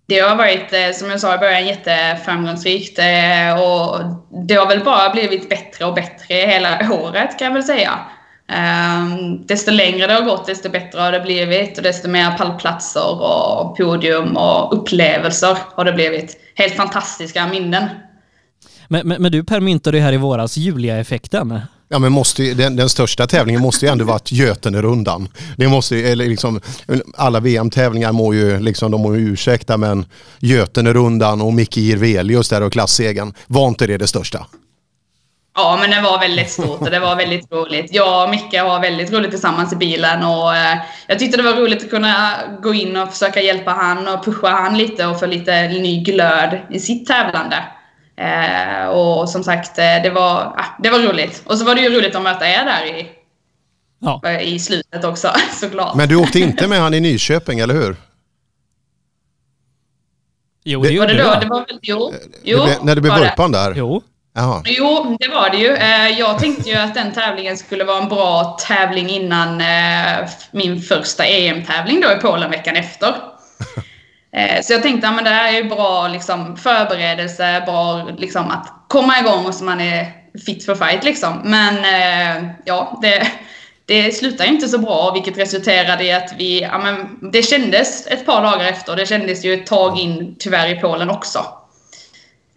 Det 0.08 0.18
har 0.20 0.36
varit, 0.36 0.72
eh, 0.72 0.92
som 0.94 1.10
jag 1.10 1.20
sa 1.20 1.34
i 1.34 1.38
början, 1.38 1.66
jätteframgångsrikt 1.66 2.98
eh, 2.98 3.60
och 3.62 4.00
det 4.48 4.54
har 4.54 4.68
väl 4.68 4.84
bara 4.84 5.10
blivit 5.10 5.48
bättre 5.48 5.84
och 5.84 5.94
bättre 5.94 6.34
hela 6.34 6.92
året 7.02 7.38
kan 7.38 7.46
jag 7.46 7.54
väl 7.54 7.62
säga. 7.62 7.98
Ehm, 8.52 9.46
desto 9.46 9.70
längre 9.70 10.06
det 10.06 10.12
har 10.12 10.22
gått, 10.22 10.46
desto 10.46 10.70
bättre 10.70 11.00
har 11.00 11.12
det 11.12 11.20
blivit 11.20 11.76
och 11.76 11.82
desto 11.82 12.08
mer 12.08 12.30
pallplatser 12.30 13.22
och 13.22 13.76
podium 13.76 14.36
och 14.36 14.78
upplevelser 14.78 15.58
har 15.74 15.84
det 15.84 15.92
blivit. 15.92 16.36
Helt 16.54 16.74
fantastiska 16.74 17.46
minnen. 17.46 17.88
Men, 18.88 19.08
men, 19.08 19.22
men 19.22 19.32
du 19.32 19.44
Per 19.44 19.60
myntade 19.60 19.96
ju 19.96 20.02
här 20.02 20.12
i 20.12 20.16
våras 20.16 20.56
Julia-effekten. 20.56 21.60
Ja, 21.90 21.98
men 21.98 22.12
måste, 22.12 22.54
den, 22.54 22.76
den 22.76 22.88
största 22.88 23.26
tävlingen 23.26 23.62
måste 23.62 23.86
ju 23.86 23.92
ändå 23.92 24.04
varit 24.04 24.32
Götenerundan. 24.32 25.28
Det 25.56 25.68
måste, 25.68 25.96
eller 25.96 26.26
liksom, 26.26 26.60
alla 27.16 27.40
VM-tävlingar 27.40 28.12
må 28.12 28.34
ju, 28.34 28.60
liksom, 28.60 28.90
de 28.90 29.00
må 29.00 29.16
ju 29.16 29.32
ursäkta, 29.32 29.76
men 29.76 30.06
Götene-rundan 30.38 31.40
och 31.40 31.54
Micke 31.54 31.76
Jirvelius 31.76 32.48
där 32.48 32.62
och 32.62 32.72
klassegen, 32.72 33.34
var 33.46 33.68
inte 33.68 33.86
det 33.86 33.96
det 33.96 34.06
största? 34.06 34.46
Ja, 35.54 35.78
men 35.80 35.90
det 35.90 36.00
var 36.00 36.18
väldigt 36.18 36.50
stort 36.50 36.80
och 36.80 36.90
det 36.90 37.00
var 37.00 37.16
väldigt 37.16 37.52
roligt. 37.52 37.94
Jag 37.94 38.24
och 38.24 38.30
Micke 38.30 38.54
har 38.54 38.80
väldigt 38.80 39.12
roligt 39.12 39.30
tillsammans 39.30 39.72
i 39.72 39.76
bilen 39.76 40.24
och 40.24 40.56
eh, 40.56 40.78
jag 41.06 41.18
tyckte 41.18 41.36
det 41.36 41.42
var 41.42 41.60
roligt 41.60 41.84
att 41.84 41.90
kunna 41.90 42.34
gå 42.62 42.74
in 42.74 42.96
och 42.96 43.12
försöka 43.12 43.40
hjälpa 43.40 43.70
han 43.70 44.08
och 44.08 44.24
pusha 44.24 44.48
han 44.48 44.78
lite 44.78 45.06
och 45.06 45.20
få 45.20 45.26
lite 45.26 45.68
ny 45.68 46.04
glöd 46.04 46.58
i 46.70 46.80
sitt 46.80 47.06
tävlande. 47.06 47.56
Eh, 48.18 48.88
och 48.88 49.28
som 49.28 49.44
sagt, 49.44 49.78
eh, 49.78 50.02
det 50.02 50.10
var, 50.10 50.40
ah, 50.40 50.64
det 50.78 50.90
var 50.90 50.98
roligt. 50.98 51.42
Och 51.46 51.58
så 51.58 51.64
var 51.64 51.74
det 51.74 51.80
ju 51.80 51.98
roligt 51.98 52.16
att 52.16 52.22
möta 52.22 52.48
er 52.48 52.64
där 52.64 52.86
i, 52.86 53.08
ja. 53.98 54.22
Eh, 54.24 54.42
i 54.42 54.58
slutet 54.58 55.04
också 55.04 55.32
såklart. 55.60 55.94
Men 55.94 56.08
du 56.08 56.16
åkte 56.16 56.40
inte 56.40 56.68
med 56.68 56.80
han 56.80 56.94
i 56.94 57.00
Nyköping, 57.00 57.58
eller 57.58 57.74
hur? 57.74 57.96
Jo, 60.64 60.82
det, 60.82 60.88
det 60.88 60.94
gjorde 60.94 61.12
du. 61.12 61.16
Det 61.16 61.46
var 61.46 61.66
väl, 61.66 61.78
jo, 61.82 62.14
jo, 62.42 62.58
det 62.58 62.78
när 62.82 62.94
det 62.94 63.00
blev 63.00 63.14
Vurpan 63.14 63.52
där? 63.52 63.74
Jo. 63.76 64.02
Aha. 64.38 64.62
Jo, 64.66 65.16
det 65.20 65.28
var 65.28 65.50
det 65.50 65.56
ju. 65.56 65.76
Jag 66.18 66.38
tänkte 66.38 66.70
ju 66.70 66.76
att 66.76 66.94
den 66.94 67.12
tävlingen 67.12 67.56
skulle 67.56 67.84
vara 67.84 68.02
en 68.02 68.08
bra 68.08 68.58
tävling 68.68 69.08
innan 69.08 69.62
min 70.50 70.82
första 70.82 71.24
EM-tävling 71.24 72.00
då 72.00 72.12
i 72.12 72.16
Polen 72.16 72.50
veckan 72.50 72.76
efter. 72.76 73.14
Eh, 74.32 74.62
så 74.62 74.72
jag 74.72 74.82
tänkte 74.82 75.08
att 75.08 75.24
det 75.24 75.30
här 75.30 75.52
är 75.52 75.64
bra 75.64 76.08
liksom, 76.08 76.56
förberedelse, 76.56 77.62
bra 77.66 78.10
liksom, 78.16 78.50
att 78.50 78.72
komma 78.88 79.18
igång 79.18 79.52
så 79.52 79.64
man 79.64 79.80
är 79.80 80.12
fit 80.46 80.64
for 80.64 80.74
fight. 80.74 81.04
Liksom. 81.04 81.40
Men 81.44 81.76
eh, 81.76 82.50
ja, 82.64 82.98
det, 83.02 83.28
det 83.86 84.12
slutar 84.16 84.44
inte 84.44 84.68
så 84.68 84.78
bra, 84.78 85.10
vilket 85.12 85.38
resulterade 85.38 86.04
i 86.04 86.12
att 86.12 86.32
vi, 86.38 86.60
ja, 86.60 86.78
men, 86.78 87.18
det 87.32 87.42
kändes 87.42 88.06
ett 88.06 88.26
par 88.26 88.42
dagar 88.42 88.64
efter, 88.64 88.96
det 88.96 89.06
kändes 89.06 89.44
ju 89.44 89.54
ett 89.54 89.66
tag 89.66 89.98
in 89.98 90.36
tyvärr 90.38 90.68
i 90.68 90.80
Polen 90.80 91.10
också. 91.10 91.44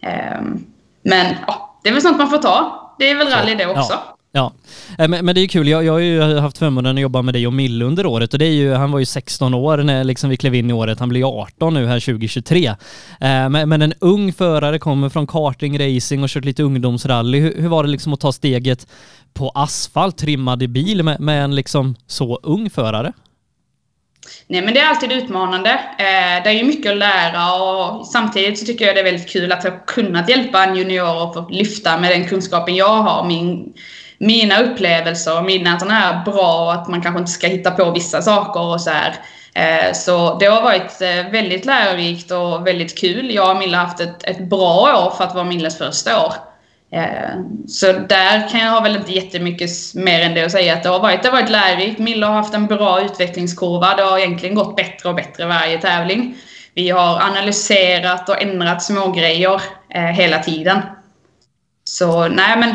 Ehm, 0.02 0.66
men 1.02 1.34
ja, 1.46 1.78
det 1.82 1.88
är 1.88 1.92
väl 1.92 2.02
sånt 2.02 2.18
man 2.18 2.30
får 2.30 2.38
ta. 2.38 2.78
Det 2.98 3.10
är 3.10 3.14
väl 3.14 3.28
rally 3.28 3.54
det 3.54 3.66
också. 3.66 3.92
Ja. 3.92 4.11
Ja, 4.34 4.52
eh, 4.98 5.08
men, 5.08 5.24
men, 5.24 5.34
det 5.34 5.40
är 5.40 5.48
kul. 5.48 5.68
Jag, 5.68 5.84
jag 5.84 5.92
har 5.92 6.00
ju 6.00 6.22
haft 6.22 6.58
förmånen 6.58 6.96
att 6.96 7.02
jobba 7.02 7.22
med 7.22 7.34
dig 7.34 7.46
och 7.46 7.52
Mille 7.52 7.84
under 7.84 8.06
året 8.06 8.32
och 8.32 8.38
det 8.38 8.46
är 8.46 8.52
ju, 8.52 8.74
han 8.74 8.92
var 8.92 8.98
ju 8.98 9.04
16 9.04 9.54
år 9.54 9.78
när 9.78 10.04
liksom 10.04 10.30
vi 10.30 10.36
klev 10.36 10.54
in 10.54 10.70
i 10.70 10.72
året. 10.72 11.00
Han 11.00 11.08
blir 11.08 11.40
18 11.42 11.74
nu 11.74 11.86
här 11.86 12.00
2023. 12.00 12.66
Eh, 12.66 12.74
men, 13.20 13.68
men 13.68 13.82
en 13.82 13.94
ung 13.98 14.32
förare 14.32 14.78
kommer 14.78 15.08
från 15.08 15.26
karting, 15.26 15.78
racing 15.78 16.22
och 16.22 16.28
kört 16.28 16.44
lite 16.44 16.62
ungdomsrally. 16.62 17.40
Hur, 17.40 17.62
hur 17.62 17.68
var 17.68 17.84
det 17.84 17.90
liksom 17.90 18.12
att 18.12 18.20
ta 18.20 18.32
steget 18.32 18.86
på 19.34 19.52
asfalt, 19.54 20.18
trimmad 20.18 20.62
i 20.62 20.68
bil 20.68 21.02
med, 21.02 21.20
med 21.20 21.44
en 21.44 21.54
liksom 21.54 21.94
så 22.06 22.40
ung 22.42 22.70
förare? 22.70 23.12
Nej, 24.46 24.62
men 24.62 24.74
det 24.74 24.80
är 24.80 24.88
alltid 24.88 25.12
utmanande. 25.12 25.70
Eh, 25.98 26.42
det 26.44 26.50
är 26.50 26.52
ju 26.52 26.64
mycket 26.64 26.92
att 26.92 26.98
lära 26.98 27.54
och 27.54 28.06
samtidigt 28.06 28.58
så 28.58 28.66
tycker 28.66 28.86
jag 28.86 28.96
det 28.96 29.00
är 29.00 29.04
väldigt 29.04 29.30
kul 29.30 29.52
att 29.52 29.64
ha 29.64 29.70
kunnat 29.86 30.28
hjälpa 30.28 30.64
en 30.64 30.76
junior 30.76 31.22
och 31.22 31.34
få 31.34 31.48
lyfta 31.50 31.98
med 31.98 32.10
den 32.10 32.28
kunskapen 32.28 32.76
jag 32.76 33.02
har. 33.02 33.24
Min 33.24 33.72
mina 34.22 34.62
upplevelser 34.62 35.38
och 35.38 35.44
mina 35.44 35.78
sådana 35.78 35.94
här 35.94 36.24
bra 36.24 36.64
och 36.64 36.72
att 36.72 36.88
man 36.88 37.02
kanske 37.02 37.18
inte 37.18 37.30
ska 37.30 37.46
hitta 37.46 37.70
på 37.70 37.90
vissa 37.90 38.22
saker 38.22 38.60
och 38.60 38.80
så 38.80 38.90
här. 38.90 39.14
Eh, 39.54 39.92
så 39.92 40.38
det 40.38 40.46
har 40.46 40.62
varit 40.62 41.00
eh, 41.00 41.32
väldigt 41.32 41.64
lärorikt 41.64 42.30
och 42.30 42.66
väldigt 42.66 42.98
kul. 42.98 43.34
Jag 43.34 43.50
och 43.50 43.56
Milla 43.56 43.78
har 43.78 43.84
haft 43.84 44.00
ett, 44.00 44.24
ett 44.24 44.48
bra 44.48 45.06
år 45.06 45.10
för 45.16 45.24
att 45.24 45.34
vara 45.34 45.44
Milles 45.44 45.78
första 45.78 46.26
år. 46.26 46.32
Eh, 46.92 47.40
så 47.68 47.92
där 47.92 48.48
kan 48.48 48.60
jag 48.60 48.70
ha 48.70 48.80
väl 48.80 48.96
inte 48.96 49.12
jättemycket 49.12 49.70
mer 49.94 50.20
än 50.20 50.34
det 50.34 50.44
att 50.44 50.52
säga 50.52 50.74
att 50.74 50.82
det 50.82 50.88
har 50.88 51.00
varit, 51.00 51.22
det 51.22 51.28
har 51.28 51.36
varit 51.36 51.50
lärorikt. 51.50 51.98
Milla 51.98 52.26
har 52.26 52.34
haft 52.34 52.54
en 52.54 52.66
bra 52.66 53.02
utvecklingskurva. 53.02 53.96
Det 53.96 54.02
har 54.02 54.18
egentligen 54.18 54.54
gått 54.54 54.76
bättre 54.76 55.08
och 55.08 55.14
bättre 55.14 55.46
varje 55.46 55.78
tävling. 55.78 56.36
Vi 56.74 56.90
har 56.90 57.20
analyserat 57.20 58.28
och 58.28 58.42
ändrat 58.42 58.82
små 58.82 59.12
grejer 59.12 59.62
hela 60.12 60.38
tiden. 60.38 60.78
Så 61.84 62.28
nej 62.28 62.56
men 62.56 62.74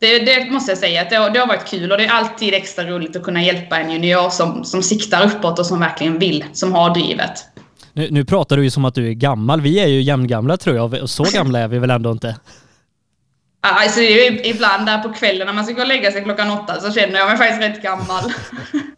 det, 0.00 0.18
det, 0.18 0.50
måste 0.50 0.70
jag 0.70 0.78
säga, 0.78 1.02
att 1.02 1.10
det 1.10 1.16
har, 1.16 1.30
det 1.30 1.38
har, 1.38 1.46
varit 1.46 1.66
kul 1.66 1.92
och 1.92 1.98
det 1.98 2.04
är 2.04 2.10
alltid 2.10 2.54
extra 2.54 2.84
roligt 2.84 3.16
att 3.16 3.22
kunna 3.22 3.42
hjälpa 3.42 3.78
en 3.78 3.90
junior 3.90 4.30
som, 4.30 4.64
som 4.64 4.82
siktar 4.82 5.26
uppåt 5.26 5.58
och 5.58 5.66
som 5.66 5.80
verkligen 5.80 6.18
vill, 6.18 6.44
som 6.52 6.72
har 6.72 6.94
drivet. 6.94 7.46
Nu, 7.92 8.08
nu 8.10 8.24
pratar 8.24 8.56
du 8.56 8.64
ju 8.64 8.70
som 8.70 8.84
att 8.84 8.94
du 8.94 9.08
är 9.08 9.12
gammal. 9.12 9.60
Vi 9.60 9.80
är 9.80 9.86
ju 9.86 10.02
jämngamla 10.02 10.56
tror 10.56 10.76
jag 10.76 10.94
och 10.94 11.10
så 11.10 11.24
gamla 11.24 11.58
är 11.58 11.68
vi 11.68 11.78
väl 11.78 11.90
ändå 11.90 12.12
inte? 12.12 12.36
Alltså 13.60 14.00
ibland 14.00 14.86
där 14.86 14.98
på 14.98 15.12
kvällen 15.12 15.46
när 15.46 15.54
man 15.54 15.64
ska 15.64 15.74
gå 15.74 15.80
och 15.80 15.88
lägga 15.88 16.12
sig 16.12 16.24
klockan 16.24 16.50
åtta 16.50 16.80
så 16.80 16.92
känner 16.92 17.18
jag 17.18 17.28
mig 17.28 17.36
faktiskt 17.36 17.62
rätt 17.62 17.82
gammal. 17.82 18.32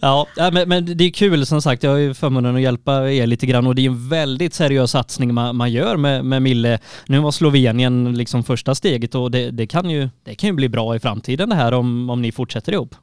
Ja, 0.00 0.26
men, 0.36 0.68
men, 0.68 0.96
det 0.96 1.04
är 1.04 1.10
kul 1.10 1.46
som 1.46 1.62
sagt. 1.62 1.82
Jag 1.82 1.90
har 1.90 1.98
ju 1.98 2.14
förmånen 2.14 2.56
att 2.56 2.62
hjälpa 2.62 3.10
er 3.10 3.26
lite 3.26 3.46
grann 3.46 3.66
och 3.66 3.74
det 3.74 3.82
är 3.82 3.86
en 3.86 4.08
väldigt 4.08 4.54
seriös 4.54 4.90
satsning 4.90 5.34
man, 5.34 5.56
man 5.56 5.72
gör 5.72 5.96
med, 5.96 6.24
med 6.24 6.42
Mille. 6.42 6.78
Nu 7.06 7.18
var 7.18 7.30
Slovenien 7.30 8.14
liksom 8.14 8.44
första 8.44 8.74
steget 8.74 9.14
och 9.14 9.30
det, 9.30 9.50
det, 9.50 9.66
kan 9.66 9.90
ju, 9.90 10.08
det 10.24 10.34
kan 10.34 10.48
ju 10.48 10.52
bli 10.52 10.68
bra 10.68 10.96
i 10.96 11.00
framtiden 11.00 11.48
det 11.48 11.54
här 11.54 11.72
om, 11.72 12.10
om 12.10 12.22
ni 12.22 12.32
fortsätter 12.32 12.72
ihop. 12.72 12.94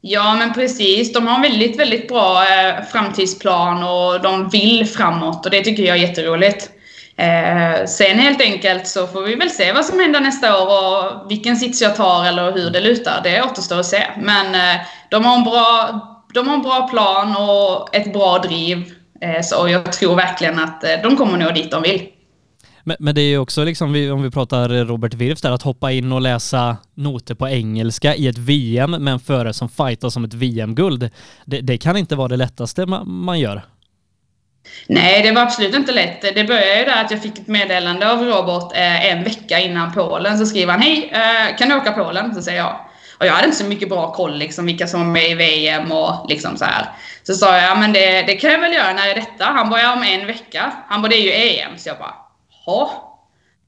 Ja, 0.00 0.34
men 0.34 0.54
precis. 0.54 1.12
De 1.12 1.26
har 1.26 1.34
en 1.34 1.42
väldigt, 1.42 1.78
väldigt 1.78 2.08
bra 2.08 2.42
eh, 2.42 2.84
framtidsplan 2.92 3.82
och 3.82 4.22
de 4.22 4.48
vill 4.48 4.86
framåt 4.86 5.44
och 5.44 5.50
det 5.50 5.64
tycker 5.64 5.82
jag 5.82 5.96
är 5.96 6.00
jätteroligt. 6.02 6.70
Eh, 7.18 7.86
sen 7.86 8.18
helt 8.18 8.40
enkelt 8.40 8.86
så 8.86 9.06
får 9.06 9.22
vi 9.22 9.34
väl 9.34 9.50
se 9.50 9.72
vad 9.72 9.84
som 9.84 10.00
händer 10.00 10.20
nästa 10.20 10.62
år 10.62 10.66
och 10.66 11.30
vilken 11.30 11.56
sits 11.56 11.82
jag 11.82 11.96
tar 11.96 12.24
eller 12.24 12.52
hur 12.52 12.70
det 12.70 12.80
lutar. 12.80 13.20
Det 13.24 13.42
återstår 13.42 13.80
att 13.80 13.86
se. 13.86 14.02
Men 14.18 14.54
eh, 14.54 14.80
de 15.10 15.24
har 15.24 15.36
en 15.36 15.44
bra 15.44 15.90
de 16.34 16.48
har 16.48 16.54
en 16.54 16.62
bra 16.62 16.88
plan 16.88 17.36
och 17.36 17.96
ett 17.96 18.12
bra 18.12 18.38
driv. 18.38 18.92
Eh, 19.20 19.42
så 19.42 19.68
jag 19.68 19.92
tror 19.92 20.16
verkligen 20.16 20.58
att 20.58 20.84
eh, 20.84 20.90
de 21.02 21.16
kommer 21.16 21.38
nå 21.38 21.50
dit 21.50 21.70
de 21.70 21.82
vill. 21.82 22.08
Men, 22.84 22.96
men 23.00 23.14
det 23.14 23.20
är 23.20 23.28
ju 23.28 23.38
också 23.38 23.64
liksom, 23.64 23.88
om 24.12 24.22
vi 24.22 24.30
pratar 24.30 24.68
Robert 24.68 25.14
Wirfs 25.14 25.42
där, 25.42 25.50
att 25.50 25.62
hoppa 25.62 25.92
in 25.92 26.12
och 26.12 26.20
läsa 26.20 26.76
noter 26.94 27.34
på 27.34 27.48
engelska 27.48 28.14
i 28.14 28.26
ett 28.26 28.38
VM 28.38 28.90
med 28.90 29.12
en 29.12 29.20
förare 29.20 29.52
som 29.52 29.68
fightar 29.68 30.10
som 30.10 30.24
ett 30.24 30.34
VM-guld. 30.34 31.10
Det, 31.44 31.60
det 31.60 31.78
kan 31.78 31.96
inte 31.96 32.16
vara 32.16 32.28
det 32.28 32.36
lättaste 32.36 32.86
man, 32.86 33.10
man 33.10 33.40
gör. 33.40 33.62
Nej, 34.86 35.22
det 35.22 35.32
var 35.32 35.42
absolut 35.42 35.74
inte 35.74 35.92
lätt. 35.92 36.20
Det 36.20 36.44
började 36.44 36.78
ju 36.78 36.84
där 36.84 37.04
att 37.04 37.10
jag 37.10 37.22
fick 37.22 37.38
ett 37.38 37.46
meddelande 37.46 38.12
av 38.12 38.24
Robert 38.24 38.72
eh, 38.76 39.06
en 39.06 39.24
vecka 39.24 39.58
innan 39.58 39.92
Polen. 39.92 40.38
Så 40.38 40.46
skriver 40.46 40.72
han 40.72 40.82
Hej, 40.82 41.10
eh, 41.12 41.56
kan 41.56 41.68
du 41.68 41.76
åka 41.76 41.92
Polen? 41.92 42.34
Så 42.34 42.42
säger 42.42 42.58
jag. 42.58 42.80
Och 43.18 43.26
jag 43.26 43.32
hade 43.32 43.44
inte 43.44 43.56
så 43.58 43.64
mycket 43.64 43.88
bra 43.88 44.12
koll 44.12 44.38
liksom 44.38 44.66
vilka 44.66 44.86
som 44.86 45.00
var 45.00 45.06
med 45.06 45.30
i 45.30 45.34
VM 45.34 45.92
och 45.92 46.26
liksom 46.28 46.56
så 46.56 46.64
här. 46.64 46.88
Så 47.22 47.34
sa 47.34 47.58
jag, 47.58 47.78
men 47.78 47.92
det, 47.92 48.22
det 48.22 48.34
kan 48.34 48.50
jag 48.50 48.58
väl 48.58 48.72
göra, 48.72 48.92
när 48.92 49.08
är 49.08 49.14
detta? 49.14 49.44
Han 49.44 49.70
bara, 49.70 49.80
ja 49.80 49.92
om 49.92 50.02
en 50.02 50.26
vecka. 50.26 50.72
Han 50.88 51.02
bara, 51.02 51.08
det 51.08 51.16
är 51.16 51.22
ju 51.22 51.58
EM. 51.58 51.78
Så 51.78 51.88
jag 51.88 51.98
bara, 51.98 52.14
ha. 52.66 53.04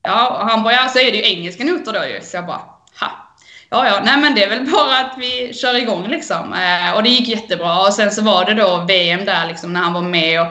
Ja, 0.02 0.28
och 0.28 0.50
han 0.50 0.62
bara, 0.62 0.74
ja 0.74 0.88
så 0.88 0.98
är 0.98 1.12
det 1.12 1.16
ju 1.18 1.24
engelska 1.24 1.64
noter 1.64 1.92
då 1.92 2.06
ju. 2.06 2.20
Så 2.22 2.36
jag 2.36 2.46
bara, 2.46 2.60
ha. 3.00 3.30
Ja, 3.70 3.86
ja, 3.86 4.00
nej 4.04 4.16
men 4.16 4.34
det 4.34 4.44
är 4.44 4.48
väl 4.48 4.70
bara 4.70 4.98
att 4.98 5.14
vi 5.18 5.54
kör 5.54 5.74
igång 5.74 6.08
liksom. 6.08 6.54
Eh, 6.54 6.96
och 6.96 7.02
det 7.02 7.08
gick 7.08 7.28
jättebra. 7.28 7.80
Och 7.80 7.94
sen 7.94 8.10
så 8.10 8.22
var 8.22 8.44
det 8.44 8.54
då 8.54 8.84
VM 8.88 9.24
där 9.24 9.46
liksom 9.46 9.72
när 9.72 9.80
han 9.80 9.92
var 9.92 10.02
med 10.02 10.40
och 10.40 10.46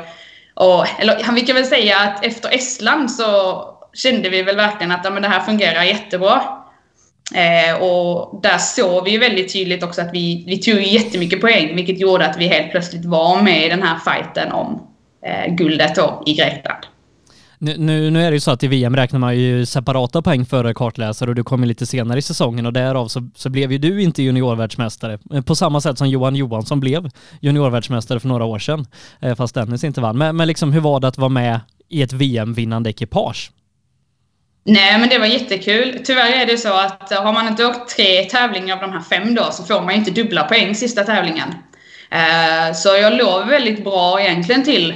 och, 0.60 1.02
eller 1.02 1.24
han 1.24 1.36
vi 1.36 1.42
kan 1.42 1.56
väl 1.56 1.66
säga 1.66 1.98
att 2.00 2.26
efter 2.26 2.56
Estland 2.56 3.12
så 3.12 3.62
kände 3.94 4.30
vi 4.30 4.42
väl 4.42 4.56
verkligen 4.56 4.92
att 4.92 5.02
ja, 5.04 5.10
men 5.10 5.22
det 5.22 5.28
här 5.30 5.40
fungerar 5.40 5.84
jättebra. 5.84 6.42
Eh, 7.36 7.82
och 7.82 8.40
där 8.44 8.58
såg 8.58 9.04
vi 9.04 9.12
ju 9.12 9.20
väldigt 9.20 9.54
tydligt 9.54 9.84
också 9.84 10.02
att 10.02 10.14
vi, 10.14 10.44
vi 10.48 10.58
tog 10.58 10.82
jättemycket 10.82 11.42
poäng, 11.42 11.76
vilket 11.76 12.00
gjorde 12.00 12.26
att 12.26 12.38
vi 12.38 12.48
helt 12.48 12.72
plötsligt 12.72 13.06
var 13.06 13.42
med 13.42 13.66
i 13.66 13.70
den 13.70 13.84
här 13.84 13.98
fighten 13.98 14.52
om 14.52 14.88
eh, 15.26 15.54
guldet 15.54 15.96
då 15.96 16.24
i 16.26 16.34
Grekland. 16.34 16.86
Nu, 17.62 17.78
nu, 17.78 18.10
nu 18.10 18.26
är 18.26 18.32
det 18.32 18.36
ju 18.36 18.40
så 18.40 18.52
att 18.52 18.64
i 18.64 18.68
VM 18.68 18.96
räknar 18.96 19.20
man 19.20 19.38
ju 19.38 19.66
separata 19.66 20.22
poäng 20.22 20.46
före 20.46 20.74
kartläsare 20.74 21.30
och 21.30 21.36
du 21.36 21.44
kom 21.44 21.64
ju 21.64 21.68
lite 21.68 21.86
senare 21.86 22.20
i 22.20 22.22
säsongen 22.22 22.66
och 22.66 22.74
därav 22.74 23.08
så, 23.08 23.30
så 23.36 23.50
blev 23.50 23.72
ju 23.72 23.78
du 23.78 24.02
inte 24.02 24.24
juniorvärldsmästare. 24.24 25.20
Eh, 25.34 25.42
på 25.42 25.56
samma 25.56 25.82
sätt 25.82 25.98
som 25.98 26.10
Johan 26.10 26.36
Johansson 26.36 26.80
blev 26.80 27.10
juniorvärldsmästare 27.42 28.20
för 28.20 28.28
några 28.28 28.46
år 28.46 28.60
sedan, 28.60 28.88
eh, 29.22 29.36
fast 29.36 29.56
Dennis 29.56 29.84
inte 29.84 30.02
vann. 30.02 30.18
Men, 30.18 30.36
men 30.36 30.48
liksom 30.48 30.74
hur 30.74 30.82
var 30.82 31.00
det 31.00 31.08
att 31.08 31.18
vara 31.18 31.30
med 31.30 31.60
i 31.90 32.02
ett 32.02 32.14
VM-vinnande 32.14 32.90
ekipage? 32.90 33.52
Nej, 34.66 35.00
men 35.00 35.10
det 35.10 35.20
var 35.20 35.26
jättekul. 35.26 36.00
Tyvärr 36.06 36.42
är 36.42 36.46
det 36.46 36.58
så 36.58 36.74
att 36.74 37.12
eh, 37.12 37.24
har 37.24 37.34
man 37.34 37.48
inte 37.48 37.66
åkt 37.66 37.96
tre 37.96 38.24
tävlingar 38.24 38.76
av 38.76 38.82
de 38.82 38.92
här 38.92 39.02
fem 39.02 39.36
då 39.36 39.52
så 39.52 39.64
får 39.64 39.82
man 39.82 39.94
ju 39.94 40.00
inte 40.00 40.12
dubbla 40.12 40.44
poäng 40.44 40.76
sista 40.76 41.04
tävlingen. 41.04 41.50
Så 42.76 42.90
jag 42.90 43.18
låg 43.18 43.48
väldigt 43.48 43.84
bra 43.84 44.22
egentligen 44.22 44.64
till 44.64 44.96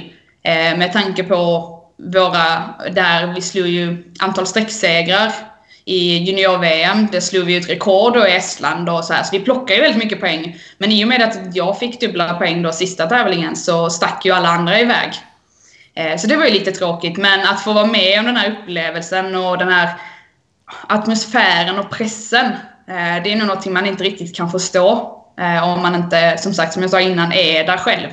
med 0.76 0.92
tanke 0.92 1.24
på 1.24 1.73
våra, 1.96 2.74
där 2.92 3.34
vi 3.34 3.42
slog 3.42 3.66
ju 3.66 4.12
antal 4.18 4.46
sträcksegrar 4.46 5.32
i 5.84 6.18
junior-VM. 6.18 7.08
Det 7.12 7.20
slog 7.20 7.44
vi 7.44 7.52
ju 7.52 7.58
ett 7.58 7.70
rekord 7.70 8.14
då 8.14 8.28
i 8.28 8.36
Estland 8.36 8.88
och 8.88 9.04
så 9.04 9.12
här. 9.12 9.22
Så 9.22 9.38
vi 9.38 9.44
plockade 9.44 9.74
ju 9.74 9.80
väldigt 9.80 10.02
mycket 10.02 10.20
poäng. 10.20 10.56
Men 10.78 10.92
i 10.92 11.04
och 11.04 11.08
med 11.08 11.22
att 11.22 11.56
jag 11.56 11.78
fick 11.78 12.00
dubbla 12.00 12.34
poäng 12.34 12.62
då 12.62 12.72
sista 12.72 13.06
tävlingen 13.06 13.56
så 13.56 13.90
stack 13.90 14.24
ju 14.24 14.32
alla 14.32 14.48
andra 14.48 14.80
iväg. 14.80 15.12
Eh, 15.94 16.16
så 16.16 16.26
det 16.26 16.36
var 16.36 16.44
ju 16.44 16.50
lite 16.50 16.72
tråkigt, 16.72 17.16
men 17.16 17.40
att 17.40 17.64
få 17.64 17.72
vara 17.72 17.86
med 17.86 18.18
om 18.18 18.26
den 18.26 18.36
här 18.36 18.50
upplevelsen 18.50 19.34
och 19.34 19.58
den 19.58 19.68
här 19.68 19.88
atmosfären 20.88 21.78
och 21.78 21.90
pressen, 21.90 22.46
eh, 22.88 23.22
det 23.24 23.32
är 23.32 23.36
nog 23.36 23.46
någonting 23.46 23.72
man 23.72 23.86
inte 23.86 24.04
riktigt 24.04 24.36
kan 24.36 24.50
förstå 24.50 25.20
eh, 25.40 25.72
om 25.72 25.82
man 25.82 25.94
inte, 25.94 26.38
som 26.38 26.54
sagt, 26.54 26.72
som 26.72 26.82
jag 26.82 26.90
sa 26.90 27.00
innan, 27.00 27.32
är 27.32 27.66
där 27.66 27.76
själv. 27.76 28.08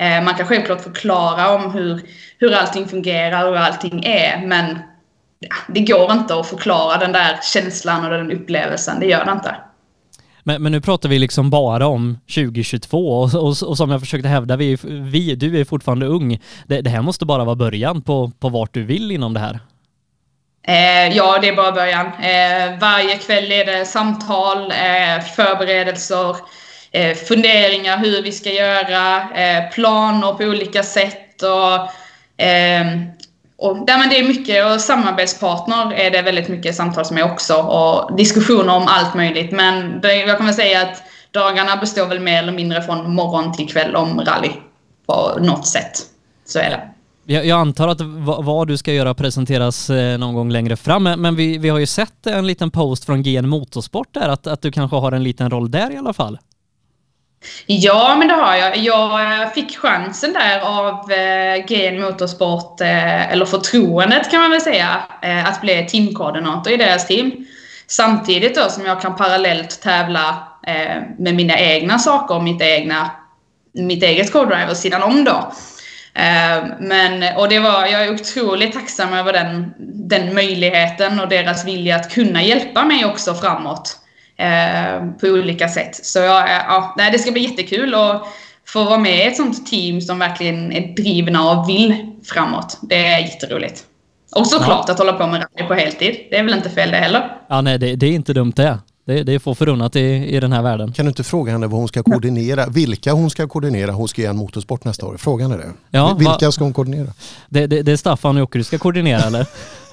Eh, 0.00 0.24
Man 0.24 0.34
kan 0.34 0.46
självklart 0.46 0.80
förklara 0.80 1.54
om 1.54 1.70
hur, 1.70 2.00
hur 2.38 2.54
allting 2.54 2.88
fungerar 2.88 3.44
och 3.44 3.50
hur 3.50 3.64
allting 3.64 4.04
är, 4.04 4.46
men 4.46 4.78
det 5.68 5.80
går 5.80 6.12
inte 6.12 6.34
att 6.34 6.46
förklara 6.46 6.98
den 6.98 7.12
där 7.12 7.38
känslan 7.42 8.04
och 8.04 8.10
den 8.10 8.32
upplevelsen. 8.32 9.00
Det 9.00 9.06
gör 9.06 9.24
det 9.24 9.32
inte. 9.32 9.56
Men, 10.42 10.62
men 10.62 10.72
nu 10.72 10.80
pratar 10.80 11.08
vi 11.08 11.18
liksom 11.18 11.50
bara 11.50 11.86
om 11.86 12.18
2022 12.34 13.20
och, 13.20 13.34
och, 13.34 13.48
och 13.48 13.76
som 13.76 13.90
jag 13.90 14.00
försökte 14.00 14.28
hävda, 14.28 14.56
vi, 14.56 14.78
vi, 14.82 15.34
du 15.34 15.60
är 15.60 15.64
fortfarande 15.64 16.06
ung. 16.06 16.40
Det, 16.66 16.80
det 16.80 16.90
här 16.90 17.02
måste 17.02 17.26
bara 17.26 17.44
vara 17.44 17.56
början 17.56 18.02
på, 18.02 18.32
på 18.40 18.48
vart 18.48 18.74
du 18.74 18.84
vill 18.84 19.10
inom 19.12 19.34
det 19.34 19.40
här. 19.40 19.60
Eh, 20.66 21.16
ja, 21.16 21.38
det 21.40 21.48
är 21.48 21.56
bara 21.56 21.72
början. 21.72 22.06
Eh, 22.06 22.78
varje 22.80 23.18
kväll 23.18 23.52
är 23.52 23.64
det 23.64 23.84
samtal, 23.84 24.70
eh, 24.70 25.24
förberedelser, 25.36 26.36
eh, 26.92 27.16
funderingar 27.16 27.98
hur 27.98 28.22
vi 28.22 28.32
ska 28.32 28.50
göra, 28.52 29.16
eh, 29.34 29.70
planer 29.70 30.32
på 30.32 30.44
olika 30.44 30.82
sätt. 30.82 31.42
Och, 31.42 32.44
eh, 32.44 32.86
och, 33.56 33.76
nej, 33.76 33.98
men 33.98 34.08
det 34.08 34.18
är 34.18 34.24
mycket, 34.24 34.66
och 34.66 34.80
samarbetspartner 34.80 35.92
är 35.92 36.10
det 36.10 36.22
väldigt 36.22 36.48
mycket 36.48 36.74
samtal 36.74 37.04
som 37.04 37.18
är 37.18 37.32
också. 37.32 37.54
Och 37.54 38.16
diskussioner 38.16 38.76
om 38.76 38.86
allt 38.86 39.14
möjligt. 39.14 39.52
Men 39.52 40.00
det, 40.00 40.14
jag 40.14 40.36
kan 40.36 40.46
väl 40.46 40.54
säga 40.54 40.82
att 40.82 41.02
dagarna 41.30 41.76
består 41.76 42.06
väl 42.06 42.20
mer 42.20 42.38
eller 42.38 42.52
mindre 42.52 42.82
från 42.82 43.14
morgon 43.14 43.52
till 43.52 43.68
kväll 43.68 43.96
om 43.96 44.20
rally. 44.20 44.50
På 45.06 45.38
något 45.40 45.66
sätt. 45.66 45.92
Så 46.46 46.58
är 46.58 46.70
det. 46.70 46.90
Jag, 47.32 47.50
antar 47.50 47.88
att 47.88 48.00
vad, 48.44 48.68
du 48.68 48.76
ska 48.76 48.92
göra 48.92 49.14
presenteras 49.14 49.90
eh, 49.90 50.18
någon 50.18 50.34
gång 50.34 50.50
längre 50.50 50.76
fram, 50.76 51.02
men, 51.02 51.20
men 51.20 51.36
vi, 51.36 51.58
vi 51.58 51.68
har 51.68 51.78
ju 51.78 51.86
sett 51.86 52.26
en 52.26 52.46
liten 52.46 52.70
post 52.70 53.04
från 53.04 53.22
GN 53.22 53.48
Motorsport 53.48 54.08
där, 54.14 54.28
att, 54.28 54.46
att 54.46 54.62
du 54.62 54.72
kanske 54.72 54.96
har 54.96 55.12
en 55.12 55.22
liten 55.22 55.50
roll 55.50 55.70
där 55.70 55.90
i 55.90 55.96
alla 55.96 56.12
fall. 56.12 56.38
Ja, 57.66 58.16
men 58.18 58.28
det 58.28 58.34
har 58.34 58.54
jag. 58.56 58.76
Jag 58.76 59.42
eh, 59.42 59.48
fick 59.50 59.78
chansen 59.78 60.32
där 60.32 60.60
av 60.60 61.12
eh, 61.12 61.64
GN 61.66 62.00
Motorsport, 62.00 62.80
eh, 62.80 63.32
eller 63.32 63.44
förtroendet 63.46 64.30
kan 64.30 64.40
man 64.40 64.50
väl 64.50 64.60
säga, 64.60 65.02
eh, 65.22 65.48
att 65.48 65.60
bli 65.60 65.86
teamkoordinator 65.86 66.72
i 66.72 66.76
deras 66.76 67.06
team. 67.06 67.46
Samtidigt 67.86 68.54
då 68.54 68.68
som 68.68 68.86
jag 68.86 69.00
kan 69.00 69.16
parallellt 69.16 69.80
tävla 69.82 70.48
eh, 70.66 71.02
med 71.18 71.34
mina 71.34 71.58
egna 71.58 71.98
saker, 71.98 72.40
mitt, 72.40 72.62
egna, 72.62 73.10
mitt 73.72 74.02
eget 74.02 74.32
co-driver 74.32 74.74
sidan 74.74 75.02
om 75.02 75.24
då. 75.24 75.52
Eh, 76.14 76.64
Men, 76.80 77.36
och 77.36 77.48
det 77.48 77.58
var, 77.58 77.86
jag 77.86 78.04
är 78.04 78.14
otroligt 78.14 78.72
tacksam 78.72 79.12
över 79.12 79.32
den, 79.32 79.74
den 80.08 80.34
möjligheten 80.34 81.20
och 81.20 81.28
deras 81.28 81.66
vilja 81.66 81.96
att 81.96 82.12
kunna 82.14 82.42
hjälpa 82.42 82.84
mig 82.84 83.04
också 83.04 83.34
framåt 83.34 83.99
på 85.20 85.26
olika 85.26 85.68
sätt. 85.68 86.04
Så 86.06 86.18
är- 86.18 86.64
ja, 86.68 86.94
nej, 86.96 87.12
det 87.12 87.18
ska 87.18 87.30
bli 87.32 87.42
jättekul 87.42 87.94
att 87.94 88.22
få 88.66 88.84
vara 88.84 88.98
med 88.98 89.16
i 89.18 89.22
ett 89.22 89.36
sånt 89.36 89.66
team 89.66 90.00
som 90.00 90.18
verkligen 90.18 90.72
är 90.72 90.94
drivna 90.96 91.50
och 91.50 91.68
vill 91.68 92.12
framåt. 92.24 92.78
Det 92.82 93.06
är 93.06 93.18
jätteroligt. 93.18 93.84
Och 94.36 94.46
såklart 94.46 94.90
att 94.90 94.98
hålla 94.98 95.12
på 95.12 95.26
med 95.26 95.40
rally 95.56 95.68
på 95.68 95.74
heltid. 95.74 96.16
Det 96.30 96.36
är 96.38 96.44
väl 96.44 96.54
inte 96.54 96.70
fel 96.70 96.90
det 96.90 96.96
heller. 96.96 97.36
Ja, 97.48 97.60
nej, 97.60 97.78
det, 97.78 97.96
det 97.96 98.06
är 98.06 98.12
inte 98.12 98.32
dumt 98.32 98.52
det. 98.56 98.78
Det, 99.06 99.22
det 99.22 99.32
är 99.34 99.38
få 99.38 99.54
förunnat 99.54 99.96
i, 99.96 100.00
i 100.36 100.40
den 100.40 100.52
här 100.52 100.62
världen. 100.62 100.92
Kan 100.92 101.04
du 101.04 101.08
inte 101.08 101.24
fråga 101.24 101.52
henne 101.52 101.66
vad 101.66 101.78
hon 101.80 101.88
ska 101.88 102.02
koordinera, 102.02 102.66
vilka 102.66 103.12
hon 103.12 103.30
ska 103.30 103.48
koordinera 103.48 103.90
hos 103.92 104.12
GN 104.12 104.36
Motorsport 104.36 104.84
nästa 104.84 105.06
år? 105.06 105.16
Fråga 105.16 105.44
henne 105.44 105.56
det. 105.56 105.70
Ja, 105.90 106.14
vilka 106.18 106.46
va- 106.46 106.52
ska 106.52 106.64
hon 106.64 106.72
koordinera? 106.72 107.06
Det, 107.48 107.66
det, 107.66 107.82
det 107.82 107.92
är 107.92 107.96
Staffan 107.96 108.36
och 108.36 108.40
Jocke 108.40 108.58
du 108.58 108.64
ska 108.64 108.78
koordinera 108.78 109.20
eller? 109.20 109.46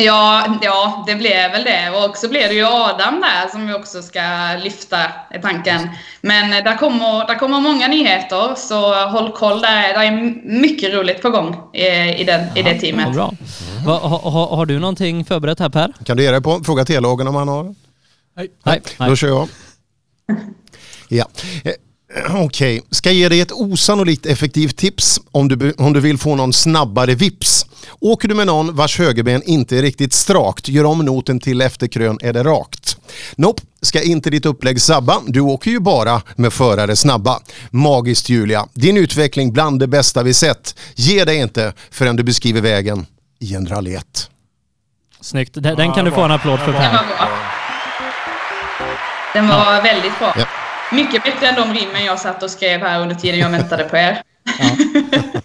Ja, 0.00 0.58
ja, 0.62 1.04
det 1.06 1.14
blev 1.14 1.50
väl 1.50 1.64
det. 1.64 1.90
Och 1.90 2.16
så 2.16 2.28
blev 2.28 2.48
det 2.48 2.54
ju 2.54 2.64
Adam 2.64 3.20
där 3.20 3.48
som 3.50 3.66
vi 3.66 3.74
också 3.74 4.02
ska 4.02 4.20
lyfta 4.62 4.98
i 5.34 5.38
tanken. 5.42 5.88
Men 6.20 6.52
eh, 6.52 6.64
där 6.64 6.76
kommer, 6.76 7.26
där 7.26 7.38
kommer 7.38 7.60
många 7.60 7.88
nyheter, 7.88 8.54
så 8.56 9.08
håll 9.08 9.32
koll 9.32 9.60
där. 9.60 9.82
Det 9.82 10.06
är 10.06 10.10
mycket 10.60 10.94
roligt 10.94 11.22
på 11.22 11.30
gång 11.30 11.56
i, 11.72 11.86
i, 12.20 12.24
den, 12.24 12.56
i 12.56 12.62
det 12.62 12.80
teamet. 12.80 13.14
Bra. 13.14 13.32
Va, 13.86 13.98
ha, 13.98 14.30
ha, 14.30 14.56
har 14.56 14.66
du 14.66 14.78
någonting 14.78 15.24
förberett 15.24 15.58
här 15.58 15.68
Per? 15.68 15.92
Kan 16.04 16.16
du 16.16 16.22
ge 16.22 16.30
dig 16.30 16.42
på? 16.42 16.60
Fråga 16.64 16.84
T-lagen 16.84 17.28
om 17.28 17.34
han 17.34 17.48
har? 17.48 17.74
Nej. 18.36 18.50
Nej. 18.64 18.80
Då 18.98 19.16
kör 19.16 19.28
jag. 19.28 19.48
Ja. 21.08 21.26
Okej, 22.34 22.82
ska 22.90 23.10
ge 23.10 23.28
dig 23.28 23.40
ett 23.40 23.52
osannolikt 23.52 24.26
effektivt 24.26 24.76
tips 24.76 25.20
om 25.30 25.48
du, 25.48 25.72
om 25.72 25.92
du 25.92 26.00
vill 26.00 26.18
få 26.18 26.34
någon 26.34 26.52
snabbare 26.52 27.14
vips. 27.14 27.66
Åker 28.00 28.28
du 28.28 28.34
med 28.34 28.46
någon 28.46 28.76
vars 28.76 28.98
högerben 28.98 29.42
inte 29.42 29.78
är 29.78 29.82
riktigt 29.82 30.12
strakt, 30.12 30.68
gör 30.68 30.84
om 30.84 30.98
noten 30.98 31.40
till 31.40 31.60
efterkrön 31.60 32.18
är 32.22 32.32
det 32.32 32.42
rakt. 32.42 32.96
Nope, 33.36 33.62
ska 33.82 34.02
inte 34.02 34.30
ditt 34.30 34.46
upplägg 34.46 34.80
sabba. 34.80 35.20
Du 35.26 35.40
åker 35.40 35.70
ju 35.70 35.80
bara 35.80 36.22
med 36.36 36.52
förare 36.52 36.96
snabba. 36.96 37.40
Magiskt 37.70 38.28
Julia, 38.28 38.66
din 38.74 38.96
utveckling 38.96 39.52
bland 39.52 39.80
det 39.80 39.86
bästa 39.86 40.22
vi 40.22 40.34
sett. 40.34 40.74
Ge 40.94 41.24
dig 41.24 41.36
inte 41.36 41.72
förrän 41.90 42.16
du 42.16 42.22
beskriver 42.22 42.60
vägen 42.60 43.06
i 43.38 43.54
en 43.54 43.66
rally 43.66 43.94
1. 43.94 44.30
Snyggt. 45.20 45.54
Den, 45.54 45.76
den 45.76 45.92
kan 45.92 46.04
du 46.04 46.10
få 46.10 46.22
en 46.22 46.30
applåd 46.30 46.60
för 46.60 46.72
Den 46.72 46.80
Per. 46.80 47.00
Den 49.34 49.48
var 49.48 49.82
väldigt 49.82 50.18
bra. 50.18 50.34
Ja. 50.38 50.44
Mycket 50.92 51.24
bättre 51.24 51.46
än 51.46 51.54
de 51.54 51.74
rimmen 51.74 52.04
jag 52.04 52.18
satt 52.18 52.42
och 52.42 52.50
skrev 52.50 52.80
här 52.80 53.00
under 53.00 53.14
tiden 53.14 53.40
jag 53.40 53.50
väntade 53.50 53.84
på 53.84 53.96
er. 53.96 54.22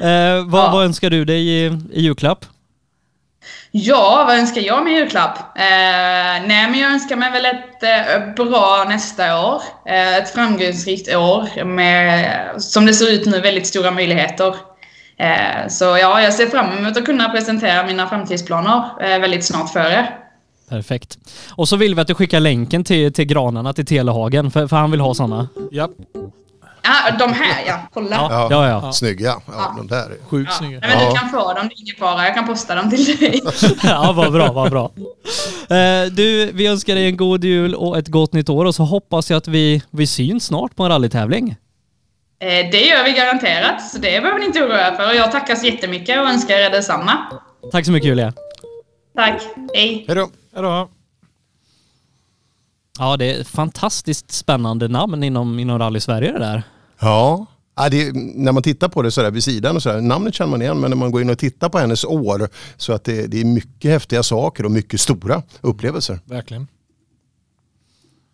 Eh, 0.00 0.44
vad, 0.46 0.72
vad 0.72 0.84
önskar 0.84 1.10
du 1.10 1.24
dig 1.24 1.48
i, 1.48 1.66
i 1.92 2.00
julklapp? 2.02 2.44
Ja, 3.70 4.24
vad 4.26 4.38
önskar 4.38 4.60
jag 4.60 4.84
mig 4.84 4.92
i 4.92 4.96
julklapp? 4.96 5.38
Eh, 5.38 6.46
nej, 6.46 6.70
men 6.70 6.78
jag 6.78 6.92
önskar 6.92 7.16
mig 7.16 7.30
väl 7.30 7.46
ett 7.46 7.82
eh, 7.82 8.34
bra 8.34 8.84
nästa 8.88 9.46
år. 9.46 9.62
Eh, 9.86 10.16
ett 10.16 10.30
framgångsrikt 10.30 11.14
år 11.14 11.64
med, 11.64 12.62
som 12.62 12.86
det 12.86 12.94
ser 12.94 13.12
ut 13.12 13.26
nu, 13.26 13.40
väldigt 13.40 13.66
stora 13.66 13.90
möjligheter. 13.90 14.54
Eh, 15.18 15.68
så 15.68 15.84
ja, 15.84 16.22
jag 16.22 16.34
ser 16.34 16.46
fram 16.46 16.78
emot 16.78 16.96
att 16.96 17.04
kunna 17.04 17.28
presentera 17.28 17.86
mina 17.86 18.08
framtidsplaner 18.08 18.82
eh, 19.00 19.18
väldigt 19.18 19.44
snart 19.44 19.72
före. 19.72 20.08
Perfekt. 20.68 21.18
Och 21.50 21.68
så 21.68 21.76
vill 21.76 21.94
vi 21.94 22.00
att 22.00 22.06
du 22.06 22.14
skickar 22.14 22.40
länken 22.40 22.84
till, 22.84 23.12
till 23.12 23.24
granarna 23.24 23.72
till 23.72 23.86
Telehagen, 23.86 24.50
för, 24.50 24.66
för 24.66 24.76
han 24.76 24.90
vill 24.90 25.00
ha 25.00 25.14
sådana. 25.14 25.48
Ja. 25.70 25.88
Ja, 26.82 27.16
de 27.18 27.32
här 27.32 27.64
ja, 27.66 27.78
kolla. 27.94 28.16
Ja, 28.16 28.48
ja. 28.50 28.68
ja. 28.68 28.92
Snygga. 28.92 29.34
Ja, 29.46 29.74
de 29.76 29.86
där 29.86 29.96
är 29.96 30.28
Sjukt 30.28 30.50
Ja. 30.52 30.58
snygga. 30.58 30.78
Nej, 30.80 30.96
men 30.96 31.08
du 31.12 31.18
kan 31.18 31.30
få 31.30 31.36
dem, 31.54 31.68
det 31.68 31.74
är 31.74 31.80
ingen 31.80 31.96
fara. 31.98 32.24
Jag 32.24 32.34
kan 32.34 32.46
posta 32.46 32.74
dem 32.74 32.90
till 32.90 33.16
dig. 33.16 33.42
ja, 33.82 34.12
vad 34.16 34.32
bra, 34.32 34.52
vad 34.52 34.70
bra. 34.70 34.90
Eh, 35.76 36.06
du, 36.12 36.52
vi 36.52 36.66
önskar 36.66 36.94
dig 36.94 37.06
en 37.06 37.16
god 37.16 37.44
jul 37.44 37.74
och 37.74 37.98
ett 37.98 38.08
gott 38.08 38.32
nytt 38.32 38.48
år 38.48 38.64
och 38.64 38.74
så 38.74 38.82
hoppas 38.82 39.30
jag 39.30 39.36
att 39.38 39.48
vi, 39.48 39.82
vi 39.90 40.06
syns 40.06 40.44
snart 40.46 40.76
på 40.76 40.82
en 40.82 40.88
rallytävling. 40.88 41.56
Eh, 42.38 42.48
det 42.48 42.80
gör 42.86 43.04
vi 43.04 43.12
garanterat, 43.12 43.82
så 43.90 43.98
det 43.98 44.20
behöver 44.20 44.38
ni 44.38 44.46
inte 44.46 44.62
oroa 44.62 44.88
er 44.88 44.92
för. 44.94 45.08
Och 45.08 45.14
jag 45.14 45.32
tackar 45.32 45.54
så 45.54 45.66
jättemycket 45.66 46.18
och 46.20 46.28
önskar 46.28 46.54
er 46.54 46.70
detsamma. 46.70 47.12
Tack 47.72 47.86
så 47.86 47.92
mycket 47.92 48.08
Julia. 48.08 48.32
Tack. 49.16 49.42
Hej. 49.74 50.04
Hej 50.08 50.16
då. 50.54 50.88
Ja, 52.98 53.16
det 53.16 53.34
är 53.34 53.40
ett 53.40 53.48
fantastiskt 53.48 54.32
spännande 54.32 54.88
namn 54.88 55.22
inom, 55.22 55.58
inom 55.58 55.78
Rally 55.78 56.00
Sverige 56.00 56.32
det 56.32 56.38
där. 56.38 56.62
Ja. 57.00 57.46
Ja, 57.76 57.88
det, 57.88 58.12
när 58.14 58.52
man 58.52 58.62
tittar 58.62 58.88
på 58.88 59.02
det 59.02 59.10
så 59.10 59.22
där 59.22 59.30
vid 59.30 59.44
sidan 59.44 59.76
och 59.76 59.82
så 59.82 59.88
där, 59.88 60.00
namnet 60.00 60.34
känner 60.34 60.50
man 60.50 60.62
igen 60.62 60.80
men 60.80 60.90
när 60.90 60.96
man 60.96 61.10
går 61.10 61.22
in 61.22 61.30
och 61.30 61.38
tittar 61.38 61.68
på 61.68 61.78
hennes 61.78 62.04
år 62.04 62.48
så 62.76 62.92
att 62.92 63.04
det, 63.04 63.26
det 63.26 63.40
är 63.40 63.44
mycket 63.44 63.90
häftiga 63.90 64.22
saker 64.22 64.64
och 64.64 64.70
mycket 64.70 65.00
stora 65.00 65.42
upplevelser. 65.60 66.20
Verkligen. 66.24 66.66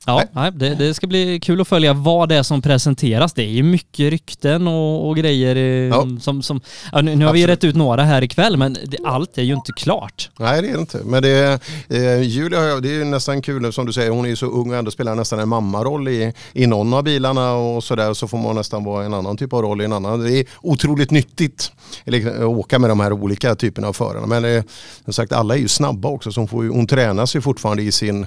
Ja, 0.07 0.25
nej, 0.33 0.53
det, 0.53 0.75
det 0.75 0.95
ska 0.95 1.07
bli 1.07 1.41
kul 1.41 1.61
att 1.61 1.69
följa 1.69 1.93
vad 1.93 2.29
det 2.29 2.37
är 2.37 2.43
som 2.43 2.63
presenteras. 2.63 3.33
Det 3.33 3.43
är 3.43 3.51
ju 3.51 3.63
mycket 3.63 4.11
rykten 4.11 4.69
och, 4.69 5.09
och 5.09 5.17
grejer 5.17 5.57
eh, 5.57 6.19
som... 6.19 6.43
som 6.43 6.61
ja, 6.93 7.01
nu, 7.01 7.17
nu 7.17 7.25
har 7.25 7.33
vi 7.33 7.47
rätt 7.47 7.65
ut 7.65 7.77
några 7.77 8.03
här 8.03 8.23
ikväll 8.23 8.57
men 8.57 8.73
det, 8.73 8.99
allt 9.05 9.39
är 9.39 9.43
ju 9.43 9.55
inte 9.55 9.73
klart. 9.73 10.31
Nej 10.39 10.63
det 10.63 10.69
är 10.69 10.73
det 10.73 10.81
inte. 10.81 11.01
Men 11.05 11.23
det, 11.23 11.61
eh, 11.89 12.23
Julia 12.23 12.81
det 12.81 12.89
är 12.89 12.93
ju 12.93 13.05
nästan 13.05 13.43
kul 13.43 13.73
som 13.73 13.87
du 13.87 13.93
säger, 13.93 14.11
hon 14.11 14.25
är 14.25 14.29
ju 14.29 14.37
så 14.37 14.47
ung 14.47 14.71
och 14.71 14.77
ändå 14.77 14.91
spelar 14.91 15.15
nästan 15.15 15.39
en 15.39 15.49
mammaroll 15.49 16.09
i, 16.09 16.33
i 16.53 16.67
någon 16.67 16.95
av 16.95 17.03
bilarna 17.05 17.53
och 17.53 17.85
sådär. 17.85 18.15
Så 18.15 18.29
får 18.29 18.39
man 18.39 18.57
nästan 18.57 18.85
vara 18.85 19.05
en 19.05 19.15
annan 19.15 19.37
typ 19.37 19.53
av 19.53 19.63
roll 19.63 19.81
i 19.81 19.85
en 19.85 19.93
annan. 19.93 20.21
Det 20.21 20.39
är 20.39 20.47
otroligt 20.61 21.11
nyttigt 21.11 21.73
eller, 22.05 22.31
att 22.31 22.43
åka 22.43 22.79
med 22.79 22.91
de 22.91 23.01
här 23.01 23.13
olika 23.13 23.55
typerna 23.55 23.89
av 23.89 23.93
förarna. 23.93 24.27
Men 24.27 24.45
eh, 24.45 24.65
som 25.05 25.13
sagt 25.13 25.33
alla 25.33 25.55
är 25.55 25.59
ju 25.59 25.69
snabba 25.69 26.09
också 26.09 26.33
så 26.33 26.41
hon, 26.41 26.49
får 26.49 26.69
hon 26.69 26.87
tränas 26.87 27.37
ju 27.37 27.41
fortfarande 27.41 27.83
i 27.83 27.93
sin 27.93 28.27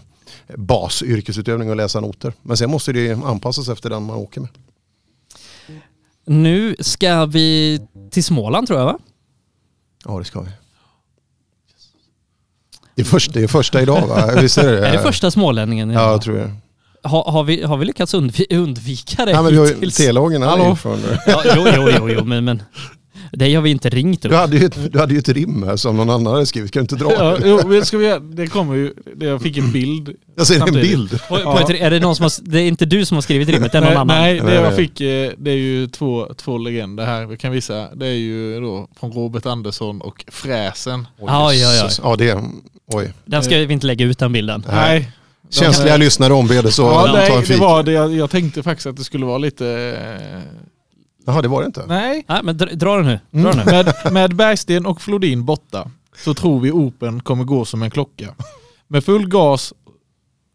basyrkesutövning 0.57 1.69
och 1.69 1.75
läsa 1.75 1.99
noter. 1.99 2.33
Men 2.41 2.57
sen 2.57 2.69
måste 2.69 2.91
det 2.91 3.11
anpassas 3.13 3.69
efter 3.69 3.89
den 3.89 4.03
man 4.03 4.15
åker 4.15 4.41
med. 4.41 4.49
Nu 6.25 6.75
ska 6.79 7.25
vi 7.25 7.79
till 8.11 8.23
Småland 8.23 8.67
tror 8.67 8.79
jag 8.79 8.85
va? 8.85 8.99
Ja 10.05 10.19
det 10.19 10.25
ska 10.25 10.41
vi. 10.41 10.49
Det 12.95 13.01
är 13.01 13.05
första, 13.05 13.33
det 13.33 13.43
är 13.43 13.47
första 13.47 13.81
idag 13.81 14.07
va? 14.07 14.31
Visst 14.41 14.57
är 14.57 14.71
det 14.71 14.87
Är 14.87 14.91
det 14.91 14.99
första 14.99 15.31
smålänningen? 15.31 15.89
Ja, 15.89 16.11
jag 16.11 16.21
tror 16.21 16.35
det. 16.37 16.51
Har, 17.03 17.31
har, 17.31 17.43
vi, 17.43 17.63
har 17.63 17.77
vi 17.77 17.85
lyckats 17.85 18.13
undvi 18.13 18.45
undvika 18.49 19.25
det 19.25 19.31
Ja, 19.31 19.41
men 19.41 19.51
vi 19.51 19.57
har 19.57 19.65
ju- 19.67 19.75
ju 20.69 20.75
från- 20.75 20.99
Ja, 21.27 21.43
jo, 21.55 21.67
jo, 21.75 21.89
jo, 21.97 22.09
jo, 22.09 22.23
men, 22.23 22.45
men 22.45 22.63
det 23.31 23.55
har 23.55 23.61
vi 23.61 23.69
inte 23.69 23.89
ringt 23.89 24.25
upp. 24.25 24.31
Du 24.31 24.37
hade, 24.37 24.57
ju 24.57 24.65
ett, 24.65 24.91
du 24.93 24.99
hade 24.99 25.13
ju 25.13 25.19
ett 25.19 25.29
rim 25.29 25.63
här 25.63 25.75
som 25.75 25.97
någon 25.97 26.09
annan 26.09 26.33
hade 26.33 26.45
skrivit, 26.45 26.69
ska 26.69 26.79
du 26.79 26.81
inte 26.81 26.95
dra 26.95 27.13
Ja, 27.13 27.37
det? 27.37 27.49
jo, 27.49 27.85
ska 27.85 27.97
vi, 27.97 28.19
det 28.21 28.47
kommer 28.47 28.75
ju, 28.75 28.93
jag 29.19 29.41
fick 29.41 29.57
en 29.57 29.71
bild. 29.71 30.15
Jag 30.35 30.47
ser 30.47 30.53
en 30.53 30.59
samtidigt. 30.59 30.89
bild. 30.89 31.21
På, 31.29 31.37
på 31.37 31.59
ett, 31.59 31.69
är 31.69 31.89
det, 31.89 31.99
någon 31.99 32.15
som 32.15 32.23
har, 32.23 32.31
det 32.41 32.59
är 32.59 32.67
inte 32.67 32.85
du 32.85 33.05
som 33.05 33.17
har 33.17 33.21
skrivit 33.21 33.49
rimmet, 33.49 33.71
det 33.71 33.77
är 33.77 33.81
någon 33.81 33.89
nej, 33.89 33.97
annan? 33.97 34.17
Nej, 34.17 34.39
det 34.39 34.53
jag 34.53 34.75
fick, 34.75 35.01
eh, 35.01 35.31
det 35.37 35.51
är 35.51 35.55
ju 35.55 35.87
två, 35.87 36.27
två 36.37 36.57
legender 36.57 37.05
här. 37.05 37.25
Vi 37.25 37.37
kan 37.37 37.51
visa. 37.51 37.95
Det 37.95 38.07
är 38.07 38.11
ju 38.11 38.61
då 38.61 38.87
från 38.99 39.11
Robert 39.11 39.45
Andersson 39.45 40.01
och 40.01 40.25
Fräsen. 40.27 41.07
Ja, 41.19 41.53
ja, 41.53 41.73
ja. 41.73 41.89
Ja, 42.03 42.15
det, 42.15 42.39
oj. 42.87 43.13
Den 43.25 43.43
ska 43.43 43.57
vi 43.57 43.73
inte 43.73 43.87
lägga 43.87 44.05
ut 44.05 44.19
den 44.19 44.33
bilden. 44.33 44.65
Nej. 44.71 45.11
Känsliga 45.49 45.97
lyssnare 45.97 46.33
ombedes 46.33 46.79
att 46.79 46.85
ja, 46.85 47.01
ta 47.01 47.07
en 47.07 47.13
nej, 47.13 47.39
det 47.39 47.45
fik. 47.45 47.59
var 47.59 47.83
det. 47.83 47.91
Jag, 47.91 48.13
jag 48.13 48.29
tänkte 48.29 48.63
faktiskt 48.63 48.87
att 48.87 48.97
det 48.97 49.03
skulle 49.03 49.25
vara 49.25 49.37
lite... 49.37 49.65
Jaha, 51.25 51.41
det 51.41 51.47
var 51.47 51.61
det 51.61 51.65
inte? 51.65 51.85
Nej. 51.87 52.25
Nej, 52.27 52.39
men 52.43 52.57
dra, 52.57 52.65
dra 52.65 52.95
den 52.97 53.05
nu. 53.05 53.41
Dra 53.43 53.51
den 53.51 53.65
nu. 53.65 53.71
Med, 53.71 54.13
med 54.13 54.35
Bergsten 54.35 54.85
och 54.85 55.01
Flodin 55.01 55.45
borta 55.45 55.91
så 56.17 56.33
tror 56.33 56.59
vi 56.59 56.71
Open 56.71 57.19
kommer 57.21 57.43
gå 57.43 57.65
som 57.65 57.83
en 57.83 57.91
klocka. 57.91 58.35
Med 58.87 59.03
full 59.03 59.27
gas 59.29 59.73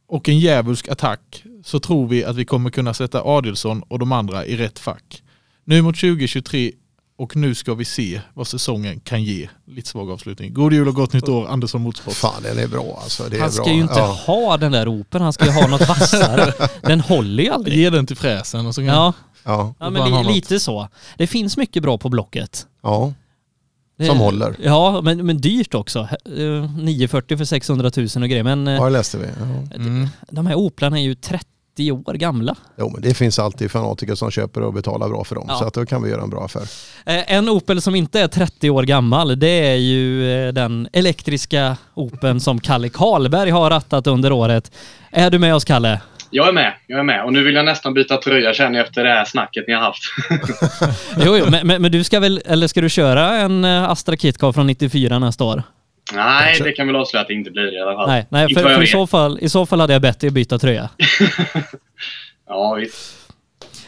och 0.09 0.29
en 0.29 0.39
djävulsk 0.39 0.89
attack 0.89 1.45
så 1.65 1.81
tror 1.81 2.07
vi 2.09 2.25
att 2.25 2.37
vi 2.37 2.45
kommer 2.45 2.71
kunna 2.71 2.95
sätta 2.95 3.23
Adelsson 3.23 3.83
och 3.89 3.99
de 3.99 4.13
andra 4.13 4.45
i 4.47 4.57
rätt 4.57 4.79
fack. 4.79 5.23
Nu 5.65 5.83
mot 5.83 5.95
2023 6.01 6.73
och 7.19 7.37
nu 7.37 7.55
ska 7.55 7.75
vi 7.75 7.85
se 7.85 8.21
vad 8.35 8.47
säsongen 8.47 9.01
kan 9.01 9.23
ge. 9.25 9.49
Lite 9.67 9.89
svag 9.89 10.11
avslutning. 10.11 10.55
God 10.55 10.73
jul 10.73 10.89
och 10.89 10.95
gott 10.95 11.13
nytt 11.13 11.29
år, 11.29 11.47
Andersson 11.49 11.83
Motorsport. 11.83 12.15
Fan, 12.15 12.43
den 12.43 12.59
är 12.59 12.67
bra 12.69 12.99
alltså. 13.03 13.25
Det 13.31 13.37
är 13.37 13.41
Han 13.41 13.53
ska 13.53 13.63
bra. 13.65 13.73
ju 13.73 13.81
inte 13.81 13.95
Ja. 13.99 14.07
ha 14.27 14.57
den 14.57 14.73
där 14.73 14.89
open, 15.01 15.23
han 15.23 15.33
ska 15.33 15.45
ju 15.45 15.51
ha 15.51 15.67
något 15.67 15.89
vassare. 15.89 16.53
Den 16.83 17.01
håller 17.01 17.43
ju 17.45 17.51
aldrig. 17.51 17.77
Ge 17.79 17.91
den 17.91 18.07
till 18.07 18.17
Fräsen 18.17 18.67
och 18.67 18.75
så 18.75 18.81
kan 18.81 18.87
Ja, 18.89 19.13
Ja. 19.45 19.75
ja 19.79 19.91
men 19.91 20.27
li, 20.27 20.33
lite 20.35 20.61
så. 20.61 20.89
Det 21.17 21.27
finns 21.27 21.57
mycket 21.57 21.83
bra 21.83 21.99
på 21.99 22.09
Blocket. 22.09 22.67
ja. 22.83 23.13
Det- 23.99 24.07
Som 24.07 24.19
håller. 24.19 24.57
Ja, 24.63 25.01
men, 25.05 25.27
men 25.27 25.39
dyrt 25.39 25.75
också. 25.75 25.99
Eh, 26.39 26.71
940 26.79 27.37
för 27.37 27.45
600 27.45 27.91
000 27.97 28.07
och 28.17 28.29
grejer. 28.29 28.43
Men 28.43 28.69
eh, 28.69 28.75
Ja, 28.75 28.85
det 28.85 28.91
läste 28.91 29.19
vi. 29.19 29.25
Ja. 29.25 29.77
Mm. 29.77 30.09
de 30.31 30.47
här 30.47 30.55
Oplarna 30.55 30.99
är 30.99 31.03
ju 31.03 31.15
30 31.15 31.93
år 31.93 32.15
gamla. 32.15 32.57
Jo, 32.79 32.89
men 32.91 33.03
det 33.03 33.15
finns 33.15 33.39
alltid 33.39 33.71
fanatiker 33.71 34.15
som 34.15 34.31
köper 34.31 34.61
och 34.63 34.73
betalar 34.73 35.09
bra 35.09 35.25
för 35.25 35.35
dem. 35.35 35.45
Ja. 35.49 35.59
Så 35.59 35.65
att 35.65 35.75
då 35.75 35.87
kan 35.87 36.03
vi 36.03 36.11
göra 36.11 36.23
en 36.23 36.31
bra 36.31 36.45
affär. 36.45 36.63
Eh, 37.07 37.33
En 37.35 37.49
Opel 37.49 37.83
som 37.83 37.95
inte 37.95 38.21
är 38.21 38.29
30 38.29 38.71
år 38.71 38.83
gammal, 38.83 39.39
det 39.39 39.69
är 39.71 39.75
ju 39.77 40.33
eh, 40.47 40.53
den 40.53 40.89
elektriska 40.93 41.77
Opeln 41.95 42.41
som 42.41 42.61
Kalle 42.61 42.89
Karlberg 42.89 43.51
har 43.51 43.71
rattat 43.71 44.07
under 44.07 44.33
året. 44.33 44.73
Är 45.11 45.31
du 45.31 45.39
med 45.39 45.55
oss 45.55 45.65
Kalle? 45.65 46.01
Jag 46.31 46.49
är 46.49 46.53
med, 46.53 46.73
jag 46.87 46.99
är 46.99 47.03
med. 47.03 47.25
Och 47.25 47.33
nu 47.33 47.43
vill 47.43 47.55
jag 47.55 47.65
nästan 47.65 47.95
byta 47.95 48.17
tröja 48.17 48.55
känner 48.55 48.79
jag 48.79 48.87
efter 48.87 49.05
det 49.05 49.11
här 49.11 49.25
snacket 49.25 49.65
ni 49.67 49.75
har 49.75 49.81
haft. 49.81 50.03
Jo, 51.25 51.37
jo 51.37 51.45
men, 51.51 51.67
men, 51.67 51.83
men 51.83 51.93
du 51.93 52.05
ska 52.05 52.21
väl, 52.21 52.43
eller 52.47 52.67
ska 52.67 52.81
du 52.81 52.89
köra 52.89 53.37
en 53.37 53.65
eh, 53.65 53.91
Astra 53.91 54.17
Kitcar 54.17 54.53
från 54.53 54.67
94 54.67 55.19
nästa 55.19 55.45
år? 55.45 55.63
Nej, 56.15 56.45
Kanske. 56.47 56.65
det 56.65 56.73
kan 56.73 56.87
väl 56.87 56.97
avslöja 56.97 57.23
att 57.23 57.29
det 57.29 57.35
inte 57.35 57.51
blir 57.51 57.75
i 57.75 57.81
alla 57.81 57.95
fall. 57.95 58.09
Nej, 58.09 58.27
nej 58.31 58.55
för, 58.55 58.63
för 58.63 58.83
i, 58.83 58.87
så 58.87 59.07
fall, 59.07 59.39
i 59.41 59.49
så 59.49 59.67
fall 59.67 59.81
hade 59.81 59.93
jag 59.93 60.03
bett 60.03 60.21
dig 60.21 60.29
att 60.29 60.35
byta 60.35 60.59
tröja. 60.59 60.89
Ja, 62.51 62.75
visst. 62.75 63.33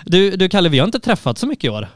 Du, 0.05 0.31
du 0.31 0.49
Kalle, 0.49 0.69
vi 0.69 0.79
har 0.79 0.87
inte 0.87 1.01
träffat 1.01 1.39
så 1.39 1.47
mycket 1.47 1.65
i 1.65 1.69
år. 1.69 1.89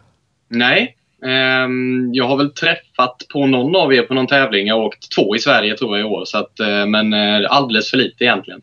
Nej, 0.48 0.96
ehm, 1.26 2.10
jag 2.12 2.24
har 2.24 2.36
väl 2.36 2.50
träffat 2.50 3.22
på 3.32 3.46
någon 3.46 3.76
av 3.76 3.94
er 3.94 4.02
på 4.02 4.14
någon 4.14 4.26
tävling. 4.26 4.66
Jag 4.66 4.74
har 4.74 4.84
åkt 4.84 5.14
två 5.14 5.36
i 5.36 5.38
Sverige 5.38 5.76
tror 5.76 5.98
jag 5.98 6.06
i 6.06 6.10
år. 6.10 6.24
Så 6.24 6.38
att, 6.38 6.60
eh, 6.60 6.86
men 6.86 7.12
eh, 7.12 7.50
alldeles 7.50 7.90
för 7.90 7.96
lite 7.96 8.24
egentligen. 8.24 8.60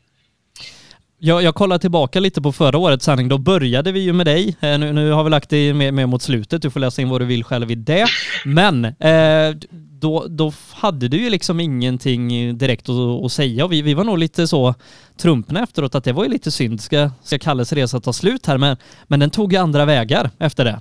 Jag, 1.25 1.43
jag 1.43 1.55
kollar 1.55 1.77
tillbaka 1.77 2.19
lite 2.19 2.41
på 2.41 2.51
förra 2.51 2.77
årets 2.77 3.05
sändning. 3.05 3.29
Då 3.29 3.37
började 3.37 3.91
vi 3.91 3.99
ju 3.99 4.13
med 4.13 4.25
dig. 4.25 4.55
Eh, 4.61 4.77
Nu, 4.77 4.93
nu 4.93 5.11
har 5.11 5.23
vi 5.23 5.29
lagt 5.29 5.49
dig 5.49 5.73
mer, 5.73 5.91
mer 5.91 6.05
mot 6.05 6.21
slutet. 6.21 6.61
Du 6.61 6.69
får 6.69 6.79
läsa 6.79 7.01
in 7.01 7.09
vad 7.09 7.21
du 7.21 7.25
vill 7.25 7.43
själv 7.43 7.71
i 7.71 7.75
det. 7.75 8.05
Men 8.45 8.85
eh, 8.85 9.55
då, 10.01 10.25
då 10.29 10.53
hade 10.73 11.07
du 11.07 11.17
ju 11.17 11.29
liksom 11.29 11.59
ingenting 11.59 12.57
direkt 12.57 12.89
att, 12.89 13.25
att 13.25 13.31
säga 13.31 13.65
och 13.65 13.71
vi, 13.71 13.81
vi 13.81 13.93
var 13.93 14.03
nog 14.03 14.17
lite 14.17 14.47
så 14.47 14.75
trumpna 15.17 15.63
efteråt 15.63 15.95
att 15.95 16.03
det 16.03 16.11
var 16.13 16.23
ju 16.23 16.29
lite 16.29 16.51
synd. 16.51 16.81
Ska, 16.81 17.09
ska 17.23 17.39
Kalles 17.39 17.73
resa 17.73 17.99
ta 17.99 18.13
slut 18.13 18.45
här? 18.45 18.57
Men, 18.57 18.77
men 19.07 19.19
den 19.19 19.29
tog 19.29 19.53
ju 19.53 19.59
andra 19.59 19.85
vägar 19.85 20.29
efter 20.39 20.65
det. 20.65 20.79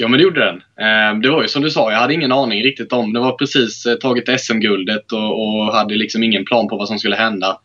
Ja, 0.00 0.08
men 0.08 0.18
det 0.18 0.24
gjorde 0.24 0.44
den. 0.44 0.56
Eh, 0.56 1.20
det 1.20 1.30
var 1.30 1.42
ju 1.42 1.48
som 1.48 1.62
du 1.62 1.70
sa, 1.70 1.92
jag 1.92 1.98
hade 1.98 2.14
ingen 2.14 2.32
aning 2.32 2.62
riktigt 2.62 2.92
om. 2.92 3.12
Det 3.12 3.20
var 3.20 3.32
precis 3.32 3.86
eh, 3.86 3.94
tagit 3.94 4.40
SM-guldet 4.40 5.12
och, 5.12 5.42
och 5.42 5.72
hade 5.74 5.94
liksom 5.94 6.22
ingen 6.22 6.44
plan 6.44 6.68
på 6.68 6.76
vad 6.76 6.88
som 6.88 6.98
skulle 6.98 7.16
hända. 7.16 7.58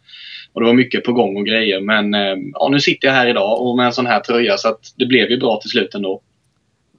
Och 0.54 0.62
det 0.62 0.68
var 0.68 0.74
mycket 0.74 1.04
på 1.04 1.14
gång 1.14 1.38
och 1.38 1.46
grejer. 1.46 1.82
Men 1.82 2.14
eh, 2.14 2.36
ja, 2.54 2.70
nu 2.72 2.80
sitter 2.80 3.08
jag 3.08 3.16
här 3.16 3.28
idag 3.28 3.62
och 3.62 3.78
med 3.78 3.86
en 3.86 3.94
sån 3.94 4.06
här 4.06 4.20
tröja 4.20 4.58
så 4.58 4.68
att 4.68 4.94
det 4.96 5.06
blev 5.06 5.30
ju 5.30 5.38
bra 5.38 5.60
till 5.62 5.70
slut 5.70 5.96
ändå. 5.96 6.22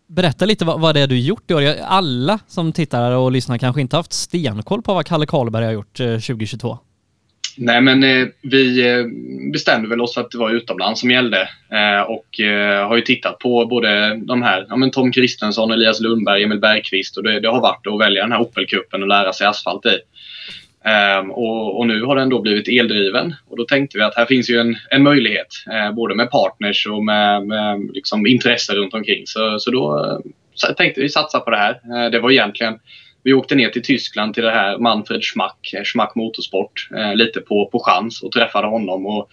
Berätta 0.07 0.45
lite 0.45 0.65
vad, 0.65 0.81
vad 0.81 0.95
det 0.95 1.01
är 1.01 1.07
du 1.07 1.19
gjort 1.21 1.51
i 1.51 1.55
år. 1.55 1.63
Alla 1.83 2.39
som 2.47 2.73
tittar 2.73 3.13
och 3.13 3.33
lyssnar 3.33 3.59
kanske 3.59 3.81
inte 3.81 3.97
haft 3.97 4.13
stenkoll 4.13 4.83
på 4.83 4.95
vad 4.95 5.07
Kalle 5.07 5.27
Karlberg 5.27 5.65
har 5.65 5.73
gjort 5.73 6.01
eh, 6.01 6.07
2022. 6.07 6.79
Nej, 7.61 7.81
men 7.81 8.05
eh, 8.05 8.27
vi 8.43 8.89
eh, 8.89 9.05
bestämde 9.53 9.89
väl 9.89 10.01
oss 10.01 10.15
för 10.15 10.21
att 10.21 10.31
det 10.31 10.39
var 10.39 10.51
utomlands 10.51 11.01
som 11.01 11.11
gällde. 11.11 11.49
Eh, 11.73 12.01
och 12.01 12.41
eh, 12.41 12.89
har 12.89 12.97
ju 12.97 13.03
tittat 13.03 13.39
på 13.39 13.67
både 13.67 14.17
de 14.17 14.43
här, 14.43 14.67
ja, 14.69 14.77
men 14.77 14.91
Tom 14.91 15.13
Kristensson, 15.13 15.71
Elias 15.71 16.01
Lundberg, 16.01 16.43
Emil 16.43 16.61
Bergqvist. 16.61 17.17
Och 17.17 17.23
det, 17.23 17.41
det 17.41 17.49
har 17.49 17.61
varit 17.61 17.87
att 17.87 18.01
välja 18.01 18.23
den 18.23 18.33
här 18.33 18.39
Opel-cupen 18.39 19.03
och 19.03 19.09
lära 19.09 19.33
sig 19.33 19.47
asfalt 19.47 19.87
i. 19.87 19.99
Ehm, 20.85 21.31
och, 21.31 21.79
och 21.79 21.87
nu 21.87 22.03
har 22.03 22.17
den 22.17 22.29
då 22.29 22.41
blivit 22.41 22.69
eldriven. 22.69 23.35
Och 23.49 23.57
då 23.57 23.65
tänkte 23.65 23.99
vi 23.99 24.05
att 24.05 24.17
här 24.17 24.27
finns 24.27 24.51
ju 24.51 24.61
en, 24.61 24.77
en 24.91 25.03
möjlighet. 25.03 25.47
Eh, 25.73 25.93
både 25.93 26.15
med 26.15 26.31
partners 26.31 26.87
och 26.87 27.05
med, 27.05 27.47
med 27.47 27.91
liksom 27.95 28.27
intresse 28.27 28.75
runt 28.75 28.95
omkring. 28.95 29.23
Så, 29.27 29.59
så 29.59 29.71
då 29.71 30.05
eh, 30.69 30.75
tänkte 30.75 31.01
vi 31.01 31.09
satsa 31.09 31.41
på 31.41 31.51
det 31.51 31.57
här. 31.57 31.71
Eh, 31.71 32.11
det 32.11 32.21
var 32.21 32.31
egentligen 32.31 32.79
vi 33.23 33.33
åkte 33.33 33.55
ner 33.55 33.69
till 33.69 33.83
Tyskland 33.83 34.35
till 34.35 34.45
det 34.45 34.51
här 34.51 34.79
Manfred 34.79 35.25
Schmack, 35.25 35.75
Schmack 35.85 36.15
Motorsport, 36.15 36.89
lite 37.15 37.41
på, 37.41 37.69
på 37.73 37.79
chans 37.79 38.23
och 38.23 38.33
träffade 38.33 38.67
honom. 38.67 39.07
Och, 39.07 39.31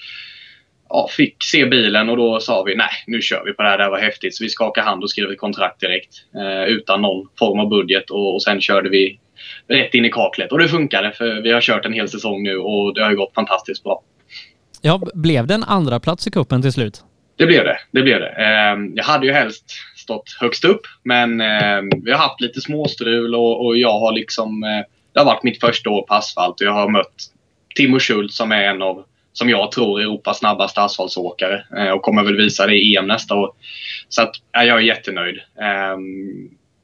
ja, 0.89 1.07
fick 1.11 1.35
se 1.43 1.65
bilen 1.65 2.09
och 2.09 2.17
då 2.17 2.39
sa 2.39 2.63
vi 2.63 2.75
nej, 2.75 2.89
nu 3.07 3.21
kör 3.21 3.43
vi 3.45 3.53
på 3.53 3.63
det 3.63 3.69
här. 3.69 3.77
Det 3.77 3.83
här 3.83 3.91
var 3.91 3.99
häftigt. 3.99 4.35
Så 4.35 4.43
vi 4.43 4.49
skakade 4.49 4.87
hand 4.87 5.03
och 5.03 5.09
skrev 5.09 5.31
ett 5.31 5.37
kontrakt 5.37 5.79
direkt 5.79 6.15
eh, 6.35 6.63
utan 6.63 7.01
någon 7.01 7.27
form 7.39 7.59
av 7.59 7.69
budget 7.69 8.09
och, 8.09 8.33
och 8.33 8.43
sen 8.43 8.61
körde 8.61 8.89
vi 8.89 9.19
rätt 9.67 9.93
in 9.93 10.05
i 10.05 10.09
kaklet. 10.09 10.51
Och 10.51 10.59
det 10.59 10.67
funkade 10.67 11.11
för 11.11 11.41
vi 11.41 11.51
har 11.51 11.61
kört 11.61 11.85
en 11.85 11.93
hel 11.93 12.09
säsong 12.09 12.43
nu 12.43 12.57
och 12.57 12.93
det 12.93 13.03
har 13.03 13.09
ju 13.09 13.17
gått 13.17 13.33
fantastiskt 13.33 13.83
bra. 13.83 14.01
Ja, 14.81 15.01
blev 15.13 15.47
det 15.47 15.53
en 15.53 15.63
andra 15.63 15.99
plats 15.99 16.27
i 16.27 16.31
kuppen 16.31 16.61
till 16.61 16.71
slut? 16.71 17.03
Det 17.37 17.45
blev 17.45 17.63
det. 17.63 17.77
det, 17.91 18.01
blev 18.01 18.19
det. 18.19 18.29
Eh, 18.29 18.77
jag 18.95 19.03
hade 19.03 19.25
ju 19.25 19.33
helst 19.33 19.65
stått 19.95 20.37
högst 20.39 20.65
upp 20.65 20.81
men 21.03 21.41
eh, 21.41 21.81
vi 22.03 22.11
har 22.11 22.17
haft 22.17 22.41
lite 22.41 22.61
småstrul 22.61 23.35
och, 23.35 23.65
och 23.65 23.77
jag 23.77 23.99
har 23.99 24.11
liksom 24.11 24.63
eh, 24.63 24.85
det 25.13 25.19
har 25.19 25.25
varit 25.25 25.43
mitt 25.43 25.59
första 25.59 25.89
år 25.89 26.01
på 26.01 26.13
asfalt 26.13 26.61
och 26.61 26.67
jag 26.67 26.73
har 26.73 26.89
mött 26.89 27.15
Timo 27.75 27.99
Schultz 27.99 28.37
som 28.37 28.51
är 28.51 28.63
en 28.63 28.81
av 28.81 29.05
som 29.33 29.49
jag 29.49 29.71
tror 29.71 30.01
Europas 30.01 30.37
snabbaste 30.37 30.81
asfaltsåkare 30.81 31.65
eh, 31.77 31.89
och 31.89 32.01
kommer 32.01 32.23
väl 32.23 32.37
visa 32.37 32.67
det 32.67 32.75
i 32.75 32.95
EM 32.95 33.07
nästa 33.07 33.35
år. 33.35 33.51
Så 34.09 34.21
att, 34.21 34.31
ja, 34.51 34.63
jag 34.63 34.77
är 34.77 34.81
jättenöjd. 34.81 35.37
Eh, 35.37 35.97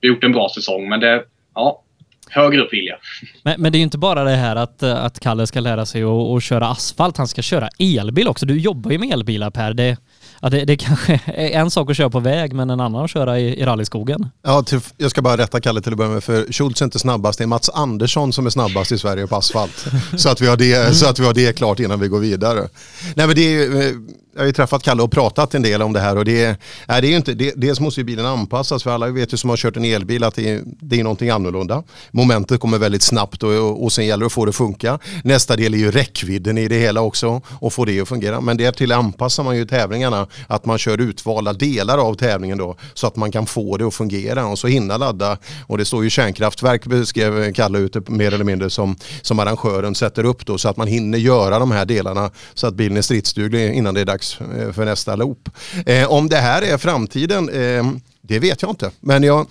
vi 0.02 0.08
har 0.08 0.16
gjort 0.16 0.24
en 0.24 0.32
bra 0.32 0.50
säsong 0.50 0.90
men 0.90 1.00
det, 1.00 1.24
ja, 1.56 1.84
högre 2.32 2.62
upp 2.62 2.74
vill 2.74 2.86
jag. 2.86 2.98
Men, 3.44 3.62
men 3.62 3.72
det 3.72 3.76
är 3.76 3.80
ju 3.80 3.84
inte 3.84 3.98
bara 3.98 4.24
det 4.24 4.36
här 4.36 4.56
att, 4.56 4.84
att 4.84 5.20
Kalle 5.20 5.48
ska 5.48 5.60
lära 5.60 5.86
sig 5.86 6.04
att, 6.04 6.10
att 6.10 6.44
köra 6.44 6.68
asfalt, 6.68 7.18
han 7.18 7.28
ska 7.28 7.42
köra 7.42 7.70
elbil 7.80 8.28
också. 8.28 8.46
Du 8.46 8.60
jobbar 8.60 8.92
ju 8.92 8.98
med 8.98 9.14
elbilar 9.14 9.50
Per. 9.50 9.74
Det, 9.74 9.98
Ja, 10.44 10.50
det, 10.50 10.66
det 10.66 10.78
kanske 10.78 11.20
är 11.26 11.50
en 11.50 11.72
sak 11.72 11.90
att 11.90 11.98
köra 11.98 12.10
på 12.10 12.20
väg 12.20 12.54
men 12.54 12.70
en 12.70 12.80
annan 12.80 13.04
att 13.04 13.12
köra 13.12 13.40
i, 13.40 13.60
i 13.60 13.66
rallyskogen. 13.66 14.30
Ja, 14.44 14.64
till, 14.64 14.80
jag 14.98 15.12
ska 15.12 15.22
bara 15.22 15.38
rätta 15.38 15.62
Kalle 15.62 15.82
till 15.82 15.92
att 15.92 15.98
börja 15.98 16.12
med 16.12 16.24
för 16.24 16.54
Schultz 16.54 16.82
är 16.82 16.86
inte 16.86 17.00
snabbast, 17.00 17.38
det 17.38 17.44
är 17.44 17.48
Mats 17.48 17.70
Andersson 17.70 18.34
som 18.34 18.46
är 18.46 18.50
snabbast 18.50 18.92
i 18.92 18.98
Sverige 18.98 19.28
på 19.28 19.36
asfalt. 19.36 19.86
så, 20.18 20.30
att 20.30 20.42
vi 20.42 20.48
har 20.48 20.58
det, 20.58 20.96
så 20.96 21.10
att 21.10 21.20
vi 21.20 21.26
har 21.26 21.34
det 21.34 21.58
klart 21.58 21.80
innan 21.80 22.00
vi 22.00 22.08
går 22.08 22.20
vidare. 22.20 22.68
Nej, 23.16 23.28
men 23.28 23.36
det 23.36 23.56
är, 23.56 23.82
eh, 23.82 23.92
jag 24.34 24.42
har 24.42 24.46
ju 24.46 24.52
träffat 24.52 24.84
Kalle 24.84 25.04
och 25.04 25.12
pratat 25.12 25.56
en 25.56 25.62
del 25.62 25.82
om 25.82 25.94
det 25.94 26.00
här 26.00 26.18
och 26.18 26.26
det, 26.26 26.60
nej, 26.88 27.02
det 27.02 27.08
är 27.08 27.10
ju 27.10 27.16
inte, 27.16 27.34
det, 27.34 27.54
dels 27.56 27.80
måste 27.80 28.02
ju 28.02 28.06
bilen 28.06 28.26
anpassas 28.26 28.84
för 28.84 28.92
alla 28.92 29.08
vet 29.08 29.34
ju 29.34 29.38
som 29.38 29.50
har 29.50 29.58
kört 29.58 29.78
en 29.78 29.86
elbil 29.86 30.24
att 30.24 30.36
det 30.36 30.50
är, 30.50 30.62
det 30.66 31.00
är 31.00 31.04
någonting 31.04 31.30
annorlunda. 31.30 31.84
Momentet 32.12 32.60
kommer 32.60 32.78
väldigt 32.78 33.02
snabbt 33.02 33.44
och, 33.44 33.52
och, 33.52 33.84
och 33.84 33.92
sen 33.92 34.06
gäller 34.06 34.20
det 34.20 34.26
att 34.26 34.34
få 34.34 34.46
det 34.46 34.50
att 34.50 34.56
funka. 34.56 35.00
Nästa 35.24 35.56
del 35.56 35.74
är 35.74 35.78
ju 35.78 35.92
räckvidden 35.92 36.58
i 36.58 36.68
det 36.68 36.80
hela 36.80 37.02
också 37.02 37.42
och 37.48 37.74
få 37.74 37.86
det 37.86 38.02
att 38.02 38.08
fungera. 38.08 38.42
Men 38.42 38.58
därtill 38.58 38.92
anpassar 38.92 39.44
man 39.44 39.58
ju 39.58 39.66
tävlingarna 39.66 40.28
att 40.48 40.66
man 40.66 40.78
kör 40.78 41.02
utvalda 41.02 41.54
delar 41.54 41.98
av 41.98 42.14
tävlingen 42.14 42.58
då 42.58 42.76
så 42.94 43.08
att 43.08 43.16
man 43.16 43.32
kan 43.32 43.46
få 43.46 43.78
det 43.78 43.88
att 43.88 43.94
fungera 43.94 44.46
och 44.46 44.60
så 44.60 44.68
hinna 44.68 44.98
ladda. 44.98 45.38
Och 45.68 45.78
det 45.78 45.86
står 45.86 46.04
ju 46.04 46.10
kärnkraftverk 46.10 46.86
beskrev 46.86 47.54
Kalle 47.54 47.80
ute 47.80 48.02
mer 48.08 48.34
eller 48.34 48.46
mindre 48.46 48.70
som, 48.70 48.96
som 49.22 49.40
arrangören 49.40 49.96
sätter 49.96 50.24
upp 50.24 50.46
då 50.46 50.58
så 50.58 50.70
att 50.70 50.78
man 50.78 50.88
hinner 50.88 51.18
göra 51.18 51.60
de 51.60 51.72
här 51.72 51.86
delarna 51.86 52.32
så 52.54 52.68
att 52.68 52.74
bilen 52.74 52.98
är 52.98 53.02
stridsduglig 53.02 53.74
innan 53.74 53.94
det 53.94 54.02
är 54.02 54.06
dags 54.06 54.21
eh, 54.58 54.72
för 54.72 54.86
nästa 54.86 55.16
loop. 55.16 55.50
Eh, 55.86 56.12
om 56.12 56.30
det 56.30 56.38
här 56.38 56.62
är 56.62 56.78
framtiden, 56.78 57.50
eh, 57.50 57.92
det 58.22 58.40
vet 58.40 58.62
jag 58.62 58.72
inte. 58.72 58.92
Men 59.00 59.24
jag 59.24 59.48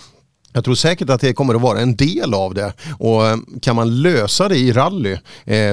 jag 0.52 0.65
tror 0.65 0.74
säkert 0.74 1.10
att 1.10 1.20
det 1.20 1.32
kommer 1.32 1.55
att 1.55 1.60
vara 1.60 1.81
en 1.81 1.97
del 1.97 2.34
av 2.34 2.55
det 2.55 2.73
och 2.99 3.23
kan 3.62 3.76
man 3.76 4.02
lösa 4.02 4.49
det 4.49 4.57
i 4.57 4.73
rally 4.73 5.16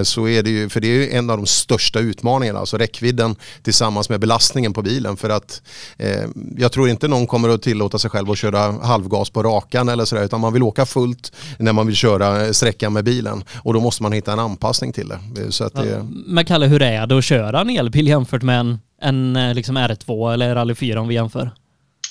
så 0.03 0.27
är 0.27 0.43
det 0.43 0.49
ju, 0.49 0.69
för 0.69 0.79
det 0.79 0.87
är 0.87 0.91
ju 0.91 1.11
en 1.11 1.29
av 1.29 1.37
de 1.37 1.45
största 1.45 1.99
utmaningarna, 1.99 2.59
alltså 2.59 2.77
räckvidden 2.77 3.35
tillsammans 3.63 4.09
med 4.09 4.19
belastningen 4.19 4.73
på 4.73 4.81
bilen 4.81 5.17
för 5.17 5.29
att 5.29 5.61
eh, 5.97 6.23
jag 6.57 6.71
tror 6.71 6.89
inte 6.89 7.07
någon 7.07 7.27
kommer 7.27 7.49
att 7.49 7.61
tillåta 7.61 7.99
sig 7.99 8.09
själv 8.09 8.31
att 8.31 8.37
köra 8.37 8.71
halvgas 8.71 9.29
på 9.29 9.43
rakan 9.43 9.89
eller 9.89 10.05
sådär 10.05 10.23
utan 10.23 10.41
man 10.41 10.53
vill 10.53 10.63
åka 10.63 10.85
fullt 10.85 11.31
när 11.59 11.73
man 11.73 11.87
vill 11.87 11.95
köra 11.95 12.53
sträckan 12.53 12.93
med 12.93 13.03
bilen 13.03 13.43
och 13.63 13.73
då 13.73 13.79
måste 13.79 14.03
man 14.03 14.11
hitta 14.11 14.33
en 14.33 14.39
anpassning 14.39 14.93
till 14.93 15.07
det. 15.07 15.51
Så 15.51 15.63
att 15.63 15.75
det... 15.75 16.05
Men 16.09 16.45
Kalle, 16.45 16.65
hur 16.65 16.81
är 16.81 17.07
det 17.07 17.17
att 17.17 17.23
köra 17.23 17.61
en 17.61 17.69
elbil 17.69 18.07
jämfört 18.07 18.43
med 18.43 18.59
en, 18.59 18.79
en 19.01 19.35
eh, 19.35 19.53
liksom 19.53 19.77
R2 19.77 20.33
eller 20.33 20.55
Rally 20.55 20.75
4 20.75 21.01
om 21.01 21.07
vi 21.07 21.15
jämför? 21.15 21.49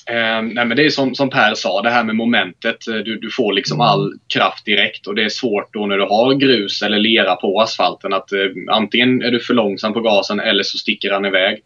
Eh, 0.09 0.41
nej 0.41 0.65
men 0.65 0.77
det 0.77 0.85
är 0.85 0.89
som, 0.89 1.15
som 1.15 1.29
Per 1.29 1.53
sa, 1.53 1.81
det 1.81 1.89
här 1.89 2.03
med 2.03 2.15
momentet. 2.15 2.87
Eh, 2.87 2.95
du, 2.95 3.19
du 3.19 3.29
får 3.31 3.53
liksom 3.53 3.81
all 3.81 4.13
kraft 4.33 4.65
direkt 4.65 5.07
och 5.07 5.15
det 5.15 5.23
är 5.23 5.29
svårt 5.29 5.73
då 5.73 5.85
när 5.85 5.97
du 5.97 6.03
har 6.03 6.33
grus 6.33 6.81
eller 6.81 6.97
lera 6.97 7.35
på 7.35 7.61
asfalten 7.61 8.13
att 8.13 8.31
eh, 8.31 8.39
antingen 8.71 9.21
är 9.21 9.31
du 9.31 9.39
för 9.39 9.53
långsam 9.53 9.93
på 9.93 10.01
gasen 10.01 10.39
eller 10.39 10.63
så 10.63 10.77
sticker 10.77 11.09
den 11.09 11.25
iväg. 11.25 11.59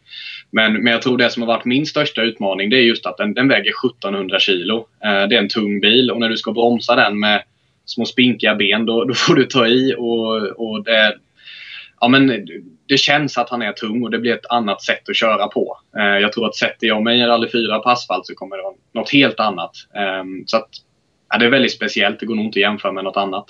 Men, 0.51 0.73
men 0.73 0.93
jag 0.93 1.01
tror 1.01 1.17
det 1.17 1.29
som 1.29 1.41
har 1.41 1.47
varit 1.47 1.65
min 1.65 1.85
största 1.85 2.21
utmaning 2.21 2.69
det 2.69 2.77
är 2.77 2.83
just 2.83 3.05
att 3.05 3.17
den, 3.17 3.33
den 3.33 3.47
väger 3.47 3.71
1700 3.87 4.39
kilo. 4.39 4.87
Eh, 5.03 5.27
det 5.27 5.35
är 5.35 5.41
en 5.41 5.49
tung 5.49 5.79
bil 5.79 6.11
och 6.11 6.19
när 6.19 6.29
du 6.29 6.37
ska 6.37 6.51
bromsa 6.51 6.95
den 6.95 7.19
med 7.19 7.43
små 7.85 8.05
spinkiga 8.05 8.55
ben 8.55 8.85
då, 8.85 9.05
då 9.05 9.13
får 9.13 9.35
du 9.35 9.45
ta 9.45 9.67
i 9.67 9.95
och, 9.97 10.35
och 10.43 10.83
det, 10.83 11.15
ja, 12.01 12.07
men 12.07 12.47
det 12.87 12.97
känns 12.97 13.37
att 13.37 13.49
han 13.49 13.61
är 13.61 13.71
tung 13.71 14.03
och 14.03 14.11
det 14.11 14.19
blir 14.19 14.33
ett 14.33 14.45
annat 14.49 14.81
sätt 14.81 15.09
att 15.09 15.15
köra 15.15 15.47
på. 15.47 15.77
Eh, 15.97 16.03
jag 16.03 16.33
tror 16.33 16.47
att 16.47 16.55
sätter 16.55 16.87
jag 16.87 17.03
mig 17.03 17.19
i 17.19 17.23
Rally 17.23 17.49
4 17.49 17.79
på 17.79 17.89
asfalt 17.89 18.25
så 18.25 18.35
kommer 18.35 18.57
det 18.57 18.63
vara 18.63 18.73
något 18.93 19.11
helt 19.11 19.39
annat. 19.39 19.71
Eh, 19.95 20.23
så 20.45 20.57
att, 20.57 20.69
ja, 21.29 21.37
det 21.37 21.45
är 21.45 21.49
väldigt 21.49 21.73
speciellt. 21.73 22.19
Det 22.19 22.25
går 22.25 22.35
nog 22.35 22.45
inte 22.45 22.59
att 22.59 22.61
jämföra 22.61 22.91
med 22.91 23.03
något 23.03 23.17
annat. 23.17 23.45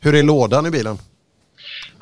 Hur 0.00 0.14
är 0.14 0.22
lådan 0.22 0.66
i 0.66 0.70
bilen? 0.70 0.96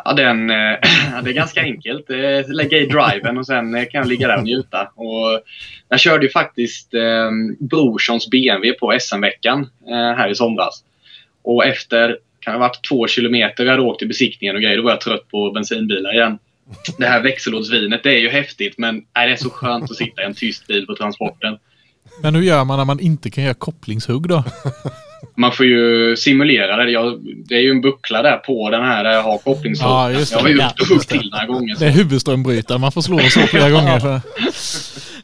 Ja, 0.05 0.13
den, 0.13 0.51
eh, 0.51 0.57
det 1.23 1.31
är 1.31 1.35
ganska 1.35 1.61
enkelt. 1.61 2.09
Lägga 2.49 2.79
i 2.79 2.87
driven 2.87 3.39
och 3.39 3.47
sen 3.47 3.73
kan 3.73 3.99
jag 3.99 4.07
ligga 4.09 4.29
där 4.29 4.37
och 4.37 4.45
njuta. 4.45 4.91
Och 4.95 5.43
jag 5.89 6.01
körde 6.01 6.27
ju 6.27 6.31
faktiskt 6.31 6.95
eh, 6.95 7.31
Brorssons 7.59 8.31
BMW 8.31 8.79
på 8.79 8.99
SM-veckan 9.01 9.71
eh, 9.89 10.17
här 10.17 10.31
i 10.31 10.35
somras. 10.35 10.85
Och 11.43 11.67
efter 11.67 12.19
kan 12.41 12.53
ha 12.53 12.61
varit 12.61 12.89
två 12.89 13.07
kilometer 13.07 13.65
vi 13.65 13.71
hade 13.71 13.83
åkt 13.83 13.99
till 13.99 14.09
besiktningen 14.09 14.57
och 14.57 14.63
grejer. 14.63 14.77
Då 14.77 14.83
var 14.83 14.91
jag 14.91 15.01
trött 15.01 15.29
på 15.29 15.51
bensinbilar 15.51 16.15
igen. 16.15 16.39
Det 16.99 17.07
här 17.07 17.23
växellådsvinet, 17.23 18.03
det 18.03 18.11
är 18.11 18.19
ju 18.19 18.29
häftigt 18.29 18.79
men 18.79 18.95
nej, 19.17 19.27
det 19.27 19.33
är 19.33 19.37
så 19.37 19.51
skönt 19.51 19.91
att 19.91 19.97
sitta 19.97 20.23
i 20.23 20.25
en 20.25 20.35
tyst 20.35 20.67
bil 20.67 20.87
på 20.87 20.95
transporten. 20.95 21.59
Men 22.23 22.35
hur 22.35 22.43
gör 22.43 22.65
man 22.65 22.79
när 22.79 22.85
man 22.85 23.01
inte 23.01 23.31
kan 23.31 23.45
göra 23.45 23.55
kopplingshugg 23.55 24.29
då? 24.29 24.45
Man 25.37 25.53
får 25.53 25.67
ju 25.67 26.17
simulera 26.17 26.77
det. 26.77 26.91
Jag, 26.91 27.21
det 27.49 27.55
är 27.55 27.61
ju 27.61 27.71
en 27.71 27.81
buckla 27.81 28.23
där 28.23 28.37
på 28.37 28.71
den 28.71 28.85
här 28.85 29.05
där 29.05 29.11
jag 29.11 29.23
har 29.23 29.39
kopplingshugg. 29.39 29.89
Ja, 29.89 30.11
just 30.11 30.33
det. 30.33 30.37
Jag 30.37 30.43
har 30.43 30.51
gjort 30.51 30.91
upp 30.91 31.09
till 31.09 31.31
några 31.31 31.47
gånger. 31.47 31.75
Så. 31.75 31.81
Det 31.81 31.87
är 31.87 31.91
huvudströmbrytare 31.91 32.79
man 32.79 32.93
får 32.93 33.03
slå 33.03 33.19
så 33.19 33.41
flera 33.41 33.71
gånger. 33.71 34.01
För. 34.01 34.21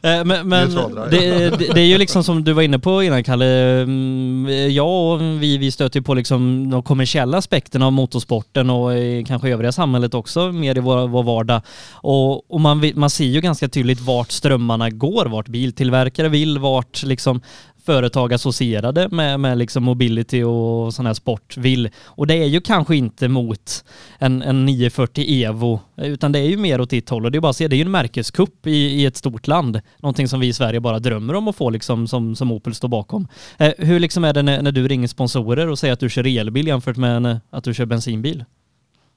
Eh, 0.05 0.25
men, 0.25 0.49
men 0.49 0.75
det, 1.11 1.49
det, 1.49 1.73
det, 1.73 1.81
är 1.81 1.85
ju 1.85 1.97
liksom 1.97 2.23
som 2.23 2.43
du 2.43 2.53
var 2.53 2.61
inne 2.61 2.79
på 2.79 3.03
innan 3.03 3.23
Kalle, 3.23 3.81
mm, 3.81 4.71
jag 4.71 5.13
och 5.13 5.21
vi, 5.21 5.57
vi 5.57 5.71
stöter 5.71 6.01
på 6.01 6.13
liksom 6.13 6.69
de 6.69 6.83
kommersiella 6.83 7.37
aspekterna 7.37 7.85
av 7.85 7.93
motorsporten 7.93 8.69
och 8.69 8.91
kanske 9.27 9.49
övriga 9.49 9.71
samhället 9.71 10.13
också 10.13 10.51
mer 10.51 10.77
i 10.77 10.79
vår, 10.79 11.07
vår 11.07 11.23
vardag. 11.23 11.61
Och, 11.91 12.51
och 12.51 12.61
man, 12.61 12.91
man 12.95 13.09
ser 13.09 13.25
ju 13.25 13.41
ganska 13.41 13.67
tydligt 13.67 14.01
vart 14.01 14.31
strömmarna 14.31 14.89
går, 14.89 15.25
vart 15.25 15.47
biltillverkare 15.47 16.29
vill, 16.29 16.59
vart 16.59 17.03
liksom 17.03 17.41
företag 17.85 18.33
associerade 18.33 19.09
med, 19.09 19.39
med 19.39 19.57
liksom 19.57 19.83
mobility 19.83 20.43
och 20.43 20.93
sån 20.93 21.05
här 21.05 21.13
sport 21.13 21.57
vill. 21.57 21.89
Och 22.05 22.27
det 22.27 22.33
är 22.35 22.45
ju 22.45 22.61
kanske 22.61 22.95
inte 22.95 23.27
mot 23.27 23.85
en, 24.19 24.41
en 24.41 24.65
940 24.65 25.25
Evo, 25.27 25.79
utan 25.97 26.31
det 26.31 26.39
är 26.39 26.49
ju 26.49 26.57
mer 26.57 26.81
åt 26.81 26.89
ditt 26.89 27.09
håll. 27.09 27.25
Och 27.25 27.31
det 27.31 27.37
är 27.37 27.39
bara 27.39 27.49
att 27.49 27.55
se, 27.55 27.67
det 27.67 27.75
är 27.75 27.77
ju 27.77 27.85
en 27.85 27.91
märkeskupp 27.91 28.67
i, 28.67 28.71
i 28.71 29.05
ett 29.05 29.17
stort 29.17 29.47
land. 29.47 29.81
Någonting 29.97 30.27
som 30.27 30.39
vi 30.39 30.47
i 30.47 30.53
Sverige 30.53 30.79
bara 30.79 30.99
drömmer 30.99 31.33
om 31.33 31.47
att 31.47 31.55
få 31.55 31.69
liksom 31.69 32.07
som, 32.07 32.35
som 32.35 32.51
Opel 32.51 32.73
står 32.73 32.87
bakom. 32.87 33.27
Eh, 33.57 33.71
hur 33.77 33.99
liksom 33.99 34.23
är 34.23 34.33
det 34.33 34.41
när, 34.41 34.61
när 34.61 34.71
du 34.71 34.87
ringer 34.87 35.07
sponsorer 35.07 35.67
och 35.67 35.79
säger 35.79 35.93
att 35.93 35.99
du 35.99 36.09
kör 36.09 36.39
elbil 36.39 36.67
jämfört 36.67 36.97
med 36.97 37.17
en, 37.17 37.39
att 37.49 37.63
du 37.63 37.73
kör 37.73 37.85
bensinbil? 37.85 38.45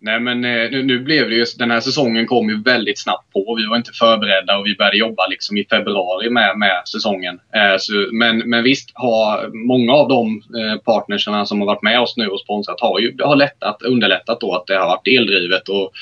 Nej 0.00 0.20
men 0.20 0.44
eh, 0.44 0.70
nu, 0.70 0.82
nu, 0.82 0.98
blev 0.98 1.28
det 1.28 1.34
ju, 1.34 1.44
den 1.58 1.70
här 1.70 1.80
säsongen 1.80 2.26
kom 2.26 2.48
ju 2.48 2.62
väldigt 2.62 2.98
snabbt 2.98 3.32
på. 3.32 3.54
Vi 3.54 3.66
var 3.66 3.76
inte 3.76 3.92
förberedda 3.92 4.58
och 4.58 4.66
vi 4.66 4.76
började 4.76 4.96
jobba 4.96 5.26
liksom 5.26 5.56
i 5.56 5.64
februari 5.64 6.30
med, 6.30 6.58
med 6.58 6.82
säsongen. 6.92 7.40
Eh, 7.54 7.76
så, 7.78 7.92
men, 8.12 8.38
men 8.38 8.64
visst, 8.64 8.90
har 8.94 9.50
många 9.66 9.92
av 9.92 10.08
de 10.08 10.42
eh, 10.60 10.78
partnerserna 10.78 11.46
som 11.46 11.60
har 11.60 11.66
varit 11.66 11.82
med 11.82 12.00
oss 12.00 12.16
nu 12.16 12.26
och 12.26 12.40
sponsrat 12.40 12.80
har 12.80 13.00
ju 13.00 13.16
har 13.22 13.36
lättat, 13.36 13.82
underlättat 13.82 14.40
då 14.40 14.54
att 14.54 14.66
det 14.66 14.74
har 14.74 14.86
varit 14.86 15.08
eldrivet 15.08 15.68
och 15.68 15.92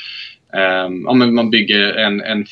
eh, 0.59 0.89
ja, 1.05 1.15
men 1.15 1.35
man 1.35 1.51
bygger 1.51 1.95
en, 1.95 2.21
en 2.21 2.47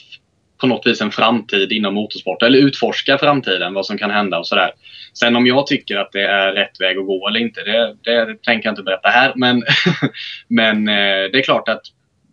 på 0.65 0.69
något 0.69 0.87
vis 0.87 1.01
en 1.01 1.11
framtid 1.11 1.73
inom 1.73 1.95
motorsport 1.95 2.43
eller 2.43 2.59
utforska 2.59 3.19
framtiden, 3.19 3.75
vad 3.75 3.87
som 3.87 3.99
kan 3.99 4.11
hända 4.11 4.39
och 4.39 4.47
sådär. 4.47 4.71
Sen 5.13 5.37
om 5.37 5.47
jag 5.47 5.67
tycker 5.67 5.97
att 5.97 6.13
det 6.13 6.23
är 6.23 6.53
rätt 6.53 6.81
väg 6.81 6.99
att 6.99 7.07
gå 7.07 7.29
eller 7.29 7.41
inte, 7.41 7.61
det, 7.61 7.97
det 8.03 8.43
tänker 8.43 8.67
jag 8.67 8.73
inte 8.73 8.83
berätta 8.83 9.09
här. 9.09 9.33
Men, 9.37 9.63
men 10.49 10.89
eh, 10.89 11.31
det 11.33 11.39
är 11.39 11.43
klart 11.43 11.69
att 11.69 11.83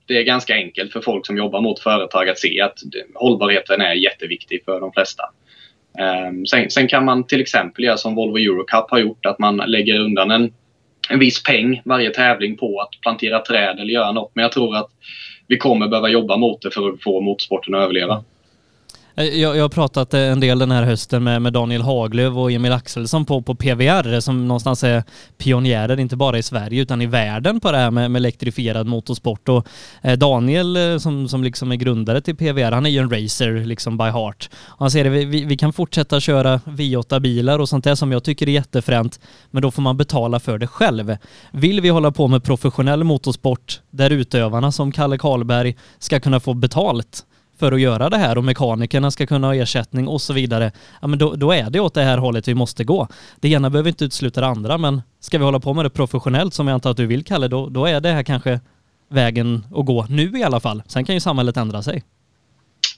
det 0.07 0.17
är 0.17 0.23
ganska 0.23 0.53
enkelt 0.53 0.93
för 0.93 1.01
folk 1.01 1.25
som 1.25 1.37
jobbar 1.37 1.61
mot 1.61 1.79
företag 1.79 2.29
att 2.29 2.39
se 2.39 2.61
att 2.61 2.77
hållbarheten 3.15 3.81
är 3.81 3.93
jätteviktig 3.93 4.65
för 4.65 4.79
de 4.79 4.91
flesta. 4.91 5.23
Ehm, 5.99 6.45
sen, 6.45 6.69
sen 6.69 6.87
kan 6.87 7.05
man 7.05 7.27
till 7.27 7.41
exempel 7.41 7.83
göra 7.83 7.97
som 7.97 8.15
Volvo 8.15 8.37
Eurocup 8.37 8.85
har 8.89 8.99
gjort, 8.99 9.25
att 9.25 9.39
man 9.39 9.57
lägger 9.57 9.99
undan 9.99 10.31
en, 10.31 10.53
en 11.09 11.19
viss 11.19 11.43
peng 11.43 11.81
varje 11.85 12.09
tävling 12.09 12.57
på 12.57 12.81
att 12.81 13.01
plantera 13.01 13.39
träd 13.39 13.79
eller 13.79 13.93
göra 13.93 14.11
något. 14.11 14.31
Men 14.35 14.43
jag 14.43 14.51
tror 14.51 14.75
att 14.75 14.89
vi 15.51 15.57
kommer 15.57 15.87
behöva 15.87 16.09
jobba 16.09 16.37
mot 16.37 16.61
det 16.61 16.71
för 16.71 16.89
att 16.89 17.03
få 17.03 17.21
motorsporten 17.21 17.75
att 17.75 17.81
överleva. 17.81 18.23
Eh, 19.15 19.25
jag, 19.25 19.57
jag 19.57 19.61
har 19.63 19.69
pratat 19.69 20.13
eh, 20.13 20.19
en 20.21 20.39
del 20.39 20.59
den 20.59 20.71
här 20.71 20.83
hösten 20.83 21.23
med, 21.23 21.41
med 21.41 21.53
Daniel 21.53 21.81
Haglöf 21.81 22.33
och 22.33 22.51
Emil 22.51 22.71
Axelsson 22.71 23.25
på, 23.25 23.41
på 23.41 23.55
PVR 23.55 24.13
eh, 24.13 24.19
som 24.19 24.47
någonstans 24.47 24.83
är 24.83 25.03
pionjärer, 25.37 25.99
inte 25.99 26.15
bara 26.15 26.37
i 26.37 26.43
Sverige 26.43 26.81
utan 26.81 27.01
i 27.01 27.05
världen 27.05 27.59
på 27.59 27.71
det 27.71 27.77
här 27.77 27.91
med, 27.91 28.11
med 28.11 28.19
elektrifierad 28.19 28.87
motorsport. 28.87 29.49
Och 29.49 29.67
eh, 30.01 30.17
Daniel 30.17 30.99
som, 30.99 31.27
som 31.27 31.43
liksom 31.43 31.71
är 31.71 31.75
grundare 31.75 32.21
till 32.21 32.35
PVR, 32.35 32.71
han 32.71 32.85
är 32.85 32.89
ju 32.89 32.97
en 32.99 33.09
racer 33.09 33.65
liksom 33.65 33.97
by 33.97 34.03
heart. 34.03 34.49
Och 34.67 34.79
han 34.79 34.91
säger 34.91 35.05
att 35.05 35.11
vi, 35.11 35.25
vi- 35.25 35.45
vi 35.45 35.57
kan 35.57 35.73
fortsätta 35.73 36.19
köra 36.19 36.57
V8-bilar 36.57 37.59
och 37.59 37.69
sånt 37.69 37.83
där 37.83 37.95
som 37.95 38.11
jag 38.11 38.23
tycker 38.23 38.47
är 38.49 38.51
jättefränt, 38.53 39.19
men 39.51 39.61
då 39.61 39.71
får 39.71 39.81
man 39.81 39.97
betala 39.97 40.39
för 40.39 40.57
det 40.57 40.67
själv. 40.67 41.17
Vill 41.51 41.81
vi 41.81 41.89
hålla 41.89 42.11
på 42.11 42.27
med 42.27 42.43
professionell 42.43 43.03
motorsport 43.03 43.81
där 43.89 44.09
utövarna 44.09 44.71
som 44.71 44.91
Kalle 44.91 45.17
Karlberg 45.17 45.75
ska 45.99 46.19
kunna 46.19 46.39
få 46.39 46.53
betalt 46.53 47.25
för 47.61 47.71
att 47.71 47.81
göra 47.81 48.09
det 48.09 48.17
här 48.17 48.37
och 48.37 48.43
mekanikerna 48.43 49.11
ska 49.11 49.25
kunna 49.25 49.47
ha 49.47 49.55
ersättning 49.55 50.07
och 50.07 50.21
så 50.21 50.33
vidare, 50.33 50.71
ja 51.01 51.07
men 51.07 51.19
då, 51.19 51.35
då 51.35 51.51
är 51.51 51.69
det 51.69 51.79
åt 51.79 51.93
det 51.93 52.01
här 52.03 52.17
hållet 52.17 52.47
vi 52.47 52.53
måste 52.53 52.83
gå. 52.83 53.07
Det 53.41 53.49
ena 53.49 53.69
behöver 53.69 53.89
inte 53.89 54.05
utesluta 54.05 54.41
det 54.41 54.47
andra, 54.47 54.77
men 54.77 55.01
ska 55.19 55.37
vi 55.37 55.43
hålla 55.43 55.59
på 55.59 55.73
med 55.73 55.85
det 55.85 55.89
professionellt 55.89 56.53
som 56.53 56.67
jag 56.67 56.73
antar 56.73 56.91
att 56.91 56.97
du 56.97 57.05
vill 57.05 57.23
Kalle, 57.23 57.47
då, 57.47 57.69
då 57.69 57.85
är 57.85 57.99
det 57.99 58.09
här 58.09 58.23
kanske 58.23 58.59
vägen 59.09 59.65
att 59.75 59.85
gå 59.85 60.05
nu 60.09 60.39
i 60.39 60.43
alla 60.43 60.59
fall. 60.59 60.83
Sen 60.87 61.05
kan 61.05 61.15
ju 61.15 61.21
samhället 61.21 61.57
ändra 61.57 61.81
sig. 61.81 62.03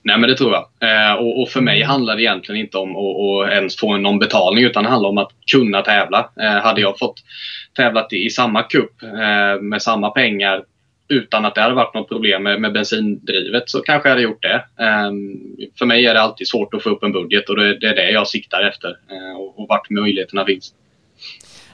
Nej, 0.04 0.18
men 0.18 0.30
det 0.30 0.38
tror 0.38 0.54
jag. 0.54 0.66
Eh, 0.90 1.14
och, 1.14 1.42
och 1.42 1.50
för 1.50 1.62
mig 1.62 1.84
handlar 1.84 2.16
det 2.16 2.22
egentligen 2.22 2.62
inte 2.62 2.78
om 2.78 2.96
att 2.96 3.52
ens 3.52 3.78
få 3.78 3.98
någon 3.98 4.20
betalning 4.20 4.64
utan 4.64 4.84
det 4.84 4.90
handlar 4.90 5.10
om 5.10 5.18
att 5.18 5.32
kunna 5.52 5.82
tävla. 5.82 6.30
Eh, 6.42 6.64
hade 6.64 6.82
jag 6.82 7.00
fått 7.00 7.16
tävlat 7.76 8.14
i, 8.14 8.26
i 8.26 8.30
samma 8.30 8.64
cup 8.64 9.04
eh, 9.04 9.62
med 9.62 9.82
samma 9.82 10.10
pengar 10.10 10.64
utan 11.14 11.46
att 11.46 11.56
det 11.56 11.62
hade 11.62 11.76
varit 11.76 11.94
något 11.94 12.10
problem 12.10 12.44
med, 12.44 12.62
med 12.62 12.74
bensindrivet 12.74 13.70
så 13.70 13.80
kanske 13.80 14.10
jag 14.10 14.14
hade 14.14 14.24
gjort 14.24 14.42
det. 14.42 14.56
Eh, 14.56 15.12
för 15.80 15.86
mig 15.86 16.06
är 16.06 16.14
det 16.14 16.22
alltid 16.22 16.48
svårt 16.48 16.74
att 16.74 16.84
få 16.84 16.90
upp 16.90 17.04
en 17.04 17.12
budget 17.12 17.50
och 17.50 17.56
det, 17.56 17.80
det 17.80 17.88
är 17.88 17.96
det 17.96 18.12
jag 18.12 18.28
siktar 18.28 18.62
efter 18.62 18.90
eh, 18.90 19.40
och, 19.40 19.60
och 19.60 19.66
vart 19.70 19.90
möjligheterna 19.90 20.46
finns. 20.46 20.74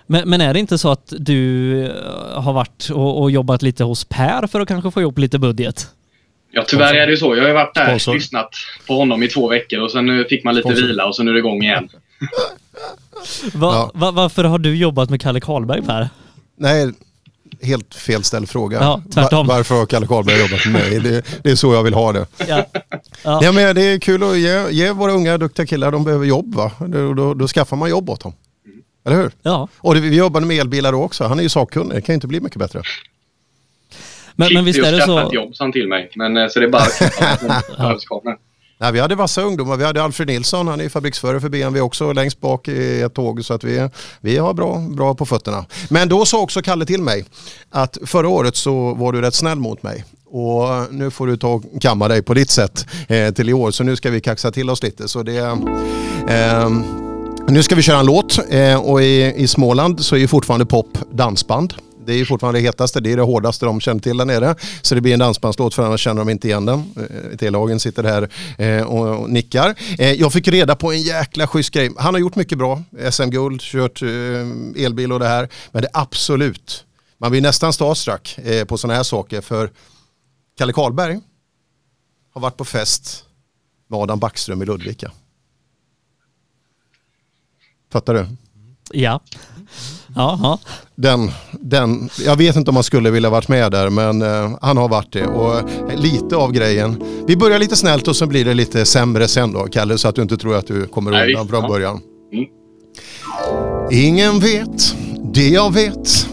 Men, 0.07 0.29
men 0.29 0.41
är 0.41 0.53
det 0.53 0.59
inte 0.59 0.77
så 0.77 0.91
att 0.91 1.13
du 1.17 1.71
eh, 1.85 2.41
har 2.41 2.53
varit 2.53 2.89
och, 2.93 3.21
och 3.21 3.31
jobbat 3.31 3.61
lite 3.61 3.83
hos 3.83 4.05
Per 4.05 4.47
för 4.47 4.59
att 4.59 4.67
kanske 4.67 4.91
få 4.91 5.01
ihop 5.01 5.17
lite 5.17 5.39
budget? 5.39 5.87
Ja, 6.51 6.63
tyvärr 6.67 6.95
är 6.95 7.05
det 7.05 7.11
ju 7.11 7.17
så. 7.17 7.35
Jag 7.35 7.41
har 7.41 7.47
ju 7.47 7.53
varit 7.53 7.75
där 7.75 7.85
Sponsor. 7.85 8.13
lyssnat 8.13 8.49
på 8.87 8.93
honom 8.93 9.23
i 9.23 9.27
två 9.27 9.47
veckor 9.47 9.79
och 9.79 9.91
sen 9.91 10.25
fick 10.29 10.43
man 10.43 10.55
lite 10.55 10.69
Sponsor. 10.69 10.87
vila 10.87 11.05
och 11.05 11.15
sen 11.15 11.27
är 11.27 11.33
det 11.33 11.39
igång 11.39 11.63
igen. 11.63 11.89
Va, 13.53 13.91
va, 13.93 14.11
varför 14.11 14.43
har 14.43 14.59
du 14.59 14.75
jobbat 14.75 15.09
med 15.09 15.21
Kalle 15.21 15.39
Karlberg 15.39 15.81
Per? 15.81 16.09
Nej, 16.55 16.91
helt 17.61 17.95
fel 17.95 18.23
ställd 18.23 18.49
fråga. 18.49 18.77
Ja, 18.81 19.01
tvärtom. 19.13 19.47
Va- 19.47 19.53
varför 19.55 19.75
har 19.75 19.85
Kalle 19.85 20.07
Karlberg 20.07 20.39
jobbat 20.39 20.65
med 20.65 20.73
mig? 20.73 20.99
Det, 20.99 21.25
det 21.43 21.51
är 21.51 21.55
så 21.55 21.73
jag 21.73 21.83
vill 21.83 21.93
ha 21.93 22.11
det. 22.13 22.25
Ja. 22.47 22.65
Ja. 23.23 23.39
Ja, 23.43 23.51
men 23.51 23.75
det 23.75 23.81
är 23.81 23.99
kul 23.99 24.23
att 24.23 24.37
ge, 24.37 24.69
ge 24.69 24.91
våra 24.91 25.11
unga 25.11 25.37
duktiga 25.37 25.65
killar, 25.65 25.91
de 25.91 26.03
behöver 26.03 26.25
jobb 26.25 26.55
va? 26.55 26.71
Då, 26.79 27.13
då, 27.13 27.33
då 27.33 27.47
skaffar 27.47 27.77
man 27.77 27.89
jobb 27.89 28.09
åt 28.09 28.21
dem. 28.21 28.33
Eller 29.05 29.17
hur? 29.17 29.31
Ja. 29.41 29.67
Och 29.77 29.95
det, 29.95 30.01
vi 30.01 30.15
jobbade 30.17 30.45
med 30.45 30.59
elbilar 30.59 30.91
då 30.91 31.03
också. 31.03 31.23
Han 31.23 31.39
är 31.39 31.43
ju 31.43 31.49
sakkunnig, 31.49 31.95
det 31.95 32.01
kan 32.01 32.13
ju 32.13 32.15
inte 32.15 32.27
bli 32.27 32.39
mycket 32.39 32.59
bättre. 32.59 32.81
Men, 34.35 34.53
men 34.53 34.65
visst 34.65 34.79
är 34.79 34.91
det 34.91 35.01
så... 35.05 35.19
ett 35.19 35.33
jobb 35.33 35.55
sa 35.55 35.63
han 35.63 35.71
till 35.71 35.87
mig. 35.87 36.11
Men, 36.15 36.37
eh, 36.37 36.47
så 36.47 36.59
det 36.59 36.65
är 36.65 36.69
bara 36.69 36.83
överskapande. 37.89 38.37
Nej, 38.81 38.91
vi 38.91 38.99
hade 38.99 39.15
vassa 39.15 39.41
ungdomar. 39.41 39.77
Vi 39.77 39.83
hade 39.83 40.03
Alfred 40.03 40.27
Nilsson, 40.27 40.67
han 40.67 40.81
är 40.81 40.89
fabriksförare 40.89 41.41
för 41.41 41.49
BMW 41.49 41.81
också, 41.81 42.13
längst 42.13 42.41
bak 42.41 42.67
i 42.67 43.01
ett 43.01 43.13
tåg. 43.13 43.45
Så 43.45 43.53
att 43.53 43.63
vi, 43.63 43.89
vi 44.21 44.37
har 44.37 44.53
bra, 44.53 44.77
bra 44.77 45.15
på 45.15 45.25
fötterna. 45.25 45.65
Men 45.89 46.09
då 46.09 46.25
sa 46.25 46.39
också 46.39 46.61
Kalle 46.61 46.85
till 46.85 47.01
mig 47.01 47.25
att 47.69 47.97
förra 48.05 48.27
året 48.29 48.55
så 48.55 48.93
var 48.93 49.13
du 49.13 49.21
rätt 49.21 49.35
snäll 49.35 49.59
mot 49.59 49.83
mig. 49.83 50.05
Och 50.31 50.93
nu 50.93 51.11
får 51.11 51.27
du 51.27 51.37
ta 51.37 51.47
och 51.47 51.63
kamma 51.81 52.07
dig 52.07 52.21
på 52.21 52.33
ditt 52.33 52.49
sätt 52.49 52.85
eh, 53.07 53.33
till 53.33 53.49
i 53.49 53.53
år. 53.53 53.71
Så 53.71 53.83
nu 53.83 53.95
ska 53.95 54.09
vi 54.09 54.21
kaxa 54.21 54.51
till 54.51 54.69
oss 54.69 54.83
lite. 54.83 55.07
Så 55.07 55.23
det, 55.23 55.57
Eh, 56.29 56.69
nu 57.47 57.63
ska 57.63 57.75
vi 57.75 57.81
köra 57.81 57.99
en 57.99 58.05
låt 58.05 58.39
eh, 58.49 58.75
och 58.75 59.01
i, 59.01 59.33
i 59.37 59.47
Småland 59.47 60.05
så 60.05 60.15
är 60.15 60.19
ju 60.19 60.27
fortfarande 60.27 60.65
pop 60.65 60.97
dansband. 61.11 61.73
Det 62.09 62.15
är 62.15 62.17
ju 62.17 62.25
fortfarande 62.25 62.59
det 62.59 62.63
hetaste, 62.63 62.99
det 62.99 63.11
är 63.11 63.17
det 63.17 63.23
hårdaste 63.23 63.65
de 63.65 63.81
känner 63.81 64.01
till 64.01 64.17
där 64.17 64.25
nere. 64.25 64.55
Så 64.81 64.95
det 64.95 65.01
blir 65.01 65.13
en 65.13 65.19
dansbandslåt 65.19 65.73
för 65.73 65.83
annars 65.83 66.01
känner 66.01 66.21
de 66.21 66.29
inte 66.29 66.47
igen 66.47 66.65
den. 66.65 66.93
Eh, 66.97 67.37
T-lagen 67.37 67.79
sitter 67.79 68.03
här 68.03 68.29
eh, 68.57 68.83
och, 68.83 69.29
nickar. 69.29 69.75
Eh, 69.99 70.11
jag 70.11 70.33
fick 70.33 70.47
reda 70.47 70.75
på 70.75 70.91
en 70.91 71.01
jäkla 71.01 71.47
schysst 71.47 71.73
grej. 71.73 71.91
Han 71.97 72.13
har 72.13 72.21
gjort 72.21 72.35
mycket 72.35 72.57
bra, 72.57 72.83
SM-guld, 73.11 73.61
kört 73.61 74.01
elbil 74.75 75.11
och 75.11 75.19
det 75.19 75.27
här. 75.27 75.49
Men 75.71 75.81
det 75.81 75.87
är 75.93 76.01
absolut, 76.01 76.85
man 77.17 77.31
blir 77.31 77.41
nästan 77.41 77.73
starstruck 77.73 78.39
på 78.67 78.77
sådana 78.77 78.97
här 78.97 79.03
saker 79.03 79.41
för 79.41 79.69
Kalle 80.57 80.73
Karlberg 80.73 81.19
har 82.33 82.41
varit 82.41 82.57
på 82.57 82.65
fest 82.65 83.25
med 83.87 83.99
Adam 83.99 84.19
Backström 84.19 84.61
i 84.61 84.65
Ludvika. 84.65 85.11
Fattar 87.91 88.13
du? 88.13 88.27
Ja. 88.91 89.21
Ja, 90.19 90.39
ja. 90.43 90.59
Den, 90.95 91.31
den, 91.51 92.09
jag 92.25 92.35
vet 92.35 92.55
inte 92.55 92.71
om 92.71 92.73
man 92.73 92.83
skulle 92.83 93.09
vilja 93.11 93.29
varit 93.29 93.47
med 93.47 93.71
där 93.71 93.89
men 93.89 94.21
eh, 94.21 94.57
han 94.61 94.77
har 94.77 94.89
varit 94.89 95.13
det. 95.13 95.25
Och 95.25 95.69
lite 95.95 96.35
av 96.35 96.51
grejen. 96.51 97.03
Vi 97.27 97.37
börjar 97.37 97.59
lite 97.59 97.75
snällt 97.75 98.07
och 98.07 98.15
så 98.15 98.25
blir 98.27 98.45
det 98.45 98.53
lite 98.53 98.85
sämre 98.85 99.27
sen 99.27 99.53
då 99.53 99.67
Kalle 99.71 99.97
så 99.97 100.07
att 100.07 100.15
du 100.15 100.21
inte 100.21 100.37
tror 100.37 100.55
att 100.55 100.67
du 100.67 100.87
kommer 100.87 101.11
Nej, 101.11 101.33
undan 101.33 101.47
från 101.47 101.61
ja. 101.61 101.67
början. 101.67 102.01
Mm. 102.33 102.45
Ingen 103.91 104.39
vet 104.39 104.95
det 105.33 105.49
jag 105.49 105.73
vet. 105.73 106.27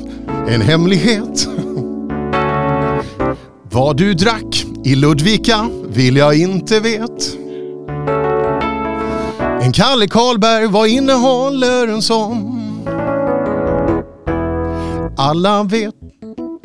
En 0.49 0.61
hemlighet. 0.61 1.49
Vad 3.63 3.97
du 3.97 4.15
drack 4.15 4.65
i 4.85 4.95
Ludvika 4.95 5.69
vill 5.89 6.17
jag 6.17 6.39
inte 6.39 6.81
vet. 6.81 7.37
En 9.63 9.73
Kalle 9.73 10.09
Karlberg, 10.09 10.67
vad 10.67 10.89
innehåller 10.89 11.89
en 11.89 12.03
sån? 12.03 12.66
Alla 15.19 15.63
vet 15.63 15.95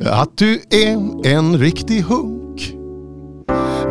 att 0.05 0.38
du 0.38 0.61
är 0.69 1.25
en 1.27 1.57
riktig 1.57 2.01
hunk. 2.01 2.71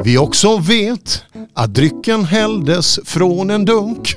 Vi 0.05 0.18
också 0.18 0.56
vet 0.56 1.22
att 1.55 1.74
drycken 1.74 2.24
hälldes 2.24 3.00
från 3.05 3.50
en 3.50 3.64
dunk. 3.64 4.16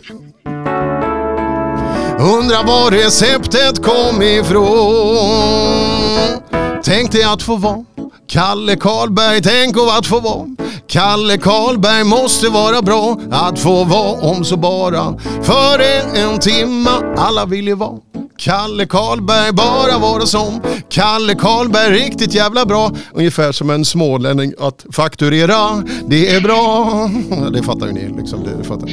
Undrar 2.19 2.67
var 2.67 2.91
receptet 2.91 3.83
kom 3.83 4.21
ifrån. 4.21 5.27
Tänk 6.83 7.11
dig 7.11 7.23
att 7.23 7.41
få 7.41 7.55
vara 7.55 7.85
Kalle 8.27 8.75
Karlberg, 8.75 9.41
tänk 9.41 9.77
om 9.77 9.89
att 9.97 10.05
få 10.05 10.19
vara 10.19 10.47
Kalle 10.87 11.37
Karlberg 11.37 12.03
måste 12.03 12.49
vara 12.49 12.81
bra 12.81 13.17
att 13.31 13.59
få 13.59 13.83
vara 13.83 14.21
om 14.21 14.43
så 14.45 14.57
bara 14.57 15.17
Före 15.41 16.01
en 16.15 16.39
timma. 16.39 17.15
Alla 17.17 17.45
vill 17.45 17.67
ju 17.67 17.75
vara 17.75 18.12
Kalle 18.37 18.85
Karlberg, 18.85 19.53
bara 19.53 19.97
vara 19.97 20.25
som 20.25 20.61
Kalle 20.89 21.35
Karlberg, 21.35 21.93
riktigt 21.93 22.33
jävla 22.33 22.65
bra. 22.65 22.91
Ungefär 23.13 23.51
som 23.51 23.69
en 23.69 23.85
smålänning 23.85 24.53
att 24.59 24.85
fakturera, 24.91 25.83
det 26.07 26.35
är 26.35 26.41
bra. 26.41 27.09
Det 27.53 27.63
fattar 27.63 27.87
ju 27.87 27.93
ni. 27.93 28.17
Liksom, 28.17 28.43
det, 28.43 28.63
fattar 28.63 28.89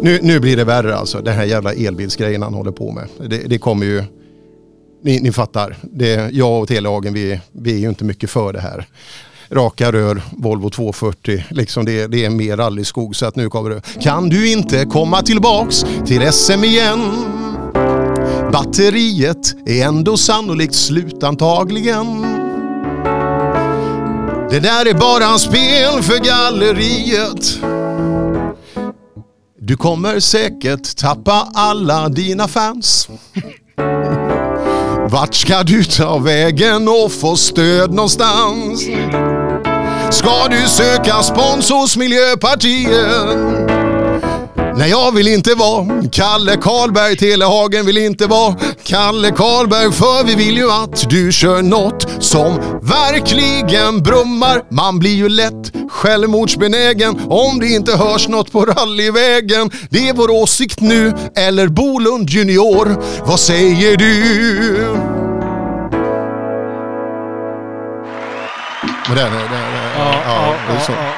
nu, 0.00 0.18
nu 0.22 0.40
blir 0.40 0.56
det 0.56 0.64
värre 0.64 0.96
alltså. 0.96 1.20
Den 1.20 1.34
här 1.34 1.44
jävla 1.44 1.72
elbilsgrejen 1.72 2.42
han 2.42 2.54
håller 2.54 2.72
på 2.72 2.92
med. 2.92 3.08
Det, 3.30 3.38
det 3.48 3.58
kommer 3.58 3.86
ju... 3.86 4.02
Ni, 5.02 5.20
ni 5.20 5.32
fattar. 5.32 5.76
Det, 5.82 6.30
jag 6.32 6.60
och 6.62 6.68
telelagen, 6.68 7.14
vi, 7.14 7.40
vi 7.52 7.74
är 7.74 7.78
ju 7.78 7.88
inte 7.88 8.04
mycket 8.04 8.30
för 8.30 8.52
det 8.52 8.60
här. 8.60 8.86
Raka 9.50 9.92
rör, 9.92 10.22
Volvo 10.30 10.70
240, 10.70 11.44
liksom 11.50 11.84
det, 11.84 12.06
det 12.06 12.24
är 12.24 12.30
mer 12.30 12.56
rallyskog 12.56 13.16
så 13.16 13.26
att 13.26 13.36
nu 13.36 13.50
kommer 13.50 13.70
det. 13.70 13.82
Kan 14.00 14.28
du 14.28 14.52
inte 14.52 14.84
komma 14.84 15.22
tillbaks 15.22 15.84
till 16.06 16.32
SM 16.32 16.64
igen? 16.64 17.00
Batteriet 18.54 19.54
är 19.66 19.86
ändå 19.86 20.16
sannolikt 20.16 20.74
slut 20.74 21.22
antagligen. 21.22 22.22
Det 24.50 24.60
där 24.60 24.88
är 24.88 24.94
bara 24.94 25.38
spel 25.38 26.02
för 26.02 26.24
galleriet. 26.24 27.58
Du 29.60 29.76
kommer 29.76 30.20
säkert 30.20 30.96
tappa 30.96 31.48
alla 31.54 32.08
dina 32.08 32.48
fans. 32.48 33.08
Vart 35.08 35.34
ska 35.34 35.62
du 35.62 35.84
ta 35.84 36.18
vägen 36.18 36.88
och 36.88 37.12
få 37.12 37.36
stöd 37.36 37.94
någonstans? 37.94 38.82
Ska 40.10 40.48
du 40.50 40.68
söka 40.68 41.22
spons 41.22 41.70
hos 41.70 41.96
Miljöpartiet? 41.96 43.83
Nej, 44.76 44.90
jag 44.90 45.14
vill 45.14 45.28
inte 45.28 45.54
vara 45.54 45.86
Kalle 46.12 46.56
Karlberg, 46.56 47.16
Telehagen 47.16 47.86
vill 47.86 47.98
inte 47.98 48.26
vara 48.26 48.54
Kalle 48.84 49.30
Karlberg, 49.30 49.92
för 49.92 50.24
vi 50.24 50.34
vill 50.34 50.56
ju 50.56 50.70
att 50.70 51.10
du 51.10 51.32
kör 51.32 51.62
något 51.62 52.06
som 52.20 52.54
verkligen 52.82 54.02
brummar. 54.02 54.62
Man 54.70 54.98
blir 54.98 55.14
ju 55.14 55.28
lätt 55.28 55.72
självmordsbenägen 55.90 57.20
om 57.28 57.60
det 57.60 57.68
inte 57.68 57.96
hörs 57.96 58.28
något 58.28 58.52
på 58.52 58.64
rallyvägen. 58.64 59.70
Det 59.90 60.08
är 60.08 60.14
vår 60.14 60.30
åsikt 60.30 60.80
nu, 60.80 61.12
eller 61.36 61.68
Bolund 61.68 62.30
Junior. 62.30 62.96
Vad 63.26 63.40
säger 63.40 63.96
du? 63.96 64.14
Men 69.08 69.16
det, 69.16 69.22
det, 69.22 69.30
det, 69.30 69.60
ja, 69.98 70.14
ja, 70.26 70.54
det 70.68 70.74
är 70.74 70.80
så. 70.80 70.92
Ja. 70.92 71.12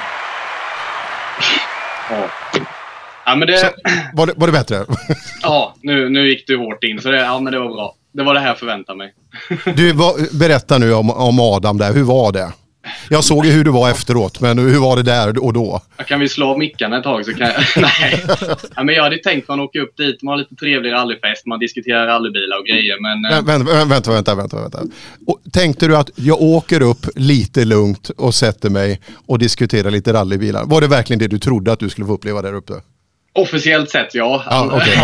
Ja, 3.26 3.36
men 3.36 3.48
det, 3.48 3.58
Så, 3.58 3.66
var, 4.12 4.26
det, 4.26 4.32
var 4.36 4.46
det 4.46 4.52
bättre? 4.52 4.84
ja 5.42 5.74
nu, 5.82 6.08
nu 6.08 6.28
gick 6.28 6.46
du 6.46 6.56
hårt 6.56 6.84
in, 6.84 7.00
så 7.00 7.08
det, 7.10 7.16
ja, 7.20 7.40
men 7.40 7.52
det 7.52 7.58
var 7.58 7.68
bra. 7.68 7.94
Det 8.12 8.22
var 8.22 8.34
det 8.34 8.40
här 8.40 8.46
jag 8.48 8.58
förväntade 8.58 8.98
mig. 8.98 9.12
Du, 9.76 9.92
vad, 9.94 10.14
berätta 10.38 10.78
nu 10.78 10.94
om, 10.94 11.10
om 11.10 11.40
Adam 11.40 11.78
där. 11.78 11.92
Hur 11.92 12.02
var 12.04 12.32
det? 12.32 12.52
Jag 13.10 13.24
såg 13.24 13.46
ju 13.46 13.52
hur 13.52 13.64
det 13.64 13.70
var 13.70 13.90
efteråt, 13.90 14.40
men 14.40 14.58
hur 14.58 14.78
var 14.78 14.96
det 14.96 15.02
där 15.02 15.44
och 15.44 15.52
då? 15.52 15.80
Kan 16.06 16.20
vi 16.20 16.28
slå 16.28 16.48
av 16.50 16.58
mickarna 16.58 16.96
ett 16.98 17.02
tag 17.04 17.24
så 17.24 17.34
kan 17.34 17.48
jag... 17.48 17.62
Nej. 18.00 18.24
Ja, 18.76 18.82
men 18.84 18.94
jag 18.94 19.02
hade 19.02 19.18
tänkt 19.18 19.48
man 19.48 19.60
åker 19.60 19.80
upp 19.80 19.96
dit, 19.96 20.22
man 20.22 20.32
har 20.32 20.38
lite 20.38 20.54
trevlig 20.54 20.92
rallyfest, 20.92 21.46
man 21.46 21.58
diskuterar 21.58 22.06
rallybilar 22.06 22.58
och 22.60 22.66
grejer. 22.66 22.96
Men, 23.00 23.32
eh, 23.32 23.42
Vä- 23.42 23.88
Vänta, 23.88 24.10
vänta, 24.12 24.34
vänta, 24.34 24.34
vänta. 24.34 24.60
vänta. 24.78 24.94
Och 25.26 25.40
tänkte 25.52 25.86
du 25.88 25.96
att 25.96 26.10
jag 26.14 26.42
åker 26.42 26.82
upp 26.82 27.06
lite 27.16 27.64
lugnt 27.64 28.10
och 28.16 28.34
sätter 28.34 28.70
mig 28.70 29.00
och 29.26 29.38
diskuterar 29.38 29.90
lite 29.90 30.12
rallybilar? 30.12 30.64
Var 30.64 30.80
det 30.80 30.86
verkligen 30.86 31.18
det 31.18 31.28
du 31.28 31.38
trodde 31.38 31.72
att 31.72 31.80
du 31.80 31.88
skulle 31.88 32.06
få 32.06 32.12
uppleva 32.12 32.42
där 32.42 32.54
uppe? 32.54 32.72
Officiellt 33.36 33.90
sett 33.90 34.14
ja. 34.14 34.42
Ja, 34.50 34.70
okej. 34.72 34.98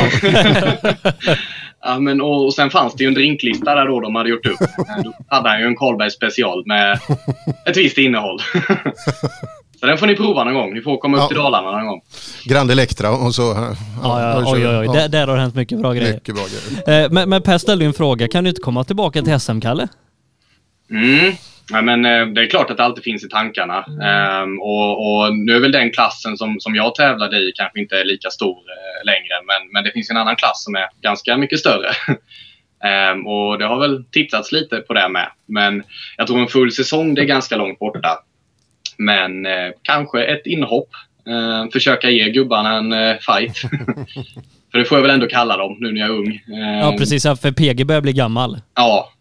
ja, 1.84 1.98
men, 1.98 2.20
och, 2.20 2.44
och 2.46 2.54
sen 2.54 2.70
fanns 2.70 2.94
det 2.94 3.04
ju 3.04 3.08
en 3.08 3.14
drinklista 3.14 3.74
där 3.74 3.86
då 3.86 4.00
de 4.00 4.14
hade 4.14 4.28
gjort 4.30 4.46
upp. 4.46 4.58
Då 5.04 5.12
hade 5.28 5.48
han 5.48 5.60
ju 5.60 5.66
en 5.66 5.76
Karlberg 5.76 6.10
special 6.10 6.62
med 6.66 6.98
ett 7.66 7.76
visst 7.76 7.98
innehåll. 7.98 8.38
Så 9.80 9.86
den 9.86 9.98
får 9.98 10.06
ni 10.06 10.16
prova 10.16 10.44
någon 10.44 10.54
gång. 10.54 10.74
Ni 10.74 10.80
får 10.80 10.98
komma 10.98 11.16
upp 11.16 11.22
Ja. 11.22 11.28
till 11.28 11.36
Dalarna 11.36 11.70
någon 11.70 11.86
gång. 11.86 12.00
Grand 12.44 12.70
Electra 12.70 13.10
och 13.10 13.34
så... 13.34 13.42
Ja, 14.02 14.20
ja, 14.20 14.44
kör 14.44 14.54
oj, 14.54 14.68
oj, 14.68 14.76
oj. 14.76 14.86
Ja. 14.86 14.92
Där, 14.92 15.08
där 15.08 15.26
har 15.26 15.34
det 15.36 15.40
hänt 15.42 15.54
mycket 15.54 15.78
bra 15.78 15.92
grejer. 15.92 16.14
Mycket 16.14 16.34
bra 16.34 16.44
grejer. 16.84 17.04
Eh, 17.04 17.10
Men, 17.10 17.28
men 17.28 17.42
Per 17.42 17.58
ställde 17.58 17.84
ju 17.84 17.86
en 17.88 17.94
fråga. 17.94 18.28
Kan 18.28 18.44
du 18.44 18.50
inte 18.50 18.60
komma 18.62 18.84
tillbaka 18.84 19.22
till 19.22 19.40
SM, 19.40 19.60
Kalle? 19.60 19.88
Mm. 20.90 21.34
Ja, 21.70 21.82
men, 21.82 22.04
eh, 22.04 22.26
det 22.26 22.40
är 22.42 22.46
klart 22.46 22.70
att 22.70 22.76
det 22.76 22.84
alltid 22.84 23.04
finns 23.04 23.24
i 23.24 23.28
tankarna. 23.28 23.84
Ehm, 24.02 24.60
och, 24.60 25.06
och 25.06 25.36
nu 25.36 25.56
är 25.56 25.60
väl 25.60 25.72
den 25.72 25.90
klassen 25.90 26.36
som, 26.36 26.60
som 26.60 26.74
jag 26.74 26.94
tävlade 26.94 27.36
i 27.36 27.52
kanske 27.54 27.80
inte 27.80 27.96
är 28.00 28.04
lika 28.04 28.30
stor 28.30 28.56
eh, 28.56 29.04
längre. 29.04 29.34
Men, 29.46 29.72
men 29.72 29.84
det 29.84 29.90
finns 29.92 30.10
en 30.10 30.16
annan 30.16 30.36
klass 30.36 30.64
som 30.64 30.74
är 30.74 30.86
ganska 31.00 31.36
mycket 31.36 31.58
större. 31.58 31.88
Ehm, 32.84 33.26
och 33.26 33.58
det 33.58 33.66
har 33.66 33.80
väl 33.80 34.04
tittats 34.04 34.52
lite 34.52 34.76
på 34.76 34.94
det 34.94 35.08
med. 35.08 35.30
Men 35.46 35.82
jag 36.16 36.26
tror 36.26 36.40
en 36.40 36.48
full 36.48 36.72
säsong 36.72 37.14
det 37.14 37.22
är 37.22 37.26
ganska 37.26 37.56
långt 37.56 37.78
borta. 37.78 38.18
Men 38.98 39.46
eh, 39.46 39.70
kanske 39.82 40.24
ett 40.24 40.46
inhopp. 40.46 40.88
Eh, 41.28 41.70
försöka 41.72 42.10
ge 42.10 42.30
gubbarna 42.30 42.76
en 42.76 42.92
eh, 42.92 43.16
fight. 43.20 43.58
för 44.72 44.78
det 44.78 44.84
får 44.84 44.98
jag 44.98 45.02
väl 45.02 45.10
ändå 45.10 45.26
kalla 45.26 45.56
dem 45.56 45.76
nu 45.80 45.92
när 45.92 46.00
jag 46.00 46.10
är 46.10 46.14
ung. 46.14 46.42
Ja, 46.46 46.90
Ehm, 46.90 46.98
precis. 46.98 47.22
För 47.22 47.52
PG 47.52 47.86
börjar 47.86 48.00
bli 48.00 48.12
gammal. 48.12 48.60
Ja, 48.74 49.12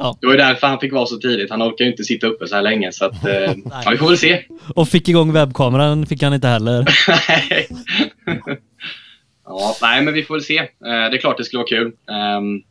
ja. 0.00 0.18
Det 0.20 0.26
var 0.26 0.34
ju 0.34 0.38
därför 0.38 0.66
han 0.66 0.80
fick 0.80 0.92
vara 0.92 1.06
så 1.06 1.16
tidigt. 1.16 1.50
Han 1.50 1.62
orkar 1.62 1.84
ju 1.84 1.90
inte 1.90 2.04
sitta 2.04 2.26
uppe 2.26 2.46
så 2.46 2.54
här 2.54 2.62
länge. 2.62 2.92
Så 2.92 3.04
att, 3.04 3.26
eh, 3.26 3.32
ja, 3.84 3.90
vi 3.90 3.96
får 3.96 4.08
väl 4.08 4.18
se. 4.18 4.44
Och 4.74 4.88
fick 4.88 5.08
igång 5.08 5.32
webbkameran 5.32 6.06
fick 6.06 6.22
han 6.22 6.34
inte 6.34 6.48
heller. 6.48 6.84
Ja, 9.50 9.76
nej, 9.82 10.02
men 10.02 10.14
vi 10.14 10.22
får 10.22 10.34
väl 10.34 10.44
se. 10.44 10.58
Eh, 10.58 10.66
det 10.80 11.16
är 11.16 11.18
klart 11.18 11.36
det 11.36 11.44
skulle 11.44 11.58
vara 11.58 11.68
kul. 11.68 11.92
Ehm, 12.10 12.62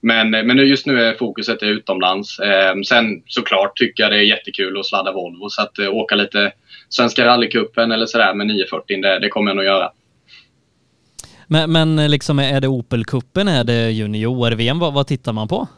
men, 0.00 0.30
men 0.30 0.58
just 0.58 0.86
nu 0.86 1.00
är 1.00 1.14
fokuset 1.14 1.62
utomlands. 1.62 2.38
Ehm, 2.38 2.84
sen 2.84 3.22
såklart 3.26 3.76
tycker 3.76 4.02
jag 4.02 4.12
det 4.12 4.18
är 4.18 4.22
jättekul 4.22 4.78
att 4.78 4.86
sladda 4.86 5.12
Volvo. 5.12 5.48
Så 5.48 5.62
att 5.62 5.78
eh, 5.78 5.88
åka 5.88 6.14
lite 6.14 6.52
Svenska 6.88 7.26
rallycupen 7.26 7.92
eller 7.92 8.06
sådär 8.06 8.34
med 8.34 8.46
940, 8.46 9.00
det, 9.02 9.18
det 9.18 9.28
kommer 9.28 9.50
jag 9.50 9.56
nog 9.56 9.64
göra. 9.64 9.90
Men, 11.46 11.72
men 11.72 12.10
liksom 12.10 12.38
är 12.38 12.60
det 12.60 12.68
Opel-cupen? 12.68 13.48
Är 13.48 13.64
det 13.64 13.90
junior-VM? 13.90 14.78
Vad, 14.78 14.94
vad 14.94 15.06
tittar 15.06 15.32
man 15.32 15.48
på? 15.48 15.68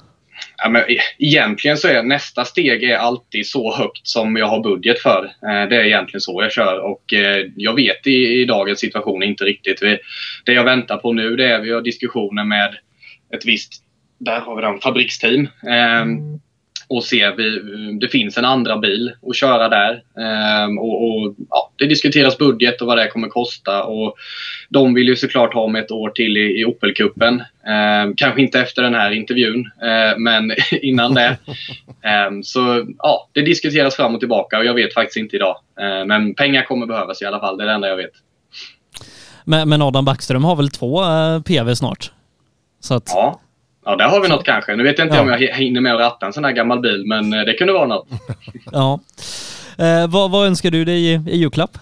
Ja, 0.57 0.69
men 0.69 0.83
e-, 0.83 0.99
egentligen 1.19 1.77
så 1.77 1.89
är 1.89 2.03
nästa 2.03 2.45
steg 2.45 2.83
är 2.83 2.97
alltid 2.97 3.47
så 3.47 3.75
högt 3.75 4.07
som 4.07 4.37
jag 4.37 4.47
har 4.47 4.63
budget 4.63 4.99
för. 4.99 5.25
Eh, 5.25 5.69
det 5.69 5.77
är 5.77 5.85
egentligen 5.85 6.21
så 6.21 6.43
jag 6.43 6.53
kör 6.53 6.79
och 6.79 7.13
eh, 7.13 7.47
jag 7.57 7.75
vet 7.75 8.07
i, 8.07 8.43
i 8.43 8.45
dagens 8.45 8.79
situation 8.79 9.23
inte 9.23 9.45
riktigt. 9.45 9.83
Vi, 9.83 9.99
det 10.45 10.53
jag 10.53 10.65
väntar 10.65 10.97
på 10.97 11.13
nu 11.13 11.37
det 11.37 11.47
är 11.47 11.61
vi 11.61 11.73
har 11.73 11.81
diskussioner 11.81 12.45
med 12.45 12.75
ett 13.35 13.45
visst, 13.45 13.73
där 14.19 14.41
har 14.41 14.57
vi 14.57 14.63
den, 14.63 14.81
fabriksteam. 14.81 15.49
Mm. 15.67 16.41
och 16.89 17.05
se, 17.05 17.31
vi, 17.37 17.61
det 18.01 18.09
finns 18.09 18.39
en 18.39 18.45
andra 18.45 18.79
bil 18.79 19.13
att 19.29 19.37
köra 19.37 19.69
där. 19.69 20.03
Ehm, 20.19 20.79
och, 20.79 21.09
och, 21.09 21.35
ja, 21.51 21.73
det 21.77 21.87
diskuteras 21.87 22.39
budget 22.39 22.81
och 22.81 22.87
vad 22.87 22.99
det 22.99 23.09
kommer 23.09 23.29
kosta. 23.29 23.85
Och 23.85 24.17
de 24.75 24.95
vill 24.95 25.09
ju 25.09 25.17
såklart 25.17 25.55
ha 25.55 25.69
med 25.69 25.85
ett 25.85 25.91
år 25.91 26.11
till 26.11 26.37
i, 26.37 26.61
i 26.61 26.65
Opel-cupen. 26.65 27.41
Eh, 27.67 28.13
kanske 28.17 28.43
inte 28.43 28.61
efter 28.61 28.83
den 28.83 28.95
här 28.95 29.11
intervjun, 29.11 29.71
eh, 29.83 30.19
men 30.19 30.53
innan 30.83 31.15
det. 31.15 31.37
Eh, 32.03 32.31
så 32.43 32.87
ja, 32.99 33.29
det 33.33 33.41
diskuteras 33.43 33.97
fram 33.97 34.15
och 34.15 34.21
tillbaka 34.21 34.59
och 34.59 34.65
jag 34.65 34.75
vet 34.75 34.95
faktiskt 34.95 35.17
inte 35.17 35.37
idag. 35.37 35.57
Eh, 35.81 36.05
men 36.07 36.35
pengar 36.35 36.63
kommer 36.65 36.87
behövas 36.87 37.23
i 37.23 37.25
alla 37.25 37.41
fall, 37.41 37.57
det 37.57 37.65
är 37.65 37.67
det 37.69 37.73
enda 37.73 37.89
jag 37.89 37.97
vet. 37.97 38.11
Men, 39.45 39.69
men 39.69 39.83
Adam 39.83 40.05
Backström 40.05 40.45
har 40.45 40.57
väl 40.57 40.71
två 40.71 41.03
eh, 41.05 41.41
PV 41.43 41.75
snart? 41.77 42.13
Så 42.81 42.95
att, 42.95 43.11
Ja, 43.15 43.41
ja 43.85 43.97
där 43.97 44.09
har 44.09 44.21
vi 44.21 44.29
något 44.29 44.45
kanske. 44.45 44.77
Nu 44.77 44.83
vet 44.83 44.99
jag 44.99 45.07
inte 45.07 45.17
Ja. 45.17 45.23
om 45.23 45.29
jag 45.29 45.39
hi- 45.41 45.53
hinner 45.55 45.81
med 45.81 45.95
att 45.95 46.01
ratta 46.01 46.27
en 46.27 46.33
sån 46.33 46.45
här 46.45 46.53
gammal 46.53 46.81
bil, 46.81 47.03
men 47.07 47.33
eh, 47.33 47.41
det 47.45 47.53
kunde 47.55 47.73
vara 47.73 47.87
något. 47.87 48.09
ja. 48.73 49.01
Eh, 49.79 50.07
vad, 50.09 50.31
vad 50.31 50.47
önskar 50.47 50.71
du 50.71 50.85
dig 50.85 51.05
i, 51.07 51.13
i 51.31 51.37
julklapp? 51.37 51.79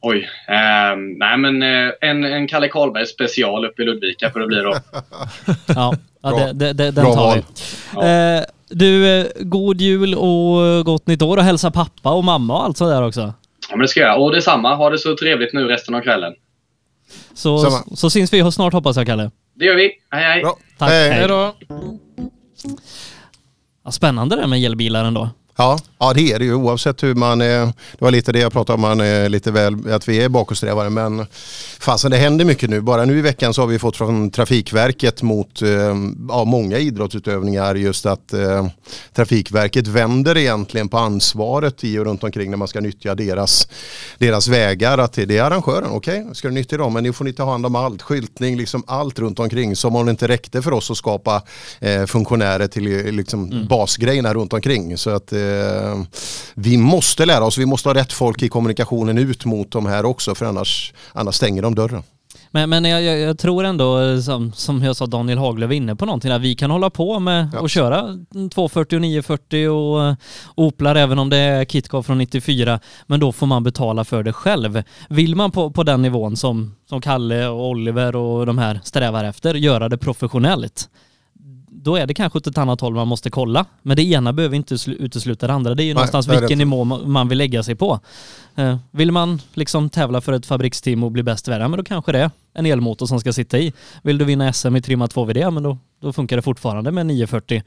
Oj. 0.00 0.28
ehm, 0.48 1.12
nej 1.18 1.38
men 1.38 1.62
eh, 1.62 1.90
en, 2.00 2.24
en 2.24 2.48
Kalle 2.48 2.68
Karlberg 2.68 3.06
special 3.06 3.64
uppe 3.64 3.82
i 3.82 3.84
Ludvika 3.84 4.30
får 4.30 4.40
det 4.40 4.46
bli 4.46 4.56
då. 4.60 4.74
Ja, 5.66 5.94
ja 6.22 6.30
Bra. 6.30 6.38
det, 6.38 6.52
det, 6.52 6.72
det, 6.72 6.90
den 6.90 7.04
Bra 7.04 7.14
tar 7.14 7.34
vi. 7.34 8.38
Eh, 8.38 8.44
du, 8.70 9.20
eh, 9.20 9.26
god 9.40 9.80
jul 9.80 10.14
och 10.14 10.84
gott 10.86 11.06
nytt 11.06 11.22
år 11.22 11.36
och 11.36 11.42
hälsa 11.44 11.70
pappa 11.70 12.10
och 12.12 12.24
mamma 12.24 12.54
och 12.56 12.64
allt 12.64 12.76
sådär 12.76 13.02
också. 13.02 13.20
Ja 13.70 13.76
men 13.76 13.78
det 13.80 13.88
ska 13.88 14.00
jag. 14.00 14.22
Och 14.22 14.32
detsamma. 14.32 14.74
Ha 14.74 14.90
det 14.90 14.98
så 14.98 15.16
trevligt 15.16 15.52
nu 15.52 15.64
resten 15.64 15.94
av 15.94 16.00
kvällen. 16.00 16.34
Så, 17.34 17.58
Samma. 17.58 17.96
så 17.96 18.10
syns 18.10 18.32
vi 18.32 18.52
snart 18.52 18.72
hoppas 18.72 18.96
jag, 18.96 19.06
Kalle. 19.06 19.30
Det 19.54 19.64
gör 19.64 19.74
vi. 19.76 19.90
Hej 20.10 20.24
hej. 20.24 20.42
Tack. 20.78 20.90
Hej. 20.90 21.10
Hej. 21.10 21.18
Hej 21.18 21.28
då. 21.28 21.54
Ja, 23.84 23.90
spännande 23.90 24.36
det 24.36 24.46
med 24.46 24.64
elbilar 24.64 25.04
ändå. 25.04 25.30
Ja, 25.60 25.78
ja, 25.98 26.12
det 26.12 26.32
är 26.32 26.38
det 26.38 26.44
ju 26.44 26.54
oavsett 26.54 27.02
hur 27.02 27.14
man 27.14 27.40
är. 27.40 27.66
Det 27.66 27.72
var 27.98 28.10
lite 28.10 28.32
det 28.32 28.38
jag 28.38 28.52
pratade 28.52 28.74
om, 28.74 28.80
man 28.80 29.00
är 29.00 29.28
lite 29.28 29.50
väl, 29.50 29.92
att 29.92 30.08
vi 30.08 30.24
är 30.24 30.28
bakåtsträvare. 30.28 30.90
Men 30.90 31.26
fasen 31.80 32.10
det 32.10 32.16
händer 32.16 32.44
mycket 32.44 32.70
nu. 32.70 32.80
Bara 32.80 33.04
nu 33.04 33.18
i 33.18 33.20
veckan 33.20 33.54
så 33.54 33.62
har 33.62 33.66
vi 33.66 33.78
fått 33.78 33.96
från 33.96 34.30
Trafikverket 34.30 35.22
mot 35.22 35.62
eh, 35.62 35.68
ja, 36.28 36.44
många 36.44 36.78
idrottsutövningar 36.78 37.74
just 37.74 38.06
att 38.06 38.32
eh, 38.32 38.66
Trafikverket 39.12 39.86
vänder 39.86 40.36
egentligen 40.36 40.88
på 40.88 40.98
ansvaret 40.98 41.84
i 41.84 41.98
och 41.98 42.04
runt 42.04 42.24
omkring 42.24 42.50
när 42.50 42.56
man 42.56 42.68
ska 42.68 42.80
nyttja 42.80 43.14
deras, 43.14 43.68
deras 44.18 44.48
vägar. 44.48 44.98
Att 44.98 45.12
det 45.12 45.38
är 45.38 45.42
arrangören, 45.42 45.90
okej, 45.90 46.26
ska 46.32 46.48
du 46.48 46.54
nyttja 46.54 46.76
dem 46.76 46.92
men 46.92 47.02
nu 47.02 47.12
får 47.12 47.24
ni 47.24 47.32
ta 47.32 47.50
hand 47.50 47.66
om 47.66 47.76
allt, 47.76 48.02
skyltning, 48.02 48.56
liksom 48.56 48.82
allt 48.86 49.18
runt 49.18 49.38
omkring. 49.38 49.76
Som 49.76 49.96
om 49.96 50.06
det 50.06 50.10
inte 50.10 50.28
räckte 50.28 50.62
för 50.62 50.72
oss 50.72 50.90
att 50.90 50.96
skapa 50.96 51.42
eh, 51.80 52.06
funktionärer 52.06 52.66
till 52.66 53.06
eh, 53.06 53.12
liksom, 53.12 53.66
basgrejerna 53.68 54.34
runt 54.34 54.52
omkring. 54.52 54.96
Så 54.96 55.10
att 55.10 55.32
eh, 55.32 55.47
vi 56.54 56.76
måste 56.76 57.26
lära 57.26 57.44
oss, 57.44 57.58
vi 57.58 57.66
måste 57.66 57.88
ha 57.88 57.94
rätt 57.94 58.12
folk 58.12 58.42
i 58.42 58.48
kommunikationen 58.48 59.18
ut 59.18 59.44
mot 59.44 59.70
de 59.70 59.86
här 59.86 60.04
också 60.04 60.34
för 60.34 60.46
annars, 60.46 60.92
annars 61.12 61.34
stänger 61.34 61.62
de 61.62 61.74
dörren. 61.74 62.02
Men, 62.50 62.70
men 62.70 62.84
jag, 62.84 63.02
jag, 63.02 63.18
jag 63.18 63.38
tror 63.38 63.64
ändå, 63.64 64.00
eh, 64.00 64.20
som, 64.20 64.52
som 64.52 64.82
jag 64.82 64.96
sa, 64.96 65.06
Daniel 65.06 65.38
Haglöf 65.38 65.72
inne 65.72 65.96
på 65.96 66.06
någonting 66.06 66.30
där. 66.30 66.38
Vi 66.38 66.54
kan 66.54 66.70
hålla 66.70 66.90
på 66.90 67.18
med 67.18 67.54
att 67.54 67.70
köra 67.70 68.18
240 68.54 68.96
och 68.96 69.02
940 69.02 69.68
och 69.68 70.04
eh, 70.04 70.14
Oplar 70.54 70.94
även 70.94 71.18
om 71.18 71.30
det 71.30 71.36
är 71.36 71.64
KitKar 71.64 72.02
från 72.02 72.18
94. 72.18 72.80
Men 73.06 73.20
då 73.20 73.32
får 73.32 73.46
man 73.46 73.64
betala 73.64 74.04
för 74.04 74.22
det 74.22 74.32
själv. 74.32 74.82
Vill 75.08 75.36
man 75.36 75.50
på, 75.50 75.70
på 75.70 75.82
den 75.82 76.02
nivån 76.02 76.36
som, 76.36 76.74
som 76.88 77.00
Kalle 77.00 77.46
och 77.46 77.68
Oliver 77.68 78.16
och 78.16 78.46
de 78.46 78.58
här 78.58 78.80
strävar 78.84 79.24
efter, 79.24 79.54
göra 79.54 79.88
det 79.88 79.98
professionellt. 79.98 80.88
Då 81.88 81.96
är 81.96 82.06
det 82.06 82.14
kanske 82.14 82.38
åt 82.38 82.46
ett 82.46 82.58
annat 82.58 82.80
håll 82.80 82.94
man 82.94 83.08
måste 83.08 83.30
kolla. 83.30 83.64
Men 83.82 83.96
det 83.96 84.02
ena 84.02 84.32
behöver 84.32 84.56
inte 84.56 84.74
slu- 84.74 84.96
utesluta 84.98 85.46
det 85.46 85.52
andra. 85.52 85.74
Det 85.74 85.82
är 85.82 85.84
ju 85.84 85.88
Nej, 85.88 85.94
någonstans 85.94 86.28
vilken 86.40 86.58
nivå 86.58 86.84
ma- 86.84 87.06
man 87.06 87.28
vill 87.28 87.38
lägga 87.38 87.62
sig 87.62 87.74
på. 87.74 88.00
Eh, 88.56 88.76
Vill 88.90 89.12
man 89.12 89.40
liksom 89.54 89.90
tävla 89.90 90.20
för 90.20 90.32
ett 90.32 90.46
fabriksteam 90.46 91.02
och 91.04 91.12
bli 91.12 91.22
bäst 91.22 91.48
i 91.48 91.50
världen, 91.50 91.70
men 91.70 91.78
då 91.78 91.84
kanske 91.84 92.12
det 92.12 92.18
är 92.18 92.30
en 92.54 92.66
elmotor 92.66 93.06
som 93.06 93.20
ska 93.20 93.32
sitta 93.32 93.58
i. 93.58 93.72
Vill 94.02 94.18
du 94.18 94.24
vinna 94.24 94.52
SM 94.52 94.76
i 94.76 94.82
trimmat 94.82 95.14
2VD, 95.14 95.50
men 95.50 95.62
då, 95.62 95.78
då 96.00 96.12
funkar 96.12 96.36
det 96.36 96.42
fortfarande 96.42 96.90
med 96.92 97.06
940. 97.06 97.62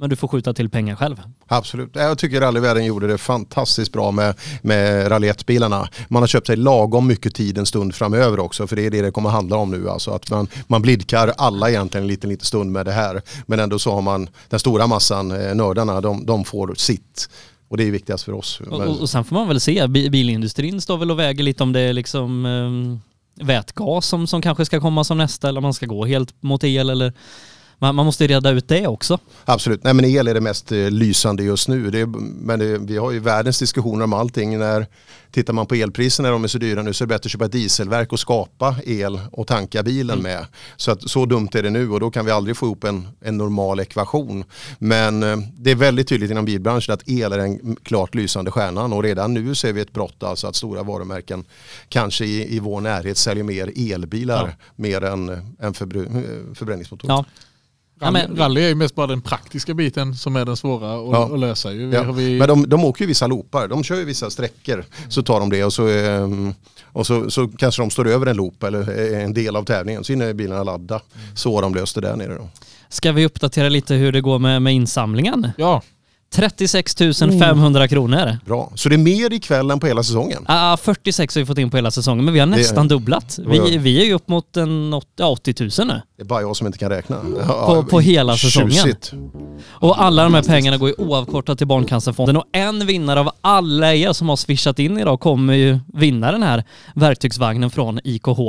Men 0.00 0.10
du 0.10 0.16
får 0.16 0.28
skjuta 0.28 0.54
till 0.54 0.68
pengar 0.70 0.96
själv. 0.96 1.22
Absolut. 1.46 1.90
Jag 1.92 2.18
tycker 2.18 2.40
rallyvärlden 2.40 2.84
gjorde 2.84 3.06
det 3.06 3.18
fantastiskt 3.18 3.92
bra 3.92 4.10
med, 4.10 4.34
med 4.62 5.10
rally 5.10 5.30
1-bilarna. 5.30 5.88
Man 6.08 6.22
har 6.22 6.26
köpt 6.26 6.46
sig 6.46 6.56
lagom 6.56 7.06
mycket 7.06 7.34
tid 7.34 7.58
en 7.58 7.66
stund 7.66 7.94
framöver 7.94 8.40
också 8.40 8.66
för 8.66 8.76
det 8.76 8.86
är 8.86 8.90
det 8.90 9.02
det 9.02 9.10
kommer 9.10 9.30
handla 9.30 9.56
om 9.56 9.70
nu. 9.70 9.90
Alltså 9.90 10.10
att 10.10 10.30
man, 10.30 10.48
man 10.66 10.82
blidkar 10.82 11.32
alla 11.36 11.70
egentligen 11.70 12.04
en 12.04 12.08
liten, 12.08 12.30
liten 12.30 12.46
stund 12.46 12.72
med 12.72 12.86
det 12.86 12.92
här. 12.92 13.22
Men 13.46 13.60
ändå 13.60 13.78
så 13.78 13.92
har 13.92 14.02
man 14.02 14.28
den 14.48 14.60
stora 14.60 14.86
massan, 14.86 15.30
eh, 15.30 15.54
nördarna, 15.54 16.00
de, 16.00 16.26
de 16.26 16.44
får 16.44 16.74
sitt. 16.74 17.28
Och 17.68 17.76
det 17.76 17.84
är 17.84 17.90
viktigast 17.90 18.24
för 18.24 18.32
oss. 18.32 18.60
Och, 18.60 18.80
och, 18.80 19.00
och 19.00 19.10
sen 19.10 19.24
får 19.24 19.36
man 19.36 19.48
väl 19.48 19.60
se, 19.60 19.86
bi- 19.86 20.10
bilindustrin 20.10 20.80
står 20.80 20.98
väl 20.98 21.10
och 21.10 21.18
väger 21.18 21.44
lite 21.44 21.62
om 21.62 21.72
det 21.72 21.80
är 21.80 21.92
liksom 21.92 22.44
um, 22.46 23.00
vätgas 23.46 24.06
som, 24.06 24.26
som 24.26 24.42
kanske 24.42 24.64
ska 24.64 24.80
komma 24.80 25.04
som 25.04 25.18
nästa 25.18 25.48
eller 25.48 25.58
om 25.58 25.62
man 25.62 25.74
ska 25.74 25.86
gå 25.86 26.04
helt 26.06 26.42
mot 26.42 26.64
el 26.64 26.90
eller 26.90 27.12
Man, 27.82 27.94
man 27.94 28.06
måste 28.06 28.26
reda 28.26 28.50
ut 28.50 28.68
det 28.68 28.86
också. 28.86 29.18
Absolut, 29.44 29.84
nej 29.84 29.94
men 29.94 30.04
el 30.04 30.28
är 30.28 30.34
det 30.34 30.40
mest 30.40 30.72
eh, 30.72 30.90
lysande 30.90 31.42
just 31.42 31.68
nu. 31.68 31.90
Det 31.90 32.06
men 32.06 32.58
det, 32.58 32.78
vi 32.78 32.96
har 32.96 33.10
ju 33.10 33.18
världens 33.18 33.58
diskussioner 33.58 34.04
om 34.04 34.12
allting. 34.12 34.58
När, 34.58 34.86
tittar 35.30 35.52
man 35.52 35.66
på 35.66 35.74
elpriserna 35.74 36.26
när 36.28 36.32
de 36.32 36.44
är 36.44 36.48
så 36.48 36.58
dyra 36.58 36.82
nu 36.82 36.92
så 36.92 37.04
är 37.04 37.06
det 37.06 37.14
bättre 37.14 37.26
att 37.26 37.30
köpa 37.32 37.44
ett 37.44 37.52
dieselverk 37.52 38.12
och 38.12 38.20
skapa 38.20 38.76
el 38.84 39.20
och 39.32 39.46
tanka 39.46 39.82
bilen 39.82 40.18
Mm. 40.18 40.32
med. 40.32 40.46
Så, 40.76 40.90
att, 40.90 41.10
så 41.10 41.26
dumt 41.26 41.48
är 41.54 41.62
det 41.62 41.70
nu 41.70 41.90
och 41.90 42.00
då 42.00 42.10
kan 42.10 42.24
vi 42.24 42.30
aldrig 42.30 42.56
få 42.56 42.66
ihop 42.66 42.84
en, 42.84 43.08
en 43.20 43.36
normal 43.36 43.80
ekvation. 43.80 44.44
Men 44.78 45.22
eh, 45.22 45.36
det 45.58 45.70
är 45.70 45.74
väldigt 45.74 46.08
tydligt 46.08 46.30
inom 46.30 46.44
bilbranschen 46.44 46.94
att 46.94 47.08
el 47.08 47.32
är 47.32 47.38
den 47.38 47.76
klart 47.82 48.14
lysande 48.14 48.50
stjärnan 48.50 48.92
och 48.92 49.02
redan 49.02 49.34
nu 49.34 49.54
ser 49.54 49.72
vi 49.72 49.80
ett 49.80 49.92
brott 49.92 50.22
alltså 50.22 50.46
att 50.46 50.56
stora 50.56 50.82
varumärken 50.82 51.44
kanske 51.88 52.24
i, 52.24 52.56
i 52.56 52.58
vår 52.58 52.80
närhet 52.80 53.16
säljer 53.18 53.44
mer 53.44 53.72
elbilar 53.92 54.46
Ja. 54.58 54.64
mer 54.76 55.04
än, 55.04 55.28
än 55.28 55.74
eh, 55.80 57.12
förbränningsmotorer. 58.06 58.38
Ja. 58.38 58.44
Rally, 58.44 58.54
rally 58.54 58.60
är 58.64 58.68
ju 58.68 58.74
mest 58.74 58.94
bara 58.94 59.06
den 59.06 59.20
praktiska 59.20 59.74
biten 59.74 60.14
som 60.14 60.36
är 60.36 60.44
den 60.44 60.56
svåra 60.56 60.94
att, 60.94 61.12
Ja. 61.12 61.34
att 61.34 61.40
lösa. 61.40 61.72
Ju. 61.72 61.86
Vi, 61.86 61.96
Ja. 61.96 62.02
har 62.04 62.12
vi, 62.12 62.38
Men 62.38 62.48
de, 62.48 62.68
de 62.68 62.84
åker 62.84 63.00
ju 63.04 63.06
vissa 63.08 63.26
loopar, 63.26 63.68
de 63.68 63.84
kör 63.84 63.96
ju 63.96 64.04
vissa 64.04 64.30
sträckor. 64.30 64.84
Så 65.08 65.22
tar 65.22 65.40
de 65.40 65.50
det 65.50 65.64
och 65.64 65.72
så, 65.72 65.88
ehm, 65.88 66.54
och 66.84 67.06
så, 67.06 67.30
så 67.30 67.48
kanske 67.48 67.82
de 67.82 67.90
står 67.90 68.08
över 68.08 68.26
en 68.26 68.36
loop 68.36 68.62
eller 68.62 68.90
är 68.90 69.20
en 69.20 69.34
del 69.34 69.56
av 69.56 69.64
tävlingen. 69.64 70.04
Så 70.04 70.12
hinner 70.12 70.32
bilarna 70.32 70.64
ladda. 70.64 71.00
Så 71.34 71.54
har 71.54 71.62
de 71.62 71.74
löst 71.74 71.94
det 71.94 72.00
där 72.00 72.16
nere 72.16 72.34
då. 72.34 72.48
Ska 72.88 73.12
vi 73.12 73.26
uppdatera 73.26 73.68
lite 73.68 73.94
hur 73.94 74.12
det 74.12 74.20
går 74.20 74.38
med, 74.38 74.62
med 74.62 74.74
insamlingen? 74.74 75.48
Ja. 75.58 75.82
36 76.34 76.94
500 77.38 77.88
kronor. 77.88 78.38
Bra, 78.46 78.72
så 78.74 78.88
det 78.88 78.94
är 78.94 78.98
mer 78.98 79.32
ikväll 79.32 79.70
än 79.70 79.80
på 79.80 79.86
hela 79.86 80.02
säsongen. 80.02 80.44
Ah, 80.48 80.76
46 80.76 81.34
har 81.34 81.40
vi 81.42 81.46
fått 81.46 81.58
in 81.58 81.70
på 81.70 81.76
hela 81.76 81.90
säsongen, 81.90 82.24
men 82.24 82.34
vi 82.34 82.40
har 82.40 82.46
Det- 82.46 82.56
nästan 82.56 82.88
dubblat. 82.88 83.38
Ja. 83.38 83.50
Vi, 83.50 83.78
vi 83.78 84.00
är 84.02 84.04
ju 84.04 84.12
upp 84.14 84.28
mot 84.28 84.56
en 84.56 84.92
80, 84.94 85.08
ja, 85.16 85.26
80 85.26 85.54
000 85.78 85.88
nu. 85.88 86.00
Det 86.16 86.22
är 86.22 86.26
bara 86.26 86.40
jag 86.40 86.56
som 86.56 86.66
inte 86.66 86.78
kan 86.78 86.90
räkna. 86.90 87.16
På, 87.66 87.82
på 87.84 88.00
hela 88.00 88.36
säsongen. 88.36 88.70
Tjusigt. 88.70 89.12
Och 89.68 90.02
alla 90.02 90.22
de 90.24 90.34
här 90.34 90.42
pengarna 90.42 90.76
går 90.76 90.88
ju 90.88 90.94
oavkortat 90.98 91.58
till 91.58 91.66
Barncancerfonden 91.66 92.36
och 92.36 92.44
en 92.52 92.86
vinnare 92.86 93.20
av 93.20 93.30
alla 93.40 93.94
er 93.94 94.12
som 94.12 94.28
har 94.28 94.36
swishat 94.36 94.78
in 94.78 94.98
idag 94.98 95.20
kommer 95.20 95.54
ju 95.54 95.78
vinna 95.94 96.32
den 96.32 96.42
här 96.42 96.64
verktygsvagnen 96.94 97.70
från 97.70 98.00
IKH. 98.04 98.40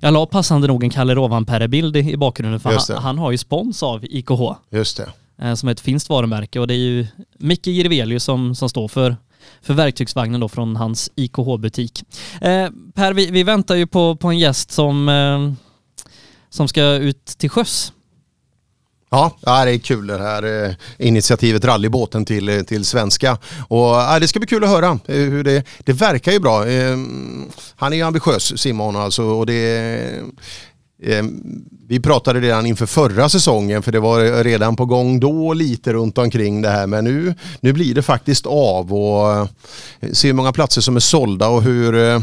Jag 0.00 0.12
la 0.14 0.26
passande 0.26 0.66
nog 0.68 0.84
en 0.84 0.90
Kalle 0.90 1.14
Rovanperä-bild 1.14 1.96
i 1.96 2.16
bakgrunden 2.16 2.60
för 2.60 2.70
det. 2.70 2.94
han, 2.94 3.02
han 3.02 3.18
har 3.18 3.30
ju 3.30 3.38
spons 3.38 3.82
av 3.82 4.04
IKH. 4.04 4.40
Just 4.70 4.96
det 4.96 5.08
eh, 5.42 5.54
Som 5.54 5.68
är 5.68 5.72
ett 5.72 5.80
finskt 5.80 6.08
varumärke 6.08 6.60
och 6.60 6.66
det 6.66 6.74
är 6.74 6.78
ju 6.78 7.06
Micke 7.38 7.66
Jirvelius 7.66 8.24
som, 8.24 8.54
som 8.54 8.68
står 8.68 8.88
för, 8.88 9.16
för 9.62 9.74
verktygsvagnen 9.74 10.40
då 10.40 10.48
från 10.48 10.76
hans 10.76 11.10
IKH-butik. 11.14 12.04
Eh, 12.40 12.68
per, 12.94 13.12
vi, 13.12 13.30
vi 13.30 13.42
väntar 13.42 13.74
ju 13.74 13.86
på, 13.86 14.16
på 14.16 14.28
en 14.28 14.38
gäst 14.38 14.70
som, 14.70 15.08
eh, 15.08 15.52
som 16.50 16.68
ska 16.68 16.82
ut 16.82 17.26
till 17.26 17.50
sjöss. 17.50 17.92
Ja, 19.10 19.36
det 19.40 19.50
är 19.50 19.78
kul 19.78 20.06
det 20.06 20.18
här 20.18 20.66
eh, 20.66 20.74
initiativet 20.98 21.64
Rallybåten 21.64 22.24
till, 22.24 22.48
eh, 22.48 22.62
till 22.62 22.84
svenska. 22.84 23.38
Och, 23.68 24.20
det 24.20 24.28
ska 24.28 24.38
bli 24.38 24.48
kul 24.48 24.64
att 24.64 24.70
höra 24.70 24.98
eh, 25.06 25.16
hur 25.16 25.44
det, 25.44 25.64
det 25.78 25.92
verkar 25.92 26.32
ju 26.32 26.40
bra. 26.40 26.66
Ehm, 26.66 27.50
han 27.76 27.92
är 27.92 27.96
ju 27.96 28.02
ambitiös 28.02 28.60
Simon 28.60 28.96
alltså 28.96 29.22
och 29.22 29.46
det 29.46 30.22
Eh, 31.02 31.24
vi 31.88 32.00
pratade 32.00 32.40
redan 32.40 32.66
inför 32.66 32.86
förra 32.86 33.28
säsongen 33.28 33.82
för 33.82 33.92
det 33.92 34.00
var 34.00 34.44
redan 34.44 34.76
på 34.76 34.84
gång 34.84 35.20
då 35.20 35.52
lite 35.52 35.92
runt 35.92 36.18
omkring 36.18 36.62
det 36.62 36.68
här 36.68 36.86
men 36.86 37.04
nu, 37.04 37.34
nu 37.60 37.72
blir 37.72 37.94
det 37.94 38.02
faktiskt 38.02 38.46
av 38.46 38.94
och 38.94 39.32
eh, 39.32 39.46
se 40.12 40.28
hur 40.28 40.34
många 40.34 40.52
platser 40.52 40.80
som 40.80 40.96
är 40.96 41.00
sålda 41.00 41.48
och 41.48 41.62
hur 41.62 41.94
eh, 41.94 42.20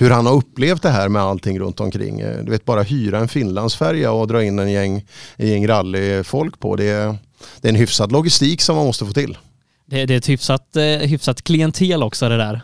hur 0.00 0.10
han 0.10 0.26
har 0.26 0.34
upplevt 0.34 0.82
det 0.82 0.90
här 0.90 1.08
med 1.08 1.22
allting 1.22 1.60
runt 1.60 1.80
omkring. 1.80 2.18
Du 2.18 2.50
vet 2.50 2.64
bara 2.64 2.82
hyra 2.82 3.18
en 3.18 3.28
Finlandsfärja 3.28 4.12
och 4.12 4.28
dra 4.28 4.44
in 4.44 4.58
en 4.58 4.70
gäng, 4.70 5.04
en 5.36 5.48
gäng 5.48 5.68
rallyfolk 5.68 6.60
på. 6.60 6.76
Det 6.76 6.84
är, 6.84 7.16
det 7.60 7.68
är 7.68 7.72
en 7.72 7.74
hyfsad 7.74 8.12
logistik 8.12 8.60
som 8.60 8.76
man 8.76 8.86
måste 8.86 9.06
få 9.06 9.12
till. 9.12 9.38
Det, 9.86 10.06
det 10.06 10.14
är 10.14 10.18
ett 10.18 10.28
hyfsat, 10.28 10.76
hyfsat 11.00 11.42
klientel 11.42 12.02
också 12.02 12.28
det 12.28 12.36
där. 12.36 12.60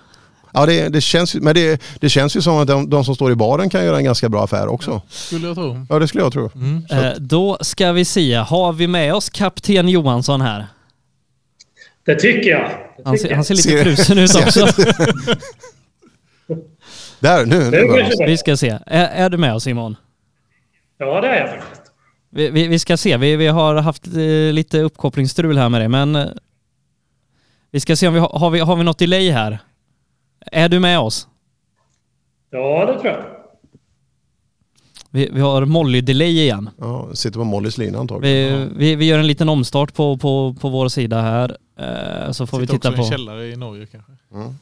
Ja, 0.55 0.67
det, 0.67 0.89
det, 0.89 1.01
känns, 1.01 1.35
men 1.35 1.55
det, 1.55 1.83
det 2.01 2.09
känns 2.09 2.37
ju 2.37 2.43
som 2.43 2.57
att 2.57 2.67
de, 2.69 2.91
de 2.91 3.05
som 3.05 3.15
står 3.15 3.33
i 3.33 3.35
baren 3.35 3.71
kan 3.71 3.85
göra 3.85 3.97
en 3.97 4.05
ganska 4.05 4.29
bra 4.29 4.45
affär 4.45 4.67
också. 4.69 5.03
skulle 5.09 5.47
jag 5.47 5.57
tro. 5.57 5.87
Ja, 5.89 5.99
det 5.99 6.09
skulle 6.09 6.25
jag 6.25 6.33
tro. 6.33 6.51
Så 6.89 6.95
Eh, 6.95 7.13
då 7.19 7.59
ska 7.61 7.93
vi 7.93 8.05
se, 8.05 8.35
har 8.35 8.73
vi 8.73 8.87
med 8.87 9.15
oss 9.15 9.31
kapten 9.31 9.89
Johansson 9.89 10.41
här? 10.41 10.67
Det 12.07 12.15
tycker 12.15 12.51
jag. 12.51 12.71
Det 12.97 13.03
Han 13.05 13.15
tycker 13.17 13.29
ser, 13.29 13.35
han 13.35 13.45
ser 13.45 13.55
lite 13.55 13.69
Ser- 13.69 13.85
frusen 13.85 14.19
ut 14.19 14.35
också. 14.47 14.67
Där, 17.21 17.47
nu. 17.47 17.71
Nu. 17.71 18.27
Vi 18.27 18.37
ska 18.37 18.57
se. 18.57 18.79
Är, 18.87 19.07
är 19.07 19.31
du 19.31 19.37
med 19.37 19.55
oss 19.55 19.65
Simon? 19.65 19.97
Ja, 20.99 21.21
det 21.21 21.29
är 21.29 21.41
jag 21.41 21.49
faktiskt. 21.51 21.83
Vi, 22.31 22.51
vi, 22.51 22.67
vi 22.69 22.79
ska 22.79 22.97
se, 22.97 23.17
vi, 23.17 23.37
vi 23.37 23.47
har 23.47 23.75
haft 23.75 24.07
eh, 24.07 24.53
lite 24.53 24.81
uppkopplingsstrul 24.81 25.59
här 25.59 25.69
med 25.69 25.81
dig 25.81 25.89
men 25.89 26.17
eh, 26.17 26.27
vi 27.71 27.81
ska 27.81 27.97
se 27.97 28.09
om 28.09 28.15
vi 28.15 28.21
har, 28.21 28.39
har 28.39 28.51
vi, 28.51 28.61
har 28.61 28.77
vi 28.77 28.85
något 28.85 28.99
delay 28.99 29.31
här. 29.31 29.59
Är 30.53 30.69
du 30.69 30.81
med 30.81 30.99
oss? 30.99 31.29
Ja, 32.51 32.87
det 32.87 33.01
tror 33.01 33.07
jag. 33.13 33.25
Vi, 35.11 35.31
vi 35.33 35.41
har 35.41 35.65
Molly-delay 35.65 36.41
igen. 36.41 36.71
Ja, 36.79 37.09
sitter 37.15 37.39
på 37.39 37.45
Mollys 37.45 37.79
lina 37.79 37.99
antagligen. 37.99 38.69
Vi, 38.69 38.75
vi, 38.77 38.97
vi 38.97 39.05
gör 39.05 39.19
en 39.19 39.27
liten 39.27 39.49
omstart 39.49 39.95
på, 39.95 40.17
på, 40.17 40.55
på 40.61 40.69
vår 40.69 40.89
sida 40.89 41.21
här. 41.21 41.57
Eh, 41.79 42.33
så 42.33 42.47
får 42.47 42.59
vi 42.59 42.67
Sitter 42.67 42.79
titta 42.79 42.89
också 42.89 43.03
i 43.03 43.05
en 43.05 43.11
källare 43.11 43.47
i 43.47 43.57
Norge 43.57 43.87
kanske. 43.87 44.13
Mm. 44.35 44.55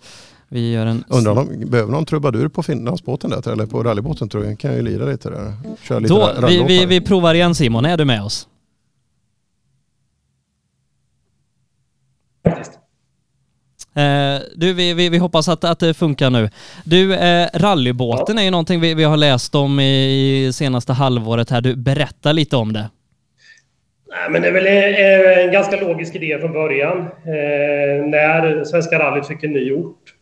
Vi 0.48 0.72
gör 0.72 0.86
en... 0.86 1.04
Undrar 1.08 1.32
om 1.32 1.60
de 1.60 1.66
behöver 1.66 1.92
någon 1.92 2.04
trubadur 2.04 2.48
på 2.48 2.62
Finlandsbåten 2.62 3.30
där 3.30 3.48
eller 3.52 3.66
på 3.66 3.82
rallybåten 3.82 4.28
tror 4.28 4.44
jag. 4.44 4.58
Kan 4.58 4.70
jag 4.70 4.78
ju 4.78 4.84
lira 4.84 5.04
lite 5.04 5.30
där. 5.30 5.52
Köra 5.82 5.98
lite 5.98 6.14
Då, 6.14 6.46
vi, 6.46 6.62
vi, 6.62 6.86
vi 6.86 7.00
provar 7.00 7.34
igen 7.34 7.54
Simon, 7.54 7.84
är 7.84 7.96
du 7.96 8.04
med 8.04 8.22
oss? 8.22 8.48
Eh, 13.96 14.42
du, 14.54 14.72
vi, 14.72 14.94
vi, 14.94 15.08
vi 15.08 15.18
hoppas 15.18 15.48
att, 15.48 15.64
att 15.64 15.78
det 15.78 15.94
funkar 15.94 16.30
nu. 16.30 16.50
Du, 16.84 17.14
eh, 17.14 17.48
rallybåten 17.54 18.38
är 18.38 18.42
ju 18.42 18.50
någonting 18.50 18.80
vi, 18.80 18.94
vi 18.94 19.04
har 19.04 19.16
läst 19.16 19.54
om 19.54 19.80
i, 19.80 20.46
i 20.46 20.52
senaste 20.52 20.92
halvåret 20.92 21.50
här. 21.50 21.60
Du, 21.60 21.76
berätta 21.76 22.32
lite 22.32 22.56
om 22.56 22.72
det. 22.72 22.90
Nej, 24.08 24.30
men 24.30 24.42
det 24.42 24.48
är 24.48 24.52
väl 24.52 24.66
eh, 24.66 25.44
en 25.44 25.52
ganska 25.52 25.80
logisk 25.80 26.14
idé 26.14 26.38
från 26.40 26.52
början. 26.52 26.98
Eh, 27.00 28.06
när 28.06 28.64
Svenska 28.64 28.98
rallyt 28.98 29.26
fick 29.26 29.44
en 29.44 29.52
ny 29.52 29.72
ort 29.72 30.14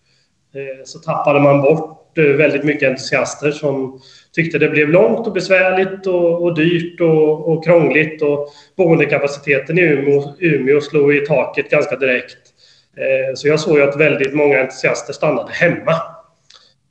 eh, 0.54 0.84
så 0.84 0.98
tappade 0.98 1.40
man 1.40 1.62
bort 1.62 2.18
eh, 2.18 2.24
väldigt 2.24 2.64
mycket 2.64 2.88
entusiaster 2.88 3.50
som 3.50 4.00
tyckte 4.32 4.58
det 4.58 4.68
blev 4.68 4.88
långt 4.88 5.26
och 5.26 5.32
besvärligt 5.32 6.06
och, 6.06 6.42
och 6.42 6.54
dyrt 6.54 7.00
och, 7.00 7.48
och 7.48 7.64
krångligt. 7.64 8.22
Och 8.22 8.48
boendekapaciteten 8.76 9.78
i 9.78 9.82
Umeå, 9.82 10.34
Umeå 10.38 10.80
slog 10.80 11.14
i 11.14 11.26
taket 11.26 11.70
ganska 11.70 11.96
direkt. 11.96 12.49
Eh, 12.96 13.34
så 13.34 13.48
jag 13.48 13.60
såg 13.60 13.78
ju 13.78 13.84
att 13.84 14.00
väldigt 14.00 14.34
många 14.34 14.60
entusiaster 14.60 15.12
stannade 15.12 15.52
hemma. 15.52 15.92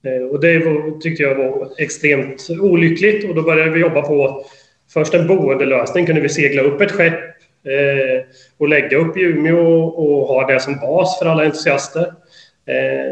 Eh, 0.05 0.27
och 0.31 0.39
det 0.39 0.59
var, 0.59 0.99
tyckte 0.99 1.23
jag 1.23 1.35
var 1.35 1.69
extremt 1.77 2.47
olyckligt 2.61 3.29
och 3.29 3.35
då 3.35 3.41
började 3.41 3.71
vi 3.71 3.79
jobba 3.79 4.01
på 4.01 4.45
först 4.93 5.13
en 5.13 5.27
boendelösning. 5.27 6.05
Kunde 6.05 6.21
vi 6.21 6.29
segla 6.29 6.61
upp 6.61 6.81
ett 6.81 6.91
skepp 6.91 7.19
eh, 7.65 8.23
och 8.57 8.67
lägga 8.67 8.97
upp 8.97 9.17
i 9.17 9.21
Umeå 9.21 9.83
och 9.83 10.27
ha 10.27 10.47
det 10.47 10.59
som 10.59 10.79
bas 10.79 11.19
för 11.19 11.25
alla 11.25 11.45
entusiaster. 11.45 12.13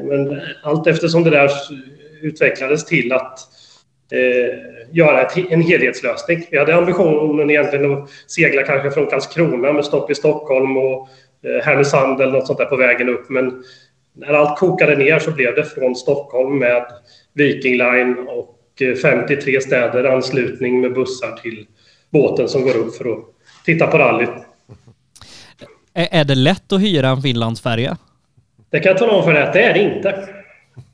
Men 0.03 0.41
allt 0.63 0.87
eftersom 0.87 1.23
det 1.23 1.29
där 1.29 1.51
utvecklades 2.21 2.85
till 2.85 3.13
att 3.13 3.39
göra 4.91 5.27
en 5.49 5.61
helhetslösning. 5.61 6.47
Vi 6.51 6.57
hade 6.57 6.75
ambitionen 6.75 7.49
egentligen 7.49 7.93
att 7.93 8.09
segla 8.27 8.63
kanske 8.63 8.91
från 8.91 9.07
Karlskrona 9.07 9.73
med 9.73 9.85
stopp 9.85 10.11
i 10.11 10.15
Stockholm 10.15 10.77
och 10.77 11.09
Härnösand 11.63 12.21
eller 12.21 12.31
något 12.31 12.47
sånt 12.47 12.59
där 12.59 12.65
på 12.65 12.75
vägen 12.75 13.09
upp. 13.09 13.29
Men 13.29 13.63
när 14.13 14.33
allt 14.33 14.59
kokade 14.59 14.95
ner 14.95 15.19
så 15.19 15.31
blev 15.31 15.55
det 15.55 15.63
från 15.63 15.95
Stockholm 15.95 16.59
med 16.59 16.85
Viking 17.33 17.77
Line 17.77 18.15
och 18.27 18.81
eh, 18.81 18.95
53 18.95 19.61
städer 19.61 20.03
anslutning 20.03 20.81
med 20.81 20.93
bussar 20.93 21.31
till 21.31 21.67
båten 22.09 22.49
som 22.49 22.61
går 22.61 22.77
upp 22.77 22.95
för 22.95 23.13
att 23.13 23.19
titta 23.65 23.87
på 23.87 23.97
rallyt. 23.97 24.29
Är, 25.93 26.07
är 26.11 26.23
det 26.23 26.35
lätt 26.35 26.71
att 26.71 26.81
hyra 26.81 27.07
en 27.07 27.21
Finlandsfärja? 27.21 27.97
Det 28.69 28.79
kan 28.79 28.89
jag 28.89 28.97
tala 28.97 29.11
om 29.13 29.23
för 29.23 29.33
dig 29.33 29.43
att 29.43 29.53
det 29.53 29.63
är 29.63 29.73
det 29.73 29.79
inte. 29.79 30.36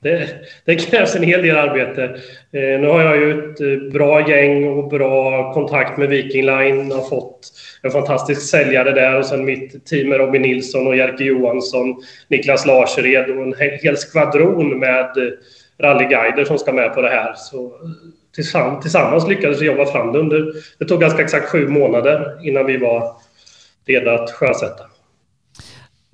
Det, 0.04 0.30
det 0.66 0.76
krävs 0.76 1.16
en 1.16 1.24
hel 1.24 1.42
del 1.42 1.58
arbete. 1.58 2.04
Eh, 2.52 2.80
nu 2.80 2.88
har 2.88 3.02
jag 3.02 3.18
ju 3.18 3.32
ett 3.32 3.62
eh, 3.62 3.92
bra 3.94 4.30
gäng 4.30 4.68
och 4.68 4.90
bra 4.90 5.54
kontakt 5.54 5.98
med 5.98 6.10
Viking 6.10 6.46
Line. 6.46 6.92
Har 6.92 7.02
fått 7.02 7.52
en 7.82 7.92
fantastisk 7.92 8.42
säljare 8.42 8.92
där 8.92 9.20
och 9.20 9.26
sen 9.26 9.46
mitt 9.46 9.86
team 9.86 10.10
med 10.10 10.18
Robin 10.18 10.42
Nilsson 10.42 10.88
och 10.88 10.96
Jerker 10.96 11.26
Johansson, 11.26 11.96
Niklas 12.28 12.66
Larsered 12.66 13.30
och 13.30 13.44
en 13.44 13.56
hel, 13.84 13.98
skvadron 13.98 14.80
med 14.80 15.18
eh, 15.18 15.34
rallyguider 15.80 16.46
som 16.46 16.60
ska 16.60 16.74
med 16.74 16.94
på 16.94 17.02
det 17.02 17.10
här. 17.10 17.34
Så 17.36 17.66
eh, 17.66 17.72
tillsammans, 18.36 18.82
tillsammans 18.82 19.28
lyckades 19.28 19.62
vi 19.62 19.66
jobba 19.66 19.86
fram 19.86 20.14
det 20.14 20.20
under... 20.20 20.54
Det 20.80 20.86
tog 20.86 21.02
ganska 21.02 21.22
exakt 21.22 21.50
sju 21.50 21.68
månader 21.68 22.48
innan 22.48 22.66
vi 22.66 22.78
var 22.78 23.16
redo 23.86 24.10
att 24.10 24.32
sjösätta. 24.32 24.84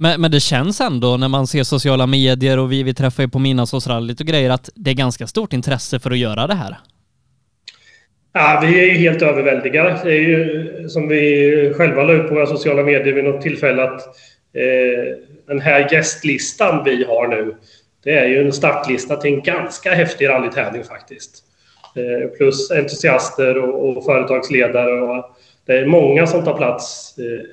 Men, 0.01 0.21
men 0.21 0.31
det 0.31 0.39
känns 0.39 0.81
ändå 0.81 1.17
när 1.17 1.27
man 1.27 1.47
ser 1.47 1.63
sociala 1.63 2.07
medier 2.07 2.59
och 2.59 2.71
vi, 2.71 2.83
vi 2.83 2.93
träffar 2.93 3.23
ju 3.23 3.29
på 3.29 3.39
Midnattsåsrallyt 3.39 4.19
och 4.21 4.27
grejer 4.27 4.49
att 4.49 4.69
det 4.75 4.91
är 4.91 4.95
ganska 4.95 5.27
stort 5.27 5.53
intresse 5.53 5.99
för 5.99 6.11
att 6.11 6.17
göra 6.17 6.47
det 6.47 6.55
här. 6.55 6.77
Ja, 8.33 8.59
vi 8.63 8.79
är 8.79 8.85
ju 8.85 8.97
helt 8.97 9.21
överväldigade. 9.21 9.99
Det 10.03 10.11
är 10.11 10.21
ju 10.21 10.89
som 10.89 11.07
vi 11.07 11.73
själva 11.77 12.03
la 12.03 12.13
ut 12.13 12.27
på 12.27 12.33
våra 12.33 12.45
sociala 12.45 12.83
medier 12.83 13.13
vid 13.13 13.23
något 13.23 13.41
tillfälle 13.41 13.83
att 13.83 14.01
eh, 14.53 15.17
den 15.47 15.59
här 15.59 15.93
gästlistan 15.93 16.83
vi 16.83 17.03
har 17.03 17.27
nu, 17.27 17.55
det 18.03 18.17
är 18.17 18.27
ju 18.27 18.45
en 18.45 18.53
startlista 18.53 19.15
till 19.15 19.33
en 19.33 19.41
ganska 19.41 19.93
häftig 19.93 20.29
rallytävling 20.29 20.83
faktiskt. 20.83 21.43
Eh, 21.95 22.29
plus 22.29 22.71
entusiaster 22.71 23.57
och, 23.57 23.97
och, 23.97 24.05
företagsledare. 24.05 25.01
Och 25.01 25.37
det 25.65 25.73
är 25.73 25.85
många 25.85 26.27
som 26.27 26.43
tar 26.43 26.57
plats 26.57 27.15
eh, 27.17 27.45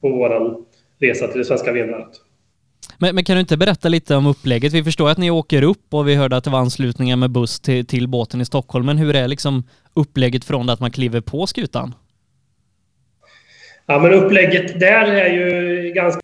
på 0.00 0.08
vår 0.08 0.56
resa 1.00 1.28
till 1.28 1.38
det 1.38 1.44
svenska 1.44 1.72
vm 1.72 1.94
men, 2.98 3.14
men, 3.14 3.24
kan 3.24 3.36
du 3.36 3.40
inte 3.40 3.56
berätta 3.56 3.88
lite 3.88 4.16
om 4.16 4.26
upplägget? 4.26 4.72
Vi 4.72 4.84
förstår 4.84 5.10
att 5.10 5.18
ni 5.18 5.30
åker 5.30 5.62
upp 5.62 5.94
och 5.94 6.08
vi 6.08 6.14
hörde 6.14 6.36
att 6.36 6.44
det 6.44 6.50
var 6.50 6.58
anslutningar 6.58 7.16
med 7.16 7.30
buss 7.30 7.60
till, 7.60 7.86
till 7.86 8.08
båten 8.08 8.40
i 8.40 8.44
Stockholm. 8.44 8.86
Men 8.86 8.98
hur 8.98 9.16
är 9.16 9.28
liksom 9.28 9.64
upplägget 9.94 10.44
från 10.44 10.70
att 10.70 10.80
man 10.80 10.90
kliver 10.90 11.20
på 11.20 11.46
skutan? 11.46 11.94
Ja, 13.86 13.98
men 13.98 14.12
upplägget 14.12 14.80
där 14.80 15.06
är 15.06 15.28
ju 15.28 15.92
ganska 15.92 16.20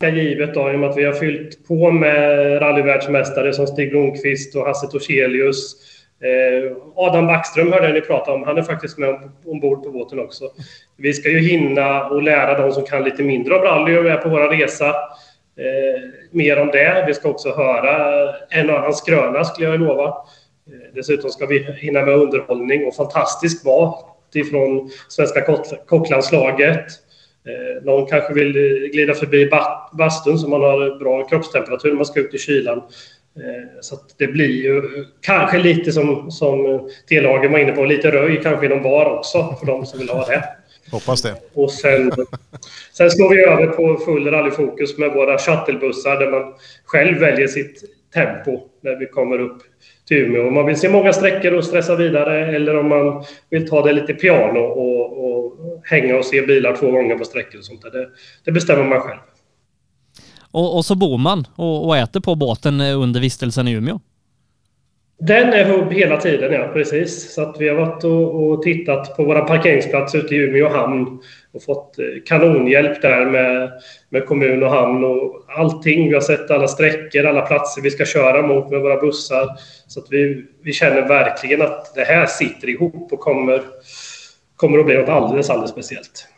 givet 0.00 0.54
då, 0.54 0.72
i 0.72 0.74
och 0.74 0.78
med 0.78 0.90
att 0.90 0.96
vi 0.96 1.04
har 1.04 1.12
fyllt 1.12 1.68
på 1.68 1.90
med 1.90 2.60
rallyvärldsmästare 2.60 3.52
som 3.52 3.66
Stig 3.66 3.90
Blomqvist 3.90 4.56
och 4.56 4.66
Hasse 4.66 4.86
Torselius. 4.86 5.76
Eh, 6.22 6.76
Adam 6.96 7.26
Backström 7.26 7.72
hörde 7.72 7.86
jag 7.86 7.94
ni 7.94 8.00
prata 8.00 8.32
om. 8.32 8.42
Han 8.42 8.58
är 8.58 8.62
faktiskt 8.62 8.98
med 8.98 9.30
ombord 9.46 9.82
på 9.84 9.90
båten 9.90 10.20
också. 10.20 10.50
Vi 10.96 11.12
ska 11.12 11.28
ju 11.28 11.38
hinna 11.38 12.04
och 12.04 12.22
lära 12.22 12.62
de 12.62 12.72
som 12.72 12.84
kan 12.84 13.04
lite 13.04 13.22
mindre 13.22 13.54
om 13.54 13.62
rally 13.62 13.96
och 13.96 14.06
är 14.06 14.16
på 14.16 14.28
vår 14.28 14.48
resa 14.48 14.88
eh, 14.88 16.02
mer 16.30 16.58
om 16.58 16.68
det. 16.68 17.04
Vi 17.06 17.14
ska 17.14 17.28
också 17.28 17.54
höra 17.54 18.34
en 18.50 18.70
och 18.70 18.78
annan 18.78 18.94
skröna 18.94 19.44
skulle 19.44 19.68
jag 19.68 19.80
lova. 19.80 20.06
Eh, 20.06 20.94
dessutom 20.94 21.30
ska 21.30 21.46
vi 21.46 21.72
hinna 21.72 22.02
med 22.02 22.14
underhållning 22.14 22.86
och 22.86 22.94
fantastisk 22.94 23.64
mat 23.64 24.08
ifrån 24.34 24.90
svenska 25.08 25.42
kocklandslaget. 25.86 26.86
Eh, 27.46 27.84
någon 27.84 28.06
kanske 28.06 28.34
vill 28.34 28.52
glida 28.92 29.14
förbi 29.14 29.50
bastun 29.92 30.38
så 30.38 30.48
man 30.48 30.60
har 30.60 30.98
bra 30.98 31.28
kroppstemperatur 31.28 31.88
när 31.88 31.96
man 31.96 32.06
ska 32.06 32.20
ut 32.20 32.34
i 32.34 32.38
kylan. 32.38 32.82
Eh, 33.36 33.80
så 33.80 33.96
det 34.18 34.26
blir 34.26 34.62
ju 34.64 35.04
kanske 35.20 35.58
lite 35.58 35.92
som, 35.92 36.30
som 36.30 36.88
T-lagen 37.08 37.52
var 37.52 37.58
inne 37.58 37.72
på, 37.72 37.84
lite 37.84 38.10
röj 38.10 38.40
kanske 38.42 38.66
inom 38.66 38.82
bar 38.82 39.18
också 39.18 39.56
för 39.60 39.66
de 39.66 39.86
som 39.86 39.98
vill 39.98 40.08
ha 40.08 40.26
det. 40.26 40.44
Hoppas 40.90 41.22
det. 41.22 41.34
Och 41.54 41.70
sen, 41.70 42.12
sen 42.92 43.10
slår 43.10 43.30
vi 43.30 43.44
över 43.44 43.66
på 43.66 43.96
full 44.04 44.30
rallyfokus 44.30 44.98
med 44.98 45.12
våra 45.12 45.38
shuttlebussar 45.38 46.16
där 46.16 46.30
man 46.30 46.54
själv 46.84 47.18
väljer 47.18 47.46
sitt 47.46 47.84
tempo 48.14 48.60
när 48.80 48.96
vi 48.96 49.06
kommer 49.06 49.38
upp 49.38 49.62
till 50.08 50.16
Umeå. 50.16 50.46
Om 50.46 50.54
man 50.54 50.66
vill 50.66 50.76
se 50.76 50.88
många 50.88 51.12
sträckor 51.12 51.52
och 51.52 51.64
stressa 51.64 51.96
vidare 51.96 52.56
eller 52.56 52.76
om 52.76 52.88
man 52.88 53.24
vill 53.50 53.68
ta 53.68 53.82
det 53.82 53.92
lite 53.92 54.14
piano 54.14 54.60
och, 54.60 55.24
och 55.24 55.82
hänga 55.84 56.18
och 56.18 56.24
se 56.24 56.42
bilar 56.42 56.76
två 56.76 56.90
gånger 56.90 57.16
på 57.16 57.24
sträckor 57.24 57.58
och 57.58 57.64
sånt 57.64 57.82
där. 57.82 57.90
Det, 57.90 58.08
det 58.44 58.52
bestämmer 58.52 58.84
man 58.84 59.00
själv. 59.00 59.20
Och, 60.52 60.76
och 60.76 60.84
så 60.84 60.94
bor 60.94 61.18
man 61.18 61.46
och, 61.56 61.86
och, 61.86 61.96
äter 61.96 62.20
på 62.20 62.34
båten 62.34 62.80
eh, 62.80 63.00
under 63.00 63.20
vistelsen 63.20 63.68
i 63.68 63.72
Umeå? 63.72 64.00
Den 65.20 65.52
är 65.52 65.64
hubb 65.64 65.92
hela 65.92 66.16
tiden, 66.16 66.52
ja 66.52 66.70
precis. 66.72 67.34
Så 67.34 67.42
att 67.42 67.56
vi 67.58 67.68
har 67.68 67.76
varit 67.76 68.04
och, 68.04 68.50
och 68.50 68.62
tittat 68.62 69.16
på 69.16 69.24
våra 69.24 69.40
parkeringsplatser 69.40 70.18
ute 70.18 70.34
i 70.34 70.38
Umeå 70.38 70.68
hamn 70.68 71.18
och 71.52 71.62
fått 71.62 71.98
eh, 71.98 72.04
kanonhjälp 72.26 73.02
där 73.02 73.26
med, 73.26 73.72
med 74.08 74.26
kommun 74.26 74.62
och 74.62 74.70
hamn 74.70 75.04
och 75.04 75.44
allting. 75.48 76.08
Vi 76.08 76.14
har 76.14 76.20
sett 76.20 76.50
alla 76.50 76.68
sträckor, 76.68 77.26
alla 77.26 77.42
platser 77.42 77.82
vi 77.82 77.90
ska 77.90 78.04
köra 78.04 78.46
mot 78.46 78.70
med 78.70 78.80
våra 78.80 79.00
bussar. 79.00 79.48
Så 79.86 80.00
att 80.00 80.06
vi, 80.10 80.44
vi 80.62 80.72
känner 80.72 81.08
verkligen 81.08 81.62
att 81.62 81.94
det 81.94 82.04
här 82.04 82.26
sitter 82.26 82.68
ihop 82.68 83.12
och 83.12 83.20
kommer, 83.20 83.62
kommer 84.56 84.78
att 84.78 84.86
bli 84.86 84.96
något 84.96 85.08
alldeles, 85.08 85.50
alldeles 85.50 85.70
speciellt. 85.70 86.28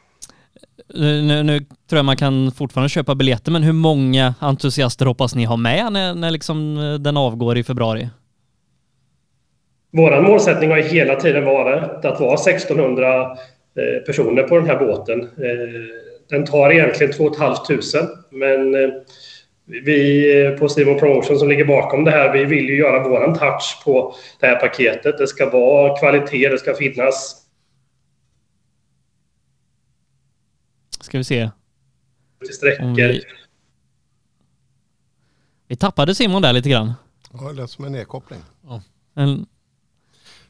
Nu, 0.94 1.42
nu, 1.42 1.58
tror 1.58 1.98
jag 1.98 2.04
man 2.04 2.16
kan 2.16 2.52
fortfarande 2.52 2.88
köpa 2.88 3.14
biljetter, 3.14 3.52
men 3.52 3.62
hur 3.62 3.72
många 3.72 4.34
entusiaster 4.40 5.06
hoppas 5.06 5.34
ni 5.34 5.44
ha 5.44 5.56
med 5.56 5.92
när, 5.92 6.14
när 6.14 6.30
liksom 6.30 6.78
eh, 6.78 6.94
den 6.94 7.16
avgår 7.16 7.58
i 7.58 7.64
februari? 7.64 8.08
Vår 9.92 10.20
målsättning 10.20 10.70
har 10.70 10.76
hela 10.76 11.16
tiden 11.16 11.44
varit 11.44 12.04
att 12.04 12.20
vara 12.20 12.34
1600 12.34 13.22
eh, 13.22 14.02
personer 14.06 14.42
på 14.42 14.56
den 14.56 14.66
här 14.66 14.78
båten. 14.78 15.20
Eh, 15.20 15.28
den 16.30 16.44
tar 16.44 16.70
egentligen 16.70 17.12
2 17.12 17.34
500 17.34 17.56
men 18.30 18.74
vi 19.66 20.56
på 20.58 20.68
Simon 20.68 20.98
Promotion 20.98 21.38
som 21.38 21.48
ligger 21.48 21.64
bakom 21.64 22.04
det 22.04 22.10
här, 22.10 22.32
vi 22.32 22.44
vill 22.44 22.68
ju 22.68 22.78
göra 22.78 23.08
våran 23.08 23.34
touch 23.34 23.82
på 23.84 24.14
det 24.40 24.46
här 24.46 24.56
paketet. 24.56 25.18
Det 25.18 25.26
ska 25.26 25.50
vara 25.50 25.98
kvalitet, 25.98 26.48
det 26.48 26.58
ska 26.58 26.74
finnas 26.74 27.43
Ska 31.14 31.18
vi 31.18 31.24
se. 31.24 31.50
Sträckor. 32.52 32.94
Vi... 32.94 33.22
vi... 35.68 35.76
tappade 35.76 36.14
Simon 36.14 36.42
där 36.42 36.52
lite 36.52 36.68
grann. 36.68 36.92
Ja, 37.32 37.48
det 37.48 37.52
lät 37.52 37.70
som 37.70 37.84
en 37.84 37.92
nedkoppling. 37.92 38.40
Ja. 38.66 38.82
En... 39.14 39.46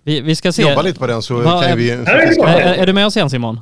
Vi, 0.02 0.20
vi 0.20 0.36
ska 0.36 0.52
se. 0.52 0.62
Jobba 0.62 0.82
lite 0.82 0.98
på 0.98 1.06
den 1.06 1.22
så 1.22 1.42
Va, 1.42 1.62
kan 1.62 1.78
vi... 1.78 1.90
Är, 1.90 2.06
är, 2.06 2.74
är, 2.74 2.86
du 2.86 2.92
med 2.92 3.06
oss 3.06 3.16
igen 3.16 3.30
Simon? 3.30 3.60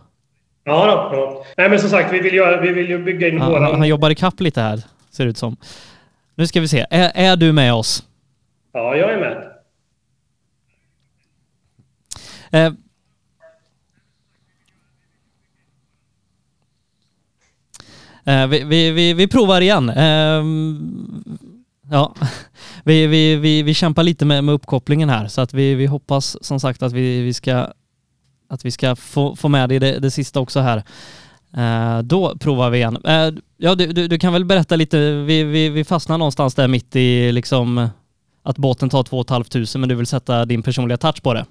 Ja, 0.64 0.86
då, 0.86 1.16
ja. 1.16 1.44
Nej 1.56 1.70
men 1.70 1.78
som 1.78 1.90
sagt, 1.90 2.12
vi 2.12 2.20
vill, 2.20 2.34
göra, 2.34 2.60
vi 2.60 2.72
vill 2.72 2.89
ju 2.89 3.05
bygga 3.05 3.28
in 3.28 3.39
ja, 3.39 3.50
våran... 3.50 3.78
Han 3.78 3.89
jobbar 3.89 4.10
ikapp 4.10 4.40
lite 4.40 4.60
här, 4.60 4.82
ser 5.10 5.24
det 5.24 5.31
ut 5.31 5.39
som. 5.39 5.56
Nu 6.34 6.47
ska 6.47 6.60
vi 6.60 6.68
se. 6.68 6.86
Är, 6.90 7.12
är 7.14 7.36
du 7.36 7.52
med 7.52 7.74
oss? 7.74 8.05
Ja, 8.72 8.97
jag 8.97 9.12
är 9.12 9.20
med. 9.20 9.48
Eh, 12.66 12.72
Eh, 18.25 18.47
vi, 18.47 18.65
vi, 18.65 18.91
vi, 18.91 19.15
vi, 19.15 19.28
provar 19.28 19.60
igen. 19.60 19.89
Ehm, 19.89 21.25
ja, 21.91 22.15
vi, 22.84 23.07
vi, 23.07 23.36
vi, 23.36 23.62
vi 23.62 23.75
kämpar 23.75 24.02
lite 24.02 24.25
med, 24.25 24.44
med 24.44 24.55
uppkopplingen 24.55 25.09
här 25.09 25.28
så 25.28 25.41
att 25.41 25.55
vi, 25.55 25.75
vi 25.75 25.86
hoppas 25.86 26.44
som 26.44 26.60
sagt 26.60 26.83
att 26.83 26.92
vi, 26.92 27.23
vi 27.23 27.34
ska, 27.34 27.68
att 28.49 28.65
vi 28.65 28.70
ska 28.70 28.97
få, 28.97 29.36
få 29.36 29.49
med 29.49 29.68
det, 29.68 29.78
det, 29.78 29.99
det 29.99 30.10
sista 30.10 30.41
också 30.41 30.60
här. 30.60 30.83
Uh, 31.57 32.02
då 32.02 32.39
provar 32.39 32.70
vi 32.70 32.78
igen. 32.78 32.97
Uh, 32.97 33.39
ja, 33.57 33.75
du, 33.75 33.86
du, 33.86 34.09
du, 34.09 34.18
kan 34.18 34.33
väl 34.33 34.44
berätta 34.44 34.76
lite, 34.76 35.12
vi, 35.12 35.44
vi, 35.44 35.68
vi 35.68 35.84
fastnar 35.84 36.18
någonstans 36.18 36.55
där 36.55 36.68
mitt 36.68 36.97
i 36.97 37.33
liksom 37.33 37.89
att 38.42 38.59
båten 38.59 38.91
tar 38.91 39.02
2 39.02 39.25
500 39.28 39.78
men 39.78 39.89
du 39.89 39.94
vill 39.94 40.07
sätta 40.07 40.44
din 40.44 40.62
personliga 40.62 40.97
touch 40.97 41.23
på 41.23 41.34
det. 41.34 41.47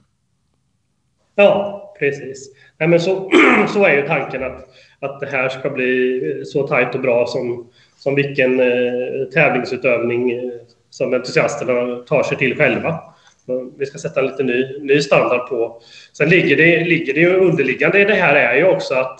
Ja, 1.35 1.93
precis. 2.00 2.50
Nej, 2.82 2.90
men 2.90 3.00
så, 3.00 3.32
så 3.74 3.85
är 3.85 3.95
ju 3.95 4.08
tanken 4.08 4.43
att 4.43 4.68
att 5.01 5.19
det 5.19 5.26
här 5.26 5.50
ska 5.50 5.69
bli 5.69 6.42
så 6.45 6.68
tajt 6.68 6.95
och 6.95 7.01
bra 7.01 7.27
som, 7.27 7.69
som 7.98 8.16
vilken 8.16 8.60
eh, 8.60 9.26
tävlingsutövning 9.34 10.32
eh, 10.32 10.51
som 10.90 11.14
entusiasterna 11.14 11.95
tar 11.95 12.24
sig 12.24 12.38
till 12.38 12.58
själva. 12.58 13.00
Vi 13.77 13.85
ska 13.85 13.98
sätta 13.98 14.19
en 14.19 14.26
lite 14.26 14.43
ny, 14.43 14.80
ny 14.80 15.01
standard 15.01 15.50
på. 15.50 15.82
Sen 16.14 16.30
ligger 16.30 16.58
det, 16.58 16.84
ligger 16.84 17.14
det 17.14 17.19
ju 17.19 17.35
underliggande 17.35 18.01
i 18.01 18.06
det 18.06 18.14
här 18.14 18.35
är 18.35 18.56
ju 18.56 18.66
också 18.66 18.93
att 18.93 19.19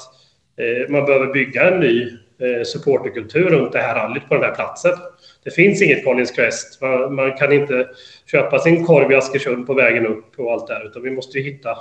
eh, 0.58 0.90
man 0.90 1.06
behöver 1.06 1.34
bygga 1.34 1.72
en 1.72 1.80
ny 1.80 2.04
eh, 2.42 2.64
supporterkultur 2.64 3.50
runt 3.50 3.72
det 3.72 3.80
här 3.80 3.96
rallyt 3.96 4.28
på 4.28 4.34
den 4.34 4.44
här 4.44 4.56
platsen. 4.56 4.94
Det 5.44 5.52
finns 5.52 5.82
inget 5.82 6.06
Collins 6.06 6.32
Crest. 6.32 6.82
Man, 6.82 7.16
man, 7.16 7.38
kan 7.38 7.52
inte 7.52 7.88
köpa 8.32 8.60
sin 8.60 8.86
korv 8.86 9.12
i 9.12 9.16
Askersund 9.16 9.68
på 9.68 9.74
vägen 9.74 10.08
upp 10.08 10.40
och 10.40 10.52
allt 10.52 10.68
det 10.68 10.74
här, 10.74 10.86
utan 10.86 11.04
vi 11.04 11.12
måste 11.12 11.38
ju 11.38 11.44
hitta 11.44 11.78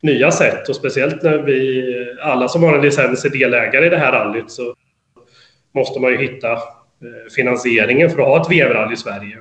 nya 0.00 0.30
sätt 0.30 0.68
och 0.68 0.76
speciellt 0.76 1.22
när 1.22 1.38
vi 1.38 1.84
alla 2.22 2.48
som 2.48 2.62
har 2.62 2.74
en 2.74 2.82
licens 2.82 3.24
är 3.24 3.30
delägare 3.30 3.86
i 3.86 3.88
det 3.88 3.96
här 3.96 4.12
rallyt 4.12 4.50
så 4.50 4.74
måste 5.74 6.00
man 6.00 6.10
ju 6.10 6.18
hitta 6.18 6.52
eh, 6.52 7.32
finansieringen 7.36 8.10
för 8.10 8.20
att 8.20 8.28
ha 8.28 8.42
ett 8.42 8.50
VM-rally 8.50 8.94
i 8.94 8.96
Sverige. 8.96 9.38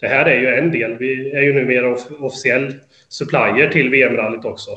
Det 0.00 0.08
här 0.08 0.26
är 0.26 0.40
ju 0.40 0.46
en 0.46 0.70
del. 0.70 0.96
Vi 0.98 1.30
är 1.30 1.42
ju 1.42 1.52
numera 1.52 1.96
officiell 2.20 2.74
supplier 3.08 3.68
till 3.68 3.90
VM-rallyt 3.90 4.44
också. 4.44 4.70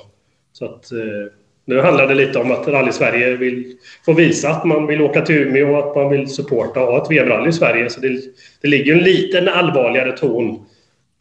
Så 0.53 0.65
att, 0.65 0.91
eh, 0.91 1.31
nu 1.65 1.79
handlar 1.79 2.07
det 2.07 2.15
lite 2.15 2.39
om 2.39 2.51
att 2.51 2.67
Rally 2.67 2.91
Sverige 2.91 3.35
vill 3.35 3.77
få 4.05 4.13
visa 4.13 4.49
att 4.49 4.65
man 4.65 4.87
vill 4.87 5.01
åka 5.01 5.21
till 5.21 5.35
Umeå 5.35 5.75
och 5.75 5.89
att 5.89 5.95
man 5.95 6.09
vill 6.09 6.29
supporta 6.29 6.81
och 6.81 6.91
ha 6.91 7.03
ett 7.03 7.11
VM-rally 7.11 7.49
i 7.49 7.53
Sverige. 7.53 7.89
Så 7.89 7.99
det, 7.99 8.21
det 8.61 8.67
ligger 8.67 8.93
en 8.93 9.03
liten 9.03 9.47
allvarligare 9.47 10.17
ton 10.17 10.49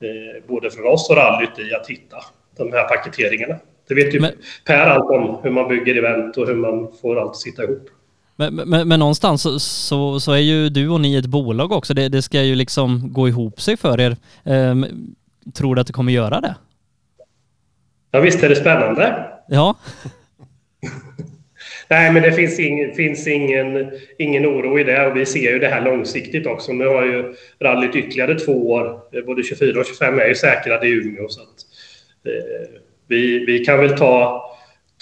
eh, 0.03 0.43
både 0.47 0.71
för 0.71 0.85
oss 0.85 1.11
och 1.11 1.17
rallyt 1.17 1.59
i 1.59 1.75
att 1.75 1.91
hitta 1.91 2.17
de 2.57 2.73
här 2.73 2.89
paketeringarna. 2.89 3.57
Det 3.89 3.95
vet 3.95 4.15
ju 4.15 4.21
men, 4.21 4.33
Per 4.65 4.87
allt 4.87 5.11
om 5.11 5.39
hur 5.43 5.51
man 5.51 5.69
bygger 5.69 5.95
event 5.95 6.37
och 6.37 6.47
hur 6.47 6.55
man 6.55 6.89
får 7.03 7.21
allt 7.21 7.31
att 7.31 7.37
sitta 7.37 7.65
ihop. 7.65 7.89
Men, 8.37 8.55
men, 8.55 8.89
men 8.89 9.01
någonstans 9.01 9.43
så, 9.43 9.59
så, 9.59 10.21
så, 10.21 10.33
är 10.33 10.39
ju 10.39 10.69
du 10.69 10.89
och 10.89 11.01
ni 11.01 11.17
ett 11.17 11.27
bolag 11.27 11.73
också. 11.73 11.95
Det, 11.95 12.09
det 12.09 12.23
ska 12.23 12.43
ju 12.43 12.55
liksom 12.55 13.13
gå 13.13 13.29
ihop 13.29 13.61
sig 13.61 13.77
för 13.77 14.01
er. 14.01 14.17
Ehm, 14.45 14.87
tror 15.55 15.75
du 15.75 15.81
att 15.81 15.87
det 15.87 15.93
kommer 15.93 16.13
göra 16.13 16.41
det? 16.41 16.55
Ja, 18.11 18.21
visst 18.21 18.43
är 18.43 18.49
det 18.49 18.57
spännande. 18.57 19.27
Ja. 19.49 19.75
Nej, 21.89 22.13
men 22.13 22.23
det 22.23 22.33
finns, 22.33 22.61
ing, 22.61 22.95
finns 22.95 23.27
ingen, 23.27 23.91
ingen 24.19 24.47
oro 24.47 24.79
i 24.79 24.85
det 24.85 25.07
och 25.07 25.17
vi 25.17 25.27
ser 25.27 25.53
ju 25.53 25.59
det 25.59 25.69
här 25.69 25.81
långsiktigt 25.81 26.47
också. 26.47 26.73
Nu 26.73 26.87
har 26.87 27.05
ju 27.05 27.35
rallyt 27.61 27.97
ytterligare 27.97 28.39
två 28.39 28.71
år. 28.71 29.01
Både 29.27 29.43
24 29.43 29.81
och 29.81 29.87
25 29.87 30.19
är 30.19 30.27
ju 30.27 30.35
säkrade 30.35 30.87
i 30.87 30.91
Umeå. 30.91 31.29
Så 31.29 31.41
att, 31.41 31.49
eh, 32.27 32.81
vi, 33.09 33.45
vi 33.45 33.65
kan 33.65 33.81
väl 33.81 33.99
ta, 33.99 34.45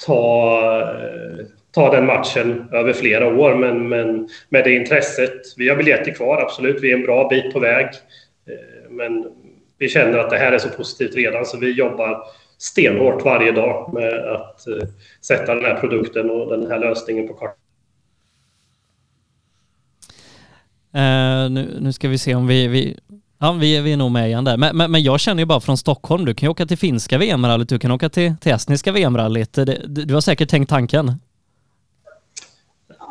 ta, 0.07 0.95
ta 1.71 1.91
den 1.91 2.07
matchen 2.07 2.69
över 2.73 2.93
flera 2.93 3.27
år, 3.27 3.55
men, 3.55 3.89
men 3.89 4.29
med 4.49 4.65
det 4.65 4.75
intresset. 4.75 5.41
Vi 5.57 5.69
har 5.69 5.77
biljetter 5.77 6.13
kvar, 6.13 6.41
absolut. 6.41 6.83
Vi 6.83 6.93
är 6.93 6.97
en 6.97 7.03
bra 7.03 7.29
bit 7.29 7.53
på 7.53 7.61
väg. 7.61 7.87
Eh, 8.47 8.91
men 8.91 9.27
vi 9.79 9.89
känner 9.89 10.19
att 10.19 10.31
det 10.31 10.39
här 10.39 10.53
är 10.53 10.59
så 10.59 10.69
positivt 10.69 11.17
redan, 11.17 11.47
så 11.47 11.59
vi 11.59 11.73
jobbar 11.73 12.25
stenhårt 12.59 13.25
varje 13.25 13.53
dag 13.53 13.95
med 13.95 14.15
att 14.15 14.67
eh, 14.67 14.89
sätta 15.21 15.55
den 15.55 15.65
här 15.65 15.81
produkten 15.81 16.31
och 16.31 16.59
den 16.59 16.71
här 16.71 16.79
lösningen 16.79 17.29
på 17.29 17.35
kartan. 17.35 17.57
Uh, 20.95 21.01
eh, 21.01 21.51
nu, 21.51 21.79
nu, 21.81 21.93
ska 21.93 22.09
vi 22.09 22.19
se 22.19 22.35
om 22.35 22.47
vi, 22.47 22.69
vi 22.69 22.99
Ja, 23.43 23.53
vi, 23.53 23.81
vi 23.81 23.93
är 23.93 23.97
nog 23.97 24.11
med 24.11 24.27
igen 24.27 24.45
där. 24.45 24.57
Men, 24.57 24.77
men, 24.77 24.91
men, 24.91 25.03
jag 25.03 25.21
känner 25.21 25.43
ju 25.43 25.47
bara 25.47 25.61
från 25.61 25.77
Stockholm, 25.77 26.25
du 26.25 26.35
kan 26.35 26.47
ju 26.47 26.51
åka 26.51 26.67
till 26.67 26.79
finska 26.79 27.19
VM-rallyt, 27.19 27.69
du 27.69 27.79
kan 27.79 27.91
åka 27.91 28.09
till, 28.09 28.35
till 28.41 28.53
estniska 28.53 28.93
VM-rallyt. 28.93 29.59
Du, 29.87 30.15
har 30.15 30.21
säkert 30.21 30.49
tänkt 30.49 30.69
tanken? 30.69 31.13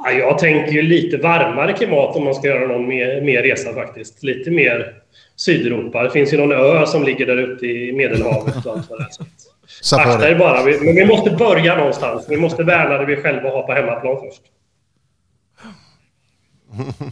Ja, 0.04 0.12
jag 0.12 0.40
tänker 0.40 0.72
ju 0.72 0.82
lite 0.82 1.18
varmare 1.18 1.74
klimat 1.74 2.16
om 2.16 2.24
man 2.24 2.36
ska 2.36 2.48
göra 2.48 2.68
någon 2.68 2.88
mer, 2.88 3.22
mer 3.22 3.42
resa 3.42 3.74
faktiskt. 3.74 4.24
Lite 4.24 4.52
mer 4.52 4.94
Sydeuropa. 5.36 6.04
Det 6.04 6.10
finns 6.10 6.34
ju 6.34 6.38
någon 6.38 6.52
ö 6.52 6.86
som 6.86 7.04
ligger 7.04 7.26
där 7.26 7.38
ute 7.38 7.66
i 7.66 7.94
Medelhavet 7.94 8.66
och 8.66 8.74
allt 8.74 8.90
vad 8.90 9.00
det 9.00 9.04
är. 9.04 10.00
Akta 10.14 10.30
er 10.30 10.36
bara. 10.36 10.64
Men 10.64 10.96
vi 10.96 11.06
måste 11.06 11.32
börja 11.32 11.76
någonstans. 11.76 12.26
Vi 12.30 12.38
måste 12.38 12.64
värna 12.64 12.98
det 12.98 13.06
vi 13.06 13.16
själva 13.16 13.50
har 13.50 13.64
på 13.64 13.74
hemmaplan 13.74 14.18
först. 14.22 14.42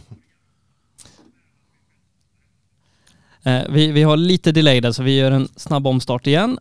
Eh, 0.00 0.16
Eh, 3.44 3.60
vi, 3.68 3.92
vi 3.92 4.02
har 4.02 4.16
lite 4.16 4.52
delay 4.52 4.80
där 4.80 4.92
så 4.92 5.02
vi 5.02 5.16
gör 5.16 5.30
en 5.30 5.48
snabb 5.56 5.86
omstart 5.86 6.26
igen. 6.26 6.58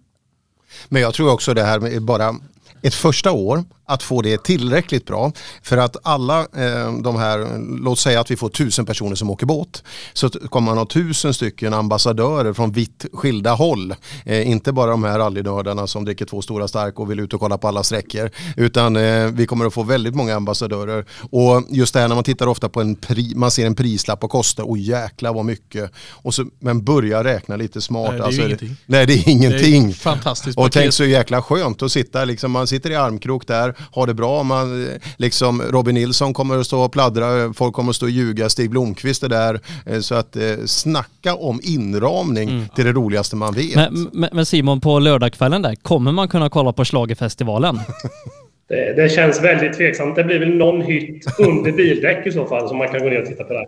Men 0.90 1.01
jag 1.01 1.14
tror 1.14 1.32
också 1.32 1.53
det 1.53 1.64
här 1.64 1.80
med 1.80 2.01
bara 2.01 2.35
ett 2.82 2.93
första 2.93 3.32
år 3.32 3.64
att 3.90 4.03
få 4.03 4.22
det 4.22 4.43
tillräckligt 4.43 5.06
bra. 5.06 5.32
För 5.61 5.77
att 5.77 5.98
alla 6.03 6.40
eh, 6.40 6.93
de 7.03 7.16
här, 7.16 7.59
låt 7.84 8.00
säga 8.00 8.19
att 8.19 8.32
vi 8.32 8.35
får 8.35 8.50
tusen 8.50 8.85
personer 8.85 9.16
som 9.16 9.30
åker 9.30 9.45
båt. 9.45 9.84
Så 10.14 10.30
kommer 10.30 10.66
man 10.66 10.77
ha 10.77 10.85
tusen 10.85 11.34
stycken 11.34 11.74
ambassadörer 11.74 12.53
från 12.53 12.72
vitt 12.72 13.06
skilda 13.14 13.53
håll. 13.53 13.95
Eh, 14.26 14.50
inte 14.50 14.72
bara 14.72 14.92
de 14.92 15.03
här 15.03 15.19
rallynördarna 15.19 15.88
som 15.88 16.06
dricker 16.06 16.26
två 16.26 16.42
stora 16.42 16.68
stark 16.68 17.00
och 17.00 17.11
vill 17.11 17.19
ut 17.19 17.34
och 17.34 17.40
kolla 17.40 17.58
på 17.58 17.68
alla 17.68 17.84
sträckor. 17.84 18.32
Utan 18.58 18.95
eh, 18.95 19.26
vi 19.26 19.45
kommer 19.45 19.66
att 19.66 19.74
få 19.74 19.84
väldigt 19.84 20.16
många 20.16 20.35
ambassadörer. 20.35 21.06
Och 21.32 21.64
just 21.69 21.93
det 21.93 22.00
här 22.00 22.08
när 22.08 22.16
man 22.16 22.24
tittar 22.24 22.48
ofta 22.48 22.69
på 22.69 22.82
en, 22.82 22.95
pri, 22.95 23.34
man 23.35 23.51
ser 23.51 23.66
en 23.66 23.76
prislapp 23.76 24.24
och 24.24 24.32
kostar, 24.32 24.64
och 24.69 24.77
jäkla 24.77 25.32
vad 25.32 25.45
mycket. 25.45 25.92
Och 26.09 26.34
så, 26.34 26.45
men 26.59 26.84
börja 26.84 27.24
räkna 27.24 27.56
lite 27.56 27.82
smart. 27.82 28.09
Nej, 28.09 28.18
det 28.18 28.24
är 28.24 28.26
alltså, 28.26 28.42
ingenting. 28.42 28.76
Nej 28.85 29.06
det 29.06 29.14
är 29.14 29.30
ingenting. 29.30 29.88
Det 29.88 29.93
är 29.93 29.93
fantastiskt 29.93 30.58
och 30.58 30.72
tänk 30.72 30.93
så 30.93 31.06
jäkla 31.06 31.42
skönt 31.42 31.82
att 31.82 31.92
sitta, 31.92 32.26
liksom, 32.26 32.51
man 32.51 32.68
sitter 32.68 32.90
i 32.90 32.95
armkrok 32.95 33.48
där, 33.48 33.76
har 33.91 34.08
det 34.08 34.14
bra. 34.14 34.43
Man, 34.43 34.88
liksom, 35.17 35.61
Robin 35.61 35.95
Nilsson 35.95 36.33
kommer 36.33 36.58
att 36.58 36.66
stå 36.66 36.82
och 36.82 36.91
pladdra, 36.91 37.53
folk 37.53 37.74
kommer 37.75 37.90
att 37.90 37.95
stå 37.95 38.06
och 38.06 38.09
ljuga, 38.11 38.49
Stig 38.49 38.69
Blomqvist 38.69 39.24
är 39.24 39.30
där. 39.30 39.61
Eh, 39.85 39.99
Så 39.99 40.16
att 40.16 40.35
eh, 40.35 40.41
snacka 40.66 41.35
om 41.35 41.59
inramning 41.64 42.67
till 42.75 42.85
det 42.85 42.91
roligaste 42.93 43.35
man 43.35 43.53
vet. 43.53 43.75
Men, 43.75 44.09
men, 44.14 44.30
men 44.33 44.45
Simon, 44.45 44.82
på 44.82 44.99
lördagskvällen 44.99 45.61
där, 45.61 45.75
kommer 45.75 46.11
man 46.11 46.27
kunna 46.27 46.49
kolla 46.49 46.74
på 46.74 46.85
Schlagerfestivalen? 46.85 47.80
Det, 48.69 48.93
det 48.93 49.09
känns 49.09 49.43
väldigt 49.43 49.73
tveksamt. 49.77 50.15
Det 50.15 50.23
blir 50.23 50.39
väl 50.39 50.49
någon 50.56 50.81
hytt 50.81 51.25
under 51.39 51.72
bildäck 51.72 52.27
i 52.27 52.31
så 52.31 52.45
fall 52.45 52.67
som 52.67 52.77
man 52.77 52.88
kan 52.88 52.99
gå 52.99 53.09
ner 53.09 53.22
och 53.22 53.25
titta 53.27 53.43
på 53.43 53.53
där. 53.53 53.65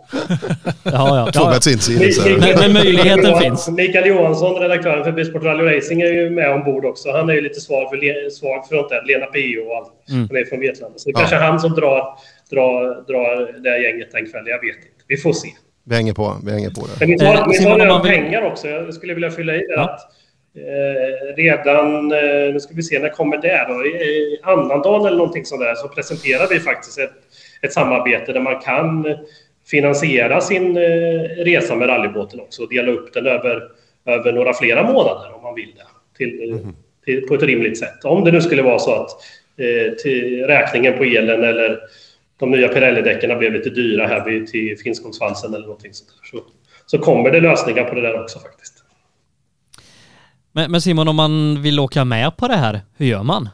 Ja, 0.82 1.16
ja. 1.16 1.30
Två 1.34 1.44
bensinsidor. 1.44 2.38
Men, 2.40 2.58
men 2.60 2.72
möjligheten 2.72 3.38
finns. 3.38 3.68
Mikael 3.70 4.06
Johansson, 4.08 4.54
redaktören 4.60 5.04
för 5.04 5.12
Bilsport 5.12 5.42
Rally 5.42 5.76
Racing, 5.76 6.02
är 6.02 6.12
ju 6.12 6.30
med 6.30 6.52
ombord 6.54 6.84
också. 6.84 7.10
Han 7.12 7.28
är 7.30 7.34
ju 7.34 7.40
lite 7.40 7.60
svag 7.60 7.90
för, 7.90 8.30
svag 8.30 8.68
för 8.68 8.76
sånt 8.76 8.88
där. 8.88 9.02
Lena 9.06 9.26
P.O. 9.26 9.70
och 9.70 9.76
allt. 9.76 9.92
Mm. 10.10 10.28
Han 10.28 10.36
är 10.36 10.44
från 10.44 10.60
Vetlanda. 10.60 10.98
Så 10.98 11.08
det 11.08 11.12
Ja. 11.14 11.18
kanske 11.18 11.36
är 11.36 11.40
han 11.40 11.60
som 11.60 11.72
drar, 11.72 12.04
drar, 12.50 13.06
drar 13.12 13.60
det 13.62 13.82
gänget 13.82 14.12
den 14.12 14.26
kvällen. 14.26 14.46
Jag 14.48 14.60
vet 14.60 14.76
inte. 14.76 14.88
Vi 15.08 15.16
får 15.16 15.32
se. 15.32 15.48
Vi 15.84 15.94
hänger 15.94 16.12
på, 16.12 16.36
vi 16.46 16.52
hänger 16.52 16.70
på 16.70 16.80
det. 16.80 16.92
Men 17.00 17.08
ni 17.08 17.24
Eh, 17.24 17.34
tar, 17.36 17.46
ni 17.46 17.54
Simon, 17.54 17.78
tar 17.78 18.00
pengar 18.04 18.42
också. 18.42 18.68
Jag 18.68 18.94
skulle 18.94 19.14
vilja 19.14 19.30
fylla 19.30 19.54
i 19.56 19.66
det 19.66 19.80
att 19.80 19.90
eh, 19.90 20.06
redan, 21.36 22.12
eh, 22.12 22.52
nu 22.52 22.60
ska 22.60 22.74
vi 22.74 22.82
se, 22.82 22.98
när 22.98 23.08
kommer 23.08 23.36
det 23.36 23.66
då? 23.68 23.86
I, 23.86 24.38
annandagen 24.42 25.06
eller 25.06 25.16
någonting 25.16 25.44
sånt 25.44 25.60
där 25.60 25.74
så 25.74 25.88
presenterar 25.88 26.48
vi 26.48 26.60
faktiskt 26.60 26.98
ett, 26.98 27.12
ett 27.62 27.72
samarbete 27.72 28.32
där 28.32 28.40
man 28.40 28.60
kan 28.60 29.16
finansiera 29.66 30.40
sin 30.40 30.76
eh, 30.76 31.20
resa 31.44 31.74
med 31.74 31.88
rallybåten 31.88 32.40
också 32.40 32.62
och 32.62 32.68
dela 32.68 32.92
upp 32.92 33.14
den 33.14 33.26
över, 33.26 33.62
över 34.06 34.32
några 34.32 34.54
flera 34.54 34.82
månader 34.92 35.34
om 35.34 35.42
man 35.42 35.54
vill 35.54 35.74
det. 35.76 35.86
Till, 36.16 36.52
eh, 36.52 36.58
till, 37.04 37.26
på 37.26 37.34
ett 37.34 37.42
rimligt 37.42 37.78
sätt. 37.78 38.04
Om 38.04 38.24
det 38.24 38.32
nu 38.32 38.40
skulle 38.40 38.62
vara 38.62 38.78
så 38.78 38.94
att 38.94 39.10
eh, 39.56 39.92
till 39.92 40.46
räkningen 40.46 40.98
på 40.98 41.04
elen 41.04 41.44
eller 41.44 41.80
de 42.38 42.50
nya 42.50 42.68
Pirelli-däcken 42.68 43.38
blev 43.38 43.52
lite 43.52 43.70
dyra 43.70 44.06
här 44.06 44.46
till 44.46 44.78
Finnskogsvalsen 44.78 45.54
eller 45.54 45.66
någonting 45.66 45.92
sånt 45.92 46.10
där. 46.10 46.38
Så, 46.38 46.44
så 46.86 46.98
kommer 46.98 47.30
det 47.30 47.40
lösningar 47.40 47.84
på 47.84 47.94
det 47.94 48.00
där 48.00 48.22
också 48.22 48.38
faktiskt. 48.38 48.81
Men, 50.52 50.70
men 50.70 50.80
Simon, 50.80 51.08
om 51.08 51.16
man 51.16 51.62
vill 51.62 51.80
åka 51.80 52.04
med 52.04 52.36
på 52.36 52.48
det 52.48 52.56
här, 52.56 52.80
hur 52.96 53.06
gör 53.06 53.22
man? 53.22 53.48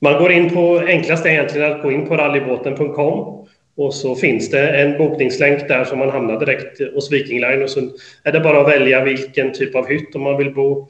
Man 0.00 0.18
går 0.18 0.32
in 0.32 0.50
på, 0.50 0.78
enklast 0.78 1.26
är 1.26 1.30
egentligen 1.30 1.72
att 1.72 1.82
gå 1.82 1.92
in 1.92 2.06
på 2.06 2.16
rallybåten.com 2.16 3.46
och 3.76 3.94
så 3.94 4.14
finns 4.14 4.50
det 4.50 4.68
en 4.68 4.98
bokningslänk 4.98 5.68
där 5.68 5.84
som 5.84 5.98
man 5.98 6.10
hamnar 6.10 6.40
direkt 6.40 6.94
hos 6.94 7.12
Viking 7.12 7.40
Line 7.40 7.62
och 7.62 7.70
så 7.70 7.80
är 8.22 8.32
det 8.32 8.40
bara 8.40 8.60
att 8.60 8.68
välja 8.68 9.04
vilken 9.04 9.52
typ 9.52 9.74
av 9.74 9.88
hytt 9.88 10.14
om 10.14 10.22
man 10.22 10.36
vill 10.36 10.54
bo 10.54 10.88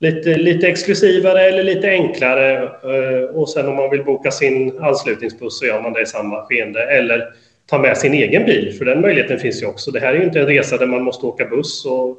lite, 0.00 0.34
lite 0.34 0.68
exklusivare 0.68 1.42
eller 1.42 1.62
lite 1.62 1.90
enklare 1.90 2.62
eh, 2.62 3.24
och 3.34 3.48
sen 3.48 3.68
om 3.68 3.76
man 3.76 3.90
vill 3.90 4.04
boka 4.04 4.30
sin 4.30 4.78
anslutningsbuss 4.78 5.58
så 5.58 5.66
gör 5.66 5.82
man 5.82 5.92
det 5.92 6.02
i 6.02 6.06
samma 6.06 6.42
skeende 6.42 6.82
eller 6.82 7.24
ta 7.66 7.78
med 7.78 7.96
sin 7.96 8.14
egen 8.14 8.44
bil 8.44 8.74
för 8.78 8.84
den 8.84 9.00
möjligheten 9.00 9.38
finns 9.38 9.62
ju 9.62 9.66
också. 9.66 9.90
Det 9.90 10.00
här 10.00 10.14
är 10.14 10.18
ju 10.18 10.24
inte 10.24 10.40
en 10.40 10.46
resa 10.46 10.76
där 10.76 10.86
man 10.86 11.02
måste 11.02 11.26
åka 11.26 11.44
buss 11.44 11.86
och, 11.86 12.18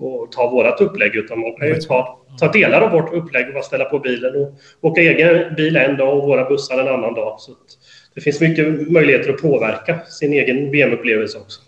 och 0.00 0.32
ta 0.32 0.50
vårat 0.50 0.80
upplägg 0.80 1.16
utan 1.16 1.40
man 1.40 1.52
kan 1.52 1.68
ju 1.68 1.74
ta, 1.74 2.18
ta 2.38 2.52
delar 2.52 2.80
av 2.80 2.90
vårt 2.90 3.14
upplägg 3.14 3.46
och 3.48 3.54
bara 3.54 3.62
ställa 3.62 3.84
på 3.84 3.98
bilen 3.98 4.36
och 4.36 4.54
åka 4.80 5.00
egen 5.00 5.54
bil 5.54 5.76
en 5.76 5.96
dag 5.96 6.18
och 6.18 6.24
våra 6.24 6.48
bussar 6.48 6.78
en 6.78 6.88
annan 6.88 7.14
dag. 7.14 7.40
Så 7.40 7.52
det 8.14 8.20
finns 8.20 8.40
mycket 8.40 8.90
möjligheter 8.90 9.30
att 9.32 9.42
påverka 9.42 10.00
sin 10.00 10.32
egen 10.32 10.70
VM-upplevelse 10.70 11.38
också. 11.38 11.60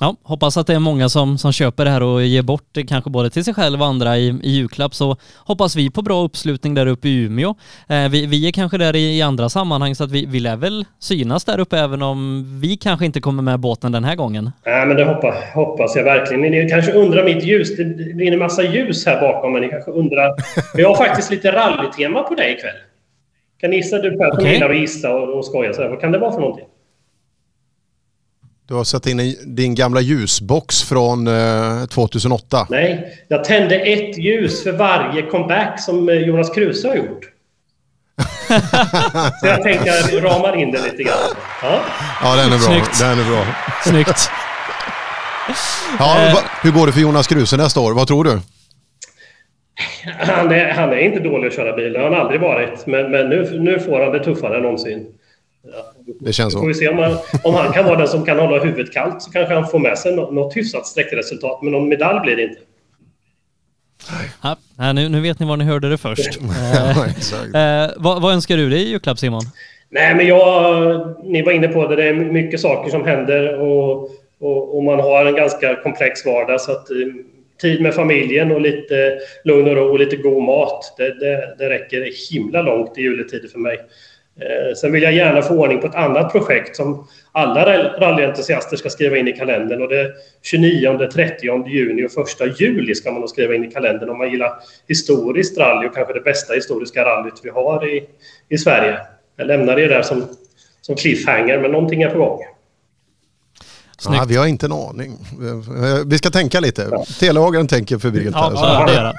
Ja, 0.00 0.16
hoppas 0.22 0.56
att 0.56 0.66
det 0.66 0.74
är 0.74 0.78
många 0.78 1.08
som, 1.08 1.38
som 1.38 1.52
köper 1.52 1.84
det 1.84 1.90
här 1.90 2.02
och 2.02 2.22
ger 2.22 2.42
bort 2.42 2.68
det 2.72 2.82
kanske 2.82 3.10
både 3.10 3.30
till 3.30 3.44
sig 3.44 3.54
själv 3.54 3.80
och 3.80 3.86
andra 3.86 4.18
i, 4.18 4.28
i 4.42 4.50
julklapp 4.50 4.94
så 4.94 5.16
hoppas 5.36 5.76
vi 5.76 5.90
på 5.90 6.02
bra 6.02 6.22
uppslutning 6.22 6.74
där 6.74 6.86
uppe 6.86 7.08
i 7.08 7.24
Umeå. 7.24 7.54
Eh, 7.88 8.08
vi, 8.08 8.26
vi 8.26 8.48
är 8.48 8.52
kanske 8.52 8.78
där 8.78 8.96
i, 8.96 9.18
i 9.18 9.22
andra 9.22 9.48
sammanhang 9.48 9.94
så 9.94 10.04
att 10.04 10.10
vi, 10.10 10.26
vi 10.26 10.40
lär 10.40 10.56
väl 10.56 10.84
synas 10.98 11.44
där 11.44 11.60
uppe 11.60 11.78
även 11.78 12.02
om 12.02 12.44
vi 12.60 12.76
kanske 12.76 13.06
inte 13.06 13.20
kommer 13.20 13.42
med 13.42 13.60
båten 13.60 13.92
den 13.92 14.04
här 14.04 14.16
gången. 14.16 14.50
Nej, 14.66 14.86
men 14.86 14.96
det 14.96 15.04
hoppas, 15.04 15.34
hoppas 15.54 15.96
jag 15.96 16.04
verkligen. 16.04 16.40
Ni 16.40 16.68
kanske 16.68 16.92
undrar 16.92 17.24
mitt 17.24 17.44
ljus. 17.44 17.76
Det 17.76 17.84
blir 18.14 18.32
en 18.32 18.38
massa 18.38 18.62
ljus 18.62 19.06
här 19.06 19.20
bakom, 19.20 19.52
men 19.52 19.62
ni 19.62 19.68
kanske 19.68 19.90
undrar. 19.90 20.34
Vi 20.74 20.82
har 20.82 20.94
faktiskt 20.94 21.30
lite 21.30 21.52
rallytema 21.52 22.22
på 22.22 22.34
dig 22.34 22.52
ikväll. 22.52 22.76
Kan 23.60 23.70
ni 23.70 23.76
gissa? 23.76 23.98
Du 23.98 24.18
Persson 24.18 24.46
gillar 24.46 24.70
att 24.70 24.76
gissa 24.76 25.14
och, 25.14 25.38
och 25.38 25.44
skoja. 25.44 25.72
Så 25.72 25.82
här. 25.82 25.88
Vad 25.88 26.00
kan 26.00 26.12
det 26.12 26.18
vara 26.18 26.32
för 26.32 26.40
någonting? 26.40 26.66
Du 28.68 28.74
har 28.74 28.84
satt 28.84 29.06
in 29.06 29.20
en, 29.20 29.34
din 29.54 29.74
gamla 29.74 30.00
ljusbox 30.00 30.82
från 30.82 31.26
eh, 31.26 31.86
2008. 31.86 32.66
Nej, 32.70 33.12
jag 33.28 33.44
tände 33.44 33.76
ett 33.76 34.18
ljus 34.18 34.62
för 34.62 34.72
varje 34.72 35.22
comeback 35.22 35.80
som 35.80 36.08
eh, 36.08 36.14
Jonas 36.14 36.50
Kruse 36.50 36.88
har 36.88 36.94
gjort. 36.96 37.24
Så 39.40 39.46
jag 39.46 39.62
tänkte 39.62 39.90
att 39.90 40.12
jag 40.12 40.24
ramar 40.24 40.56
in 40.56 40.70
det 40.72 40.82
lite 40.82 41.02
grann. 41.02 41.14
Ja. 41.62 41.80
Ja, 42.22 42.36
den 42.36 42.44
är 42.44 42.48
bra. 42.58 42.58
Snyggt. 42.58 43.00
Den 43.00 43.18
är 43.18 43.24
bra. 43.30 43.44
Snyggt. 43.84 44.30
Ja, 45.98 46.18
Eh. 46.28 46.38
hur 46.62 46.70
går 46.70 46.86
det 46.86 46.92
för 46.92 47.00
Jonas 47.00 47.26
Kruse 47.26 47.56
nästa 47.56 47.80
år? 47.80 47.92
Vad 47.92 48.08
tror 48.08 48.24
du? 48.24 48.40
Han 50.18 50.52
är, 50.52 50.72
han 50.72 50.88
är 50.92 50.96
inte 50.98 51.20
dålig 51.20 51.48
att 51.48 51.54
köra 51.54 51.76
bil. 51.76 51.92
Det 51.92 51.98
har 51.98 52.10
han 52.10 52.20
aldrig 52.20 52.40
varit. 52.40 52.86
Men, 52.86 53.10
men 53.10 53.28
nu, 53.28 53.58
nu 53.60 53.78
får 53.80 54.00
han 54.04 54.12
det 54.12 54.24
tuffare 54.24 54.56
än 54.56 54.62
någonsin. 54.62 55.06
Det 56.20 56.32
känns 56.32 56.54
Får 56.54 56.60
så. 56.60 56.66
vi 56.66 56.74
se 56.74 56.88
om 56.88 56.98
han, 56.98 57.16
om 57.44 57.54
han 57.54 57.72
kan 57.72 57.84
vara 57.84 57.96
den 57.96 58.08
som 58.08 58.24
kan 58.24 58.38
hålla 58.38 58.64
huvudet 58.64 58.92
kallt 58.92 59.22
så 59.22 59.30
kanske 59.30 59.54
han 59.54 59.68
får 59.68 59.78
med 59.78 59.98
sig 59.98 60.16
något, 60.16 60.32
något 60.34 60.56
hyfsat 60.56 60.86
sträckresultat. 60.86 61.62
Men 61.62 61.72
någon 61.72 61.88
medalj 61.88 62.20
blir 62.20 62.36
det 62.36 62.42
inte. 62.42 62.60
Ja, 64.42 64.92
nu, 64.92 65.08
nu 65.08 65.20
vet 65.20 65.38
ni 65.38 65.46
var 65.46 65.56
ni 65.56 65.64
hörde 65.64 65.90
det 65.90 65.98
först. 65.98 66.38
Ja, 66.74 67.06
Eh, 67.54 67.84
eh, 67.84 67.90
vad, 67.96 68.22
vad 68.22 68.32
önskar 68.32 68.56
du 68.56 68.70
dig 68.70 68.82
i 68.82 68.88
julklapp 68.88 69.18
Simon? 69.18 69.42
Nej, 69.90 70.14
men 70.14 70.26
jag, 70.26 71.16
ni 71.24 71.42
var 71.42 71.52
inne 71.52 71.68
på 71.68 71.86
det. 71.86 71.96
Det 71.96 72.08
är 72.08 72.14
mycket 72.14 72.60
saker 72.60 72.90
som 72.90 73.04
händer 73.04 73.60
och, 73.60 74.10
och, 74.40 74.76
och 74.76 74.84
man 74.84 75.00
har 75.00 75.24
en 75.26 75.34
ganska 75.34 75.76
komplex 75.82 76.26
vardag. 76.26 76.60
Så 76.60 76.72
att 76.72 76.90
eh, 76.90 76.96
tid 77.60 77.82
med 77.82 77.94
familjen 77.94 78.52
och 78.52 78.60
lite 78.60 79.18
lugn 79.44 79.68
och 79.68 79.76
ro 79.76 79.84
och 79.84 79.98
lite 79.98 80.16
god 80.16 80.42
mat, 80.42 80.94
det, 80.96 81.18
det, 81.20 81.54
det 81.58 81.68
räcker 81.68 82.30
himla 82.30 82.62
långt 82.62 82.98
i 82.98 83.02
juletider 83.02 83.48
för 83.48 83.58
mig. 83.58 83.78
Eh, 84.40 84.74
Sen 84.76 84.92
vill 84.92 85.02
jag 85.02 85.12
gärna 85.12 85.42
få 85.42 85.54
ordning 85.54 85.80
på 85.80 85.86
ett 85.86 85.94
annat 85.94 86.32
projekt 86.32 86.76
som 86.76 87.06
alla 87.32 87.66
rall- 87.66 88.00
rallyentusiaster 88.00 88.76
ska 88.76 88.88
skriva 88.90 89.16
in 89.16 89.28
i 89.28 89.32
kalendern. 89.32 89.82
Och 89.82 89.88
det 89.88 90.00
är 90.00 90.12
29, 90.42 91.08
30 91.12 91.68
juni 91.68 92.06
och 92.06 92.42
1 92.42 92.60
juli 92.60 92.94
ska 92.94 93.10
man 93.12 93.20
nog 93.20 93.30
skriva 93.30 93.54
in 93.54 93.64
i 93.64 93.70
kalendern 93.70 94.10
om 94.10 94.18
man 94.18 94.30
gillar 94.30 94.52
historiskt 94.88 95.58
rally 95.58 95.88
och 95.88 95.94
kanske 95.94 96.14
det 96.14 96.20
bästa 96.20 96.54
historiska 96.54 97.04
rallyt 97.04 97.40
vi 97.42 97.50
har 97.50 97.88
i, 97.96 98.04
i 98.48 98.58
Sverige. 98.58 98.98
Jag 99.36 99.46
lämnar 99.46 99.76
det 99.76 99.86
där 99.86 100.02
som, 100.02 100.24
som 100.80 100.96
cliffhanger, 100.96 101.58
men 101.58 101.70
någonting 101.72 102.02
är 102.02 102.10
på 102.10 102.18
gång. 102.18 102.40
Ja, 104.04 104.24
vi 104.28 104.36
har 104.36 104.46
inte 104.46 104.66
en 104.66 104.72
aning. 104.72 105.18
Vi 106.06 106.18
ska 106.18 106.30
tänka 106.30 106.60
lite. 106.60 106.90
Telehagaren 107.20 107.66
tänker 107.68 107.98
febrilt 107.98 108.34
Ja, 108.34 108.52
här. 108.56 108.86
ja, 108.86 108.86
det 108.86 108.92
gör 108.94 109.04
han. 109.04 109.14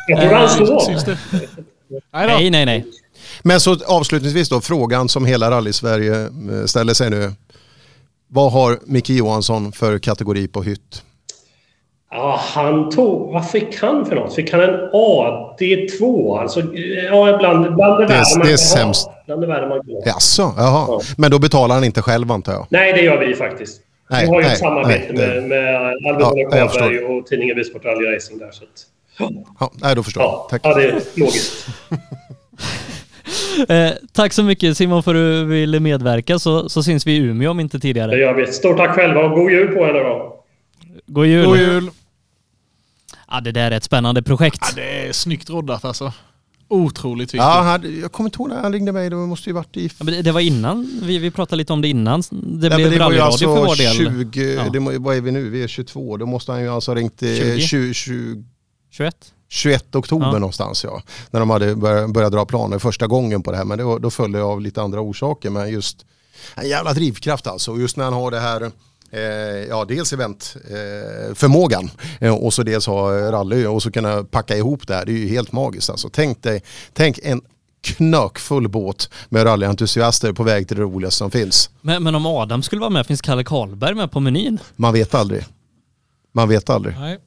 Jag 0.92 1.06
tror? 1.06 1.18
Nej, 2.14 2.50
nej, 2.50 2.66
nej. 2.66 2.86
Men 3.44 3.60
så 3.60 3.78
avslutningsvis 3.86 4.50
då, 4.50 4.62
frågan 4.62 5.10
som 5.10 5.26
hela 5.26 5.52
rally-Sverige 5.52 6.22
eh, 6.24 6.66
ställer 6.66 6.94
sig 6.94 7.10
nu. 7.10 7.32
Vad 8.28 8.52
har 8.52 8.80
Micke 8.86 9.10
Johansson 9.10 9.72
för 9.72 10.00
kategori 10.00 10.48
på 10.48 10.64
hytt? 10.64 11.04
Ja, 12.12 12.40
han 12.44 12.92
tog... 12.92 13.34
Vad 13.34 13.50
fick 13.50 13.82
han 13.82 14.06
för 14.06 14.16
något? 14.16 14.36
Fick 14.36 14.52
han 14.52 14.62
en 14.62 14.70
AD2? 14.94 16.38
Alltså, 16.42 16.60
ja, 17.12 17.38
bland, 17.38 17.76
bland 17.76 18.00
det, 18.00 18.06
Det 18.08 18.14
är- 18.14 18.18
värre 18.18 18.38
man 18.38 18.48
det 18.48 18.54
är 18.54 18.58
sämst. 18.58 19.10
Bland 19.26 19.42
det 19.42 19.48
värre 19.48 19.70
man 19.70 19.80
kan 19.80 19.94
ha. 19.94 20.02
Jaså, 20.06 20.54
jaha. 20.58 21.02
Men 21.18 21.32
då 21.32 21.40
betalar 21.40 21.76
han 21.76 21.84
inte 21.84 22.02
själv 22.02 22.32
antar 22.32 22.54
jag? 22.54 22.68
Nej, 22.70 22.94
det 22.94 23.02
gör 23.02 23.26
vi 23.26 23.36
faktiskt. 23.36 23.82
Nej, 24.10 24.26
vi 24.26 24.30
har 24.30 24.36
ju 24.36 24.44
nej, 24.44 24.54
ett 24.54 24.60
samarbete 24.60 25.14
nej, 25.14 25.28
det- 25.28 25.42
med, 25.42 25.50
med 25.50 25.64
Ja, 26.20 26.26
Albin 26.28 26.48
jag 26.52 26.72
Karlberg 26.72 27.00
och 27.00 27.26
tidningen 27.26 27.56
Bilsport 27.56 27.86
Rally 27.86 28.16
Racing 28.16 28.40
där. 28.40 28.52
Så 28.52 28.64
att, 28.64 29.30
Ja, 29.60 29.72
nej, 29.74 29.96
då 29.96 30.04
förstår 30.04 30.24
jag. 30.24 30.48
Tack. 30.50 30.62
ja, 30.64 30.74
det 30.74 30.84
är 30.84 31.02
logiskt. 31.16 31.68
Eh, 33.70 33.92
tack 34.12 34.34
så 34.34 34.44
mycket 34.44 34.78
Simon 34.78 35.04
för 35.04 35.12
att 35.16 35.20
du 35.20 35.46
ville 35.46 35.80
medverka 35.80 36.40
så, 36.40 36.70
så 36.70 36.84
syns 36.84 37.08
vi 37.08 37.12
i 37.12 37.18
Umeå 37.18 37.52
om 37.52 37.60
inte 37.60 37.80
tidigare. 37.80 38.12
Det 38.12 38.20
gör 38.20 38.34
vi. 38.34 38.48
Stort 38.54 38.78
tack 38.78 38.96
själva 38.96 39.22
och 39.26 39.32
god 39.32 39.52
jul 39.52 39.68
på 39.68 39.80
er 39.88 39.94
nu 39.94 40.00
då. 40.00 40.44
God 41.06 41.26
jul! 41.26 41.46
God 41.46 41.58
jul! 41.58 41.90
Ja, 43.32 43.42
det 43.42 43.52
där 43.52 43.72
är 43.72 43.78
ett 43.78 43.84
spännande 43.84 44.22
projekt. 44.24 44.60
Ja, 44.62 44.68
det 44.76 45.08
är 45.08 45.12
snyggt 45.12 45.50
roddat 45.50 45.86
alltså. 45.86 46.14
Otroligt 46.68 47.24
viktigt. 47.28 47.40
Ja, 47.40 47.62
han, 47.62 48.00
jag 48.02 48.12
kommer 48.12 48.28
inte 48.28 48.38
ihåg 48.38 48.50
när 48.50 48.62
han 48.62 48.74
ringde 48.74 48.92
mig. 48.92 49.10
Det 49.10 49.16
måste 49.16 49.50
ju 49.50 49.54
varit 49.54 49.78
i... 49.78 49.86
Ja, 49.86 50.04
men 50.04 50.14
det, 50.14 50.22
det 50.22 50.32
var 50.32 50.40
innan, 50.42 51.00
vi, 51.04 51.18
vi 51.18 51.32
pratade 51.32 51.56
lite 51.58 51.74
om 51.74 51.82
det 51.82 51.88
innan. 51.88 52.24
Det 52.32 52.70
blev 52.76 52.92
det 52.92 53.00
rallyradio 53.00 53.22
alltså 53.22 53.46
för 53.56 53.66
vår 53.66 53.76
del. 53.76 53.94
20, 54.34 54.54
Ja. 54.56 54.70
det, 54.70 55.00
vad 55.00 55.18
är 55.18 55.22
vi 55.22 55.32
nu? 55.32 55.50
Vi 55.50 55.64
är 55.64 55.68
22. 55.68 56.18
Då 56.18 56.26
måste 56.26 56.52
han 56.52 56.62
ju 56.62 56.70
alltså 56.70 56.92
ha 56.92 56.96
ringt 56.96 57.24
eh, 57.24 57.30
20. 57.30 57.60
20, 57.62 57.94
20, 57.94 58.44
21? 58.92 59.16
21 59.50 59.96
oktober 59.96 60.26
Ja. 60.26 60.32
någonstans 60.32 60.84
ja. 60.84 61.02
När 61.32 61.40
de 61.40 61.50
hade 61.50 61.76
börjat, 61.76 62.14
börjat 62.14 62.32
dra 62.32 62.46
planer 62.46 62.80
första 62.80 63.08
gången 63.08 63.44
på 63.44 63.52
det 63.52 63.58
här. 63.58 63.66
Men 63.66 63.78
det 63.78 63.84
var, 63.84 64.00
då 64.00 64.10
följde 64.10 64.40
det 64.40 64.46
av 64.46 64.62
lite 64.62 64.82
andra 64.82 65.02
orsaker. 65.02 65.50
Men 65.50 65.70
just 65.70 66.06
en 66.56 66.70
jävla 66.70 66.94
drivkraft 66.94 67.48
alltså. 67.48 67.72
Och 67.72 67.80
just 67.80 67.98
när 67.98 68.04
han 68.04 68.14
har 68.14 68.32
det 68.32 68.40
här 68.40 68.72
Eh, 69.12 69.22
ja, 69.70 69.86
dels 69.86 70.14
eventförmågan 70.14 71.30
eh, 71.30 71.34
förmågan, 71.36 71.92
eh, 72.20 72.34
och 72.36 72.54
så 72.54 72.64
dels 72.64 72.88
ha 72.88 73.32
rally 73.32 73.66
och 73.66 73.84
så 73.84 73.92
kunna 73.92 74.24
packa 74.24 74.58
ihop 74.58 74.88
det 74.88 74.96
här. 74.96 75.06
Det 75.06 75.12
är 75.12 75.18
ju 75.18 75.28
helt 75.28 75.52
magiskt 75.52 75.90
alltså. 75.90 76.10
Tänk 76.10 76.44
dig, 76.44 76.64
tänk 76.94 77.20
en 77.24 77.42
knökfull 77.82 78.68
båt 78.70 79.10
med 79.30 79.46
rallyentusiaster 79.46 80.34
på 80.34 80.44
väg 80.44 80.68
till 80.68 80.78
det 80.78 80.84
roligaste 80.84 81.18
som 81.18 81.32
finns. 81.32 81.70
Men, 81.82 82.04
men 82.04 82.16
om 82.16 82.26
Adam 82.26 82.64
skulle 82.64 82.80
vara 82.80 82.90
med, 82.90 83.06
finns 83.06 83.22
Kalle 83.22 83.44
Karlberg 83.44 83.96
med 83.96 84.12
på 84.12 84.20
menyn? 84.20 84.60
Man 84.76 84.94
vet 84.94 85.16
aldrig. 85.16 85.46
Man 86.32 86.50
vet 86.50 86.70
aldrig. 86.70 86.96
Nej. 87.00 87.18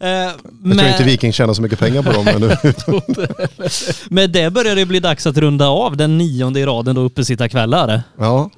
Eh, 0.00 0.08
Jag 0.08 0.36
tror 0.78 0.88
inte 0.88 1.04
Viking 1.04 1.32
tjänar 1.32 1.54
så 1.54 1.62
mycket 1.62 1.78
pengar 1.78 2.02
på 2.02 2.12
dem. 2.12 2.24
Men 2.24 2.40
Med 4.10 4.30
det 4.30 4.50
börjar 4.50 4.76
det 4.76 4.86
bli 4.86 5.00
dags 5.00 5.26
att 5.26 5.36
runda 5.36 5.68
av 5.68 5.96
den 5.96 6.18
nionde 6.18 6.60
i 6.60 6.66
raden 6.66 6.94
då 6.94 7.00
uppesittarkvällar. 7.00 8.02
ja. 8.18 8.50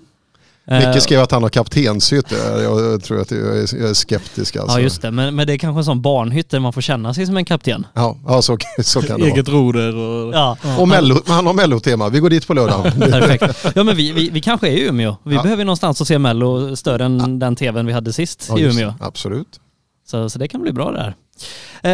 Eh, 0.70 0.89
Micke 0.89 1.02
skrev 1.02 1.20
att 1.20 1.31
han 1.31 1.42
har 1.42 1.50
kaptenshytt. 1.50 2.26
Jag, 2.62 3.02
tror 3.02 3.20
att 3.20 3.31
jag 3.31 3.41
är, 3.58 3.94
skeptisk 3.94 4.57
alltså. 4.57 4.78
Ja 4.78 4.83
just 4.83 5.02
det, 5.02 5.10
men, 5.10 5.34
men 5.34 5.47
det 5.47 5.52
är 5.52 5.58
kanske 5.58 5.81
en 5.81 5.84
sån 5.84 6.02
barnhytt 6.02 6.50
där 6.50 6.60
man 6.60 6.73
får 6.73 6.81
känna 6.81 7.15
sig 7.15 7.26
som 7.26 7.36
en 7.36 7.44
kapten. 7.44 7.86
Ja, 7.94 8.17
ja 8.26 8.42
så, 8.42 8.58
så 8.83 9.00
kan 9.02 9.17
det 9.20 9.23
vara. 9.25 9.33
Eget 9.34 9.49
roder 9.49 9.97
och... 9.97 10.34
Ja. 10.34 10.57
Och 10.78 10.89
mello, 10.89 11.23
han 11.26 11.47
har 11.47 11.52
mellotema. 11.55 12.08
Vi 12.08 12.18
går 12.20 12.31
dit 12.31 12.47
på 12.47 12.55
lördag. 12.55 12.83
Perfekt. 12.99 13.67
Ja 13.75 13.83
men 13.84 13.97
vi, 13.97 14.12
vi, 14.12 14.31
vi 14.31 14.41
kanske 14.41 14.68
är 14.68 14.73
i 14.73 14.81
Umeå. 14.89 15.17
Vi 15.25 15.34
Ja. 15.34 15.42
behöver 15.42 15.60
ju 15.60 15.65
någonstans 15.67 16.00
att 16.00 16.08
se 16.08 16.18
Mello 16.18 16.76
större 16.76 17.05
än 17.05 17.39
den 17.39 17.57
tvn 17.57 17.86
vi 17.86 17.92
hade 17.92 18.12
sist 18.12 18.47
Ja, 18.49 18.58
i 18.58 18.62
Umeå. 18.62 18.94
Absolut. 19.00 19.49
Så, 20.11 20.31
så 20.31 20.39
det 20.39 20.49
kan 20.49 20.62
bli 20.62 20.73
bra 20.73 20.91
det 20.93 21.01
här. 21.01 21.15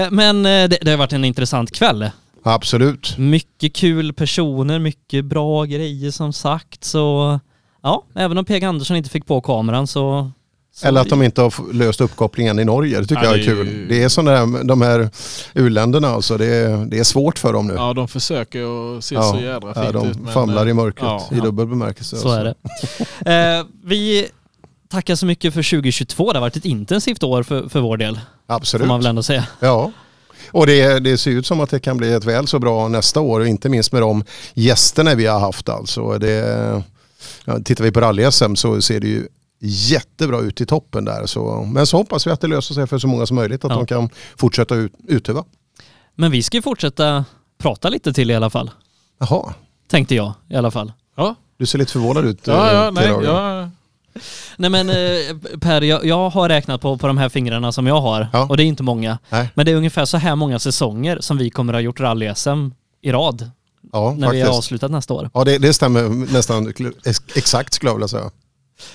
Eh, 0.05 0.11
Men 0.11 0.47
eh, 0.47 0.69
det, 0.69 0.79
det 0.83 0.91
har 0.91 0.99
varit 0.99 1.13
en 1.13 1.25
intressant 1.25 1.71
kväll. 1.71 2.11
Absolut. 2.43 3.19
Mycket 3.19 3.75
kul 3.77 4.13
personer, 4.13 4.79
mycket 4.79 5.25
bra 5.25 5.65
grejer 5.65 6.11
som 6.11 6.33
sagt. 6.33 6.85
Så 6.85 7.41
ja, 7.83 8.05
även 8.15 8.39
om 8.39 8.45
Peg 8.45 8.65
Andersson 8.65 8.97
inte 8.97 9.11
fick 9.11 9.27
på 9.27 9.41
kameran 9.41 9.87
så... 9.87 10.31
så 10.75 10.87
Eller 10.89 11.01
att 11.01 11.09
de 11.09 11.23
inte 11.23 11.43
har 11.43 11.73
löst 11.73 12.01
uppkopplingen 12.01 12.59
i 12.59 12.65
Norge. 12.65 13.01
Det 13.01 13.07
tycker 13.07 13.23
Ja, 13.25 13.31
jag 13.31 13.41
är 13.41 13.45
kul. 13.45 13.69
ju- 13.69 13.87
Det 13.89 14.03
är 14.03 14.09
sådana 14.09 14.37
här, 14.39 14.65
de 14.65 14.83
här 14.83 15.11
u-länderna 15.55 16.09
alltså. 16.09 16.37
Det 16.37 16.47
är, 16.47 16.87
det 16.87 16.99
är 16.99 17.05
svårt 17.05 17.39
för 17.39 17.53
dem 17.53 17.67
nu. 17.67 17.75
Ja, 17.75 17.93
de 17.93 18.09
försöker 18.09 18.97
att 18.97 19.05
se 19.05 19.15
Ja, 19.15 19.23
så 19.23 19.39
jädra 19.41 19.73
ja, 19.75 19.83
fint 19.83 19.93
de 19.93 20.09
ut. 20.11 20.19
men, 20.21 20.33
famlar 20.33 20.67
i 20.67 20.71
eh, 20.71 20.77
mörkret 20.77 21.05
ja. 21.31 21.37
i 21.37 21.41
dubbel 21.41 21.67
bemärkelse. 21.67 22.17
Så 22.17 22.29
alltså. 22.29 22.41
är 22.41 22.55
det. 23.25 23.59
Eh, 23.59 23.65
vi 23.85 24.27
tackar 24.89 25.15
så 25.15 25.27
mycket 25.27 25.55
för 25.55 25.63
2022. 25.71 26.33
Det 26.33 26.39
har 26.39 26.41
varit 26.41 26.57
ett 26.57 26.65
intensivt 26.65 27.23
år 27.23 27.43
för, 27.43 27.69
för 27.69 27.81
vår 27.81 27.97
del. 27.97 28.21
Absolut. 28.47 28.83
Får 28.83 28.89
man 28.89 29.01
väl 29.01 29.07
ändå 29.07 29.23
säga. 29.23 29.47
Ja. 29.61 29.93
Och 30.51 30.67
det, 30.67 30.99
det 30.99 31.19
ser 31.19 31.31
ut 31.31 31.47
som 31.47 31.61
att 31.61 31.71
det 31.71 31.81
kan 31.81 31.97
bli 31.97 32.13
ett 32.13 32.25
väl 32.25 32.47
så 32.47 32.59
bra 32.59 32.89
nästa 32.89 33.21
år. 33.21 33.47
Inte 33.47 33.69
minst 33.69 33.93
med 33.93 34.03
de 34.03 34.25
gästerna 34.55 35.15
vi 35.15 35.27
har 35.27 35.41
haft 35.41 35.69
alltså. 35.69 36.19
Det, 36.19 36.83
ja, 37.45 37.59
tittar 37.65 37.85
vi 37.85 37.93
på 37.93 38.01
rally-SM 38.01 38.55
så 38.55 38.83
ser 38.83 39.01
det 39.01 39.07
ju 39.09 39.29
jättebra 39.61 40.41
ut 40.41 40.61
i 40.61 40.67
toppen 40.67 41.05
där. 41.05 41.27
Så, 41.27 41.63
men 41.73 41.87
så 41.87 41.97
hoppas 41.97 42.27
vi 42.27 42.31
att 42.31 42.41
det 42.41 42.47
löser 42.47 42.75
sig 42.75 42.87
för 42.87 42.99
så 42.99 43.07
många 43.09 43.27
som 43.27 43.35
möjligt. 43.35 43.65
Att 43.65 43.71
Ja. 43.71 43.77
de 43.77 43.87
kan 43.87 44.09
fortsätta 44.37 44.75
ut, 44.75 44.93
utöva. 45.09 45.45
Men 46.15 46.31
vi 46.31 46.43
ska 46.43 46.57
ju 46.57 46.63
fortsätta 46.63 47.25
prata 47.59 47.89
lite 47.89 48.13
till 48.13 48.31
i 48.31 48.35
alla 48.35 48.51
fall. 48.51 48.71
Jaha. 49.21 49.55
Tänkte 49.89 50.15
jag 50.15 50.33
i 50.49 50.55
alla 50.57 50.71
fall. 50.71 50.93
Ja, 51.17 51.35
Du 51.59 51.67
ser 51.67 51.79
lite 51.79 51.93
förvånad 51.93 52.25
ut. 52.25 52.47
ja, 52.47 52.69
eh, 52.71 52.75
ja 52.75 52.91
nej, 52.91 53.05
T-Ragen. 53.07 53.71
Nej 54.57 54.71
men 54.71 54.91
eh, 54.91 54.97
Per, 55.61 55.83
jag, 55.83 56.05
jag 56.07 56.31
har 56.31 56.49
räknat 56.49 56.81
på, 56.81 56.99
på 56.99 57.07
de 57.07 57.19
här 57.19 57.29
fingrarna 57.29 57.73
som 57.73 57.87
jag 57.87 58.01
har 58.01 58.29
Ja. 58.33 58.47
och 58.49 58.57
det 58.57 58.63
är 58.63 58.67
inte 58.67 58.83
många. 58.83 59.19
Nej. 59.29 59.49
Men 59.55 59.67
det 59.67 59.73
är 59.73 59.77
ungefär 59.77 60.05
så 60.05 60.17
här 60.17 60.37
många 60.37 60.59
säsonger 60.59 61.19
som 61.21 61.37
vi 61.39 61.51
kommer 61.51 61.73
att 61.73 61.77
ha 61.77 61.81
gjort 61.83 62.01
rally-SM 62.01 62.71
i 63.03 63.13
rad 63.13 63.51
Ja, 63.93 64.15
när 64.19 64.31
vi 64.31 64.41
har 64.41 64.47
faktiskt. 64.47 64.59
avslutat 64.59 64.91
nästa 64.91 65.15
år. 65.15 65.31
Ja, 65.35 65.45
det, 65.45 65.59
det 65.59 65.73
stämmer 65.75 66.33
nästan 66.33 66.73
ex- 67.05 67.21
exakt 67.35 67.75
skulle 67.75 67.91
jag 67.91 67.95
vilja 67.97 68.09
säga. 68.09 68.31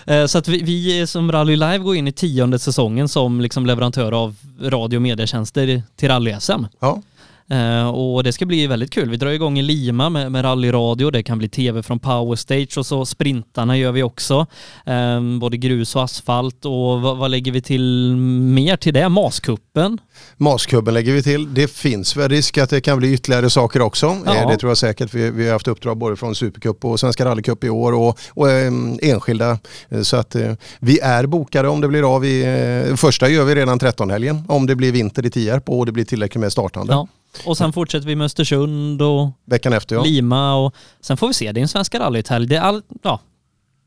Eh, 0.06 0.26
Så 0.26 0.38
att 0.38 0.48
vi, 0.48 0.64
vi 0.64 1.08
som 1.08 1.32
Rally 1.32 1.56
Live 1.56 1.78
går 1.78 1.96
in 1.96 2.08
i 2.08 2.12
tionde 2.12 2.60
säsongen 2.60 3.10
som 3.10 3.42
liksom 3.42 3.66
leverantör 3.66 4.12
av 4.12 4.36
radio 4.62 4.98
och 4.98 5.02
medietjänster 5.02 5.84
till 5.96 6.10
rally-SM. 6.10 6.66
Ja. 6.80 7.02
Eh, 7.50 7.90
och 7.90 8.24
det 8.24 8.34
ska 8.34 8.46
bli 8.46 8.68
väldigt 8.68 8.92
kul. 8.92 9.10
Vi 9.10 9.18
drar 9.18 9.30
igång 9.30 9.60
i 9.60 9.62
Lima 9.62 10.10
med, 10.10 10.32
med 10.32 10.44
rallyradio. 10.46 11.12
Det 11.12 11.24
kan 11.24 11.38
bli 11.38 11.50
tv 11.50 11.84
från 11.84 12.00
Power 12.00 12.36
Stage 12.36 12.78
och 12.78 12.86
så 12.86 13.06
sprintarna 13.06 13.78
gör 13.78 13.92
vi 13.92 14.04
också. 14.04 14.46
Eh, 14.86 15.22
både 15.40 15.58
grus 15.58 15.96
och 15.96 16.04
asfalt 16.04 16.66
och 16.66 17.02
vad, 17.02 17.18
vad 17.18 17.32
lägger 17.32 17.52
vi 17.52 17.62
till 17.62 18.16
mer 18.16 18.78
till 18.78 18.94
det? 18.94 19.10
Maskuppen. 19.10 19.98
Maskubben 20.38 20.94
lägger 20.94 21.14
vi 21.14 21.24
till. 21.24 21.54
Det 21.54 21.72
finns 21.72 22.16
väl 22.16 22.30
risk 22.30 22.58
att 22.58 22.70
det 22.70 22.82
kan 22.82 22.98
bli 22.98 23.14
ytterligare 23.14 23.50
saker 23.50 23.82
också. 23.82 24.18
Ja. 24.26 24.36
Eh, 24.36 24.48
Det 24.48 24.58
tror 24.58 24.70
jag 24.70 24.78
säkert. 24.78 25.14
Vi, 25.14 25.32
vi 25.32 25.46
har 25.46 25.54
haft 25.54 25.68
uppdrag 25.68 25.98
både 25.98 26.16
från 26.16 26.36
Supercup 26.36 26.86
och 26.86 27.00
Svenska 27.00 27.26
rallycup 27.26 27.64
i 27.64 27.70
år 27.70 27.94
och, 27.94 28.20
och 28.30 28.50
eh, 28.52 28.72
enskilda. 29.02 29.60
Eh, 29.90 30.02
Så 30.02 30.18
att 30.18 30.36
vi 30.80 31.00
är 31.00 31.26
bokade 31.26 31.68
om 31.70 31.82
det 31.82 31.88
blir 31.88 32.16
av. 32.16 32.26
I, 32.26 32.94
första 32.98 33.30
gör 33.30 33.46
vi 33.46 33.56
redan 33.56 33.80
13-helgen 33.80 34.44
om 34.48 34.66
det 34.66 34.76
blir 34.76 34.92
vinter 34.92 35.26
i 35.26 35.30
Tierp 35.30 35.70
och 35.70 35.86
det 35.86 35.92
blir 35.92 36.06
tillräckligt 36.06 36.42
med 36.42 36.52
startande. 36.52 36.94
Ja. 36.94 37.08
Och 37.46 37.58
sen 37.58 37.74
fortsätter 37.74 38.08
vi 38.08 38.16
med 38.16 38.26
Östersund 38.26 39.02
och 39.02 39.30
Veckan 39.46 39.74
efter 39.74 39.96
ja. 39.96 40.04
Lima 40.04 40.56
och 40.56 40.76
sen 41.02 41.18
får 41.18 41.28
vi 41.28 41.34
se. 41.34 41.52
Det 41.52 41.60
är 41.60 41.62
en 41.62 41.68
Svenska 41.68 42.00
rallyt-helg. 42.00 42.48
Det 42.48 42.56
är 42.56 42.62
all, 42.62 42.82
ja. 43.02 43.20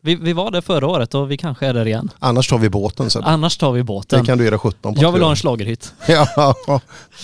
vi, 0.01 0.15
vi 0.15 0.33
var 0.33 0.51
där 0.51 0.61
förra 0.61 0.87
året 0.87 1.15
och 1.15 1.31
vi 1.31 1.37
kanske 1.37 1.67
är 1.67 1.75
där 1.75 1.87
igen. 1.87 2.11
Annars 2.19 2.49
tar 2.49 2.59
vi 2.59 2.69
båten 2.71 3.11
sen. 3.11 3.25
Annars 3.25 3.57
tar 3.57 3.73
vi 3.73 3.83
båten. 3.83 4.21
Det 4.21 4.27
kan 4.27 4.39
du 4.39 4.45
göra 4.45 4.59
17 4.59 4.95
på. 4.95 5.03
Jag 5.03 5.13
vill 5.13 5.23
ha 5.23 5.31
en 5.31 5.37
schlagerhytt. 5.37 5.93
Ja, 6.07 6.55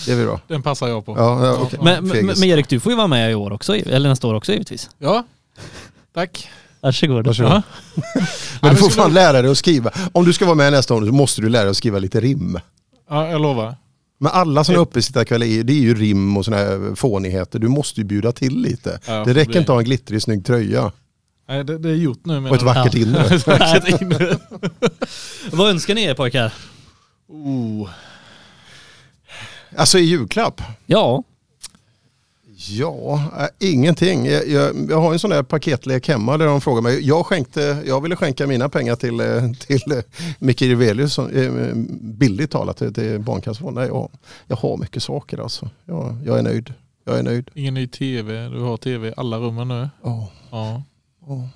det 0.06 0.12
är 0.12 0.16
väl 0.16 0.26
bra. 0.26 0.40
Den 0.46 0.62
passar 0.62 0.88
jag 0.88 1.06
på. 1.06 1.14
Ja, 1.16 1.46
ja, 1.46 1.58
okej. 1.62 1.78
Men, 1.82 2.08
men, 2.08 2.26
men 2.26 2.44
Erik, 2.44 2.68
du 2.68 2.80
får 2.80 2.92
ju 2.92 2.96
vara 2.96 3.06
med 3.06 3.30
i 3.30 3.34
år 3.34 3.52
också, 3.52 3.76
eller 3.76 4.08
nästa 4.08 4.28
år 4.28 4.34
också 4.34 4.52
givetvis. 4.52 4.90
Ja, 4.98 5.24
tack. 6.14 6.48
Varsågod. 6.80 7.26
Varsågod. 7.26 7.52
Ja. 7.52 7.62
Men 8.62 8.70
du 8.70 8.76
får 8.76 8.90
fan 8.90 9.14
lära 9.14 9.42
dig 9.42 9.50
att 9.50 9.58
skriva. 9.58 9.90
Om 10.12 10.24
du 10.24 10.32
ska 10.32 10.44
vara 10.44 10.54
med 10.54 10.72
nästa 10.72 10.94
år 10.94 11.06
så 11.06 11.12
måste 11.12 11.40
du 11.40 11.48
lära 11.48 11.62
dig 11.62 11.70
att 11.70 11.76
skriva 11.76 11.98
lite 11.98 12.20
rim. 12.20 12.60
Ja, 13.10 13.28
jag 13.28 13.40
lovar. 13.40 13.76
Men 14.18 14.32
alla 14.32 14.64
sådana 14.64 14.82
uppesittarkvällar, 14.82 15.46
är- 15.46 15.62
det 15.64 15.72
är 15.72 15.80
ju 15.80 15.94
rim 15.94 16.36
och 16.36 16.44
sådana 16.44 16.62
här 16.62 16.94
fånigheter. 16.94 17.58
Du 17.58 17.68
måste 17.68 18.00
ju 18.00 18.04
bjuda 18.04 18.32
till 18.32 18.60
lite. 18.60 19.00
Ja, 19.06 19.24
det 19.24 19.34
räcker 19.34 19.52
det- 19.52 19.58
inte 19.58 19.72
att 19.72 19.74
ha 19.74 19.78
en 19.78 19.84
glittrig 19.84 20.22
snygg 20.22 20.46
tröja. 20.46 20.92
Nej, 21.48 21.64
det, 21.64 21.78
det 21.78 21.88
är 21.90 21.94
gjort 21.94 22.26
nu. 22.26 22.48
Och 22.48 22.56
ett 22.56 22.62
vackert 22.62 22.94
Ja. 22.94 23.00
inre. 23.00 23.24
Ett 23.34 23.46
vackert 23.46 24.00
inre. 24.02 24.36
Vad 25.52 25.70
önskar 25.70 25.94
ni 25.94 26.02
er 26.04 26.14
pojkar? 26.14 26.52
Oh. 27.28 27.88
Alltså 29.76 29.98
i 29.98 30.02
julklapp? 30.02 30.62
Ja, 30.86 31.22
Ja, 32.60 33.22
äh, 33.38 33.68
ingenting. 33.68 34.26
Jag, 34.26 34.48
jag, 34.48 34.90
jag 34.90 35.00
har 35.00 35.12
en 35.12 35.18
sån 35.18 35.30
där 35.30 35.42
paketlek 35.42 36.08
hemma 36.08 36.36
där 36.36 36.46
de 36.46 36.60
frågar 36.60 36.82
mig. 36.82 37.06
Jag, 37.06 37.26
skänkte, 37.26 37.82
jag 37.86 38.00
ville 38.00 38.16
skänka 38.16 38.46
mina 38.46 38.68
pengar 38.68 38.96
till, 38.96 39.20
eh, 39.20 39.52
till 39.66 39.92
eh, 39.92 39.98
Micke 40.38 40.62
Rivelius, 40.62 41.14
som, 41.14 41.30
eh, 41.30 41.72
billigt 42.00 42.50
talat, 42.50 42.76
till, 42.76 42.94
till 42.94 43.18
Barncancerfonden. 43.18 43.86
Jag, 43.86 44.10
jag 44.46 44.56
har 44.56 44.76
mycket 44.76 45.02
saker 45.02 45.38
alltså. 45.38 45.70
Jag, 45.84 46.16
jag 46.24 46.38
är 46.38 46.42
nöjd. 46.42 46.74
Jag 47.04 47.18
är 47.18 47.22
nöjd. 47.22 47.50
Ingen 47.54 47.74
ny 47.74 47.86
tv, 47.86 48.48
du 48.48 48.60
har 48.60 48.76
tv 48.76 49.08
i 49.08 49.14
alla 49.16 49.38
rummen 49.38 49.68
nu. 49.68 49.88
Ja. 50.04 50.30
ja. 50.50 50.82
Ja. 51.26 51.48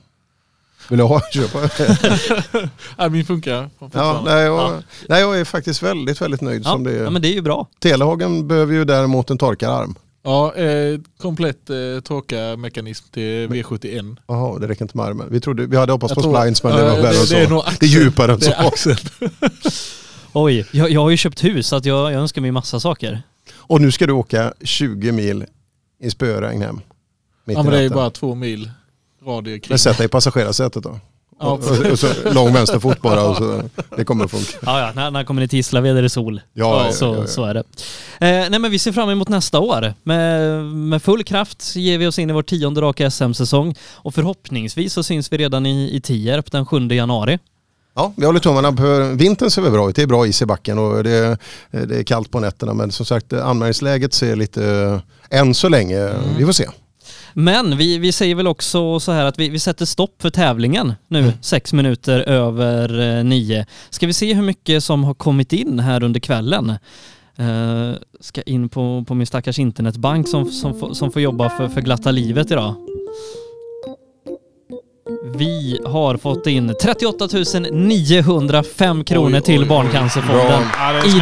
Vill 0.89 0.99
du 0.99 1.05
ha? 1.05 1.21
Köpa? 1.33 1.59
nej, 2.99 3.11
min 3.11 3.25
funkar. 3.25 3.71
Ja, 3.93 4.23
nej, 4.25 4.45
jag, 4.45 4.83
nej, 5.09 5.21
jag 5.21 5.41
är 5.41 5.45
faktiskt 5.45 5.83
väldigt, 5.83 6.21
väldigt 6.21 6.41
nöjd 6.41 6.63
Ja, 6.65 6.71
som 6.71 6.85
det 6.85 6.93
är. 6.93 7.05
ja, 7.05 7.11
men 7.11 7.23
det 7.23 7.29
är 7.29 7.35
ju 7.35 7.43
bra. 7.43 7.67
Telehagen 7.79 8.49
behöver 8.49 8.75
ju 8.75 8.85
däremot 8.85 9.31
en 9.31 9.39
torkararm. 9.39 9.95
Ja, 10.25 10.55
eh, 10.55 11.01
komplett 11.19 11.71
eh, 11.71 11.77
torkarmekanism 12.05 13.05
till 13.11 13.49
V71. 13.49 14.17
Jaha, 14.27 14.59
det 14.59 14.69
räcker 14.69 14.83
inte 14.83 14.97
med 14.97 15.07
armen. 15.07 15.29
Vi, 15.31 15.41
trodde, 15.41 15.67
vi 15.67 15.77
hade 15.77 15.93
hoppats 15.93 16.15
på 16.15 16.21
splines 16.23 16.63
men 16.63 16.77
det 16.77 16.83
var 16.83 16.97
värre 17.03 17.09
än 17.09 17.27
så. 17.27 17.35
det 17.35 17.41
är 17.41 17.49
nog 17.49 17.63
det 17.81 17.87
är 17.87 17.91
djupare 17.91 18.33
än 18.33 18.39
Det 18.39 18.45
så. 18.45 18.53
är 18.53 18.67
axel. 18.69 18.97
Oj, 20.33 20.67
jag, 20.73 20.91
jag 20.91 21.01
har 21.01 21.11
ju 21.11 21.17
köpt 21.17 21.45
hus 21.45 21.67
så 21.67 21.77
att 21.77 21.85
jag, 21.85 22.13
jag 22.13 22.21
önskar 22.21 22.43
mig 22.43 22.51
massa 22.51 22.81
saker. 22.81 23.23
Och 23.55 23.81
nu 23.81 23.91
ska 23.91 24.07
du 24.07 24.13
åka 24.13 24.55
20 24.61 25.13
mil 25.13 25.45
i 26.01 26.11
spöregn 26.11 26.63
hem. 26.63 26.81
Mitt 27.45 27.57
Ja, 27.57 27.63
men 27.63 27.73
det 27.73 27.79
är 27.79 27.83
ju 27.83 27.91
bara 27.91 28.11
två 28.11 28.35
mil 28.35 28.71
radie 29.27 29.59
kring. 29.59 29.73
Men 29.73 29.79
sätt 29.79 29.97
dig 29.99 30.07
i 30.07 30.09
passagerarsätet 30.09 30.83
då. 30.83 31.01
Ja. 31.43 31.49
Och, 31.51 31.91
och, 31.93 31.99
så 31.99 32.09
lång 32.33 32.53
vänsterfot 32.53 33.03
bara 33.03 33.23
och 33.25 33.37
så, 33.37 33.63
det 33.97 34.05
kommer 34.05 34.25
att 34.25 34.31
funka. 34.31 34.59
Ja, 34.67 34.81
ja, 34.81 34.93
när, 34.95 35.11
när 35.11 35.25
kommer 35.25 35.41
ni 35.41 35.49
till 35.49 35.57
Gislaved 35.57 35.97
är 35.97 36.03
det 36.03 36.09
sol. 36.09 36.41
Ja, 36.53 36.87
ja, 36.87 36.93
så, 36.93 37.17
ja. 37.21 37.27
så 37.27 37.45
är 37.45 37.55
det. 37.55 37.61
Eh, 37.61 38.51
nej, 38.51 38.59
men 38.59 38.71
vi 38.71 38.79
ser 38.79 38.93
fram 38.93 39.11
emot 39.11 39.29
nästa 39.29 39.59
år. 39.61 39.95
Med, 40.03 40.65
med 40.65 41.03
full 41.03 41.25
kraft 41.25 41.77
ger 41.77 41.99
vi 41.99 42.07
oss 42.07 42.19
in 42.19 42.31
i 42.31 42.33
vår 42.33 42.43
tionde 42.43 42.81
raka 42.81 43.11
SM-säsong 43.11 43.75
och 43.93 44.15
förhoppningsvis 44.15 44.93
så 44.93 45.03
syns 45.03 45.33
vi 45.33 45.37
redan 45.39 45.67
i, 45.67 45.97
i 45.97 46.01
Tierp 46.01 46.53
den 46.53 46.67
7 46.67 46.89
januari. 46.89 47.39
Ja, 47.95 48.13
vi 48.17 48.27
håller 48.27 48.41
tummarna 48.41 48.73
på 48.73 49.13
vintern 49.15 49.51
ser 49.51 49.63
väl 49.63 49.73
bra 49.73 49.91
ut. 49.91 49.97
Det 49.97 50.03
är 50.03 50.07
bra 50.07 50.27
is 50.27 50.43
i 50.43 50.47
backen 50.47 50.79
och 50.79 51.05
det, 51.05 51.39
det 51.71 51.99
är 51.99 52.03
kallt 52.03 52.31
på 52.31 52.41
nätterna. 52.41 52.75
Men 52.75 52.93
som 52.93 53.07
sagt 53.07 53.33
anmälningsläget 53.33 54.15
ser 54.15 54.37
lite, 54.37 55.01
än 55.31 55.55
så 55.55 55.69
länge, 55.69 55.99
Mm. 55.99 56.21
vi 56.39 56.45
får 56.45 56.53
se. 56.53 56.67
Men 57.35 57.77
vi, 57.77 57.99
vi 57.99 58.13
säger 58.13 58.35
väl 58.35 58.47
också 58.47 59.01
så 59.01 59.13
här 59.13 59.25
att 59.25 59.39
vi, 59.39 59.49
vi 59.49 59.59
sätter 59.59 59.85
stopp 59.87 60.23
för 60.23 60.31
tävlingen 60.31 60.95
nu, 61.09 61.33
sex 61.41 61.73
minuter 61.73 62.21
över 62.21 63.01
eh, 63.19 63.25
nio. 63.25 63.67
Ska 63.91 64.07
vi 64.07 64.13
se 64.13 64.35
hur 64.35 64.43
mycket 64.43 64.85
som 64.85 65.05
har 65.05 65.15
kommit 65.15 65.53
in 65.53 65.79
här 65.81 66.03
under 66.03 66.21
kvällen? 66.21 66.71
Eh, 67.39 67.93
ska 68.21 68.43
in 68.43 68.69
på, 68.69 69.05
på 69.09 69.15
min 69.15 69.27
stackars 69.27 69.59
internetbank 69.59 70.29
som, 70.29 70.51
som, 70.51 70.81
får- 70.81 70.95
som 70.95 71.13
får 71.13 71.23
jobba 71.23 71.49
för, 71.51 71.69
för 71.69 71.81
glatta 71.81 72.11
livet 72.11 72.51
idag. 72.51 72.75
Vi 75.37 75.79
har 75.87 76.17
fått 76.17 76.47
in 76.47 76.75
38 76.83 77.29
905 77.73 79.05
kronor 79.05 79.35
Oj, 79.39 79.41
till 79.43 79.55
oj, 79.59 79.63
oj. 79.63 79.69
Barncancerfonden 79.69 80.63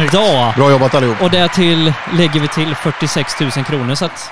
idag. 0.07 0.53
Bra 0.55 0.71
jobbat 0.71 0.95
allihop. 0.95 1.21
Och 1.21 1.29
därtill 1.31 1.93
lägger 2.17 2.39
vi 2.39 2.47
till 2.47 2.75
46 2.75 3.31
000 3.41 3.51
kronor 3.51 3.95
så 3.95 4.05
att 4.05 4.29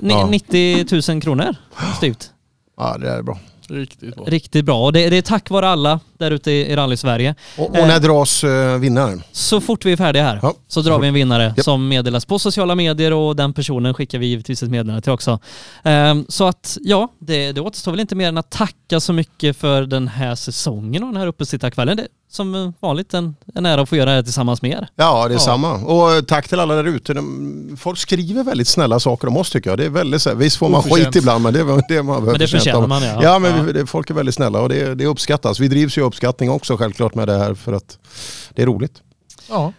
ni- 0.00 0.12
Ja. 0.12 0.26
90 0.26 1.12
000 1.12 1.22
kronor 1.22 1.54
styvt. 1.96 2.30
Ja, 2.76 2.96
det 2.98 3.10
är 3.10 3.22
bra. 3.22 3.38
Riktigt 3.68 4.16
bra. 4.16 4.24
Riktigt 4.24 4.64
bra 4.64 4.84
och 4.84 4.92
det, 4.92 5.10
det 5.10 5.16
är 5.16 5.22
tack 5.22 5.50
vare 5.50 5.68
alla 5.68 6.00
där 6.18 6.30
ute 6.30 6.50
i, 6.50 6.60
i 6.72 6.76
rally-Sverige. 6.76 7.34
Och, 7.58 7.66
och 7.70 7.86
när 7.86 8.00
dras 8.00 8.44
eh, 8.44 8.78
vinnaren? 8.78 9.22
Så 9.32 9.60
fort 9.60 9.84
vi 9.86 9.92
är 9.92 9.96
färdiga 9.96 10.22
här 10.22 10.38
Ja, 10.42 10.54
så 10.68 10.80
drar 10.82 10.98
vi 10.98 11.08
en 11.08 11.14
vinnare 11.14 11.44
Japp. 11.56 11.64
som 11.64 11.88
meddelas 11.88 12.24
på 12.24 12.38
sociala 12.38 12.74
medier 12.74 13.12
och 13.12 13.36
den 13.36 13.52
personen 13.52 13.94
skickar 13.94 14.18
vi 14.18 14.26
givetvis 14.26 14.62
ett 14.62 14.70
meddelande 14.70 15.02
till 15.02 15.12
också. 15.12 15.38
Ehm, 15.82 16.26
så 16.28 16.46
att 16.46 16.78
ja, 16.80 17.08
det, 17.18 17.52
det 17.52 17.60
återstår 17.60 17.90
väl 17.92 18.00
inte 18.00 18.14
mer 18.14 18.28
än 18.28 18.38
att 18.38 18.50
tacka 18.50 19.00
så 19.00 19.12
mycket 19.12 19.56
för 19.56 19.82
den 19.82 20.08
här 20.08 20.34
säsongen 20.34 21.02
och 21.02 21.08
den 21.12 21.16
här 21.20 21.26
uppesittarkvällen. 21.26 21.96
Det 21.96 22.06
som 22.30 22.72
vanligt 22.80 23.14
en, 23.14 23.36
en 23.54 23.66
ära 23.66 23.80
att 23.82 23.88
få 23.88 23.96
göra 23.96 24.10
det 24.10 24.16
här 24.16 24.22
tillsammans 24.22 24.62
med 24.62 24.70
er. 24.70 24.88
Ja, 24.96 25.28
det 25.28 25.34
är 25.34 25.36
Ja. 25.36 25.38
samma. 25.40 25.72
Och 25.74 26.12
eh, 26.12 26.20
tack 26.22 26.48
till 26.48 26.60
alla 26.60 26.74
där 26.74 26.84
ute. 26.84 27.14
Folk 27.76 27.98
skriver 27.98 28.44
väldigt 28.44 28.68
snälla 28.68 29.00
saker 29.00 29.28
om 29.28 29.36
oss 29.36 29.50
tycker 29.50 29.70
jag. 29.70 29.78
Det 29.78 29.84
är 29.84 29.90
väldigt, 29.90 30.22
så 30.22 30.28
här- 30.28 30.36
visst 30.36 30.56
får 30.56 30.68
man 30.68 30.78
Oförtjänt. 30.78 31.06
skit 31.14 31.16
ibland 31.22 31.42
men 31.44 31.52
det 31.52 31.60
är 31.60 31.82
det 31.88 32.02
man 32.02 32.24
Men 32.24 32.38
det 32.38 32.48
förtjänar 32.48 32.86
man, 32.86 33.02
ja. 33.02 33.22
Ja, 33.22 33.38
men 33.38 33.56
Ja. 33.56 33.62
Vi, 33.72 33.86
folk 33.86 34.10
är 34.10 34.14
väldigt 34.14 34.34
snälla 34.34 34.60
och 34.60 34.68
det, 34.68 34.94
det 34.94 35.06
uppskattas. 35.06 35.60
Vi 35.60 35.68
drivs 35.68 35.98
ju 35.98 36.02
uppskattning 36.02 36.50
också 36.50 36.76
självklart 36.76 37.14
med 37.14 37.28
det 37.28 37.38
här 37.38 37.54
för 37.54 37.72
att 37.72 37.98
det 38.54 38.62
är 38.62 38.66
roligt. 38.66 39.02
Ja. 39.48 39.72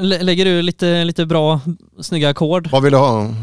Lä- 0.00 0.22
Lägger 0.22 0.44
du 0.44 0.62
lite, 0.62 1.04
lite 1.04 1.26
bra, 1.26 1.60
snygga 2.00 2.28
ackord? 2.28 2.68
Vad 2.72 2.82
vill 2.82 2.92
du 2.92 2.98
ha? 2.98 3.34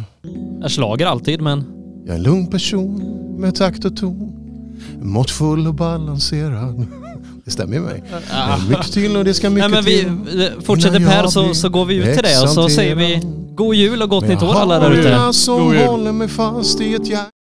Jag 0.62 0.72
slager 0.72 1.06
alltid 1.06 1.42
men 1.42 1.64
Jag 2.06 2.14
är 2.14 2.18
en 2.18 2.24
lugn 2.24 2.48
person 2.48 2.96
med 3.40 3.56
takt 3.56 3.86
och 3.86 3.98
ton. 3.98 4.38
Måttfull 5.02 5.68
och 5.68 5.74
balanserad. 5.74 6.88
Det 7.46 7.52
stämmer 7.52 7.74
ju 7.74 7.82
mig. 7.82 8.04
Ja. 8.32 8.58
Men 8.58 8.70
mycket 8.70 8.92
till 8.94 9.18
och 9.18 9.26
det 9.26 9.34
ska 9.34 9.50
Nej, 9.50 9.56
mycket 9.56 9.72
men 9.72 9.84
vi 9.84 10.00
till. 10.00 10.64
fortsätter 10.66 11.00
Per 11.00 11.28
så, 11.28 11.54
så 11.54 11.70
går 11.70 11.86
vi 11.86 11.96
ut 11.96 12.14
till 12.14 12.24
det 12.24 12.42
och 12.44 12.50
så 12.50 12.70
säger 12.70 12.96
vi 12.96 13.22
god 13.56 13.76
jul 13.76 14.02
och 14.02 14.10
gott 14.10 14.28
nytt 14.28 14.44
år 14.44 14.54
alla 14.60 14.80
där 14.80 14.92
ute. 14.92 15.10
några 15.18 15.34
som 15.34 15.78
håller 15.78 16.12
mig 16.12 16.28
fast 16.28 16.82
i 16.82 16.94
ett 16.94 17.08
hjärta 17.08 17.32